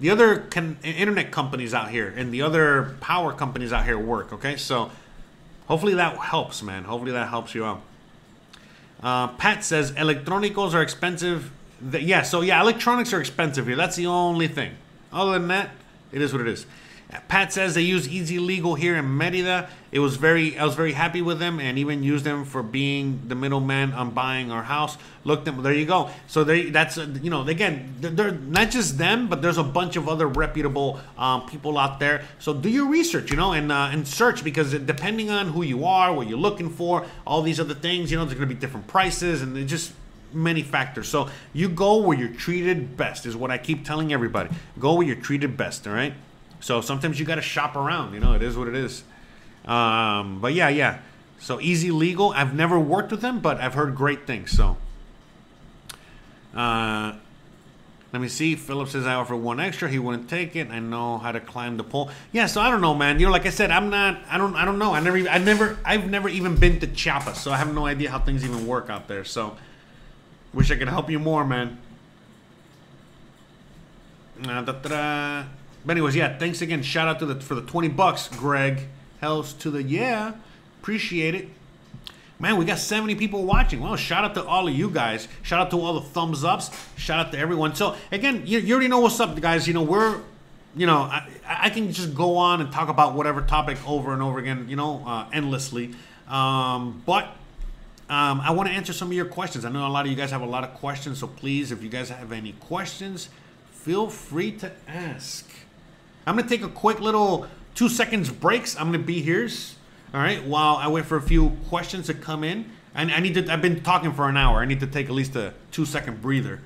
the 0.00 0.10
other 0.10 0.38
con- 0.38 0.78
internet 0.82 1.30
companies 1.30 1.74
out 1.74 1.90
here 1.90 2.12
and 2.16 2.32
the 2.32 2.42
other 2.42 2.96
power 3.00 3.32
companies 3.32 3.72
out 3.72 3.84
here 3.84 3.98
work. 3.98 4.32
Okay, 4.32 4.56
so 4.56 4.90
hopefully 5.66 5.94
that 5.94 6.16
helps, 6.16 6.62
man. 6.62 6.84
Hopefully 6.84 7.12
that 7.12 7.28
helps 7.28 7.54
you 7.54 7.64
out. 7.64 7.82
Uh, 9.02 9.28
Pat 9.28 9.64
says 9.64 9.92
electronicals 9.92 10.74
are 10.74 10.82
expensive. 10.82 11.50
The, 11.80 12.02
yeah, 12.02 12.22
so 12.22 12.40
yeah, 12.40 12.60
electronics 12.60 13.12
are 13.12 13.20
expensive 13.20 13.66
here. 13.66 13.76
That's 13.76 13.96
the 13.96 14.06
only 14.06 14.48
thing. 14.48 14.72
Other 15.12 15.32
than 15.32 15.48
that, 15.48 15.70
it 16.12 16.22
is 16.22 16.32
what 16.32 16.42
it 16.42 16.48
is. 16.48 16.66
Pat 17.26 17.52
says 17.52 17.74
they 17.74 17.82
use 17.82 18.08
Easy 18.08 18.38
Legal 18.38 18.76
here 18.76 18.96
in 18.96 19.04
Merida. 19.04 19.68
It 19.90 19.98
was 19.98 20.16
very, 20.16 20.56
I 20.56 20.64
was 20.64 20.76
very 20.76 20.92
happy 20.92 21.22
with 21.22 21.40
them, 21.40 21.58
and 21.58 21.76
even 21.76 22.04
used 22.04 22.24
them 22.24 22.44
for 22.44 22.62
being 22.62 23.22
the 23.26 23.34
middleman 23.34 23.92
on 23.92 24.10
buying 24.10 24.52
our 24.52 24.62
house. 24.62 24.96
Look, 25.24 25.44
them, 25.44 25.60
there 25.62 25.72
you 25.72 25.86
go. 25.86 26.10
So 26.28 26.44
they, 26.44 26.70
that's 26.70 26.96
you 26.96 27.30
know, 27.30 27.46
again, 27.46 27.96
they're 28.00 28.30
not 28.30 28.70
just 28.70 28.96
them, 28.96 29.28
but 29.28 29.42
there's 29.42 29.58
a 29.58 29.64
bunch 29.64 29.96
of 29.96 30.08
other 30.08 30.28
reputable 30.28 31.00
um, 31.18 31.46
people 31.46 31.78
out 31.78 31.98
there. 31.98 32.22
So 32.38 32.54
do 32.54 32.68
your 32.68 32.86
research, 32.86 33.32
you 33.32 33.36
know, 33.36 33.52
and 33.52 33.72
uh, 33.72 33.90
and 33.90 34.06
search 34.06 34.44
because 34.44 34.72
depending 34.72 35.30
on 35.30 35.48
who 35.48 35.62
you 35.62 35.84
are, 35.84 36.12
what 36.12 36.28
you're 36.28 36.38
looking 36.38 36.70
for, 36.70 37.06
all 37.26 37.42
these 37.42 37.58
other 37.58 37.74
things, 37.74 38.12
you 38.12 38.18
know, 38.18 38.24
there's 38.24 38.38
going 38.38 38.48
to 38.48 38.54
be 38.54 38.60
different 38.60 38.86
prices, 38.86 39.42
and 39.42 39.68
just 39.68 39.92
many 40.32 40.62
factors. 40.62 41.08
So 41.08 41.28
you 41.52 41.68
go 41.68 41.96
where 41.96 42.16
you're 42.16 42.28
treated 42.28 42.96
best 42.96 43.26
is 43.26 43.36
what 43.36 43.50
I 43.50 43.58
keep 43.58 43.84
telling 43.84 44.12
everybody. 44.12 44.50
Go 44.78 44.94
where 44.94 45.06
you're 45.06 45.16
treated 45.16 45.56
best. 45.56 45.88
All 45.88 45.92
right. 45.92 46.14
So 46.60 46.80
sometimes 46.80 47.18
you 47.18 47.26
got 47.26 47.36
to 47.36 47.42
shop 47.42 47.76
around. 47.76 48.14
You 48.14 48.20
know, 48.20 48.34
it 48.34 48.42
is 48.42 48.56
what 48.56 48.68
it 48.68 48.74
is. 48.74 49.02
Um, 49.64 50.40
but 50.40 50.54
yeah, 50.54 50.68
yeah. 50.68 51.00
So 51.38 51.60
Easy 51.60 51.90
Legal. 51.90 52.32
I've 52.32 52.54
never 52.54 52.78
worked 52.78 53.10
with 53.10 53.22
them, 53.22 53.40
but 53.40 53.60
I've 53.60 53.74
heard 53.74 53.94
great 53.94 54.26
things. 54.26 54.50
So. 54.50 54.76
Uh, 56.54 57.14
let 58.12 58.20
me 58.20 58.28
see. 58.28 58.56
Philip 58.56 58.88
says 58.88 59.06
I 59.06 59.14
offer 59.14 59.36
one 59.36 59.60
extra. 59.60 59.88
He 59.88 59.98
wouldn't 59.98 60.28
take 60.28 60.56
it. 60.56 60.68
I 60.70 60.80
know 60.80 61.18
how 61.18 61.30
to 61.30 61.38
climb 61.38 61.76
the 61.76 61.84
pole. 61.84 62.10
Yeah, 62.32 62.46
so 62.46 62.60
I 62.60 62.68
don't 62.68 62.80
know, 62.80 62.94
man. 62.94 63.20
You 63.20 63.26
know, 63.26 63.32
like 63.32 63.46
I 63.46 63.50
said, 63.50 63.70
I'm 63.70 63.88
not. 63.88 64.20
I 64.28 64.36
don't. 64.36 64.56
I 64.56 64.64
don't 64.64 64.78
know. 64.78 64.92
I 64.92 65.00
never. 65.00 65.28
I 65.28 65.38
never. 65.38 65.78
I've 65.84 66.10
never 66.10 66.28
even 66.28 66.56
been 66.56 66.80
to 66.80 66.88
Chiapas, 66.88 67.40
so 67.40 67.52
I 67.52 67.56
have 67.56 67.72
no 67.72 67.86
idea 67.86 68.10
how 68.10 68.18
things 68.18 68.44
even 68.44 68.66
work 68.66 68.90
out 68.90 69.06
there. 69.06 69.24
So, 69.24 69.56
wish 70.52 70.72
I 70.72 70.76
could 70.76 70.88
help 70.88 71.08
you 71.08 71.20
more, 71.20 71.44
man. 71.44 71.78
Uh, 74.44 75.44
But 75.84 75.92
anyways, 75.92 76.14
yeah. 76.16 76.38
Thanks 76.38 76.62
again. 76.62 76.82
Shout 76.82 77.08
out 77.08 77.18
to 77.20 77.26
the 77.26 77.40
for 77.40 77.54
the 77.54 77.62
twenty 77.62 77.88
bucks, 77.88 78.28
Greg. 78.28 78.88
Hells 79.20 79.52
to 79.54 79.70
the 79.70 79.82
yeah. 79.82 80.34
Appreciate 80.80 81.34
it. 81.34 81.48
Man, 82.40 82.56
we 82.56 82.64
got 82.64 82.78
70 82.78 83.16
people 83.16 83.44
watching. 83.44 83.82
Well, 83.82 83.96
shout 83.96 84.24
out 84.24 84.32
to 84.34 84.44
all 84.44 84.66
of 84.66 84.74
you 84.74 84.88
guys. 84.88 85.28
Shout 85.42 85.60
out 85.60 85.70
to 85.72 85.80
all 85.80 85.92
the 85.92 86.00
thumbs 86.00 86.42
ups. 86.42 86.70
Shout 86.96 87.26
out 87.26 87.32
to 87.32 87.38
everyone. 87.38 87.74
So, 87.74 87.96
again, 88.10 88.44
you, 88.46 88.58
you 88.60 88.72
already 88.72 88.88
know 88.88 89.00
what's 89.00 89.20
up, 89.20 89.38
guys. 89.38 89.68
You 89.68 89.74
know, 89.74 89.82
we're, 89.82 90.22
you 90.74 90.86
know, 90.86 91.00
I, 91.00 91.28
I 91.46 91.68
can 91.68 91.92
just 91.92 92.14
go 92.14 92.38
on 92.38 92.62
and 92.62 92.72
talk 92.72 92.88
about 92.88 93.14
whatever 93.14 93.42
topic 93.42 93.76
over 93.86 94.14
and 94.14 94.22
over 94.22 94.38
again, 94.38 94.70
you 94.70 94.76
know, 94.76 95.04
uh, 95.06 95.28
endlessly. 95.34 95.94
Um, 96.28 97.02
but 97.04 97.24
um, 98.08 98.40
I 98.40 98.52
want 98.52 98.70
to 98.70 98.74
answer 98.74 98.94
some 98.94 99.08
of 99.08 99.14
your 99.14 99.26
questions. 99.26 99.66
I 99.66 99.70
know 99.70 99.86
a 99.86 99.88
lot 99.88 100.06
of 100.06 100.10
you 100.10 100.16
guys 100.16 100.30
have 100.30 100.40
a 100.40 100.46
lot 100.46 100.64
of 100.64 100.72
questions. 100.72 101.18
So, 101.18 101.26
please, 101.26 101.72
if 101.72 101.82
you 101.82 101.90
guys 101.90 102.08
have 102.08 102.32
any 102.32 102.52
questions, 102.52 103.28
feel 103.70 104.08
free 104.08 104.52
to 104.52 104.72
ask. 104.88 105.49
I'm 106.26 106.36
going 106.36 106.48
to 106.48 106.56
take 106.56 106.64
a 106.64 106.72
quick 106.72 107.00
little 107.00 107.46
two 107.74 107.88
seconds 107.88 108.30
breaks. 108.30 108.76
I'm 108.76 108.88
going 108.88 109.00
to 109.00 109.06
be 109.06 109.22
here 109.22 109.48
all 110.12 110.20
right, 110.20 110.44
while 110.44 110.76
I 110.76 110.88
wait 110.88 111.06
for 111.06 111.16
a 111.16 111.22
few 111.22 111.50
questions 111.68 112.06
to 112.06 112.14
come 112.14 112.42
in, 112.42 112.68
and 112.96 113.12
I 113.12 113.20
need 113.20 113.34
to. 113.34 113.52
I've 113.52 113.62
been 113.62 113.80
talking 113.80 114.12
for 114.12 114.28
an 114.28 114.36
hour. 114.36 114.58
I 114.58 114.64
need 114.64 114.80
to 114.80 114.86
take 114.88 115.06
at 115.06 115.12
least 115.12 115.36
a 115.36 115.54
two 115.70 115.84
second 115.84 116.20
breather, 116.20 116.60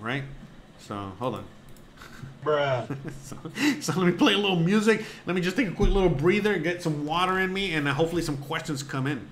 right? 0.00 0.24
So 0.80 1.12
hold 1.18 1.36
on. 1.36 1.44
Bruh. 2.44 2.94
so, 3.22 3.36
so, 3.80 3.98
let 3.98 4.06
me 4.06 4.12
play 4.12 4.34
a 4.34 4.38
little 4.38 4.60
music. 4.60 5.02
Let 5.24 5.34
me 5.34 5.40
just 5.40 5.56
take 5.56 5.68
a 5.68 5.70
quick 5.70 5.88
little 5.88 6.10
breather, 6.10 6.58
get 6.58 6.82
some 6.82 7.06
water 7.06 7.38
in 7.38 7.54
me, 7.54 7.72
and 7.72 7.88
hopefully 7.88 8.20
some 8.20 8.36
questions 8.36 8.82
come 8.82 9.06
in. 9.06 9.30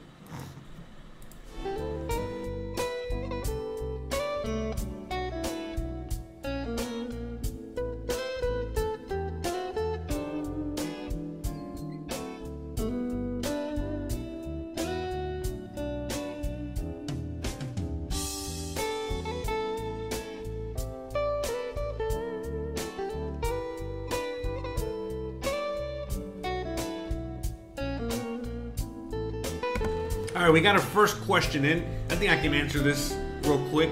Right, 30.53 30.61
we 30.61 30.63
got 30.63 30.75
our 30.75 30.83
first 30.83 31.21
question 31.23 31.65
in. 31.65 31.83
I 32.11 32.17
think 32.17 32.31
I 32.31 32.37
can 32.37 32.53
answer 32.53 32.79
this 32.81 33.17
real 33.45 33.65
quick. 33.71 33.91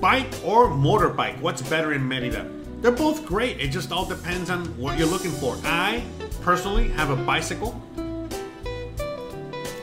Bike 0.00 0.28
or 0.44 0.68
motorbike? 0.68 1.40
What's 1.40 1.62
better 1.62 1.94
in 1.94 2.06
Merida? 2.06 2.48
They're 2.80 2.92
both 2.92 3.26
great. 3.26 3.58
It 3.60 3.68
just 3.68 3.90
all 3.90 4.04
depends 4.04 4.48
on 4.48 4.66
what 4.78 4.98
you're 4.98 5.08
looking 5.08 5.32
for. 5.32 5.56
I 5.64 6.04
personally 6.42 6.90
have 6.90 7.10
a 7.10 7.16
bicycle. 7.16 7.82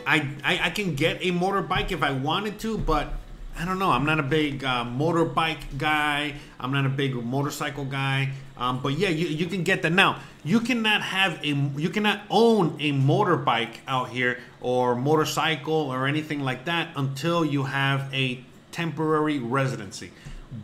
I, 0.06 0.28
I, 0.44 0.60
I 0.64 0.70
can 0.70 0.96
get 0.96 1.18
a 1.22 1.32
motorbike 1.32 1.92
if 1.92 2.04
I 2.04 2.12
wanted 2.12 2.60
to, 2.60 2.78
but 2.78 3.14
I 3.58 3.66
don't 3.66 3.80
know. 3.80 3.90
I'm 3.90 4.06
not 4.06 4.20
a 4.20 4.24
big 4.24 4.64
uh, 4.64 4.86
motorbike 4.86 5.78
guy. 5.78 6.36
I'm 6.60 6.72
not 6.72 6.86
a 6.86 6.90
big 6.90 7.16
motorcycle 7.16 7.86
guy. 7.86 8.32
Um, 8.56 8.82
but 8.82 8.94
yeah, 8.94 9.10
you, 9.10 9.28
you 9.28 9.48
can 9.48 9.64
get 9.64 9.82
that 9.82 9.92
now. 9.92 10.20
You 10.44 10.60
cannot 10.60 11.02
have 11.02 11.40
a 11.44 11.48
you 11.48 11.90
cannot 11.90 12.22
own 12.30 12.76
a 12.80 12.92
motorbike 12.92 13.78
out 13.88 14.10
here 14.10 14.40
or 14.60 14.96
motorcycle 14.96 15.74
or 15.74 16.06
anything 16.06 16.42
like 16.42 16.66
that 16.66 16.90
until 16.96 17.46
you 17.46 17.64
have 17.64 18.14
a 18.14 18.44
temporary 18.72 19.40
residency. 19.40 20.12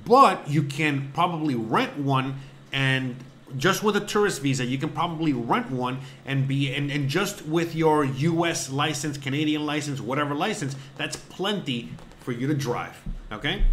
But 0.06 0.50
you 0.50 0.64
can 0.64 1.12
probably 1.14 1.56
rent 1.56 1.98
one 1.98 2.36
and 2.72 3.16
just 3.58 3.82
with 3.82 3.96
a 3.96 4.02
tourist 4.02 4.42
visa, 4.42 4.66
you 4.66 4.78
can 4.78 4.90
probably 4.90 5.34
rent 5.34 5.72
one 5.72 6.00
and 6.26 6.48
be 6.48 6.74
and, 6.74 6.92
and 6.92 7.10
just 7.10 7.46
with 7.46 7.74
your 7.74 8.04
US 8.04 8.70
license, 8.70 9.18
Canadian 9.18 9.66
license, 9.66 10.00
whatever 10.02 10.36
license, 10.36 10.76
that's 10.98 11.16
plenty 11.16 11.90
for 12.20 12.32
you 12.32 12.48
to 12.48 12.54
drive. 12.54 13.02
Okay? 13.32 13.64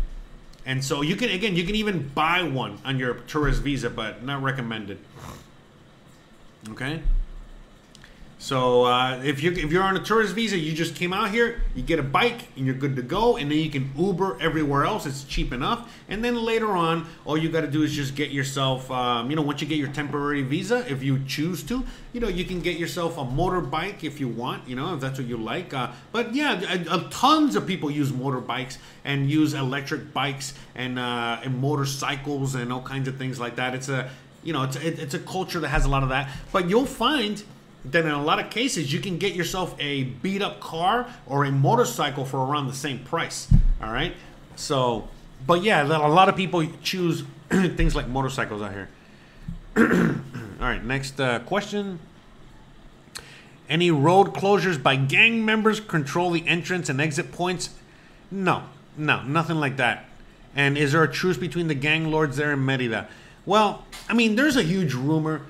And 0.65 0.85
so 0.85 1.03
you 1.03 1.17
can 1.17 1.31
again 1.31 1.57
you 1.57 1.65
can 1.65 1.75
even 1.75 2.09
buy 2.09 2.43
one 2.43 2.79
on 2.85 2.99
your 2.99 3.15
tourist 3.15 3.63
visa, 3.63 3.91
but 3.91 4.25
not 4.25 4.43
recommended. 4.43 4.99
Okay? 6.73 7.03
So 8.39 8.85
uh, 8.85 9.23
if 9.25 9.43
you 9.43 9.51
if 9.53 9.73
you're 9.73 9.83
on 9.83 9.97
a 9.97 10.05
tourist 10.05 10.35
visa, 10.35 10.59
you 10.59 10.75
just 10.75 10.95
came 10.95 11.15
out 11.15 11.31
here, 11.31 11.63
you 11.75 11.83
get 11.83 11.99
a 11.99 12.03
bike, 12.03 12.49
and 12.57 12.67
you're 12.67 12.75
good 12.75 12.95
to 12.97 13.03
go, 13.03 13.39
and 13.39 13.51
then 13.51 13.59
you 13.59 13.71
can 13.71 13.91
Uber 13.97 14.37
everywhere 14.41 14.85
else. 14.85 15.07
It's 15.07 15.25
cheap 15.25 15.55
enough, 15.55 15.91
and 16.09 16.23
then 16.23 16.37
later 16.37 16.69
on, 16.69 17.07
all 17.25 17.39
you 17.39 17.49
got 17.49 17.63
to 17.63 17.67
do 17.67 17.83
is 17.83 17.95
just 17.95 18.15
get 18.15 18.31
yourself, 18.31 18.91
um, 18.91 19.31
you 19.31 19.37
know, 19.37 19.43
once 19.43 19.63
you 19.63 19.67
get 19.67 19.79
your 19.79 19.89
temporary 19.89 20.43
visa, 20.43 20.85
if 20.91 21.03
you 21.03 21.25
choose 21.27 21.63
to, 21.65 21.83
you 22.13 22.21
know, 22.21 22.29
you 22.29 22.45
can 22.45 22.61
get 22.61 22.77
yourself 22.77 23.17
a 23.17 23.25
motorbike 23.25 24.05
if 24.05 24.21
you 24.21 24.29
want, 24.29 24.69
you 24.69 24.77
know, 24.77 24.95
if 24.95 25.01
that's 25.01 25.19
what 25.19 25.27
you 25.27 25.39
like. 25.39 25.73
Uh, 25.73 25.91
but 26.13 26.35
yeah, 26.35 26.85
tons 27.11 27.57
of 27.57 27.67
people 27.67 27.91
use 27.91 28.13
motorbikes 28.13 28.77
and 29.05 29.31
use 29.31 29.55
electric 29.55 30.13
bikes 30.13 30.53
and 30.75 30.99
uh, 30.99 31.41
and 31.43 31.59
motorcycles 31.59 32.55
and 32.55 32.71
all 32.71 32.83
kinds 32.83 33.09
of 33.09 33.17
things 33.17 33.41
like 33.41 33.57
that. 33.57 33.75
It's 33.75 33.89
a 33.89 34.11
you 34.47 34.53
know, 34.53 34.63
it's 34.63 34.77
a, 34.77 35.03
it's 35.03 35.15
a 35.15 35.19
culture 35.19 35.61
that 35.61 35.69
has 35.69 35.85
a 35.85 35.89
lot 35.89 36.03
of 36.03 36.11
that, 36.11 36.31
but 36.53 36.71
you'll 36.71 36.87
find 36.87 37.43
that 37.85 38.05
in 38.05 38.11
a 38.11 38.23
lot 38.23 38.39
of 38.39 38.51
cases 38.51 38.93
you 38.93 39.01
can 39.01 39.19
get 39.19 39.35
yourself 39.35 39.75
a 39.79 40.05
beat 40.05 40.43
up 40.43 40.61
car 40.61 41.07
or 41.27 41.45
a 41.45 41.53
motorcycle 41.53 42.25
for 42.25 42.45
around 42.45 42.67
the 42.67 42.75
same 42.75 42.99
price 43.01 43.49
all 43.81 43.93
right? 43.93 44.15
So 44.57 45.09
but 45.47 45.63
yeah 45.63 45.83
a 45.83 46.09
lot 46.09 46.29
of 46.29 46.37
people 46.37 46.67
choose 46.83 47.25
things 47.51 47.95
like 47.95 48.09
motorcycles 48.09 48.63
out 48.63 48.73
here. 48.73 48.89
All 49.77 50.67
right 50.67 50.83
next 50.83 51.21
uh, 51.21 51.41
question. 51.41 52.01
Any 53.69 53.91
road 53.91 54.33
closures 54.33 54.83
by 54.83 54.97
gang 54.97 55.45
members 55.45 55.81
control 55.81 56.31
the 56.31 56.47
entrance 56.47 56.89
and 56.89 57.01
exit 57.01 57.31
points? 57.31 57.71
No 58.31 58.65
no 58.97 59.23
nothing 59.23 59.57
like 59.57 59.77
that. 59.77 60.07
And 60.55 60.79
is 60.79 60.93
there 60.93 61.03
a 61.03 61.13
truce 61.13 61.37
between 61.37 61.69
the 61.69 61.75
gang 61.75 62.11
lords 62.11 62.39
there 62.39 62.53
in 62.53 62.65
merida 62.65 63.07
well 63.47 63.85
i 64.09 64.13
mean 64.13 64.37
there's 64.37 64.57
a 64.57 64.63
huge 64.63 64.93
rumor 64.93 65.41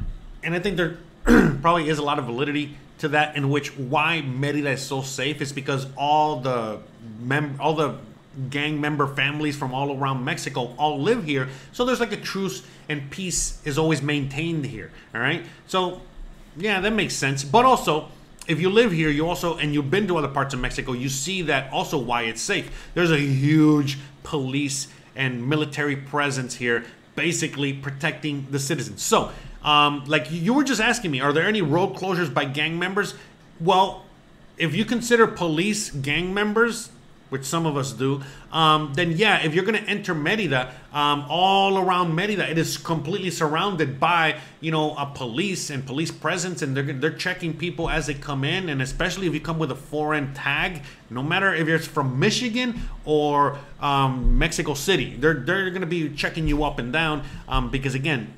and 0.44 0.54
i 0.54 0.58
think 0.60 0.76
there 0.76 0.98
probably 1.60 1.88
is 1.88 1.98
a 1.98 2.02
lot 2.02 2.18
of 2.18 2.26
validity 2.26 2.76
to 2.98 3.08
that 3.08 3.36
in 3.36 3.50
which 3.50 3.76
why 3.76 4.22
Merida 4.22 4.70
is 4.70 4.82
so 4.82 5.02
safe 5.02 5.40
is 5.40 5.52
because 5.52 5.86
all 5.96 6.40
the 6.40 6.80
mem- 7.20 7.56
all 7.60 7.74
the 7.74 7.98
gang 8.50 8.80
member 8.80 9.06
families 9.06 9.56
from 9.56 9.72
all 9.74 9.98
around 9.98 10.24
Mexico 10.24 10.74
all 10.78 11.00
live 11.00 11.24
here. 11.24 11.48
So 11.72 11.84
there's 11.84 12.00
like 12.00 12.12
a 12.12 12.16
truce 12.16 12.62
and 12.88 13.10
peace 13.10 13.60
is 13.64 13.78
always 13.78 14.02
maintained 14.02 14.66
here. 14.66 14.90
All 15.14 15.20
right. 15.20 15.44
So 15.66 16.02
yeah, 16.56 16.80
that 16.80 16.92
makes 16.92 17.14
sense. 17.14 17.44
But 17.44 17.64
also, 17.64 18.08
if 18.46 18.60
you 18.60 18.70
live 18.70 18.92
here, 18.92 19.10
you 19.10 19.28
also 19.28 19.56
and 19.56 19.74
you've 19.74 19.90
been 19.90 20.06
to 20.08 20.16
other 20.16 20.28
parts 20.28 20.54
of 20.54 20.60
Mexico, 20.60 20.92
you 20.92 21.08
see 21.08 21.42
that 21.42 21.72
also 21.72 21.98
why 21.98 22.22
it's 22.22 22.40
safe. 22.40 22.90
There's 22.94 23.10
a 23.10 23.18
huge 23.18 23.98
police 24.22 24.88
and 25.14 25.48
military 25.48 25.96
presence 25.96 26.54
here, 26.56 26.84
basically 27.16 27.72
protecting 27.72 28.46
the 28.50 28.58
citizens. 28.58 29.02
So 29.02 29.32
um, 29.62 30.04
like 30.06 30.30
you 30.30 30.54
were 30.54 30.64
just 30.64 30.80
asking 30.80 31.10
me, 31.10 31.20
are 31.20 31.32
there 31.32 31.46
any 31.48 31.60
road 31.60 31.96
closures 31.96 32.32
by 32.32 32.44
gang 32.44 32.78
members? 32.78 33.14
Well, 33.60 34.04
if 34.58 34.74
you 34.74 34.84
consider 34.84 35.26
police 35.26 35.90
gang 35.90 36.32
members, 36.32 36.90
which 37.28 37.44
some 37.44 37.66
of 37.66 37.76
us 37.76 37.92
do, 37.92 38.22
um, 38.52 38.92
then 38.94 39.12
yeah, 39.12 39.44
if 39.44 39.54
you're 39.54 39.64
going 39.64 39.82
to 39.82 39.90
enter 39.90 40.14
Merida, 40.14 40.72
um, 40.92 41.26
all 41.28 41.78
around 41.78 42.14
Merida, 42.14 42.48
it 42.48 42.58
is 42.58 42.78
completely 42.78 43.30
surrounded 43.30 43.98
by 43.98 44.38
you 44.60 44.70
know 44.70 44.94
a 44.96 45.06
police 45.06 45.70
and 45.70 45.84
police 45.84 46.10
presence, 46.10 46.62
and 46.62 46.76
they're 46.76 46.92
they're 46.92 47.10
checking 47.10 47.56
people 47.56 47.90
as 47.90 48.06
they 48.06 48.14
come 48.14 48.44
in, 48.44 48.68
and 48.68 48.80
especially 48.80 49.26
if 49.26 49.34
you 49.34 49.40
come 49.40 49.58
with 49.58 49.70
a 49.70 49.76
foreign 49.76 50.32
tag, 50.34 50.82
no 51.10 51.22
matter 51.22 51.54
if 51.54 51.68
it's 51.68 51.86
from 51.86 52.18
Michigan 52.18 52.80
or 53.04 53.58
um, 53.80 54.38
Mexico 54.38 54.74
City, 54.74 55.16
they're 55.16 55.34
they're 55.34 55.70
going 55.70 55.80
to 55.80 55.86
be 55.86 56.08
checking 56.10 56.46
you 56.46 56.64
up 56.64 56.78
and 56.78 56.92
down 56.92 57.24
um, 57.48 57.70
because 57.70 57.94
again, 57.94 58.32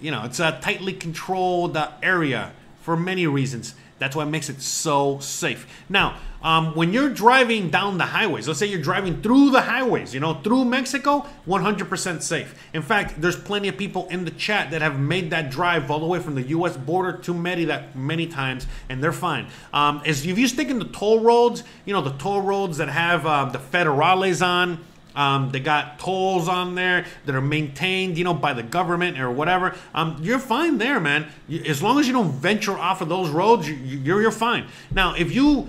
you 0.00 0.10
know, 0.10 0.24
it's 0.24 0.40
a 0.40 0.58
tightly 0.62 0.92
controlled 0.92 1.76
uh, 1.76 1.90
area 2.02 2.52
for 2.82 2.96
many 2.96 3.26
reasons. 3.26 3.74
That's 3.98 4.16
what 4.16 4.28
makes 4.28 4.48
it 4.48 4.62
so 4.62 5.18
safe. 5.20 5.66
Now, 5.88 6.16
um, 6.42 6.74
when 6.74 6.92
you're 6.92 7.10
driving 7.10 7.70
down 7.70 7.98
the 7.98 8.06
highways, 8.06 8.48
let's 8.48 8.58
say 8.58 8.66
you're 8.66 8.80
driving 8.80 9.20
through 9.20 9.50
the 9.50 9.60
highways, 9.60 10.14
you 10.14 10.20
know, 10.20 10.34
through 10.34 10.64
Mexico, 10.64 11.26
100% 11.46 12.22
safe. 12.22 12.68
In 12.72 12.82
fact, 12.82 13.20
there's 13.20 13.36
plenty 13.36 13.68
of 13.68 13.76
people 13.76 14.06
in 14.08 14.24
the 14.24 14.30
chat 14.30 14.70
that 14.70 14.80
have 14.80 14.98
made 14.98 15.30
that 15.30 15.50
drive 15.50 15.90
all 15.90 16.00
the 16.00 16.06
way 16.06 16.18
from 16.18 16.34
the 16.34 16.42
U.S. 16.42 16.76
border 16.76 17.18
to 17.18 17.34
Merida 17.34 17.88
many 17.94 18.26
times, 18.26 18.66
and 18.88 19.02
they're 19.02 19.12
fine. 19.12 19.48
Um, 19.72 20.02
as 20.06 20.24
if 20.24 20.38
you 20.38 20.48
stick 20.48 20.68
in 20.68 20.78
the 20.78 20.86
toll 20.86 21.20
roads, 21.20 21.62
you 21.84 21.92
know, 21.92 22.00
the 22.00 22.16
toll 22.16 22.40
roads 22.40 22.78
that 22.78 22.88
have 22.88 23.26
uh, 23.26 23.44
the 23.46 23.58
federales 23.58 24.44
on, 24.44 24.82
um, 25.14 25.50
they 25.50 25.60
got 25.60 25.98
tolls 25.98 26.48
on 26.48 26.74
there 26.74 27.04
that 27.26 27.34
are 27.34 27.40
maintained, 27.40 28.16
you 28.16 28.24
know, 28.24 28.32
by 28.34 28.52
the 28.52 28.62
government 28.62 29.18
or 29.18 29.30
whatever. 29.30 29.74
Um, 29.94 30.18
you're 30.22 30.38
fine 30.38 30.78
there, 30.78 31.00
man. 31.00 31.26
As 31.66 31.82
long 31.82 31.98
as 31.98 32.06
you 32.06 32.12
don't 32.12 32.30
venture 32.30 32.78
off 32.78 33.00
of 33.00 33.08
those 33.08 33.28
roads, 33.28 33.68
you, 33.68 33.74
you're 33.74 34.22
you're 34.22 34.30
fine. 34.30 34.68
Now, 34.92 35.14
if 35.14 35.34
you 35.34 35.68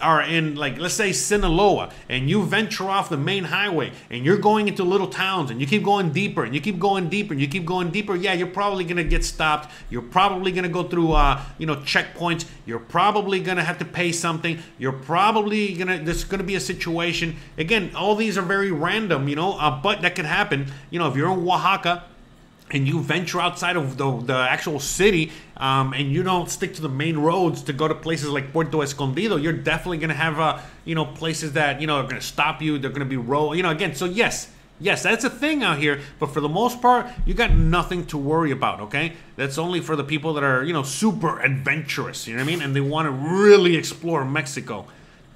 are 0.00 0.22
in 0.22 0.54
like 0.54 0.78
let's 0.78 0.94
say 0.94 1.12
Sinaloa 1.12 1.92
and 2.08 2.28
you 2.30 2.42
venture 2.44 2.88
off 2.88 3.08
the 3.08 3.16
main 3.16 3.44
highway 3.44 3.92
and 4.10 4.24
you're 4.24 4.38
going 4.38 4.68
into 4.68 4.84
little 4.84 5.06
towns 5.06 5.50
and 5.50 5.60
you 5.60 5.66
keep 5.66 5.82
going 5.82 6.12
deeper 6.12 6.44
and 6.44 6.54
you 6.54 6.60
keep 6.60 6.78
going 6.78 7.08
deeper 7.08 7.32
and 7.34 7.40
you 7.40 7.48
keep 7.48 7.64
going 7.64 7.90
deeper 7.90 8.16
yeah 8.16 8.32
you're 8.32 8.46
probably 8.46 8.84
going 8.84 8.96
to 8.96 9.04
get 9.04 9.24
stopped. 9.24 9.70
You're 9.90 10.02
probably 10.02 10.52
going 10.52 10.64
to 10.64 10.70
go 10.70 10.84
through 10.84 11.12
uh, 11.12 11.42
you 11.58 11.66
know 11.66 11.76
checkpoints. 11.76 12.46
You're 12.64 12.78
probably 12.78 13.40
going 13.40 13.58
to 13.58 13.64
have 13.64 13.78
to 13.78 13.84
pay 13.84 14.12
something. 14.12 14.58
You're 14.78 14.92
probably 14.92 15.74
going 15.74 15.98
to 15.98 16.04
there's 16.04 16.24
going 16.24 16.40
to 16.40 16.44
be 16.44 16.54
a 16.54 16.60
situation. 16.60 17.36
Again 17.58 17.92
all 17.94 18.14
these 18.14 18.38
are 18.38 18.42
very 18.42 18.70
random 18.70 19.28
you 19.28 19.36
know 19.36 19.58
uh, 19.58 19.80
but 19.80 20.02
that 20.02 20.14
could 20.14 20.26
happen. 20.26 20.72
You 20.90 20.98
know 20.98 21.08
if 21.08 21.16
you're 21.16 21.30
in 21.30 21.38
Oaxaca 21.38 22.04
and 22.70 22.86
you 22.86 23.00
venture 23.00 23.40
outside 23.40 23.76
of 23.76 23.96
the, 23.96 24.18
the 24.22 24.34
actual 24.34 24.80
city 24.80 25.30
um, 25.56 25.92
and 25.92 26.12
you 26.12 26.22
don't 26.22 26.50
stick 26.50 26.74
to 26.74 26.82
the 26.82 26.88
main 26.88 27.16
roads 27.16 27.62
to 27.62 27.72
go 27.72 27.86
to 27.86 27.94
places 27.94 28.28
like 28.28 28.52
Puerto 28.52 28.82
Escondido, 28.82 29.36
you're 29.36 29.52
definitely 29.52 29.98
going 29.98 30.10
to 30.10 30.16
have, 30.16 30.40
uh, 30.40 30.58
you 30.84 30.94
know, 30.94 31.04
places 31.04 31.52
that, 31.52 31.80
you 31.80 31.86
know, 31.86 31.96
are 31.96 32.02
going 32.02 32.16
to 32.16 32.26
stop 32.26 32.60
you. 32.60 32.78
They're 32.78 32.90
going 32.90 33.00
to 33.00 33.06
be 33.06 33.16
roll, 33.16 33.54
you 33.54 33.62
know, 33.62 33.70
again, 33.70 33.94
so 33.94 34.04
yes, 34.04 34.50
yes, 34.80 35.02
that's 35.02 35.24
a 35.24 35.30
thing 35.30 35.62
out 35.62 35.78
here. 35.78 36.00
But 36.18 36.32
for 36.32 36.40
the 36.40 36.48
most 36.48 36.82
part, 36.82 37.06
you 37.24 37.34
got 37.34 37.52
nothing 37.52 38.04
to 38.06 38.18
worry 38.18 38.50
about, 38.50 38.80
okay? 38.80 39.12
That's 39.36 39.58
only 39.58 39.80
for 39.80 39.94
the 39.94 40.04
people 40.04 40.34
that 40.34 40.44
are, 40.44 40.64
you 40.64 40.72
know, 40.72 40.82
super 40.82 41.40
adventurous, 41.40 42.26
you 42.26 42.34
know 42.34 42.42
what 42.42 42.48
I 42.48 42.50
mean? 42.50 42.62
And 42.62 42.74
they 42.74 42.80
want 42.80 43.06
to 43.06 43.12
really 43.12 43.76
explore 43.76 44.24
Mexico 44.24 44.86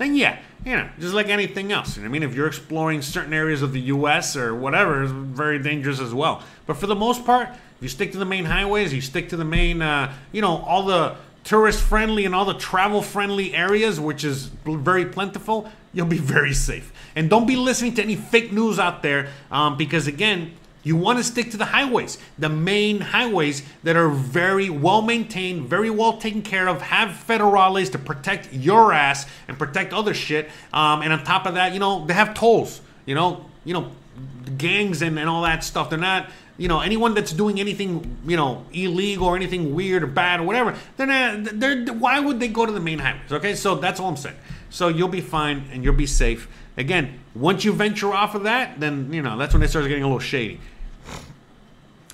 then 0.01 0.17
yeah, 0.17 0.39
you 0.65 0.77
know, 0.77 0.89
just 0.99 1.15
like 1.15 1.29
anything 1.29 1.73
else. 1.73 1.97
You 1.97 2.03
know 2.03 2.09
I 2.09 2.13
mean, 2.13 2.23
if 2.23 2.35
you're 2.35 2.47
exploring 2.47 3.03
certain 3.03 3.33
areas 3.33 3.63
of 3.63 3.73
the 3.73 3.81
U.S. 3.81 4.37
or 4.37 4.55
whatever, 4.55 5.03
it's 5.03 5.13
very 5.13 5.59
dangerous 5.59 6.01
as 6.01 6.13
well. 6.13 6.43
But 6.67 6.77
for 6.77 6.87
the 6.87 6.95
most 6.95 7.25
part, 7.25 7.49
if 7.51 7.83
you 7.83 7.89
stick 7.89 8.13
to 8.13 8.19
the 8.19 8.27
main 8.27 8.45
highways, 8.45 8.93
you 8.93 9.01
stick 9.01 9.31
to 9.31 9.37
the 9.37 9.45
main, 9.45 9.81
uh, 9.81 10.13
you 10.33 10.43
know, 10.43 10.59
all 10.59 10.85
the 10.85 11.17
tourist 11.45 11.81
friendly 11.81 12.27
and 12.27 12.35
all 12.35 12.45
the 12.45 12.55
travel 12.55 13.01
friendly 13.01 13.55
areas, 13.55 13.99
which 13.99 14.23
is 14.25 14.51
very 14.67 15.07
plentiful, 15.07 15.71
you'll 15.93 16.07
be 16.07 16.19
very 16.37 16.53
safe. 16.53 16.93
And 17.17 17.31
don't 17.31 17.47
be 17.47 17.57
listening 17.57 17.95
to 17.95 18.03
any 18.03 18.17
fake 18.17 18.53
news 18.53 18.79
out 18.79 19.03
there 19.03 19.29
um, 19.51 19.77
because, 19.77 20.07
again, 20.07 20.53
you 20.83 20.97
want 20.97 21.19
to 21.19 21.25
stick 21.25 21.51
to 21.51 21.57
the 21.57 21.67
highways, 21.67 22.19
the 22.39 22.49
main 22.49 23.01
highways 23.01 23.63
that 23.83 23.97
are 23.97 24.09
very 24.09 24.71
well 24.71 25.03
maintained, 25.03 25.69
very 25.69 25.91
well 25.91 26.17
taken 26.17 26.43
care 26.43 26.69
of, 26.69 26.81
have 26.83 27.11
federales 27.11 27.93
to 27.93 27.99
protect 27.99 28.53
your 28.53 28.93
ass 28.93 29.27
and 29.49 29.59
protect 29.59 29.93
other 29.93 30.15
shit. 30.15 30.49
Um, 30.73 31.03
and 31.03 31.13
on 31.13 31.23
top 31.25 31.47
of 31.47 31.55
that, 31.55 31.73
you 31.73 31.81
know, 31.81 32.07
they 32.07 32.15
have 32.15 32.35
tolls, 32.35 32.81
you 33.05 33.15
know, 33.15 33.45
you 33.65 33.75
know, 33.75 33.91
gangs 34.57 35.03
and, 35.03 35.19
and 35.19 35.29
all 35.29 35.43
that 35.43 35.65
stuff. 35.65 35.91
They're 35.91 35.99
not, 35.99 36.31
you 36.57 36.69
know, 36.69 36.81
anyone 36.81 37.15
that's 37.15 37.33
doing 37.33 37.61
anything, 37.61 38.17
you 38.27 38.37
know, 38.37 38.65
illegal 38.73 39.27
or 39.27 39.37
anything 39.37 39.75
weird 39.75 40.03
or 40.03 40.07
bad 40.07 40.41
or 40.41 40.45
whatever, 40.45 40.77
they're 40.97 41.07
not, 41.07 41.61
they're, 41.61 41.85
why 41.95 42.21
would 42.21 42.41
they 42.41 42.49
go 42.49 42.65
to 42.65 42.73
the 42.73 42.81
main 42.81 42.99
highways? 42.99 43.33
Okay, 43.33 43.55
so 43.55 43.75
that's 43.75 44.01
all 44.01 44.09
I'm 44.09 44.17
saying. 44.17 44.37
So 44.71 44.89
you'll 44.89 45.09
be 45.09 45.21
fine 45.21 45.65
and 45.73 45.83
you'll 45.85 45.95
be 45.95 46.07
safe. 46.07 46.49
Again, 46.77 47.21
once 47.35 47.65
you 47.65 47.73
venture 47.73 48.13
off 48.13 48.35
of 48.35 48.45
that, 48.45 48.81
then, 48.81 49.13
you 49.13 49.23
know, 49.23 49.37
that's 49.37 49.53
when 49.53 49.63
it 49.63 49.69
starts 49.69 49.89
getting 49.89 50.03
a 50.03 50.07
little 50.07 50.21
shady. 50.21 50.61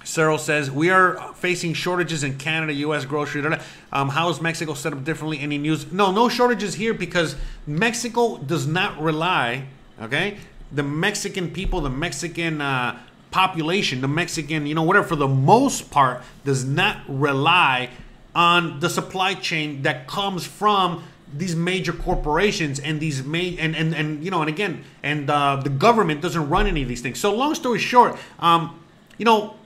Cyril 0.07 0.39
says, 0.39 0.71
We 0.71 0.91
are 0.91 1.35
facing 1.35 1.75
shortages 1.75 2.23
in 2.23 2.39
Canada, 2.39 2.73
U.S. 2.75 3.05
grocery. 3.05 3.45
Um, 3.93 4.09
how 4.09 4.29
is 4.29 4.41
Mexico 4.41 4.75
set 4.75 4.93
up 4.93 5.05
differently? 5.05 5.41
Any 5.41 5.59
news? 5.59 5.93
No, 5.93 6.13
no 6.13 6.29
shortages 6.29 6.75
here 6.75 6.95
because 6.95 7.37
Mexico 7.67 8.39
does 8.39 8.67
not 8.67 9.01
rely, 9.01 9.67
okay? 10.01 10.39
The 10.73 10.85
Mexican 10.85 11.51
people, 11.51 11.81
the 11.81 11.91
Mexican 11.91 12.61
uh, 12.61 12.99
population, 13.31 14.01
the 14.01 14.09
Mexican, 14.09 14.67
you 14.67 14.75
know, 14.75 14.85
whatever, 14.85 15.07
for 15.07 15.17
the 15.17 15.29
most 15.29 15.91
part, 15.91 16.23
does 16.45 16.65
not 16.65 16.99
rely 17.09 17.91
on 18.35 18.81
the 18.81 18.91
supply 18.91 19.35
chain 19.35 19.83
that 19.83 20.07
comes 20.07 20.47
from 20.47 21.03
these 21.39 21.55
major 21.55 21.93
corporations 21.93 22.79
and 22.81 23.01
these 23.01 23.25
ma- 23.25 23.39
and, 23.39 23.77
and 23.77 23.95
and 23.95 24.25
you 24.25 24.31
know 24.31 24.41
and 24.41 24.49
again 24.49 24.83
and 25.03 25.29
uh, 25.31 25.57
the 25.57 25.71
government 25.71 26.21
doesn't 26.21 26.49
run 26.49 26.67
any 26.67 26.83
of 26.83 26.89
these 26.89 27.01
things 27.01 27.19
so 27.19 27.35
long 27.35 27.55
story 27.55 27.79
short 27.79 28.17
um, 28.39 28.79
you 29.19 29.25
know 29.25 29.57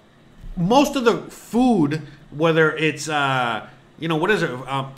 most 0.56 0.96
of 0.96 1.04
the 1.04 1.18
food, 1.30 2.02
whether 2.30 2.72
it's 2.76 3.08
uh, 3.08 3.66
you 3.98 4.08
know 4.08 4.16
what 4.16 4.30
is 4.30 4.42
it, 4.42 4.50
uh, 4.50 4.88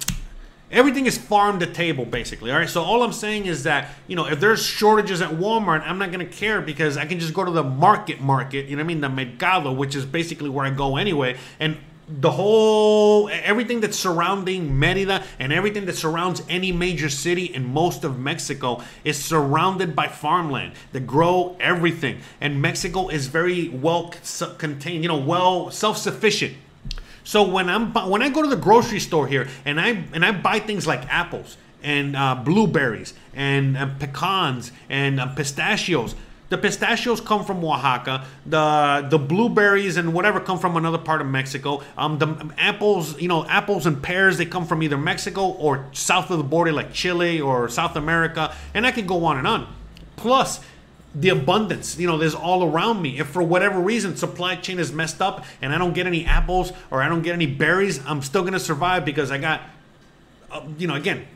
everything 0.70 1.06
is 1.06 1.16
farm 1.16 1.58
to 1.60 1.66
table 1.66 2.04
basically. 2.04 2.50
All 2.50 2.58
right. 2.58 2.68
So 2.68 2.82
all 2.82 3.02
I'm 3.02 3.12
saying 3.12 3.46
is 3.46 3.62
that 3.64 3.90
you 4.06 4.16
know 4.16 4.26
if 4.26 4.40
there's 4.40 4.64
shortages 4.64 5.22
at 5.22 5.30
Walmart, 5.30 5.82
I'm 5.86 5.98
not 5.98 6.10
gonna 6.10 6.26
care 6.26 6.60
because 6.60 6.96
I 6.96 7.06
can 7.06 7.18
just 7.18 7.34
go 7.34 7.44
to 7.44 7.50
the 7.50 7.62
market 7.64 8.20
market. 8.20 8.66
You 8.66 8.76
know 8.76 8.82
what 8.82 8.86
I 8.86 8.94
mean? 8.94 9.00
The 9.00 9.08
mercado, 9.08 9.72
which 9.72 9.94
is 9.94 10.04
basically 10.04 10.50
where 10.50 10.66
I 10.66 10.70
go 10.70 10.96
anyway, 10.96 11.36
and 11.60 11.76
the 12.08 12.30
whole 12.30 13.28
everything 13.28 13.80
that's 13.80 13.98
surrounding 13.98 14.78
Merida 14.78 15.24
and 15.38 15.52
everything 15.52 15.86
that 15.86 15.96
surrounds 15.96 16.42
any 16.48 16.72
major 16.72 17.08
city 17.08 17.46
in 17.46 17.64
most 17.64 18.04
of 18.04 18.18
Mexico 18.18 18.82
is 19.04 19.16
surrounded 19.16 19.94
by 19.94 20.08
farmland 20.08 20.72
that 20.92 21.06
grow 21.06 21.56
everything. 21.60 22.20
And 22.40 22.60
Mexico 22.60 23.08
is 23.08 23.28
very 23.28 23.68
well 23.68 24.12
contained 24.58 25.02
you 25.02 25.08
know 25.08 25.18
well 25.18 25.70
self-sufficient. 25.70 26.56
So 27.24 27.48
when 27.48 27.68
I'm 27.68 27.92
when 27.92 28.22
I 28.22 28.30
go 28.30 28.42
to 28.42 28.48
the 28.48 28.56
grocery 28.56 29.00
store 29.00 29.26
here 29.26 29.48
and 29.64 29.80
I 29.80 30.04
and 30.12 30.24
I 30.24 30.32
buy 30.32 30.58
things 30.58 30.86
like 30.86 31.06
apples 31.08 31.56
and 31.82 32.16
uh, 32.16 32.34
blueberries 32.34 33.14
and 33.34 33.76
uh, 33.76 33.88
pecans 33.98 34.72
and 34.88 35.20
uh, 35.20 35.26
pistachios 35.34 36.14
the 36.52 36.58
pistachios 36.58 37.18
come 37.22 37.46
from 37.46 37.64
Oaxaca. 37.64 38.26
The 38.44 39.06
the 39.08 39.18
blueberries 39.18 39.96
and 39.96 40.12
whatever 40.12 40.38
come 40.38 40.58
from 40.58 40.76
another 40.76 40.98
part 40.98 41.22
of 41.22 41.26
Mexico. 41.26 41.82
Um, 41.96 42.18
the 42.18 42.52
apples, 42.58 43.18
you 43.18 43.26
know, 43.26 43.46
apples 43.46 43.86
and 43.86 44.02
pears 44.02 44.36
they 44.36 44.44
come 44.44 44.66
from 44.66 44.82
either 44.82 44.98
Mexico 44.98 45.46
or 45.46 45.86
south 45.92 46.30
of 46.30 46.36
the 46.36 46.44
border, 46.44 46.70
like 46.70 46.92
Chile 46.92 47.40
or 47.40 47.70
South 47.70 47.96
America, 47.96 48.54
and 48.74 48.86
I 48.86 48.92
could 48.92 49.06
go 49.06 49.24
on 49.24 49.38
and 49.38 49.46
on. 49.46 49.74
Plus, 50.16 50.60
the 51.14 51.30
abundance 51.30 51.98
you 51.98 52.06
know 52.06 52.16
there's 52.16 52.34
all 52.34 52.64
around 52.64 53.00
me 53.02 53.18
if 53.18 53.28
for 53.28 53.42
whatever 53.42 53.78
reason 53.78 54.16
supply 54.16 54.56
chain 54.56 54.78
is 54.78 54.90
messed 54.90 55.20
up 55.20 55.44
and 55.60 55.70
i 55.74 55.76
don't 55.76 55.92
get 55.92 56.06
any 56.06 56.24
apples 56.24 56.72
or 56.90 57.02
i 57.02 57.08
don't 57.08 57.20
get 57.20 57.34
any 57.34 57.44
berries 57.44 58.00
i'm 58.06 58.22
still 58.22 58.40
going 58.40 58.54
to 58.54 58.58
survive 58.58 59.04
because 59.04 59.30
i 59.30 59.36
got 59.36 59.60
uh, 60.50 60.62
you 60.78 60.86
know 60.86 60.94
again 60.94 61.26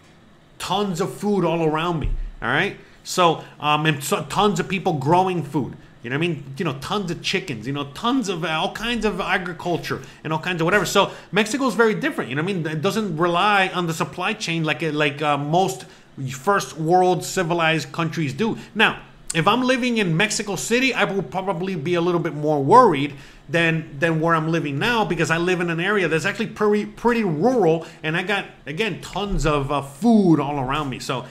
tons 0.58 0.98
of 1.02 1.12
food 1.12 1.44
all 1.44 1.62
around 1.62 2.00
me 2.00 2.08
all 2.40 2.48
right 2.48 2.78
so, 3.06 3.44
um, 3.60 3.86
and 3.86 4.02
so, 4.02 4.24
tons 4.24 4.58
of 4.58 4.68
people 4.68 4.94
growing 4.94 5.44
food. 5.44 5.76
You 6.02 6.10
know 6.10 6.18
what 6.18 6.24
I 6.24 6.28
mean? 6.28 6.44
You 6.56 6.64
know, 6.64 6.76
tons 6.80 7.10
of 7.10 7.22
chickens, 7.22 7.66
you 7.66 7.72
know, 7.72 7.84
tons 7.92 8.28
of 8.28 8.44
uh, 8.44 8.48
all 8.48 8.72
kinds 8.72 9.04
of 9.04 9.20
agriculture 9.20 10.02
and 10.24 10.32
all 10.32 10.38
kinds 10.38 10.60
of 10.60 10.64
whatever. 10.64 10.84
So 10.84 11.12
Mexico 11.32 11.66
is 11.66 11.74
very 11.74 11.94
different. 11.94 12.30
You 12.30 12.36
know 12.36 12.42
what 12.42 12.50
I 12.50 12.54
mean? 12.54 12.66
It 12.66 12.82
doesn't 12.82 13.16
rely 13.16 13.68
on 13.68 13.86
the 13.86 13.94
supply 13.94 14.32
chain 14.32 14.64
like 14.64 14.82
like 14.82 15.22
uh, 15.22 15.38
most 15.38 15.86
first 16.30 16.76
world 16.78 17.24
civilized 17.24 17.92
countries 17.92 18.32
do. 18.32 18.58
Now, 18.74 19.00
if 19.34 19.46
I'm 19.46 19.62
living 19.62 19.98
in 19.98 20.16
Mexico 20.16 20.56
City, 20.56 20.92
I 20.92 21.04
will 21.04 21.22
probably 21.22 21.76
be 21.76 21.94
a 21.94 22.00
little 22.00 22.20
bit 22.20 22.34
more 22.34 22.62
worried 22.62 23.14
than 23.48 23.98
than 23.98 24.20
where 24.20 24.34
I'm 24.34 24.48
living 24.48 24.78
now 24.78 25.04
because 25.04 25.30
I 25.30 25.38
live 25.38 25.60
in 25.60 25.70
an 25.70 25.80
area 25.80 26.08
that's 26.08 26.24
actually 26.24 26.48
pretty 26.48 26.86
pretty 26.86 27.24
rural, 27.24 27.86
and 28.02 28.16
I 28.16 28.22
got 28.22 28.46
again 28.66 29.00
tons 29.00 29.46
of 29.46 29.70
uh, 29.70 29.82
food 29.82 30.40
all 30.40 30.58
around 30.58 30.90
me. 30.90 30.98
So 30.98 31.26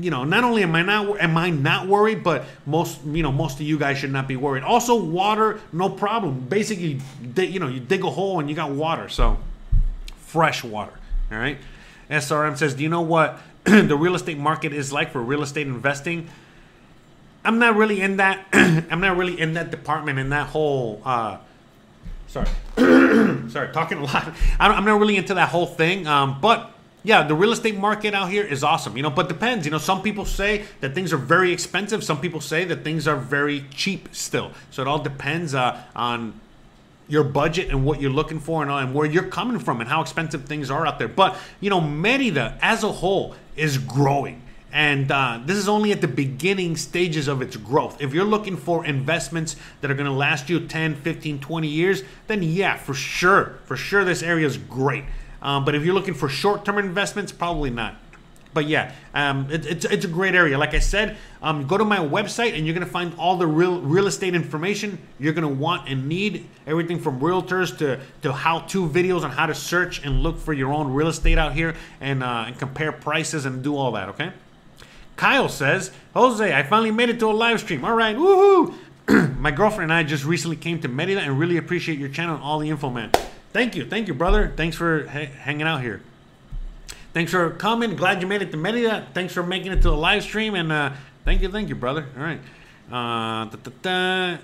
you 0.00 0.10
know, 0.10 0.24
not 0.24 0.44
only 0.44 0.62
am 0.62 0.74
I 0.74 0.82
not 0.82 1.20
am 1.20 1.36
I 1.36 1.50
not 1.50 1.86
worried, 1.86 2.22
but 2.24 2.44
most 2.66 3.00
you 3.04 3.22
know 3.22 3.32
most 3.32 3.54
of 3.54 3.62
you 3.62 3.78
guys 3.78 3.98
should 3.98 4.12
not 4.12 4.28
be 4.28 4.36
worried. 4.36 4.62
Also, 4.62 4.94
water, 4.94 5.60
no 5.72 5.88
problem. 5.88 6.40
Basically, 6.48 7.00
you 7.36 7.60
know, 7.60 7.68
you 7.68 7.80
dig 7.80 8.04
a 8.04 8.10
hole 8.10 8.40
and 8.40 8.48
you 8.48 8.56
got 8.56 8.70
water, 8.70 9.08
so 9.08 9.38
fresh 10.18 10.62
water. 10.64 10.92
All 11.30 11.38
right. 11.38 11.58
SRM 12.10 12.56
says, 12.56 12.74
do 12.74 12.82
you 12.82 12.88
know 12.88 13.00
what 13.00 13.40
the 13.64 13.96
real 13.96 14.14
estate 14.14 14.38
market 14.38 14.72
is 14.72 14.92
like 14.92 15.12
for 15.12 15.20
real 15.20 15.42
estate 15.42 15.66
investing? 15.66 16.28
I'm 17.44 17.58
not 17.58 17.76
really 17.76 18.00
in 18.00 18.16
that. 18.18 18.46
I'm 18.52 19.00
not 19.00 19.16
really 19.16 19.40
in 19.40 19.54
that 19.54 19.70
department 19.70 20.18
in 20.18 20.30
that 20.30 20.48
whole. 20.48 21.00
Uh, 21.04 21.38
sorry, 22.26 22.48
sorry, 22.76 23.72
talking 23.72 23.98
a 23.98 24.04
lot. 24.04 24.32
I'm 24.60 24.84
not 24.84 25.00
really 25.00 25.16
into 25.16 25.34
that 25.34 25.48
whole 25.48 25.66
thing. 25.66 26.06
Um, 26.06 26.38
but 26.40 26.72
yeah, 27.02 27.22
the 27.22 27.34
real 27.34 27.52
estate 27.52 27.76
market 27.76 28.14
out 28.14 28.30
here 28.30 28.44
is 28.44 28.62
awesome, 28.62 28.96
you 28.96 29.02
know, 29.02 29.10
but 29.10 29.28
depends. 29.28 29.64
You 29.64 29.70
know, 29.70 29.78
some 29.78 30.02
people 30.02 30.24
say 30.24 30.64
that 30.80 30.94
things 30.94 31.12
are 31.12 31.18
very 31.18 31.52
expensive. 31.52 32.04
Some 32.04 32.20
people 32.20 32.40
say 32.40 32.64
that 32.64 32.84
things 32.84 33.08
are 33.08 33.16
very 33.16 33.64
cheap 33.74 34.08
still. 34.12 34.52
So 34.70 34.82
it 34.82 34.88
all 34.88 34.98
depends 34.98 35.54
uh, 35.54 35.82
on, 35.96 36.40
your 37.10 37.24
budget 37.24 37.68
and 37.68 37.84
what 37.84 38.00
you're 38.00 38.10
looking 38.10 38.38
for 38.38 38.62
and, 38.62 38.70
and 38.70 38.94
where 38.94 39.04
you're 39.04 39.24
coming 39.24 39.58
from 39.58 39.80
and 39.80 39.90
how 39.90 40.00
expensive 40.00 40.44
things 40.44 40.70
are 40.70 40.86
out 40.86 40.98
there. 40.98 41.08
But 41.08 41.36
you 41.60 41.68
know, 41.68 41.80
Merida 41.80 42.56
as 42.62 42.84
a 42.84 42.92
whole 42.92 43.34
is 43.56 43.76
growing. 43.76 44.42
And 44.72 45.10
uh, 45.10 45.40
this 45.44 45.56
is 45.56 45.68
only 45.68 45.90
at 45.90 46.00
the 46.00 46.06
beginning 46.06 46.76
stages 46.76 47.26
of 47.26 47.42
its 47.42 47.56
growth. 47.56 48.00
If 48.00 48.14
you're 48.14 48.24
looking 48.24 48.56
for 48.56 48.86
investments 48.86 49.56
that 49.80 49.90
are 49.90 49.94
going 49.94 50.06
to 50.06 50.12
last 50.12 50.48
you 50.48 50.64
10, 50.64 50.94
15, 50.94 51.40
20 51.40 51.66
years, 51.66 52.04
then 52.28 52.44
yeah, 52.44 52.76
for 52.76 52.94
sure, 52.94 53.58
for 53.64 53.76
sure, 53.76 54.04
this 54.04 54.22
area 54.22 54.46
is 54.46 54.56
great. 54.56 55.04
Um, 55.42 55.64
but 55.64 55.74
if 55.74 55.84
you're 55.84 55.94
looking 55.94 56.14
for 56.14 56.28
short 56.28 56.64
term 56.64 56.78
investments, 56.78 57.32
probably 57.32 57.70
not. 57.70 57.96
But 58.52 58.66
yeah, 58.66 58.92
um, 59.14 59.48
it, 59.50 59.64
it's, 59.64 59.84
it's 59.84 60.04
a 60.04 60.08
great 60.08 60.34
area. 60.34 60.58
Like 60.58 60.74
I 60.74 60.80
said, 60.80 61.16
um, 61.40 61.66
go 61.68 61.78
to 61.78 61.84
my 61.84 61.98
website 61.98 62.56
and 62.56 62.66
you're 62.66 62.74
to 62.78 62.84
find 62.84 63.14
all 63.16 63.36
the 63.36 63.46
real 63.46 63.80
real 63.80 64.08
estate 64.08 64.34
information 64.34 64.98
you're 65.20 65.32
to 65.32 65.46
want 65.46 65.88
and 65.88 66.08
need. 66.08 66.48
Everything 66.66 66.98
from 66.98 67.20
realtors 67.20 67.76
to, 67.78 68.00
to 68.22 68.32
how 68.32 68.60
to 68.60 68.88
videos 68.88 69.22
on 69.22 69.30
how 69.30 69.46
to 69.46 69.54
search 69.54 70.04
and 70.04 70.22
look 70.22 70.38
for 70.38 70.52
your 70.52 70.72
own 70.72 70.92
real 70.92 71.08
estate 71.08 71.38
out 71.38 71.54
here 71.54 71.76
and, 72.00 72.22
uh, 72.24 72.44
and 72.48 72.58
compare 72.58 72.90
prices 72.90 73.44
and 73.44 73.62
do 73.62 73.76
all 73.76 73.92
that, 73.92 74.08
okay? 74.08 74.32
Kyle 75.16 75.48
says, 75.48 75.92
Jose, 76.14 76.52
I 76.52 76.62
finally 76.62 76.90
made 76.90 77.10
it 77.10 77.20
to 77.20 77.30
a 77.30 77.32
live 77.32 77.60
stream. 77.60 77.84
All 77.84 77.94
right, 77.94 78.16
woohoo! 78.16 78.74
my 79.38 79.50
girlfriend 79.50 79.90
and 79.90 79.92
I 79.92 80.02
just 80.02 80.24
recently 80.24 80.56
came 80.56 80.80
to 80.80 80.88
Merida 80.88 81.20
and 81.20 81.38
really 81.38 81.56
appreciate 81.56 81.98
your 81.98 82.08
channel 82.08 82.34
and 82.34 82.42
all 82.42 82.58
the 82.58 82.70
info, 82.70 82.90
man. 82.90 83.12
Thank 83.52 83.74
you, 83.74 83.84
thank 83.84 84.08
you, 84.08 84.14
brother. 84.14 84.52
Thanks 84.56 84.76
for 84.76 85.06
ha- 85.08 85.26
hanging 85.26 85.66
out 85.66 85.80
here. 85.82 86.02
Thanks 87.12 87.32
for 87.32 87.50
coming. 87.50 87.96
Glad 87.96 88.22
you 88.22 88.28
made 88.28 88.42
it 88.42 88.52
to 88.52 88.56
Merida. 88.56 89.08
Thanks 89.12 89.32
for 89.32 89.42
making 89.42 89.72
it 89.72 89.82
to 89.82 89.90
the 89.90 89.96
live 89.96 90.22
stream. 90.22 90.54
And 90.54 90.70
uh, 90.70 90.92
thank 91.24 91.42
you, 91.42 91.50
thank 91.50 91.68
you, 91.68 91.74
brother. 91.74 92.06
All 92.16 92.22
right. 92.22 92.40
Uh. 92.92 94.38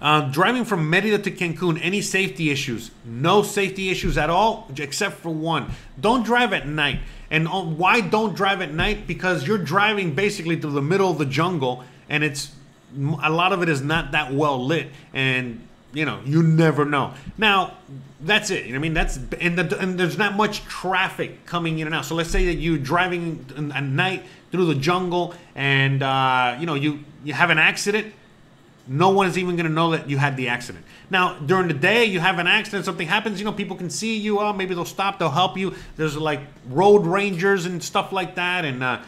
Uh, 0.00 0.22
driving 0.32 0.64
from 0.64 0.90
Merida 0.90 1.16
to 1.16 1.30
Cancun, 1.30 1.78
any 1.80 2.02
safety 2.02 2.50
issues? 2.50 2.90
No 3.04 3.44
safety 3.44 3.88
issues 3.88 4.18
at 4.18 4.30
all, 4.30 4.68
except 4.76 5.18
for 5.18 5.30
one. 5.30 5.70
Don't 6.00 6.24
drive 6.24 6.52
at 6.52 6.66
night. 6.66 6.98
And 7.30 7.46
uh, 7.46 7.62
why 7.62 8.00
don't 8.00 8.34
drive 8.34 8.60
at 8.62 8.72
night? 8.72 9.06
Because 9.06 9.46
you're 9.46 9.58
driving 9.58 10.16
basically 10.16 10.56
through 10.60 10.72
the 10.72 10.82
middle 10.82 11.08
of 11.08 11.18
the 11.18 11.26
jungle, 11.26 11.84
and 12.08 12.24
it's 12.24 12.50
a 13.22 13.30
lot 13.30 13.52
of 13.52 13.62
it 13.62 13.68
is 13.68 13.80
not 13.80 14.10
that 14.10 14.34
well 14.34 14.64
lit. 14.64 14.88
And 15.14 15.68
you 15.92 16.04
know, 16.04 16.20
you 16.24 16.42
never 16.42 16.84
know. 16.84 17.14
Now, 17.38 17.76
that's 18.20 18.50
it. 18.50 18.66
You 18.66 18.72
know 18.72 18.78
what 18.78 18.80
I 18.80 18.88
mean? 18.88 18.94
That's 18.94 19.16
and, 19.40 19.58
the, 19.58 19.78
and 19.78 19.98
there's 19.98 20.18
not 20.18 20.36
much 20.36 20.64
traffic 20.64 21.44
coming 21.44 21.78
in 21.78 21.86
and 21.86 21.94
out. 21.94 22.04
So 22.04 22.14
let's 22.14 22.30
say 22.30 22.46
that 22.46 22.54
you're 22.54 22.78
driving 22.78 23.72
at 23.74 23.84
night 23.84 24.24
through 24.50 24.66
the 24.66 24.74
jungle, 24.74 25.34
and 25.54 26.02
uh, 26.02 26.56
you 26.58 26.66
know 26.66 26.74
you 26.74 27.00
you 27.24 27.32
have 27.32 27.50
an 27.50 27.58
accident. 27.58 28.14
No 28.88 29.10
one 29.10 29.28
is 29.28 29.38
even 29.38 29.54
going 29.54 29.66
to 29.66 29.72
know 29.72 29.92
that 29.92 30.10
you 30.10 30.18
had 30.18 30.36
the 30.36 30.48
accident. 30.48 30.84
Now, 31.08 31.38
during 31.38 31.68
the 31.68 31.74
day, 31.74 32.04
you 32.04 32.18
have 32.18 32.40
an 32.40 32.48
accident, 32.48 32.84
something 32.84 33.06
happens, 33.06 33.38
you 33.38 33.44
know, 33.44 33.52
people 33.52 33.76
can 33.76 33.90
see 33.90 34.16
you. 34.16 34.40
Oh, 34.40 34.52
maybe 34.52 34.74
they'll 34.74 34.84
stop, 34.84 35.20
they'll 35.20 35.30
help 35.30 35.56
you. 35.56 35.74
There's 35.96 36.16
like 36.16 36.40
road 36.68 37.06
rangers 37.06 37.64
and 37.64 37.80
stuff 37.80 38.10
like 38.10 38.34
that, 38.34 38.64
and 38.64 38.82
uh, 38.82 39.00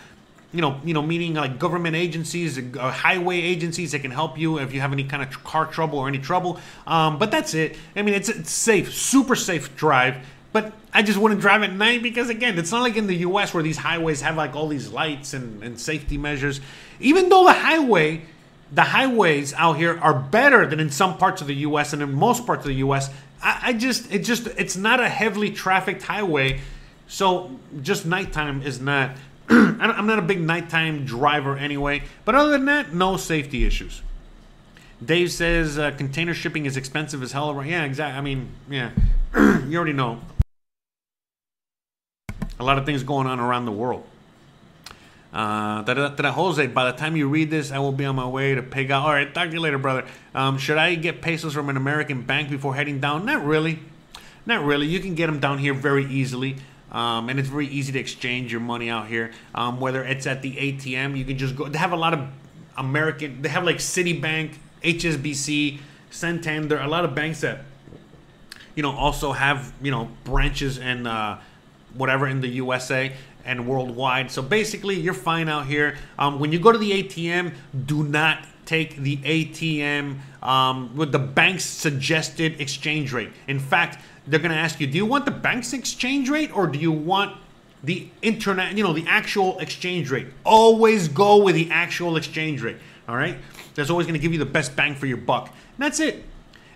you 0.55 0.61
know, 0.61 0.81
you 0.85 0.95
know, 0.95 1.03
meaning 1.03 1.35
like 1.35 1.59
government 1.59 1.97
agencies, 1.97 2.59
uh, 2.59 2.91
highway 2.91 3.41
agencies 3.41 3.91
that 3.91 3.99
can 4.01 4.13
help 4.13 4.39
you 4.39 4.59
if 4.59 4.73
you 4.73 4.81
have 4.81 4.93
any 4.93 5.03
kind 5.03 5.21
of 5.21 5.43
car 5.43 5.67
trouble 5.67 5.99
or 5.99 6.07
any 6.07 6.19
trouble. 6.19 6.61
Um, 6.87 7.19
but 7.19 7.33
that's 7.33 7.55
it. 7.55 7.77
I 7.97 8.03
mean, 8.03 8.15
it's, 8.15 8.29
it's 8.29 8.53
safe, 8.53 8.95
super 8.95 9.35
safe 9.35 9.77
drive. 9.77 10.25
But 10.53 10.73
I 10.93 11.03
just 11.03 11.19
wouldn't 11.19 11.41
drive 11.41 11.65
at 11.65 11.73
night 11.73 12.05
because 12.05 12.31
again, 12.31 12.57
it's 12.57 12.71
not 12.71 12.83
like 12.83 12.97
in 12.97 13.09
the 13.09 13.17
U.S. 13.17 13.53
where 13.53 13.65
these 13.65 13.79
highways 13.79 14.21
have 14.21 14.37
like 14.37 14.55
all 14.55 14.69
these 14.69 14.93
lights 14.93 15.35
and, 15.35 15.61
and 15.65 15.81
safety 15.81 16.17
measures. 16.17 16.61
Even 17.01 17.29
though 17.29 17.45
the 17.45 17.53
highway, 17.53 18.23
the 18.71 18.83
highways 18.83 19.53
out 19.55 19.77
here 19.77 19.99
are 19.99 20.15
better 20.15 20.65
than 20.65 20.79
in 20.79 20.91
some 20.91 21.19
parts 21.19 21.41
of 21.41 21.49
the 21.49 21.57
U.S. 21.57 21.93
and 21.93 22.01
in 22.01 22.15
most 22.15 22.47
parts 22.47 22.61
of 22.61 22.69
the 22.69 22.77
U.S. 22.77 23.11
I, 23.43 23.61
I 23.65 23.73
just, 23.73 24.13
it 24.15 24.21
just, 24.21 24.47
it's 24.47 24.77
not 24.77 25.01
a 25.01 25.09
heavily 25.09 25.51
trafficked 25.51 26.05
highway. 26.05 26.61
So 27.09 27.59
just 27.83 28.07
nighttime 28.07 28.63
is 28.63 28.81
not 28.81 29.17
I'm 29.49 30.07
not 30.07 30.19
a 30.19 30.23
big 30.23 30.41
nighttime 30.41 31.05
driver 31.05 31.57
anyway, 31.57 32.03
but 32.25 32.35
other 32.35 32.51
than 32.51 32.65
that, 32.67 32.95
no 32.95 33.17
safety 33.17 33.65
issues. 33.65 34.03
Dave 35.05 35.31
says 35.31 35.79
uh, 35.79 35.91
container 35.91 36.35
shipping 36.35 36.67
is 36.67 36.77
expensive 36.77 37.23
as 37.23 37.33
hell. 37.33 37.63
Yeah, 37.65 37.85
exactly. 37.85 38.17
I 38.17 38.21
mean, 38.21 38.49
yeah, 38.71 38.91
you 39.35 39.77
already 39.77 39.93
know. 39.93 40.21
A 42.59 42.65
lot 42.65 42.79
of 42.79 42.87
things 42.87 43.03
going 43.03 43.27
on 43.27 43.41
around 43.41 43.67
the 43.67 43.73
world. 43.73 44.05
Uh, 45.35 45.83
Jose, 46.33 46.69
by 46.69 46.91
the 46.91 46.97
time 46.97 47.17
you 47.17 47.29
read 47.29 47.51
this, 47.51 47.73
I 47.73 47.81
will 47.81 47.91
be 47.91 48.05
on 48.05 48.15
my 48.15 48.29
way 48.29 48.55
to 48.55 48.63
pay 48.63 48.89
out. 48.91 49.05
All 49.05 49.13
right, 49.13 49.35
talk 49.35 49.49
to 49.49 49.53
you 49.53 49.61
later, 49.61 49.79
brother. 49.79 50.07
Um, 50.33 50.59
should 50.59 50.79
I 50.79 50.95
get 50.95 51.21
pesos 51.21 51.55
from 51.55 51.69
an 51.69 51.77
American 51.77 52.23
bank 52.23 52.49
before 52.49 52.77
heading 52.77 53.01
down? 53.01 53.27
Not 53.27 53.45
really. 53.45 53.81
Not 54.47 54.65
really. 54.65 54.87
You 54.87 55.01
can 55.01 55.17
get 55.17 55.27
them 55.27 55.41
down 55.41 55.59
here 55.59 55.75
very 55.75 56.07
easily. 56.07 56.57
Um, 56.95 57.29
and 57.29 57.41
it's 57.41 57.49
very 57.49 57.67
easy 57.67 57.93
to 57.93 57.99
exchange 57.99 58.53
your 58.53 58.61
money 58.61 58.89
out 58.89 59.09
here. 59.09 59.33
Um, 59.55 59.81
whether 59.81 60.05
it's 60.05 60.27
at 60.29 60.43
the 60.43 60.55
ATM, 60.55 61.19
you 61.19 61.25
can 61.25 61.37
just 61.37 61.57
go. 61.57 61.69
They 61.69 61.79
have 61.79 61.93
a 61.93 61.97
lot 61.97 62.15
of 62.15 62.29
American. 62.79 63.43
They 63.43 63.49
have 63.49 63.65
like 63.65 63.79
Citibank, 63.79 64.55
HSBC, 64.83 65.81
Santander, 66.11 66.79
a 66.79 66.87
lot 66.87 67.05
of 67.05 67.15
banks 67.15 67.41
that 67.41 67.63
you 68.77 68.83
know 68.85 68.93
also 68.93 69.33
have 69.33 69.73
you 69.83 69.91
know 69.91 70.09
branches 70.23 70.79
and 70.79 71.09
uh, 71.09 71.39
whatever 71.95 72.29
in 72.29 72.41
the 72.41 72.49
USA 72.49 73.13
and 73.45 73.67
worldwide. 73.67 74.31
So 74.31 74.41
basically, 74.41 74.99
you're 74.99 75.15
fine 75.15 75.49
out 75.49 75.67
here. 75.67 75.99
Um, 76.17 76.39
when 76.39 76.53
you 76.53 76.61
go 76.61 76.71
to 76.71 76.79
the 76.79 77.03
ATM, 77.03 77.55
do 77.87 78.05
not 78.05 78.47
take 78.67 78.97
the 78.97 79.17
ATM 79.19 80.19
um, 80.43 80.97
with 80.97 81.13
the 81.13 81.19
bank's 81.19 81.65
suggested 81.65 82.61
exchange 82.61 83.13
rate. 83.13 83.31
In 83.49 83.59
fact, 83.59 84.03
they're 84.27 84.41
going 84.41 84.53
to 84.53 84.57
ask 84.57 84.81
you, 84.81 84.87
do 84.87 84.97
you 84.97 85.07
want 85.07 85.25
the 85.25 85.31
bank's 85.31 85.73
exchange 85.73 86.31
rate 86.31 86.55
or 86.57 86.67
do 86.67 86.79
you 86.79 86.93
want 86.93 87.37
the 87.83 88.09
internet, 88.23 88.77
you 88.77 88.83
know, 88.83 88.93
the 88.93 89.05
actual 89.07 89.59
exchange 89.59 90.11
rate? 90.11 90.27
Always 90.45 91.09
go 91.09 91.43
with 91.43 91.55
the 91.55 91.71
actual 91.71 92.17
exchange 92.17 92.63
rate. 92.63 92.77
All 93.09 93.17
right? 93.17 93.37
That's 93.75 93.91
always 93.91 94.07
going 94.07 94.19
to 94.19 94.23
give 94.23 94.33
you 94.33 94.39
the 94.39 94.47
best 94.47 94.75
bang 94.77 94.95
for 94.95 95.07
your 95.07 95.19
buck. 95.19 95.49
And 95.49 95.79
that's 95.79 96.01
it. 96.01 96.25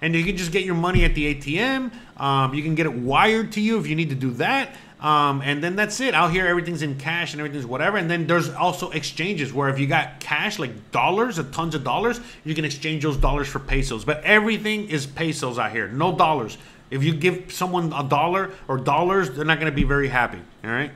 And 0.00 0.14
you 0.14 0.24
can 0.24 0.36
just 0.36 0.52
get 0.52 0.64
your 0.64 0.74
money 0.74 1.04
at 1.04 1.14
the 1.14 1.34
ATM. 1.34 1.90
Um, 2.18 2.54
you 2.54 2.62
can 2.62 2.74
get 2.74 2.86
it 2.86 2.92
wired 2.92 3.52
to 3.52 3.60
you 3.60 3.78
if 3.78 3.86
you 3.86 3.96
need 3.96 4.10
to 4.10 4.14
do 4.14 4.30
that. 4.32 4.74
Um, 5.00 5.42
and 5.42 5.62
then 5.62 5.76
that's 5.76 6.00
it. 6.00 6.12
Out 6.12 6.32
here, 6.32 6.46
everything's 6.46 6.82
in 6.82 6.98
cash 6.98 7.32
and 7.32 7.40
everything's 7.40 7.66
whatever. 7.66 7.98
And 7.98 8.10
then 8.10 8.26
there's 8.26 8.50
also 8.50 8.90
exchanges 8.90 9.52
where 9.52 9.68
if 9.68 9.78
you 9.78 9.86
got 9.86 10.18
cash, 10.18 10.58
like 10.58 10.90
dollars, 10.90 11.40
tons 11.52 11.74
of 11.76 11.84
dollars, 11.84 12.20
you 12.44 12.54
can 12.54 12.64
exchange 12.64 13.04
those 13.04 13.16
dollars 13.16 13.46
for 13.46 13.60
pesos. 13.60 14.04
But 14.04 14.24
everything 14.24 14.88
is 14.88 15.06
pesos 15.06 15.58
out 15.58 15.70
here, 15.70 15.86
no 15.88 16.16
dollars. 16.16 16.58
If 16.90 17.04
you 17.04 17.14
give 17.14 17.52
someone 17.52 17.92
a 17.92 18.02
dollar 18.02 18.50
or 18.66 18.78
dollars, 18.78 19.30
they're 19.30 19.44
not 19.44 19.60
going 19.60 19.70
to 19.70 19.76
be 19.76 19.84
very 19.84 20.08
happy. 20.08 20.40
All 20.64 20.70
right. 20.70 20.90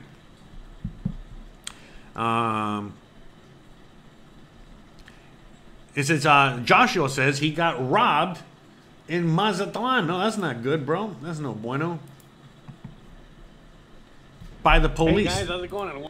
Um, 2.15 2.93
it 5.95 6.03
says 6.03 6.25
uh, 6.25 6.59
Joshua 6.65 7.09
says 7.09 7.39
he 7.39 7.51
got 7.51 7.89
robbed 7.89 8.39
in 9.07 9.33
Mazatlan. 9.33 10.07
No, 10.07 10.19
that's 10.19 10.37
not 10.37 10.61
good, 10.61 10.85
bro. 10.85 11.15
That's 11.21 11.39
no 11.39 11.53
bueno. 11.53 11.99
By 14.63 14.79
the 14.79 14.89
police. 14.89 15.31
Hey 15.33 15.41
guys, 15.41 15.49
how's 15.49 15.63
it 15.63 15.69
going? 15.69 16.07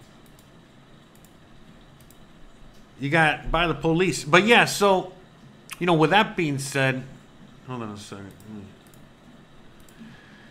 You 3.00 3.10
got 3.10 3.52
by 3.52 3.68
the 3.68 3.74
police, 3.74 4.24
but 4.24 4.46
yeah. 4.46 4.66
So, 4.66 5.12
you 5.80 5.88
know, 5.88 5.96
with 5.96 6.12
that 6.12 6.38
being 6.38 6.60
said, 6.60 7.04
hold 7.68 7.82
on 7.82 7.90
a 7.90 7.98
second. 7.98 8.32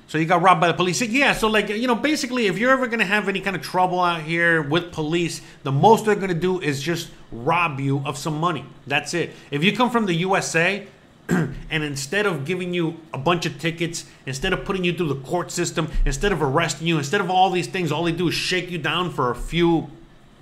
So 0.09 0.19
you 0.19 0.27
got 0.27 0.43
robbed 0.43 0.61
by 0.61 0.66
the 0.66 0.74
police. 0.74 1.01
Yeah, 1.01 1.33
so 1.33 1.49
like 1.49 1.70
you 1.70 1.87
know, 1.87 1.95
basically, 1.95 2.47
if 2.47 2.59
you're 2.59 2.73
ever 2.73 2.87
gonna 2.87 3.07
have 3.07 3.31
any 3.31 3.41
kind 3.41 3.57
of 3.57 3.62
trouble 3.62 3.99
out 4.01 4.20
here 4.20 4.61
with 4.61 4.93
police, 4.93 5.41
the 5.62 5.73
most 5.73 6.05
they're 6.05 6.16
gonna 6.16 6.35
do 6.35 6.61
is 6.61 6.83
just 6.83 7.09
rob 7.31 7.81
you 7.81 8.03
of 8.05 8.19
some 8.19 8.39
money. 8.39 8.66
That's 8.87 9.15
it. 9.15 9.31
If 9.51 9.65
you 9.65 9.74
come 9.74 9.91
from 9.91 10.05
the 10.05 10.15
USA, 10.16 10.87
and 11.70 11.82
instead 11.82 12.26
of 12.26 12.44
giving 12.44 12.74
you 12.74 13.00
a 13.12 13.18
bunch 13.18 13.46
of 13.46 13.59
tickets, 13.59 14.04
instead 14.26 14.52
of 14.52 14.64
putting 14.64 14.84
you 14.84 14.92
through 14.92 15.09
the 15.09 15.20
court 15.20 15.50
system, 15.50 15.90
instead 16.04 16.32
of 16.32 16.42
arresting 16.42 16.86
you, 16.86 16.98
instead 16.98 17.20
of 17.20 17.30
all 17.30 17.50
these 17.50 17.66
things, 17.66 17.90
all 17.90 18.04
they 18.04 18.12
do 18.12 18.28
is 18.28 18.34
shake 18.34 18.70
you 18.70 18.78
down 18.78 19.10
for 19.10 19.30
a 19.30 19.34
few 19.34 19.90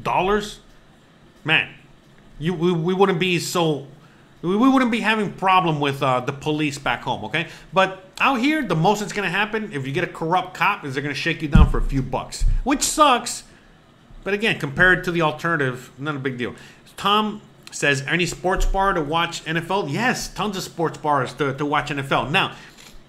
dollars. 0.03 0.61
Man, 1.45 1.73
you 2.39 2.55
we, 2.55 2.73
we 2.73 2.95
wouldn't 2.95 3.21
be 3.21 3.39
so 3.39 3.87
we 4.43 4.57
wouldn't 4.57 4.91
be 4.91 5.01
having 5.01 5.33
problem 5.33 5.81
with 5.81 6.03
uh, 6.03 6.21
the 6.21 6.33
police 6.33 6.79
back 6.79 7.03
home, 7.03 7.25
okay? 7.27 7.49
But 7.73 8.05
out 8.21 8.41
here, 8.41 8.63
the 8.63 8.77
most 8.77 9.01
that's 9.01 9.13
gonna 9.13 9.31
happen 9.31 9.73
if 9.73 9.87
you 9.87 9.93
get 9.93 10.05
a 10.05 10.09
corrupt 10.09 10.55
cop 10.55 10.85
is 10.85 10.95
they're 10.95 11.03
gonna 11.03 11.15
shake 11.15 11.43
you 11.43 11.49
down 11.49 11.71
for 11.71 11.79
a 11.79 11.83
few 11.83 12.03
bucks, 12.03 12.45
which 12.65 12.83
sucks. 12.83 13.45
But 14.23 14.35
again, 14.35 14.59
compared 14.59 15.05
to 15.05 15.13
the 15.13 15.23
alternative, 15.23 15.91
not 15.99 16.17
a 16.17 16.19
big 16.19 16.37
deal. 16.37 16.55
Tom 16.97 17.41
says, 17.71 18.03
any 18.07 18.27
sports 18.27 18.67
bar 18.67 18.93
to 18.93 19.01
watch 19.01 19.45
NFL? 19.45 19.93
Yes, 19.93 20.33
tons 20.33 20.57
of 20.57 20.63
sports 20.63 20.99
bars 20.99 21.33
to, 21.35 21.55
to 21.55 21.67
watch 21.67 21.91
NFL. 21.91 22.31
Now, 22.31 22.55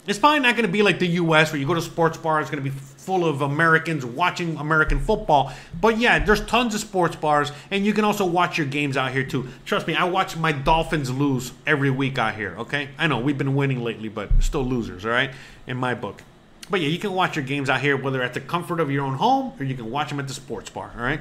It's 0.08 0.18
probably 0.18 0.40
not 0.40 0.56
going 0.56 0.66
to 0.66 0.72
be 0.72 0.82
like 0.82 0.98
the 0.98 1.08
U.S. 1.08 1.52
where 1.52 1.62
you 1.62 1.68
go 1.68 1.76
to 1.76 1.82
sports 1.82 2.18
bar, 2.18 2.42
it's 2.42 2.50
going 2.50 2.64
to 2.64 2.70
be 2.70 2.76
full 2.76 3.24
of 3.24 3.42
Americans 3.42 4.04
watching 4.04 4.58
American 4.58 5.00
football. 5.00 5.54
But 5.80 6.00
yeah, 6.00 6.18
there's 6.20 6.42
tons 6.46 6.74
of 6.74 6.82
sports 6.82 7.16
bars, 7.16 7.52
and 7.70 7.86
you 7.86 7.94
can 7.94 8.04
also 8.04 8.26
watch 8.26 8.58
your 8.58 8.66
games 8.68 8.98
out 8.98 9.12
here 9.12 9.24
too. 9.24 9.48
Trust 9.64 9.86
me, 9.88 9.96
I 9.96 10.06
watch 10.06 10.36
my 10.36 10.52
Dolphins 10.52 11.12
lose 11.12 11.52
every 11.68 11.92
week 11.92 12.18
out 12.18 12.34
here. 12.36 12.56
Okay, 12.60 12.90
I 12.98 13.06
know 13.08 13.20
we've 13.20 13.38
been 13.38 13.54
winning 13.56 13.84
lately, 13.84 14.10
but 14.10 14.30
still 14.40 14.64
losers. 14.64 15.06
All 15.06 15.12
right, 15.12 15.32
in 15.68 15.78
my 15.78 15.94
book. 15.94 16.24
But 16.70 16.82
yeah, 16.82 16.88
you 16.88 16.98
can 17.00 17.14
watch 17.14 17.36
your 17.36 17.46
games 17.46 17.70
out 17.70 17.82
here, 17.82 17.96
whether 17.98 18.24
at 18.24 18.34
the 18.34 18.40
comfort 18.42 18.80
of 18.80 18.90
your 18.90 19.06
own 19.06 19.16
home 19.16 19.54
or 19.60 19.66
you 19.66 19.76
can 19.76 19.92
watch 19.92 20.10
them 20.10 20.20
at 20.20 20.28
the 20.28 20.34
sports 20.34 20.70
bar. 20.70 20.92
All 20.96 21.04
right. 21.04 21.20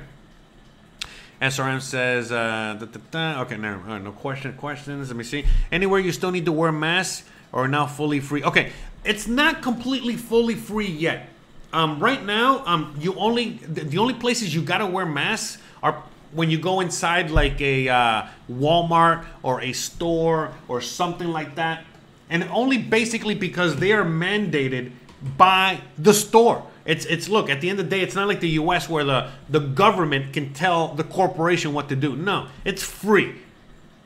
SRM 1.40 1.80
says, 1.80 2.30
uh, 2.30 2.76
da, 2.78 2.84
da, 2.84 3.00
da. 3.10 3.42
okay, 3.42 3.56
no, 3.56 3.98
no 3.98 4.12
question, 4.12 4.52
questions. 4.54 5.08
Let 5.08 5.16
me 5.16 5.24
see. 5.24 5.46
Anywhere 5.72 5.98
you 5.98 6.12
still 6.12 6.30
need 6.30 6.44
to 6.44 6.52
wear 6.52 6.70
masks 6.70 7.26
or 7.52 7.66
now 7.66 7.86
fully 7.86 8.20
free? 8.20 8.44
Okay, 8.44 8.72
it's 9.04 9.26
not 9.26 9.62
completely 9.62 10.16
fully 10.16 10.54
free 10.54 10.86
yet. 10.86 11.30
Um, 11.72 11.98
right 11.98 12.22
now, 12.22 12.64
um, 12.66 12.94
you 13.00 13.14
only 13.14 13.50
the, 13.50 13.84
the 13.84 13.98
only 13.98 14.14
places 14.14 14.54
you 14.54 14.60
gotta 14.60 14.86
wear 14.86 15.06
masks 15.06 15.62
are 15.82 16.02
when 16.32 16.50
you 16.50 16.58
go 16.58 16.80
inside 16.80 17.30
like 17.30 17.60
a 17.60 17.88
uh, 17.88 18.26
Walmart 18.50 19.24
or 19.42 19.62
a 19.62 19.72
store 19.72 20.52
or 20.68 20.80
something 20.80 21.28
like 21.28 21.54
that, 21.54 21.84
and 22.28 22.44
only 22.50 22.76
basically 22.76 23.34
because 23.34 23.76
they 23.76 23.92
are 23.92 24.04
mandated 24.04 24.92
by 25.36 25.80
the 25.96 26.12
store. 26.12 26.66
It's 26.84 27.04
it's 27.06 27.28
look 27.28 27.50
at 27.50 27.60
the 27.60 27.68
end 27.68 27.78
of 27.78 27.86
the 27.86 27.96
day, 27.96 28.02
it's 28.02 28.14
not 28.14 28.28
like 28.28 28.40
the 28.40 28.48
U.S. 28.50 28.88
where 28.88 29.04
the 29.04 29.30
the 29.48 29.60
government 29.60 30.32
can 30.32 30.52
tell 30.52 30.88
the 30.88 31.04
corporation 31.04 31.72
what 31.72 31.88
to 31.90 31.96
do. 31.96 32.16
No, 32.16 32.48
it's 32.64 32.82
free, 32.82 33.34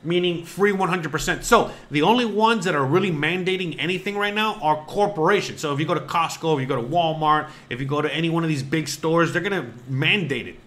meaning 0.03 0.45
free 0.45 0.71
100%. 0.71 1.43
So 1.43 1.71
the 1.89 2.01
only 2.01 2.25
ones 2.25 2.65
that 2.65 2.75
are 2.75 2.85
really 2.85 3.11
mandating 3.11 3.75
anything 3.79 4.17
right 4.17 4.33
now 4.33 4.55
are 4.61 4.85
corporations. 4.85 5.61
So 5.61 5.73
if 5.73 5.79
you 5.79 5.85
go 5.85 5.93
to 5.93 6.01
Costco, 6.01 6.55
if 6.55 6.61
you 6.61 6.67
go 6.67 6.75
to 6.75 6.87
Walmart, 6.87 7.49
if 7.69 7.79
you 7.79 7.85
go 7.85 8.01
to 8.01 8.13
any 8.13 8.29
one 8.29 8.43
of 8.43 8.49
these 8.49 8.63
big 8.63 8.87
stores, 8.87 9.31
they're 9.31 9.41
gonna 9.41 9.71
mandate 9.87 10.47
it. 10.47 10.59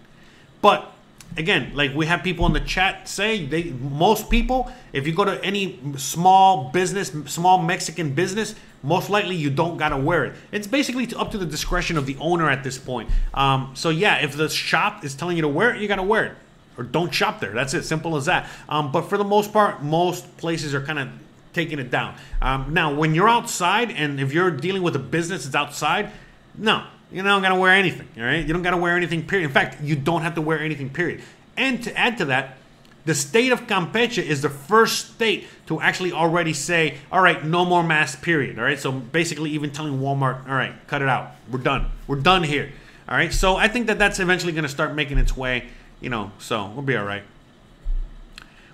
But 0.61 0.93
again, 1.37 1.73
like 1.75 1.95
we 1.95 2.07
have 2.07 2.23
people 2.23 2.47
in 2.47 2.53
the 2.53 2.61
chat 2.61 3.09
say, 3.09 3.45
they 3.45 3.65
most 3.65 4.31
people, 4.31 4.71
if 4.93 5.07
you 5.07 5.15
go 5.15 5.25
to 5.25 5.43
any 5.45 5.79
small 5.97 6.71
business, 6.71 7.13
small 7.27 7.59
Mexican 7.59 8.15
business, 8.15 8.55
most 8.83 9.11
likely 9.11 9.37
you 9.37 9.51
don't 9.51 9.77
gotta 9.77 9.97
wear 9.97 10.25
it. 10.25 10.35
It's 10.53 10.67
basically 10.67 11.09
up 11.17 11.31
to 11.33 11.39
the 11.39 11.47
discretion 11.47 11.97
of 11.97 12.07
the 12.07 12.17
owner 12.19 12.49
at 12.49 12.65
this 12.65 12.79
point. 12.79 13.11
Um, 13.35 13.73
so 13.75 13.91
yeah, 13.91 14.19
if 14.19 14.37
the 14.37 14.49
shop 14.49 15.05
is 15.05 15.15
telling 15.15 15.37
you 15.37 15.43
to 15.43 15.49
wear 15.49 15.75
it, 15.75 15.81
you 15.81 15.89
gotta 15.89 16.03
wear 16.03 16.25
it, 16.25 16.33
or 16.77 16.85
don't 16.85 17.13
shop 17.13 17.41
there. 17.41 17.53
That's 17.53 17.75
it, 17.75 17.85
simple 17.85 18.17
as 18.17 18.27
that. 18.27 18.49
Um, 18.69 18.93
but 18.93 19.03
for 19.03 19.19
the 19.19 19.25
most 19.25 19.53
part, 19.53 19.83
most 19.83 20.37
places 20.37 20.75
are 20.75 20.83
kind 20.83 20.99
of 20.99 21.09
taking 21.53 21.79
it 21.79 21.91
down. 21.91 22.15
Um, 22.41 22.73
now, 22.73 22.95
when 22.95 23.15
you're 23.15 23.29
outside, 23.29 23.91
and 23.91 24.21
if 24.21 24.33
you're 24.33 24.51
dealing 24.51 24.83
with 24.83 24.95
a 24.95 25.01
business 25.01 25.45
that's 25.45 25.57
outside, 25.57 26.13
no, 26.57 26.85
you 27.11 27.23
don't 27.23 27.43
gotta 27.43 27.55
wear 27.55 27.73
anything. 27.73 28.09
All 28.17 28.25
right, 28.25 28.45
you 28.47 28.53
don't 28.53 28.63
gotta 28.63 28.77
wear 28.77 28.97
anything. 28.97 29.27
Period. 29.27 29.47
In 29.47 29.53
fact, 29.53 29.83
you 29.83 29.97
don't 29.97 30.23
have 30.23 30.35
to 30.35 30.43
wear 30.43 30.61
anything. 30.61 30.91
Period. 30.91 31.23
And 31.57 31.83
to 31.85 31.97
add 31.97 32.19
to 32.19 32.27
that, 32.27 32.59
the 33.05 33.15
state 33.15 33.53
of 33.53 33.67
Campeche 33.67 34.23
is 34.23 34.43
the 34.43 34.51
first 34.51 35.15
state 35.15 35.47
to 35.67 35.81
actually 35.81 36.13
already 36.13 36.53
say, 36.53 36.99
all 37.11 37.23
right, 37.23 37.43
no 37.43 37.65
more 37.65 37.83
masks, 37.83 38.21
period. 38.21 38.59
All 38.59 38.65
right, 38.65 38.79
so 38.79 38.93
basically, 38.93 39.51
even 39.51 39.71
telling 39.71 39.99
Walmart, 39.99 40.47
all 40.47 40.55
right, 40.55 40.75
cut 40.87 41.01
it 41.01 41.09
out. 41.09 41.31
We're 41.51 41.59
done. 41.61 41.91
We're 42.07 42.21
done 42.21 42.43
here. 42.43 42.71
All 43.09 43.17
right, 43.17 43.33
so 43.33 43.57
I 43.57 43.67
think 43.67 43.87
that 43.87 43.99
that's 43.99 44.21
eventually 44.21 44.53
going 44.53 44.65
to 44.65 44.69
start 44.69 44.95
making 44.95 45.17
its 45.17 45.35
way, 45.35 45.65
you 46.03 46.11
know, 46.11 46.33
so 46.39 46.67
we'll 46.75 46.83
be 46.83 46.97
all 46.97 47.07
right. 47.07 47.23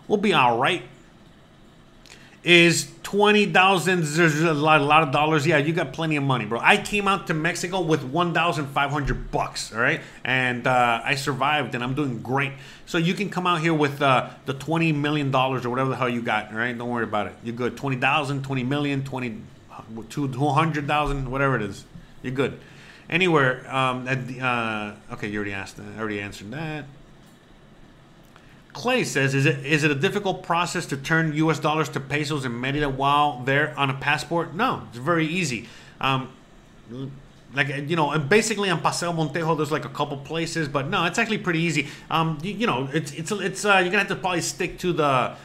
We'll 0.09 0.19
be 0.19 0.35
all 0.35 0.59
right. 0.59 0.83
Is 2.45 2.93
twenty 3.03 3.47
thousand? 3.47 4.05
There's 4.05 4.43
a 4.43 4.53
lot, 4.53 4.83
a 4.83 4.85
lot 4.85 5.03
of 5.03 5.13
dollars. 5.13 5.47
Yeah, 5.47 5.57
you 5.57 5.73
got 5.73 5.95
plenty 5.95 6.17
of 6.17 6.25
money, 6.25 6.45
bro. 6.45 6.61
I 6.63 6.77
came 6.77 7.09
out 7.09 7.29
to 7.29 7.35
Mexico 7.35 7.81
with 7.81 8.05
one 8.05 8.35
thousand 8.35 8.67
five 8.67 8.91
hundred 8.91 9.31
bucks. 9.31 9.73
All 9.73 9.81
right, 9.81 10.03
and 10.25 10.67
uh, 10.67 11.01
I 11.03 11.15
survived, 11.15 11.75
and 11.75 11.83
I'm 11.83 11.95
doing 11.95 12.21
great. 12.21 12.53
So 12.85 12.99
you 12.99 13.15
can 13.15 13.31
come 13.31 13.47
out 13.47 13.63
here 13.63 13.73
with 13.73 14.03
uh, 14.03 14.29
the 14.45 14.53
twenty 14.53 14.93
million 14.93 15.31
dollars 15.31 15.65
or 15.65 15.71
whatever 15.71 15.89
the 15.89 15.97
hell 15.97 16.09
you 16.09 16.21
got. 16.21 16.51
All 16.51 16.59
right, 16.59 16.77
don't 16.77 16.91
worry 16.91 17.05
about 17.05 17.29
it. 17.29 17.33
You're 17.43 17.57
good. 17.57 17.79
Twenty 17.79 17.97
thousand, 17.97 18.45
twenty 18.45 18.63
million, 18.63 19.05
twenty, 19.05 19.39
two 20.11 20.29
hundred 20.29 20.87
thousand, 20.87 21.31
whatever 21.31 21.57
it 21.57 21.63
is. 21.63 21.87
You're 22.23 22.35
good. 22.35 22.61
Anywhere. 23.09 23.65
Um, 23.75 24.07
at 24.07 24.29
the, 24.29 24.41
uh, 24.41 25.15
okay, 25.15 25.29
you 25.29 25.39
already 25.39 25.55
asked. 25.55 25.81
I 25.81 25.99
already 25.99 26.21
answered 26.21 26.51
that. 26.51 26.85
Clay 28.75 29.05
says, 29.05 29.35
"Is 29.35 29.47
it 29.47 29.65
is 29.65 29.85
it 29.85 29.91
a 29.91 29.95
difficult 29.95 30.43
process 30.43 30.85
to 30.87 30.97
turn 30.97 31.33
U.S. 31.35 31.59
dollars 31.59 31.89
to 31.91 32.01
pesos 32.01 32.45
in 32.45 32.53
Merida 32.61 32.91
while 32.91 33.41
they're 33.45 33.73
on 33.79 33.89
a 33.89 33.95
passport? 33.95 34.55
No, 34.55 34.83
it's 34.91 34.99
very 34.99 35.27
easy. 35.27 35.69
Um, 36.01 36.29
like 37.55 37.69
you 37.89 37.97
know, 37.97 38.11
and 38.11 38.29
basically 38.29 38.69
on 38.71 38.81
Paseo 38.81 39.13
Montejo, 39.13 39.57
there's 39.57 39.73
like 39.73 39.85
a 39.85 39.91
couple 39.91 40.17
places, 40.19 40.69
but 40.69 40.89
no, 40.89 41.05
it's 41.05 41.19
actually 41.19 41.39
pretty 41.39 41.61
easy. 41.61 41.87
Um, 42.11 42.39
you, 42.43 42.53
you 42.53 42.67
know, 42.67 42.89
it's 42.93 43.13
it's 43.13 43.31
it's 43.31 43.65
uh, 43.65 43.79
you're 43.79 43.85
gonna 43.87 43.99
have 43.99 44.09
to 44.09 44.17
probably 44.17 44.41
stick 44.41 44.79
to 44.81 44.93
the 44.93 45.37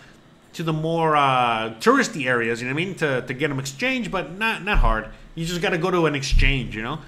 to 0.54 0.64
the 0.64 0.74
more 0.74 1.16
uh, 1.16 1.76
touristy 1.80 2.26
areas. 2.26 2.62
You 2.62 2.68
know 2.68 2.74
what 2.74 2.82
I 2.82 2.86
mean? 2.86 2.96
To 2.96 3.22
to 3.22 3.34
get 3.34 3.50
them 3.50 3.60
exchange, 3.60 4.10
but 4.10 4.38
not 4.38 4.64
not 4.64 4.80
hard. 4.80 5.10
You 5.36 5.46
just 5.46 5.62
got 5.62 5.70
to 5.70 5.78
go 5.78 5.92
to 5.92 6.08
an 6.08 6.16
exchange. 6.16 6.76
You 6.76 6.82
know, 6.82 7.00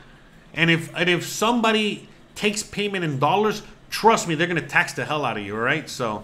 and 0.53 0.69
if 0.69 0.95
and 0.95 1.10
if 1.10 1.26
somebody 1.26 2.07
takes 2.35 2.61
payment 2.61 3.03
in 3.03 3.18
dollars, 3.18 3.64
trust 3.91 4.27
me, 4.27 4.34
they're 4.34 4.47
gonna 4.47 4.61
tax 4.61 4.93
the 4.93 5.05
hell 5.05 5.23
out 5.23 5.38
of 5.38 5.45
you. 5.45 5.55
All 5.55 5.61
right, 5.61 5.88
so. 5.88 6.23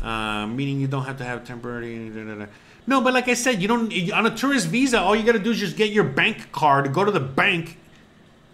Uh, 0.00 0.46
meaning 0.46 0.80
you 0.80 0.86
don't 0.86 1.04
have 1.04 1.18
to 1.18 1.24
have 1.24 1.44
temporary. 1.44 2.08
Da, 2.08 2.24
da, 2.24 2.34
da. 2.36 2.46
No, 2.86 3.00
but 3.00 3.12
like 3.12 3.28
I 3.28 3.34
said, 3.34 3.60
you 3.60 3.68
don't 3.68 3.92
on 4.12 4.26
a 4.26 4.34
tourist 4.34 4.68
visa. 4.68 5.00
All 5.00 5.14
you 5.14 5.24
got 5.24 5.32
to 5.32 5.38
do 5.38 5.50
is 5.50 5.58
just 5.58 5.76
get 5.76 5.90
your 5.90 6.04
bank 6.04 6.52
card, 6.52 6.92
go 6.92 7.04
to 7.04 7.10
the 7.10 7.20
bank, 7.20 7.76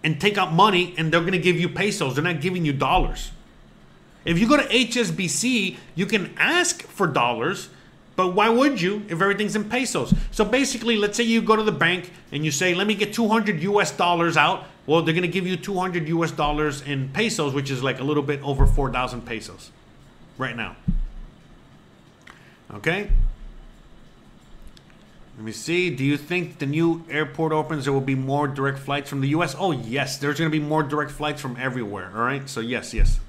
and 0.03 0.20
take 0.20 0.39
out 0.39 0.53
money, 0.53 0.94
and 0.97 1.12
they're 1.12 1.20
gonna 1.20 1.39
give 1.39 1.59
you 1.59 1.69
pesos. 1.69 2.15
They're 2.15 2.24
not 2.24 2.40
giving 2.40 2.65
you 2.65 2.73
dollars. 2.73 3.31
If 4.24 4.40
you 4.40 4.48
go 4.48 4.57
to 4.57 4.65
HSBC, 4.65 5.77
you 5.94 6.07
can 6.07 6.35
ask 6.36 6.82
for 6.82 7.07
dollars, 7.07 7.69
but 8.16 8.35
why 8.35 8.48
would 8.48 8.81
you 8.81 9.05
if 9.09 9.20
everything's 9.23 9.55
in 9.55 9.69
pesos? 9.69 10.12
So 10.32 10.44
basically, 10.44 10.97
let's 10.97 11.16
say 11.16 11.23
you 11.23 11.40
go 11.43 11.55
to 11.55 11.62
the 11.62 11.73
bank 11.73 12.12
and 12.32 12.44
you 12.44 12.51
say, 12.51 12.74
"Let 12.74 12.89
me 12.89 12.94
get 12.94 13.12
200 13.12 13.62
US 13.62 13.93
dollars 13.93 14.36
out." 14.36 14.66
Well, 14.87 15.03
they're 15.03 15.15
gonna 15.15 15.27
give 15.27 15.47
you 15.47 15.57
200 15.57 16.09
US 16.09 16.31
dollars 16.31 16.81
in 16.83 17.09
pesos, 17.09 17.53
which 17.55 17.71
is 17.71 17.83
like 17.83 17.99
a 17.99 18.05
little 18.05 18.23
bit 18.23 18.41
over 18.43 18.67
4,000 18.67 19.23
pesos, 19.27 19.71
right 20.39 20.57
now. 20.57 20.77
Okay. 22.75 23.11
Let 25.37 25.45
me 25.45 25.53
see. 25.53 25.91
Do 25.91 26.05
you 26.05 26.17
think 26.17 26.59
the 26.59 26.67
new 26.67 27.05
airport 27.11 27.53
opens, 27.53 27.85
there 27.85 27.93
will 27.93 28.01
be 28.01 28.15
more 28.15 28.49
direct 28.49 28.79
flights 28.79 29.11
from 29.11 29.21
the 29.21 29.29
U.S.? 29.29 29.55
Oh, 29.59 29.71
yes. 29.71 30.17
There's 30.17 30.39
going 30.39 30.51
to 30.51 30.59
be 30.59 30.65
more 30.65 30.83
direct 30.83 31.11
flights 31.11 31.43
from 31.43 31.57
everywhere. 31.59 32.11
All 32.15 32.23
right. 32.23 32.49
So, 32.49 32.61
yes, 32.61 32.95
yes. 32.95 33.21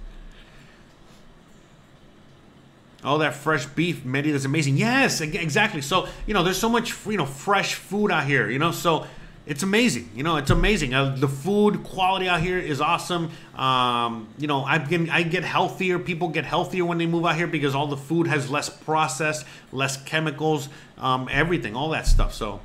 All 3.04 3.18
that 3.20 3.36
fresh 3.36 3.66
beef, 3.66 4.06
Merida 4.06 4.32
that's 4.32 4.46
amazing. 4.46 4.78
Yes, 4.78 5.22
exactly. 5.22 5.82
So, 5.82 6.08
you 6.26 6.34
know, 6.34 6.44
there's 6.44 6.58
so 6.58 6.70
much, 6.70 6.96
you 7.06 7.18
know, 7.18 7.26
fresh 7.26 7.76
food 7.76 8.10
out 8.10 8.26
here, 8.26 8.50
you 8.50 8.58
know, 8.58 8.72
so 8.72 9.06
it's 9.48 9.64
amazing. 9.64 10.10
You 10.14 10.24
know, 10.24 10.36
it's 10.36 10.52
amazing. 10.52 10.94
Uh, 10.94 11.16
the 11.16 11.28
food 11.28 11.84
quality 11.84 12.28
out 12.28 12.42
here 12.42 12.60
is 12.60 12.82
awesome. 12.82 13.32
Um, 13.56 14.28
you 14.38 14.48
know, 14.48 14.64
I 14.64 14.78
get, 14.78 15.10
I 15.10 15.24
get 15.24 15.44
healthier. 15.44 15.98
People 16.00 16.28
get 16.28 16.44
healthier 16.44 16.84
when 16.86 16.98
they 16.98 17.06
move 17.06 17.26
out 17.26 17.36
here 17.36 17.48
because 17.48 17.74
all 17.74 17.88
the 17.88 17.98
food 17.98 18.28
has 18.28 18.50
less 18.50 18.70
processed, 18.70 19.46
less 19.72 20.02
chemicals, 20.04 20.68
um, 20.98 21.30
everything, 21.32 21.76
all 21.76 21.90
that 21.90 22.06
stuff. 22.06 22.34
So, 22.34 22.60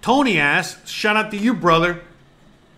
Tony 0.00 0.38
asks, 0.38 0.88
shout 0.88 1.16
out 1.16 1.30
to 1.32 1.36
you, 1.36 1.52
brother. 1.52 2.00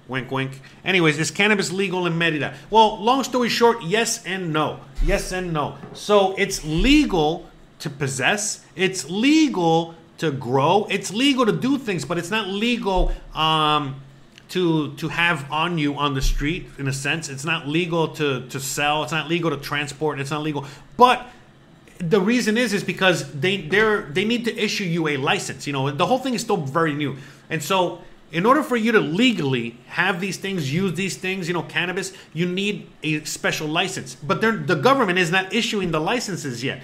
Wink, 0.08 0.30
wink. 0.32 0.60
Anyways, 0.84 1.18
is 1.18 1.30
cannabis 1.30 1.70
legal 1.70 2.06
in 2.06 2.18
Merida? 2.18 2.54
Well, 2.68 3.00
long 3.00 3.22
story 3.22 3.48
short, 3.48 3.82
yes 3.84 4.24
and 4.24 4.52
no. 4.52 4.80
Yes 5.04 5.30
and 5.30 5.52
no. 5.52 5.78
So 5.92 6.34
it's 6.36 6.64
legal 6.64 7.48
to 7.78 7.90
possess. 7.90 8.64
It's 8.74 9.08
legal 9.08 9.94
to 10.20 10.30
grow. 10.30 10.86
It's 10.90 11.12
legal 11.12 11.46
to 11.46 11.52
do 11.52 11.78
things, 11.78 12.04
but 12.04 12.18
it's 12.18 12.30
not 12.30 12.46
legal 12.48 13.12
um, 13.34 14.00
to 14.50 14.94
to 14.96 15.08
have 15.08 15.50
on 15.50 15.78
you 15.78 15.96
on 15.96 16.14
the 16.14 16.22
street. 16.22 16.66
In 16.78 16.88
a 16.88 16.92
sense, 16.92 17.28
it's 17.28 17.44
not 17.44 17.66
legal 17.66 18.08
to 18.08 18.46
to 18.48 18.60
sell. 18.60 19.02
It's 19.02 19.12
not 19.12 19.28
legal 19.28 19.50
to 19.50 19.56
transport. 19.56 20.20
It's 20.20 20.30
not 20.30 20.42
legal, 20.42 20.66
but 20.96 21.26
the 21.98 22.20
reason 22.20 22.56
is 22.56 22.72
is 22.72 22.84
because 22.84 23.32
they 23.32 23.62
they're 23.62 24.02
they 24.02 24.24
need 24.24 24.44
to 24.44 24.56
issue 24.56 24.84
you 24.84 25.08
a 25.08 25.16
license. 25.16 25.66
You 25.66 25.72
know, 25.72 25.90
the 25.90 26.06
whole 26.06 26.18
thing 26.18 26.34
is 26.34 26.42
still 26.42 26.58
very 26.58 26.94
new, 26.94 27.16
and 27.48 27.62
so 27.62 28.02
in 28.32 28.46
order 28.46 28.62
for 28.62 28.76
you 28.76 28.92
to 28.92 29.00
legally 29.00 29.76
have 29.88 30.20
these 30.20 30.36
things, 30.36 30.72
use 30.72 30.94
these 30.94 31.16
things, 31.16 31.48
you 31.48 31.54
know, 31.54 31.62
cannabis, 31.62 32.12
you 32.32 32.46
need 32.46 32.88
a 33.02 33.24
special 33.24 33.66
license. 33.66 34.14
But 34.14 34.40
the 34.40 34.76
government 34.76 35.18
is 35.18 35.32
not 35.32 35.52
issuing 35.52 35.90
the 35.90 36.00
licenses 36.00 36.62
yet. 36.62 36.80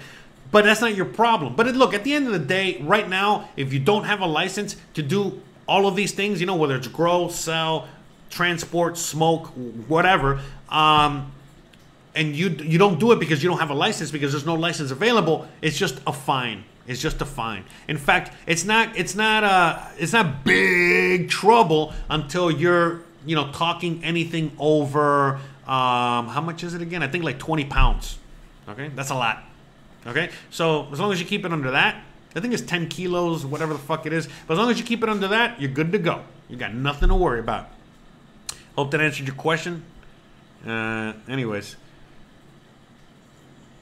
But 0.51 0.65
that's 0.65 0.81
not 0.81 0.95
your 0.95 1.05
problem. 1.05 1.55
But 1.55 1.67
look, 1.75 1.93
at 1.93 2.03
the 2.03 2.13
end 2.13 2.27
of 2.27 2.33
the 2.33 2.39
day, 2.39 2.81
right 2.81 3.07
now, 3.07 3.49
if 3.57 3.73
you 3.73 3.79
don't 3.79 4.05
have 4.05 4.21
a 4.21 4.25
license 4.25 4.77
to 4.93 5.01
do 5.01 5.41
all 5.67 5.87
of 5.87 5.95
these 5.95 6.13
things, 6.13 6.39
you 6.39 6.47
know, 6.47 6.55
whether 6.55 6.75
it's 6.75 6.87
grow, 6.87 7.27
sell, 7.27 7.87
transport, 8.29 8.97
smoke, 8.97 9.47
whatever, 9.87 10.39
um, 10.69 11.31
and 12.15 12.35
you 12.35 12.49
you 12.49 12.77
don't 12.77 12.99
do 12.99 13.11
it 13.11 13.19
because 13.19 13.43
you 13.43 13.49
don't 13.49 13.59
have 13.59 13.69
a 13.69 13.75
license 13.75 14.09
because 14.09 14.31
there's 14.31 14.45
no 14.45 14.55
license 14.55 14.91
available, 14.91 15.47
it's 15.61 15.77
just 15.77 15.99
a 16.07 16.13
fine. 16.13 16.63
It's 16.87 17.01
just 17.01 17.21
a 17.21 17.25
fine. 17.25 17.65
In 17.87 17.97
fact, 17.97 18.33
it's 18.47 18.63
not 18.63 18.97
it's 18.97 19.13
not 19.13 19.43
uh 19.43 19.79
it's 19.97 20.13
not 20.13 20.43
big 20.43 21.29
trouble 21.29 21.93
until 22.09 22.49
you're 22.49 23.01
you 23.25 23.35
know 23.35 23.51
talking 23.51 24.03
anything 24.03 24.51
over 24.57 25.35
um 25.67 26.27
how 26.29 26.41
much 26.41 26.63
is 26.63 26.73
it 26.73 26.81
again? 26.81 27.03
I 27.03 27.07
think 27.07 27.23
like 27.23 27.39
20 27.39 27.65
pounds. 27.65 28.17
Okay, 28.69 28.89
that's 28.95 29.09
a 29.09 29.15
lot. 29.15 29.43
Okay, 30.05 30.29
so 30.49 30.87
as 30.91 30.99
long 30.99 31.11
as 31.11 31.19
you 31.19 31.25
keep 31.25 31.45
it 31.45 31.51
under 31.51 31.71
that, 31.71 32.03
I 32.35 32.39
think 32.39 32.53
it's 32.53 32.63
10 32.63 32.87
kilos, 32.87 33.45
whatever 33.45 33.73
the 33.73 33.79
fuck 33.79 34.05
it 34.05 34.13
is. 34.13 34.29
But 34.45 34.53
as 34.53 34.59
long 34.59 34.69
as 34.69 34.77
you 34.77 34.85
keep 34.85 35.03
it 35.03 35.09
under 35.09 35.27
that, 35.29 35.59
you're 35.59 35.71
good 35.71 35.91
to 35.91 35.97
go. 35.97 36.23
You 36.49 36.55
got 36.55 36.73
nothing 36.73 37.09
to 37.09 37.15
worry 37.15 37.39
about. 37.39 37.69
Hope 38.75 38.91
that 38.91 39.01
answered 39.01 39.25
your 39.25 39.35
question. 39.35 39.83
Uh, 40.65 41.13
anyways. 41.27 41.75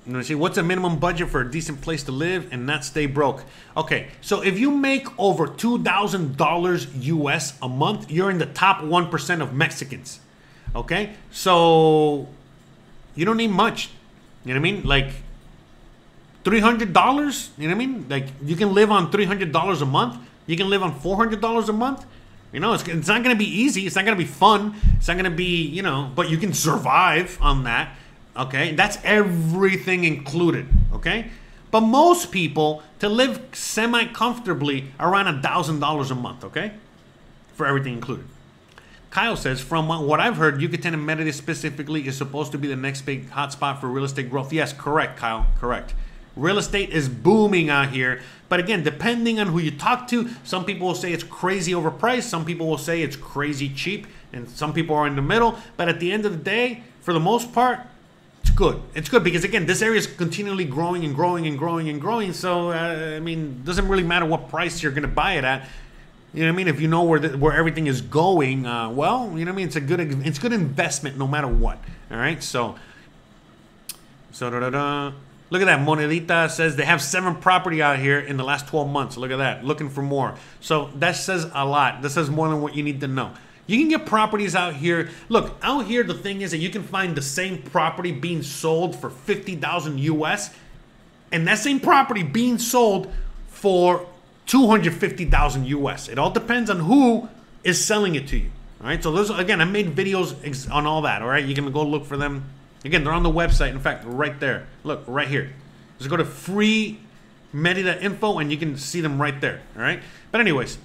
Let 0.07 0.17
me 0.17 0.23
see. 0.23 0.35
What's 0.35 0.57
a 0.57 0.63
minimum 0.63 0.99
budget 0.99 1.29
for 1.29 1.41
a 1.41 1.49
decent 1.49 1.81
place 1.81 2.03
to 2.03 2.11
live 2.11 2.47
and 2.51 2.67
not 2.67 2.85
stay 2.85 3.07
broke? 3.07 3.43
Okay, 3.75 4.09
so 4.21 4.41
if 4.41 4.59
you 4.59 4.69
make 4.69 5.07
over 5.19 5.47
two 5.47 5.81
thousand 5.81 6.37
dollars 6.37 6.87
US 6.95 7.57
a 7.59 7.67
month, 7.67 8.11
you're 8.11 8.29
in 8.29 8.37
the 8.37 8.45
top 8.45 8.83
one 8.83 9.09
percent 9.09 9.41
of 9.41 9.53
Mexicans. 9.53 10.19
Okay, 10.75 11.15
so 11.31 12.27
you 13.15 13.25
don't 13.25 13.37
need 13.37 13.49
much. 13.49 13.89
You 14.43 14.53
know 14.53 14.59
what 14.59 14.67
I 14.67 14.71
mean? 14.71 14.83
Like 14.83 15.09
three 16.45 16.61
hundred 16.61 16.93
dollars. 16.93 17.49
You 17.57 17.67
know 17.67 17.75
what 17.75 17.83
I 17.83 17.85
mean? 17.87 18.05
Like 18.07 18.27
you 18.41 18.55
can 18.55 18.73
live 18.73 18.91
on 18.91 19.11
three 19.11 19.25
hundred 19.25 19.51
dollars 19.51 19.81
a 19.81 19.85
month. 19.85 20.17
You 20.47 20.55
can 20.55 20.69
live 20.69 20.81
on 20.81 20.97
four 20.99 21.17
hundred 21.17 21.41
dollars 21.41 21.67
a 21.67 21.73
month. 21.73 22.05
You 22.53 22.61
know, 22.61 22.71
it's, 22.71 22.87
it's 22.87 23.09
not 23.09 23.21
going 23.23 23.35
to 23.35 23.39
be 23.39 23.49
easy. 23.49 23.85
It's 23.85 23.95
not 23.95 24.05
going 24.05 24.17
to 24.17 24.23
be 24.23 24.29
fun. 24.29 24.75
It's 24.95 25.09
not 25.09 25.15
going 25.15 25.29
to 25.29 25.35
be, 25.35 25.63
you 25.63 25.81
know, 25.81 26.09
but 26.15 26.29
you 26.29 26.37
can 26.37 26.53
survive 26.53 27.37
on 27.41 27.65
that. 27.65 27.93
Okay, 28.37 28.73
that's 28.75 28.97
everything 29.03 30.05
included. 30.05 30.67
Okay, 30.93 31.31
but 31.71 31.81
most 31.81 32.31
people 32.31 32.83
to 32.99 33.09
live 33.09 33.41
semi 33.51 34.05
comfortably 34.05 34.91
around 34.99 35.27
a 35.27 35.41
thousand 35.41 35.81
dollars 35.81 36.11
a 36.11 36.15
month. 36.15 36.45
Okay, 36.45 36.71
for 37.55 37.65
everything 37.65 37.93
included. 37.93 38.25
Kyle 39.09 39.37
says, 39.37 39.61
from 39.61 39.87
what 39.87 40.19
I've 40.19 40.35
heard, 40.35 40.61
Yucatan 40.61 40.93
and 40.93 41.05
Merida 41.05 41.31
specifically 41.31 42.05
is 42.05 42.17
supposed 42.17 42.51
to 42.51 42.57
be 42.57 42.67
the 42.67 42.75
next 42.75 43.03
big 43.03 43.29
hotspot 43.29 43.79
for 43.79 43.87
real 43.87 44.03
estate 44.03 44.29
growth. 44.29 44.51
Yes, 44.51 44.73
correct, 44.73 45.15
Kyle, 45.17 45.47
correct. 45.57 45.93
Real 46.35 46.57
estate 46.57 46.89
is 46.89 47.07
booming 47.07 47.69
out 47.69 47.89
here. 47.89 48.21
But 48.49 48.59
again, 48.59 48.83
depending 48.83 49.39
on 49.39 49.47
who 49.47 49.59
you 49.59 49.71
talk 49.71 50.07
to, 50.09 50.29
some 50.43 50.65
people 50.65 50.87
will 50.87 50.95
say 50.95 51.11
it's 51.13 51.23
crazy 51.23 51.71
overpriced, 51.71 52.23
some 52.23 52.45
people 52.45 52.67
will 52.67 52.77
say 52.77 53.01
it's 53.01 53.15
crazy 53.15 53.69
cheap, 53.69 54.07
and 54.33 54.49
some 54.49 54.73
people 54.73 54.95
are 54.95 55.07
in 55.07 55.15
the 55.15 55.21
middle. 55.21 55.57
But 55.77 55.89
at 55.89 55.99
the 55.99 56.11
end 56.11 56.25
of 56.25 56.31
the 56.31 56.43
day, 56.43 56.83
for 57.01 57.13
the 57.13 57.19
most 57.19 57.53
part, 57.53 57.79
it's 58.41 58.51
good. 58.51 58.81
It's 58.93 59.09
good 59.09 59.23
because 59.23 59.43
again, 59.43 59.65
this 59.65 59.81
area 59.81 59.97
is 59.97 60.05
continually 60.05 60.65
growing 60.65 61.03
and 61.03 61.15
growing 61.15 61.47
and 61.47 61.57
growing 61.57 61.89
and 61.89 61.99
growing. 61.99 62.33
So 62.33 62.71
uh, 62.71 63.15
I 63.15 63.19
mean, 63.19 63.63
doesn't 63.63 63.87
really 63.87 64.03
matter 64.03 64.25
what 64.25 64.49
price 64.49 64.83
you're 64.83 64.91
going 64.91 65.01
to 65.01 65.07
buy 65.07 65.33
it 65.33 65.43
at. 65.43 65.67
You 66.33 66.41
know 66.41 66.47
what 66.47 66.53
I 66.53 66.57
mean? 66.57 66.67
If 66.67 66.81
you 66.81 66.87
know 66.87 67.03
where 67.03 67.19
the, 67.19 67.37
where 67.37 67.53
everything 67.53 67.87
is 67.87 68.01
going, 68.01 68.65
uh, 68.65 68.89
well, 68.89 69.31
you 69.35 69.45
know 69.45 69.51
what 69.51 69.55
I 69.55 69.57
mean. 69.57 69.67
It's 69.67 69.77
a 69.77 69.81
good 69.81 69.99
it's 69.99 70.37
good 70.37 70.53
investment 70.53 71.17
no 71.17 71.27
matter 71.27 71.47
what. 71.47 71.79
All 72.11 72.17
right, 72.17 72.43
so 72.43 72.75
so 74.31 74.49
da 74.49 74.59
da 74.59 74.69
da. 74.69 75.11
Look 75.55 75.61
at 75.61 75.67
that. 75.67 75.87
Monedita 75.87 76.51
says 76.51 76.75
they 76.75 76.83
have 76.83 77.01
seven 77.01 77.33
property 77.33 77.81
out 77.81 77.97
here 77.97 78.19
in 78.19 78.35
the 78.35 78.43
last 78.43 78.67
12 78.67 78.89
months. 78.89 79.15
Look 79.15 79.31
at 79.31 79.37
that. 79.37 79.63
Looking 79.63 79.89
for 79.89 80.01
more. 80.01 80.35
So 80.59 80.89
that 80.95 81.15
says 81.15 81.49
a 81.53 81.65
lot. 81.65 82.01
That 82.01 82.09
says 82.09 82.29
more 82.29 82.49
than 82.49 82.61
what 82.61 82.75
you 82.75 82.83
need 82.83 82.99
to 82.99 83.07
know. 83.07 83.31
You 83.65 83.77
can 83.77 83.87
get 83.87 84.05
properties 84.05 84.53
out 84.53 84.73
here. 84.73 85.07
Look, 85.29 85.55
out 85.61 85.85
here 85.85 86.03
the 86.03 86.13
thing 86.13 86.41
is 86.41 86.51
that 86.51 86.57
you 86.57 86.69
can 86.69 86.83
find 86.83 87.15
the 87.15 87.21
same 87.21 87.61
property 87.61 88.11
being 88.11 88.43
sold 88.43 88.97
for 88.97 89.09
50,000 89.09 89.97
US 89.97 90.53
and 91.31 91.47
that 91.47 91.59
same 91.59 91.79
property 91.79 92.21
being 92.21 92.57
sold 92.57 93.09
for 93.47 94.05
250,000 94.47 95.67
US. 95.67 96.09
It 96.09 96.19
all 96.19 96.31
depends 96.31 96.69
on 96.69 96.81
who 96.81 97.29
is 97.63 97.81
selling 97.81 98.15
it 98.15 98.27
to 98.27 98.37
you. 98.37 98.51
All 98.81 98.87
right? 98.87 99.01
So 99.01 99.09
those 99.13 99.29
again, 99.29 99.61
I 99.61 99.63
made 99.63 99.95
videos 99.95 100.69
on 100.69 100.85
all 100.85 101.03
that, 101.03 101.21
all 101.21 101.29
right? 101.29 101.45
You 101.45 101.55
can 101.55 101.71
go 101.71 101.81
look 101.81 102.03
for 102.03 102.17
them 102.17 102.43
Again, 102.85 103.03
they're 103.03 103.13
on 103.13 103.23
the 103.23 103.31
website. 103.31 103.71
In 103.71 103.79
fact, 103.79 104.03
right 104.05 104.39
there. 104.39 104.67
Look, 104.83 105.03
right 105.07 105.27
here. 105.27 105.53
Just 105.97 106.09
go 106.09 106.17
to 106.17 106.25
free 106.25 106.99
Merida 107.51 108.01
info 108.03 108.39
and 108.39 108.51
you 108.51 108.57
can 108.57 108.77
see 108.77 109.01
them 109.01 109.21
right 109.21 109.39
there. 109.41 109.61
All 109.75 109.81
right. 109.81 110.01
But 110.31 110.41
anyways, 110.41 110.77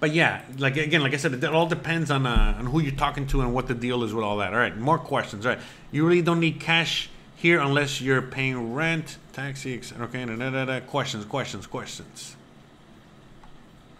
but 0.00 0.12
yeah, 0.12 0.42
like 0.58 0.76
again, 0.76 1.02
like 1.02 1.14
I 1.14 1.16
said, 1.16 1.32
it 1.32 1.44
all 1.44 1.66
depends 1.66 2.10
on 2.10 2.26
uh, 2.26 2.56
on 2.58 2.66
who 2.66 2.80
you're 2.80 2.92
talking 2.92 3.26
to 3.28 3.40
and 3.40 3.54
what 3.54 3.68
the 3.68 3.74
deal 3.74 4.02
is 4.02 4.12
with 4.12 4.24
all 4.24 4.38
that. 4.38 4.52
All 4.52 4.58
right. 4.58 4.76
More 4.76 4.98
questions. 4.98 5.46
All 5.46 5.52
right. 5.52 5.62
You 5.92 6.06
really 6.06 6.22
don't 6.22 6.40
need 6.40 6.60
cash 6.60 7.08
here 7.36 7.60
unless 7.60 8.00
you're 8.00 8.22
paying 8.22 8.74
rent, 8.74 9.18
taxi, 9.32 9.80
okay. 10.00 10.24
Da, 10.24 10.50
da, 10.50 10.64
da. 10.64 10.80
Questions, 10.80 11.24
questions, 11.26 11.66
questions. 11.66 12.34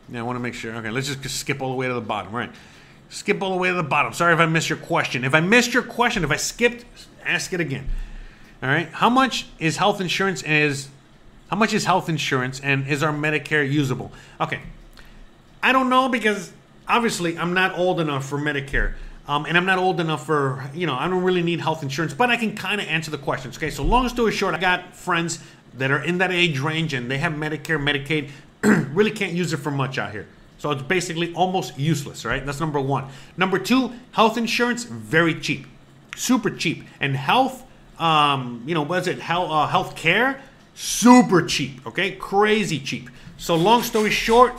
Yeah, 0.08 0.20
I 0.20 0.22
want 0.22 0.36
to 0.36 0.40
make 0.40 0.54
sure. 0.54 0.74
Okay, 0.76 0.90
let's 0.90 1.14
just 1.14 1.36
skip 1.36 1.60
all 1.60 1.70
the 1.70 1.76
way 1.76 1.86
to 1.86 1.94
the 1.94 2.00
bottom. 2.00 2.32
All 2.32 2.40
right. 2.40 2.52
Skip 3.08 3.42
all 3.42 3.50
the 3.50 3.56
way 3.56 3.68
to 3.68 3.74
the 3.74 3.82
bottom. 3.82 4.12
Sorry 4.12 4.34
if 4.34 4.40
I 4.40 4.46
missed 4.46 4.68
your 4.68 4.78
question. 4.78 5.24
If 5.24 5.34
I 5.34 5.40
missed 5.40 5.72
your 5.72 5.82
question, 5.82 6.24
if 6.24 6.30
I 6.30 6.36
skipped, 6.36 6.84
ask 7.24 7.52
it 7.52 7.60
again. 7.60 7.88
All 8.62 8.68
right. 8.68 8.88
How 8.88 9.10
much 9.10 9.46
is 9.58 9.76
health 9.76 10.00
insurance 10.00 10.42
and 10.42 10.52
is 10.52 10.88
how 11.48 11.56
much 11.56 11.72
is 11.72 11.84
health 11.84 12.08
insurance 12.08 12.60
and 12.60 12.88
is 12.88 13.02
our 13.02 13.12
Medicare 13.12 13.70
usable? 13.70 14.10
Okay. 14.40 14.60
I 15.62 15.72
don't 15.72 15.88
know 15.88 16.08
because 16.08 16.52
obviously 16.88 17.38
I'm 17.38 17.54
not 17.54 17.78
old 17.78 18.00
enough 18.00 18.26
for 18.26 18.38
Medicare. 18.38 18.94
Um, 19.28 19.44
and 19.44 19.56
I'm 19.56 19.66
not 19.66 19.78
old 19.78 19.98
enough 19.98 20.24
for, 20.24 20.70
you 20.72 20.86
know, 20.86 20.94
I 20.94 21.08
don't 21.08 21.24
really 21.24 21.42
need 21.42 21.60
health 21.60 21.82
insurance, 21.82 22.14
but 22.14 22.30
I 22.30 22.36
can 22.36 22.54
kind 22.54 22.80
of 22.80 22.86
answer 22.86 23.10
the 23.10 23.18
questions. 23.18 23.56
Okay, 23.56 23.70
so 23.70 23.82
long 23.82 24.08
story 24.08 24.30
short, 24.30 24.54
I 24.54 24.58
got 24.58 24.94
friends 24.94 25.40
that 25.74 25.90
are 25.90 26.02
in 26.02 26.18
that 26.18 26.30
age 26.30 26.60
range 26.60 26.94
and 26.94 27.10
they 27.10 27.18
have 27.18 27.32
Medicare, 27.32 27.78
Medicaid, 27.78 28.30
really 28.94 29.10
can't 29.10 29.32
use 29.32 29.52
it 29.52 29.56
for 29.56 29.72
much 29.72 29.98
out 29.98 30.12
here. 30.12 30.28
So 30.66 30.72
it's 30.72 30.82
basically 30.82 31.32
almost 31.34 31.78
useless, 31.78 32.24
right? 32.24 32.44
That's 32.44 32.58
number 32.58 32.80
one. 32.80 33.06
Number 33.36 33.56
two, 33.56 33.92
health 34.10 34.36
insurance, 34.36 34.82
very 34.82 35.38
cheap, 35.38 35.64
super 36.16 36.50
cheap. 36.50 36.82
And 36.98 37.14
health, 37.14 37.62
um, 38.00 38.64
you 38.66 38.74
know, 38.74 38.82
what 38.82 39.02
is 39.02 39.06
it? 39.06 39.20
Health, 39.20 39.48
uh, 39.48 39.68
health 39.68 39.94
care, 39.94 40.40
super 40.74 41.40
cheap, 41.42 41.86
okay? 41.86 42.16
Crazy 42.16 42.80
cheap. 42.80 43.10
So 43.38 43.54
long 43.54 43.84
story 43.84 44.10
short, 44.10 44.54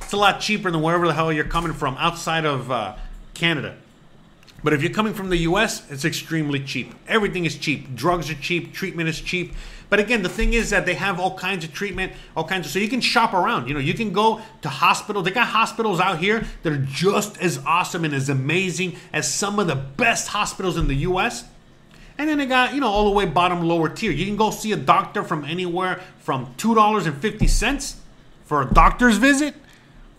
it's 0.00 0.14
a 0.14 0.16
lot 0.16 0.40
cheaper 0.40 0.70
than 0.70 0.80
wherever 0.80 1.06
the 1.06 1.12
hell 1.12 1.30
you're 1.30 1.44
coming 1.44 1.74
from 1.74 1.98
outside 1.98 2.46
of 2.46 2.70
uh, 2.70 2.96
Canada. 3.34 3.76
But 4.64 4.72
if 4.72 4.82
you're 4.82 4.94
coming 4.94 5.12
from 5.12 5.28
the 5.28 5.36
US, 5.38 5.82
it's 5.90 6.06
extremely 6.06 6.60
cheap. 6.60 6.94
Everything 7.06 7.44
is 7.44 7.58
cheap. 7.58 7.94
Drugs 7.94 8.30
are 8.30 8.36
cheap, 8.36 8.72
treatment 8.72 9.10
is 9.10 9.20
cheap. 9.20 9.52
But 9.92 10.00
again, 10.00 10.22
the 10.22 10.30
thing 10.30 10.54
is 10.54 10.70
that 10.70 10.86
they 10.86 10.94
have 10.94 11.20
all 11.20 11.36
kinds 11.36 11.66
of 11.66 11.74
treatment, 11.74 12.14
all 12.34 12.44
kinds 12.44 12.64
of 12.64 12.72
so 12.72 12.78
you 12.78 12.88
can 12.88 13.02
shop 13.02 13.34
around. 13.34 13.68
You 13.68 13.74
know, 13.74 13.80
you 13.80 13.92
can 13.92 14.10
go 14.10 14.40
to 14.62 14.70
hospitals. 14.70 15.26
They 15.26 15.32
got 15.32 15.48
hospitals 15.48 16.00
out 16.00 16.16
here 16.16 16.46
that 16.62 16.72
are 16.72 16.78
just 16.78 17.38
as 17.42 17.58
awesome 17.66 18.06
and 18.06 18.14
as 18.14 18.30
amazing 18.30 18.96
as 19.12 19.30
some 19.30 19.58
of 19.58 19.66
the 19.66 19.74
best 19.74 20.28
hospitals 20.28 20.78
in 20.78 20.88
the 20.88 20.94
US. 20.94 21.44
And 22.16 22.26
then 22.26 22.38
they 22.38 22.46
got, 22.46 22.72
you 22.72 22.80
know, 22.80 22.88
all 22.88 23.04
the 23.04 23.10
way 23.10 23.26
bottom 23.26 23.68
lower 23.68 23.90
tier. 23.90 24.12
You 24.12 24.24
can 24.24 24.36
go 24.36 24.50
see 24.50 24.72
a 24.72 24.78
doctor 24.78 25.22
from 25.22 25.44
anywhere 25.44 26.00
from 26.20 26.54
$2.50 26.54 27.96
for 28.46 28.62
a 28.62 28.72
doctor's 28.72 29.18
visit 29.18 29.54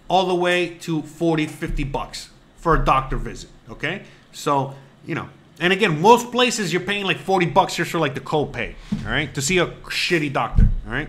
all 0.08 0.28
the 0.28 0.36
way 0.36 0.76
to 0.82 1.02
40, 1.02 1.48
50 1.48 1.84
bucks 1.86 2.30
for 2.58 2.76
a 2.80 2.86
doctor 2.86 3.18
visit, 3.18 3.50
okay? 3.72 4.04
So, 4.34 4.76
you 5.04 5.16
know, 5.16 5.30
and 5.64 5.72
again, 5.72 6.02
most 6.02 6.30
places 6.30 6.74
you're 6.74 6.82
paying 6.82 7.06
like 7.06 7.18
40 7.18 7.46
bucks 7.46 7.78
just 7.78 7.90
for 7.90 7.98
like 7.98 8.16
the 8.16 8.20
copay, 8.20 8.76
all 9.06 9.12
right, 9.12 9.34
to 9.34 9.42
see 9.42 9.60
a 9.60 9.68
shitty 9.68 10.34
doctor, 10.34 10.68
all 10.86 10.92
right. 10.92 11.08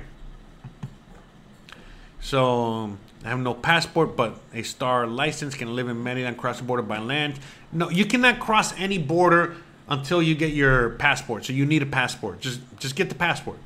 So 2.21 2.97
I 3.25 3.31
have 3.31 3.41
no 3.41 3.53
passport, 3.53 4.15
but 4.15 4.39
a 4.55 4.63
star 4.63 5.09
license 5.09 5.57
can 5.57 5.75
live 5.75 5.89
in 5.89 6.01
Merida 6.05 6.29
and 6.29 6.39
cross 6.39 6.59
the 6.59 6.65
border 6.65 6.85
by 6.85 6.99
land. 7.01 7.35
No, 7.73 7.91
you 7.91 8.05
cannot 8.05 8.39
cross 8.39 8.73
any 8.79 8.97
border 8.97 9.57
until 9.89 10.23
you 10.23 10.37
get 10.37 10.53
your 10.53 10.91
passport. 10.91 11.45
So 11.45 11.53
you 11.53 11.67
need 11.67 11.83
a 11.83 11.87
passport. 11.87 12.41
Just 12.41 12.61
just 12.79 12.95
get 12.95 13.09
the 13.09 13.17
passport. 13.17 13.59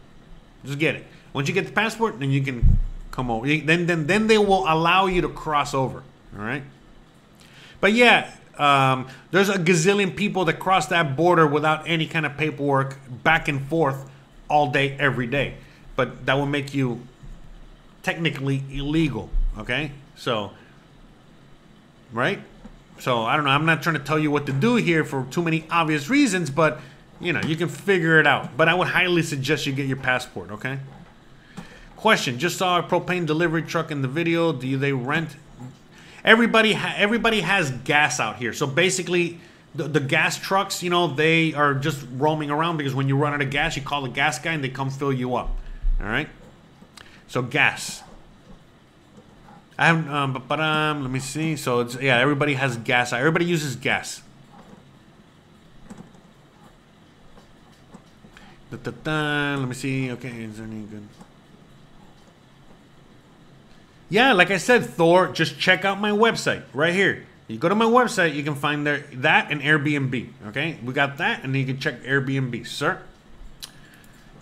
Just 0.64 0.78
get 0.78 0.94
it. 0.94 1.04
Once 1.34 1.48
you 1.48 1.54
get 1.54 1.66
the 1.66 1.72
passport, 1.72 2.18
then 2.18 2.30
you 2.30 2.42
can 2.42 2.78
come 3.10 3.30
over. 3.30 3.46
Then 3.46 3.84
then 3.84 4.06
then 4.06 4.26
they 4.26 4.38
will 4.38 4.64
allow 4.66 5.04
you 5.04 5.20
to 5.20 5.28
cross 5.28 5.74
over. 5.74 6.02
All 6.34 6.42
right. 6.42 6.62
But 7.80 7.92
yeah, 7.92 8.32
um, 8.58 9.08
there's 9.30 9.48
a 9.48 9.54
gazillion 9.54 10.14
people 10.14 10.44
that 10.46 10.58
cross 10.58 10.86
that 10.88 11.16
border 11.16 11.46
without 11.46 11.88
any 11.88 12.06
kind 12.06 12.26
of 12.26 12.36
paperwork 12.36 12.96
back 13.22 13.48
and 13.48 13.64
forth 13.66 14.10
all 14.48 14.70
day, 14.70 14.96
every 14.98 15.26
day. 15.26 15.54
But 15.96 16.26
that 16.26 16.36
would 16.38 16.46
make 16.46 16.74
you 16.74 17.00
technically 18.02 18.62
illegal. 18.70 19.30
Okay? 19.58 19.92
So, 20.16 20.50
right? 22.12 22.40
So, 22.98 23.22
I 23.22 23.36
don't 23.36 23.44
know. 23.44 23.50
I'm 23.50 23.66
not 23.66 23.82
trying 23.82 23.96
to 23.96 24.02
tell 24.02 24.18
you 24.18 24.30
what 24.30 24.46
to 24.46 24.52
do 24.52 24.74
here 24.74 25.04
for 25.04 25.26
too 25.30 25.42
many 25.42 25.64
obvious 25.70 26.08
reasons, 26.08 26.50
but 26.50 26.80
you 27.20 27.32
know, 27.32 27.40
you 27.40 27.56
can 27.56 27.68
figure 27.68 28.18
it 28.20 28.26
out. 28.26 28.56
But 28.56 28.68
I 28.68 28.74
would 28.74 28.88
highly 28.88 29.22
suggest 29.22 29.66
you 29.66 29.72
get 29.72 29.86
your 29.86 29.96
passport, 29.96 30.50
okay? 30.52 30.78
Question 31.96 32.38
Just 32.38 32.58
saw 32.58 32.78
a 32.78 32.82
propane 32.82 33.26
delivery 33.26 33.62
truck 33.62 33.90
in 33.90 34.02
the 34.02 34.08
video. 34.08 34.52
Do 34.52 34.76
they 34.76 34.92
rent 34.92 35.36
everybody 36.28 36.74
ha- 36.74 36.94
everybody 36.96 37.40
has 37.40 37.70
gas 37.70 38.20
out 38.20 38.36
here. 38.36 38.52
So 38.52 38.66
basically, 38.66 39.40
the, 39.74 39.84
the, 39.84 40.00
gas 40.00 40.38
trucks, 40.38 40.82
you 40.82 40.90
know, 40.90 41.08
they 41.08 41.54
are 41.54 41.74
just 41.74 42.06
roaming 42.12 42.50
around 42.50 42.76
because 42.76 42.94
when 42.94 43.08
you 43.08 43.16
run 43.16 43.32
out 43.32 43.40
of 43.40 43.50
gas, 43.50 43.76
you 43.76 43.82
call 43.82 44.02
the 44.02 44.10
gas 44.10 44.38
guy 44.38 44.52
and 44.52 44.62
they 44.62 44.68
come 44.68 44.90
fill 44.90 45.12
you 45.12 45.36
up. 45.36 45.56
All 46.00 46.06
right. 46.06 46.28
So 47.28 47.42
gas. 47.42 48.02
I 49.78 49.86
have, 49.86 50.10
um, 50.10 50.32
but, 50.34 50.48
but 50.48 50.60
um, 50.60 51.02
let 51.02 51.10
me 51.10 51.20
see. 51.20 51.56
So 51.56 51.80
it's 51.80 51.94
yeah, 52.00 52.18
everybody 52.18 52.54
has 52.54 52.76
gas. 52.76 53.12
Everybody 53.12 53.46
uses 53.46 53.76
gas. 53.76 54.22
Da, 58.70 58.76
da, 58.76 58.90
da. 59.02 59.56
Let 59.56 59.68
me 59.68 59.74
see. 59.74 60.10
Okay, 60.12 60.42
is 60.44 60.58
there 60.58 60.66
any 60.66 60.82
good? 60.82 61.08
Yeah, 64.10 64.32
like 64.32 64.50
I 64.50 64.56
said, 64.56 64.86
Thor, 64.86 65.28
just 65.28 65.58
check 65.58 65.84
out 65.84 66.00
my 66.00 66.10
website 66.10 66.62
right 66.72 66.94
here. 66.94 67.26
You 67.46 67.58
go 67.58 67.68
to 67.68 67.74
my 67.74 67.84
website, 67.84 68.34
you 68.34 68.42
can 68.42 68.54
find 68.54 68.86
there 68.86 69.04
that 69.14 69.50
and 69.50 69.60
Airbnb. 69.60 70.28
Okay, 70.48 70.78
we 70.84 70.92
got 70.92 71.18
that, 71.18 71.44
and 71.44 71.54
you 71.56 71.64
can 71.64 71.78
check 71.78 72.02
Airbnb, 72.02 72.66
sir. 72.66 73.00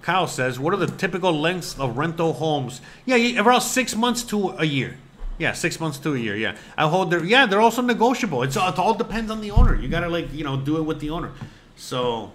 Kyle 0.03 0.27
says, 0.27 0.59
"What 0.59 0.73
are 0.73 0.77
the 0.77 0.87
typical 0.87 1.33
lengths 1.33 1.79
of 1.79 1.97
rental 1.97 2.35
homes?" 2.35 2.81
Yeah, 3.05 3.41
around 3.41 3.61
six 3.61 3.97
months 3.97 4.23
to 4.25 4.51
a 4.59 4.65
year. 4.65 4.99
Yeah, 5.39 5.53
six 5.53 5.79
months 5.79 5.99
to 5.99 6.15
a 6.15 6.19
year. 6.19 6.37
Yeah, 6.37 6.57
I 6.77 6.89
hold 6.89 7.11
their. 7.11 7.25
Yeah, 7.25 7.47
they're 7.47 7.61
also 7.61 7.83
negotiable. 7.83 8.43
It's 8.43 8.57
it 8.57 8.79
all 8.79 8.95
depends 8.95 9.31
on 9.31 9.41
the 9.41 9.51
owner. 9.51 9.75
You 9.75 9.89
gotta 9.89 10.09
like 10.09 10.33
you 10.33 10.45
know 10.45 10.57
do 10.57 10.77
it 10.77 10.83
with 10.83 11.01
the 11.01 11.11
owner. 11.11 11.33
So, 11.77 12.33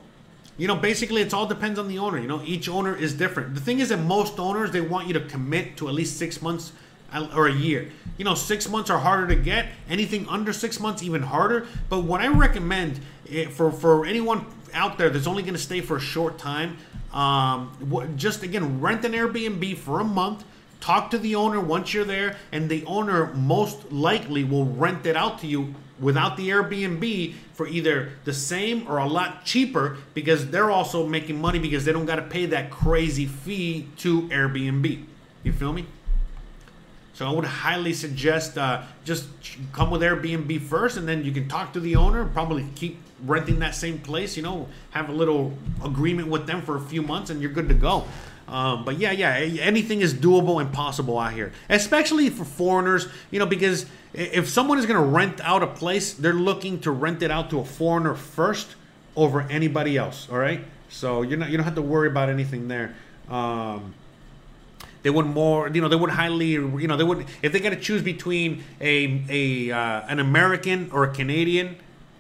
you 0.58 0.68
know, 0.68 0.76
basically, 0.76 1.22
it's 1.22 1.34
all 1.34 1.48
depends 1.48 1.80
on 1.80 1.88
the 1.88 1.98
owner. 1.98 2.20
You 2.20 2.28
know, 2.28 2.42
each 2.44 2.70
owner 2.70 2.96
is 2.96 3.14
different. 3.14 3.56
The 3.56 3.62
thing 3.62 3.80
is 3.80 3.90
that 3.90 3.98
most 3.98 4.40
owners 4.40 4.72
they 4.72 4.82
want 4.82 5.08
you 5.08 5.14
to 5.14 5.22
commit 5.22 5.78
to 5.78 5.88
at 5.88 5.94
least 5.94 6.18
six 6.18 6.42
months 6.42 6.74
or 7.34 7.48
a 7.48 7.54
year. 7.54 7.90
You 8.18 8.26
know, 8.26 8.36
six 8.36 8.70
months 8.70 8.90
are 8.90 9.00
harder 9.00 9.28
to 9.28 9.36
get. 9.36 9.68
Anything 9.90 10.28
under 10.28 10.54
six 10.54 10.80
months, 10.80 11.04
even 11.04 11.22
harder. 11.22 11.68
But 11.90 12.02
what 12.02 12.22
I 12.22 12.28
recommend 12.28 13.00
eh, 13.30 13.48
for 13.48 13.72
for 13.72 14.06
anyone 14.06 14.46
out 14.74 14.98
there 14.98 15.10
that's 15.10 15.28
only 15.28 15.44
going 15.44 15.54
to 15.54 15.60
stay 15.60 15.82
for 15.82 15.98
a 15.98 16.02
short 16.02 16.38
time, 16.38 16.78
um, 17.14 17.72
just 18.16 18.44
again 18.44 18.82
rent 18.82 19.04
an 19.06 19.14
Airbnb 19.14 19.78
for 19.78 20.00
a 20.00 20.04
month. 20.04 20.44
Talk 20.80 21.12
to 21.12 21.20
the 21.20 21.36
owner 21.36 21.60
once 21.60 21.94
you're 21.94 22.06
there, 22.06 22.38
and 22.52 22.68
the 22.68 22.84
owner 22.86 23.28
most 23.34 23.92
likely 23.92 24.44
will 24.44 24.66
rent 24.66 25.06
it 25.06 25.16
out 25.16 25.40
to 25.40 25.48
you 25.48 25.76
without 26.00 26.36
the 26.36 26.50
Airbnb 26.50 27.36
for 27.54 27.68
either 27.68 28.14
the 28.26 28.34
same 28.34 28.88
or 28.88 28.98
a 28.98 29.06
lot 29.06 29.46
cheaper 29.46 29.98
because 30.16 30.50
they're 30.50 30.72
also 30.72 31.06
making 31.06 31.40
money 31.40 31.60
because 31.60 31.86
they 31.86 31.92
don't 31.92 32.08
got 32.08 32.16
to 32.16 32.24
pay 32.24 32.48
that 32.48 32.72
crazy 32.72 33.28
fee 33.28 33.88
to 33.98 34.24
Airbnb. 34.30 35.06
You 35.44 35.54
feel 35.54 35.72
me? 35.72 35.86
So 37.22 37.28
I 37.28 37.32
would 37.32 37.46
highly 37.46 37.94
suggest 37.94 38.58
uh, 38.58 38.82
just 39.06 39.28
come 39.74 39.92
with 39.92 40.02
Airbnb 40.02 40.60
first, 40.62 40.98
and 40.98 41.08
then 41.08 41.24
you 41.24 41.32
can 41.32 41.48
talk 41.48 41.72
to 41.74 41.80
the 41.80 41.96
owner. 41.96 42.26
Probably 42.26 42.66
keep 42.74 42.98
renting 43.28 43.60
that 43.60 43.76
same 43.76 44.00
place. 44.00 44.36
You 44.36 44.42
know, 44.42 44.68
have 44.90 45.08
a 45.08 45.12
little 45.12 45.54
agreement 45.86 46.30
with 46.30 46.48
them 46.48 46.64
for 46.64 46.78
a 46.78 46.82
few 46.82 47.04
months, 47.04 47.30
and 47.30 47.40
you're 47.40 47.52
good 47.52 47.70
to 47.70 47.76
go. 47.76 48.06
Um, 48.48 48.86
but 48.86 48.98
yeah, 48.98 49.12
yeah, 49.12 49.36
anything 49.62 50.02
is 50.02 50.16
doable 50.16 50.60
and 50.62 50.74
possible 50.74 51.20
out 51.20 51.34
here, 51.34 51.52
especially 51.70 52.32
for 52.32 52.44
foreigners. 52.44 53.08
You 53.30 53.38
know, 53.38 53.46
because 53.46 53.86
if 54.16 54.50
someone 54.50 54.80
is 54.80 54.88
going 54.88 55.00
to 55.00 55.06
rent 55.06 55.40
out 55.42 55.62
a 55.62 55.68
place, 55.68 56.14
they're 56.14 56.34
looking 56.34 56.80
to 56.80 56.90
rent 56.90 57.22
it 57.22 57.30
out 57.30 57.52
to 57.52 57.60
a 57.60 57.64
foreigner 57.64 58.16
first 58.16 58.74
over 59.16 59.42
anybody 59.42 59.96
else. 59.96 60.28
All 60.32 60.40
right, 60.40 60.66
so 60.90 61.22
you're 61.22 61.38
not 61.38 61.52
you 61.52 61.58
don't 61.58 61.66
have 61.66 61.76
to 61.76 61.84
worry 61.84 62.08
about 62.08 62.30
anything 62.30 62.68
there. 62.68 62.96
Um, 63.30 63.94
they 65.04 65.10
would 65.10 65.26
more, 65.26 65.68
you 65.70 65.82
know, 65.82 65.88
they 65.88 65.96
would 65.96 66.12
highly, 66.12 66.50
you 66.50 66.88
know, 66.88 66.96
they 66.96 67.04
would 67.04 67.26
if 67.42 67.52
they 67.52 67.60
got 67.60 67.72
to 67.72 67.80
choose 67.80 68.02
between 68.02 68.64
a 68.80 69.24
a 69.30 69.72
uh, 69.72 70.08
an 70.08 70.20
American 70.20 70.90
or 70.92 71.04
a 71.04 71.14
Canadian 71.14 71.78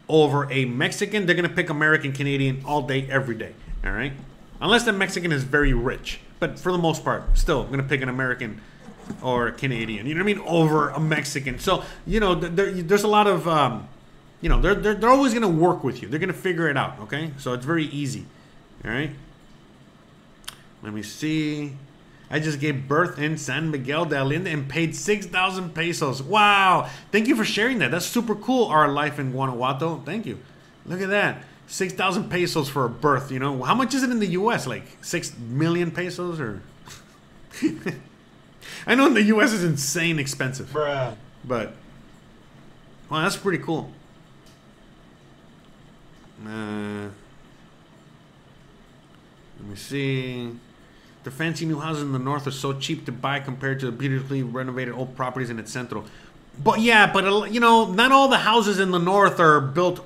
over 0.10 0.52
a 0.52 0.66
Mexican, 0.66 1.26
they're 1.26 1.36
gonna 1.36 1.50
pick 1.50 1.70
American 1.70 2.12
Canadian 2.12 2.62
all 2.66 2.82
day, 2.82 3.08
every 3.10 3.36
day. 3.36 3.54
All 3.86 3.92
right, 3.92 4.14
unless 4.60 4.84
the 4.84 4.94
Mexican 4.94 5.32
is 5.32 5.44
very 5.44 5.74
rich, 5.74 6.20
but 6.40 6.60
for 6.60 6.72
the 6.72 6.78
most 6.78 7.04
part, 7.04 7.38
still, 7.38 7.62
I'm 7.62 7.72
gonna 7.72 7.84
pick 7.84 8.02
an 8.02 8.10
American 8.10 8.62
or 9.22 9.48
a 9.48 9.52
Canadian. 9.52 10.06
You 10.06 10.16
know 10.16 10.24
what 10.24 10.32
I 10.32 10.34
mean? 10.34 10.46
Over 10.48 10.90
a 10.90 11.00
Mexican. 11.00 11.60
So 11.60 11.84
you 12.06 12.20
know, 12.20 12.36
there, 12.36 12.72
there's 12.72 13.04
a 13.04 13.08
lot 13.08 13.28
of, 13.28 13.48
um, 13.48 13.88
you 14.42 14.50
know, 14.50 14.60
they're, 14.60 14.76
they're 14.76 14.96
they're 14.96 15.10
always 15.10 15.34
gonna 15.34 15.48
work 15.50 15.84
with 15.84 16.02
you. 16.02 16.08
They're 16.08 16.20
gonna 16.20 16.34
figure 16.34 16.70
it 16.70 16.78
out. 16.78 17.00
Okay, 17.02 17.32
so 17.38 17.54
it's 17.54 17.66
very 17.66 17.86
easy. 17.86 18.26
All 18.84 18.92
right. 18.92 19.12
Let 20.84 20.94
me 20.94 21.04
see. 21.04 21.74
I 22.32 22.40
just 22.40 22.62
gave 22.62 22.88
birth 22.88 23.20
in 23.20 23.38
San 23.38 23.70
Miguel 23.70 24.06
de 24.06 24.18
Allende 24.18 24.48
and 24.48 24.70
paid 24.70 24.96
6,000 24.96 25.76
pesos. 25.76 26.24
Wow. 26.24 26.90
Thank 27.12 27.28
you 27.28 27.36
for 27.36 27.44
sharing 27.44 27.80
that. 27.80 27.92
That's 27.92 28.06
super 28.06 28.36
cool. 28.36 28.68
Our 28.68 28.88
life 28.88 29.20
in 29.20 29.32
Guanajuato. 29.32 30.02
Thank 30.06 30.26
you. 30.26 30.40
Look 30.86 31.02
at 31.02 31.10
that. 31.10 31.44
6,000 31.68 32.30
pesos 32.30 32.70
for 32.70 32.86
a 32.86 32.90
birth, 32.90 33.32
you 33.32 33.40
know. 33.40 33.64
How 33.64 33.76
much 33.76 33.94
is 33.94 34.04
it 34.04 34.12
in 34.12 34.20
the 34.20 34.28
US? 34.28 34.66
Like 34.66 34.84
6 35.02 35.38
million 35.38 35.92
pesos 35.92 36.40
or 36.40 36.62
I 38.88 38.96
know 38.96 39.08
in 39.08 39.14
the 39.14 39.24
US 39.24 39.52
is 39.52 39.64
insane 39.64 40.18
expensive. 40.18 40.70
Bruh. 40.70 41.16
But 41.44 41.74
well, 43.10 43.22
that's 43.22 43.36
pretty 43.36 43.62
cool. 43.62 43.92
Uh, 46.46 47.10
let 49.60 49.70
me 49.70 49.76
see. 49.76 50.52
The 51.24 51.32
fancy 51.32 51.66
new 51.66 51.80
houses 51.80 52.04
in 52.04 52.14
the 52.14 52.20
north 52.20 52.48
are 52.48 52.52
so 52.52 52.74
cheap 52.74 53.06
to 53.06 53.12
buy 53.12 53.40
compared 53.40 53.80
to 53.82 53.86
the 53.88 53.92
beautifully 53.92 54.42
renovated 54.42 54.96
old 54.96 55.16
properties 55.16 55.50
in 55.50 55.60
its 55.60 55.72
centro. 55.72 56.04
But 56.64 56.82
yeah, 56.82 57.12
but 57.12 57.26
uh, 57.26 57.44
you 57.46 57.60
know, 57.60 57.92
not 57.92 58.12
all 58.12 58.28
the 58.28 58.40
houses 58.40 58.80
in 58.80 58.92
the 58.92 59.00
north 59.00 59.40
are 59.40 59.62
built 59.62 60.06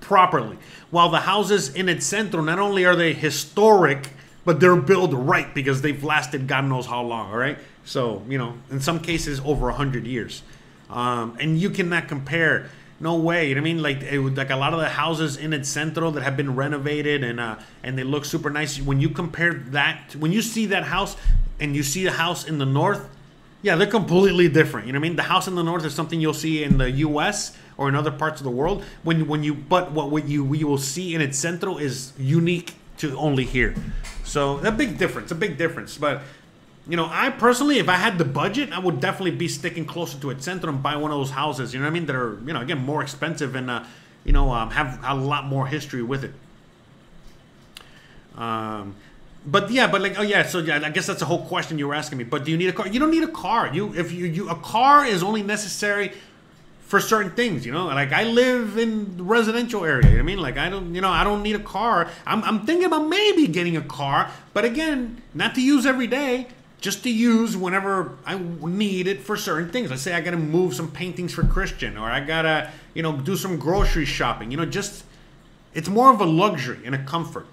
properly. 0.00 0.58
While 0.90 1.10
the 1.10 1.20
houses 1.20 1.74
in 1.74 1.88
its 1.88 2.06
centro, 2.06 2.40
not 2.40 2.58
only 2.58 2.84
are 2.84 2.96
they 2.96 3.12
historic, 3.12 4.10
but 4.44 4.60
they're 4.60 4.76
built 4.76 5.10
right 5.12 5.52
because 5.54 5.82
they've 5.82 6.02
lasted 6.02 6.46
God 6.46 6.64
knows 6.64 6.86
how 6.86 7.02
long. 7.02 7.30
All 7.30 7.38
right, 7.38 7.58
so 7.84 8.22
you 8.28 8.38
know, 8.38 8.54
in 8.70 8.80
some 8.80 9.00
cases, 9.00 9.40
over 9.44 9.68
a 9.68 9.74
hundred 9.74 10.06
years, 10.06 10.42
um, 10.88 11.36
and 11.40 11.58
you 11.58 11.70
cannot 11.70 12.08
compare 12.08 12.70
no 12.98 13.16
way. 13.16 13.48
You 13.48 13.54
know 13.54 13.60
what 13.60 13.68
I 13.68 13.72
mean? 13.72 13.82
Like 13.82 14.02
it, 14.02 14.20
like 14.20 14.50
a 14.50 14.56
lot 14.56 14.72
of 14.72 14.80
the 14.80 14.88
houses 14.88 15.36
in 15.36 15.52
its 15.52 15.68
Centro 15.68 16.10
that 16.10 16.22
have 16.22 16.36
been 16.36 16.54
renovated 16.54 17.22
and 17.24 17.38
uh, 17.40 17.56
and 17.82 17.98
they 17.98 18.04
look 18.04 18.24
super 18.24 18.50
nice. 18.50 18.80
When 18.80 19.00
you 19.00 19.10
compare 19.10 19.54
that, 19.54 20.16
when 20.16 20.32
you 20.32 20.42
see 20.42 20.66
that 20.66 20.84
house 20.84 21.16
and 21.60 21.76
you 21.76 21.82
see 21.82 22.04
the 22.04 22.12
house 22.12 22.46
in 22.46 22.58
the 22.58 22.66
north, 22.66 23.08
yeah, 23.62 23.76
they're 23.76 23.86
completely 23.86 24.48
different. 24.48 24.86
You 24.86 24.92
know 24.92 25.00
what 25.00 25.06
I 25.06 25.08
mean? 25.08 25.16
The 25.16 25.24
house 25.24 25.48
in 25.48 25.54
the 25.54 25.62
north 25.62 25.84
is 25.84 25.94
something 25.94 26.20
you'll 26.20 26.34
see 26.34 26.62
in 26.62 26.78
the 26.78 26.90
U.S. 26.90 27.56
or 27.76 27.88
in 27.88 27.94
other 27.94 28.10
parts 28.10 28.40
of 28.40 28.44
the 28.44 28.50
world. 28.50 28.84
When 29.02 29.26
when 29.26 29.42
you 29.42 29.54
but 29.54 29.92
what 29.92 30.10
what 30.10 30.26
you 30.26 30.54
you 30.54 30.66
will 30.66 30.78
see 30.78 31.14
in 31.14 31.20
its 31.20 31.38
Centro 31.38 31.76
is 31.76 32.12
unique 32.18 32.74
to 32.98 33.16
only 33.18 33.44
here. 33.44 33.74
So 34.24 34.58
a 34.58 34.72
big 34.72 34.98
difference, 34.98 35.30
a 35.30 35.34
big 35.34 35.58
difference. 35.58 35.98
But 35.98 36.22
you 36.88 36.96
know, 36.96 37.08
I 37.10 37.30
personally, 37.30 37.78
if 37.78 37.88
I 37.88 37.96
had 37.96 38.16
the 38.16 38.24
budget, 38.24 38.72
I 38.72 38.78
would 38.78 39.00
definitely 39.00 39.32
be 39.32 39.48
sticking 39.48 39.84
closer 39.84 40.18
to 40.18 40.30
a 40.30 40.40
center 40.40 40.68
and 40.68 40.82
buy 40.82 40.96
one 40.96 41.10
of 41.10 41.18
those 41.18 41.30
houses. 41.30 41.74
You 41.74 41.80
know 41.80 41.86
what 41.86 41.90
I 41.90 41.94
mean? 41.94 42.06
That 42.06 42.16
are, 42.16 42.38
you 42.46 42.52
know, 42.52 42.60
again, 42.60 42.78
more 42.78 43.02
expensive 43.02 43.56
and, 43.56 43.70
uh, 43.70 43.84
you 44.24 44.32
know, 44.32 44.52
um, 44.52 44.70
have 44.70 45.00
a 45.02 45.14
lot 45.14 45.46
more 45.46 45.66
history 45.66 46.02
with 46.02 46.24
it. 46.24 46.32
Um, 48.36 48.94
but 49.44 49.70
yeah, 49.70 49.86
but 49.86 50.00
like, 50.00 50.18
oh 50.18 50.22
yeah, 50.22 50.44
so 50.44 50.58
yeah, 50.58 50.80
I 50.84 50.90
guess 50.90 51.06
that's 51.06 51.20
the 51.20 51.26
whole 51.26 51.44
question 51.46 51.78
you 51.78 51.88
were 51.88 51.94
asking 51.94 52.18
me. 52.18 52.24
But 52.24 52.44
do 52.44 52.50
you 52.50 52.56
need 52.56 52.68
a 52.68 52.72
car? 52.72 52.86
You 52.86 53.00
don't 53.00 53.10
need 53.10 53.24
a 53.24 53.28
car. 53.28 53.72
You, 53.72 53.94
if 53.94 54.12
you, 54.12 54.26
you, 54.26 54.48
a 54.48 54.56
car 54.56 55.04
is 55.04 55.22
only 55.22 55.42
necessary 55.42 56.12
for 56.82 57.00
certain 57.00 57.32
things, 57.32 57.66
you 57.66 57.72
know. 57.72 57.86
Like 57.86 58.12
I 58.12 58.24
live 58.24 58.78
in 58.78 59.16
the 59.16 59.22
residential 59.24 59.84
area. 59.84 60.08
You 60.08 60.14
know 60.16 60.20
I 60.20 60.22
mean, 60.22 60.38
like 60.38 60.56
I 60.56 60.68
don't, 60.68 60.94
you 60.94 61.00
know, 61.00 61.10
I 61.10 61.24
don't 61.24 61.42
need 61.42 61.56
a 61.56 61.60
car. 61.60 62.08
I'm, 62.26 62.44
I'm 62.44 62.66
thinking 62.66 62.86
about 62.86 63.08
maybe 63.08 63.48
getting 63.48 63.76
a 63.76 63.82
car, 63.82 64.30
but 64.52 64.64
again, 64.64 65.22
not 65.34 65.54
to 65.56 65.62
use 65.62 65.86
every 65.86 66.06
day 66.06 66.48
just 66.86 67.02
to 67.02 67.10
use 67.10 67.56
whenever 67.56 68.12
I 68.24 68.38
need 68.38 69.08
it 69.08 69.20
for 69.20 69.36
certain 69.36 69.72
things. 69.72 69.90
Let's 69.90 70.02
say 70.02 70.14
I 70.14 70.20
gotta 70.20 70.36
move 70.36 70.72
some 70.72 70.88
paintings 70.88 71.34
for 71.34 71.42
Christian, 71.42 71.98
or 71.98 72.08
I 72.08 72.20
gotta, 72.20 72.70
you 72.94 73.02
know, 73.02 73.16
do 73.16 73.34
some 73.34 73.58
grocery 73.58 74.04
shopping. 74.04 74.52
You 74.52 74.56
know, 74.56 74.64
just 74.64 75.02
it's 75.74 75.88
more 75.88 76.12
of 76.12 76.20
a 76.20 76.24
luxury 76.24 76.78
and 76.84 76.94
a 76.94 77.02
comfort. 77.02 77.48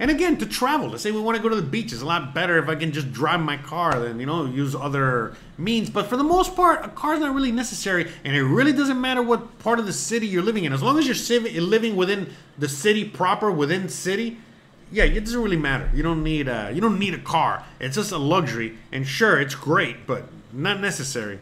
And 0.00 0.10
again, 0.10 0.36
to 0.38 0.46
travel, 0.46 0.88
let's 0.88 1.04
say 1.04 1.12
we 1.12 1.20
want 1.20 1.36
to 1.36 1.42
go 1.44 1.48
to 1.48 1.54
the 1.54 1.62
beach, 1.62 1.92
it's 1.92 2.02
a 2.02 2.04
lot 2.04 2.34
better 2.34 2.58
if 2.58 2.68
I 2.68 2.74
can 2.74 2.90
just 2.90 3.12
drive 3.12 3.38
my 3.38 3.56
car 3.56 4.00
than, 4.00 4.18
you 4.18 4.26
know, 4.26 4.46
use 4.46 4.74
other 4.74 5.36
means. 5.56 5.88
But 5.88 6.06
for 6.06 6.16
the 6.16 6.24
most 6.24 6.56
part, 6.56 6.84
a 6.84 6.88
car 6.88 7.14
is 7.14 7.20
not 7.20 7.32
really 7.32 7.52
necessary, 7.52 8.10
and 8.24 8.34
it 8.34 8.42
really 8.42 8.72
doesn't 8.72 9.00
matter 9.00 9.22
what 9.22 9.60
part 9.60 9.78
of 9.78 9.86
the 9.86 9.92
city 9.92 10.26
you're 10.26 10.42
living 10.42 10.64
in. 10.64 10.72
As 10.72 10.82
long 10.82 10.98
as 10.98 11.06
you're 11.06 11.60
living 11.62 11.94
within 11.94 12.34
the 12.58 12.68
city 12.68 13.04
proper, 13.04 13.52
within 13.52 13.88
city, 13.88 14.38
yeah, 14.92 15.04
it 15.04 15.20
doesn't 15.20 15.42
really 15.42 15.56
matter. 15.56 15.90
You 15.94 16.02
don't 16.02 16.22
need 16.22 16.48
a 16.48 16.70
you 16.72 16.80
don't 16.80 16.98
need 16.98 17.14
a 17.14 17.18
car. 17.18 17.64
It's 17.78 17.96
just 17.96 18.12
a 18.12 18.18
luxury, 18.18 18.76
and 18.90 19.06
sure, 19.06 19.40
it's 19.40 19.54
great, 19.54 20.06
but 20.06 20.24
not 20.52 20.80
necessary. 20.80 21.38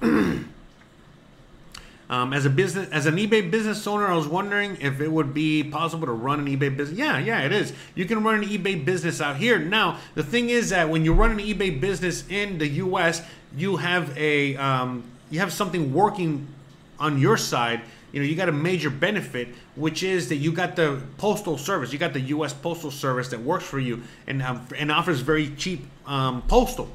um, 0.02 0.46
as 2.08 2.46
a 2.46 2.50
business, 2.50 2.88
as 2.90 3.06
an 3.06 3.16
eBay 3.16 3.50
business 3.50 3.84
owner, 3.86 4.06
I 4.06 4.14
was 4.14 4.28
wondering 4.28 4.78
if 4.80 5.00
it 5.00 5.10
would 5.10 5.34
be 5.34 5.64
possible 5.64 6.06
to 6.06 6.12
run 6.12 6.38
an 6.38 6.46
eBay 6.46 6.74
business. 6.76 6.96
Yeah, 6.96 7.18
yeah, 7.18 7.40
it 7.40 7.50
is. 7.50 7.72
You 7.96 8.04
can 8.04 8.22
run 8.22 8.42
an 8.42 8.48
eBay 8.48 8.84
business 8.84 9.20
out 9.20 9.36
here. 9.36 9.58
Now, 9.58 9.98
the 10.14 10.22
thing 10.22 10.50
is 10.50 10.70
that 10.70 10.88
when 10.88 11.04
you 11.04 11.12
run 11.12 11.32
an 11.32 11.38
eBay 11.38 11.80
business 11.80 12.24
in 12.28 12.58
the 12.58 12.68
U.S., 12.68 13.22
you 13.56 13.76
have 13.76 14.16
a 14.16 14.56
um, 14.56 15.02
you 15.30 15.40
have 15.40 15.52
something 15.52 15.92
working 15.92 16.46
on 17.00 17.18
your 17.18 17.36
side 17.36 17.82
you 18.12 18.20
know, 18.20 18.26
you 18.26 18.34
got 18.34 18.48
a 18.48 18.52
major 18.52 18.90
benefit, 18.90 19.48
which 19.76 20.02
is 20.02 20.28
that 20.30 20.36
you 20.36 20.52
got 20.52 20.76
the 20.76 21.00
postal 21.18 21.58
service, 21.58 21.92
you 21.92 21.98
got 21.98 22.12
the 22.12 22.20
U.S. 22.20 22.54
Postal 22.54 22.90
Service 22.90 23.28
that 23.28 23.40
works 23.40 23.64
for 23.64 23.78
you 23.78 24.02
and 24.26 24.42
um, 24.42 24.66
and 24.76 24.90
offers 24.90 25.20
very 25.20 25.50
cheap 25.56 25.84
um, 26.06 26.42
postal. 26.42 26.88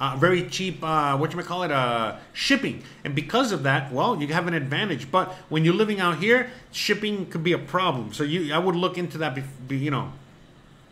Uh, 0.00 0.16
very 0.16 0.48
cheap, 0.48 0.82
uh, 0.82 1.16
what 1.16 1.30
you 1.30 1.36
might 1.36 1.46
call 1.46 1.62
it, 1.62 1.70
uh, 1.70 2.16
shipping, 2.32 2.82
and 3.04 3.14
because 3.14 3.52
of 3.52 3.62
that, 3.62 3.92
well, 3.92 4.20
you 4.20 4.26
have 4.26 4.48
an 4.48 4.54
advantage. 4.54 5.08
But 5.08 5.32
when 5.50 5.64
you're 5.64 5.74
living 5.74 6.00
out 6.00 6.18
here, 6.18 6.50
shipping 6.72 7.26
could 7.26 7.44
be 7.44 7.52
a 7.52 7.58
problem. 7.58 8.12
So 8.12 8.24
you, 8.24 8.52
I 8.52 8.58
would 8.58 8.74
look 8.74 8.98
into 8.98 9.18
that. 9.18 9.38
Be, 9.68 9.76
you 9.76 9.92
know, 9.92 10.12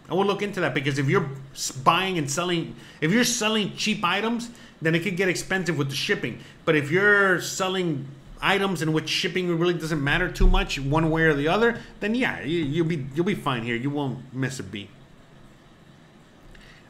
I 0.08 0.14
would 0.14 0.28
look 0.28 0.40
into 0.40 0.60
that 0.60 0.72
because 0.72 1.00
if 1.00 1.08
you're 1.08 1.28
buying 1.82 2.16
and 2.16 2.30
selling, 2.30 2.76
if 3.00 3.10
you're 3.10 3.24
selling 3.24 3.74
cheap 3.76 4.04
items, 4.04 4.50
then 4.80 4.94
it 4.94 5.00
could 5.00 5.16
get 5.16 5.28
expensive 5.28 5.76
with 5.76 5.88
the 5.88 5.96
shipping. 5.96 6.38
But 6.64 6.76
if 6.76 6.90
you're 6.90 7.40
selling 7.40 8.06
items 8.42 8.82
in 8.82 8.92
which 8.92 9.08
shipping 9.08 9.56
really 9.58 9.74
doesn't 9.74 10.02
matter 10.02 10.30
too 10.30 10.46
much 10.46 10.78
one 10.78 11.10
way 11.10 11.22
or 11.22 11.34
the 11.34 11.48
other, 11.48 11.78
then 12.00 12.14
yeah, 12.14 12.42
you, 12.42 12.82
will 12.82 12.88
be 12.88 13.06
you'll 13.14 13.24
be 13.24 13.34
fine 13.34 13.62
here. 13.62 13.76
You 13.76 13.88
won't 13.88 14.34
miss 14.34 14.58
a 14.58 14.62
beat. 14.62 14.90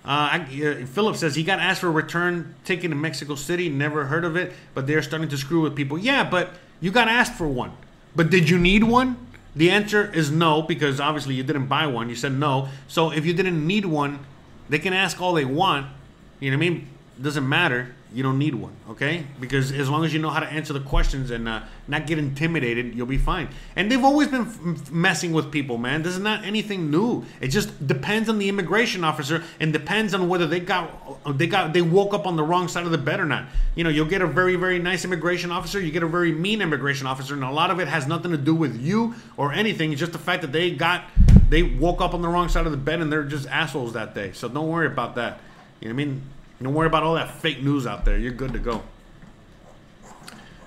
Uh, 0.05 0.45
uh, 0.45 0.87
Philip 0.87 1.15
says 1.15 1.37
he 1.37 1.45
got 1.45 1.61
asked 1.61 1.81
for 1.81 1.87
a 1.87 1.93
return 1.93 2.57
ticket 2.65 2.91
in 2.91 3.01
Mexico 3.01 3.37
City. 3.37 3.69
Never 3.69 4.07
heard 4.07 4.25
of 4.25 4.35
it, 4.35 4.53
but 4.75 4.87
they're 4.87 5.03
starting 5.03 5.29
to 5.29 5.37
screw 5.37 5.61
with 5.61 5.77
people. 5.77 5.97
Yeah, 5.97 6.29
but 6.29 6.51
you 6.81 6.91
got 6.91 7.07
asked 7.07 7.35
for 7.35 7.47
one. 7.47 7.73
But 8.17 8.31
did 8.31 8.51
you 8.51 8.59
need 8.59 8.83
one? 8.83 9.29
The 9.55 9.71
answer 9.71 10.11
is 10.13 10.31
no, 10.31 10.63
because 10.63 10.99
obviously 10.99 11.35
you 11.35 11.43
didn't 11.43 11.67
buy 11.67 11.87
one. 11.87 12.09
You 12.09 12.17
said 12.17 12.33
no. 12.33 12.69
So 12.89 13.13
if 13.13 13.25
you 13.25 13.35
didn't 13.35 13.65
need 13.65 13.85
one, 13.85 14.21
they 14.69 14.79
can 14.79 14.93
ask 14.93 15.21
all 15.21 15.35
they 15.35 15.45
want. 15.45 15.87
You 16.41 16.51
know 16.51 16.57
what 16.57 16.67
I 16.67 16.71
mean? 16.71 16.89
Doesn't 17.21 17.49
matter 17.49 17.95
you 18.15 18.23
don't 18.23 18.39
need 18.39 18.55
one, 18.55 18.73
okay? 18.91 19.25
Because 19.41 19.73
as 19.73 19.89
long 19.89 20.05
as 20.05 20.13
you 20.13 20.21
know 20.21 20.31
how 20.31 20.41
to 20.41 20.47
answer 20.47 20.73
the 20.73 20.81
questions 20.81 21.31
and 21.31 21.49
uh, 21.49 21.63
not 21.89 22.07
get 22.07 22.19
intimidated, 22.19 22.95
you'll 22.95 23.07
be 23.07 23.19
fine. 23.19 23.49
And 23.77 23.91
they've 23.91 24.05
always 24.05 24.29
been 24.29 24.43
f- 24.43 24.91
messing 24.91 25.33
with 25.33 25.51
people, 25.51 25.79
man. 25.79 26.03
This 26.03 26.15
is 26.15 26.21
not 26.21 26.45
anything 26.45 26.91
new. 26.91 27.25
It 27.41 27.49
just 27.49 27.87
depends 27.87 28.29
on 28.29 28.39
the 28.39 28.49
immigration 28.49 29.05
officer 29.05 29.43
and 29.61 29.73
depends 29.73 30.15
on 30.15 30.29
whether 30.29 30.47
they 30.47 30.61
got 30.61 31.39
they 31.39 31.47
got 31.47 31.73
they 31.73 31.83
woke 31.83 32.13
up 32.13 32.27
on 32.27 32.37
the 32.37 32.43
wrong 32.43 32.69
side 32.69 32.85
of 32.85 32.91
the 32.93 32.99
bed 32.99 33.21
or 33.21 33.27
not. 33.27 33.47
You 33.75 33.85
know, 33.85 33.91
you'll 33.91 34.07
get 34.07 34.23
a 34.23 34.27
very 34.27 34.57
very 34.57 34.79
nice 34.79 35.05
immigration 35.05 35.51
officer, 35.51 35.81
you 35.81 35.91
get 35.91 36.03
a 36.03 36.09
very 36.09 36.33
mean 36.33 36.61
immigration 36.61 37.07
officer, 37.07 37.35
and 37.35 37.45
a 37.45 37.51
lot 37.51 37.71
of 37.71 37.81
it 37.81 37.89
has 37.89 38.07
nothing 38.07 38.31
to 38.33 38.39
do 38.39 38.55
with 38.55 38.81
you 38.81 39.15
or 39.37 39.53
anything. 39.53 39.93
It's 39.93 40.01
just 40.01 40.13
the 40.13 40.19
fact 40.19 40.43
that 40.43 40.53
they 40.53 40.71
got 40.71 41.05
they 41.49 41.63
woke 41.63 42.01
up 42.01 42.15
on 42.15 42.23
the 42.23 42.29
wrong 42.29 42.49
side 42.49 42.67
of 42.67 42.73
the 42.73 42.79
bed 42.79 43.01
and 43.01 43.13
they're 43.13 43.25
just 43.25 43.47
assholes 43.49 43.93
that 43.93 44.15
day. 44.15 44.33
So 44.33 44.49
don't 44.49 44.69
worry 44.69 44.87
about 44.87 45.15
that. 45.17 45.41
You 45.81 45.89
know 45.89 45.95
what 45.95 46.03
I 46.03 46.05
mean? 46.07 46.23
Don't 46.63 46.75
worry 46.75 46.87
about 46.87 47.03
all 47.03 47.15
that 47.15 47.31
fake 47.41 47.63
news 47.63 47.87
out 47.87 48.05
there. 48.05 48.19
You're 48.19 48.33
good 48.33 48.53
to 48.53 48.59
go. 48.59 48.83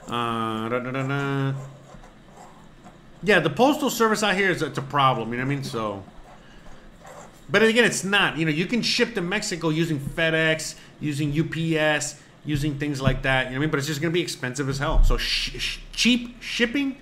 Uh, 0.07 1.53
yeah, 3.23 3.39
the 3.39 3.49
postal 3.49 3.89
service 3.89 4.21
out 4.21 4.35
here 4.35 4.51
is 4.51 4.61
it's 4.61 4.77
a 4.77 4.81
problem. 4.81 5.31
You 5.31 5.37
know 5.37 5.45
what 5.45 5.51
I 5.51 5.55
mean? 5.55 5.63
So, 5.63 6.03
but 7.49 7.63
again, 7.63 7.85
it's 7.85 8.03
not. 8.03 8.37
You 8.37 8.45
know, 8.45 8.51
you 8.51 8.65
can 8.65 8.81
ship 8.81 9.15
to 9.15 9.21
Mexico 9.21 9.69
using 9.69 9.99
FedEx, 9.99 10.75
using 10.99 11.31
UPS, 11.31 12.19
using 12.43 12.77
things 12.77 13.01
like 13.01 13.23
that. 13.23 13.45
You 13.45 13.51
know 13.51 13.51
what 13.51 13.55
I 13.55 13.59
mean? 13.61 13.69
But 13.71 13.77
it's 13.79 13.87
just 13.87 14.01
gonna 14.01 14.11
be 14.11 14.21
expensive 14.21 14.69
as 14.69 14.77
hell. 14.77 15.03
So 15.03 15.17
sh- 15.17 15.57
sh- 15.57 15.79
cheap 15.91 16.41
shipping, 16.41 16.97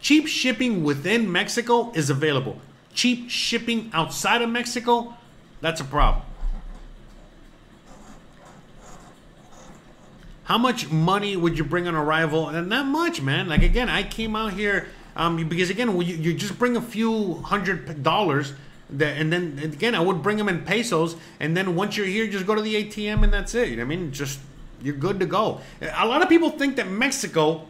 cheap 0.00 0.28
shipping 0.28 0.84
within 0.84 1.30
Mexico 1.30 1.90
is 1.92 2.10
available. 2.10 2.60
Cheap 2.92 3.28
shipping 3.30 3.90
outside 3.92 4.42
of 4.42 4.50
Mexico, 4.50 5.14
that's 5.60 5.80
a 5.80 5.84
problem. 5.84 6.22
How 10.44 10.58
much 10.58 10.90
money 10.90 11.36
would 11.36 11.56
you 11.58 11.64
bring 11.64 11.88
on 11.88 11.94
arrival? 11.94 12.48
And 12.48 12.68
not 12.68 12.86
much, 12.86 13.20
man. 13.20 13.48
Like 13.48 13.62
again, 13.62 13.88
I 13.88 14.02
came 14.02 14.36
out 14.36 14.52
here 14.52 14.88
um, 15.16 15.48
because 15.48 15.70
again, 15.70 16.00
you, 16.00 16.14
you 16.14 16.34
just 16.34 16.58
bring 16.58 16.76
a 16.76 16.82
few 16.82 17.34
hundred 17.36 18.02
dollars. 18.02 18.52
That, 18.90 19.16
and 19.16 19.32
then 19.32 19.58
again, 19.62 19.94
I 19.94 20.00
would 20.00 20.22
bring 20.22 20.36
them 20.36 20.48
in 20.48 20.62
pesos, 20.62 21.16
and 21.40 21.56
then 21.56 21.74
once 21.74 21.96
you're 21.96 22.06
here, 22.06 22.26
just 22.26 22.46
go 22.46 22.54
to 22.54 22.60
the 22.60 22.84
ATM, 22.84 23.24
and 23.24 23.32
that's 23.32 23.54
it. 23.54 23.70
You 23.70 23.76
know 23.76 23.82
I 23.82 23.86
mean, 23.86 24.12
just 24.12 24.38
you're 24.82 24.94
good 24.94 25.18
to 25.20 25.26
go. 25.26 25.62
A 25.80 26.06
lot 26.06 26.22
of 26.22 26.28
people 26.28 26.50
think 26.50 26.76
that 26.76 26.90
Mexico 26.90 27.66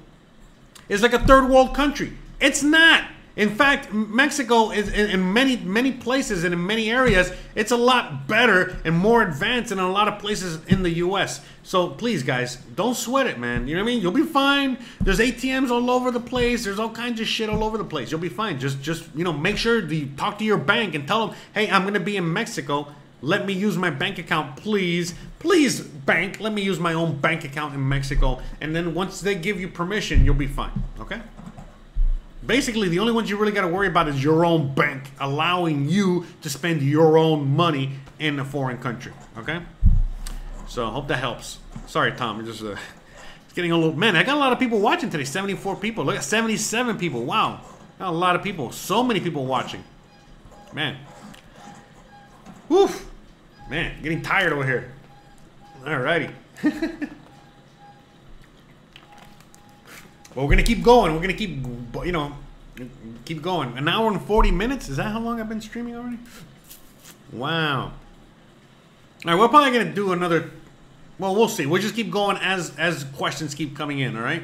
is 0.88 1.02
like 1.02 1.12
a 1.12 1.20
third 1.20 1.48
world 1.48 1.74
country. 1.74 2.12
It's 2.40 2.62
not. 2.62 3.04
In 3.36 3.50
fact, 3.50 3.92
Mexico 3.92 4.70
is 4.70 4.92
in 4.92 5.32
many 5.32 5.56
many 5.56 5.90
places 5.90 6.44
and 6.44 6.54
in 6.54 6.64
many 6.64 6.90
areas, 6.90 7.32
it's 7.56 7.72
a 7.72 7.76
lot 7.76 8.28
better 8.28 8.76
and 8.84 8.96
more 8.96 9.22
advanced 9.22 9.70
than 9.70 9.80
a 9.80 9.90
lot 9.90 10.06
of 10.06 10.20
places 10.20 10.64
in 10.66 10.84
the 10.84 10.90
U.S. 10.90 11.40
So 11.64 11.88
please, 11.88 12.22
guys, 12.22 12.56
don't 12.76 12.94
sweat 12.94 13.26
it, 13.26 13.38
man. 13.38 13.66
You 13.66 13.74
know 13.74 13.82
what 13.82 13.90
I 13.90 13.92
mean? 13.92 14.02
You'll 14.02 14.12
be 14.12 14.22
fine. 14.22 14.78
There's 15.00 15.18
ATMs 15.18 15.70
all 15.70 15.90
over 15.90 16.12
the 16.12 16.20
place. 16.20 16.64
There's 16.64 16.78
all 16.78 16.90
kinds 16.90 17.20
of 17.20 17.26
shit 17.26 17.48
all 17.48 17.64
over 17.64 17.76
the 17.76 17.84
place. 17.84 18.10
You'll 18.10 18.20
be 18.20 18.28
fine. 18.28 18.60
Just 18.60 18.80
just 18.80 19.04
you 19.16 19.24
know, 19.24 19.32
make 19.32 19.56
sure 19.56 19.84
you 19.84 20.10
talk 20.16 20.38
to 20.38 20.44
your 20.44 20.58
bank 20.58 20.94
and 20.94 21.08
tell 21.08 21.26
them, 21.26 21.36
hey, 21.54 21.68
I'm 21.68 21.82
gonna 21.82 21.98
be 21.98 22.16
in 22.16 22.32
Mexico. 22.32 22.86
Let 23.20 23.46
me 23.46 23.54
use 23.54 23.76
my 23.78 23.90
bank 23.90 24.18
account, 24.18 24.56
please. 24.56 25.14
Please, 25.38 25.80
bank, 25.80 26.40
let 26.40 26.52
me 26.52 26.62
use 26.62 26.78
my 26.78 26.92
own 26.92 27.16
bank 27.16 27.44
account 27.44 27.74
in 27.74 27.88
Mexico. 27.88 28.40
And 28.60 28.76
then 28.76 28.94
once 28.94 29.20
they 29.20 29.34
give 29.34 29.58
you 29.58 29.68
permission, 29.68 30.24
you'll 30.24 30.34
be 30.34 30.46
fine. 30.46 30.72
Okay? 31.00 31.20
Basically, 32.46 32.88
the 32.88 32.98
only 32.98 33.12
ones 33.12 33.30
you 33.30 33.36
really 33.36 33.52
got 33.52 33.62
to 33.62 33.68
worry 33.68 33.86
about 33.88 34.08
is 34.08 34.22
your 34.22 34.44
own 34.44 34.74
bank 34.74 35.10
allowing 35.18 35.88
you 35.88 36.26
to 36.42 36.50
spend 36.50 36.82
your 36.82 37.16
own 37.16 37.56
money 37.56 37.92
in 38.18 38.38
a 38.38 38.44
foreign 38.44 38.78
country. 38.78 39.12
Okay? 39.38 39.62
So, 40.68 40.86
I 40.86 40.90
hope 40.90 41.08
that 41.08 41.18
helps. 41.18 41.58
Sorry, 41.86 42.12
Tom. 42.12 42.40
I'm 42.40 42.46
just 42.46 42.62
uh, 42.62 42.76
it's 43.44 43.52
getting 43.54 43.72
a 43.72 43.76
little. 43.76 43.94
Man, 43.94 44.16
I 44.16 44.22
got 44.22 44.36
a 44.36 44.40
lot 44.40 44.52
of 44.52 44.58
people 44.58 44.80
watching 44.80 45.10
today. 45.10 45.24
74 45.24 45.76
people. 45.76 46.04
Look 46.04 46.16
at 46.16 46.24
77 46.24 46.98
people. 46.98 47.24
Wow. 47.24 47.60
Got 47.98 48.08
a 48.08 48.10
lot 48.10 48.36
of 48.36 48.42
people. 48.42 48.72
So 48.72 49.02
many 49.02 49.20
people 49.20 49.46
watching. 49.46 49.84
Man. 50.72 50.96
Woof. 52.68 53.10
Man, 53.70 54.02
getting 54.02 54.22
tired 54.22 54.52
over 54.52 54.64
here. 54.64 54.92
Alrighty. 55.82 56.32
Well, 60.34 60.46
we're 60.46 60.50
gonna 60.50 60.62
keep 60.64 60.82
going. 60.82 61.14
We're 61.14 61.20
gonna 61.20 61.34
keep, 61.34 61.50
you 62.04 62.12
know, 62.12 62.32
keep 63.24 63.40
going. 63.42 63.76
An 63.78 63.88
hour 63.88 64.10
and 64.10 64.20
forty 64.20 64.50
minutes. 64.50 64.88
Is 64.88 64.96
that 64.96 65.12
how 65.12 65.20
long 65.20 65.40
I've 65.40 65.48
been 65.48 65.60
streaming 65.60 65.96
already? 65.96 66.18
Wow. 67.32 67.82
All 67.84 67.92
right, 69.24 69.38
we're 69.38 69.48
probably 69.48 69.78
gonna 69.78 69.94
do 69.94 70.12
another. 70.12 70.50
Well, 71.18 71.34
we'll 71.34 71.48
see. 71.48 71.66
We'll 71.66 71.80
just 71.80 71.94
keep 71.94 72.10
going 72.10 72.36
as 72.38 72.76
as 72.76 73.04
questions 73.04 73.54
keep 73.54 73.76
coming 73.76 74.00
in. 74.00 74.16
All 74.16 74.22
right. 74.22 74.42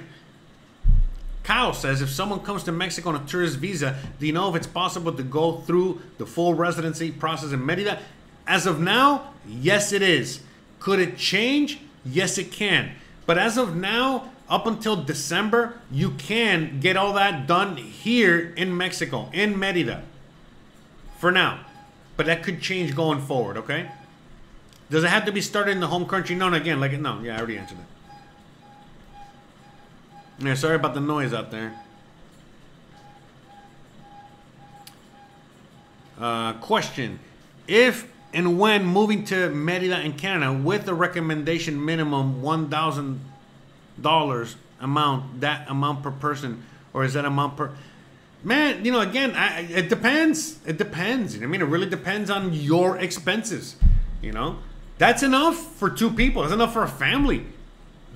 Kyle 1.43 1.73
says, 1.73 2.01
if 2.01 2.11
someone 2.11 2.41
comes 2.41 2.63
to 2.65 2.71
Mexico 2.71 3.09
on 3.09 3.17
a 3.17 3.27
tourist 3.27 3.57
visa, 3.57 3.99
do 4.21 4.27
you 4.27 4.33
know 4.33 4.51
if 4.51 4.55
it's 4.55 4.69
possible 4.69 5.13
to 5.13 5.23
go 5.23 5.57
through 5.59 6.01
the 6.19 6.27
full 6.27 6.55
residency 6.55 7.11
process 7.11 7.51
in 7.51 7.65
Merida? 7.65 7.99
As 8.47 8.67
of 8.67 8.79
now, 8.79 9.33
yes, 9.49 9.93
it 9.93 10.03
is. 10.03 10.41
Could 10.79 11.01
it 11.01 11.17
change? 11.17 11.81
Yes, 12.05 12.39
it 12.39 12.53
can. 12.53 12.93
But 13.27 13.37
as 13.37 13.57
of 13.57 13.75
now, 13.75 14.31
up 14.51 14.67
until 14.67 14.97
December, 14.97 15.81
you 15.93 16.11
can 16.11 16.81
get 16.81 16.97
all 16.97 17.13
that 17.13 17.47
done 17.47 17.77
here 17.77 18.53
in 18.57 18.77
Mexico, 18.77 19.31
in 19.33 19.57
Merida. 19.57 20.03
For 21.19 21.31
now. 21.31 21.61
But 22.17 22.27
that 22.27 22.43
could 22.43 22.61
change 22.61 22.97
going 22.97 23.21
forward, 23.21 23.57
okay? 23.59 23.91
Does 24.91 25.05
it 25.05 25.09
have 25.09 25.25
to 25.27 25.33
be 25.33 25.41
started 25.41 25.71
in 25.71 25.81
the 25.81 25.87
home 25.87 26.05
country? 26.05 26.35
No, 26.35 26.49
no, 26.49 26.57
again, 26.57 26.81
like, 26.81 26.93
no, 26.99 27.21
yeah, 27.21 27.37
I 27.37 27.39
already 27.39 27.59
answered 27.59 27.79
it. 27.79 27.85
Yeah, 30.45 30.55
sorry 30.55 30.75
about 30.75 30.95
the 30.95 31.01
noise 31.01 31.33
out 31.33 31.53
there. 31.53 31.81
Uh, 36.19 36.55
question. 36.55 37.21
If 37.69 38.11
and 38.33 38.59
when 38.59 38.85
moving 38.85 39.25
to 39.27 39.49
Merida 39.51 40.01
in 40.01 40.15
Canada 40.15 40.53
with 40.53 40.87
the 40.87 40.95
recommendation 40.95 41.85
minimum 41.85 42.43
1,000 42.43 43.21
dollars 44.03 44.57
amount 44.81 45.41
that 45.41 45.69
amount 45.71 46.03
per 46.03 46.11
person 46.11 46.65
or 46.93 47.05
is 47.05 47.15
that 47.15 47.25
amount 47.25 47.57
per 47.57 47.71
man 48.43 48.85
you 48.85 48.91
know 48.91 49.01
again 49.01 49.33
I, 49.35 49.61
it 49.61 49.89
depends 49.89 50.59
it 50.67 50.79
depends 50.79 51.37
i 51.37 51.47
mean? 51.47 51.61
It 51.61 51.67
really 51.67 51.89
depends 51.89 52.31
on 52.31 52.53
your 52.53 52.99
expenses 52.99 53.77
you 54.23 54.33
know? 54.33 54.59
That's 54.99 55.23
enough 55.23 55.57
for 55.57 55.89
two 55.89 56.11
people 56.11 56.43
that's 56.43 56.55
enough 56.55 56.73
for 56.73 56.83
a 56.83 56.89
family 56.89 57.47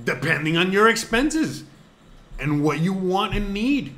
depending 0.03 0.57
on 0.57 0.73
your 0.73 0.89
expenses 0.89 1.65
and 2.39 2.65
what 2.65 2.81
you 2.81 2.93
want 2.93 3.33
and 3.33 3.55
need. 3.55 3.95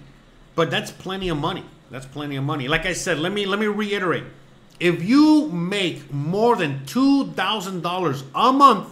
But 0.55 0.71
that's 0.71 0.91
plenty 0.91 1.29
of 1.29 1.39
money 1.39 1.65
that's 1.91 2.07
plenty 2.07 2.37
of 2.37 2.45
money. 2.45 2.69
Like 2.69 2.87
i 2.87 2.93
said 2.93 3.19
let 3.19 3.33
me 3.33 3.47
let 3.47 3.59
me 3.59 3.67
reiterate. 3.67 4.25
If 4.79 5.03
you 5.03 5.49
make 5.49 6.13
more 6.13 6.55
than 6.55 6.81
$2000 6.81 8.23
a 8.35 8.53
month 8.53 8.89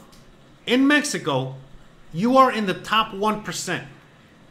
in 0.66 0.86
mexico 0.86 1.56
you 2.14 2.38
are 2.38 2.50
in 2.50 2.66
the 2.66 2.74
top 2.74 3.12
1%. 3.12 3.84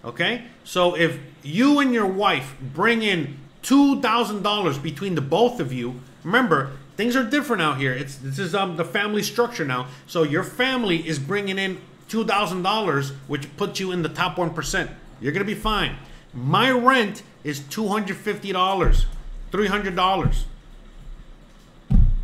Okay? 0.05 0.43
So 0.65 0.95
if 0.95 1.17
you 1.41 1.79
and 1.79 1.93
your 1.93 2.05
wife 2.05 2.55
bring 2.61 3.01
in 3.01 3.39
$2,000 3.63 4.83
between 4.83 5.15
the 5.15 5.21
both 5.21 5.59
of 5.59 5.71
you, 5.71 6.01
remember, 6.23 6.73
things 6.97 7.15
are 7.15 7.23
different 7.23 7.61
out 7.61 7.77
here. 7.77 7.93
It's 7.93 8.17
this 8.17 8.37
is 8.37 8.53
um, 8.53 8.75
the 8.75 8.85
family 8.85 9.23
structure 9.23 9.65
now. 9.65 9.87
So 10.05 10.23
your 10.23 10.43
family 10.43 11.07
is 11.07 11.17
bringing 11.17 11.57
in 11.57 11.79
$2,000, 12.09 13.15
which 13.27 13.55
puts 13.57 13.79
you 13.79 13.91
in 13.91 14.03
the 14.03 14.09
top 14.09 14.35
1%. 14.35 14.89
You're 15.21 15.31
going 15.31 15.45
to 15.45 15.45
be 15.45 15.59
fine. 15.59 15.95
My 16.33 16.69
rent 16.69 17.23
is 17.45 17.61
$250, 17.61 19.05
$300. 19.51 20.43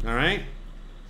All 0.05 0.15
right? 0.15 0.43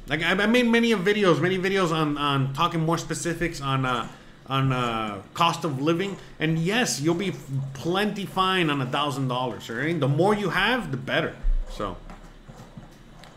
Like 0.08 0.24
I 0.24 0.34
made 0.48 0.66
many 0.66 0.92
of 0.92 1.02
videos, 1.02 1.40
many 1.40 1.60
videos 1.60 1.92
on 1.92 2.18
on 2.18 2.52
talking 2.54 2.80
more 2.80 2.98
specifics 2.98 3.62
on 3.62 3.86
uh, 3.86 4.08
on 4.50 4.72
uh, 4.74 5.22
cost 5.34 5.64
of 5.64 5.80
living, 5.82 6.18
and 6.40 6.58
yes, 6.58 7.00
you'll 7.00 7.14
be 7.14 7.34
plenty 7.74 8.26
fine 8.26 8.70
on 8.70 8.82
a 8.82 8.86
thousand 8.86 9.28
dollars. 9.28 9.70
Right, 9.70 10.00
the 10.00 10.08
more 10.08 10.34
you 10.34 10.50
have, 10.50 10.92
the 10.92 10.98
better. 10.98 11.36
So, 11.72 11.98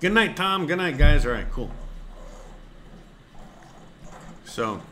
good 0.00 0.12
night, 0.12 0.36
Tom. 0.36 0.66
Good 0.66 0.78
night, 0.78 0.96
guys. 0.96 1.26
All 1.26 1.32
right, 1.32 1.50
cool. 1.52 1.70
So, 4.44 4.82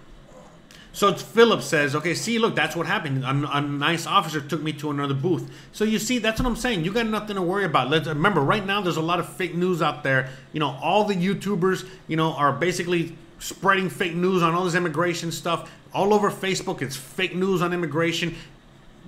so 0.93 1.13
Philip 1.15 1.63
says, 1.63 1.95
okay, 1.95 2.15
see, 2.15 2.39
look, 2.39 2.55
that's 2.55 2.75
what 2.75 2.87
happened. 2.87 3.25
A, 3.25 3.57
a 3.59 3.61
nice 3.61 4.07
officer 4.07 4.41
took 4.41 4.63
me 4.63 4.73
to 4.75 4.91
another 4.91 5.15
booth. 5.15 5.51
So 5.73 5.85
you 5.85 5.99
see, 5.99 6.19
that's 6.19 6.41
what 6.41 6.47
I'm 6.47 6.57
saying. 6.57 6.85
You 6.85 6.93
got 6.93 7.07
nothing 7.07 7.37
to 7.37 7.43
worry 7.43 7.65
about. 7.65 7.91
Let's 7.91 8.09
remember, 8.09 8.41
right 8.41 8.65
now, 8.65 8.81
there's 8.81 8.97
a 8.97 9.03
lot 9.03 9.21
of 9.21 9.29
fake 9.37 9.55
news 9.55 9.83
out 9.83 10.03
there. 10.03 10.31
You 10.53 10.61
know, 10.61 10.79
all 10.83 11.05
the 11.05 11.15
YouTubers, 11.15 11.87
you 12.09 12.17
know, 12.17 12.33
are 12.33 12.53
basically 12.53 13.17
spreading 13.41 13.91
fake 13.91 14.15
news 14.15 14.43
on 14.43 14.55
all 14.55 14.65
this 14.65 14.77
immigration 14.77 15.33
stuff. 15.33 15.71
All 15.93 16.15
over 16.15 16.31
Facebook. 16.31 16.83
It's 16.83 16.95
fake 16.95 17.35
news 17.35 17.63
on 17.63 17.73
immigration. 17.73 18.37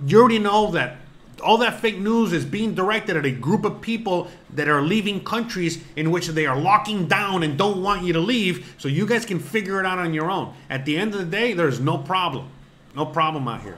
You 0.05 0.19
already 0.19 0.39
know 0.39 0.71
that 0.71 0.97
all 1.41 1.57
that 1.57 1.79
fake 1.79 1.97
news 1.97 2.33
is 2.33 2.45
being 2.45 2.73
directed 2.73 3.17
at 3.17 3.25
a 3.25 3.31
group 3.31 3.65
of 3.65 3.81
people 3.81 4.29
that 4.51 4.67
are 4.67 4.81
leaving 4.81 5.23
countries 5.23 5.83
in 5.95 6.11
which 6.11 6.27
they 6.27 6.45
are 6.45 6.59
locking 6.59 7.07
down 7.07 7.43
and 7.43 7.57
don't 7.57 7.81
want 7.81 8.03
you 8.03 8.13
to 8.13 8.19
leave 8.19 8.75
so 8.77 8.87
you 8.87 9.05
guys 9.05 9.25
can 9.25 9.39
figure 9.39 9.79
it 9.79 9.85
out 9.85 9.99
on 9.99 10.13
your 10.13 10.29
own. 10.29 10.53
At 10.69 10.85
the 10.85 10.97
end 10.97 11.13
of 11.13 11.19
the 11.19 11.25
day 11.25 11.53
there's 11.53 11.79
no 11.79 11.97
problem. 11.97 12.49
No 12.95 13.05
problem 13.05 13.47
out 13.47 13.61
here. 13.61 13.77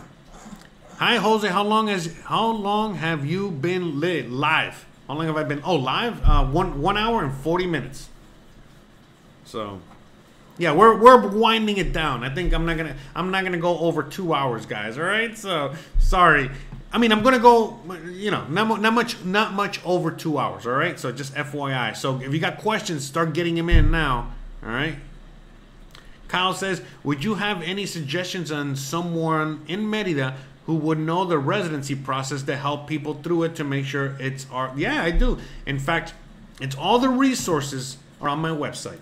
Hi 0.98 1.18
jose. 1.18 1.48
How 1.48 1.64
long 1.64 1.88
has 1.88 2.14
how 2.24 2.48
long 2.48 2.96
have 2.96 3.26
you 3.26 3.52
been 3.52 4.00
live? 4.00 4.86
How 5.08 5.14
long 5.14 5.28
have 5.28 5.38
i 5.38 5.44
been? 5.44 5.62
Oh 5.64 5.76
live? 5.76 6.22
Uh, 6.24 6.46
one 6.46 6.82
one 6.82 6.98
hour 6.98 7.24
and 7.24 7.34
40 7.34 7.68
minutes. 7.68 8.10
So 9.46 9.82
yeah, 10.58 10.74
we're 10.74 10.98
we're 10.98 11.28
winding 11.28 11.78
it 11.78 11.92
down. 11.92 12.24
I 12.24 12.34
think 12.34 12.54
I'm 12.54 12.66
not 12.66 12.78
gonna 12.78 12.96
I'm 13.16 13.32
not 13.32 13.44
gonna 13.44 13.58
go 13.58 13.78
over 13.80 14.04
two 14.04 14.34
hours, 14.34 14.66
guys. 14.66 14.98
All 14.98 15.04
right, 15.04 15.38
so 15.38 15.74
sorry. 16.00 16.50
I 16.94 16.98
mean, 16.98 17.12
I'm 17.12 17.24
gonna 17.24 17.40
go, 17.40 17.78
you 18.08 18.32
know, 18.32 18.46
not, 18.48 18.80
not 18.80 18.94
much, 18.94 19.22
not 19.26 19.54
much 19.54 19.84
over 19.84 20.12
two 20.12 20.38
hours. 20.38 20.66
All 20.66 20.74
right, 20.74 20.98
so 20.98 21.12
just 21.12 21.34
FYI. 21.34 21.96
So 21.96 22.22
if 22.22 22.34
you 22.34 22.40
got 22.40 22.58
questions, 22.60 23.04
start 23.04 23.34
getting 23.34 23.56
them 23.56 23.70
in 23.70 23.92
now. 23.92 24.32
All 24.64 24.70
right. 24.70 24.96
Kyle 26.30 26.54
says, 26.54 26.82
would 27.04 27.24
you 27.24 27.36
have 27.36 27.62
any 27.62 27.86
suggestions 27.86 28.52
on 28.52 28.76
someone 28.76 29.64
in 29.68 29.90
Merida 29.90 30.36
who 30.66 30.76
would 30.76 30.98
know 30.98 31.26
the 31.26 31.38
residency 31.38 31.96
process 31.96 32.44
to 32.44 32.56
help 32.56 32.88
people 32.88 33.14
through 33.16 33.44
it 33.44 33.56
to 33.56 33.64
make 33.64 33.86
sure 33.86 34.16
it's 34.20 34.48
our? 34.50 34.74
Yeah, 34.76 35.04
I 35.04 35.12
do. 35.12 35.38
In 35.66 35.80
fact, 35.80 36.14
it's 36.62 36.76
all 36.76 37.00
the 37.00 37.10
resources 37.10 37.98
are 38.22 38.30
on 38.30 38.40
my 38.40 38.50
website. 38.50 39.00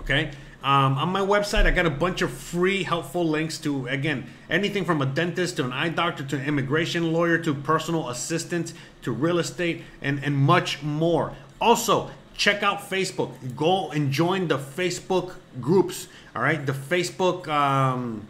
Okay. 0.00 0.30
Um, 0.62 0.98
on 0.98 1.10
my 1.10 1.20
website, 1.20 1.66
I 1.66 1.70
got 1.70 1.86
a 1.86 1.90
bunch 1.90 2.22
of 2.22 2.30
free, 2.32 2.82
helpful 2.82 3.24
links 3.24 3.58
to, 3.58 3.86
again, 3.86 4.26
anything 4.50 4.84
from 4.84 5.00
a 5.00 5.06
dentist 5.06 5.58
to 5.58 5.64
an 5.64 5.72
eye 5.72 5.90
doctor 5.90 6.24
to 6.24 6.36
an 6.36 6.44
immigration 6.44 7.12
lawyer 7.12 7.38
to 7.38 7.54
personal 7.54 8.08
assistant 8.08 8.72
to 9.02 9.12
real 9.12 9.38
estate 9.38 9.84
and, 10.02 10.22
and 10.24 10.36
much 10.36 10.82
more. 10.82 11.34
Also, 11.60 12.10
check 12.36 12.62
out 12.62 12.90
Facebook. 12.90 13.32
Go 13.56 13.90
and 13.90 14.10
join 14.10 14.48
the 14.48 14.58
Facebook 14.58 15.34
groups. 15.60 16.08
All 16.34 16.42
right. 16.42 16.64
The 16.66 16.72
Facebook. 16.72 17.46
Um, 17.46 18.26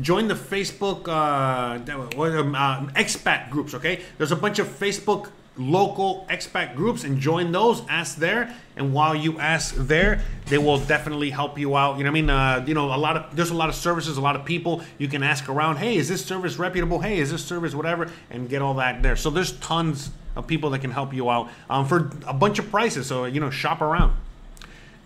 join 0.00 0.28
the 0.28 0.34
Facebook 0.34 1.08
uh, 1.08 1.78
um, 2.20 2.54
uh, 2.54 2.86
expat 2.94 3.50
groups. 3.50 3.74
Okay, 3.74 4.02
there's 4.18 4.32
a 4.32 4.36
bunch 4.36 4.58
of 4.58 4.66
Facebook 4.66 5.30
local 5.56 6.26
expat 6.28 6.74
groups 6.74 7.04
and 7.04 7.18
join 7.18 7.52
those. 7.52 7.82
Ask 7.88 8.16
there, 8.16 8.54
and 8.76 8.92
while 8.92 9.14
you 9.14 9.38
ask 9.38 9.74
there, 9.74 10.22
they 10.46 10.58
will 10.58 10.78
definitely 10.78 11.30
help 11.30 11.58
you 11.58 11.76
out. 11.76 11.98
You 11.98 12.04
know 12.04 12.10
I 12.10 12.12
mean? 12.12 12.30
Uh, 12.30 12.64
you 12.66 12.74
know, 12.74 12.94
a 12.94 12.96
lot 12.96 13.16
of 13.16 13.36
there's 13.36 13.50
a 13.50 13.54
lot 13.54 13.68
of 13.68 13.74
services, 13.74 14.16
a 14.16 14.20
lot 14.20 14.36
of 14.36 14.44
people 14.44 14.82
you 14.98 15.08
can 15.08 15.22
ask 15.22 15.48
around. 15.48 15.76
Hey, 15.76 15.96
is 15.96 16.08
this 16.08 16.24
service 16.24 16.58
reputable? 16.58 16.98
Hey, 16.98 17.18
is 17.18 17.30
this 17.30 17.44
service 17.44 17.74
whatever? 17.74 18.10
And 18.30 18.48
get 18.48 18.62
all 18.62 18.74
that 18.74 19.02
there. 19.02 19.16
So 19.16 19.30
there's 19.30 19.52
tons 19.52 20.10
of 20.36 20.46
people 20.46 20.70
that 20.70 20.80
can 20.80 20.90
help 20.90 21.14
you 21.14 21.30
out 21.30 21.50
um, 21.70 21.86
for 21.86 22.10
a 22.26 22.34
bunch 22.34 22.58
of 22.58 22.70
prices. 22.70 23.06
So 23.06 23.24
you 23.24 23.40
know, 23.40 23.50
shop 23.50 23.80
around. 23.80 24.16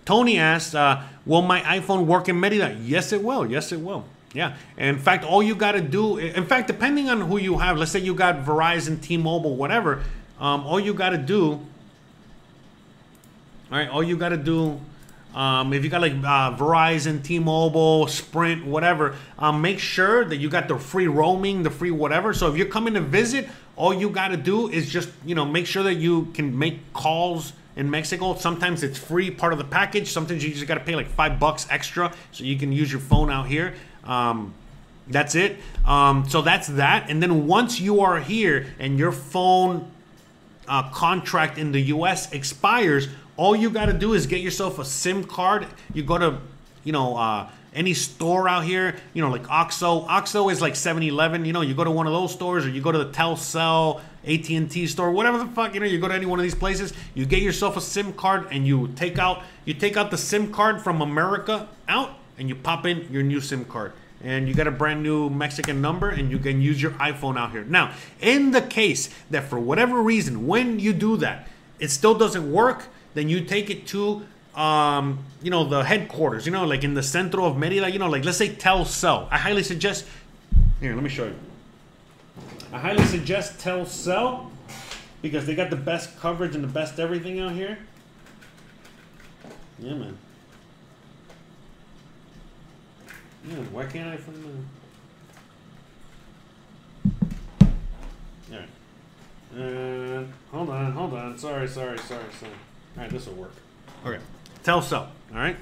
Tony 0.04 0.38
asked, 0.38 0.74
uh, 0.74 1.02
"Will 1.26 1.42
my 1.42 1.60
iPhone 1.60 2.06
work 2.06 2.28
in 2.28 2.40
Merida?" 2.40 2.76
Yes, 2.82 3.12
it 3.12 3.22
will. 3.22 3.46
Yes, 3.50 3.72
it 3.72 3.80
will. 3.80 4.04
Yeah. 4.34 4.56
In 4.76 4.98
fact, 4.98 5.24
all 5.24 5.42
you 5.42 5.54
got 5.54 5.72
to 5.72 5.80
do, 5.80 6.18
in 6.18 6.44
fact, 6.44 6.66
depending 6.66 7.08
on 7.08 7.22
who 7.22 7.38
you 7.38 7.58
have, 7.58 7.78
let's 7.78 7.90
say 7.90 7.98
you 7.98 8.14
got 8.14 8.44
Verizon, 8.44 9.00
T-Mobile, 9.00 9.56
whatever, 9.56 10.02
um, 10.40 10.66
all 10.66 10.78
you 10.78 10.94
got 10.94 11.10
to 11.10 11.18
do, 11.18 11.52
all 13.70 13.78
right, 13.78 13.88
all 13.88 14.02
you 14.02 14.16
got 14.16 14.30
to 14.30 14.36
do, 14.36 14.80
um, 15.34 15.72
if 15.72 15.84
you 15.84 15.90
got 15.90 16.00
like 16.00 16.12
uh, 16.12 16.56
Verizon, 16.56 17.22
T-Mobile, 17.22 18.06
Sprint, 18.08 18.64
whatever, 18.64 19.14
um, 19.38 19.60
make 19.60 19.78
sure 19.78 20.24
that 20.24 20.36
you 20.36 20.48
got 20.48 20.68
the 20.68 20.78
free 20.78 21.06
roaming, 21.06 21.62
the 21.62 21.70
free 21.70 21.90
whatever. 21.90 22.32
So 22.32 22.50
if 22.50 22.56
you're 22.56 22.68
coming 22.68 22.94
to 22.94 23.00
visit, 23.00 23.48
all 23.76 23.92
you 23.92 24.10
got 24.10 24.28
to 24.28 24.36
do 24.36 24.68
is 24.68 24.88
just 24.90 25.10
you 25.24 25.34
know 25.34 25.44
make 25.44 25.66
sure 25.66 25.82
that 25.84 25.94
you 25.94 26.26
can 26.34 26.58
make 26.58 26.92
calls 26.92 27.52
in 27.76 27.88
Mexico. 27.90 28.34
Sometimes 28.34 28.82
it's 28.82 28.98
free, 28.98 29.30
part 29.30 29.52
of 29.52 29.58
the 29.58 29.64
package. 29.64 30.10
Sometimes 30.10 30.42
you 30.44 30.52
just 30.52 30.66
got 30.66 30.74
to 30.74 30.84
pay 30.84 30.96
like 30.96 31.08
five 31.08 31.38
bucks 31.38 31.66
extra 31.70 32.12
so 32.32 32.44
you 32.44 32.58
can 32.58 32.72
use 32.72 32.90
your 32.90 33.00
phone 33.00 33.30
out 33.30 33.46
here. 33.46 33.74
Um, 34.04 34.54
that's 35.06 35.34
it. 35.34 35.56
Um, 35.86 36.28
so 36.28 36.42
that's 36.42 36.66
that. 36.68 37.08
And 37.08 37.22
then 37.22 37.46
once 37.46 37.80
you 37.80 38.00
are 38.00 38.18
here 38.18 38.66
and 38.78 38.98
your 38.98 39.12
phone 39.12 39.90
uh, 40.68 40.90
contract 40.90 41.58
in 41.58 41.72
the 41.72 41.80
US 41.80 42.32
expires, 42.32 43.08
all 43.36 43.54
you 43.56 43.70
got 43.70 43.86
to 43.86 43.92
do 43.92 44.14
is 44.14 44.26
get 44.26 44.40
yourself 44.40 44.78
a 44.78 44.84
SIM 44.84 45.24
card. 45.24 45.66
You 45.94 46.02
go 46.02 46.18
to, 46.18 46.38
you 46.84 46.92
know, 46.92 47.16
uh, 47.16 47.50
any 47.74 47.94
store 47.94 48.48
out 48.48 48.64
here, 48.64 48.96
you 49.14 49.22
know, 49.22 49.30
like 49.30 49.44
OXXO. 49.44 50.06
OXXO 50.08 50.50
is 50.50 50.60
like 50.60 50.74
7-Eleven. 50.74 51.44
You 51.44 51.52
know, 51.52 51.60
you 51.60 51.74
go 51.74 51.84
to 51.84 51.90
one 51.90 52.06
of 52.06 52.12
those 52.12 52.32
stores 52.32 52.66
or 52.66 52.70
you 52.70 52.80
go 52.80 52.90
to 52.90 52.98
the 52.98 53.10
Telcel, 53.10 54.00
AT&T 54.24 54.86
store, 54.86 55.10
whatever 55.10 55.38
the 55.38 55.46
fuck, 55.46 55.74
you 55.74 55.80
know, 55.80 55.86
you 55.86 55.98
go 55.98 56.08
to 56.08 56.14
any 56.14 56.26
one 56.26 56.38
of 56.38 56.42
these 56.42 56.54
places, 56.54 56.92
you 57.14 57.24
get 57.24 57.42
yourself 57.42 57.76
a 57.76 57.80
SIM 57.80 58.12
card 58.12 58.48
and 58.50 58.66
you 58.66 58.88
take 58.88 59.18
out 59.18 59.42
you 59.64 59.74
take 59.74 59.96
out 59.96 60.10
the 60.10 60.18
SIM 60.18 60.52
card 60.52 60.82
from 60.82 61.00
America 61.00 61.68
out 61.88 62.10
and 62.38 62.48
you 62.48 62.54
pop 62.54 62.86
in 62.86 63.10
your 63.12 63.22
new 63.22 63.40
SIM 63.40 63.64
card. 63.64 63.92
And 64.22 64.48
you 64.48 64.54
got 64.54 64.66
a 64.66 64.72
brand 64.72 65.02
new 65.02 65.30
Mexican 65.30 65.80
number 65.80 66.10
and 66.10 66.30
you 66.30 66.38
can 66.38 66.60
use 66.60 66.82
your 66.82 66.90
iPhone 66.92 67.38
out 67.38 67.52
here. 67.52 67.64
Now, 67.64 67.94
in 68.20 68.50
the 68.50 68.62
case 68.62 69.10
that 69.30 69.44
for 69.44 69.60
whatever 69.60 70.02
reason, 70.02 70.46
when 70.46 70.80
you 70.80 70.92
do 70.92 71.16
that, 71.18 71.48
it 71.78 71.90
still 71.90 72.14
doesn't 72.14 72.50
work, 72.50 72.86
then 73.14 73.28
you 73.28 73.44
take 73.44 73.70
it 73.70 73.86
to 73.88 74.22
um, 74.58 75.24
you 75.40 75.52
know, 75.52 75.64
the 75.64 75.84
headquarters, 75.84 76.44
you 76.44 76.50
know, 76.50 76.64
like 76.64 76.82
in 76.82 76.94
the 76.94 77.02
centro 77.02 77.44
of 77.44 77.56
Merida, 77.56 77.88
you 77.88 78.00
know, 78.00 78.08
like 78.08 78.24
let's 78.24 78.38
say 78.38 78.48
Telcel. 78.48 79.28
I 79.30 79.38
highly 79.38 79.62
suggest 79.62 80.04
here, 80.80 80.94
let 80.94 81.02
me 81.02 81.08
show 81.08 81.26
you. 81.26 81.34
I 82.72 82.78
highly 82.78 83.04
suggest 83.04 83.58
Telcel 83.58 84.50
because 85.22 85.46
they 85.46 85.54
got 85.54 85.70
the 85.70 85.76
best 85.76 86.18
coverage 86.18 86.54
and 86.56 86.62
the 86.62 86.68
best 86.68 86.98
everything 86.98 87.38
out 87.38 87.52
here. 87.52 87.78
Yeah, 89.78 89.94
man. 89.94 90.18
Yeah, 93.46 93.56
why 93.72 93.86
can't 93.86 94.08
I 94.08 94.16
find 94.16 94.44
the? 94.44 94.50
All 98.50 98.58
right. 98.58 98.68
And 99.56 100.32
hold 100.50 100.70
on, 100.70 100.92
hold 100.92 101.14
on. 101.14 101.38
Sorry, 101.38 101.68
sorry, 101.68 101.98
sorry, 101.98 102.24
sorry. 102.38 102.52
All 102.96 103.02
right, 103.02 103.10
this 103.10 103.26
will 103.26 103.34
work. 103.34 103.52
Okay. 104.04 104.20
Telcel. 104.64 105.06
All 105.32 105.38
right. 105.38 105.56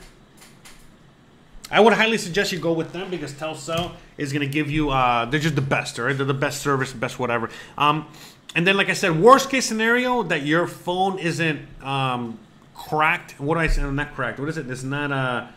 I 1.70 1.80
would 1.80 1.92
highly 1.94 2.18
suggest 2.18 2.52
you 2.52 2.58
go 2.58 2.72
with 2.72 2.92
them 2.92 3.10
because 3.10 3.32
Telcel 3.32 3.92
is 4.16 4.32
going 4.32 4.46
to 4.46 4.52
give 4.52 4.70
you. 4.70 4.90
Uh, 4.90 5.24
they're 5.24 5.40
just 5.40 5.56
the 5.56 5.62
best, 5.62 5.98
all 5.98 6.06
right? 6.06 6.16
They're 6.16 6.24
the 6.24 6.34
best 6.34 6.60
service, 6.62 6.92
best 6.92 7.18
whatever. 7.18 7.50
Um, 7.76 8.06
and 8.54 8.66
then, 8.66 8.76
like 8.76 8.88
I 8.88 8.92
said, 8.92 9.20
worst 9.20 9.50
case 9.50 9.66
scenario 9.66 10.22
that 10.24 10.42
your 10.42 10.66
phone 10.66 11.18
isn't 11.18 11.66
um, 11.82 12.38
cracked. 12.74 13.40
What 13.40 13.54
do 13.56 13.60
I 13.60 13.66
say? 13.66 13.82
Not 13.82 14.14
cracked. 14.14 14.38
What 14.38 14.48
is 14.48 14.56
it? 14.58 14.70
It's 14.70 14.84
not 14.84 15.10
uh, 15.10 15.48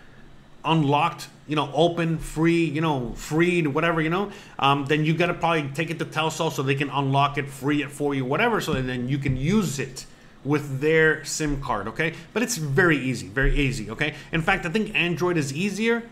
unlocked. 0.65 1.29
You 1.49 1.57
know, 1.57 1.69
open, 1.73 2.17
free. 2.17 2.63
You 2.63 2.79
know, 2.79 3.11
freed, 3.15 3.67
whatever. 3.67 4.01
You 4.01 4.09
know. 4.09 4.31
Um, 4.57 4.85
then 4.85 5.03
you 5.03 5.13
got 5.13 5.27
to 5.27 5.33
probably 5.33 5.67
take 5.73 5.89
it 5.89 5.99
to 5.99 6.05
Telcel 6.05 6.49
so 6.49 6.63
they 6.63 6.75
can 6.75 6.89
unlock 6.89 7.37
it, 7.37 7.49
free 7.49 7.83
it 7.83 7.91
for 7.91 8.15
you, 8.15 8.23
whatever. 8.23 8.61
So 8.61 8.73
then 8.73 9.09
you 9.09 9.17
can 9.17 9.35
use 9.35 9.79
it 9.79 10.05
with 10.43 10.79
their 10.79 11.23
SIM 11.25 11.61
card, 11.61 11.87
okay? 11.89 12.13
But 12.33 12.43
it's 12.43 12.57
very 12.57 12.97
easy, 12.97 13.27
very 13.27 13.57
easy, 13.57 13.89
okay? 13.91 14.15
In 14.31 14.41
fact, 14.41 14.65
I 14.65 14.69
think 14.69 14.95
Android 14.95 15.37
is 15.37 15.53
easier, 15.53 16.03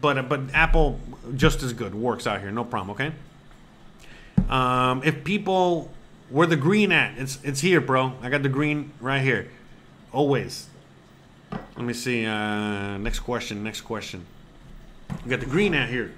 but 0.00 0.28
but 0.28 0.40
Apple 0.54 1.00
just 1.34 1.62
as 1.62 1.72
good 1.72 1.94
works 1.94 2.26
out 2.26 2.40
here, 2.40 2.50
no 2.50 2.64
problem, 2.64 2.90
okay? 2.90 3.12
Um, 4.48 5.02
if 5.04 5.24
people 5.24 5.90
where 6.28 6.46
the 6.46 6.56
green 6.56 6.92
at, 6.92 7.18
it's 7.18 7.38
it's 7.42 7.60
here, 7.60 7.80
bro. 7.80 8.12
I 8.22 8.30
got 8.30 8.42
the 8.42 8.48
green 8.48 8.92
right 9.00 9.22
here, 9.22 9.48
always. 10.12 10.68
Let 11.50 11.84
me 11.84 11.92
see. 11.92 12.26
Uh, 12.26 12.98
next 12.98 13.20
question. 13.20 13.64
Next 13.64 13.80
question. 13.80 14.26
We 15.24 15.30
got 15.30 15.40
the 15.40 15.46
green 15.46 15.74
out 15.74 15.88
here. 15.88 16.12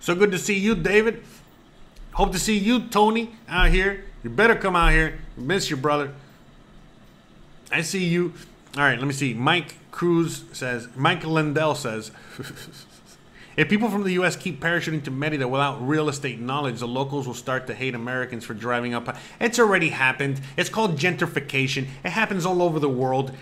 So 0.00 0.14
good 0.14 0.30
to 0.30 0.38
see 0.38 0.56
you, 0.56 0.74
David. 0.74 1.24
Hope 2.12 2.32
to 2.32 2.38
see 2.38 2.56
you, 2.56 2.86
Tony, 2.88 3.34
out 3.48 3.70
here. 3.70 4.04
You 4.22 4.30
better 4.30 4.54
come 4.54 4.76
out 4.76 4.92
here. 4.92 5.18
Miss 5.36 5.68
your 5.68 5.78
brother. 5.78 6.12
I 7.70 7.82
see 7.82 8.04
you. 8.04 8.32
All 8.76 8.82
right, 8.84 8.98
let 8.98 9.06
me 9.06 9.12
see. 9.12 9.34
Mike 9.34 9.74
Cruz 9.90 10.44
says, 10.52 10.88
Mike 10.94 11.24
Lindell 11.24 11.74
says, 11.74 12.10
if 13.56 13.68
people 13.68 13.90
from 13.90 14.04
the 14.04 14.12
U.S. 14.12 14.36
keep 14.36 14.60
parachuting 14.60 15.02
to 15.04 15.10
Merida 15.10 15.48
without 15.48 15.86
real 15.86 16.08
estate 16.08 16.38
knowledge, 16.38 16.78
the 16.78 16.88
locals 16.88 17.26
will 17.26 17.34
start 17.34 17.66
to 17.66 17.74
hate 17.74 17.94
Americans 17.94 18.44
for 18.44 18.54
driving 18.54 18.94
up. 18.94 19.16
It's 19.40 19.58
already 19.58 19.88
happened. 19.88 20.40
It's 20.56 20.70
called 20.70 20.98
gentrification. 20.98 21.88
It 22.04 22.10
happens 22.10 22.46
all 22.46 22.62
over 22.62 22.78
the 22.78 22.88
world, 22.88 23.32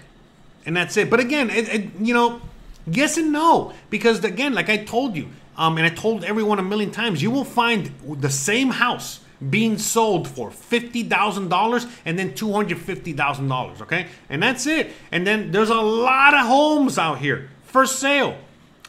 and 0.67 0.77
that's 0.77 0.97
it. 0.97 1.11
But 1.11 1.21
again, 1.21 1.51
it, 1.51 1.69
it, 1.69 1.91
you 2.01 2.15
know, 2.15 2.41
yes 2.87 3.17
and 3.17 3.33
no, 3.33 3.73
because 3.91 4.23
again, 4.25 4.55
like 4.55 4.69
I 4.69 4.79
told 4.79 5.17
you, 5.17 5.29
um, 5.57 5.79
and 5.79 5.87
I 5.87 5.91
told 5.91 6.25
everyone 6.25 6.59
a 6.59 6.63
million 6.63 6.91
times, 6.91 7.23
you 7.23 7.31
will 7.31 7.45
find 7.45 7.91
the 8.21 8.31
same 8.31 8.71
house 8.71 9.21
being 9.51 9.79
sold 9.79 10.27
for 10.27 10.51
$50,000 10.51 11.91
and 12.05 12.19
then 12.19 12.33
$250,000, 12.33 13.83
okay? 13.83 14.07
And 14.29 14.43
that's 14.43 14.67
it. 14.67 14.91
And 15.13 15.27
then 15.27 15.51
there's 15.51 15.71
a 15.71 15.75
lot 15.75 16.35
of 16.35 16.47
homes 16.47 16.99
out 16.99 17.19
here 17.19 17.51
for 17.65 17.87
sale. 17.87 18.37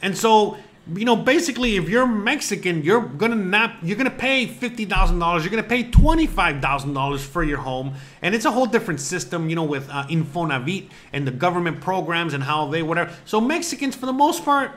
And 0.01 0.17
so, 0.17 0.57
you 0.93 1.05
know, 1.05 1.15
basically 1.15 1.77
if 1.77 1.89
you're 1.89 2.05
Mexican, 2.05 2.83
you're 2.83 3.01
to 3.01 3.35
not 3.35 3.75
you're 3.81 3.97
to 3.97 4.09
pay 4.09 4.47
$50,000, 4.47 5.41
you're 5.41 5.49
going 5.49 5.63
to 5.63 5.69
pay 5.69 5.83
$25,000 5.83 7.19
for 7.19 7.43
your 7.43 7.57
home, 7.57 7.95
and 8.21 8.35
it's 8.35 8.45
a 8.45 8.51
whole 8.51 8.67
different 8.67 8.99
system, 8.99 9.49
you 9.49 9.55
know, 9.55 9.63
with 9.63 9.89
uh, 9.89 10.05
Infonavit 10.07 10.89
and 11.11 11.27
the 11.27 11.31
government 11.31 11.81
programs 11.81 12.33
and 12.33 12.43
how 12.43 12.67
they 12.67 12.83
whatever. 12.83 13.15
So 13.25 13.41
Mexicans 13.41 13.95
for 13.95 14.05
the 14.05 14.13
most 14.13 14.45
part, 14.45 14.71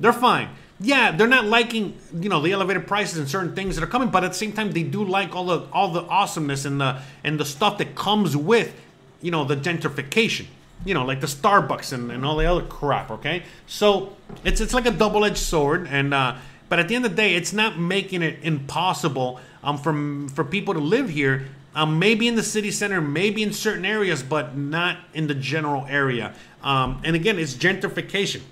they're 0.00 0.12
fine 0.12 0.50
yeah, 0.80 1.12
they're 1.12 1.28
not 1.28 1.44
liking 1.44 1.96
you 2.12 2.28
know 2.28 2.40
the 2.40 2.52
elevated 2.52 2.86
prices 2.86 3.18
and 3.18 3.28
certain 3.28 3.54
things 3.54 3.76
that 3.76 3.84
are 3.84 3.88
coming, 3.88 4.08
but 4.10 4.24
at 4.24 4.28
the 4.28 4.36
same 4.36 4.52
time 4.52 4.72
they 4.72 4.82
do 4.82 5.04
like 5.04 5.34
all 5.34 5.46
the 5.46 5.66
all 5.72 5.92
the 5.92 6.02
awesomeness 6.02 6.64
and 6.64 6.80
the 6.80 7.00
and 7.22 7.38
the 7.38 7.44
stuff 7.44 7.78
that 7.78 7.94
comes 7.94 8.36
with 8.36 8.74
you 9.22 9.30
know 9.30 9.44
the 9.44 9.56
gentrification. 9.56 10.46
You 10.84 10.94
know, 10.94 11.04
like 11.04 11.20
the 11.20 11.26
Starbucks 11.26 11.92
and, 11.92 12.10
and 12.10 12.24
all 12.24 12.36
the 12.36 12.46
other 12.46 12.62
crap. 12.62 13.10
Okay, 13.10 13.44
so 13.66 14.16
it's 14.44 14.60
it's 14.60 14.74
like 14.74 14.86
a 14.86 14.90
double 14.90 15.24
edged 15.24 15.38
sword, 15.38 15.86
and 15.88 16.12
uh, 16.12 16.36
but 16.68 16.78
at 16.78 16.88
the 16.88 16.94
end 16.94 17.04
of 17.04 17.12
the 17.12 17.16
day, 17.16 17.34
it's 17.34 17.52
not 17.52 17.78
making 17.78 18.22
it 18.22 18.38
impossible 18.42 19.40
um 19.62 19.78
for 19.78 20.28
for 20.34 20.44
people 20.44 20.74
to 20.74 20.80
live 20.80 21.08
here. 21.08 21.46
Um, 21.76 21.98
maybe 21.98 22.28
in 22.28 22.36
the 22.36 22.42
city 22.44 22.70
center, 22.70 23.00
maybe 23.00 23.42
in 23.42 23.52
certain 23.52 23.84
areas, 23.84 24.22
but 24.22 24.56
not 24.56 24.98
in 25.12 25.26
the 25.26 25.34
general 25.34 25.86
area. 25.88 26.32
Um, 26.62 27.00
and 27.02 27.16
again, 27.16 27.36
it's 27.36 27.54
gentrification 27.54 28.42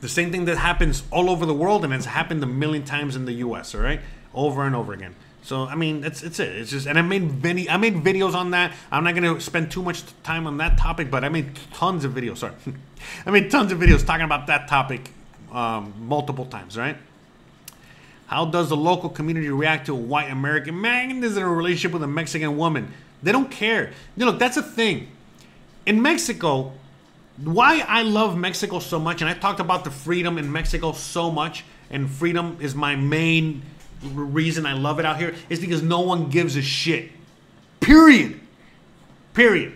the 0.00 0.08
same 0.08 0.30
thing 0.30 0.44
that 0.44 0.58
happens 0.58 1.02
all 1.10 1.30
over 1.30 1.46
the 1.46 1.54
world 1.54 1.84
and 1.84 1.92
it's 1.92 2.06
happened 2.06 2.42
a 2.42 2.46
million 2.46 2.84
times 2.84 3.16
in 3.16 3.24
the 3.24 3.32
US, 3.34 3.74
all 3.74 3.80
right? 3.80 4.00
Over 4.34 4.64
and 4.64 4.76
over 4.76 4.92
again. 4.92 5.14
So 5.46 5.64
I 5.64 5.76
mean, 5.76 6.02
it's 6.02 6.24
it's 6.24 6.40
it. 6.40 6.48
It's 6.56 6.72
just, 6.72 6.88
and 6.88 6.98
I 6.98 7.02
made 7.02 7.40
many, 7.40 7.70
I 7.70 7.76
made 7.76 7.94
videos 7.94 8.34
on 8.34 8.50
that. 8.50 8.74
I'm 8.90 9.04
not 9.04 9.14
gonna 9.14 9.40
spend 9.40 9.70
too 9.70 9.80
much 9.80 10.02
time 10.24 10.44
on 10.44 10.56
that 10.56 10.76
topic, 10.76 11.08
but 11.08 11.22
I 11.22 11.28
made 11.28 11.56
tons 11.72 12.04
of 12.04 12.14
videos. 12.14 12.38
Sorry, 12.38 12.54
I 13.26 13.30
made 13.30 13.48
tons 13.48 13.70
of 13.70 13.78
videos 13.78 14.04
talking 14.04 14.24
about 14.24 14.48
that 14.48 14.66
topic 14.66 15.08
um, 15.52 15.94
multiple 16.00 16.46
times. 16.46 16.76
Right? 16.76 16.96
How 18.26 18.46
does 18.46 18.70
the 18.70 18.76
local 18.76 19.08
community 19.08 19.48
react 19.48 19.86
to 19.86 19.92
a 19.92 19.94
white 19.94 20.32
American 20.32 20.80
man 20.80 21.22
is 21.22 21.36
in 21.36 21.44
a 21.44 21.48
relationship 21.48 21.92
with 21.92 22.02
a 22.02 22.08
Mexican 22.08 22.56
woman? 22.56 22.92
They 23.22 23.30
don't 23.30 23.48
care. 23.48 23.92
You 24.16 24.26
know, 24.26 24.32
that's 24.32 24.56
a 24.56 24.64
thing. 24.64 25.06
In 25.86 26.02
Mexico, 26.02 26.72
why 27.36 27.84
I 27.86 28.02
love 28.02 28.36
Mexico 28.36 28.80
so 28.80 28.98
much, 28.98 29.20
and 29.20 29.30
I 29.30 29.34
talked 29.34 29.60
about 29.60 29.84
the 29.84 29.92
freedom 29.92 30.38
in 30.38 30.50
Mexico 30.50 30.90
so 30.90 31.30
much, 31.30 31.64
and 31.88 32.10
freedom 32.10 32.58
is 32.60 32.74
my 32.74 32.96
main 32.96 33.62
reason 34.02 34.66
I 34.66 34.74
love 34.74 34.98
it 34.98 35.04
out 35.06 35.18
here, 35.18 35.34
is 35.48 35.60
because 35.60 35.82
no 35.82 36.00
one 36.00 36.28
gives 36.28 36.56
a 36.56 36.62
shit. 36.62 37.10
Period. 37.80 38.40
Period. 39.34 39.72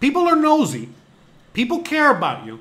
People 0.00 0.26
are 0.28 0.36
nosy. 0.36 0.88
People 1.52 1.80
care 1.80 2.10
about 2.10 2.46
you. 2.46 2.60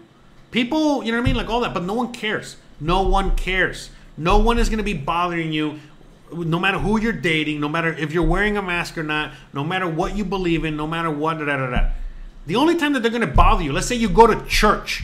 People, 0.52 1.04
you 1.04 1.12
know 1.12 1.18
what 1.18 1.24
I 1.24 1.26
mean? 1.26 1.36
Like 1.36 1.50
all 1.50 1.62
that, 1.62 1.74
but 1.74 1.84
no 1.84 1.94
one 1.94 2.12
cares. 2.12 2.58
No 2.80 3.04
one 3.04 3.36
cares. 3.36 3.90
No 4.18 4.38
one 4.38 4.58
is 4.58 4.70
going 4.70 4.80
to 4.80 4.84
be 4.84 4.94
bothering 4.94 5.52
you 5.52 5.80
no 6.34 6.60
matter 6.60 6.78
who 6.78 7.00
you're 7.00 7.12
dating, 7.12 7.60
no 7.60 7.68
matter 7.68 7.94
if 7.94 8.14
you're 8.14 8.24
wearing 8.24 8.58
a 8.58 8.62
mask 8.62 8.98
or 8.98 9.04
not, 9.04 9.34
no 9.54 9.64
matter 9.64 9.88
what 9.88 10.16
you 10.16 10.24
believe 10.24 10.64
in, 10.64 10.78
no 10.78 10.88
matter 10.88 11.12
what, 11.12 11.40
da 11.40 11.46
da 11.46 11.70
da. 11.70 11.90
The 12.48 12.56
only 12.56 12.76
time 12.76 12.94
that 12.94 13.02
they're 13.02 13.12
going 13.12 13.22
to 13.22 13.28
bother 13.28 13.64
you, 13.64 13.74
let's 13.74 13.88
say 13.88 13.96
you 13.96 14.10
go 14.10 14.28
to 14.28 14.46
church, 14.46 15.04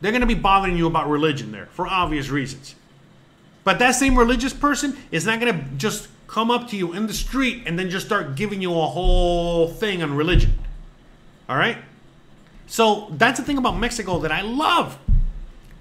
they're 0.00 0.12
going 0.12 0.22
to 0.22 0.26
be 0.26 0.34
bothering 0.34 0.76
you 0.76 0.86
about 0.86 1.08
religion 1.08 1.52
there 1.52 1.66
for 1.66 1.86
obvious 1.86 2.28
reasons. 2.28 2.74
But 3.64 3.78
that 3.78 3.92
same 3.92 4.18
religious 4.18 4.52
person 4.52 4.96
is 5.10 5.26
not 5.26 5.40
going 5.40 5.52
to 5.52 5.64
just 5.76 6.08
come 6.26 6.50
up 6.50 6.68
to 6.68 6.76
you 6.76 6.92
in 6.92 7.06
the 7.06 7.12
street 7.12 7.64
and 7.66 7.78
then 7.78 7.90
just 7.90 8.06
start 8.06 8.36
giving 8.36 8.62
you 8.62 8.70
a 8.72 8.86
whole 8.86 9.68
thing 9.68 10.02
on 10.02 10.14
religion. 10.14 10.58
All 11.48 11.56
right? 11.56 11.78
So 12.66 13.08
that's 13.10 13.40
the 13.40 13.44
thing 13.44 13.58
about 13.58 13.76
Mexico 13.76 14.20
that 14.20 14.30
I 14.30 14.42
love. 14.42 14.96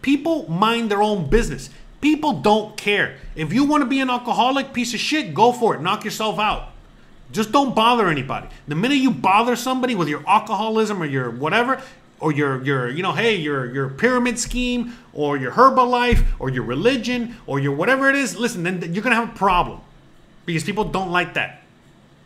People 0.02 0.50
mind 0.50 0.90
their 0.90 1.04
own 1.04 1.30
business. 1.30 1.70
People 2.02 2.34
don't 2.34 2.76
care. 2.78 3.18
If 3.36 3.54
you 3.54 3.66
want 3.66 3.82
to 3.84 3.86
be 3.86 4.00
an 4.00 4.10
alcoholic 4.10 4.74
piece 4.74 4.94
of 4.94 5.00
shit, 5.00 5.34
go 5.34 5.52
for 5.52 5.76
it. 5.76 5.82
Knock 5.82 6.04
yourself 6.04 6.40
out. 6.40 6.70
Just 7.32 7.52
don't 7.52 7.76
bother 7.76 8.08
anybody. 8.08 8.48
The 8.68 8.76
minute 8.76 8.96
you 8.96 9.12
bother 9.12 9.56
somebody 9.56 9.94
with 9.94 10.08
your 10.08 10.28
alcoholism 10.28 11.02
or 11.02 11.06
your 11.06 11.30
whatever, 11.30 11.82
or 12.20 12.32
your 12.32 12.64
your 12.64 12.90
you 12.90 13.02
know 13.02 13.14
hey 13.14 13.36
your 13.36 13.72
your 13.74 13.90
pyramid 13.90 14.38
scheme 14.38 14.98
or 15.14 15.38
your 15.38 15.52
Herbalife 15.52 16.26
or 16.40 16.50
your 16.50 16.64
religion 16.64 17.36
or 17.46 17.60
your 17.60 17.74
whatever 17.74 18.10
it 18.10 18.16
is, 18.16 18.38
listen, 18.38 18.64
then 18.64 18.94
you're 18.94 19.04
gonna 19.04 19.16
have 19.16 19.30
a 19.30 19.38
problem 19.38 19.82
because 20.46 20.64
people 20.64 20.86
don't 20.86 21.12
like 21.12 21.34
that. 21.34 21.62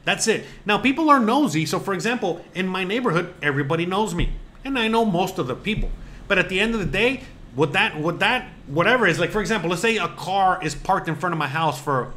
That's 0.05 0.27
it. 0.27 0.45
Now 0.65 0.77
people 0.77 1.09
are 1.09 1.19
nosy. 1.19 1.65
So 1.65 1.79
for 1.79 1.93
example, 1.93 2.43
in 2.53 2.67
my 2.67 2.83
neighborhood, 2.83 3.33
everybody 3.41 3.85
knows 3.85 4.13
me, 4.13 4.33
and 4.65 4.77
I 4.77 4.87
know 4.87 5.05
most 5.05 5.37
of 5.39 5.47
the 5.47 5.55
people. 5.55 5.91
But 6.27 6.37
at 6.37 6.49
the 6.49 6.59
end 6.59 6.73
of 6.73 6.79
the 6.79 6.85
day, 6.85 7.23
would 7.55 7.73
that 7.73 7.99
would 7.99 8.19
that 8.19 8.49
whatever 8.67 9.07
is 9.07 9.19
like 9.19 9.31
for 9.31 9.41
example, 9.41 9.69
let's 9.69 9.81
say 9.81 9.97
a 9.97 10.07
car 10.07 10.63
is 10.63 10.75
parked 10.75 11.07
in 11.07 11.15
front 11.15 11.33
of 11.33 11.39
my 11.39 11.47
house 11.47 11.79
for 11.79 12.13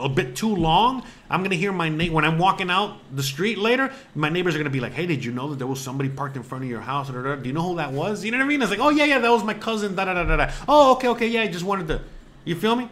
a 0.00 0.08
bit 0.08 0.34
too 0.36 0.54
long, 0.54 1.04
I'm 1.28 1.42
gonna 1.42 1.54
hear 1.54 1.72
my 1.72 1.88
name 1.88 2.12
when 2.12 2.24
I'm 2.24 2.38
walking 2.38 2.70
out 2.70 2.98
the 3.14 3.22
street 3.22 3.58
later. 3.58 3.92
My 4.14 4.28
neighbors 4.28 4.54
are 4.54 4.58
gonna 4.58 4.70
be 4.70 4.80
like, 4.80 4.92
"Hey, 4.92 5.06
did 5.06 5.24
you 5.24 5.32
know 5.32 5.48
that 5.50 5.56
there 5.56 5.66
was 5.66 5.80
somebody 5.80 6.08
parked 6.08 6.36
in 6.36 6.42
front 6.42 6.64
of 6.64 6.70
your 6.70 6.80
house? 6.80 7.08
Do 7.08 7.40
you 7.44 7.52
know 7.52 7.62
who 7.62 7.76
that 7.76 7.92
was? 7.92 8.24
You 8.24 8.30
know 8.32 8.38
what 8.38 8.44
I 8.44 8.48
mean? 8.48 8.62
It's 8.62 8.70
like, 8.70 8.80
oh 8.80 8.90
yeah, 8.90 9.04
yeah, 9.04 9.18
that 9.18 9.30
was 9.30 9.44
my 9.44 9.54
cousin. 9.54 9.94
Da 9.94 10.04
da 10.04 10.14
da 10.14 10.24
da 10.24 10.36
da. 10.36 10.50
Oh, 10.68 10.92
okay, 10.92 11.08
okay, 11.08 11.28
yeah. 11.28 11.42
I 11.42 11.48
just 11.48 11.64
wanted 11.64 11.88
to. 11.88 12.02
You 12.44 12.54
feel 12.56 12.76
me? 12.76 12.88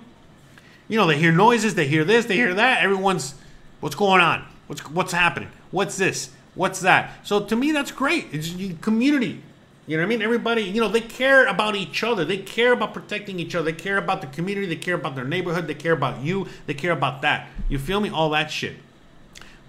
You 0.88 0.98
know, 0.98 1.06
they 1.06 1.18
hear 1.18 1.32
noises, 1.32 1.74
they 1.74 1.86
hear 1.86 2.04
this, 2.04 2.26
they 2.26 2.36
hear 2.36 2.54
that. 2.54 2.82
Everyone's, 2.82 3.34
what's 3.80 3.94
going 3.94 4.20
on? 4.20 4.44
What's 4.66 4.88
what's 4.90 5.12
happening? 5.12 5.50
What's 5.70 5.96
this? 5.96 6.30
What's 6.54 6.80
that? 6.80 7.26
So 7.26 7.44
to 7.44 7.56
me, 7.56 7.72
that's 7.72 7.92
great. 7.92 8.26
It's 8.32 8.54
community. 8.80 9.42
You 9.88 9.96
know 9.96 10.02
what 10.02 10.08
I 10.08 10.10
mean? 10.10 10.22
Everybody, 10.22 10.62
you 10.62 10.82
know, 10.82 10.88
they 10.88 11.00
care 11.00 11.46
about 11.46 11.74
each 11.74 12.04
other. 12.04 12.22
They 12.22 12.36
care 12.36 12.74
about 12.74 12.92
protecting 12.92 13.40
each 13.40 13.54
other. 13.54 13.72
They 13.72 13.76
care 13.76 13.96
about 13.96 14.20
the 14.20 14.26
community. 14.26 14.66
They 14.66 14.76
care 14.76 14.94
about 14.94 15.16
their 15.16 15.24
neighborhood. 15.24 15.66
They 15.66 15.74
care 15.74 15.94
about 15.94 16.22
you. 16.22 16.46
They 16.66 16.74
care 16.74 16.92
about 16.92 17.22
that. 17.22 17.48
You 17.70 17.78
feel 17.78 17.98
me? 17.98 18.10
All 18.10 18.28
that 18.30 18.50
shit. 18.50 18.76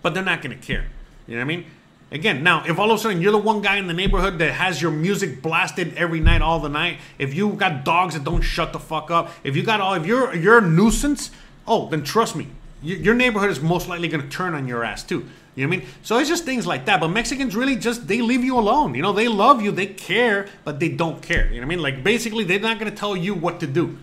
But 0.01 0.13
they're 0.13 0.23
not 0.23 0.41
going 0.41 0.59
to 0.59 0.61
care. 0.61 0.87
You 1.25 1.35
know 1.35 1.45
what 1.45 1.53
I 1.53 1.55
mean? 1.55 1.65
Again, 2.11 2.43
now, 2.43 2.65
if 2.67 2.77
all 2.77 2.91
of 2.91 2.99
a 2.99 3.01
sudden 3.01 3.21
you're 3.21 3.31
the 3.31 3.37
one 3.37 3.61
guy 3.61 3.77
in 3.77 3.87
the 3.87 3.93
neighborhood 3.93 4.39
that 4.39 4.51
has 4.53 4.81
your 4.81 4.91
music 4.91 5.41
blasted 5.41 5.95
every 5.95 6.19
night, 6.19 6.41
all 6.41 6.59
the 6.59 6.67
night, 6.67 6.97
if 7.17 7.33
you 7.33 7.51
got 7.53 7.85
dogs 7.85 8.15
that 8.15 8.25
don't 8.25 8.41
shut 8.41 8.73
the 8.73 8.79
fuck 8.79 9.09
up, 9.09 9.31
if 9.45 9.55
you 9.55 9.63
got 9.63 9.79
all, 9.79 9.93
if 9.93 10.05
you're 10.05 10.35
you're 10.35 10.57
a 10.57 10.67
nuisance, 10.67 11.31
oh, 11.67 11.87
then 11.87 12.03
trust 12.03 12.35
me, 12.35 12.47
your 12.81 13.13
neighborhood 13.13 13.51
is 13.51 13.61
most 13.61 13.87
likely 13.87 14.07
going 14.07 14.23
to 14.23 14.29
turn 14.29 14.55
on 14.55 14.67
your 14.67 14.83
ass 14.83 15.03
too. 15.03 15.29
You 15.55 15.65
know 15.65 15.69
what 15.69 15.77
I 15.77 15.79
mean? 15.79 15.89
So 16.03 16.17
it's 16.19 16.29
just 16.29 16.45
things 16.45 16.65
like 16.65 16.85
that. 16.85 16.99
But 16.99 17.09
Mexicans 17.09 17.55
really 17.55 17.75
just 17.75 18.07
they 18.07 18.21
leave 18.21 18.43
you 18.43 18.57
alone. 18.57 18.95
You 18.95 19.01
know, 19.01 19.13
they 19.13 19.27
love 19.27 19.61
you, 19.61 19.71
they 19.71 19.87
care, 19.87 20.47
but 20.63 20.79
they 20.79 20.89
don't 20.89 21.21
care. 21.21 21.45
You 21.47 21.59
know 21.59 21.67
what 21.67 21.73
I 21.73 21.75
mean? 21.75 21.81
Like 21.81 22.03
basically 22.03 22.43
they're 22.43 22.59
not 22.59 22.79
gonna 22.79 22.91
tell 22.91 23.15
you 23.15 23.33
what 23.33 23.59
to 23.59 23.67
do. 23.67 23.97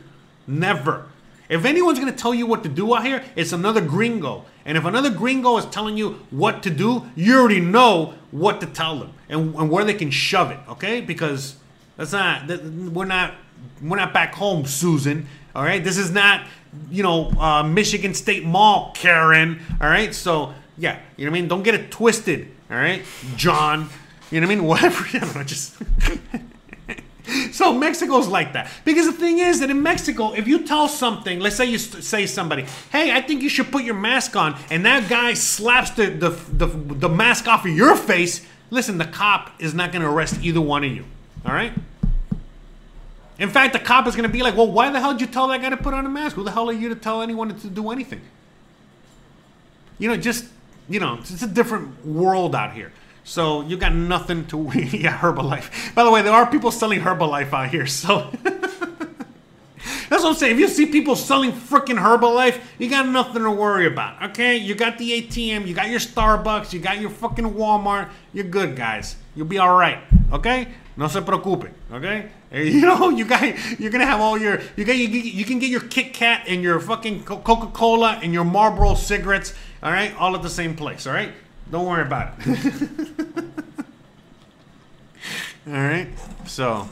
Never. 0.47 1.07
If 1.49 1.65
anyone's 1.65 1.99
gonna 1.99 2.13
tell 2.13 2.35
you 2.35 2.47
what 2.47 2.63
to 2.65 2.69
do 2.69 2.95
out 2.95 3.05
here, 3.05 3.25
it's 3.37 3.53
another 3.53 3.81
gringo. 3.81 4.45
And 4.65 4.77
if 4.77 4.85
another 4.85 5.11
gringo 5.11 5.57
is 5.59 5.67
telling 5.67 5.97
you 5.97 6.21
what 6.31 6.63
to 6.65 6.71
do, 6.71 7.07
you 7.15 7.39
already 7.39 7.61
know 7.61 8.15
what 8.33 8.61
to 8.61 8.67
tell 8.67 8.99
them 8.99 9.13
and, 9.29 9.55
and 9.55 9.71
where 9.71 9.85
they 9.85 9.95
can 9.95 10.11
shove 10.11 10.51
it, 10.51 10.59
okay? 10.69 11.01
Because 11.01 11.57
that's 11.97 12.13
not 12.13 12.49
that, 12.49 12.65
we're 12.65 13.05
not 13.05 13.35
we're 13.83 13.97
not 13.97 14.13
back 14.13 14.35
home, 14.35 14.67
Susan. 14.67 15.27
All 15.55 15.63
right, 15.63 15.83
this 15.83 15.97
is 15.97 16.11
not 16.11 16.47
you 16.91 17.03
know 17.03 17.31
uh, 17.39 17.63
Michigan 17.63 18.13
State 18.13 18.45
Mall, 18.45 18.93
Karen. 18.95 19.61
All 19.81 19.89
right, 19.89 20.15
so 20.15 20.53
yeah, 20.79 21.01
you 21.17 21.25
know 21.25 21.31
what 21.31 21.37
I 21.37 21.41
mean? 21.41 21.49
Don't 21.49 21.63
get 21.63 21.75
it 21.75 21.91
twisted, 21.91 22.49
all 22.71 22.77
right? 22.77 23.03
John, 23.37 23.89
you 24.31 24.41
know 24.41 24.47
what 24.47 24.53
I 24.53 24.57
mean? 24.57 24.65
Whatever, 24.69 25.07
you 25.13 25.21
know, 25.21 25.43
just. 25.45 25.77
so 27.53 27.73
Mexico's 27.73 28.29
like 28.29 28.53
that 28.53 28.71
because 28.85 29.07
the 29.07 29.13
thing 29.13 29.39
is 29.39 29.61
that 29.61 29.71
in 29.71 29.83
Mexico, 29.83 30.33
if 30.33 30.47
you 30.47 30.65
tell 30.65 30.89
something, 30.89 31.41
let's 31.41 31.57
say 31.57 31.65
you 31.65 31.79
say 31.79 32.27
somebody, 32.27 32.67
"Hey, 32.93 33.13
I 33.13 33.21
think 33.21 33.43
you 33.43 33.49
should 33.49 33.73
put 33.73 33.85
your 33.85 33.95
mask 33.95 34.37
on," 34.37 34.57
and 34.71 34.85
that 34.87 35.09
guy 35.09 35.35
slaps 35.35 35.91
the 35.91 36.07
the 36.07 36.31
the, 36.31 36.67
the 36.67 37.09
mask 37.09 37.49
off 37.49 37.65
of 37.65 37.73
your 37.73 37.97
face, 37.97 38.47
listen, 38.71 38.99
the 38.99 39.07
cop 39.07 39.51
is 39.59 39.75
not 39.75 39.93
going 39.93 40.03
to 40.03 40.09
arrest 40.09 40.39
either 40.43 40.61
one 40.61 40.85
of 40.85 40.93
you. 40.93 41.05
All 41.45 41.53
right? 41.53 41.73
In 43.39 43.51
fact, 43.51 43.75
the 43.75 43.79
cop 43.79 44.07
is 44.07 44.17
going 44.17 44.29
to 44.29 44.33
be 44.33 44.43
like, 44.43 44.57
well, 44.57 44.71
why 44.71 44.91
the 44.91 44.99
hell 44.99 45.13
did 45.13 45.21
you 45.21 45.27
tell 45.27 45.49
that 45.49 45.61
guy 45.61 45.69
to 45.69 45.77
put 45.77 45.93
on 45.93 46.07
a 46.07 46.09
mask? 46.09 46.37
Who 46.37 46.45
the 46.45 46.51
hell 46.51 46.71
are 46.71 46.73
you 46.73 46.89
to 46.89 46.95
tell 46.95 47.23
anyone 47.23 47.55
to 47.55 47.69
do 47.69 47.91
anything? 47.91 48.23
You 49.99 50.09
know, 50.09 50.17
just, 50.17 50.47
you 50.89 51.01
know, 51.01 51.19
it's 51.21 51.43
a 51.43 51.47
different 51.47 52.05
world 52.07 52.55
out 52.55 52.73
here. 52.73 52.93
So 53.25 53.63
you 53.63 53.77
got 53.77 53.93
nothing 53.95 54.47
to, 54.47 54.59
yeah, 54.75 55.19
Herbalife. 55.19 55.95
By 55.95 56.05
the 56.05 56.11
way, 56.11 56.23
there 56.23 56.33
are 56.33 56.49
people 56.49 56.71
selling 56.71 57.01
Herbalife 57.01 57.53
out 57.53 57.71
here, 57.71 57.87
so. 57.87 58.31
That's 60.09 60.23
what 60.23 60.31
I'm 60.31 60.35
saying. 60.37 60.55
If 60.55 60.61
you 60.61 60.69
see 60.69 60.87
people 60.87 61.17
selling 61.17 61.53
freaking 61.53 61.99
Herbalife, 61.99 62.61
you 62.79 62.89
got 62.89 63.09
nothing 63.09 63.43
to 63.43 63.51
worry 63.51 63.87
about. 63.87 64.31
Okay? 64.31 64.57
You 64.57 64.75
got 64.75 64.99
the 64.99 65.23
ATM, 65.23 65.67
you 65.67 65.75
got 65.75 65.91
your 65.91 65.99
Starbucks, 65.99 66.73
you 66.73 66.79
got 66.79 67.01
your 67.01 67.11
fucking 67.11 67.55
Walmart. 67.55 68.11
You're 68.33 68.45
good, 68.45 68.77
guys. 68.77 69.17
You'll 69.35 69.47
be 69.47 69.59
all 69.59 69.77
right. 69.77 69.99
Okay? 70.33 70.69
No 70.97 71.09
se 71.09 71.21
preocupe. 71.21 71.71
Okay? 71.93 72.31
You 72.53 72.81
know, 72.83 73.11
you 73.11 73.27
got 73.27 73.43
you're 73.79 73.91
gonna 73.91 74.07
have 74.07 74.21
all 74.21 74.39
your 74.39 74.61
you 74.77 74.85
got 74.85 74.97
you, 74.97 75.09
you 75.09 75.45
can 75.45 75.59
get 75.59 75.69
your 75.69 75.81
Kit 75.81 76.15
Kat 76.15 76.45
and 76.47 76.63
your 76.63 76.79
fucking 76.81 77.25
Coca 77.25 77.67
Cola 77.67 78.19
and 78.23 78.33
your 78.33 78.45
Marlboro 78.45 78.95
cigarettes. 78.95 79.53
All 79.87 79.93
right, 79.93 80.13
all 80.17 80.35
at 80.35 80.43
the 80.43 80.51
same 80.51 80.75
place. 80.75 81.07
All 81.07 81.13
right, 81.13 81.31
don't 81.71 81.87
worry 81.87 82.03
about 82.03 82.35
it. 82.41 82.49
all 85.69 85.73
right, 85.73 86.09
so 86.45 86.89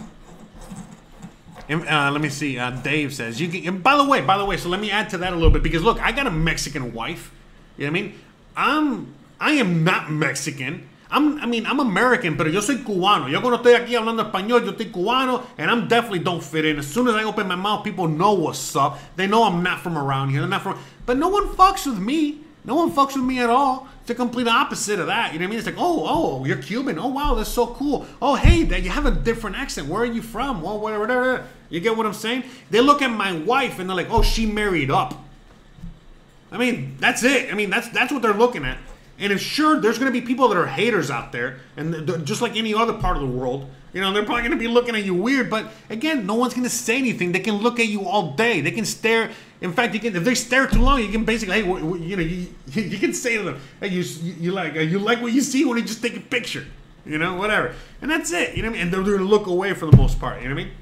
uh, 1.69 2.11
let 2.13 2.21
me 2.21 2.29
see. 2.29 2.57
Uh, 2.57 2.71
Dave 2.71 3.13
says 3.13 3.41
you 3.41 3.49
can. 3.49 3.79
by 3.79 3.97
the 3.97 4.05
way, 4.05 4.21
by 4.21 4.39
the 4.39 4.45
way, 4.45 4.57
so 4.57 4.69
let 4.69 4.79
me 4.79 4.93
add 4.93 5.11
to 5.11 5.19
that 5.19 5.33
a 5.33 5.35
little 5.35 5.51
bit 5.51 5.65
because 5.65 5.83
look, 5.83 6.01
I 6.01 6.13
got 6.13 6.29
a 6.29 6.31
Mexican 6.31 6.93
wife. 6.93 7.35
You 7.77 7.87
know 7.87 7.91
what 7.91 7.99
I 7.99 8.01
mean? 8.01 8.15
I'm 8.57 9.15
I 9.41 9.53
am 9.55 9.83
not 9.83 10.13
Mexican. 10.13 10.89
I'm, 11.11 11.41
I 11.41 11.47
mean, 11.47 11.67
I'm 11.67 11.81
American, 11.81 12.37
pero 12.37 12.49
yo 12.49 12.61
soy 12.61 12.77
cubano. 12.77 13.29
Yo 13.29 13.41
cuando 13.41 13.59
estoy 13.59 13.75
aquí 13.75 13.97
hablando 13.97 14.31
español, 14.31 14.65
yo 14.65 14.71
estoy 14.71 14.93
cubano, 14.93 15.45
and 15.59 15.69
I'm 15.69 15.89
definitely 15.89 16.21
don't 16.21 16.43
fit 16.43 16.65
in. 16.65 16.79
As 16.79 16.87
soon 16.87 17.09
as 17.09 17.17
I 17.17 17.25
open 17.25 17.49
my 17.49 17.57
mouth, 17.57 17.83
people 17.83 18.07
know 18.07 18.35
what's 18.35 18.77
up. 18.77 19.01
They 19.17 19.27
know 19.27 19.43
I'm 19.43 19.65
not 19.65 19.81
from 19.81 19.99
around 19.99 20.31
here. 20.31 20.39
They're 20.43 20.49
not 20.49 20.63
from, 20.63 20.79
but 21.07 21.17
no 21.17 21.29
one 21.29 21.49
fucks 21.49 21.87
with 21.87 21.99
me. 21.99 22.44
No 22.65 22.75
one 22.75 22.91
fucks 22.91 23.15
with 23.15 23.25
me 23.25 23.41
at 23.41 23.51
all. 23.51 23.89
It's 23.99 24.09
the 24.09 24.15
complete 24.15 24.49
opposite 24.49 24.99
of 24.99 25.07
that. 25.09 25.33
You 25.33 25.39
know 25.39 25.45
what 25.45 25.49
I 25.49 25.51
mean? 25.51 25.59
It's 25.59 25.67
like, 25.67 25.77
oh, 25.79 26.05
oh, 26.07 26.45
you're 26.45 26.57
Cuban. 26.57 26.99
Oh, 26.99 27.09
wow, 27.09 27.35
that's 27.35 27.51
so 27.51 27.67
cool. 27.67 28.07
Oh, 28.23 28.35
hey, 28.35 28.65
that 28.65 28.83
you 28.83 28.91
have 28.91 29.07
a 29.07 29.11
different 29.11 29.57
accent. 29.57 29.89
Where 29.89 30.03
are 30.03 30.07
you 30.07 30.23
from? 30.23 30.63
Well, 30.63 30.81
whatever, 30.81 31.03
whatever. 31.03 31.47
You 31.69 31.81
get 31.81 31.97
what 31.97 32.07
I'm 32.07 32.15
saying? 32.15 32.45
They 32.71 32.81
look 32.81 33.03
at 33.03 33.09
my 33.09 33.37
wife 33.37 33.79
and 33.79 33.89
they're 33.89 33.97
like, 33.97 34.11
oh, 34.11 34.23
she 34.23 34.47
married 34.47 34.91
up. 34.91 35.23
I 36.51 36.59
mean, 36.59 36.97
that's 37.01 37.23
it. 37.23 37.53
I 37.53 37.55
mean, 37.55 37.69
that's 37.69 37.89
that's 37.89 38.13
what 38.13 38.23
they're 38.23 38.33
looking 38.33 38.65
at. 38.65 38.79
And 39.19 39.33
it's 39.33 39.43
sure 39.43 39.81
there's 39.81 39.99
going 39.99 40.13
to 40.13 40.21
be 40.21 40.27
people 40.27 40.49
that 40.49 40.57
are 40.57 40.67
haters 40.67 41.11
out 41.11 41.31
there, 41.31 41.59
and 41.77 42.27
just 42.27 42.43
like 42.43 42.57
any 42.57 42.75
other 42.75 42.95
part 42.95 43.17
of 43.17 43.23
the 43.23 43.29
world, 43.29 43.71
you 43.95 44.01
know, 44.01 44.13
they're 44.13 44.25
probably 44.25 44.43
going 44.43 44.53
to 44.53 44.59
be 44.59 44.67
looking 44.67 44.97
at 44.97 45.05
you 45.05 45.15
weird. 45.15 45.49
But 45.49 45.71
again, 45.89 46.27
no 46.27 46.35
one's 46.35 46.53
going 46.53 46.65
to 46.65 46.71
say 46.71 46.99
anything. 46.99 47.31
They 47.31 47.39
can 47.39 47.59
look 47.59 47.79
at 47.79 47.87
you 47.87 48.07
all 48.07 48.33
day. 48.33 48.61
They 48.61 48.73
can 48.73 48.85
stare. 48.85 49.31
In 49.61 49.73
fact, 49.73 49.95
you 49.95 50.01
can 50.01 50.17
if 50.17 50.25
they 50.25 50.35
stare 50.35 50.67
too 50.67 50.81
long, 50.81 51.01
you 51.01 51.09
can 51.09 51.25
basically, 51.25 51.63
hey, 51.63 51.67
you 51.67 52.17
know, 52.17 52.23
you, 52.23 52.49
you 52.73 52.99
can 52.99 53.15
say 53.15 53.37
to 53.37 53.45
them, 53.45 53.61
hey, 53.81 53.89
you 53.89 54.03
you 54.03 54.51
like 54.51 54.77
uh, 54.77 54.81
you 54.81 54.99
like 54.99 55.23
what 55.23 55.33
you 55.33 55.41
see 55.41 55.65
when 55.65 55.79
you 55.79 55.85
just 55.85 56.03
take 56.03 56.17
a 56.17 56.21
picture, 56.21 56.67
you 57.07 57.19
know, 57.19 57.37
whatever, 57.37 57.73
and 58.03 58.11
that's 58.11 58.33
it. 58.33 58.57
You 58.57 58.63
know 58.63 58.71
what 58.71 58.75
I 58.75 58.79
mean? 58.79 58.83
And 58.83 58.93
they're 58.93 59.03
going 59.05 59.19
to 59.19 59.25
look 59.25 59.47
away 59.47 59.73
for 59.75 59.87
the 59.87 59.97
most 59.97 60.19
part. 60.19 60.43
You 60.43 60.49
know 60.49 60.57
what 60.57 60.63
I 60.63 60.65
mean? 60.65 60.75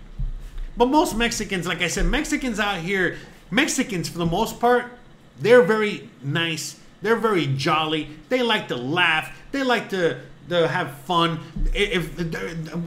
But 0.79 0.87
most 0.87 1.15
Mexicans, 1.15 1.67
like 1.67 1.83
I 1.83 1.89
said, 1.89 2.07
Mexicans 2.07 2.59
out 2.59 2.79
here, 2.79 3.19
Mexicans 3.51 4.09
for 4.09 4.17
the 4.17 4.27
most 4.27 4.59
part, 4.59 4.87
they're 5.39 5.63
very 5.63 6.09
nice 6.23 6.79
they're 7.03 7.17
very 7.17 7.47
jolly. 7.47 8.09
They 8.29 8.43
like 8.43 8.69
to 8.69 8.77
laugh. 8.77 9.37
They 9.51 9.63
like 9.63 9.91
to, 9.91 10.21
to 10.49 10.69
have 10.69 10.97
fun. 10.99 11.41
If, 11.75 12.19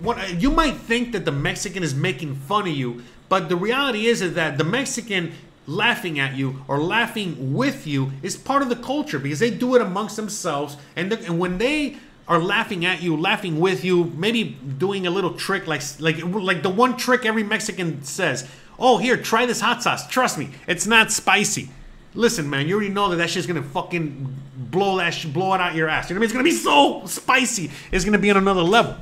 what 0.01 0.41
you 0.41 0.51
might 0.51 0.77
think 0.77 1.11
that 1.11 1.25
the 1.25 1.31
Mexican 1.31 1.83
is 1.83 1.93
making 1.93 2.35
fun 2.35 2.67
of 2.67 2.75
you, 2.75 3.03
but 3.29 3.49
the 3.49 3.55
reality 3.55 4.05
is, 4.07 4.21
is 4.21 4.33
that 4.35 4.57
the 4.57 4.63
Mexican 4.63 5.33
laughing 5.67 6.19
at 6.19 6.35
you 6.35 6.63
or 6.67 6.79
laughing 6.79 7.53
with 7.53 7.87
you 7.87 8.11
is 8.21 8.37
part 8.37 8.61
of 8.61 8.69
the 8.69 8.75
culture 8.75 9.17
because 9.17 9.39
they 9.39 9.49
do 9.49 9.75
it 9.75 9.81
amongst 9.81 10.15
themselves. 10.15 10.77
And, 10.95 11.11
the, 11.11 11.19
and 11.25 11.39
when 11.39 11.57
they 11.57 11.97
are 12.27 12.39
laughing 12.39 12.85
at 12.85 13.01
you, 13.01 13.17
laughing 13.17 13.59
with 13.59 13.83
you, 13.83 14.05
maybe 14.15 14.43
doing 14.77 15.05
a 15.05 15.09
little 15.09 15.33
trick 15.33 15.67
like 15.67 15.81
like 15.99 16.17
like 16.23 16.63
the 16.63 16.69
one 16.69 16.97
trick 16.97 17.25
every 17.25 17.43
Mexican 17.43 18.03
says. 18.03 18.47
Oh, 18.77 18.97
here, 18.97 19.15
try 19.15 19.45
this 19.45 19.61
hot 19.61 19.83
sauce. 19.83 20.07
Trust 20.07 20.37
me, 20.37 20.49
it's 20.67 20.85
not 20.85 21.11
spicy. 21.11 21.69
Listen, 22.15 22.49
man, 22.49 22.67
you 22.67 22.75
already 22.75 22.89
know 22.89 23.09
that 23.09 23.17
that 23.17 23.29
shit's 23.29 23.45
gonna 23.45 23.61
fucking 23.61 24.33
blow 24.57 24.97
that 24.97 25.13
sh- 25.13 25.25
blow 25.25 25.53
it 25.53 25.61
out 25.61 25.75
your 25.75 25.89
ass. 25.89 26.09
You 26.09 26.15
know 26.15 26.21
what 26.21 26.31
I 26.35 26.41
mean? 26.43 26.49
It's 26.49 26.63
gonna 26.65 26.73
be 26.73 27.01
so 27.01 27.05
spicy. 27.05 27.71
It's 27.91 28.05
gonna 28.05 28.17
be 28.17 28.31
on 28.31 28.37
another 28.37 28.61
level. 28.61 28.95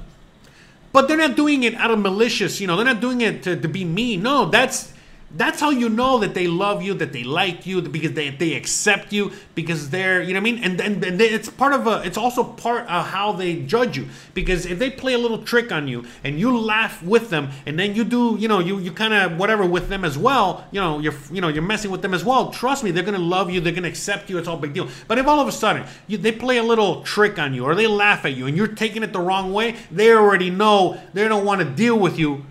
But 0.92 1.08
they're 1.08 1.18
not 1.18 1.36
doing 1.36 1.64
it 1.64 1.74
out 1.76 1.92
of 1.92 2.00
malicious. 2.00 2.62
You 2.62 2.68
know, 2.68 2.76
they're 2.76 2.86
not 2.86 3.02
doing 3.02 3.22
it 3.22 3.44
to, 3.44 3.56
to 3.60 3.68
be 3.68 3.84
mean. 3.86 4.22
No, 4.24 4.46
that's 4.46 4.93
that's 5.36 5.60
how 5.60 5.72
you 5.72 5.90
know 5.90 6.20
that 6.20 6.34
they 6.34 6.48
love 6.48 6.84
you, 6.84 6.94
that 6.96 7.12
they 7.12 7.24
like 7.24 7.66
you, 7.66 7.82
because 7.82 8.14
they, 8.14 8.30
they 8.30 8.54
accept 8.54 9.12
you, 9.12 9.32
because 9.56 9.90
they're, 9.90 10.22
you 10.22 10.34
know 10.34 10.40
what 10.40 10.50
I 10.50 10.52
mean? 10.52 10.64
And, 10.64 10.80
and, 10.80 11.22
it's 11.22 11.50
part 11.50 11.74
of 11.74 11.88
a, 11.88 12.02
it's 12.04 12.18
also 12.18 12.44
part 12.44 12.84
of 12.84 13.08
how 13.08 13.32
they 13.32 13.62
judge 13.62 13.98
you. 13.98 14.08
Because 14.34 14.66
if 14.66 14.78
they 14.78 14.92
play 14.92 15.14
a 15.14 15.18
little 15.18 15.40
trick 15.40 15.72
on 15.72 15.88
you 15.88 16.06
and 16.24 16.40
you 16.40 16.58
laugh 16.58 17.02
with 17.02 17.30
them 17.30 17.50
and 17.66 17.80
then 17.80 17.96
you 17.96 18.04
do, 18.04 18.38
you 18.40 18.48
know, 18.48 18.60
you, 18.60 18.78
you 18.80 18.92
kind 18.92 19.14
of 19.14 19.38
whatever 19.38 19.66
with 19.66 19.90
them 19.90 20.06
as 20.06 20.18
well, 20.18 20.68
you 20.72 20.80
know, 20.80 21.00
you're, 21.00 21.16
you 21.32 21.42
know, 21.42 21.48
you're 21.48 21.64
messing 21.64 21.90
with 21.90 22.02
them 22.02 22.14
as 22.14 22.24
well, 22.24 22.52
trust 22.52 22.84
me, 22.84 22.92
they're 22.92 23.04
going 23.04 23.20
to 23.20 23.20
love 23.20 23.50
you, 23.50 23.60
they're 23.60 23.74
going 23.74 23.84
to 23.84 23.90
accept 23.90 24.30
you, 24.30 24.38
it's 24.38 24.48
all 24.48 24.58
big 24.58 24.74
deal. 24.74 24.88
But 25.08 25.18
if 25.18 25.26
all 25.26 25.40
of 25.40 25.48
a 25.48 25.52
sudden 25.52 25.86
you, 26.08 26.18
they 26.18 26.32
play 26.32 26.58
a 26.58 26.64
little 26.64 27.02
trick 27.04 27.40
on 27.40 27.54
you 27.54 27.66
or 27.66 27.74
they 27.74 27.88
laugh 27.88 28.26
at 28.26 28.36
you 28.36 28.46
and 28.46 28.56
you're 28.56 28.68
taking 28.68 29.02
it 29.02 29.14
the 29.14 29.20
wrong 29.20 29.52
way, 29.52 29.78
they 29.90 30.12
already 30.12 30.52
know 30.52 31.02
they 31.14 31.28
don't 31.28 31.46
want 31.46 31.62
to 31.62 31.66
deal 31.66 31.98
with 31.98 32.20
you 32.20 32.46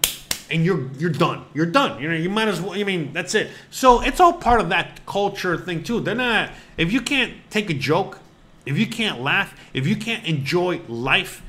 and 0.52 0.64
you're 0.64 0.88
you're 0.98 1.10
done. 1.10 1.44
You're 1.54 1.66
done. 1.66 2.00
You 2.00 2.08
know, 2.08 2.14
you 2.14 2.30
might 2.30 2.48
as 2.48 2.60
well. 2.60 2.78
I 2.78 2.84
mean, 2.84 3.12
that's 3.12 3.34
it. 3.34 3.50
So 3.70 4.02
it's 4.02 4.20
all 4.20 4.34
part 4.34 4.60
of 4.60 4.68
that 4.68 5.04
culture 5.06 5.56
thing 5.56 5.82
too. 5.82 6.00
They're 6.00 6.14
not. 6.14 6.50
If 6.76 6.92
you 6.92 7.00
can't 7.00 7.32
take 7.50 7.70
a 7.70 7.74
joke, 7.74 8.18
if 8.66 8.78
you 8.78 8.86
can't 8.86 9.20
laugh, 9.20 9.58
if 9.74 9.86
you 9.86 9.96
can't 9.96 10.24
enjoy 10.26 10.80
life, 10.88 11.42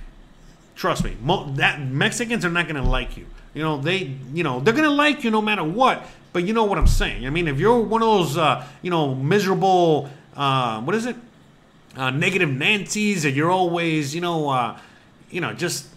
trust 0.76 1.04
me, 1.04 1.18
mo- 1.22 1.52
that 1.56 1.82
Mexicans 1.82 2.46
are 2.46 2.50
not 2.50 2.68
going 2.68 2.82
to 2.82 2.90
like 2.90 3.18
you. 3.18 3.28
You 3.54 3.62
know, 3.62 3.78
they, 3.78 4.16
you 4.34 4.44
know, 4.44 4.60
they're 4.60 4.74
going 4.74 4.90
to 4.90 4.96
like 4.96 5.24
you 5.24 5.30
no 5.30 5.42
matter 5.42 5.64
what. 5.64 6.06
But 6.32 6.46
you 6.46 6.54
know 6.54 6.64
what 6.64 6.80
I'm 6.80 6.88
saying. 6.88 7.28
I 7.28 7.30
mean, 7.30 7.48
if 7.48 7.60
you're 7.60 7.80
one 7.80 8.02
of 8.02 8.08
those, 8.08 8.38
uh, 8.38 8.66
you 8.82 8.90
know, 8.90 9.14
miserable, 9.14 10.10
uh, 10.36 10.82
what 10.82 10.96
is 10.96 11.06
it, 11.06 11.16
uh, 11.96 12.10
negative 12.10 12.50
Nancy's, 12.50 13.24
and 13.24 13.36
you're 13.36 13.52
always, 13.52 14.16
you 14.16 14.22
know, 14.22 14.50
uh, 14.50 14.80
you 15.30 15.42
know, 15.42 15.54
just 15.54 15.88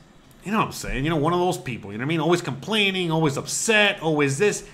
you 0.46 0.52
know 0.52 0.58
what 0.58 0.66
I'm 0.66 0.72
saying? 0.72 1.02
You 1.02 1.10
know, 1.10 1.16
one 1.16 1.32
of 1.32 1.40
those 1.40 1.58
people. 1.58 1.90
You 1.90 1.98
know 1.98 2.02
what 2.02 2.06
I 2.06 2.08
mean? 2.08 2.20
Always 2.20 2.40
complaining, 2.40 3.10
always 3.10 3.36
upset, 3.36 4.00
always 4.00 4.38
this. 4.38 4.64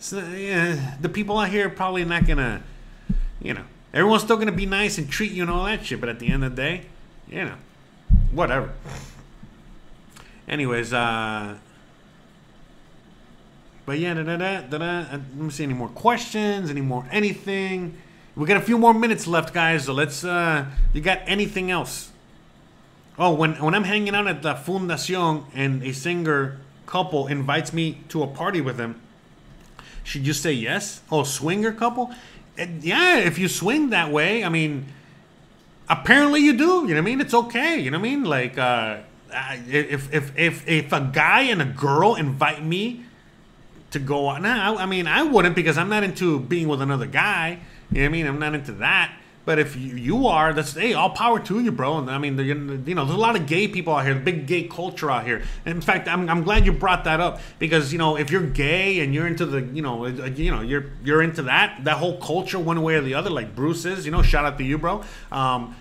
So, 0.00 0.20
yeah, 0.20 0.96
the 1.02 1.10
people 1.10 1.38
out 1.38 1.50
here 1.50 1.68
probably 1.68 2.02
not 2.06 2.26
gonna, 2.26 2.62
you 3.42 3.52
know, 3.52 3.64
everyone's 3.92 4.22
still 4.22 4.38
gonna 4.38 4.52
be 4.52 4.64
nice 4.64 4.96
and 4.96 5.06
treat 5.06 5.30
you 5.32 5.42
and 5.42 5.50
all 5.50 5.66
that 5.66 5.84
shit. 5.84 6.00
But 6.00 6.08
at 6.08 6.18
the 6.18 6.28
end 6.28 6.44
of 6.44 6.56
the 6.56 6.62
day, 6.62 6.86
you 7.28 7.44
know, 7.44 7.56
whatever. 8.32 8.72
Anyways, 10.48 10.94
uh, 10.94 11.58
but 13.84 13.98
yeah, 13.98 14.14
da 14.14 14.22
da 14.22 14.36
da 14.38 14.60
da. 14.62 14.78
da. 14.78 15.10
Let 15.10 15.34
me 15.34 15.50
see 15.50 15.64
any 15.64 15.74
more 15.74 15.90
questions, 15.90 16.70
any 16.70 16.80
more 16.80 17.04
anything. 17.10 17.98
We 18.34 18.46
got 18.46 18.56
a 18.56 18.62
few 18.62 18.78
more 18.78 18.94
minutes 18.94 19.26
left, 19.26 19.52
guys. 19.52 19.84
So 19.84 19.92
let's. 19.92 20.24
uh 20.24 20.64
You 20.94 21.02
got 21.02 21.20
anything 21.26 21.70
else? 21.70 22.12
Oh, 23.18 23.34
when 23.34 23.54
when 23.54 23.74
I'm 23.74 23.84
hanging 23.84 24.14
out 24.14 24.28
at 24.28 24.42
the 24.42 24.54
Fundacion 24.54 25.44
and 25.52 25.82
a 25.82 25.92
singer 25.92 26.58
couple 26.86 27.26
invites 27.26 27.72
me 27.72 27.98
to 28.10 28.22
a 28.22 28.26
party 28.28 28.60
with 28.60 28.76
them, 28.76 29.00
should 30.04 30.26
you 30.26 30.32
say 30.32 30.52
yes? 30.52 31.00
Oh, 31.10 31.24
swinger 31.24 31.72
couple? 31.72 32.14
Yeah, 32.56 33.18
if 33.18 33.38
you 33.38 33.48
swing 33.48 33.90
that 33.90 34.12
way, 34.12 34.44
I 34.44 34.48
mean, 34.48 34.86
apparently 35.88 36.40
you 36.40 36.56
do. 36.56 36.64
You 36.64 36.70
know 36.70 36.78
what 36.80 36.96
I 36.96 37.00
mean? 37.00 37.20
It's 37.20 37.34
okay. 37.34 37.78
You 37.78 37.90
know 37.90 37.98
what 37.98 38.06
I 38.06 38.10
mean? 38.10 38.24
Like, 38.24 38.56
uh, 38.56 38.98
if 39.68 40.12
if 40.14 40.38
if 40.38 40.68
if 40.68 40.92
a 40.92 41.10
guy 41.12 41.42
and 41.42 41.60
a 41.60 41.66
girl 41.66 42.14
invite 42.14 42.64
me 42.64 43.04
to 43.90 43.98
go 43.98 44.28
out, 44.28 44.42
nah, 44.42 44.74
I, 44.74 44.82
I 44.82 44.86
mean, 44.86 45.08
I 45.08 45.24
wouldn't 45.24 45.56
because 45.56 45.76
I'm 45.76 45.88
not 45.88 46.04
into 46.04 46.38
being 46.38 46.68
with 46.68 46.80
another 46.80 47.06
guy. 47.06 47.58
You 47.90 47.98
know 47.98 48.02
what 48.02 48.06
I 48.06 48.08
mean? 48.10 48.26
I'm 48.26 48.38
not 48.38 48.54
into 48.54 48.72
that. 48.72 49.17
But 49.48 49.58
if 49.58 49.76
you, 49.76 50.26
are, 50.26 50.52
that's 50.52 50.74
hey, 50.74 50.92
all 50.92 51.08
power 51.08 51.40
to 51.40 51.60
you, 51.60 51.72
bro. 51.72 51.96
And 51.96 52.10
I 52.10 52.18
mean, 52.18 52.38
you 52.38 52.54
know, 52.94 53.06
there's 53.06 53.16
a 53.16 53.18
lot 53.18 53.34
of 53.34 53.46
gay 53.46 53.66
people 53.66 53.94
out 53.94 54.04
here, 54.04 54.14
big 54.14 54.46
gay 54.46 54.64
culture 54.64 55.10
out 55.10 55.24
here. 55.24 55.42
And 55.64 55.76
in 55.76 55.80
fact, 55.80 56.06
I'm, 56.06 56.28
I'm 56.28 56.42
glad 56.42 56.66
you 56.66 56.72
brought 56.72 57.04
that 57.04 57.18
up 57.18 57.40
because 57.58 57.90
you 57.90 57.98
know, 57.98 58.18
if 58.18 58.30
you're 58.30 58.42
gay 58.42 59.00
and 59.00 59.14
you're 59.14 59.26
into 59.26 59.46
the, 59.46 59.62
you 59.62 59.80
know, 59.80 60.04
uh, 60.04 60.26
you 60.26 60.50
know, 60.50 60.60
you're 60.60 60.90
you're 61.02 61.22
into 61.22 61.44
that 61.44 61.82
that 61.84 61.96
whole 61.96 62.20
culture 62.20 62.58
one 62.58 62.82
way 62.82 62.96
or 62.96 63.00
the 63.00 63.14
other, 63.14 63.30
like 63.30 63.56
Bruce 63.56 63.86
is. 63.86 64.04
You 64.04 64.12
know, 64.12 64.20
shout 64.20 64.44
out 64.44 64.58
to 64.58 64.64
you, 64.64 64.76
bro. 64.76 65.02
Um, 65.32 65.74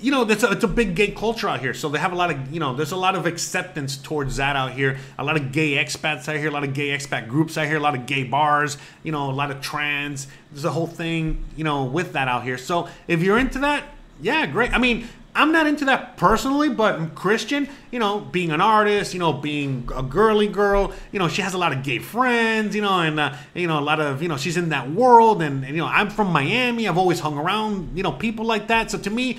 you 0.00 0.10
know, 0.10 0.28
it's 0.28 0.42
a, 0.42 0.50
it's 0.50 0.64
a 0.64 0.68
big 0.68 0.94
gay 0.94 1.10
culture 1.10 1.48
out 1.48 1.60
here. 1.60 1.74
So 1.74 1.88
they 1.88 1.98
have 1.98 2.12
a 2.12 2.16
lot 2.16 2.30
of, 2.30 2.52
you 2.52 2.60
know, 2.60 2.74
there's 2.74 2.92
a 2.92 2.96
lot 2.96 3.14
of 3.14 3.26
acceptance 3.26 3.96
towards 3.96 4.36
that 4.36 4.56
out 4.56 4.72
here. 4.72 4.98
A 5.18 5.24
lot 5.24 5.36
of 5.36 5.52
gay 5.52 5.82
expats 5.82 6.28
out 6.28 6.36
here, 6.36 6.48
a 6.48 6.52
lot 6.52 6.64
of 6.64 6.74
gay 6.74 6.88
expat 6.96 7.28
groups 7.28 7.58
out 7.58 7.66
here, 7.66 7.76
a 7.76 7.80
lot 7.80 7.94
of 7.94 8.06
gay 8.06 8.24
bars, 8.24 8.78
you 9.02 9.12
know, 9.12 9.30
a 9.30 9.32
lot 9.32 9.50
of 9.50 9.60
trans. 9.60 10.26
There's 10.52 10.64
a 10.64 10.70
whole 10.70 10.86
thing, 10.86 11.44
you 11.56 11.64
know, 11.64 11.84
with 11.84 12.12
that 12.12 12.28
out 12.28 12.44
here. 12.44 12.58
So 12.58 12.88
if 13.06 13.22
you're 13.22 13.38
into 13.38 13.58
that, 13.60 13.84
yeah, 14.20 14.46
great. 14.46 14.72
I 14.72 14.78
mean, 14.78 15.08
I'm 15.34 15.52
not 15.52 15.68
into 15.68 15.84
that 15.84 16.16
personally, 16.16 16.68
but 16.68 17.14
Christian, 17.14 17.68
you 17.92 18.00
know, 18.00 18.18
being 18.18 18.50
an 18.50 18.60
artist, 18.60 19.14
you 19.14 19.20
know, 19.20 19.32
being 19.32 19.88
a 19.94 20.02
girly 20.02 20.48
girl, 20.48 20.92
you 21.12 21.20
know, 21.20 21.28
she 21.28 21.42
has 21.42 21.54
a 21.54 21.58
lot 21.58 21.72
of 21.72 21.84
gay 21.84 22.00
friends, 22.00 22.74
you 22.74 22.82
know, 22.82 23.00
and 23.00 23.20
uh, 23.20 23.36
you 23.54 23.68
know, 23.68 23.78
a 23.78 23.80
lot 23.80 24.00
of, 24.00 24.20
you 24.20 24.28
know, 24.28 24.36
she's 24.36 24.56
in 24.56 24.70
that 24.70 24.90
world, 24.90 25.40
and, 25.40 25.64
and 25.64 25.76
you 25.76 25.80
know, 25.80 25.86
I'm 25.86 26.10
from 26.10 26.32
Miami. 26.32 26.88
I've 26.88 26.98
always 26.98 27.20
hung 27.20 27.38
around, 27.38 27.96
you 27.96 28.02
know, 28.02 28.10
people 28.10 28.46
like 28.46 28.66
that. 28.66 28.90
So 28.90 28.98
to 28.98 29.10
me, 29.10 29.38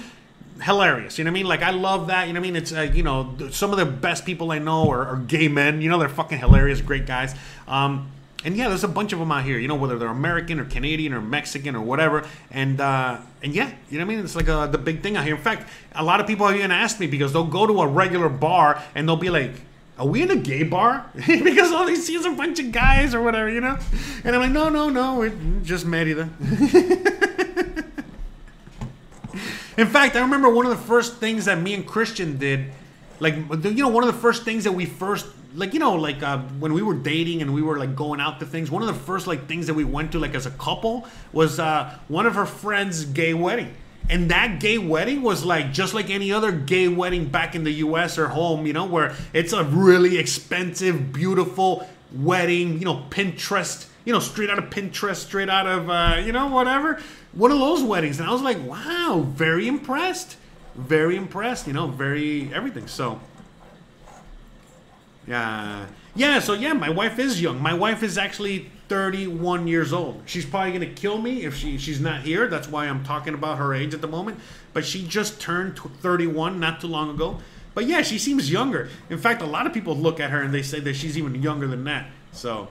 hilarious. 0.62 1.18
You 1.18 1.24
know 1.24 1.32
what 1.32 1.34
I 1.34 1.40
mean? 1.40 1.48
Like 1.48 1.62
I 1.62 1.72
love 1.72 2.08
that. 2.08 2.28
You 2.28 2.34
know 2.34 2.40
what 2.40 2.48
I 2.48 2.52
mean? 2.52 2.56
It's 2.56 2.74
uh, 2.74 2.82
you 2.82 3.04
know 3.04 3.36
some 3.52 3.72
of 3.72 3.78
the 3.78 3.86
best 3.86 4.26
people 4.26 4.52
I 4.52 4.60
know 4.60 4.90
are, 4.90 5.06
are, 5.06 5.18
gay 5.18 5.48
men. 5.48 5.82
You 5.82 5.90
know 5.90 5.98
they're 6.00 6.10
fucking 6.10 6.40
hilarious, 6.40 6.82
great 6.82 7.06
guys. 7.06 7.36
Um, 7.68 8.12
and 8.44 8.56
yeah, 8.56 8.70
there's 8.70 8.86
a 8.86 8.90
bunch 8.90 9.12
of 9.12 9.20
them 9.20 9.32
out 9.32 9.44
here. 9.44 9.58
You 9.58 9.68
know 9.68 9.76
whether 9.76 9.98
they're 9.98 10.08
American 10.08 10.60
or 10.60 10.66
Canadian 10.66 11.14
or 11.14 11.22
Mexican 11.22 11.76
or 11.76 11.82
whatever. 11.82 12.28
And 12.52 12.80
uh, 12.80 13.20
and 13.44 13.54
yeah, 13.54 13.72
you 13.90 13.98
know 13.98 14.06
what 14.06 14.14
I 14.14 14.16
mean? 14.16 14.26
It's 14.26 14.36
like 14.36 14.48
a, 14.48 14.70
the 14.72 14.78
big 14.78 15.02
thing 15.02 15.18
out 15.18 15.26
here. 15.26 15.36
In 15.36 15.42
fact, 15.42 15.70
a 15.94 16.04
lot 16.04 16.20
of 16.20 16.28
people 16.28 16.46
are 16.46 16.56
even 16.56 16.72
ask 16.72 17.00
me 17.00 17.08
because 17.08 17.34
they'll 17.34 17.46
go 17.46 17.66
to 17.68 17.82
a 17.82 17.88
regular 17.88 18.30
bar 18.30 18.82
and 18.96 19.08
they'll 19.08 19.16
be 19.16 19.30
like. 19.30 19.52
Are 19.98 20.08
we 20.08 20.22
in 20.22 20.32
a 20.32 20.38
gay 20.38 20.64
bar? 20.64 21.12
because 21.28 21.74
all 21.74 21.86
they 21.86 21.96
see 21.96 22.16
is 22.16 22.24
a 22.24 22.32
bunch 22.32 22.58
of 22.62 22.72
guys 22.72 23.14
or 23.14 23.22
whatever, 23.22 23.50
you 23.50 23.60
know? 23.60 23.78
And 24.24 24.34
I'm 24.34 24.42
like, 24.42 24.52
no, 24.52 24.70
no, 24.70 24.88
no, 24.88 25.20
we're 25.20 25.34
just 25.62 25.86
Merida. 25.86 26.30
In 29.80 29.88
fact, 29.88 30.18
I 30.18 30.20
remember 30.20 30.50
one 30.50 30.66
of 30.66 30.78
the 30.78 30.86
first 30.88 31.20
things 31.20 31.46
that 31.46 31.62
me 31.62 31.74
and 31.74 31.88
Christian 31.88 32.38
did, 32.38 32.70
like 33.22 33.36
you 33.64 33.72
know, 33.76 33.88
one 33.88 34.04
of 34.04 34.14
the 34.14 34.22
first 34.22 34.44
things 34.44 34.66
that 34.66 34.74
we 34.74 34.86
first 34.86 35.26
like 35.56 35.74
you 35.74 35.80
know 35.80 35.96
like 35.96 36.22
uh, 36.22 36.40
when 36.60 36.74
we 36.74 36.82
were 36.82 36.96
dating 36.96 37.42
and 37.42 37.54
we 37.54 37.62
were 37.62 37.80
like 37.80 37.96
going 37.96 38.20
out 38.20 38.42
to 38.42 38.46
things 38.46 38.70
one 38.70 38.84
of 38.84 38.88
the 38.90 38.94
first 38.94 39.26
like 39.26 39.48
things 39.48 39.66
that 39.68 39.74
we 39.74 39.86
went 39.86 40.12
to 40.12 40.20
like 40.20 40.36
as 40.36 40.46
a 40.46 40.52
couple 40.52 41.08
was 41.32 41.60
uh, 41.60 41.98
one 42.10 42.26
of 42.26 42.36
her 42.36 42.46
friends 42.46 43.06
gay 43.06 43.34
wedding. 43.34 43.74
And 44.10 44.30
that 44.32 44.60
gay 44.60 44.78
wedding 44.78 45.22
was 45.22 45.46
like 45.46 45.72
just 45.72 45.94
like 45.94 46.10
any 46.10 46.34
other 46.34 46.52
gay 46.52 46.90
wedding 46.90 47.30
back 47.30 47.56
in 47.56 47.64
the 47.64 47.72
us 47.72 48.18
or 48.18 48.28
home 48.28 48.66
you 48.66 48.74
know 48.74 48.86
where 48.86 49.16
it's 49.32 49.54
a 49.54 49.64
really 49.64 50.18
expensive 50.18 51.14
beautiful 51.14 51.88
wedding 52.12 52.80
you 52.80 52.86
know 52.86 53.06
pinterest 53.10 53.89
you 54.10 54.14
know 54.14 54.20
straight 54.20 54.50
out 54.50 54.58
of 54.58 54.72
pinterest 54.72 55.18
straight 55.18 55.50
out 55.50 55.68
of 55.68 55.88
uh, 55.88 56.20
you 56.26 56.32
know 56.32 56.48
whatever 56.48 57.00
one 57.32 57.52
of 57.52 57.60
those 57.60 57.84
weddings, 57.84 58.20
and 58.20 58.28
I 58.28 58.34
was 58.34 58.42
like, 58.42 58.58
wow, 58.66 59.24
very 59.28 59.68
impressed, 59.68 60.38
very 60.76 61.16
impressed. 61.16 61.68
You 61.68 61.74
know, 61.74 61.86
very 61.86 62.52
everything. 62.52 62.88
So, 62.88 63.20
yeah, 65.28 65.86
yeah. 66.16 66.40
So 66.40 66.54
yeah, 66.54 66.74
my 66.74 66.90
wife 66.90 67.20
is 67.20 67.40
young. 67.40 67.62
My 67.62 67.76
wife 67.76 68.02
is 68.02 68.18
actually 68.18 68.72
31 68.88 69.68
years 69.68 69.94
old. 69.94 70.24
She's 70.26 70.44
probably 70.44 70.72
gonna 70.72 70.88
kill 70.88 71.20
me 71.20 71.46
if 71.46 71.56
she 71.56 71.78
she's 71.78 72.02
not 72.02 72.22
here. 72.22 72.48
That's 72.48 72.68
why 72.68 72.88
I'm 72.88 73.04
talking 73.04 73.36
about 73.36 73.60
her 73.60 73.76
age 73.76 73.94
at 73.94 74.02
the 74.02 74.08
moment. 74.08 74.40
But 74.74 74.86
she 74.86 75.06
just 75.06 75.40
turned 75.40 75.78
31 75.78 76.60
not 76.60 76.82
too 76.82 76.88
long 76.88 77.12
ago. 77.12 77.38
But 77.76 77.86
yeah, 77.86 78.02
she 78.02 78.18
seems 78.18 78.52
younger. 78.52 78.90
In 79.12 79.20
fact, 79.20 79.44
a 79.44 79.46
lot 79.46 79.68
of 79.68 79.74
people 79.74 79.96
look 79.96 80.20
at 80.20 80.32
her 80.32 80.42
and 80.42 80.52
they 80.52 80.64
say 80.64 80.80
that 80.80 80.96
she's 80.96 81.16
even 81.16 81.36
younger 81.44 81.68
than 81.68 81.84
that. 81.84 82.10
So, 82.32 82.70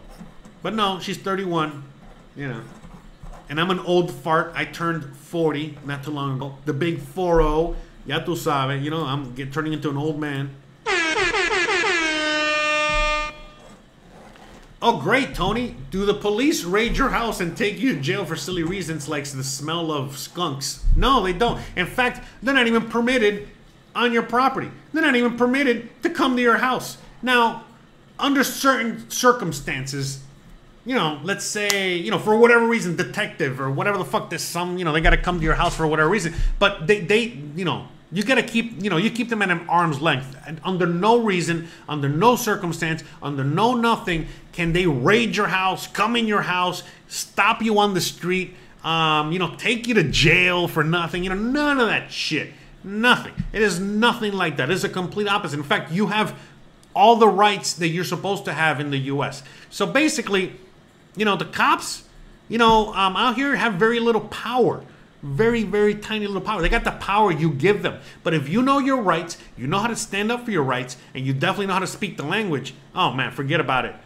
but 0.63 0.75
no, 0.75 0.99
she's 1.01 1.19
31. 1.19 1.85
You 2.37 2.49
know 2.49 2.63
and 3.49 3.61
I'm 3.61 3.71
an 3.71 3.81
old 3.81 4.11
fart. 4.11 4.53
I 4.55 4.65
turned 4.65 5.05
40 5.17 5.79
not 5.85 6.05
too 6.05 6.11
long 6.11 6.37
ago. 6.37 6.57
The 6.65 6.73
big 6.73 6.99
4-0. 6.99 7.77
Ya 8.07 8.21
tu 8.21 8.37
sabe. 8.37 8.83
You 8.83 8.91
know, 8.91 9.05
I'm 9.05 9.35
get, 9.35 9.53
turning 9.53 9.73
into 9.73 9.91
an 9.91 9.97
old 9.97 10.21
man. 10.21 10.55
Oh, 14.81 15.01
great, 15.01 15.35
Tony. 15.35 15.75
Do 15.91 16.07
the 16.07 16.15
police 16.15 16.63
raid 16.63 16.97
your 16.97 17.09
house 17.09 17.41
and 17.41 17.57
take 17.57 17.81
you 17.81 17.95
to 17.95 18.01
jail 18.01 18.25
for 18.25 18.37
silly 18.37 18.63
reasons 18.63 19.09
like 19.09 19.25
the 19.25 19.43
smell 19.43 19.91
of 19.91 20.17
skunks? 20.17 20.85
No, 20.95 21.25
they 21.25 21.33
don't. 21.33 21.61
In 21.75 21.87
fact, 21.87 22.25
they're 22.43 22.55
not 22.55 22.69
even 22.69 22.89
permitted 22.89 23.49
on 23.97 24.13
your 24.13 24.23
property. 24.23 24.71
They're 24.93 25.03
not 25.03 25.17
even 25.17 25.37
permitted 25.37 25.91
to 26.05 26.11
come 26.11 26.37
to 26.37 26.43
your 26.43 26.59
house. 26.59 26.99
Now, 27.23 27.65
under 28.21 28.45
certain 28.45 29.11
circumstances, 29.11 30.23
you 30.89 30.95
know, 30.95 31.21
let's 31.23 31.45
say, 31.45 31.97
you 31.97 32.11
know, 32.11 32.19
for 32.19 32.35
whatever 32.39 32.67
reason, 32.67 32.97
detective 32.97 33.61
or 33.61 33.71
whatever 33.71 33.99
the 33.99 34.07
fuck, 34.07 34.31
there's 34.31 34.43
some, 34.43 34.79
you 34.79 34.87
know, 34.87 34.93
they 34.95 35.03
got 35.03 35.11
to 35.11 35.19
come 35.19 35.39
to 35.39 35.45
your 35.45 35.55
house 35.55 35.77
for 35.77 35.87
whatever 35.87 36.09
reason. 36.09 36.33
But 36.59 36.87
they, 36.87 37.01
they, 37.01 37.25
you 37.55 37.67
know, 37.67 37.89
you 38.11 38.23
got 38.23 38.37
to 38.37 38.43
keep, 38.43 38.83
you 38.83 38.89
know, 38.89 38.97
you 38.97 39.11
keep 39.11 39.29
them 39.29 39.43
at 39.43 39.51
an 39.51 39.69
arm's 39.69 40.01
length. 40.01 40.35
And 40.47 40.59
under 40.65 40.87
no 40.87 41.19
reason, 41.19 41.69
under 41.91 42.09
no 42.09 42.37
circumstance, 42.37 43.05
under 43.23 43.45
no 43.45 43.75
nothing 43.75 44.29
can 44.53 44.73
they 44.73 44.87
raid 44.87 45.37
your 45.37 45.49
house, 45.49 45.87
come 45.87 46.17
in 46.17 46.27
your 46.27 46.41
house, 46.41 46.83
stop 47.07 47.61
you 47.61 47.79
on 47.79 47.93
the 47.93 48.01
street, 48.01 48.55
um, 48.83 49.31
you 49.31 49.39
know, 49.39 49.55
take 49.57 49.87
you 49.87 49.93
to 49.93 50.05
jail 50.05 50.69
for 50.69 50.83
nothing. 50.83 51.23
You 51.23 51.29
know, 51.29 51.37
none 51.37 51.81
of 51.81 51.89
that 51.89 52.11
shit. 52.11 52.55
Nothing. 52.83 53.35
It 53.53 53.61
is 53.61 53.79
nothing 53.79 54.33
like 54.33 54.57
that. 54.57 54.71
It 54.71 54.73
is 54.73 54.85
a 54.85 54.89
complete 54.89 55.29
opposite. 55.29 55.59
In 55.59 55.65
fact, 55.65 55.93
you 55.93 56.07
have 56.07 56.35
all 56.95 57.17
the 57.17 57.29
rights 57.29 57.75
that 57.75 57.89
you're 57.89 58.05
supposed 58.05 58.47
to 58.47 58.55
have 58.55 58.81
in 58.81 58.91
the 58.91 58.99
U.S. 58.99 59.43
So 59.69 59.85
basically, 59.85 60.55
you 61.19 61.25
know, 61.25 61.37
the 61.37 61.45
cops, 61.45 62.05
you 62.49 62.59
know, 62.59 62.95
um, 62.95 63.17
out 63.17 63.35
here 63.35 63.57
have 63.57 63.75
very 63.75 64.01
little 64.01 64.23
power. 64.23 64.83
Very, 65.21 65.65
very 65.65 65.97
tiny 65.97 66.29
little 66.29 66.41
power. 66.41 66.63
They 66.63 66.69
got 66.69 66.85
the 66.85 66.93
power 66.93 67.33
you 67.33 67.51
give 67.51 67.83
them. 67.83 67.99
But 68.23 68.35
if 68.35 68.49
you 68.49 68.63
know 68.63 68.79
your 68.79 69.03
rights, 69.03 69.37
you 69.57 69.67
know 69.67 69.81
how 69.81 69.89
to 69.89 69.97
stand 69.97 70.31
up 70.31 70.45
for 70.45 70.53
your 70.53 70.63
rights, 70.63 70.97
and 71.13 71.27
you 71.27 71.33
definitely 71.33 71.67
know 71.67 71.73
how 71.73 71.81
to 71.81 71.89
speak 71.89 72.17
the 72.17 72.23
language, 72.23 72.73
oh 72.95 73.13
man, 73.13 73.33
forget 73.33 73.59
about 73.59 73.85
it. 73.85 73.97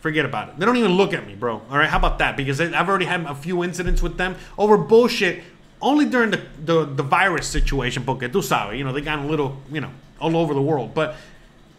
Forget 0.00 0.24
about 0.24 0.48
it. 0.48 0.58
They 0.58 0.64
don't 0.64 0.78
even 0.78 0.92
look 0.92 1.12
at 1.12 1.26
me, 1.26 1.34
bro. 1.34 1.60
All 1.70 1.76
right, 1.76 1.88
how 1.88 1.98
about 1.98 2.18
that? 2.18 2.36
Because 2.36 2.62
I've 2.62 2.88
already 2.88 3.04
had 3.04 3.20
a 3.26 3.34
few 3.34 3.62
incidents 3.62 4.00
with 4.00 4.16
them 4.16 4.36
over 4.56 4.78
bullshit 4.78 5.42
only 5.82 6.06
during 6.06 6.30
the, 6.30 6.40
the, 6.64 6.86
the 6.86 7.02
virus 7.02 7.46
situation, 7.46 8.04
porque 8.04 8.32
tú 8.32 8.42
sabes, 8.42 8.76
you 8.78 8.84
know, 8.84 8.92
they 8.92 9.02
got 9.02 9.18
a 9.18 9.26
little, 9.26 9.58
you 9.70 9.82
know, 9.82 9.90
all 10.18 10.34
over 10.34 10.54
the 10.54 10.62
world. 10.62 10.94
But 10.94 11.16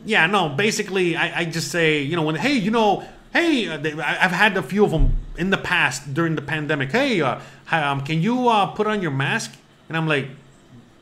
yeah, 0.06 0.28
no, 0.28 0.50
basically, 0.50 1.16
I, 1.16 1.42
I 1.42 1.46
just 1.46 1.72
say, 1.72 2.04
you 2.04 2.16
know, 2.16 2.22
when, 2.22 2.36
hey, 2.36 2.54
you 2.54 2.70
know, 2.70 3.04
hey, 3.36 3.68
uh, 3.68 3.78
I've 4.02 4.32
had 4.32 4.56
a 4.56 4.64
few 4.64 4.86
of 4.86 4.92
them 4.92 5.18
in 5.38 5.50
the 5.50 5.58
past 5.58 6.14
during 6.14 6.36
the 6.36 6.42
pandemic. 6.42 6.92
Hey, 6.92 7.22
uh, 7.22 7.40
um, 7.72 8.02
can 8.02 8.22
you 8.22 8.48
uh, 8.48 8.68
put 8.68 8.88
on 8.88 9.02
your 9.02 9.12
mask? 9.12 9.54
And 9.90 9.98
I'm 9.98 10.08
like, 10.08 10.30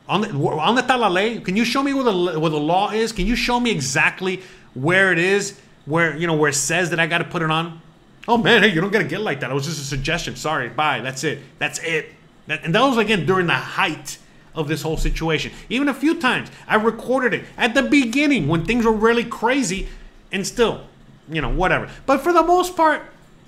on 0.08 0.20
the, 0.20 0.30
on 0.30 0.74
the 0.74 0.82
talale, 0.82 1.42
can 1.44 1.56
you 1.56 1.64
show 1.64 1.82
me 1.82 1.94
where 1.94 2.04
the 2.04 2.38
where 2.38 2.50
the 2.50 2.60
law 2.60 2.90
is? 2.90 3.12
Can 3.12 3.26
you 3.26 3.36
show 3.36 3.58
me 3.58 3.70
exactly 3.70 4.42
where 4.74 5.12
it 5.12 5.18
is, 5.18 5.58
where 5.86 6.14
you 6.16 6.26
know 6.26 6.34
where 6.34 6.50
it 6.50 6.54
says 6.54 6.90
that 6.90 7.00
I 7.00 7.06
got 7.06 7.18
to 7.18 7.24
put 7.24 7.40
it 7.40 7.50
on? 7.50 7.80
Oh 8.28 8.36
man, 8.36 8.62
hey, 8.62 8.68
you 8.68 8.80
don't 8.80 8.92
gotta 8.92 9.04
get 9.04 9.20
like 9.20 9.40
that. 9.40 9.50
It 9.50 9.54
was 9.54 9.64
just 9.64 9.80
a 9.80 9.84
suggestion. 9.84 10.36
Sorry, 10.36 10.68
bye. 10.68 11.00
That's 11.00 11.24
it. 11.24 11.38
That's 11.58 11.78
it. 11.78 12.12
That, 12.48 12.64
and 12.64 12.74
that 12.74 12.82
was 12.82 12.98
again 12.98 13.24
during 13.24 13.46
the 13.46 13.54
height 13.54 14.18
of 14.54 14.68
this 14.68 14.82
whole 14.82 14.98
situation. 14.98 15.52
Even 15.70 15.88
a 15.88 15.94
few 15.94 16.20
times 16.20 16.50
I 16.68 16.74
recorded 16.74 17.32
it 17.32 17.46
at 17.56 17.74
the 17.74 17.82
beginning 17.82 18.46
when 18.46 18.66
things 18.66 18.84
were 18.84 18.92
really 18.92 19.24
crazy, 19.24 19.88
and 20.30 20.46
still 20.46 20.82
you 21.28 21.40
know, 21.40 21.50
whatever. 21.50 21.90
But 22.06 22.20
for 22.20 22.32
the 22.32 22.42
most 22.42 22.76
part, 22.76 23.02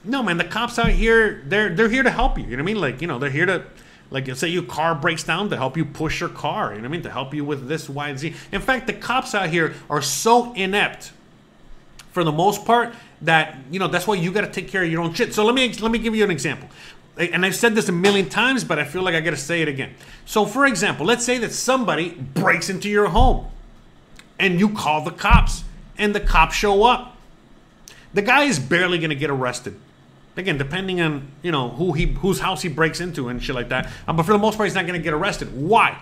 no, 0.05 0.23
man, 0.23 0.39
the 0.39 0.45
cops 0.45 0.79
out 0.79 0.91
here, 0.91 1.43
they're 1.47 1.75
they're 1.75 1.89
here 1.89 2.03
to 2.03 2.11
help 2.11 2.39
you. 2.39 2.45
You 2.45 2.57
know 2.57 2.63
what 2.63 2.71
I 2.71 2.75
mean? 2.75 2.81
Like, 2.81 3.01
you 3.01 3.09
know, 3.09 3.19
they're 3.19 3.31
here 3.31 3.47
to 3.47 3.65
like 4.11 4.35
say 4.37 4.49
your 4.49 4.63
car 4.63 4.95
breaks 4.95 5.25
down 5.25 5.51
to 5.51 5.57
help 5.57 5.77
you 5.77 5.85
push 5.85 6.21
your 6.21 6.29
car, 6.29 6.71
you 6.71 6.77
know 6.77 6.83
what 6.83 6.89
I 6.89 6.93
mean? 6.93 7.03
To 7.03 7.11
help 7.11 7.35
you 7.35 7.45
with 7.45 7.69
this, 7.69 7.89
Y, 7.89 8.09
and 8.09 8.19
Z. 8.19 8.35
In 8.53 8.61
fact, 8.61 8.87
the 8.87 8.93
cops 8.93 9.35
out 9.35 9.49
here 9.49 9.75
are 9.91 10.03
so 10.03 10.53
inept 10.55 11.13
for 12.13 12.23
the 12.25 12.33
most 12.33 12.65
part 12.65 12.95
that, 13.23 13.59
you 13.71 13.79
know, 13.79 13.89
that's 13.89 14.07
why 14.07 14.15
you 14.15 14.31
gotta 14.33 14.51
take 14.51 14.69
care 14.69 14.83
of 14.83 14.91
your 14.91 15.03
own 15.03 15.13
shit. 15.13 15.35
So 15.35 15.45
let 15.45 15.55
me 15.55 15.73
let 15.75 15.91
me 15.91 15.99
give 15.99 16.15
you 16.15 16.25
an 16.25 16.31
example. 16.31 16.69
And 17.19 17.45
I've 17.47 17.57
said 17.57 17.75
this 17.75 17.89
a 17.89 17.93
million 17.93 18.29
times, 18.29 18.63
but 18.63 18.79
I 18.79 18.85
feel 18.85 19.03
like 19.03 19.15
I 19.15 19.21
gotta 19.21 19.37
say 19.37 19.63
it 19.63 19.69
again. 19.69 19.95
So 20.25 20.47
for 20.47 20.67
example, 20.67 21.05
let's 21.05 21.25
say 21.25 21.39
that 21.39 21.53
somebody 21.53 22.11
breaks 22.11 22.71
into 22.71 22.89
your 22.89 23.09
home 23.09 23.47
and 24.39 24.61
you 24.61 24.69
call 24.69 25.03
the 25.03 25.11
cops 25.11 25.65
and 25.99 26.15
the 26.15 26.21
cops 26.21 26.55
show 26.55 26.85
up 26.85 27.16
the 28.17 28.23
guy 28.23 28.45
is 28.45 28.59
barely 28.59 28.99
going 28.99 29.11
to 29.11 29.17
get 29.17 29.31
arrested. 29.31 29.79
Again, 30.37 30.59
depending 30.59 31.01
on 31.01 31.29
you 31.43 31.53
know 31.53 31.69
who 31.69 31.93
he 31.93 32.07
whose 32.07 32.41
house 32.41 32.63
he 32.63 32.69
breaks 32.69 33.01
into 33.01 33.29
and 33.29 33.43
shit 33.43 33.55
like 33.55 33.69
that. 33.69 33.91
Um, 34.09 34.17
but 34.17 34.25
for 34.25 34.33
the 34.33 34.39
most 34.39 34.57
part, 34.57 34.67
he's 34.67 34.75
not 34.75 34.87
going 34.87 34.99
to 34.99 35.05
get 35.05 35.15
arrested. 35.15 35.55
Why? 35.55 35.99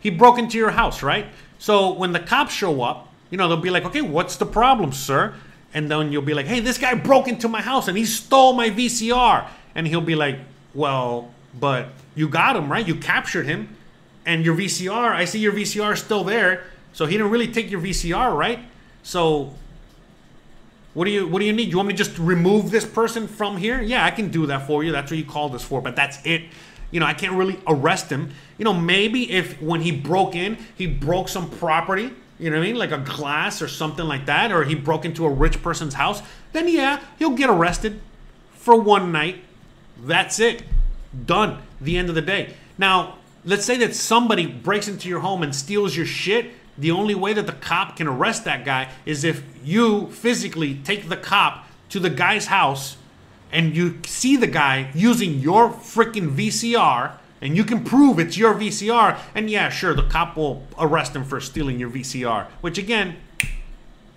He 0.00 0.10
broke 0.10 0.38
into 0.38 0.56
your 0.56 0.70
house, 0.70 1.02
right? 1.02 1.26
So 1.58 1.92
when 1.92 2.12
the 2.12 2.20
cops 2.20 2.52
show 2.52 2.82
up, 2.82 3.12
you 3.30 3.38
know 3.38 3.48
they'll 3.48 3.56
be 3.56 3.70
like, 3.70 3.84
"Okay, 3.84 4.02
what's 4.02 4.36
the 4.36 4.46
problem, 4.46 4.92
sir?" 4.92 5.34
And 5.74 5.90
then 5.90 6.12
you'll 6.12 6.22
be 6.22 6.34
like, 6.34 6.46
"Hey, 6.46 6.60
this 6.60 6.78
guy 6.78 6.94
broke 6.94 7.28
into 7.28 7.48
my 7.48 7.62
house 7.62 7.88
and 7.88 7.96
he 7.96 8.04
stole 8.04 8.52
my 8.52 8.70
VCR." 8.70 9.46
And 9.74 9.86
he'll 9.86 10.00
be 10.00 10.16
like, 10.16 10.38
"Well, 10.74 11.32
but 11.58 11.88
you 12.14 12.28
got 12.28 12.56
him, 12.56 12.70
right? 12.70 12.86
You 12.86 12.96
captured 12.96 13.46
him, 13.46 13.76
and 14.26 14.44
your 14.44 14.56
VCR. 14.56 15.12
I 15.12 15.24
see 15.24 15.38
your 15.38 15.52
VCR 15.52 15.96
still 15.96 16.24
there. 16.24 16.64
So 16.92 17.06
he 17.06 17.16
didn't 17.16 17.30
really 17.30 17.48
take 17.48 17.70
your 17.70 17.80
VCR, 17.80 18.36
right? 18.36 18.58
So 19.02 19.54
what 20.94 21.06
do 21.06 21.10
you 21.10 21.26
What 21.26 21.40
do 21.40 21.46
you 21.46 21.52
need? 21.52 21.70
You 21.70 21.76
want 21.76 21.88
me 21.88 21.94
to 21.94 22.04
just 22.04 22.18
remove 22.18 22.70
this 22.70 22.84
person 22.84 23.26
from 23.26 23.56
here? 23.56 23.80
Yeah, 23.80 24.04
I 24.04 24.10
can 24.10 24.30
do 24.30 24.46
that 24.46 24.66
for 24.66 24.84
you. 24.84 24.92
That's 24.92 25.10
what 25.10 25.18
you 25.18 25.24
called 25.24 25.52
this 25.52 25.62
for. 25.62 25.80
But 25.80 25.96
that's 25.96 26.24
it. 26.24 26.42
You 26.90 27.00
know, 27.00 27.06
I 27.06 27.14
can't 27.14 27.32
really 27.32 27.58
arrest 27.66 28.10
him. 28.10 28.30
You 28.58 28.64
know, 28.64 28.74
maybe 28.74 29.30
if 29.32 29.60
when 29.62 29.80
he 29.80 29.90
broke 29.90 30.36
in, 30.36 30.58
he 30.76 30.86
broke 30.86 31.28
some 31.28 31.48
property. 31.48 32.10
You 32.38 32.50
know 32.50 32.58
what 32.58 32.64
I 32.64 32.66
mean? 32.66 32.76
Like 32.76 32.92
a 32.92 32.98
glass 32.98 33.62
or 33.62 33.68
something 33.68 34.04
like 34.04 34.26
that, 34.26 34.52
or 34.52 34.64
he 34.64 34.74
broke 34.74 35.04
into 35.04 35.24
a 35.24 35.30
rich 35.30 35.62
person's 35.62 35.94
house. 35.94 36.22
Then 36.52 36.68
yeah, 36.68 37.00
he'll 37.18 37.30
get 37.30 37.48
arrested 37.48 38.00
for 38.52 38.78
one 38.78 39.12
night. 39.12 39.42
That's 39.98 40.38
it. 40.40 40.62
Done. 41.24 41.62
The 41.80 41.96
end 41.96 42.08
of 42.08 42.14
the 42.14 42.22
day. 42.22 42.54
Now, 42.76 43.18
let's 43.44 43.64
say 43.64 43.76
that 43.78 43.94
somebody 43.94 44.46
breaks 44.46 44.88
into 44.88 45.08
your 45.08 45.20
home 45.20 45.42
and 45.42 45.54
steals 45.54 45.96
your 45.96 46.06
shit. 46.06 46.52
The 46.78 46.90
only 46.90 47.14
way 47.14 47.32
that 47.34 47.46
the 47.46 47.52
cop 47.52 47.96
can 47.96 48.08
arrest 48.08 48.44
that 48.44 48.64
guy 48.64 48.90
is 49.04 49.24
if 49.24 49.42
you 49.62 50.08
physically 50.08 50.76
take 50.76 51.08
the 51.08 51.16
cop 51.16 51.66
to 51.90 52.00
the 52.00 52.10
guy's 52.10 52.46
house 52.46 52.96
and 53.50 53.76
you 53.76 53.98
see 54.06 54.36
the 54.36 54.46
guy 54.46 54.90
using 54.94 55.40
your 55.40 55.68
freaking 55.68 56.34
VCR 56.34 57.18
and 57.42 57.56
you 57.56 57.64
can 57.64 57.84
prove 57.84 58.18
it's 58.20 58.38
your 58.38 58.54
VCR, 58.54 59.18
and 59.34 59.50
yeah, 59.50 59.68
sure, 59.68 59.94
the 59.94 60.04
cop 60.04 60.36
will 60.36 60.64
arrest 60.78 61.14
him 61.14 61.24
for 61.24 61.40
stealing 61.40 61.78
your 61.78 61.90
VCR, 61.90 62.46
which 62.60 62.78
again, 62.78 63.16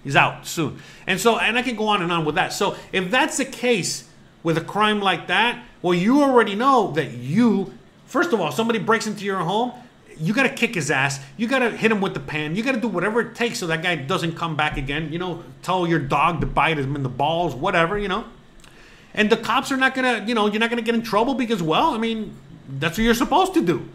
he's 0.03 0.15
out 0.15 0.45
soon. 0.45 0.79
And 1.07 1.19
so, 1.19 1.39
and 1.39 1.57
I 1.57 1.63
can 1.63 1.75
go 1.75 1.87
on 1.87 2.03
and 2.03 2.11
on 2.11 2.23
with 2.23 2.35
that. 2.35 2.53
So, 2.53 2.77
if 2.93 3.09
that's 3.09 3.37
the 3.37 3.45
case 3.45 4.07
with 4.43 4.59
a 4.59 4.61
crime 4.61 5.01
like 5.01 5.25
that, 5.27 5.61
well, 5.81 5.95
you 5.95 6.21
already 6.21 6.53
know 6.53 6.91
that 6.91 7.13
you, 7.13 7.73
first 8.05 8.31
of 8.31 8.39
all, 8.39 8.51
somebody 8.51 8.77
breaks 8.77 9.07
into 9.07 9.25
your 9.25 9.39
home, 9.39 9.73
you 10.17 10.33
got 10.33 10.43
to 10.43 10.49
kick 10.49 10.75
his 10.75 10.91
ass. 10.91 11.19
You 11.37 11.47
got 11.47 11.59
to 11.59 11.71
hit 11.71 11.91
him 11.91 12.01
with 12.01 12.13
the 12.13 12.19
pan. 12.19 12.55
You 12.55 12.63
got 12.63 12.73
to 12.73 12.81
do 12.81 12.87
whatever 12.87 13.21
it 13.21 13.35
takes 13.35 13.59
so 13.59 13.67
that 13.67 13.83
guy 13.83 13.95
doesn't 13.95 14.33
come 14.35 14.55
back 14.55 14.77
again. 14.77 15.11
You 15.11 15.19
know, 15.19 15.43
tell 15.61 15.87
your 15.87 15.99
dog 15.99 16.41
to 16.41 16.47
bite 16.47 16.77
him 16.77 16.95
in 16.95 17.03
the 17.03 17.09
balls, 17.09 17.55
whatever, 17.55 17.97
you 17.97 18.07
know. 18.07 18.25
And 19.13 19.29
the 19.29 19.37
cops 19.37 19.71
are 19.71 19.77
not 19.77 19.95
going 19.95 20.21
to, 20.21 20.27
you 20.27 20.35
know, 20.35 20.47
you're 20.47 20.59
not 20.59 20.69
going 20.69 20.83
to 20.83 20.85
get 20.85 20.95
in 20.95 21.01
trouble 21.01 21.35
because, 21.35 21.63
well, 21.63 21.93
I 21.93 21.97
mean, 21.97 22.35
that's 22.67 22.97
what 22.97 23.03
you're 23.03 23.13
supposed 23.13 23.53
to 23.53 23.61
do. 23.61 23.87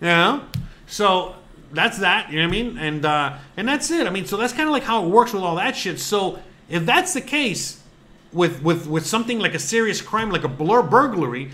Know? 0.00 0.44
So 0.86 1.34
that's 1.72 1.98
that, 1.98 2.30
you 2.30 2.40
know 2.40 2.46
what 2.46 2.56
I 2.56 2.62
mean? 2.62 2.78
And 2.78 3.04
uh, 3.04 3.38
and 3.56 3.68
that's 3.68 3.90
it. 3.90 4.06
I 4.06 4.10
mean, 4.10 4.26
so 4.26 4.36
that's 4.36 4.52
kind 4.52 4.68
of 4.68 4.72
like 4.72 4.82
how 4.82 5.04
it 5.04 5.08
works 5.08 5.32
with 5.32 5.42
all 5.42 5.56
that 5.56 5.76
shit. 5.76 5.98
So 5.98 6.38
if 6.68 6.86
that's 6.86 7.14
the 7.14 7.20
case 7.20 7.82
with 8.32 8.62
with 8.62 8.86
with 8.86 9.06
something 9.06 9.38
like 9.38 9.54
a 9.54 9.58
serious 9.58 10.00
crime 10.00 10.30
like 10.30 10.44
a 10.44 10.48
blur 10.48 10.82
burglary, 10.82 11.50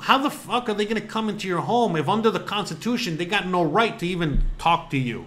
how 0.00 0.18
the 0.18 0.30
fuck 0.30 0.68
are 0.68 0.74
they 0.74 0.84
going 0.84 1.00
to 1.00 1.06
come 1.06 1.28
into 1.28 1.48
your 1.48 1.60
home 1.60 1.96
if 1.96 2.08
under 2.08 2.30
the 2.30 2.40
constitution 2.40 3.16
they 3.16 3.24
got 3.24 3.46
no 3.46 3.62
right 3.62 3.98
to 3.98 4.06
even 4.06 4.42
talk 4.58 4.90
to 4.90 4.98
you? 4.98 5.26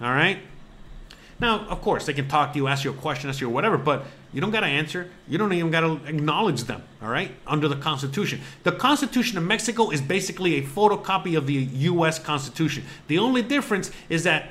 All 0.00 0.10
right? 0.10 0.38
Now, 1.40 1.60
of 1.68 1.80
course, 1.80 2.04
they 2.06 2.12
can 2.12 2.28
talk 2.28 2.52
to 2.52 2.58
you, 2.58 2.66
ask 2.68 2.84
you 2.84 2.90
a 2.90 2.94
question, 2.94 3.30
ask 3.30 3.40
you 3.40 3.48
whatever, 3.48 3.78
but 3.78 4.04
you 4.32 4.40
don't 4.40 4.50
got 4.50 4.60
to 4.60 4.66
answer. 4.66 5.08
You 5.26 5.38
don't 5.38 5.52
even 5.52 5.70
got 5.70 5.80
to 5.80 6.00
acknowledge 6.06 6.64
them, 6.64 6.82
all 7.02 7.08
right? 7.08 7.32
Under 7.46 7.66
the 7.66 7.76
Constitution. 7.76 8.40
The 8.62 8.72
Constitution 8.72 9.38
of 9.38 9.44
Mexico 9.44 9.90
is 9.90 10.00
basically 10.00 10.56
a 10.56 10.62
photocopy 10.62 11.36
of 11.36 11.46
the 11.46 11.54
U.S. 11.54 12.18
Constitution. 12.18 12.84
The 13.08 13.18
only 13.18 13.42
difference 13.42 13.90
is 14.08 14.24
that, 14.24 14.50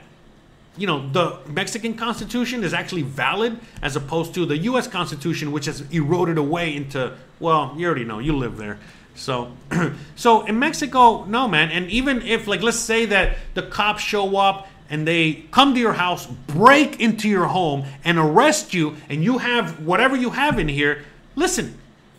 you 0.77 0.87
know, 0.87 1.07
the 1.09 1.39
Mexican 1.47 1.93
Constitution 1.93 2.63
is 2.63 2.73
actually 2.73 3.03
valid 3.03 3.59
as 3.81 3.95
opposed 3.95 4.33
to 4.33 4.45
the 4.45 4.57
U.S. 4.57 4.87
Constitution, 4.87 5.51
which 5.51 5.65
has 5.65 5.81
eroded 5.91 6.37
away 6.37 6.75
into, 6.75 7.15
well, 7.39 7.73
you 7.77 7.85
already 7.85 8.05
know, 8.05 8.19
you 8.19 8.35
live 8.35 8.57
there. 8.57 8.79
So, 9.19 9.51
so 10.15 10.45
in 10.45 10.57
Mexico, 10.57 11.25
no, 11.25 11.47
man. 11.47 11.71
And 11.71 11.89
even 11.91 12.21
if, 12.21 12.47
like, 12.47 12.61
let's 12.61 12.79
say 12.79 13.05
that 13.07 13.37
the 13.53 13.63
cops 13.63 14.01
show 14.01 14.37
up 14.37 14.67
and 14.89 15.07
they 15.07 15.45
come 15.51 15.73
to 15.73 15.79
your 15.79 15.93
house, 15.93 16.25
break 16.25 16.99
into 16.99 17.29
your 17.29 17.45
home, 17.45 17.85
and 18.03 18.17
arrest 18.17 18.73
you, 18.73 18.95
and 19.09 19.23
you 19.23 19.37
have 19.37 19.85
whatever 19.85 20.15
you 20.15 20.31
have 20.31 20.57
in 20.57 20.67
here, 20.67 21.03
listen, 21.35 21.77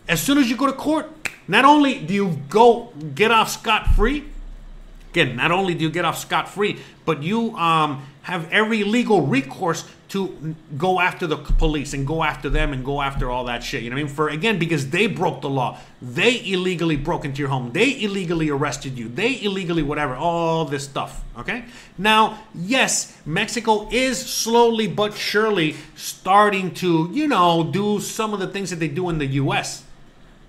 as 0.09 0.23
soon 0.23 0.39
as 0.39 0.49
you 0.49 0.57
go 0.57 0.67
to 0.67 0.73
court, 0.73 1.09
not 1.49 1.65
only 1.65 1.99
do 1.99 2.15
you 2.15 2.39
go 2.49 2.93
get 3.15 3.33
off 3.33 3.51
scot 3.51 3.89
free, 3.97 4.25
again, 5.11 5.35
not 5.37 5.51
only 5.51 5.75
do 5.75 5.85
you 5.85 5.91
get 5.91 6.05
off 6.05 6.19
scot 6.19 6.49
free, 6.49 6.79
but 7.05 7.23
you 7.23 7.57
um, 7.57 8.07
have 8.23 8.51
every 8.53 8.85
legal 8.85 9.27
recourse 9.27 9.89
to 10.11 10.57
go 10.77 10.99
after 10.99 11.25
the 11.25 11.37
police 11.37 11.95
and 11.95 12.05
go 12.05 12.25
after 12.25 12.51
them 12.51 12.73
and 12.73 12.85
go 12.85 13.01
after 13.01 13.31
all 13.31 13.45
that 13.45 13.63
shit. 13.63 13.85
You 13.85 13.91
know 13.91 13.95
what 13.95 14.01
I 14.01 14.05
mean? 14.05 14.13
For 14.13 14.29
again, 14.29 14.59
because 14.59 14.91
they 14.91 15.07
broke 15.07 15.41
the 15.41 15.49
law. 15.49 15.79
They 16.03 16.45
illegally 16.45 16.97
broke 16.97 17.25
into 17.25 17.39
your 17.39 17.49
home. 17.49 17.71
They 17.73 18.03
illegally 18.03 18.51
arrested 18.51 18.99
you. 18.99 19.09
They 19.09 19.41
illegally 19.41 19.85
whatever. 19.85 20.17
All 20.17 20.65
this 20.65 20.85
stuff. 20.85 21.25
Okay? 21.39 21.65
Now, 21.97 22.43
yes, 22.55 23.17
Mexico 23.25 23.89
is 23.93 24.19
slowly 24.19 24.89
but 24.89 25.15
surely 25.15 25.77
starting 25.95 26.75
to, 26.75 27.09
you 27.13 27.29
know, 27.29 27.63
do 27.63 28.01
some 28.01 28.35
of 28.35 28.41
the 28.41 28.49
things 28.49 28.71
that 28.71 28.81
they 28.81 28.89
do 28.89 29.11
in 29.11 29.19
the 29.19 29.27
US. 29.27 29.85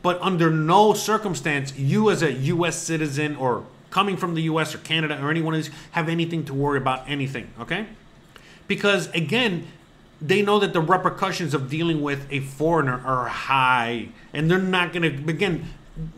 But 0.01 0.19
under 0.21 0.49
no 0.49 0.93
circumstance, 0.93 1.77
you 1.77 2.09
as 2.09 2.23
a 2.23 2.31
US 2.31 2.81
citizen 2.81 3.35
or 3.35 3.63
coming 3.91 4.17
from 4.17 4.33
the 4.33 4.41
US 4.43 4.73
or 4.73 4.79
Canada 4.79 5.23
or 5.23 5.29
anyone 5.29 5.53
else 5.53 5.69
have 5.91 6.09
anything 6.09 6.45
to 6.45 6.53
worry 6.55 6.79
about 6.79 7.07
anything. 7.07 7.53
Okay? 7.59 7.85
Because 8.71 9.09
again 9.09 9.67
they 10.21 10.41
know 10.41 10.59
that 10.59 10.71
the 10.71 10.79
repercussions 10.79 11.53
of 11.53 11.69
dealing 11.69 12.01
with 12.01 12.25
a 12.31 12.39
foreigner 12.39 13.01
are 13.05 13.27
high 13.27 14.07
and 14.31 14.49
they're 14.49 14.59
not 14.59 14.93
going 14.93 15.03
to 15.03 15.29
again 15.29 15.65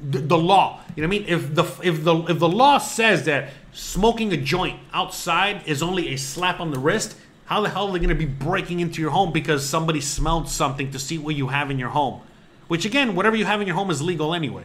the, 0.08 0.20
the, 0.20 0.38
law 0.38 0.80
you 0.96 1.02
know 1.02 1.08
what 1.08 1.16
i 1.16 1.20
mean? 1.20 1.28
If 1.28 1.56
the 1.56 1.64
if 1.82 2.04
the 2.04 2.16
if 2.26 2.38
the 2.38 2.48
law 2.48 2.78
says 2.78 3.26
that 3.26 3.50
smoking 3.72 4.32
a 4.32 4.38
joint 4.38 4.80
outside 4.94 5.64
is 5.66 5.82
only 5.82 6.14
a 6.14 6.16
slap 6.16 6.60
on 6.60 6.70
the 6.70 6.78
wrist 6.78 7.16
how 7.46 7.62
the 7.62 7.70
hell 7.70 7.88
are 7.88 7.94
they 7.94 7.98
going 7.98 8.10
to 8.10 8.16
be 8.16 8.26
breaking 8.26 8.82
into 8.82 9.02
your 9.02 9.10
home 9.10 9.32
because 9.32 9.68
somebody 9.68 10.00
smelled 10.00 10.48
something 10.48 10.92
to 10.92 11.00
see 11.00 11.18
what 11.18 11.34
you 11.36 11.48
have 11.48 11.72
in 11.72 11.80
your 11.80 11.90
home? 11.90 12.22
Which 12.68 12.86
again 12.86 13.16
whatever 13.16 13.36
you 13.36 13.46
have 13.46 13.62
in 13.62 13.68
your 13.68 13.76
home 13.76 13.90
is 13.90 14.00
legal 14.00 14.36
anyway. 14.36 14.64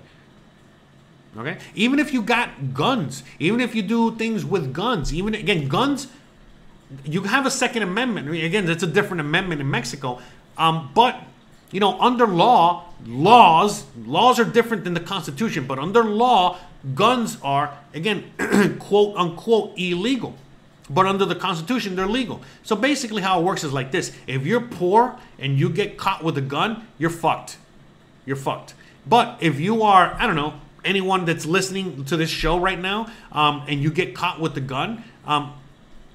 Okay? 1.38 1.56
Even 1.74 1.98
if 1.98 2.12
you 2.12 2.20
got 2.20 2.74
guns 2.74 3.22
even 3.38 3.60
if 3.60 3.74
you 3.74 3.80
do 3.80 4.14
things 4.16 4.44
with 4.44 4.74
guns 4.74 5.14
even 5.14 5.34
again 5.34 5.68
guns 5.68 6.08
you 7.04 7.22
have 7.22 7.46
a 7.46 7.50
Second 7.50 7.82
Amendment. 7.82 8.28
I 8.28 8.30
mean, 8.30 8.44
again, 8.44 8.66
that's 8.66 8.82
a 8.82 8.86
different 8.86 9.20
amendment 9.20 9.60
in 9.60 9.70
Mexico. 9.70 10.20
Um, 10.56 10.90
but 10.94 11.20
you 11.70 11.80
know, 11.80 12.00
under 12.00 12.26
law, 12.26 12.86
laws, 13.06 13.84
laws 14.06 14.40
are 14.40 14.44
different 14.44 14.84
than 14.84 14.94
the 14.94 15.00
Constitution. 15.00 15.66
But 15.66 15.78
under 15.78 16.02
law, 16.02 16.58
guns 16.94 17.38
are 17.42 17.76
again, 17.94 18.24
quote 18.78 19.16
unquote, 19.16 19.78
illegal. 19.78 20.34
But 20.90 21.04
under 21.04 21.26
the 21.26 21.34
Constitution, 21.34 21.96
they're 21.96 22.06
legal. 22.06 22.40
So 22.62 22.74
basically, 22.74 23.20
how 23.20 23.40
it 23.40 23.44
works 23.44 23.64
is 23.64 23.72
like 23.72 23.92
this: 23.92 24.12
if 24.26 24.46
you're 24.46 24.62
poor 24.62 25.18
and 25.38 25.58
you 25.58 25.68
get 25.68 25.98
caught 25.98 26.24
with 26.24 26.38
a 26.38 26.42
gun, 26.42 26.86
you're 26.96 27.10
fucked. 27.10 27.58
You're 28.24 28.36
fucked. 28.36 28.74
But 29.06 29.38
if 29.40 29.60
you 29.60 29.82
are, 29.82 30.14
I 30.18 30.26
don't 30.26 30.36
know, 30.36 30.54
anyone 30.84 31.24
that's 31.24 31.46
listening 31.46 32.04
to 32.06 32.16
this 32.16 32.30
show 32.30 32.58
right 32.58 32.78
now, 32.78 33.10
um, 33.32 33.64
and 33.68 33.82
you 33.82 33.90
get 33.90 34.14
caught 34.14 34.40
with 34.40 34.54
the 34.54 34.60
gun, 34.60 35.04
um, 35.26 35.52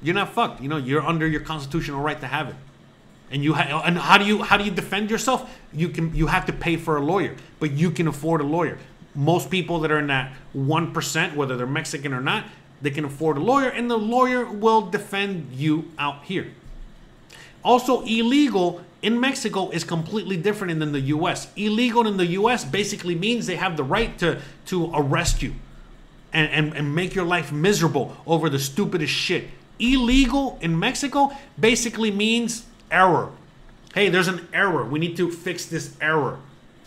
you're 0.04 0.16
not 0.16 0.34
fucked. 0.34 0.62
You 0.62 0.68
know, 0.68 0.78
you're 0.78 1.02
under 1.02 1.26
your 1.26 1.42
constitutional 1.42 2.02
right 2.02 2.20
to 2.20 2.28
have 2.28 2.50
it. 2.50 2.56
And 3.32 3.44
you 3.44 3.54
ha- 3.54 3.82
and 3.84 3.98
how 3.98 4.18
do 4.18 4.26
you 4.26 4.44
how 4.44 4.58
do 4.58 4.64
you 4.64 4.72
defend 4.72 5.10
yourself? 5.10 5.50
You 5.74 5.90
can 5.90 6.14
you 6.16 6.28
have 6.28 6.46
to 6.46 6.54
pay 6.54 6.78
for 6.78 6.98
a 6.98 7.02
lawyer, 7.02 7.36
but 7.60 7.72
you 7.72 7.90
can 7.90 8.08
afford 8.08 8.42
a 8.42 8.44
lawyer. 8.44 8.78
Most 9.16 9.50
people 9.50 9.80
that 9.80 9.92
are 9.92 10.00
in 10.00 10.08
that 10.08 10.34
one 10.52 10.92
percent, 10.94 11.36
whether 11.36 11.58
they're 11.58 11.66
Mexican 11.66 12.14
or 12.14 12.22
not, 12.22 12.46
they 12.82 12.92
can 12.92 13.06
afford 13.06 13.38
a 13.38 13.40
lawyer, 13.40 13.70
and 13.70 13.90
the 13.90 13.98
lawyer 13.98 14.46
will 14.46 14.82
defend 14.82 15.54
you 15.54 15.92
out 15.98 16.26
here. 16.26 16.52
Also, 17.64 18.02
illegal 18.02 18.82
in 19.02 19.20
Mexico 19.20 19.70
is 19.70 19.84
completely 19.84 20.38
different 20.38 20.80
than 20.80 20.92
the 20.92 21.00
U.S. 21.00 21.48
Illegal 21.56 22.06
in 22.06 22.18
the 22.18 22.28
U.S. 22.28 22.64
basically 22.66 23.16
means 23.16 23.48
they 23.48 23.56
have 23.56 23.78
the 23.78 23.84
right 23.84 24.16
to 24.20 24.42
to 24.66 24.92
arrest 24.94 25.42
you 25.42 25.54
and, 26.34 26.52
and, 26.52 26.74
and 26.76 26.94
make 26.94 27.16
your 27.16 27.26
life 27.26 27.52
miserable 27.52 28.16
over 28.28 28.50
the 28.50 28.60
stupidest 28.60 29.14
shit 29.14 29.46
illegal 29.84 30.58
in 30.62 30.78
Mexico 30.78 31.36
basically 31.60 32.12
means 32.12 32.66
error. 32.90 33.30
Hey, 33.94 34.10
there's 34.10 34.28
an 34.28 34.48
error. 34.54 34.86
We 34.86 35.00
need 35.00 35.18
to 35.18 35.32
fix 35.32 35.66
this 35.66 35.96
error. 36.00 36.40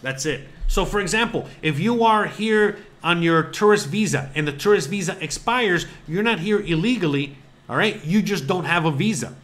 That's 0.03 0.27
it. 0.27 0.49
So, 0.69 0.85
for 0.85 1.01
example, 1.01 1.49
if 1.63 1.79
you 1.79 2.05
are 2.05 2.27
here 2.27 2.79
on 3.03 3.23
your 3.23 3.45
tourist 3.45 3.87
visa 3.87 4.31
and 4.35 4.49
the 4.49 4.53
tourist 4.53 4.89
visa 4.89 5.17
expires, 5.21 5.87
you're 6.09 6.25
not 6.25 6.41
here 6.41 6.61
illegally, 6.61 7.37
all 7.69 7.77
right? 7.77 8.05
You 8.05 8.23
just 8.23 8.47
don't 8.47 8.65
have 8.65 8.85
a 8.85 8.91
visa. 8.91 9.35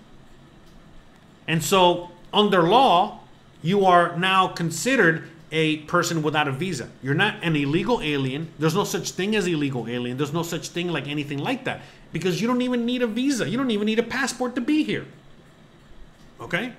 And 1.46 1.62
so, 1.62 2.10
under 2.32 2.62
law, 2.62 3.20
you 3.62 3.84
are 3.84 4.16
now 4.16 4.48
considered 4.48 5.28
a 5.52 5.78
person 5.78 6.22
without 6.22 6.48
a 6.48 6.52
visa. 6.52 6.88
You're 7.02 7.14
not 7.14 7.36
an 7.42 7.54
illegal 7.54 8.00
alien. 8.00 8.48
There's 8.58 8.74
no 8.74 8.84
such 8.84 9.10
thing 9.12 9.36
as 9.36 9.46
illegal 9.46 9.86
alien. 9.86 10.16
There's 10.16 10.32
no 10.32 10.42
such 10.42 10.68
thing 10.70 10.88
like 10.88 11.06
anything 11.06 11.38
like 11.38 11.64
that 11.64 11.82
because 12.12 12.40
you 12.40 12.46
don't 12.46 12.62
even 12.62 12.84
need 12.84 13.02
a 13.02 13.06
visa. 13.06 13.48
You 13.48 13.56
don't 13.56 13.70
even 13.70 13.86
need 13.86 13.98
a 13.98 14.02
passport 14.02 14.54
to 14.54 14.60
be 14.60 14.84
here. 14.84 15.06
Okay? 16.40 16.72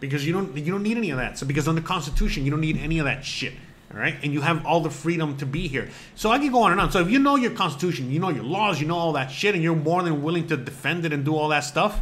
Because 0.00 0.26
you 0.26 0.32
don't 0.32 0.56
you 0.56 0.70
don't 0.70 0.82
need 0.82 0.96
any 0.96 1.10
of 1.10 1.18
that. 1.18 1.38
So 1.38 1.46
because 1.46 1.66
on 1.66 1.74
the 1.74 1.80
Constitution, 1.80 2.44
you 2.44 2.50
don't 2.50 2.60
need 2.60 2.78
any 2.78 2.98
of 2.98 3.04
that 3.06 3.24
shit. 3.24 3.54
All 3.92 3.98
right, 3.98 4.16
and 4.22 4.34
you 4.34 4.42
have 4.42 4.66
all 4.66 4.80
the 4.80 4.90
freedom 4.90 5.38
to 5.38 5.46
be 5.46 5.66
here. 5.66 5.88
So 6.14 6.30
I 6.30 6.38
can 6.38 6.52
go 6.52 6.62
on 6.62 6.72
and 6.72 6.80
on. 6.80 6.92
So 6.92 7.00
if 7.00 7.10
you 7.10 7.18
know 7.18 7.36
your 7.36 7.52
Constitution, 7.52 8.10
you 8.10 8.20
know 8.20 8.28
your 8.28 8.44
laws, 8.44 8.80
you 8.80 8.86
know 8.86 8.98
all 8.98 9.14
that 9.14 9.30
shit, 9.30 9.54
and 9.54 9.64
you're 9.64 9.74
more 9.74 10.02
than 10.02 10.22
willing 10.22 10.46
to 10.48 10.58
defend 10.58 11.06
it 11.06 11.12
and 11.12 11.24
do 11.24 11.34
all 11.34 11.48
that 11.48 11.60
stuff. 11.60 11.98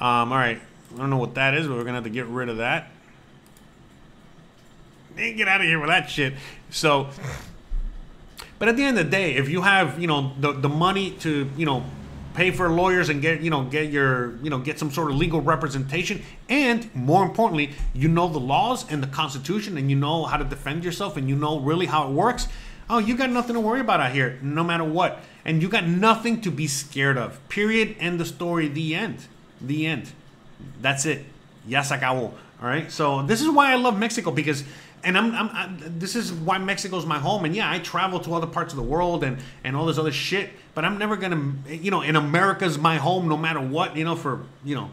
Um, 0.00 0.32
all 0.32 0.38
right, 0.38 0.60
I 0.92 0.96
don't 0.96 1.08
know 1.08 1.18
what 1.18 1.36
that 1.36 1.54
is, 1.54 1.68
but 1.68 1.76
we're 1.76 1.84
gonna 1.84 1.98
have 1.98 2.04
to 2.04 2.10
get 2.10 2.26
rid 2.26 2.48
of 2.48 2.56
that. 2.56 2.90
Get 5.16 5.46
out 5.46 5.60
of 5.60 5.66
here 5.68 5.78
with 5.78 5.88
that 5.88 6.10
shit. 6.10 6.34
So 6.70 7.10
but 8.60 8.68
at 8.68 8.76
the 8.76 8.84
end 8.84 8.98
of 8.98 9.06
the 9.06 9.10
day, 9.10 9.36
if 9.36 9.48
you 9.48 9.62
have, 9.62 9.98
you 9.98 10.06
know, 10.06 10.32
the, 10.38 10.52
the 10.52 10.68
money 10.68 11.12
to, 11.20 11.50
you 11.56 11.64
know, 11.64 11.82
pay 12.34 12.50
for 12.50 12.68
lawyers 12.68 13.08
and 13.08 13.22
get, 13.22 13.40
you 13.40 13.48
know, 13.48 13.64
get 13.64 13.90
your, 13.90 14.36
you 14.42 14.50
know, 14.50 14.58
get 14.58 14.78
some 14.78 14.90
sort 14.90 15.10
of 15.10 15.16
legal 15.16 15.40
representation, 15.40 16.22
and 16.50 16.94
more 16.94 17.24
importantly, 17.24 17.72
you 17.94 18.06
know 18.06 18.28
the 18.28 18.38
laws 18.38 18.88
and 18.92 19.02
the 19.02 19.06
Constitution, 19.06 19.78
and 19.78 19.90
you 19.90 19.96
know 19.96 20.26
how 20.26 20.36
to 20.36 20.44
defend 20.44 20.84
yourself, 20.84 21.16
and 21.16 21.26
you 21.26 21.36
know 21.36 21.58
really 21.58 21.86
how 21.86 22.06
it 22.06 22.12
works. 22.12 22.48
Oh, 22.90 22.98
you 22.98 23.16
got 23.16 23.30
nothing 23.30 23.54
to 23.54 23.60
worry 23.60 23.80
about 23.80 24.00
out 24.00 24.12
here, 24.12 24.38
no 24.42 24.62
matter 24.62 24.84
what. 24.84 25.20
And 25.44 25.62
you 25.62 25.68
got 25.68 25.86
nothing 25.86 26.42
to 26.42 26.50
be 26.50 26.66
scared 26.66 27.16
of. 27.16 27.40
Period. 27.48 27.96
End 27.98 28.20
the 28.20 28.26
story. 28.26 28.68
The 28.68 28.94
end. 28.94 29.26
The 29.58 29.86
end. 29.86 30.12
That's 30.82 31.06
it. 31.06 31.24
Ya 31.66 31.80
se 31.80 31.96
acabó. 31.96 32.32
All 32.60 32.68
right. 32.68 32.90
So 32.92 33.22
this 33.22 33.40
is 33.40 33.48
why 33.48 33.72
I 33.72 33.76
love 33.76 33.98
Mexico 33.98 34.30
because, 34.30 34.64
and 35.02 35.16
I'm, 35.16 35.34
I'm, 35.34 35.48
I'm 35.52 35.98
this 35.98 36.16
is 36.16 36.32
why 36.32 36.58
Mexico's 36.58 37.06
my 37.06 37.18
home. 37.18 37.44
And 37.44 37.54
yeah, 37.54 37.70
I 37.70 37.78
travel 37.78 38.20
to 38.20 38.34
other 38.34 38.46
parts 38.46 38.72
of 38.72 38.76
the 38.76 38.82
world 38.82 39.24
and 39.24 39.38
and 39.64 39.76
all 39.76 39.86
this 39.86 39.98
other 39.98 40.12
shit. 40.12 40.50
But 40.74 40.84
I'm 40.84 40.98
never 40.98 41.16
gonna, 41.16 41.54
you 41.68 41.90
know, 41.90 42.02
in 42.02 42.16
America's 42.16 42.78
my 42.78 42.96
home 42.96 43.28
no 43.28 43.36
matter 43.36 43.60
what. 43.60 43.96
You 43.96 44.04
know, 44.04 44.16
for 44.16 44.44
you 44.64 44.74
know, 44.74 44.90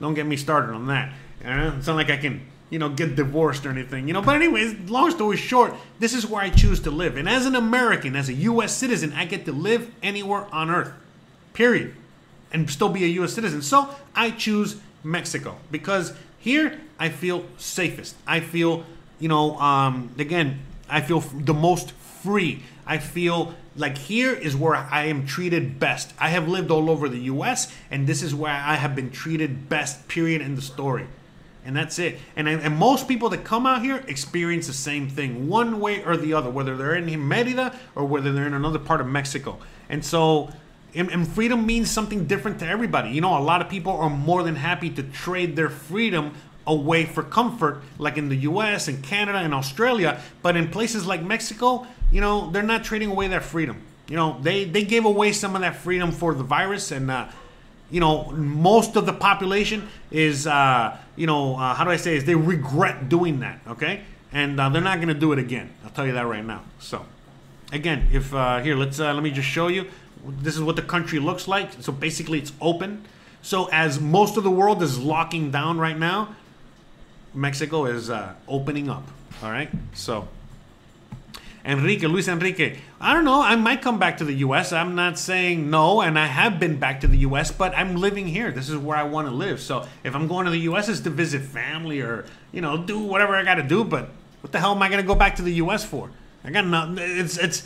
don't 0.00 0.14
get 0.14 0.26
me 0.26 0.36
started 0.36 0.72
on 0.72 0.86
that. 0.88 1.12
Uh, 1.44 1.72
it's 1.76 1.86
not 1.86 1.96
like 1.96 2.10
I 2.10 2.16
can 2.16 2.46
you 2.70 2.80
know, 2.80 2.88
get 2.88 3.14
divorced 3.14 3.64
or 3.66 3.70
anything, 3.70 4.08
you 4.08 4.14
know. 4.14 4.20
But 4.20 4.34
anyways, 4.34 4.90
long 4.90 5.10
story 5.12 5.36
short, 5.36 5.74
this 6.00 6.12
is 6.12 6.26
where 6.26 6.42
I 6.42 6.50
choose 6.50 6.80
to 6.80 6.90
live. 6.90 7.16
And 7.16 7.28
as 7.28 7.46
an 7.46 7.54
American, 7.54 8.16
as 8.16 8.28
a 8.28 8.32
US 8.34 8.74
citizen, 8.74 9.12
I 9.12 9.26
get 9.26 9.44
to 9.44 9.52
live 9.52 9.92
anywhere 10.02 10.46
on 10.52 10.70
earth. 10.70 10.92
Period. 11.52 11.94
And 12.52 12.68
still 12.68 12.88
be 12.88 13.04
a 13.04 13.22
US 13.22 13.32
citizen. 13.32 13.62
So, 13.62 13.94
I 14.14 14.30
choose 14.30 14.80
Mexico 15.04 15.58
because 15.70 16.14
here 16.38 16.80
I 16.98 17.10
feel 17.10 17.44
safest. 17.58 18.16
I 18.26 18.40
feel, 18.40 18.84
you 19.24 19.28
know, 19.28 19.58
um, 19.58 20.14
again, 20.18 20.60
I 20.86 21.00
feel 21.00 21.20
the 21.20 21.54
most 21.54 21.92
free. 21.92 22.62
I 22.86 22.98
feel 22.98 23.54
like 23.74 23.96
here 23.96 24.34
is 24.34 24.54
where 24.54 24.74
I 24.74 25.06
am 25.06 25.24
treated 25.24 25.80
best. 25.80 26.12
I 26.20 26.28
have 26.28 26.46
lived 26.46 26.70
all 26.70 26.90
over 26.90 27.08
the 27.08 27.20
US 27.20 27.74
and 27.90 28.06
this 28.06 28.22
is 28.22 28.34
where 28.34 28.52
I 28.52 28.74
have 28.74 28.94
been 28.94 29.10
treated 29.10 29.70
best, 29.70 30.08
period, 30.08 30.42
in 30.42 30.56
the 30.56 30.60
story 30.60 31.06
and 31.64 31.74
that's 31.74 31.98
it. 31.98 32.18
And 32.36 32.46
and 32.46 32.76
most 32.76 33.08
people 33.08 33.30
that 33.30 33.44
come 33.44 33.64
out 33.64 33.80
here 33.80 34.04
experience 34.08 34.66
the 34.66 34.74
same 34.74 35.08
thing, 35.08 35.48
one 35.48 35.80
way 35.80 36.04
or 36.04 36.18
the 36.18 36.34
other, 36.34 36.50
whether 36.50 36.76
they're 36.76 36.94
in 36.94 37.26
Merida 37.26 37.74
or 37.94 38.04
whether 38.04 38.30
they're 38.30 38.46
in 38.46 38.52
another 38.52 38.78
part 38.78 39.00
of 39.00 39.06
Mexico. 39.06 39.56
And 39.88 40.04
so, 40.04 40.50
and, 40.94 41.10
and, 41.10 41.26
freedom 41.26 41.64
means 41.64 41.90
something 41.90 42.26
different 42.26 42.58
to 42.58 42.66
everybody. 42.66 43.08
You 43.08 43.22
know, 43.22 43.38
a 43.38 43.40
lot 43.40 43.62
of 43.62 43.70
people 43.70 43.92
are 43.92 44.10
more 44.10 44.42
than 44.42 44.56
happy 44.56 44.90
to 44.90 45.02
trade 45.02 45.56
their 45.56 45.70
freedom 45.70 46.34
away 46.66 47.04
for 47.04 47.22
comfort, 47.22 47.82
like 47.98 48.16
in 48.16 48.28
the 48.28 48.36
U.S. 48.36 48.88
and 48.88 49.02
Canada 49.02 49.38
and 49.38 49.54
Australia. 49.54 50.20
But 50.42 50.56
in 50.56 50.68
places 50.68 51.06
like 51.06 51.22
Mexico, 51.22 51.86
you 52.10 52.20
know, 52.20 52.50
they're 52.50 52.62
not 52.62 52.84
trading 52.84 53.10
away 53.10 53.28
that 53.28 53.44
freedom. 53.44 53.82
You 54.08 54.16
know, 54.16 54.38
they 54.42 54.64
they 54.64 54.84
gave 54.84 55.04
away 55.04 55.32
some 55.32 55.54
of 55.54 55.62
that 55.62 55.76
freedom 55.76 56.12
for 56.12 56.34
the 56.34 56.44
virus 56.44 56.90
and. 56.90 57.10
Uh, 57.10 57.28
you 57.90 58.00
know, 58.00 58.30
most 58.32 58.96
of 58.96 59.06
the 59.06 59.12
population 59.12 59.86
is, 60.10 60.46
uh, 60.46 60.96
you 61.16 61.26
know, 61.26 61.54
uh, 61.54 61.74
how 61.74 61.84
do 61.84 61.90
I 61.90 61.96
say, 61.96 62.16
is 62.16 62.24
they 62.24 62.34
regret 62.34 63.08
doing 63.08 63.40
that, 63.40 63.60
okay? 63.68 64.02
And 64.32 64.58
uh, 64.58 64.68
they're 64.70 64.82
not 64.82 64.96
going 64.96 65.08
to 65.08 65.14
do 65.14 65.32
it 65.32 65.38
again. 65.38 65.70
I'll 65.84 65.90
tell 65.90 66.06
you 66.06 66.14
that 66.14 66.26
right 66.26 66.44
now. 66.44 66.62
So, 66.80 67.04
again, 67.72 68.08
if 68.10 68.34
uh, 68.34 68.60
here, 68.60 68.74
let's 68.74 68.98
uh, 68.98 69.12
let 69.12 69.22
me 69.22 69.30
just 69.30 69.48
show 69.48 69.68
you. 69.68 69.86
This 70.26 70.56
is 70.56 70.62
what 70.62 70.76
the 70.76 70.82
country 70.82 71.18
looks 71.18 71.46
like. 71.46 71.70
So 71.80 71.92
basically, 71.92 72.38
it's 72.38 72.52
open. 72.60 73.04
So 73.42 73.66
as 73.66 74.00
most 74.00 74.38
of 74.38 74.42
the 74.42 74.50
world 74.50 74.82
is 74.82 74.98
locking 74.98 75.50
down 75.50 75.78
right 75.78 75.98
now, 75.98 76.34
Mexico 77.34 77.86
is 77.86 78.10
uh, 78.10 78.34
opening 78.48 78.88
up. 78.88 79.04
All 79.42 79.50
right. 79.50 79.68
So 79.92 80.28
Enrique, 81.64 82.06
Luis 82.06 82.28
Enrique. 82.28 82.76
I 83.00 83.14
don't 83.14 83.24
know. 83.24 83.40
I 83.40 83.56
might 83.56 83.80
come 83.80 83.98
back 83.98 84.18
to 84.18 84.24
the 84.24 84.34
U.S. 84.34 84.72
I'm 84.72 84.94
not 84.94 85.18
saying 85.18 85.70
no, 85.70 86.02
and 86.02 86.18
I 86.18 86.26
have 86.26 86.60
been 86.60 86.78
back 86.78 87.00
to 87.00 87.06
the 87.06 87.18
U.S., 87.18 87.50
but 87.50 87.76
I'm 87.76 87.96
living 87.96 88.28
here. 88.28 88.52
This 88.52 88.68
is 88.68 88.76
where 88.76 88.96
I 88.96 89.04
want 89.04 89.28
to 89.28 89.34
live. 89.34 89.60
So 89.60 89.86
if 90.02 90.14
I'm 90.14 90.28
going 90.28 90.44
to 90.44 90.50
the 90.50 90.60
U.S., 90.60 90.88
it's 90.88 91.00
to 91.00 91.10
visit 91.10 91.42
family 91.42 92.00
or 92.00 92.26
you 92.52 92.60
know 92.60 92.76
do 92.76 92.98
whatever 92.98 93.34
I 93.34 93.44
got 93.44 93.54
to 93.54 93.62
do. 93.62 93.82
But 93.82 94.10
what 94.42 94.52
the 94.52 94.60
hell 94.60 94.74
am 94.74 94.82
I 94.82 94.88
going 94.88 95.00
to 95.00 95.06
go 95.06 95.14
back 95.14 95.36
to 95.36 95.42
the 95.42 95.54
U.S. 95.54 95.84
for? 95.84 96.10
I 96.44 96.50
got 96.50 96.66
nothing. 96.66 96.98
It's 96.98 97.38
it's. 97.38 97.64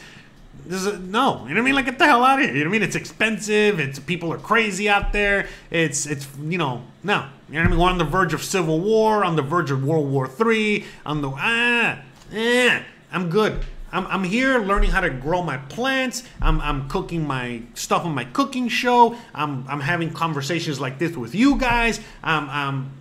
This 0.67 0.85
is, 0.85 0.99
no, 0.99 1.47
you 1.47 1.55
know 1.55 1.55
what 1.55 1.59
I 1.59 1.61
mean? 1.61 1.75
Like, 1.77 1.85
get 1.85 1.99
the 1.99 2.05
hell 2.05 2.25
out 2.25 2.41
of 2.41 2.45
here. 2.45 2.53
You 2.53 2.65
know 2.65 2.71
what 2.71 2.77
I 2.77 2.79
mean? 2.81 2.83
It's 2.83 2.97
expensive. 2.97 3.79
It's 3.79 4.01
people 4.01 4.33
are 4.33 4.39
crazy 4.39 4.89
out 4.89 5.13
there. 5.13 5.49
It's 5.71 6.05
it's 6.05 6.27
you 6.43 6.59
know 6.59 6.83
no. 7.03 7.27
You 7.49 7.55
know 7.55 7.61
what 7.61 7.67
I 7.67 7.71
mean? 7.71 7.81
We're 7.81 7.91
on 7.91 7.99
the 7.99 8.05
verge 8.05 8.35
of 8.35 8.45
civil 8.45 8.79
war, 8.81 9.25
on 9.25 9.37
the 9.37 9.43
verge 9.43 9.71
of 9.71 9.83
World 9.83 10.11
War 10.11 10.29
Three, 10.29 10.85
on 11.07 11.23
the 11.23 11.31
ah, 11.35 11.99
eh. 12.33 12.83
I'm 13.11 13.31
good. 13.31 13.65
I'm, 13.91 14.07
I'm 14.09 14.25
here 14.25 14.59
learning 14.59 14.91
how 14.91 15.01
to 15.01 15.09
grow 15.09 15.43
my 15.43 15.57
plants. 15.57 16.25
I'm, 16.43 16.61
I'm 16.61 16.89
cooking 16.91 17.27
my 17.27 17.63
stuff 17.73 18.05
on 18.05 18.15
my 18.15 18.25
cooking 18.25 18.69
show. 18.69 19.17
I'm, 19.35 19.67
I'm 19.67 19.81
having 19.81 20.13
conversations 20.13 20.79
like 20.79 20.99
this 20.99 21.17
with 21.17 21.35
you 21.35 21.57
guys. 21.57 21.99
I'm, 22.23 22.51
I'm, 22.51 22.93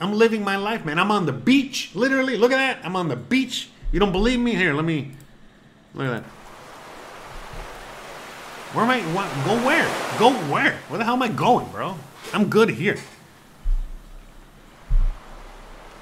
I'm 0.00 0.14
living 0.14 0.42
my 0.42 0.56
life, 0.56 0.86
man. 0.86 0.98
I'm 0.98 1.10
on 1.10 1.26
the 1.26 1.32
beach, 1.32 1.90
literally. 1.94 2.38
Look 2.38 2.52
at 2.52 2.56
that. 2.56 2.86
I'm 2.86 2.96
on 2.96 3.08
the 3.08 3.16
beach. 3.16 3.68
You 3.92 4.00
don't 4.00 4.12
believe 4.12 4.40
me? 4.40 4.54
Here, 4.54 4.72
let 4.72 4.86
me. 4.86 5.10
Look 5.94 6.06
at 6.06 6.22
that. 6.22 6.30
Where 8.72 8.84
am 8.84 8.90
I? 8.90 9.00
What, 9.12 9.28
go 9.44 9.66
where? 9.66 10.18
Go 10.18 10.32
where? 10.50 10.78
Where 10.88 10.98
the 10.98 11.04
hell 11.04 11.14
am 11.14 11.22
I 11.22 11.28
going, 11.28 11.68
bro? 11.68 11.96
I'm 12.32 12.48
good 12.48 12.70
here. 12.70 12.96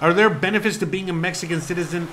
Are 0.01 0.13
there 0.13 0.31
benefits 0.31 0.77
to 0.79 0.87
being 0.87 1.11
a 1.11 1.13
Mexican 1.13 1.61
citizen 1.61 2.09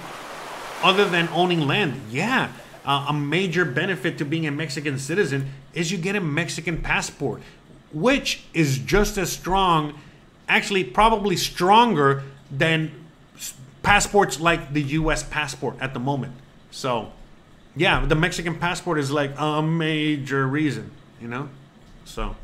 other 0.84 1.06
than 1.06 1.28
owning 1.30 1.68
land, 1.68 2.02
yeah, 2.12 2.52
uh, 2.86 3.08
a 3.10 3.14
major 3.14 3.66
benefit 3.66 4.18
to 4.20 4.26
being 4.26 4.46
a 4.46 4.52
Mexican 4.52 5.00
citizen 5.00 5.52
is 5.74 5.92
you 5.92 5.98
get 5.98 6.16
a 6.16 6.22
Mexican 6.22 6.82
passport, 6.82 7.42
which 7.92 8.44
is 8.54 8.78
just 8.78 9.18
as 9.18 9.32
strong, 9.32 10.00
actually, 10.48 10.84
probably 10.84 11.36
stronger 11.36 12.24
than 12.52 12.92
passports 13.82 14.40
like 14.40 14.74
the 14.74 14.82
US 14.82 15.24
passport 15.24 15.76
at 15.80 15.94
the 15.94 16.00
moment. 16.00 16.34
So, 16.72 17.12
yeah, 17.76 18.06
the 18.06 18.16
Mexican 18.16 18.56
passport 18.56 19.00
is 19.00 19.12
like 19.12 19.32
a 19.38 19.62
major 19.62 20.48
reason, 20.48 20.92
you 21.22 21.28
know? 21.28 21.50
So, 22.04 22.36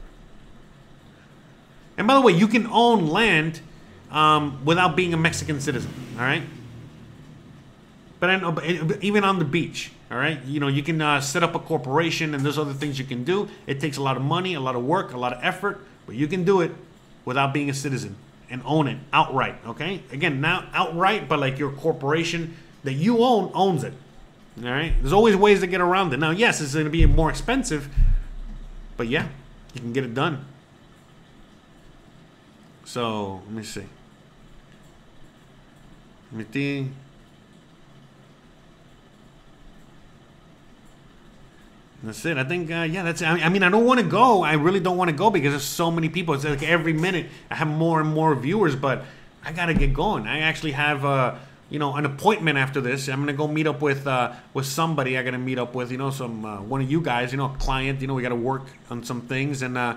and 1.97 2.07
by 2.07 2.15
the 2.15 2.22
way, 2.22 2.34
you 2.34 2.47
can 2.47 2.65
own 2.68 3.07
land 3.07 3.61
um, 4.11 4.63
without 4.65 4.95
being 4.95 5.13
a 5.13 5.17
Mexican 5.17 5.59
citizen, 5.59 5.91
all 6.17 6.23
right? 6.23 6.43
But 8.19 8.29
I 8.29 8.35
know, 8.38 8.55
even 9.01 9.23
on 9.23 9.39
the 9.39 9.45
beach, 9.45 9.91
all 10.11 10.17
right, 10.17 10.43
you 10.43 10.59
know, 10.59 10.67
you 10.67 10.83
can 10.83 11.01
uh, 11.01 11.21
set 11.21 11.41
up 11.41 11.55
a 11.55 11.59
corporation 11.59 12.35
and 12.35 12.45
there's 12.45 12.59
other 12.59 12.73
things 12.73 12.99
you 12.99 13.05
can 13.05 13.23
do. 13.23 13.49
It 13.65 13.79
takes 13.79 13.97
a 13.97 14.01
lot 14.01 14.17
of 14.17 14.21
money, 14.21 14.53
a 14.53 14.59
lot 14.59 14.75
of 14.75 14.83
work, 14.83 15.13
a 15.13 15.17
lot 15.17 15.33
of 15.33 15.39
effort, 15.41 15.81
but 16.05 16.15
you 16.15 16.27
can 16.27 16.43
do 16.43 16.61
it 16.61 16.71
without 17.25 17.53
being 17.53 17.69
a 17.69 17.73
citizen 17.73 18.15
and 18.49 18.61
own 18.65 18.88
it 18.88 18.99
outright. 19.13 19.55
Okay, 19.65 20.03
again, 20.11 20.41
not 20.41 20.67
outright, 20.73 21.27
but 21.27 21.39
like 21.39 21.57
your 21.57 21.71
corporation 21.71 22.55
that 22.83 22.93
you 22.93 23.23
own 23.23 23.51
owns 23.55 23.83
it. 23.83 23.93
All 24.61 24.69
right, 24.69 24.93
there's 24.99 25.13
always 25.13 25.35
ways 25.35 25.61
to 25.61 25.67
get 25.67 25.79
around 25.79 26.13
it. 26.13 26.17
Now, 26.17 26.31
yes, 26.31 26.59
it's 26.59 26.73
going 26.73 26.85
to 26.85 26.91
be 26.91 27.05
more 27.05 27.29
expensive, 27.29 27.88
but 28.97 29.07
yeah, 29.07 29.29
you 29.73 29.79
can 29.79 29.93
get 29.93 30.03
it 30.03 30.13
done. 30.13 30.45
So 32.83 33.41
let 33.45 33.51
me 33.51 33.63
see. 33.63 33.85
That's 42.03 42.25
it. 42.25 42.37
I 42.37 42.43
think, 42.43 42.71
uh, 42.71 42.87
yeah, 42.89 43.03
that's 43.03 43.21
it. 43.21 43.25
I 43.25 43.49
mean, 43.49 43.61
I 43.61 43.69
don't 43.69 43.85
want 43.85 43.99
to 43.99 44.05
go. 44.05 44.41
I 44.43 44.53
really 44.53 44.79
don't 44.79 44.97
want 44.97 45.09
to 45.09 45.15
go 45.15 45.29
because 45.29 45.51
there's 45.51 45.63
so 45.63 45.91
many 45.91 46.09
people. 46.09 46.33
It's 46.33 46.43
like 46.43 46.63
every 46.63 46.93
minute 46.93 47.27
I 47.51 47.55
have 47.55 47.67
more 47.67 47.99
and 48.01 48.11
more 48.11 48.33
viewers, 48.33 48.75
but 48.75 49.03
I 49.43 49.51
got 49.51 49.67
to 49.67 49.75
get 49.75 49.93
going. 49.93 50.25
I 50.25 50.39
actually 50.39 50.71
have, 50.71 51.05
uh, 51.05 51.35
you 51.69 51.77
know, 51.79 51.95
an 51.95 52.05
appointment 52.05 52.57
after 52.57 52.81
this. 52.81 53.07
I'm 53.07 53.19
gonna 53.19 53.33
go 53.33 53.47
meet 53.47 53.65
up 53.65 53.81
with 53.81 54.05
uh, 54.05 54.33
with 54.53 54.65
somebody. 54.65 55.17
I 55.17 55.23
gotta 55.23 55.37
meet 55.37 55.57
up 55.57 55.73
with, 55.73 55.89
you 55.89 55.97
know, 55.97 56.09
some 56.09 56.43
uh, 56.43 56.61
one 56.61 56.81
of 56.81 56.91
you 56.91 57.01
guys, 57.01 57.31
you 57.31 57.37
know, 57.37 57.45
a 57.45 57.57
client. 57.57 58.01
You 58.01 58.07
know, 58.07 58.13
we 58.13 58.21
got 58.21 58.29
to 58.29 58.35
work 58.35 58.63
on 58.89 59.03
some 59.05 59.21
things, 59.21 59.61
and 59.61 59.77
uh, 59.77 59.95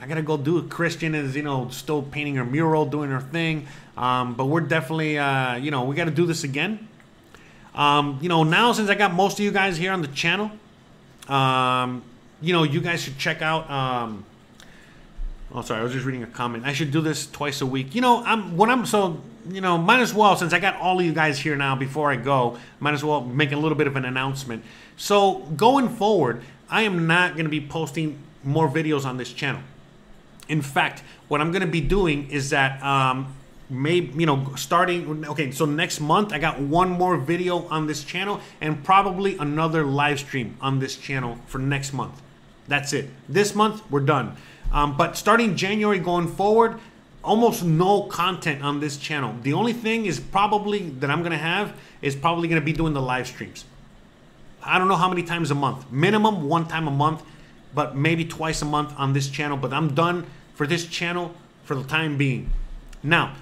I 0.00 0.06
gotta 0.06 0.22
go 0.22 0.38
do 0.38 0.58
it. 0.58 0.70
Christian 0.70 1.14
is, 1.14 1.36
you 1.36 1.42
know, 1.42 1.68
still 1.68 2.00
painting 2.00 2.36
her 2.36 2.44
mural, 2.44 2.86
doing 2.86 3.10
her 3.10 3.20
thing. 3.20 3.66
Um, 4.00 4.34
but 4.34 4.46
we're 4.46 4.62
definitely, 4.62 5.18
uh, 5.18 5.56
you 5.56 5.70
know, 5.70 5.84
we 5.84 5.94
got 5.94 6.06
to 6.06 6.10
do 6.10 6.24
this 6.24 6.42
again. 6.42 6.88
Um, 7.74 8.18
you 8.22 8.30
know, 8.30 8.44
now 8.44 8.72
since 8.72 8.88
I 8.88 8.94
got 8.94 9.12
most 9.12 9.38
of 9.38 9.44
you 9.44 9.50
guys 9.52 9.76
here 9.76 9.92
on 9.92 10.00
the 10.00 10.08
channel. 10.08 10.50
Um, 11.28 12.02
you 12.40 12.54
know, 12.54 12.62
you 12.62 12.80
guys 12.80 13.02
should 13.02 13.18
check 13.18 13.42
out. 13.42 13.70
Um, 13.70 14.24
oh, 15.52 15.60
sorry, 15.60 15.80
I 15.80 15.82
was 15.84 15.92
just 15.92 16.06
reading 16.06 16.22
a 16.22 16.26
comment. 16.26 16.64
I 16.64 16.72
should 16.72 16.90
do 16.90 17.02
this 17.02 17.30
twice 17.30 17.60
a 17.60 17.66
week. 17.66 17.94
You 17.94 18.00
know, 18.00 18.24
I'm 18.24 18.56
when 18.56 18.70
I'm 18.70 18.86
so 18.86 19.20
you 19.48 19.60
know, 19.60 19.78
might 19.78 20.00
as 20.00 20.12
well 20.12 20.36
since 20.36 20.52
I 20.52 20.58
got 20.58 20.76
all 20.76 20.98
of 20.98 21.04
you 21.04 21.12
guys 21.12 21.38
here 21.38 21.56
now. 21.56 21.76
Before 21.76 22.10
I 22.10 22.16
go, 22.16 22.58
might 22.78 22.94
as 22.94 23.04
well 23.04 23.20
make 23.20 23.52
a 23.52 23.56
little 23.56 23.76
bit 23.76 23.86
of 23.86 23.96
an 23.96 24.04
announcement. 24.04 24.64
So 24.96 25.40
going 25.56 25.88
forward, 25.88 26.42
I 26.68 26.82
am 26.82 27.06
not 27.06 27.34
going 27.34 27.44
to 27.44 27.50
be 27.50 27.60
posting 27.60 28.18
more 28.42 28.68
videos 28.68 29.04
on 29.04 29.16
this 29.16 29.32
channel. 29.32 29.62
In 30.48 30.62
fact, 30.62 31.02
what 31.28 31.40
I'm 31.40 31.52
going 31.52 31.62
to 31.62 31.68
be 31.68 31.80
doing 31.80 32.30
is 32.30 32.50
that 32.50 32.82
um, 32.82 33.34
maybe 33.70 34.12
you 34.18 34.26
know 34.26 34.52
starting 34.56 35.26
okay 35.26 35.50
so 35.50 35.64
next 35.64 36.00
month 36.00 36.32
i 36.32 36.38
got 36.38 36.60
one 36.60 36.90
more 36.90 37.16
video 37.16 37.66
on 37.68 37.86
this 37.86 38.04
channel 38.04 38.40
and 38.60 38.82
probably 38.84 39.36
another 39.38 39.84
live 39.84 40.18
stream 40.18 40.56
on 40.60 40.78
this 40.78 40.96
channel 40.96 41.38
for 41.46 41.58
next 41.58 41.92
month 41.92 42.20
that's 42.68 42.92
it 42.92 43.08
this 43.28 43.54
month 43.54 43.82
we're 43.90 44.00
done 44.00 44.36
um, 44.72 44.96
but 44.96 45.16
starting 45.16 45.56
january 45.56 45.98
going 45.98 46.26
forward 46.28 46.78
almost 47.22 47.64
no 47.64 48.02
content 48.02 48.62
on 48.62 48.80
this 48.80 48.96
channel 48.96 49.34
the 49.42 49.52
only 49.52 49.72
thing 49.72 50.06
is 50.06 50.18
probably 50.18 50.90
that 50.90 51.10
i'm 51.10 51.22
gonna 51.22 51.36
have 51.38 51.74
is 52.02 52.16
probably 52.16 52.48
gonna 52.48 52.60
be 52.60 52.72
doing 52.72 52.92
the 52.92 53.02
live 53.02 53.26
streams 53.26 53.64
I 54.62 54.78
don't 54.78 54.88
know 54.88 54.96
how 54.96 55.08
many 55.08 55.22
times 55.22 55.50
a 55.50 55.54
month. 55.54 55.90
Minimum 55.90 56.48
one 56.48 56.66
time 56.66 56.86
a 56.86 56.90
month, 56.90 57.22
but 57.74 57.96
maybe 57.96 58.24
twice 58.24 58.62
a 58.62 58.64
month 58.64 58.92
on 58.96 59.12
this 59.12 59.28
channel. 59.28 59.56
But 59.56 59.72
I'm 59.72 59.94
done 59.94 60.26
for 60.54 60.66
this 60.66 60.86
channel 60.86 61.34
for 61.64 61.74
the 61.74 61.84
time 61.84 62.16
being. 62.16 62.50
Now, 63.02 63.34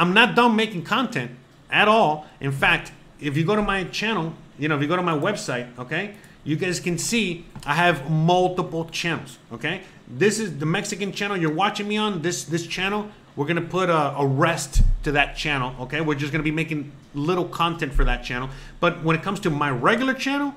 I'm 0.00 0.14
not 0.14 0.34
done 0.34 0.56
making 0.56 0.84
content 0.84 1.30
at 1.70 1.86
all. 1.86 2.26
In 2.40 2.52
fact, 2.52 2.90
if 3.20 3.36
you 3.36 3.44
go 3.44 3.54
to 3.54 3.60
my 3.60 3.84
channel, 3.84 4.32
you 4.58 4.66
know, 4.66 4.76
if 4.76 4.80
you 4.80 4.88
go 4.88 4.96
to 4.96 5.02
my 5.02 5.16
website, 5.16 5.78
okay, 5.78 6.14
you 6.42 6.56
guys 6.56 6.80
can 6.80 6.96
see 6.96 7.44
I 7.66 7.74
have 7.74 8.10
multiple 8.10 8.86
channels, 8.86 9.38
okay? 9.52 9.82
This 10.08 10.40
is 10.40 10.58
the 10.58 10.64
Mexican 10.64 11.12
channel 11.12 11.36
you're 11.36 11.52
watching 11.52 11.86
me 11.86 11.98
on, 11.98 12.22
this 12.22 12.44
this 12.44 12.66
channel. 12.66 13.10
We're 13.36 13.44
gonna 13.44 13.60
put 13.60 13.90
a, 13.90 14.16
a 14.16 14.26
rest 14.26 14.82
to 15.02 15.12
that 15.12 15.36
channel, 15.36 15.74
okay? 15.80 16.00
We're 16.00 16.14
just 16.14 16.32
gonna 16.32 16.44
be 16.44 16.50
making 16.50 16.90
little 17.12 17.44
content 17.44 17.92
for 17.92 18.04
that 18.06 18.24
channel. 18.24 18.48
But 18.80 19.04
when 19.04 19.16
it 19.16 19.22
comes 19.22 19.38
to 19.40 19.50
my 19.50 19.70
regular 19.70 20.14
channel, 20.14 20.54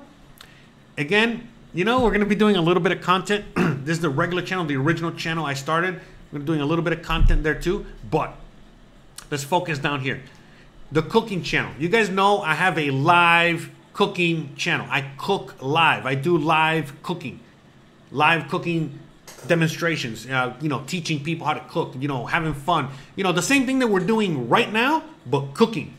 again, 0.96 1.48
you 1.74 1.84
know, 1.84 2.00
we're 2.00 2.12
gonna 2.12 2.24
be 2.24 2.34
doing 2.34 2.56
a 2.56 2.62
little 2.62 2.82
bit 2.82 2.92
of 2.92 3.02
content. 3.02 3.44
this 3.56 3.98
is 3.98 4.00
the 4.00 4.08
regular 4.08 4.40
channel, 4.40 4.64
the 4.64 4.76
original 4.76 5.12
channel 5.12 5.44
I 5.44 5.52
started. 5.52 6.00
We're 6.32 6.38
doing 6.38 6.62
a 6.62 6.66
little 6.66 6.82
bit 6.82 6.94
of 6.94 7.02
content 7.02 7.42
there 7.42 7.54
too, 7.54 7.84
but 8.10 8.34
let's 9.34 9.42
focus 9.42 9.80
down 9.80 9.98
here. 9.98 10.22
The 10.92 11.02
cooking 11.02 11.42
channel. 11.42 11.72
You 11.76 11.88
guys 11.88 12.08
know 12.08 12.40
I 12.40 12.54
have 12.54 12.78
a 12.78 12.90
live 12.92 13.68
cooking 13.92 14.54
channel. 14.54 14.86
I 14.88 15.00
cook 15.18 15.56
live. 15.60 16.06
I 16.06 16.14
do 16.14 16.38
live 16.38 17.02
cooking, 17.02 17.40
live 18.12 18.48
cooking 18.48 18.96
demonstrations. 19.48 20.30
Uh, 20.30 20.54
you 20.60 20.68
know, 20.68 20.84
teaching 20.86 21.18
people 21.24 21.48
how 21.48 21.54
to 21.54 21.64
cook. 21.68 21.96
You 21.98 22.06
know, 22.06 22.26
having 22.26 22.54
fun. 22.54 22.90
You 23.16 23.24
know, 23.24 23.32
the 23.32 23.42
same 23.42 23.66
thing 23.66 23.80
that 23.80 23.88
we're 23.88 24.06
doing 24.06 24.48
right 24.48 24.72
now, 24.72 25.02
but 25.26 25.52
cooking. 25.52 25.92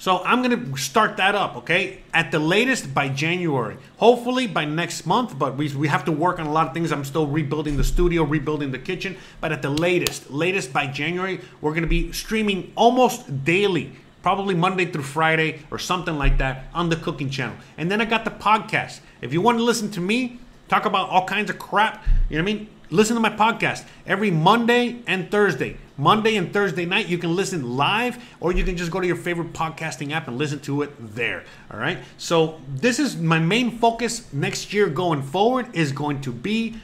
So 0.00 0.22
I'm 0.24 0.40
gonna 0.40 0.78
start 0.78 1.18
that 1.18 1.34
up, 1.34 1.56
okay? 1.56 2.00
At 2.14 2.30
the 2.30 2.38
latest 2.38 2.94
by 2.94 3.10
January. 3.10 3.76
Hopefully 3.98 4.46
by 4.46 4.64
next 4.64 5.04
month, 5.04 5.38
but 5.38 5.58
we, 5.58 5.68
we 5.74 5.88
have 5.88 6.06
to 6.06 6.12
work 6.12 6.38
on 6.38 6.46
a 6.46 6.50
lot 6.50 6.66
of 6.68 6.72
things. 6.72 6.90
I'm 6.90 7.04
still 7.04 7.26
rebuilding 7.26 7.76
the 7.76 7.84
studio, 7.84 8.22
rebuilding 8.22 8.70
the 8.70 8.78
kitchen. 8.78 9.18
But 9.42 9.52
at 9.52 9.60
the 9.60 9.68
latest, 9.68 10.30
latest 10.30 10.72
by 10.72 10.86
January, 10.86 11.42
we're 11.60 11.74
gonna 11.74 11.86
be 11.86 12.12
streaming 12.12 12.72
almost 12.76 13.44
daily 13.44 13.92
probably 14.22 14.54
Monday 14.54 14.86
through 14.86 15.02
Friday 15.02 15.60
or 15.70 15.78
something 15.78 16.16
like 16.16 16.38
that 16.38 16.64
on 16.72 16.88
the 16.88 16.96
cooking 16.96 17.28
channel. 17.28 17.56
And 17.76 17.90
then 17.90 18.00
I 18.00 18.06
got 18.06 18.24
the 18.24 18.30
podcast. 18.30 19.00
If 19.20 19.34
you 19.34 19.42
want 19.42 19.58
to 19.58 19.64
listen 19.64 19.90
to 19.90 20.00
me 20.00 20.40
talk 20.70 20.86
about 20.86 21.10
all 21.10 21.26
kinds 21.26 21.50
of 21.50 21.58
crap, 21.58 22.06
you 22.30 22.38
know 22.38 22.44
what 22.44 22.50
I 22.50 22.54
mean? 22.54 22.68
Listen 22.92 23.14
to 23.14 23.20
my 23.20 23.30
podcast 23.30 23.84
every 24.04 24.32
Monday 24.32 24.96
and 25.06 25.30
Thursday. 25.30 25.76
Monday 25.96 26.34
and 26.34 26.52
Thursday 26.52 26.84
night, 26.84 27.06
you 27.06 27.18
can 27.18 27.36
listen 27.36 27.76
live 27.76 28.18
or 28.40 28.52
you 28.52 28.64
can 28.64 28.76
just 28.76 28.90
go 28.90 29.00
to 29.00 29.06
your 29.06 29.14
favorite 29.14 29.52
podcasting 29.52 30.10
app 30.10 30.26
and 30.26 30.36
listen 30.36 30.58
to 30.60 30.82
it 30.82 30.92
there. 31.14 31.44
All 31.70 31.78
right. 31.78 31.98
So, 32.18 32.60
this 32.68 32.98
is 32.98 33.16
my 33.16 33.38
main 33.38 33.78
focus 33.78 34.32
next 34.32 34.72
year 34.72 34.88
going 34.88 35.22
forward 35.22 35.68
is 35.72 35.92
going 35.92 36.20
to 36.22 36.32
be 36.32 36.78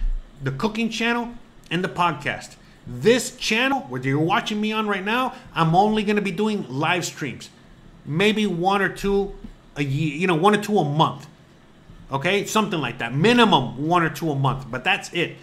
the 0.44 0.52
cooking 0.52 0.90
channel 0.90 1.30
and 1.72 1.82
the 1.82 1.88
podcast. 1.88 2.54
This 2.86 3.36
channel, 3.36 3.80
where 3.88 4.00
you're 4.00 4.20
watching 4.20 4.60
me 4.60 4.70
on 4.70 4.86
right 4.86 5.04
now, 5.04 5.34
I'm 5.54 5.74
only 5.74 6.04
going 6.04 6.16
to 6.16 6.22
be 6.22 6.30
doing 6.30 6.66
live 6.68 7.04
streams. 7.04 7.50
Maybe 8.04 8.46
one 8.46 8.80
or 8.80 8.88
two 8.88 9.34
a 9.74 9.82
year, 9.82 10.14
you 10.16 10.28
know, 10.28 10.36
one 10.36 10.54
or 10.54 10.62
two 10.62 10.78
a 10.78 10.84
month. 10.84 11.26
Okay? 12.12 12.44
Something 12.44 12.80
like 12.80 12.98
that. 12.98 13.12
Minimum 13.12 13.88
one 13.88 14.04
or 14.04 14.10
two 14.10 14.30
a 14.30 14.36
month. 14.36 14.70
But 14.70 14.84
that's 14.84 15.12
it. 15.12 15.36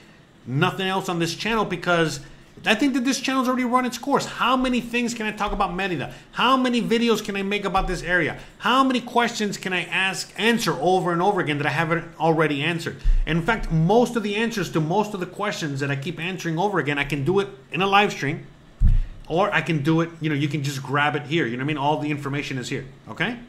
Nothing 0.45 0.87
else 0.87 1.09
on 1.09 1.19
this 1.19 1.35
channel 1.35 1.65
because 1.65 2.19
I 2.65 2.75
think 2.75 2.93
that 2.93 3.03
this 3.03 3.19
channel's 3.19 3.47
already 3.47 3.65
run 3.65 3.85
its 3.85 3.97
course. 3.97 4.25
How 4.25 4.55
many 4.55 4.79
things 4.79 5.13
can 5.13 5.25
I 5.25 5.31
talk 5.31 5.51
about 5.51 5.73
Merida? 5.73 6.13
How 6.31 6.55
many 6.55 6.81
videos 6.81 7.23
can 7.23 7.35
I 7.35 7.43
make 7.43 7.65
about 7.65 7.87
this 7.87 8.03
area? 8.03 8.37
How 8.59 8.83
many 8.83 9.01
questions 9.01 9.57
can 9.57 9.73
I 9.73 9.83
ask, 9.85 10.31
answer 10.37 10.73
over 10.79 11.11
and 11.11 11.21
over 11.21 11.41
again 11.41 11.57
that 11.57 11.67
I 11.67 11.71
haven't 11.71 12.05
already 12.19 12.61
answered? 12.61 12.97
In 13.25 13.41
fact, 13.41 13.71
most 13.71 14.15
of 14.15 14.23
the 14.23 14.35
answers 14.35 14.71
to 14.71 14.79
most 14.79 15.13
of 15.13 15.19
the 15.19 15.25
questions 15.25 15.79
that 15.81 15.91
I 15.91 15.95
keep 15.95 16.19
answering 16.19 16.57
over 16.57 16.79
again, 16.79 16.97
I 16.97 17.03
can 17.03 17.25
do 17.25 17.39
it 17.39 17.49
in 17.71 17.81
a 17.81 17.87
live 17.87 18.11
stream 18.11 18.45
or 19.27 19.53
I 19.53 19.61
can 19.61 19.83
do 19.83 20.01
it, 20.01 20.09
you 20.21 20.29
know, 20.29 20.35
you 20.35 20.47
can 20.47 20.63
just 20.63 20.83
grab 20.83 21.15
it 21.15 21.23
here. 21.23 21.45
You 21.45 21.57
know 21.57 21.63
what 21.63 21.65
I 21.65 21.73
mean? 21.73 21.77
All 21.77 21.97
the 21.97 22.11
information 22.11 22.57
is 22.57 22.69
here, 22.69 22.85
okay? 23.09 23.39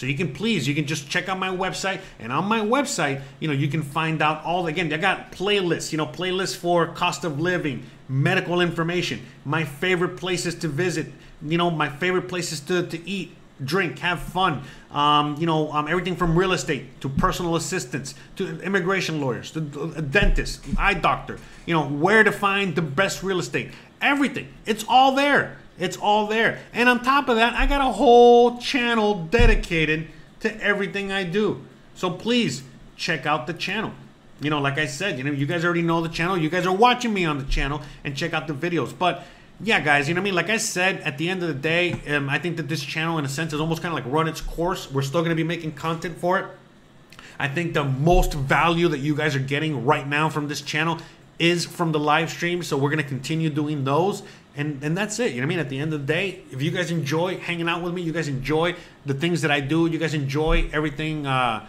So 0.00 0.06
you 0.06 0.16
can 0.16 0.32
please, 0.32 0.66
you 0.66 0.74
can 0.74 0.86
just 0.86 1.10
check 1.10 1.28
out 1.28 1.38
my 1.38 1.50
website, 1.50 2.00
and 2.18 2.32
on 2.32 2.46
my 2.46 2.60
website, 2.60 3.20
you 3.38 3.48
know, 3.48 3.52
you 3.52 3.68
can 3.68 3.82
find 3.82 4.22
out 4.22 4.42
all. 4.46 4.66
Again, 4.66 4.90
I 4.94 4.96
got 4.96 5.30
playlists, 5.30 5.92
you 5.92 5.98
know, 5.98 6.06
playlists 6.06 6.56
for 6.56 6.86
cost 6.86 7.22
of 7.24 7.38
living, 7.38 7.82
medical 8.08 8.62
information, 8.62 9.20
my 9.44 9.62
favorite 9.62 10.16
places 10.16 10.54
to 10.60 10.68
visit, 10.68 11.08
you 11.42 11.58
know, 11.58 11.70
my 11.70 11.90
favorite 11.90 12.28
places 12.28 12.60
to, 12.60 12.86
to 12.86 13.06
eat, 13.06 13.36
drink, 13.62 13.98
have 13.98 14.20
fun. 14.20 14.62
Um, 14.90 15.36
you 15.38 15.44
know, 15.44 15.70
um, 15.70 15.86
everything 15.86 16.16
from 16.16 16.34
real 16.34 16.54
estate 16.54 16.98
to 17.02 17.10
personal 17.10 17.56
assistance 17.56 18.14
to 18.36 18.58
immigration 18.62 19.20
lawyers 19.20 19.50
to 19.50 19.92
a 19.96 20.00
dentist, 20.00 20.64
eye 20.78 20.94
doctor. 20.94 21.38
You 21.66 21.74
know, 21.74 21.86
where 21.86 22.24
to 22.24 22.32
find 22.32 22.74
the 22.74 22.80
best 22.80 23.22
real 23.22 23.38
estate. 23.38 23.72
Everything. 24.00 24.48
It's 24.64 24.82
all 24.88 25.14
there. 25.14 25.58
It's 25.80 25.96
all 25.96 26.26
there. 26.26 26.60
And 26.72 26.88
on 26.88 27.02
top 27.02 27.28
of 27.28 27.36
that, 27.36 27.54
I 27.54 27.66
got 27.66 27.80
a 27.80 27.92
whole 27.92 28.58
channel 28.58 29.24
dedicated 29.24 30.08
to 30.40 30.62
everything 30.62 31.10
I 31.10 31.24
do. 31.24 31.64
So 31.94 32.10
please 32.10 32.62
check 32.96 33.26
out 33.26 33.46
the 33.46 33.54
channel. 33.54 33.92
You 34.40 34.50
know, 34.50 34.60
like 34.60 34.78
I 34.78 34.86
said, 34.86 35.18
you 35.18 35.24
know, 35.24 35.32
you 35.32 35.46
guys 35.46 35.64
already 35.64 35.82
know 35.82 36.00
the 36.00 36.08
channel. 36.08 36.36
You 36.36 36.48
guys 36.48 36.66
are 36.66 36.74
watching 36.74 37.12
me 37.12 37.24
on 37.24 37.38
the 37.38 37.44
channel 37.44 37.82
and 38.04 38.16
check 38.16 38.32
out 38.32 38.46
the 38.46 38.54
videos. 38.54 38.96
But 38.96 39.24
yeah, 39.62 39.80
guys, 39.80 40.08
you 40.08 40.14
know 40.14 40.20
what 40.20 40.24
I 40.24 40.30
mean? 40.30 40.34
Like 40.34 40.48
I 40.48 40.56
said, 40.56 41.00
at 41.00 41.18
the 41.18 41.28
end 41.28 41.42
of 41.42 41.48
the 41.48 41.54
day, 41.54 41.92
um, 42.08 42.30
I 42.30 42.38
think 42.38 42.56
that 42.56 42.68
this 42.68 42.82
channel, 42.82 43.18
in 43.18 43.24
a 43.24 43.28
sense, 43.28 43.52
is 43.52 43.60
almost 43.60 43.82
kind 43.82 43.96
of 43.96 44.04
like 44.04 44.10
run 44.10 44.28
its 44.28 44.40
course. 44.40 44.90
We're 44.90 45.02
still 45.02 45.20
going 45.20 45.30
to 45.30 45.36
be 45.36 45.44
making 45.44 45.72
content 45.72 46.16
for 46.18 46.38
it. 46.38 46.46
I 47.38 47.48
think 47.48 47.72
the 47.72 47.84
most 47.84 48.34
value 48.34 48.88
that 48.88 48.98
you 48.98 49.14
guys 49.14 49.34
are 49.34 49.40
getting 49.40 49.84
right 49.84 50.06
now 50.06 50.28
from 50.28 50.48
this 50.48 50.60
channel 50.60 50.98
is 51.38 51.64
from 51.64 51.92
the 51.92 51.98
live 51.98 52.30
stream. 52.30 52.62
So 52.62 52.76
we're 52.76 52.90
going 52.90 53.02
to 53.02 53.08
continue 53.08 53.50
doing 53.50 53.84
those 53.84 54.22
and 54.60 54.84
and 54.84 54.96
that's 54.96 55.18
it. 55.18 55.32
You 55.32 55.40
know 55.40 55.46
what 55.46 55.54
I 55.54 55.56
mean? 55.56 55.58
At 55.58 55.68
the 55.70 55.78
end 55.78 55.94
of 55.94 56.06
the 56.06 56.12
day, 56.12 56.42
if 56.52 56.60
you 56.62 56.70
guys 56.70 56.90
enjoy 56.90 57.38
hanging 57.38 57.68
out 57.68 57.82
with 57.82 57.94
me, 57.94 58.02
you 58.02 58.12
guys 58.12 58.28
enjoy 58.28 58.76
the 59.06 59.14
things 59.14 59.42
that 59.42 59.50
I 59.50 59.60
do, 59.60 59.86
you 59.86 59.98
guys 59.98 60.14
enjoy 60.14 60.68
everything, 60.72 61.26
uh, 61.26 61.66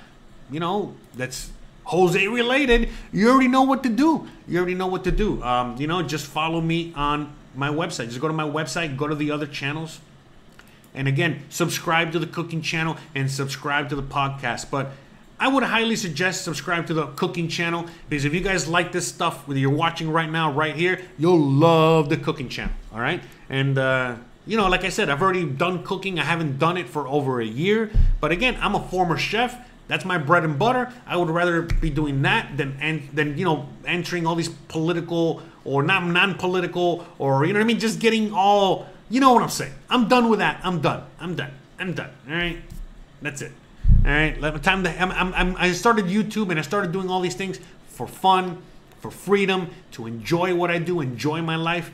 you 0.52 0.60
know, 0.60 0.94
that's 1.16 1.50
Jose 1.86 2.28
related. 2.28 2.90
You 3.12 3.30
already 3.32 3.48
know 3.48 3.64
what 3.64 3.84
to 3.84 3.90
do. 3.90 4.28
You 4.48 4.58
already 4.58 4.76
know 4.76 4.88
what 4.88 5.04
to 5.06 5.12
do. 5.12 5.42
Um, 5.42 5.78
you 5.78 5.88
know, 5.88 6.04
just 6.04 6.28
follow 6.28 6.62
me 6.62 6.94
on 6.96 7.34
my 7.56 7.70
website. 7.70 8.08
Just 8.08 8.20
go 8.20 8.28
to 8.28 8.34
my 8.34 8.48
website, 8.48 8.98
go 8.98 9.08
to 9.08 9.16
the 9.16 9.32
other 9.32 9.48
channels, 9.48 10.00
and 10.94 11.08
again, 11.08 11.44
subscribe 11.50 12.12
to 12.12 12.20
the 12.20 12.28
cooking 12.28 12.62
channel 12.62 12.98
and 13.16 13.32
subscribe 13.32 13.90
to 13.90 13.96
the 13.96 14.04
podcast. 14.04 14.70
But 14.70 14.92
I 15.42 15.48
would 15.48 15.64
highly 15.64 15.96
suggest 15.96 16.44
subscribe 16.44 16.86
to 16.86 16.94
the 16.94 17.08
cooking 17.08 17.48
channel 17.48 17.88
because 18.08 18.26
if 18.26 18.34
you 18.36 18.42
guys 18.42 18.68
like 18.68 18.92
this 18.92 19.08
stuff, 19.08 19.48
whether 19.48 19.60
you're 19.60 19.72
watching 19.72 20.12
right 20.12 20.30
now, 20.30 20.52
right 20.52 20.76
here, 20.76 21.02
you'll 21.18 21.42
love 21.42 22.10
the 22.10 22.18
cooking 22.18 22.48
channel. 22.48 22.76
All 22.94 23.00
right, 23.00 23.24
and 23.50 23.76
uh, 23.76 24.18
you 24.46 24.56
know, 24.56 24.70
like 24.70 24.84
I 24.84 24.90
said, 24.90 25.10
I've 25.10 25.20
already 25.20 25.46
done 25.46 25.84
cooking. 25.84 26.20
I 26.20 26.26
haven't 26.26 26.60
done 26.60 26.78
it 26.78 26.88
for 26.88 27.08
over 27.08 27.42
a 27.42 27.46
year, 27.46 27.90
but 28.20 28.32
again, 28.32 28.56
I'm 28.62 28.76
a 28.76 28.88
former 28.90 29.18
chef. 29.18 29.58
That's 29.88 30.06
my 30.06 30.20
bread 30.20 30.44
and 30.44 30.60
butter. 30.60 30.94
I 31.08 31.18
would 31.18 31.32
rather 31.32 31.64
be 31.64 31.90
doing 31.90 32.22
that 32.22 32.56
than 32.56 32.78
and 32.80 33.10
than 33.12 33.36
you 33.36 33.44
know 33.44 33.68
entering 33.84 34.28
all 34.28 34.36
these 34.36 34.50
political 34.50 35.42
or 35.66 35.82
not 35.82 36.06
non-political 36.06 37.04
or 37.18 37.46
you 37.46 37.54
know 37.54 37.60
what 37.60 37.64
I 37.64 37.68
mean, 37.68 37.80
just 37.80 38.00
getting 38.00 38.32
all 38.32 38.86
you 39.10 39.20
know 39.20 39.34
what 39.34 39.42
I'm 39.42 39.50
saying. 39.50 39.74
I'm 39.90 40.08
done 40.08 40.30
with 40.30 40.38
that. 40.38 40.62
I'm 40.64 40.82
done. 40.82 41.04
I'm 41.20 41.34
done. 41.34 41.52
I'm 41.80 41.94
done. 41.94 42.12
All 42.30 42.36
right, 42.36 42.62
that's 43.24 43.42
it. 43.42 43.54
All 44.04 44.12
right, 44.12 44.64
time 44.64 44.84
to. 44.84 45.02
I'm, 45.02 45.12
I'm, 45.12 45.34
I'm, 45.34 45.56
I 45.58 45.72
started 45.74 46.06
YouTube 46.06 46.50
and 46.50 46.58
I 46.58 46.64
started 46.64 46.92
doing 46.92 47.10
all 47.10 47.22
these 47.22 47.36
things 47.36 47.60
for 47.88 48.08
fun, 48.08 48.62
for 49.00 49.12
freedom, 49.12 49.70
to 49.92 50.08
enjoy 50.08 50.56
what 50.56 50.72
I 50.72 50.80
do, 50.80 51.02
enjoy 51.02 51.42
my 51.42 51.56
life, 51.56 51.92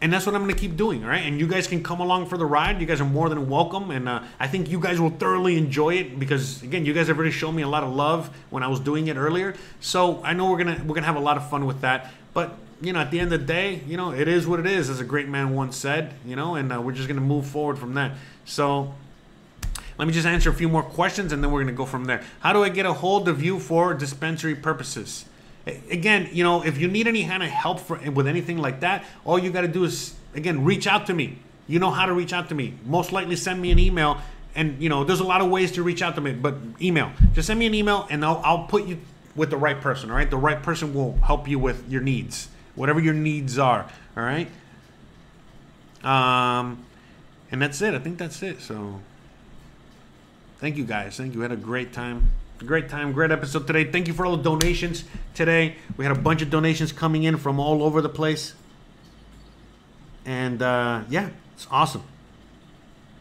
and 0.00 0.12
that's 0.12 0.26
what 0.26 0.34
I'm 0.34 0.42
going 0.42 0.54
to 0.54 0.60
keep 0.60 0.76
doing. 0.76 1.04
All 1.04 1.10
right, 1.10 1.24
and 1.24 1.38
you 1.38 1.46
guys 1.46 1.66
can 1.66 1.82
come 1.82 2.00
along 2.00 2.26
for 2.26 2.36
the 2.36 2.44
ride. 2.44 2.80
You 2.80 2.86
guys 2.86 3.00
are 3.00 3.06
more 3.06 3.28
than 3.28 3.48
welcome, 3.48 3.90
and 3.90 4.08
uh, 4.08 4.22
I 4.40 4.48
think 4.48 4.68
you 4.68 4.80
guys 4.80 5.00
will 5.00 5.10
thoroughly 5.10 5.56
enjoy 5.56 5.94
it 5.94 6.18
because 6.18 6.62
again, 6.62 6.84
you 6.84 6.92
guys 6.92 7.08
have 7.08 7.16
already 7.16 7.30
shown 7.30 7.54
me 7.54 7.62
a 7.62 7.68
lot 7.68 7.84
of 7.84 7.94
love 7.94 8.34
when 8.50 8.62
I 8.62 8.68
was 8.68 8.80
doing 8.80 9.06
it 9.06 9.16
earlier. 9.16 9.54
So 9.80 10.22
I 10.24 10.32
know 10.32 10.50
we're 10.50 10.58
gonna 10.58 10.82
we're 10.84 10.94
gonna 10.94 11.06
have 11.06 11.16
a 11.16 11.20
lot 11.20 11.36
of 11.36 11.48
fun 11.48 11.66
with 11.66 11.82
that. 11.82 12.10
But 12.34 12.56
you 12.80 12.92
know, 12.92 12.98
at 12.98 13.12
the 13.12 13.20
end 13.20 13.32
of 13.32 13.40
the 13.40 13.46
day, 13.46 13.80
you 13.86 13.96
know, 13.96 14.12
it 14.12 14.26
is 14.26 14.46
what 14.46 14.58
it 14.58 14.66
is, 14.66 14.90
as 14.90 14.98
a 14.98 15.04
great 15.04 15.28
man 15.28 15.54
once 15.54 15.76
said. 15.76 16.14
You 16.26 16.34
know, 16.34 16.56
and 16.56 16.72
uh, 16.72 16.80
we're 16.80 16.92
just 16.92 17.06
gonna 17.06 17.20
move 17.20 17.46
forward 17.46 17.78
from 17.78 17.94
that. 17.94 18.12
So 18.44 18.94
let 20.02 20.08
me 20.08 20.14
just 20.14 20.26
answer 20.26 20.50
a 20.50 20.52
few 20.52 20.68
more 20.68 20.82
questions 20.82 21.32
and 21.32 21.44
then 21.44 21.52
we're 21.52 21.62
going 21.62 21.72
to 21.72 21.78
go 21.78 21.86
from 21.86 22.06
there. 22.06 22.24
How 22.40 22.52
do 22.52 22.64
I 22.64 22.70
get 22.70 22.86
a 22.86 22.92
hold 22.92 23.28
of 23.28 23.40
you 23.40 23.60
for 23.60 23.94
dispensary 23.94 24.56
purposes? 24.56 25.26
Again, 25.64 26.28
you 26.32 26.42
know, 26.42 26.64
if 26.64 26.76
you 26.76 26.88
need 26.88 27.06
any 27.06 27.24
kind 27.24 27.40
of 27.40 27.50
help 27.50 27.78
for, 27.78 27.98
with 28.10 28.26
anything 28.26 28.58
like 28.58 28.80
that, 28.80 29.04
all 29.24 29.38
you 29.38 29.52
got 29.52 29.60
to 29.60 29.68
do 29.68 29.84
is, 29.84 30.16
again, 30.34 30.64
reach 30.64 30.88
out 30.88 31.06
to 31.06 31.14
me. 31.14 31.38
You 31.68 31.78
know 31.78 31.92
how 31.92 32.06
to 32.06 32.14
reach 32.14 32.32
out 32.32 32.48
to 32.48 32.54
me. 32.56 32.74
Most 32.84 33.12
likely 33.12 33.36
send 33.36 33.62
me 33.62 33.70
an 33.70 33.78
email. 33.78 34.18
And, 34.56 34.82
you 34.82 34.88
know, 34.88 35.04
there's 35.04 35.20
a 35.20 35.24
lot 35.24 35.40
of 35.40 35.48
ways 35.50 35.70
to 35.70 35.84
reach 35.84 36.02
out 36.02 36.16
to 36.16 36.20
me, 36.20 36.32
but 36.32 36.56
email. 36.80 37.12
Just 37.32 37.46
send 37.46 37.60
me 37.60 37.66
an 37.66 37.74
email 37.74 38.08
and 38.10 38.24
I'll, 38.24 38.42
I'll 38.44 38.64
put 38.64 38.86
you 38.86 38.98
with 39.36 39.50
the 39.50 39.56
right 39.56 39.80
person, 39.80 40.10
all 40.10 40.16
right? 40.16 40.28
The 40.28 40.36
right 40.36 40.60
person 40.60 40.94
will 40.94 41.16
help 41.18 41.46
you 41.46 41.60
with 41.60 41.88
your 41.88 42.02
needs, 42.02 42.48
whatever 42.74 42.98
your 42.98 43.14
needs 43.14 43.56
are, 43.56 43.88
all 44.16 44.24
right? 44.24 44.48
Um, 46.02 46.84
and 47.52 47.62
that's 47.62 47.80
it. 47.80 47.94
I 47.94 48.00
think 48.00 48.18
that's 48.18 48.42
it. 48.42 48.60
So. 48.62 48.98
Thank 50.62 50.76
you 50.76 50.84
guys. 50.84 51.16
Thank 51.16 51.34
you. 51.34 51.40
We 51.40 51.42
had 51.42 51.50
a 51.50 51.56
great 51.56 51.92
time. 51.92 52.30
Great 52.58 52.88
time, 52.88 53.10
great 53.10 53.32
episode 53.32 53.66
today. 53.66 53.90
Thank 53.90 54.06
you 54.06 54.14
for 54.14 54.24
all 54.24 54.36
the 54.36 54.44
donations 54.44 55.02
today. 55.34 55.74
We 55.96 56.04
had 56.04 56.16
a 56.16 56.20
bunch 56.20 56.40
of 56.40 56.50
donations 56.50 56.92
coming 56.92 57.24
in 57.24 57.36
from 57.36 57.58
all 57.58 57.82
over 57.82 58.00
the 58.00 58.08
place. 58.08 58.54
And 60.24 60.62
uh, 60.62 61.02
yeah, 61.10 61.30
it's 61.54 61.66
awesome. 61.68 62.04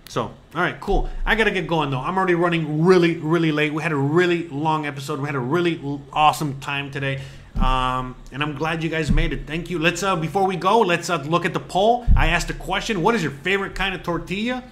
So, 0.08 0.22
all 0.22 0.36
right, 0.54 0.80
cool. 0.80 1.10
I 1.26 1.34
gotta 1.34 1.50
get 1.50 1.66
going 1.66 1.90
though. 1.90 2.00
I'm 2.00 2.16
already 2.16 2.36
running 2.36 2.86
really, 2.86 3.18
really 3.18 3.52
late. 3.52 3.74
We 3.74 3.82
had 3.82 3.92
a 3.92 3.96
really 3.96 4.48
long 4.50 4.86
episode. 4.86 5.20
We 5.20 5.26
had 5.26 5.34
a 5.34 5.40
really 5.40 5.82
awesome 6.14 6.60
time 6.60 6.92
today, 6.92 7.22
um, 7.56 8.16
and 8.32 8.44
I'm 8.44 8.56
glad 8.56 8.84
you 8.84 8.90
guys 8.90 9.12
made 9.12 9.34
it. 9.34 9.48
Thank 9.48 9.72
you. 9.72 9.80
Let's 9.80 10.04
uh, 10.04 10.16
before 10.16 10.46
we 10.46 10.58
go, 10.58 10.82
let's 10.82 11.10
uh, 11.10 11.24
look 11.24 11.46
at 11.46 11.54
the 11.54 11.60
poll. 11.60 12.06
I 12.16 12.28
asked 12.28 12.52
a 12.52 12.54
question: 12.54 13.02
What 13.02 13.16
is 13.16 13.24
your 13.24 13.32
favorite 13.32 13.74
kind 13.74 13.96
of 13.96 14.04
tortilla? 14.04 14.64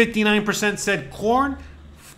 59% 0.00 0.78
said 0.78 1.10
corn, 1.10 1.58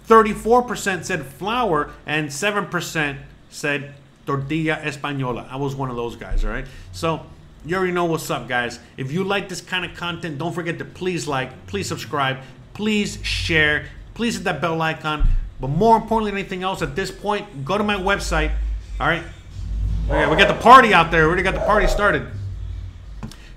34% 0.08 1.04
said 1.04 1.26
flour, 1.26 1.90
and 2.06 2.28
7% 2.28 3.16
said 3.50 3.94
tortilla 4.24 4.76
española. 4.82 5.50
I 5.50 5.56
was 5.56 5.74
one 5.74 5.90
of 5.90 5.96
those 5.96 6.14
guys, 6.14 6.44
all 6.44 6.52
right? 6.52 6.66
So, 6.92 7.26
you 7.64 7.76
already 7.76 7.92
know 7.92 8.04
what's 8.04 8.30
up, 8.30 8.48
guys. 8.48 8.78
If 8.96 9.10
you 9.10 9.24
like 9.24 9.48
this 9.48 9.60
kind 9.60 9.84
of 9.84 9.96
content, 9.96 10.38
don't 10.38 10.52
forget 10.52 10.78
to 10.78 10.84
please 10.84 11.26
like, 11.26 11.66
please 11.66 11.88
subscribe, 11.88 12.38
please 12.72 13.18
share, 13.24 13.86
please 14.14 14.36
hit 14.36 14.44
that 14.44 14.60
bell 14.60 14.80
icon. 14.80 15.28
But 15.60 15.68
more 15.68 15.96
importantly 15.96 16.30
than 16.30 16.38
anything 16.38 16.62
else, 16.62 16.82
at 16.82 16.94
this 16.94 17.10
point, 17.10 17.64
go 17.64 17.78
to 17.78 17.84
my 17.84 17.96
website, 17.96 18.52
all 19.00 19.08
right? 19.08 19.24
Okay, 20.08 20.28
we 20.28 20.36
got 20.36 20.48
the 20.48 20.60
party 20.62 20.94
out 20.94 21.10
there. 21.10 21.22
We 21.22 21.28
already 21.28 21.42
got 21.42 21.54
the 21.54 21.60
party 21.60 21.88
started. 21.88 22.26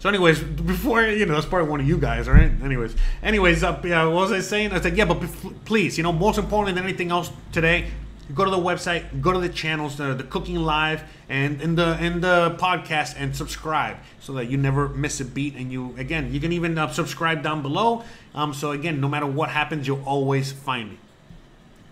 So, 0.05 0.09
anyways, 0.09 0.39
before 0.39 1.01
you 1.01 1.25
know, 1.25 1.33
that's 1.33 1.47
probably 1.47 1.67
one 1.67 1.79
of 1.79 1.87
you 1.87 1.97
guys, 1.97 2.29
right? 2.29 2.51
Anyways, 2.61 2.95
anyways, 3.23 3.63
up. 3.63 3.83
Yeah, 3.83 4.05
what 4.05 4.29
was 4.29 4.31
I 4.31 4.39
saying? 4.39 4.71
I 4.71 4.79
said, 4.79 4.95
yeah, 4.95 5.05
but 5.05 5.19
please, 5.65 5.97
you 5.97 6.03
know, 6.03 6.13
most 6.13 6.37
importantly 6.37 6.79
than 6.79 6.87
anything 6.87 7.09
else 7.09 7.31
today, 7.51 7.87
go 8.35 8.45
to 8.45 8.51
the 8.51 8.57
website, 8.59 9.19
go 9.19 9.31
to 9.31 9.39
the 9.39 9.49
channels, 9.49 9.97
the, 9.97 10.13
the 10.13 10.23
cooking 10.23 10.57
live, 10.57 11.01
and 11.27 11.59
in 11.59 11.73
the 11.73 11.97
in 12.05 12.21
the 12.21 12.55
podcast, 12.59 13.15
and 13.17 13.35
subscribe 13.35 13.97
so 14.19 14.33
that 14.33 14.45
you 14.45 14.57
never 14.57 14.89
miss 14.89 15.21
a 15.21 15.25
beat. 15.25 15.55
And 15.55 15.71
you 15.71 15.95
again, 15.97 16.31
you 16.31 16.39
can 16.39 16.51
even 16.51 16.77
uh, 16.77 16.87
subscribe 16.91 17.41
down 17.41 17.63
below. 17.63 18.03
Um, 18.35 18.53
so 18.53 18.73
again, 18.73 19.01
no 19.01 19.07
matter 19.07 19.25
what 19.25 19.49
happens, 19.49 19.87
you'll 19.87 20.05
always 20.05 20.51
find 20.51 20.91
me. 20.91 20.99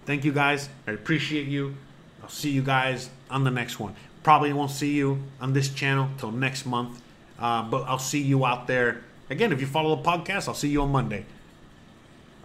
Thank 0.06 0.24
you 0.24 0.34
guys. 0.34 0.70
I 0.86 0.92
appreciate 0.92 1.48
you. 1.48 1.78
I'll 2.22 2.30
see 2.30 2.52
you 2.52 2.62
guys 2.62 3.10
on 3.32 3.44
the 3.44 3.50
next 3.50 3.80
one. 3.80 3.96
Probably 4.22 4.54
won't 4.54 4.70
see 4.70 4.92
you 4.92 5.24
on 5.42 5.54
this 5.54 5.68
channel 5.68 6.10
till 6.20 6.32
next 6.32 6.68
month, 6.68 7.02
uh, 7.44 7.62
but 7.62 7.84
I'll 7.84 8.00
see 8.00 8.22
you 8.22 8.46
out 8.46 8.68
there. 8.68 9.02
Again, 9.30 9.52
if 9.52 9.60
you 9.60 9.68
follow 9.68 9.96
the 9.98 10.02
podcast, 10.02 10.48
I'll 10.48 10.54
see 10.54 10.70
you 10.70 10.82
on 10.82 10.92
Monday 10.92 11.26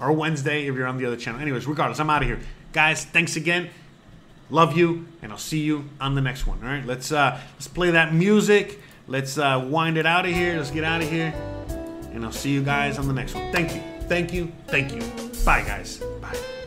or 0.00 0.12
Wednesday 0.12 0.66
if 0.66 0.74
you're 0.74 0.88
on 0.88 0.98
the 0.98 1.06
other 1.06 1.16
channel. 1.16 1.40
Anyways, 1.40 1.66
regardless, 1.68 2.00
I'm 2.00 2.10
out 2.10 2.22
of 2.22 2.28
here. 2.28 2.40
Guys, 2.72 3.04
thanks 3.04 3.36
again. 3.36 3.70
Love 4.50 4.76
you, 4.76 5.06
and 5.22 5.30
I'll 5.30 5.38
see 5.38 5.60
you 5.60 5.84
on 6.00 6.16
the 6.16 6.20
next 6.20 6.46
one. 6.46 6.58
All 6.62 6.68
right, 6.68 6.84
let's 6.84 7.12
uh, 7.12 7.40
let's 7.54 7.68
play 7.68 7.92
that 7.92 8.12
music. 8.12 8.80
Let's 9.06 9.38
uh, 9.38 9.64
wind 9.70 9.98
it 9.98 10.06
out 10.06 10.26
of 10.26 10.32
here. 10.32 10.56
Let's 10.56 10.70
get 10.70 10.84
out 10.84 11.00
of 11.00 11.08
here, 11.08 11.32
and 12.12 12.24
I'll 12.24 12.32
see 12.32 12.50
you 12.50 12.62
guys 12.62 12.98
on 12.98 13.06
the 13.06 13.14
next 13.14 13.34
one. 13.34 13.52
Thank 13.52 13.74
you, 13.74 13.82
thank 14.08 14.32
you, 14.32 14.50
thank 14.66 14.92
you. 14.92 15.02
Bye, 15.44 15.62
guys. 15.62 15.98
Bye. 16.20 16.57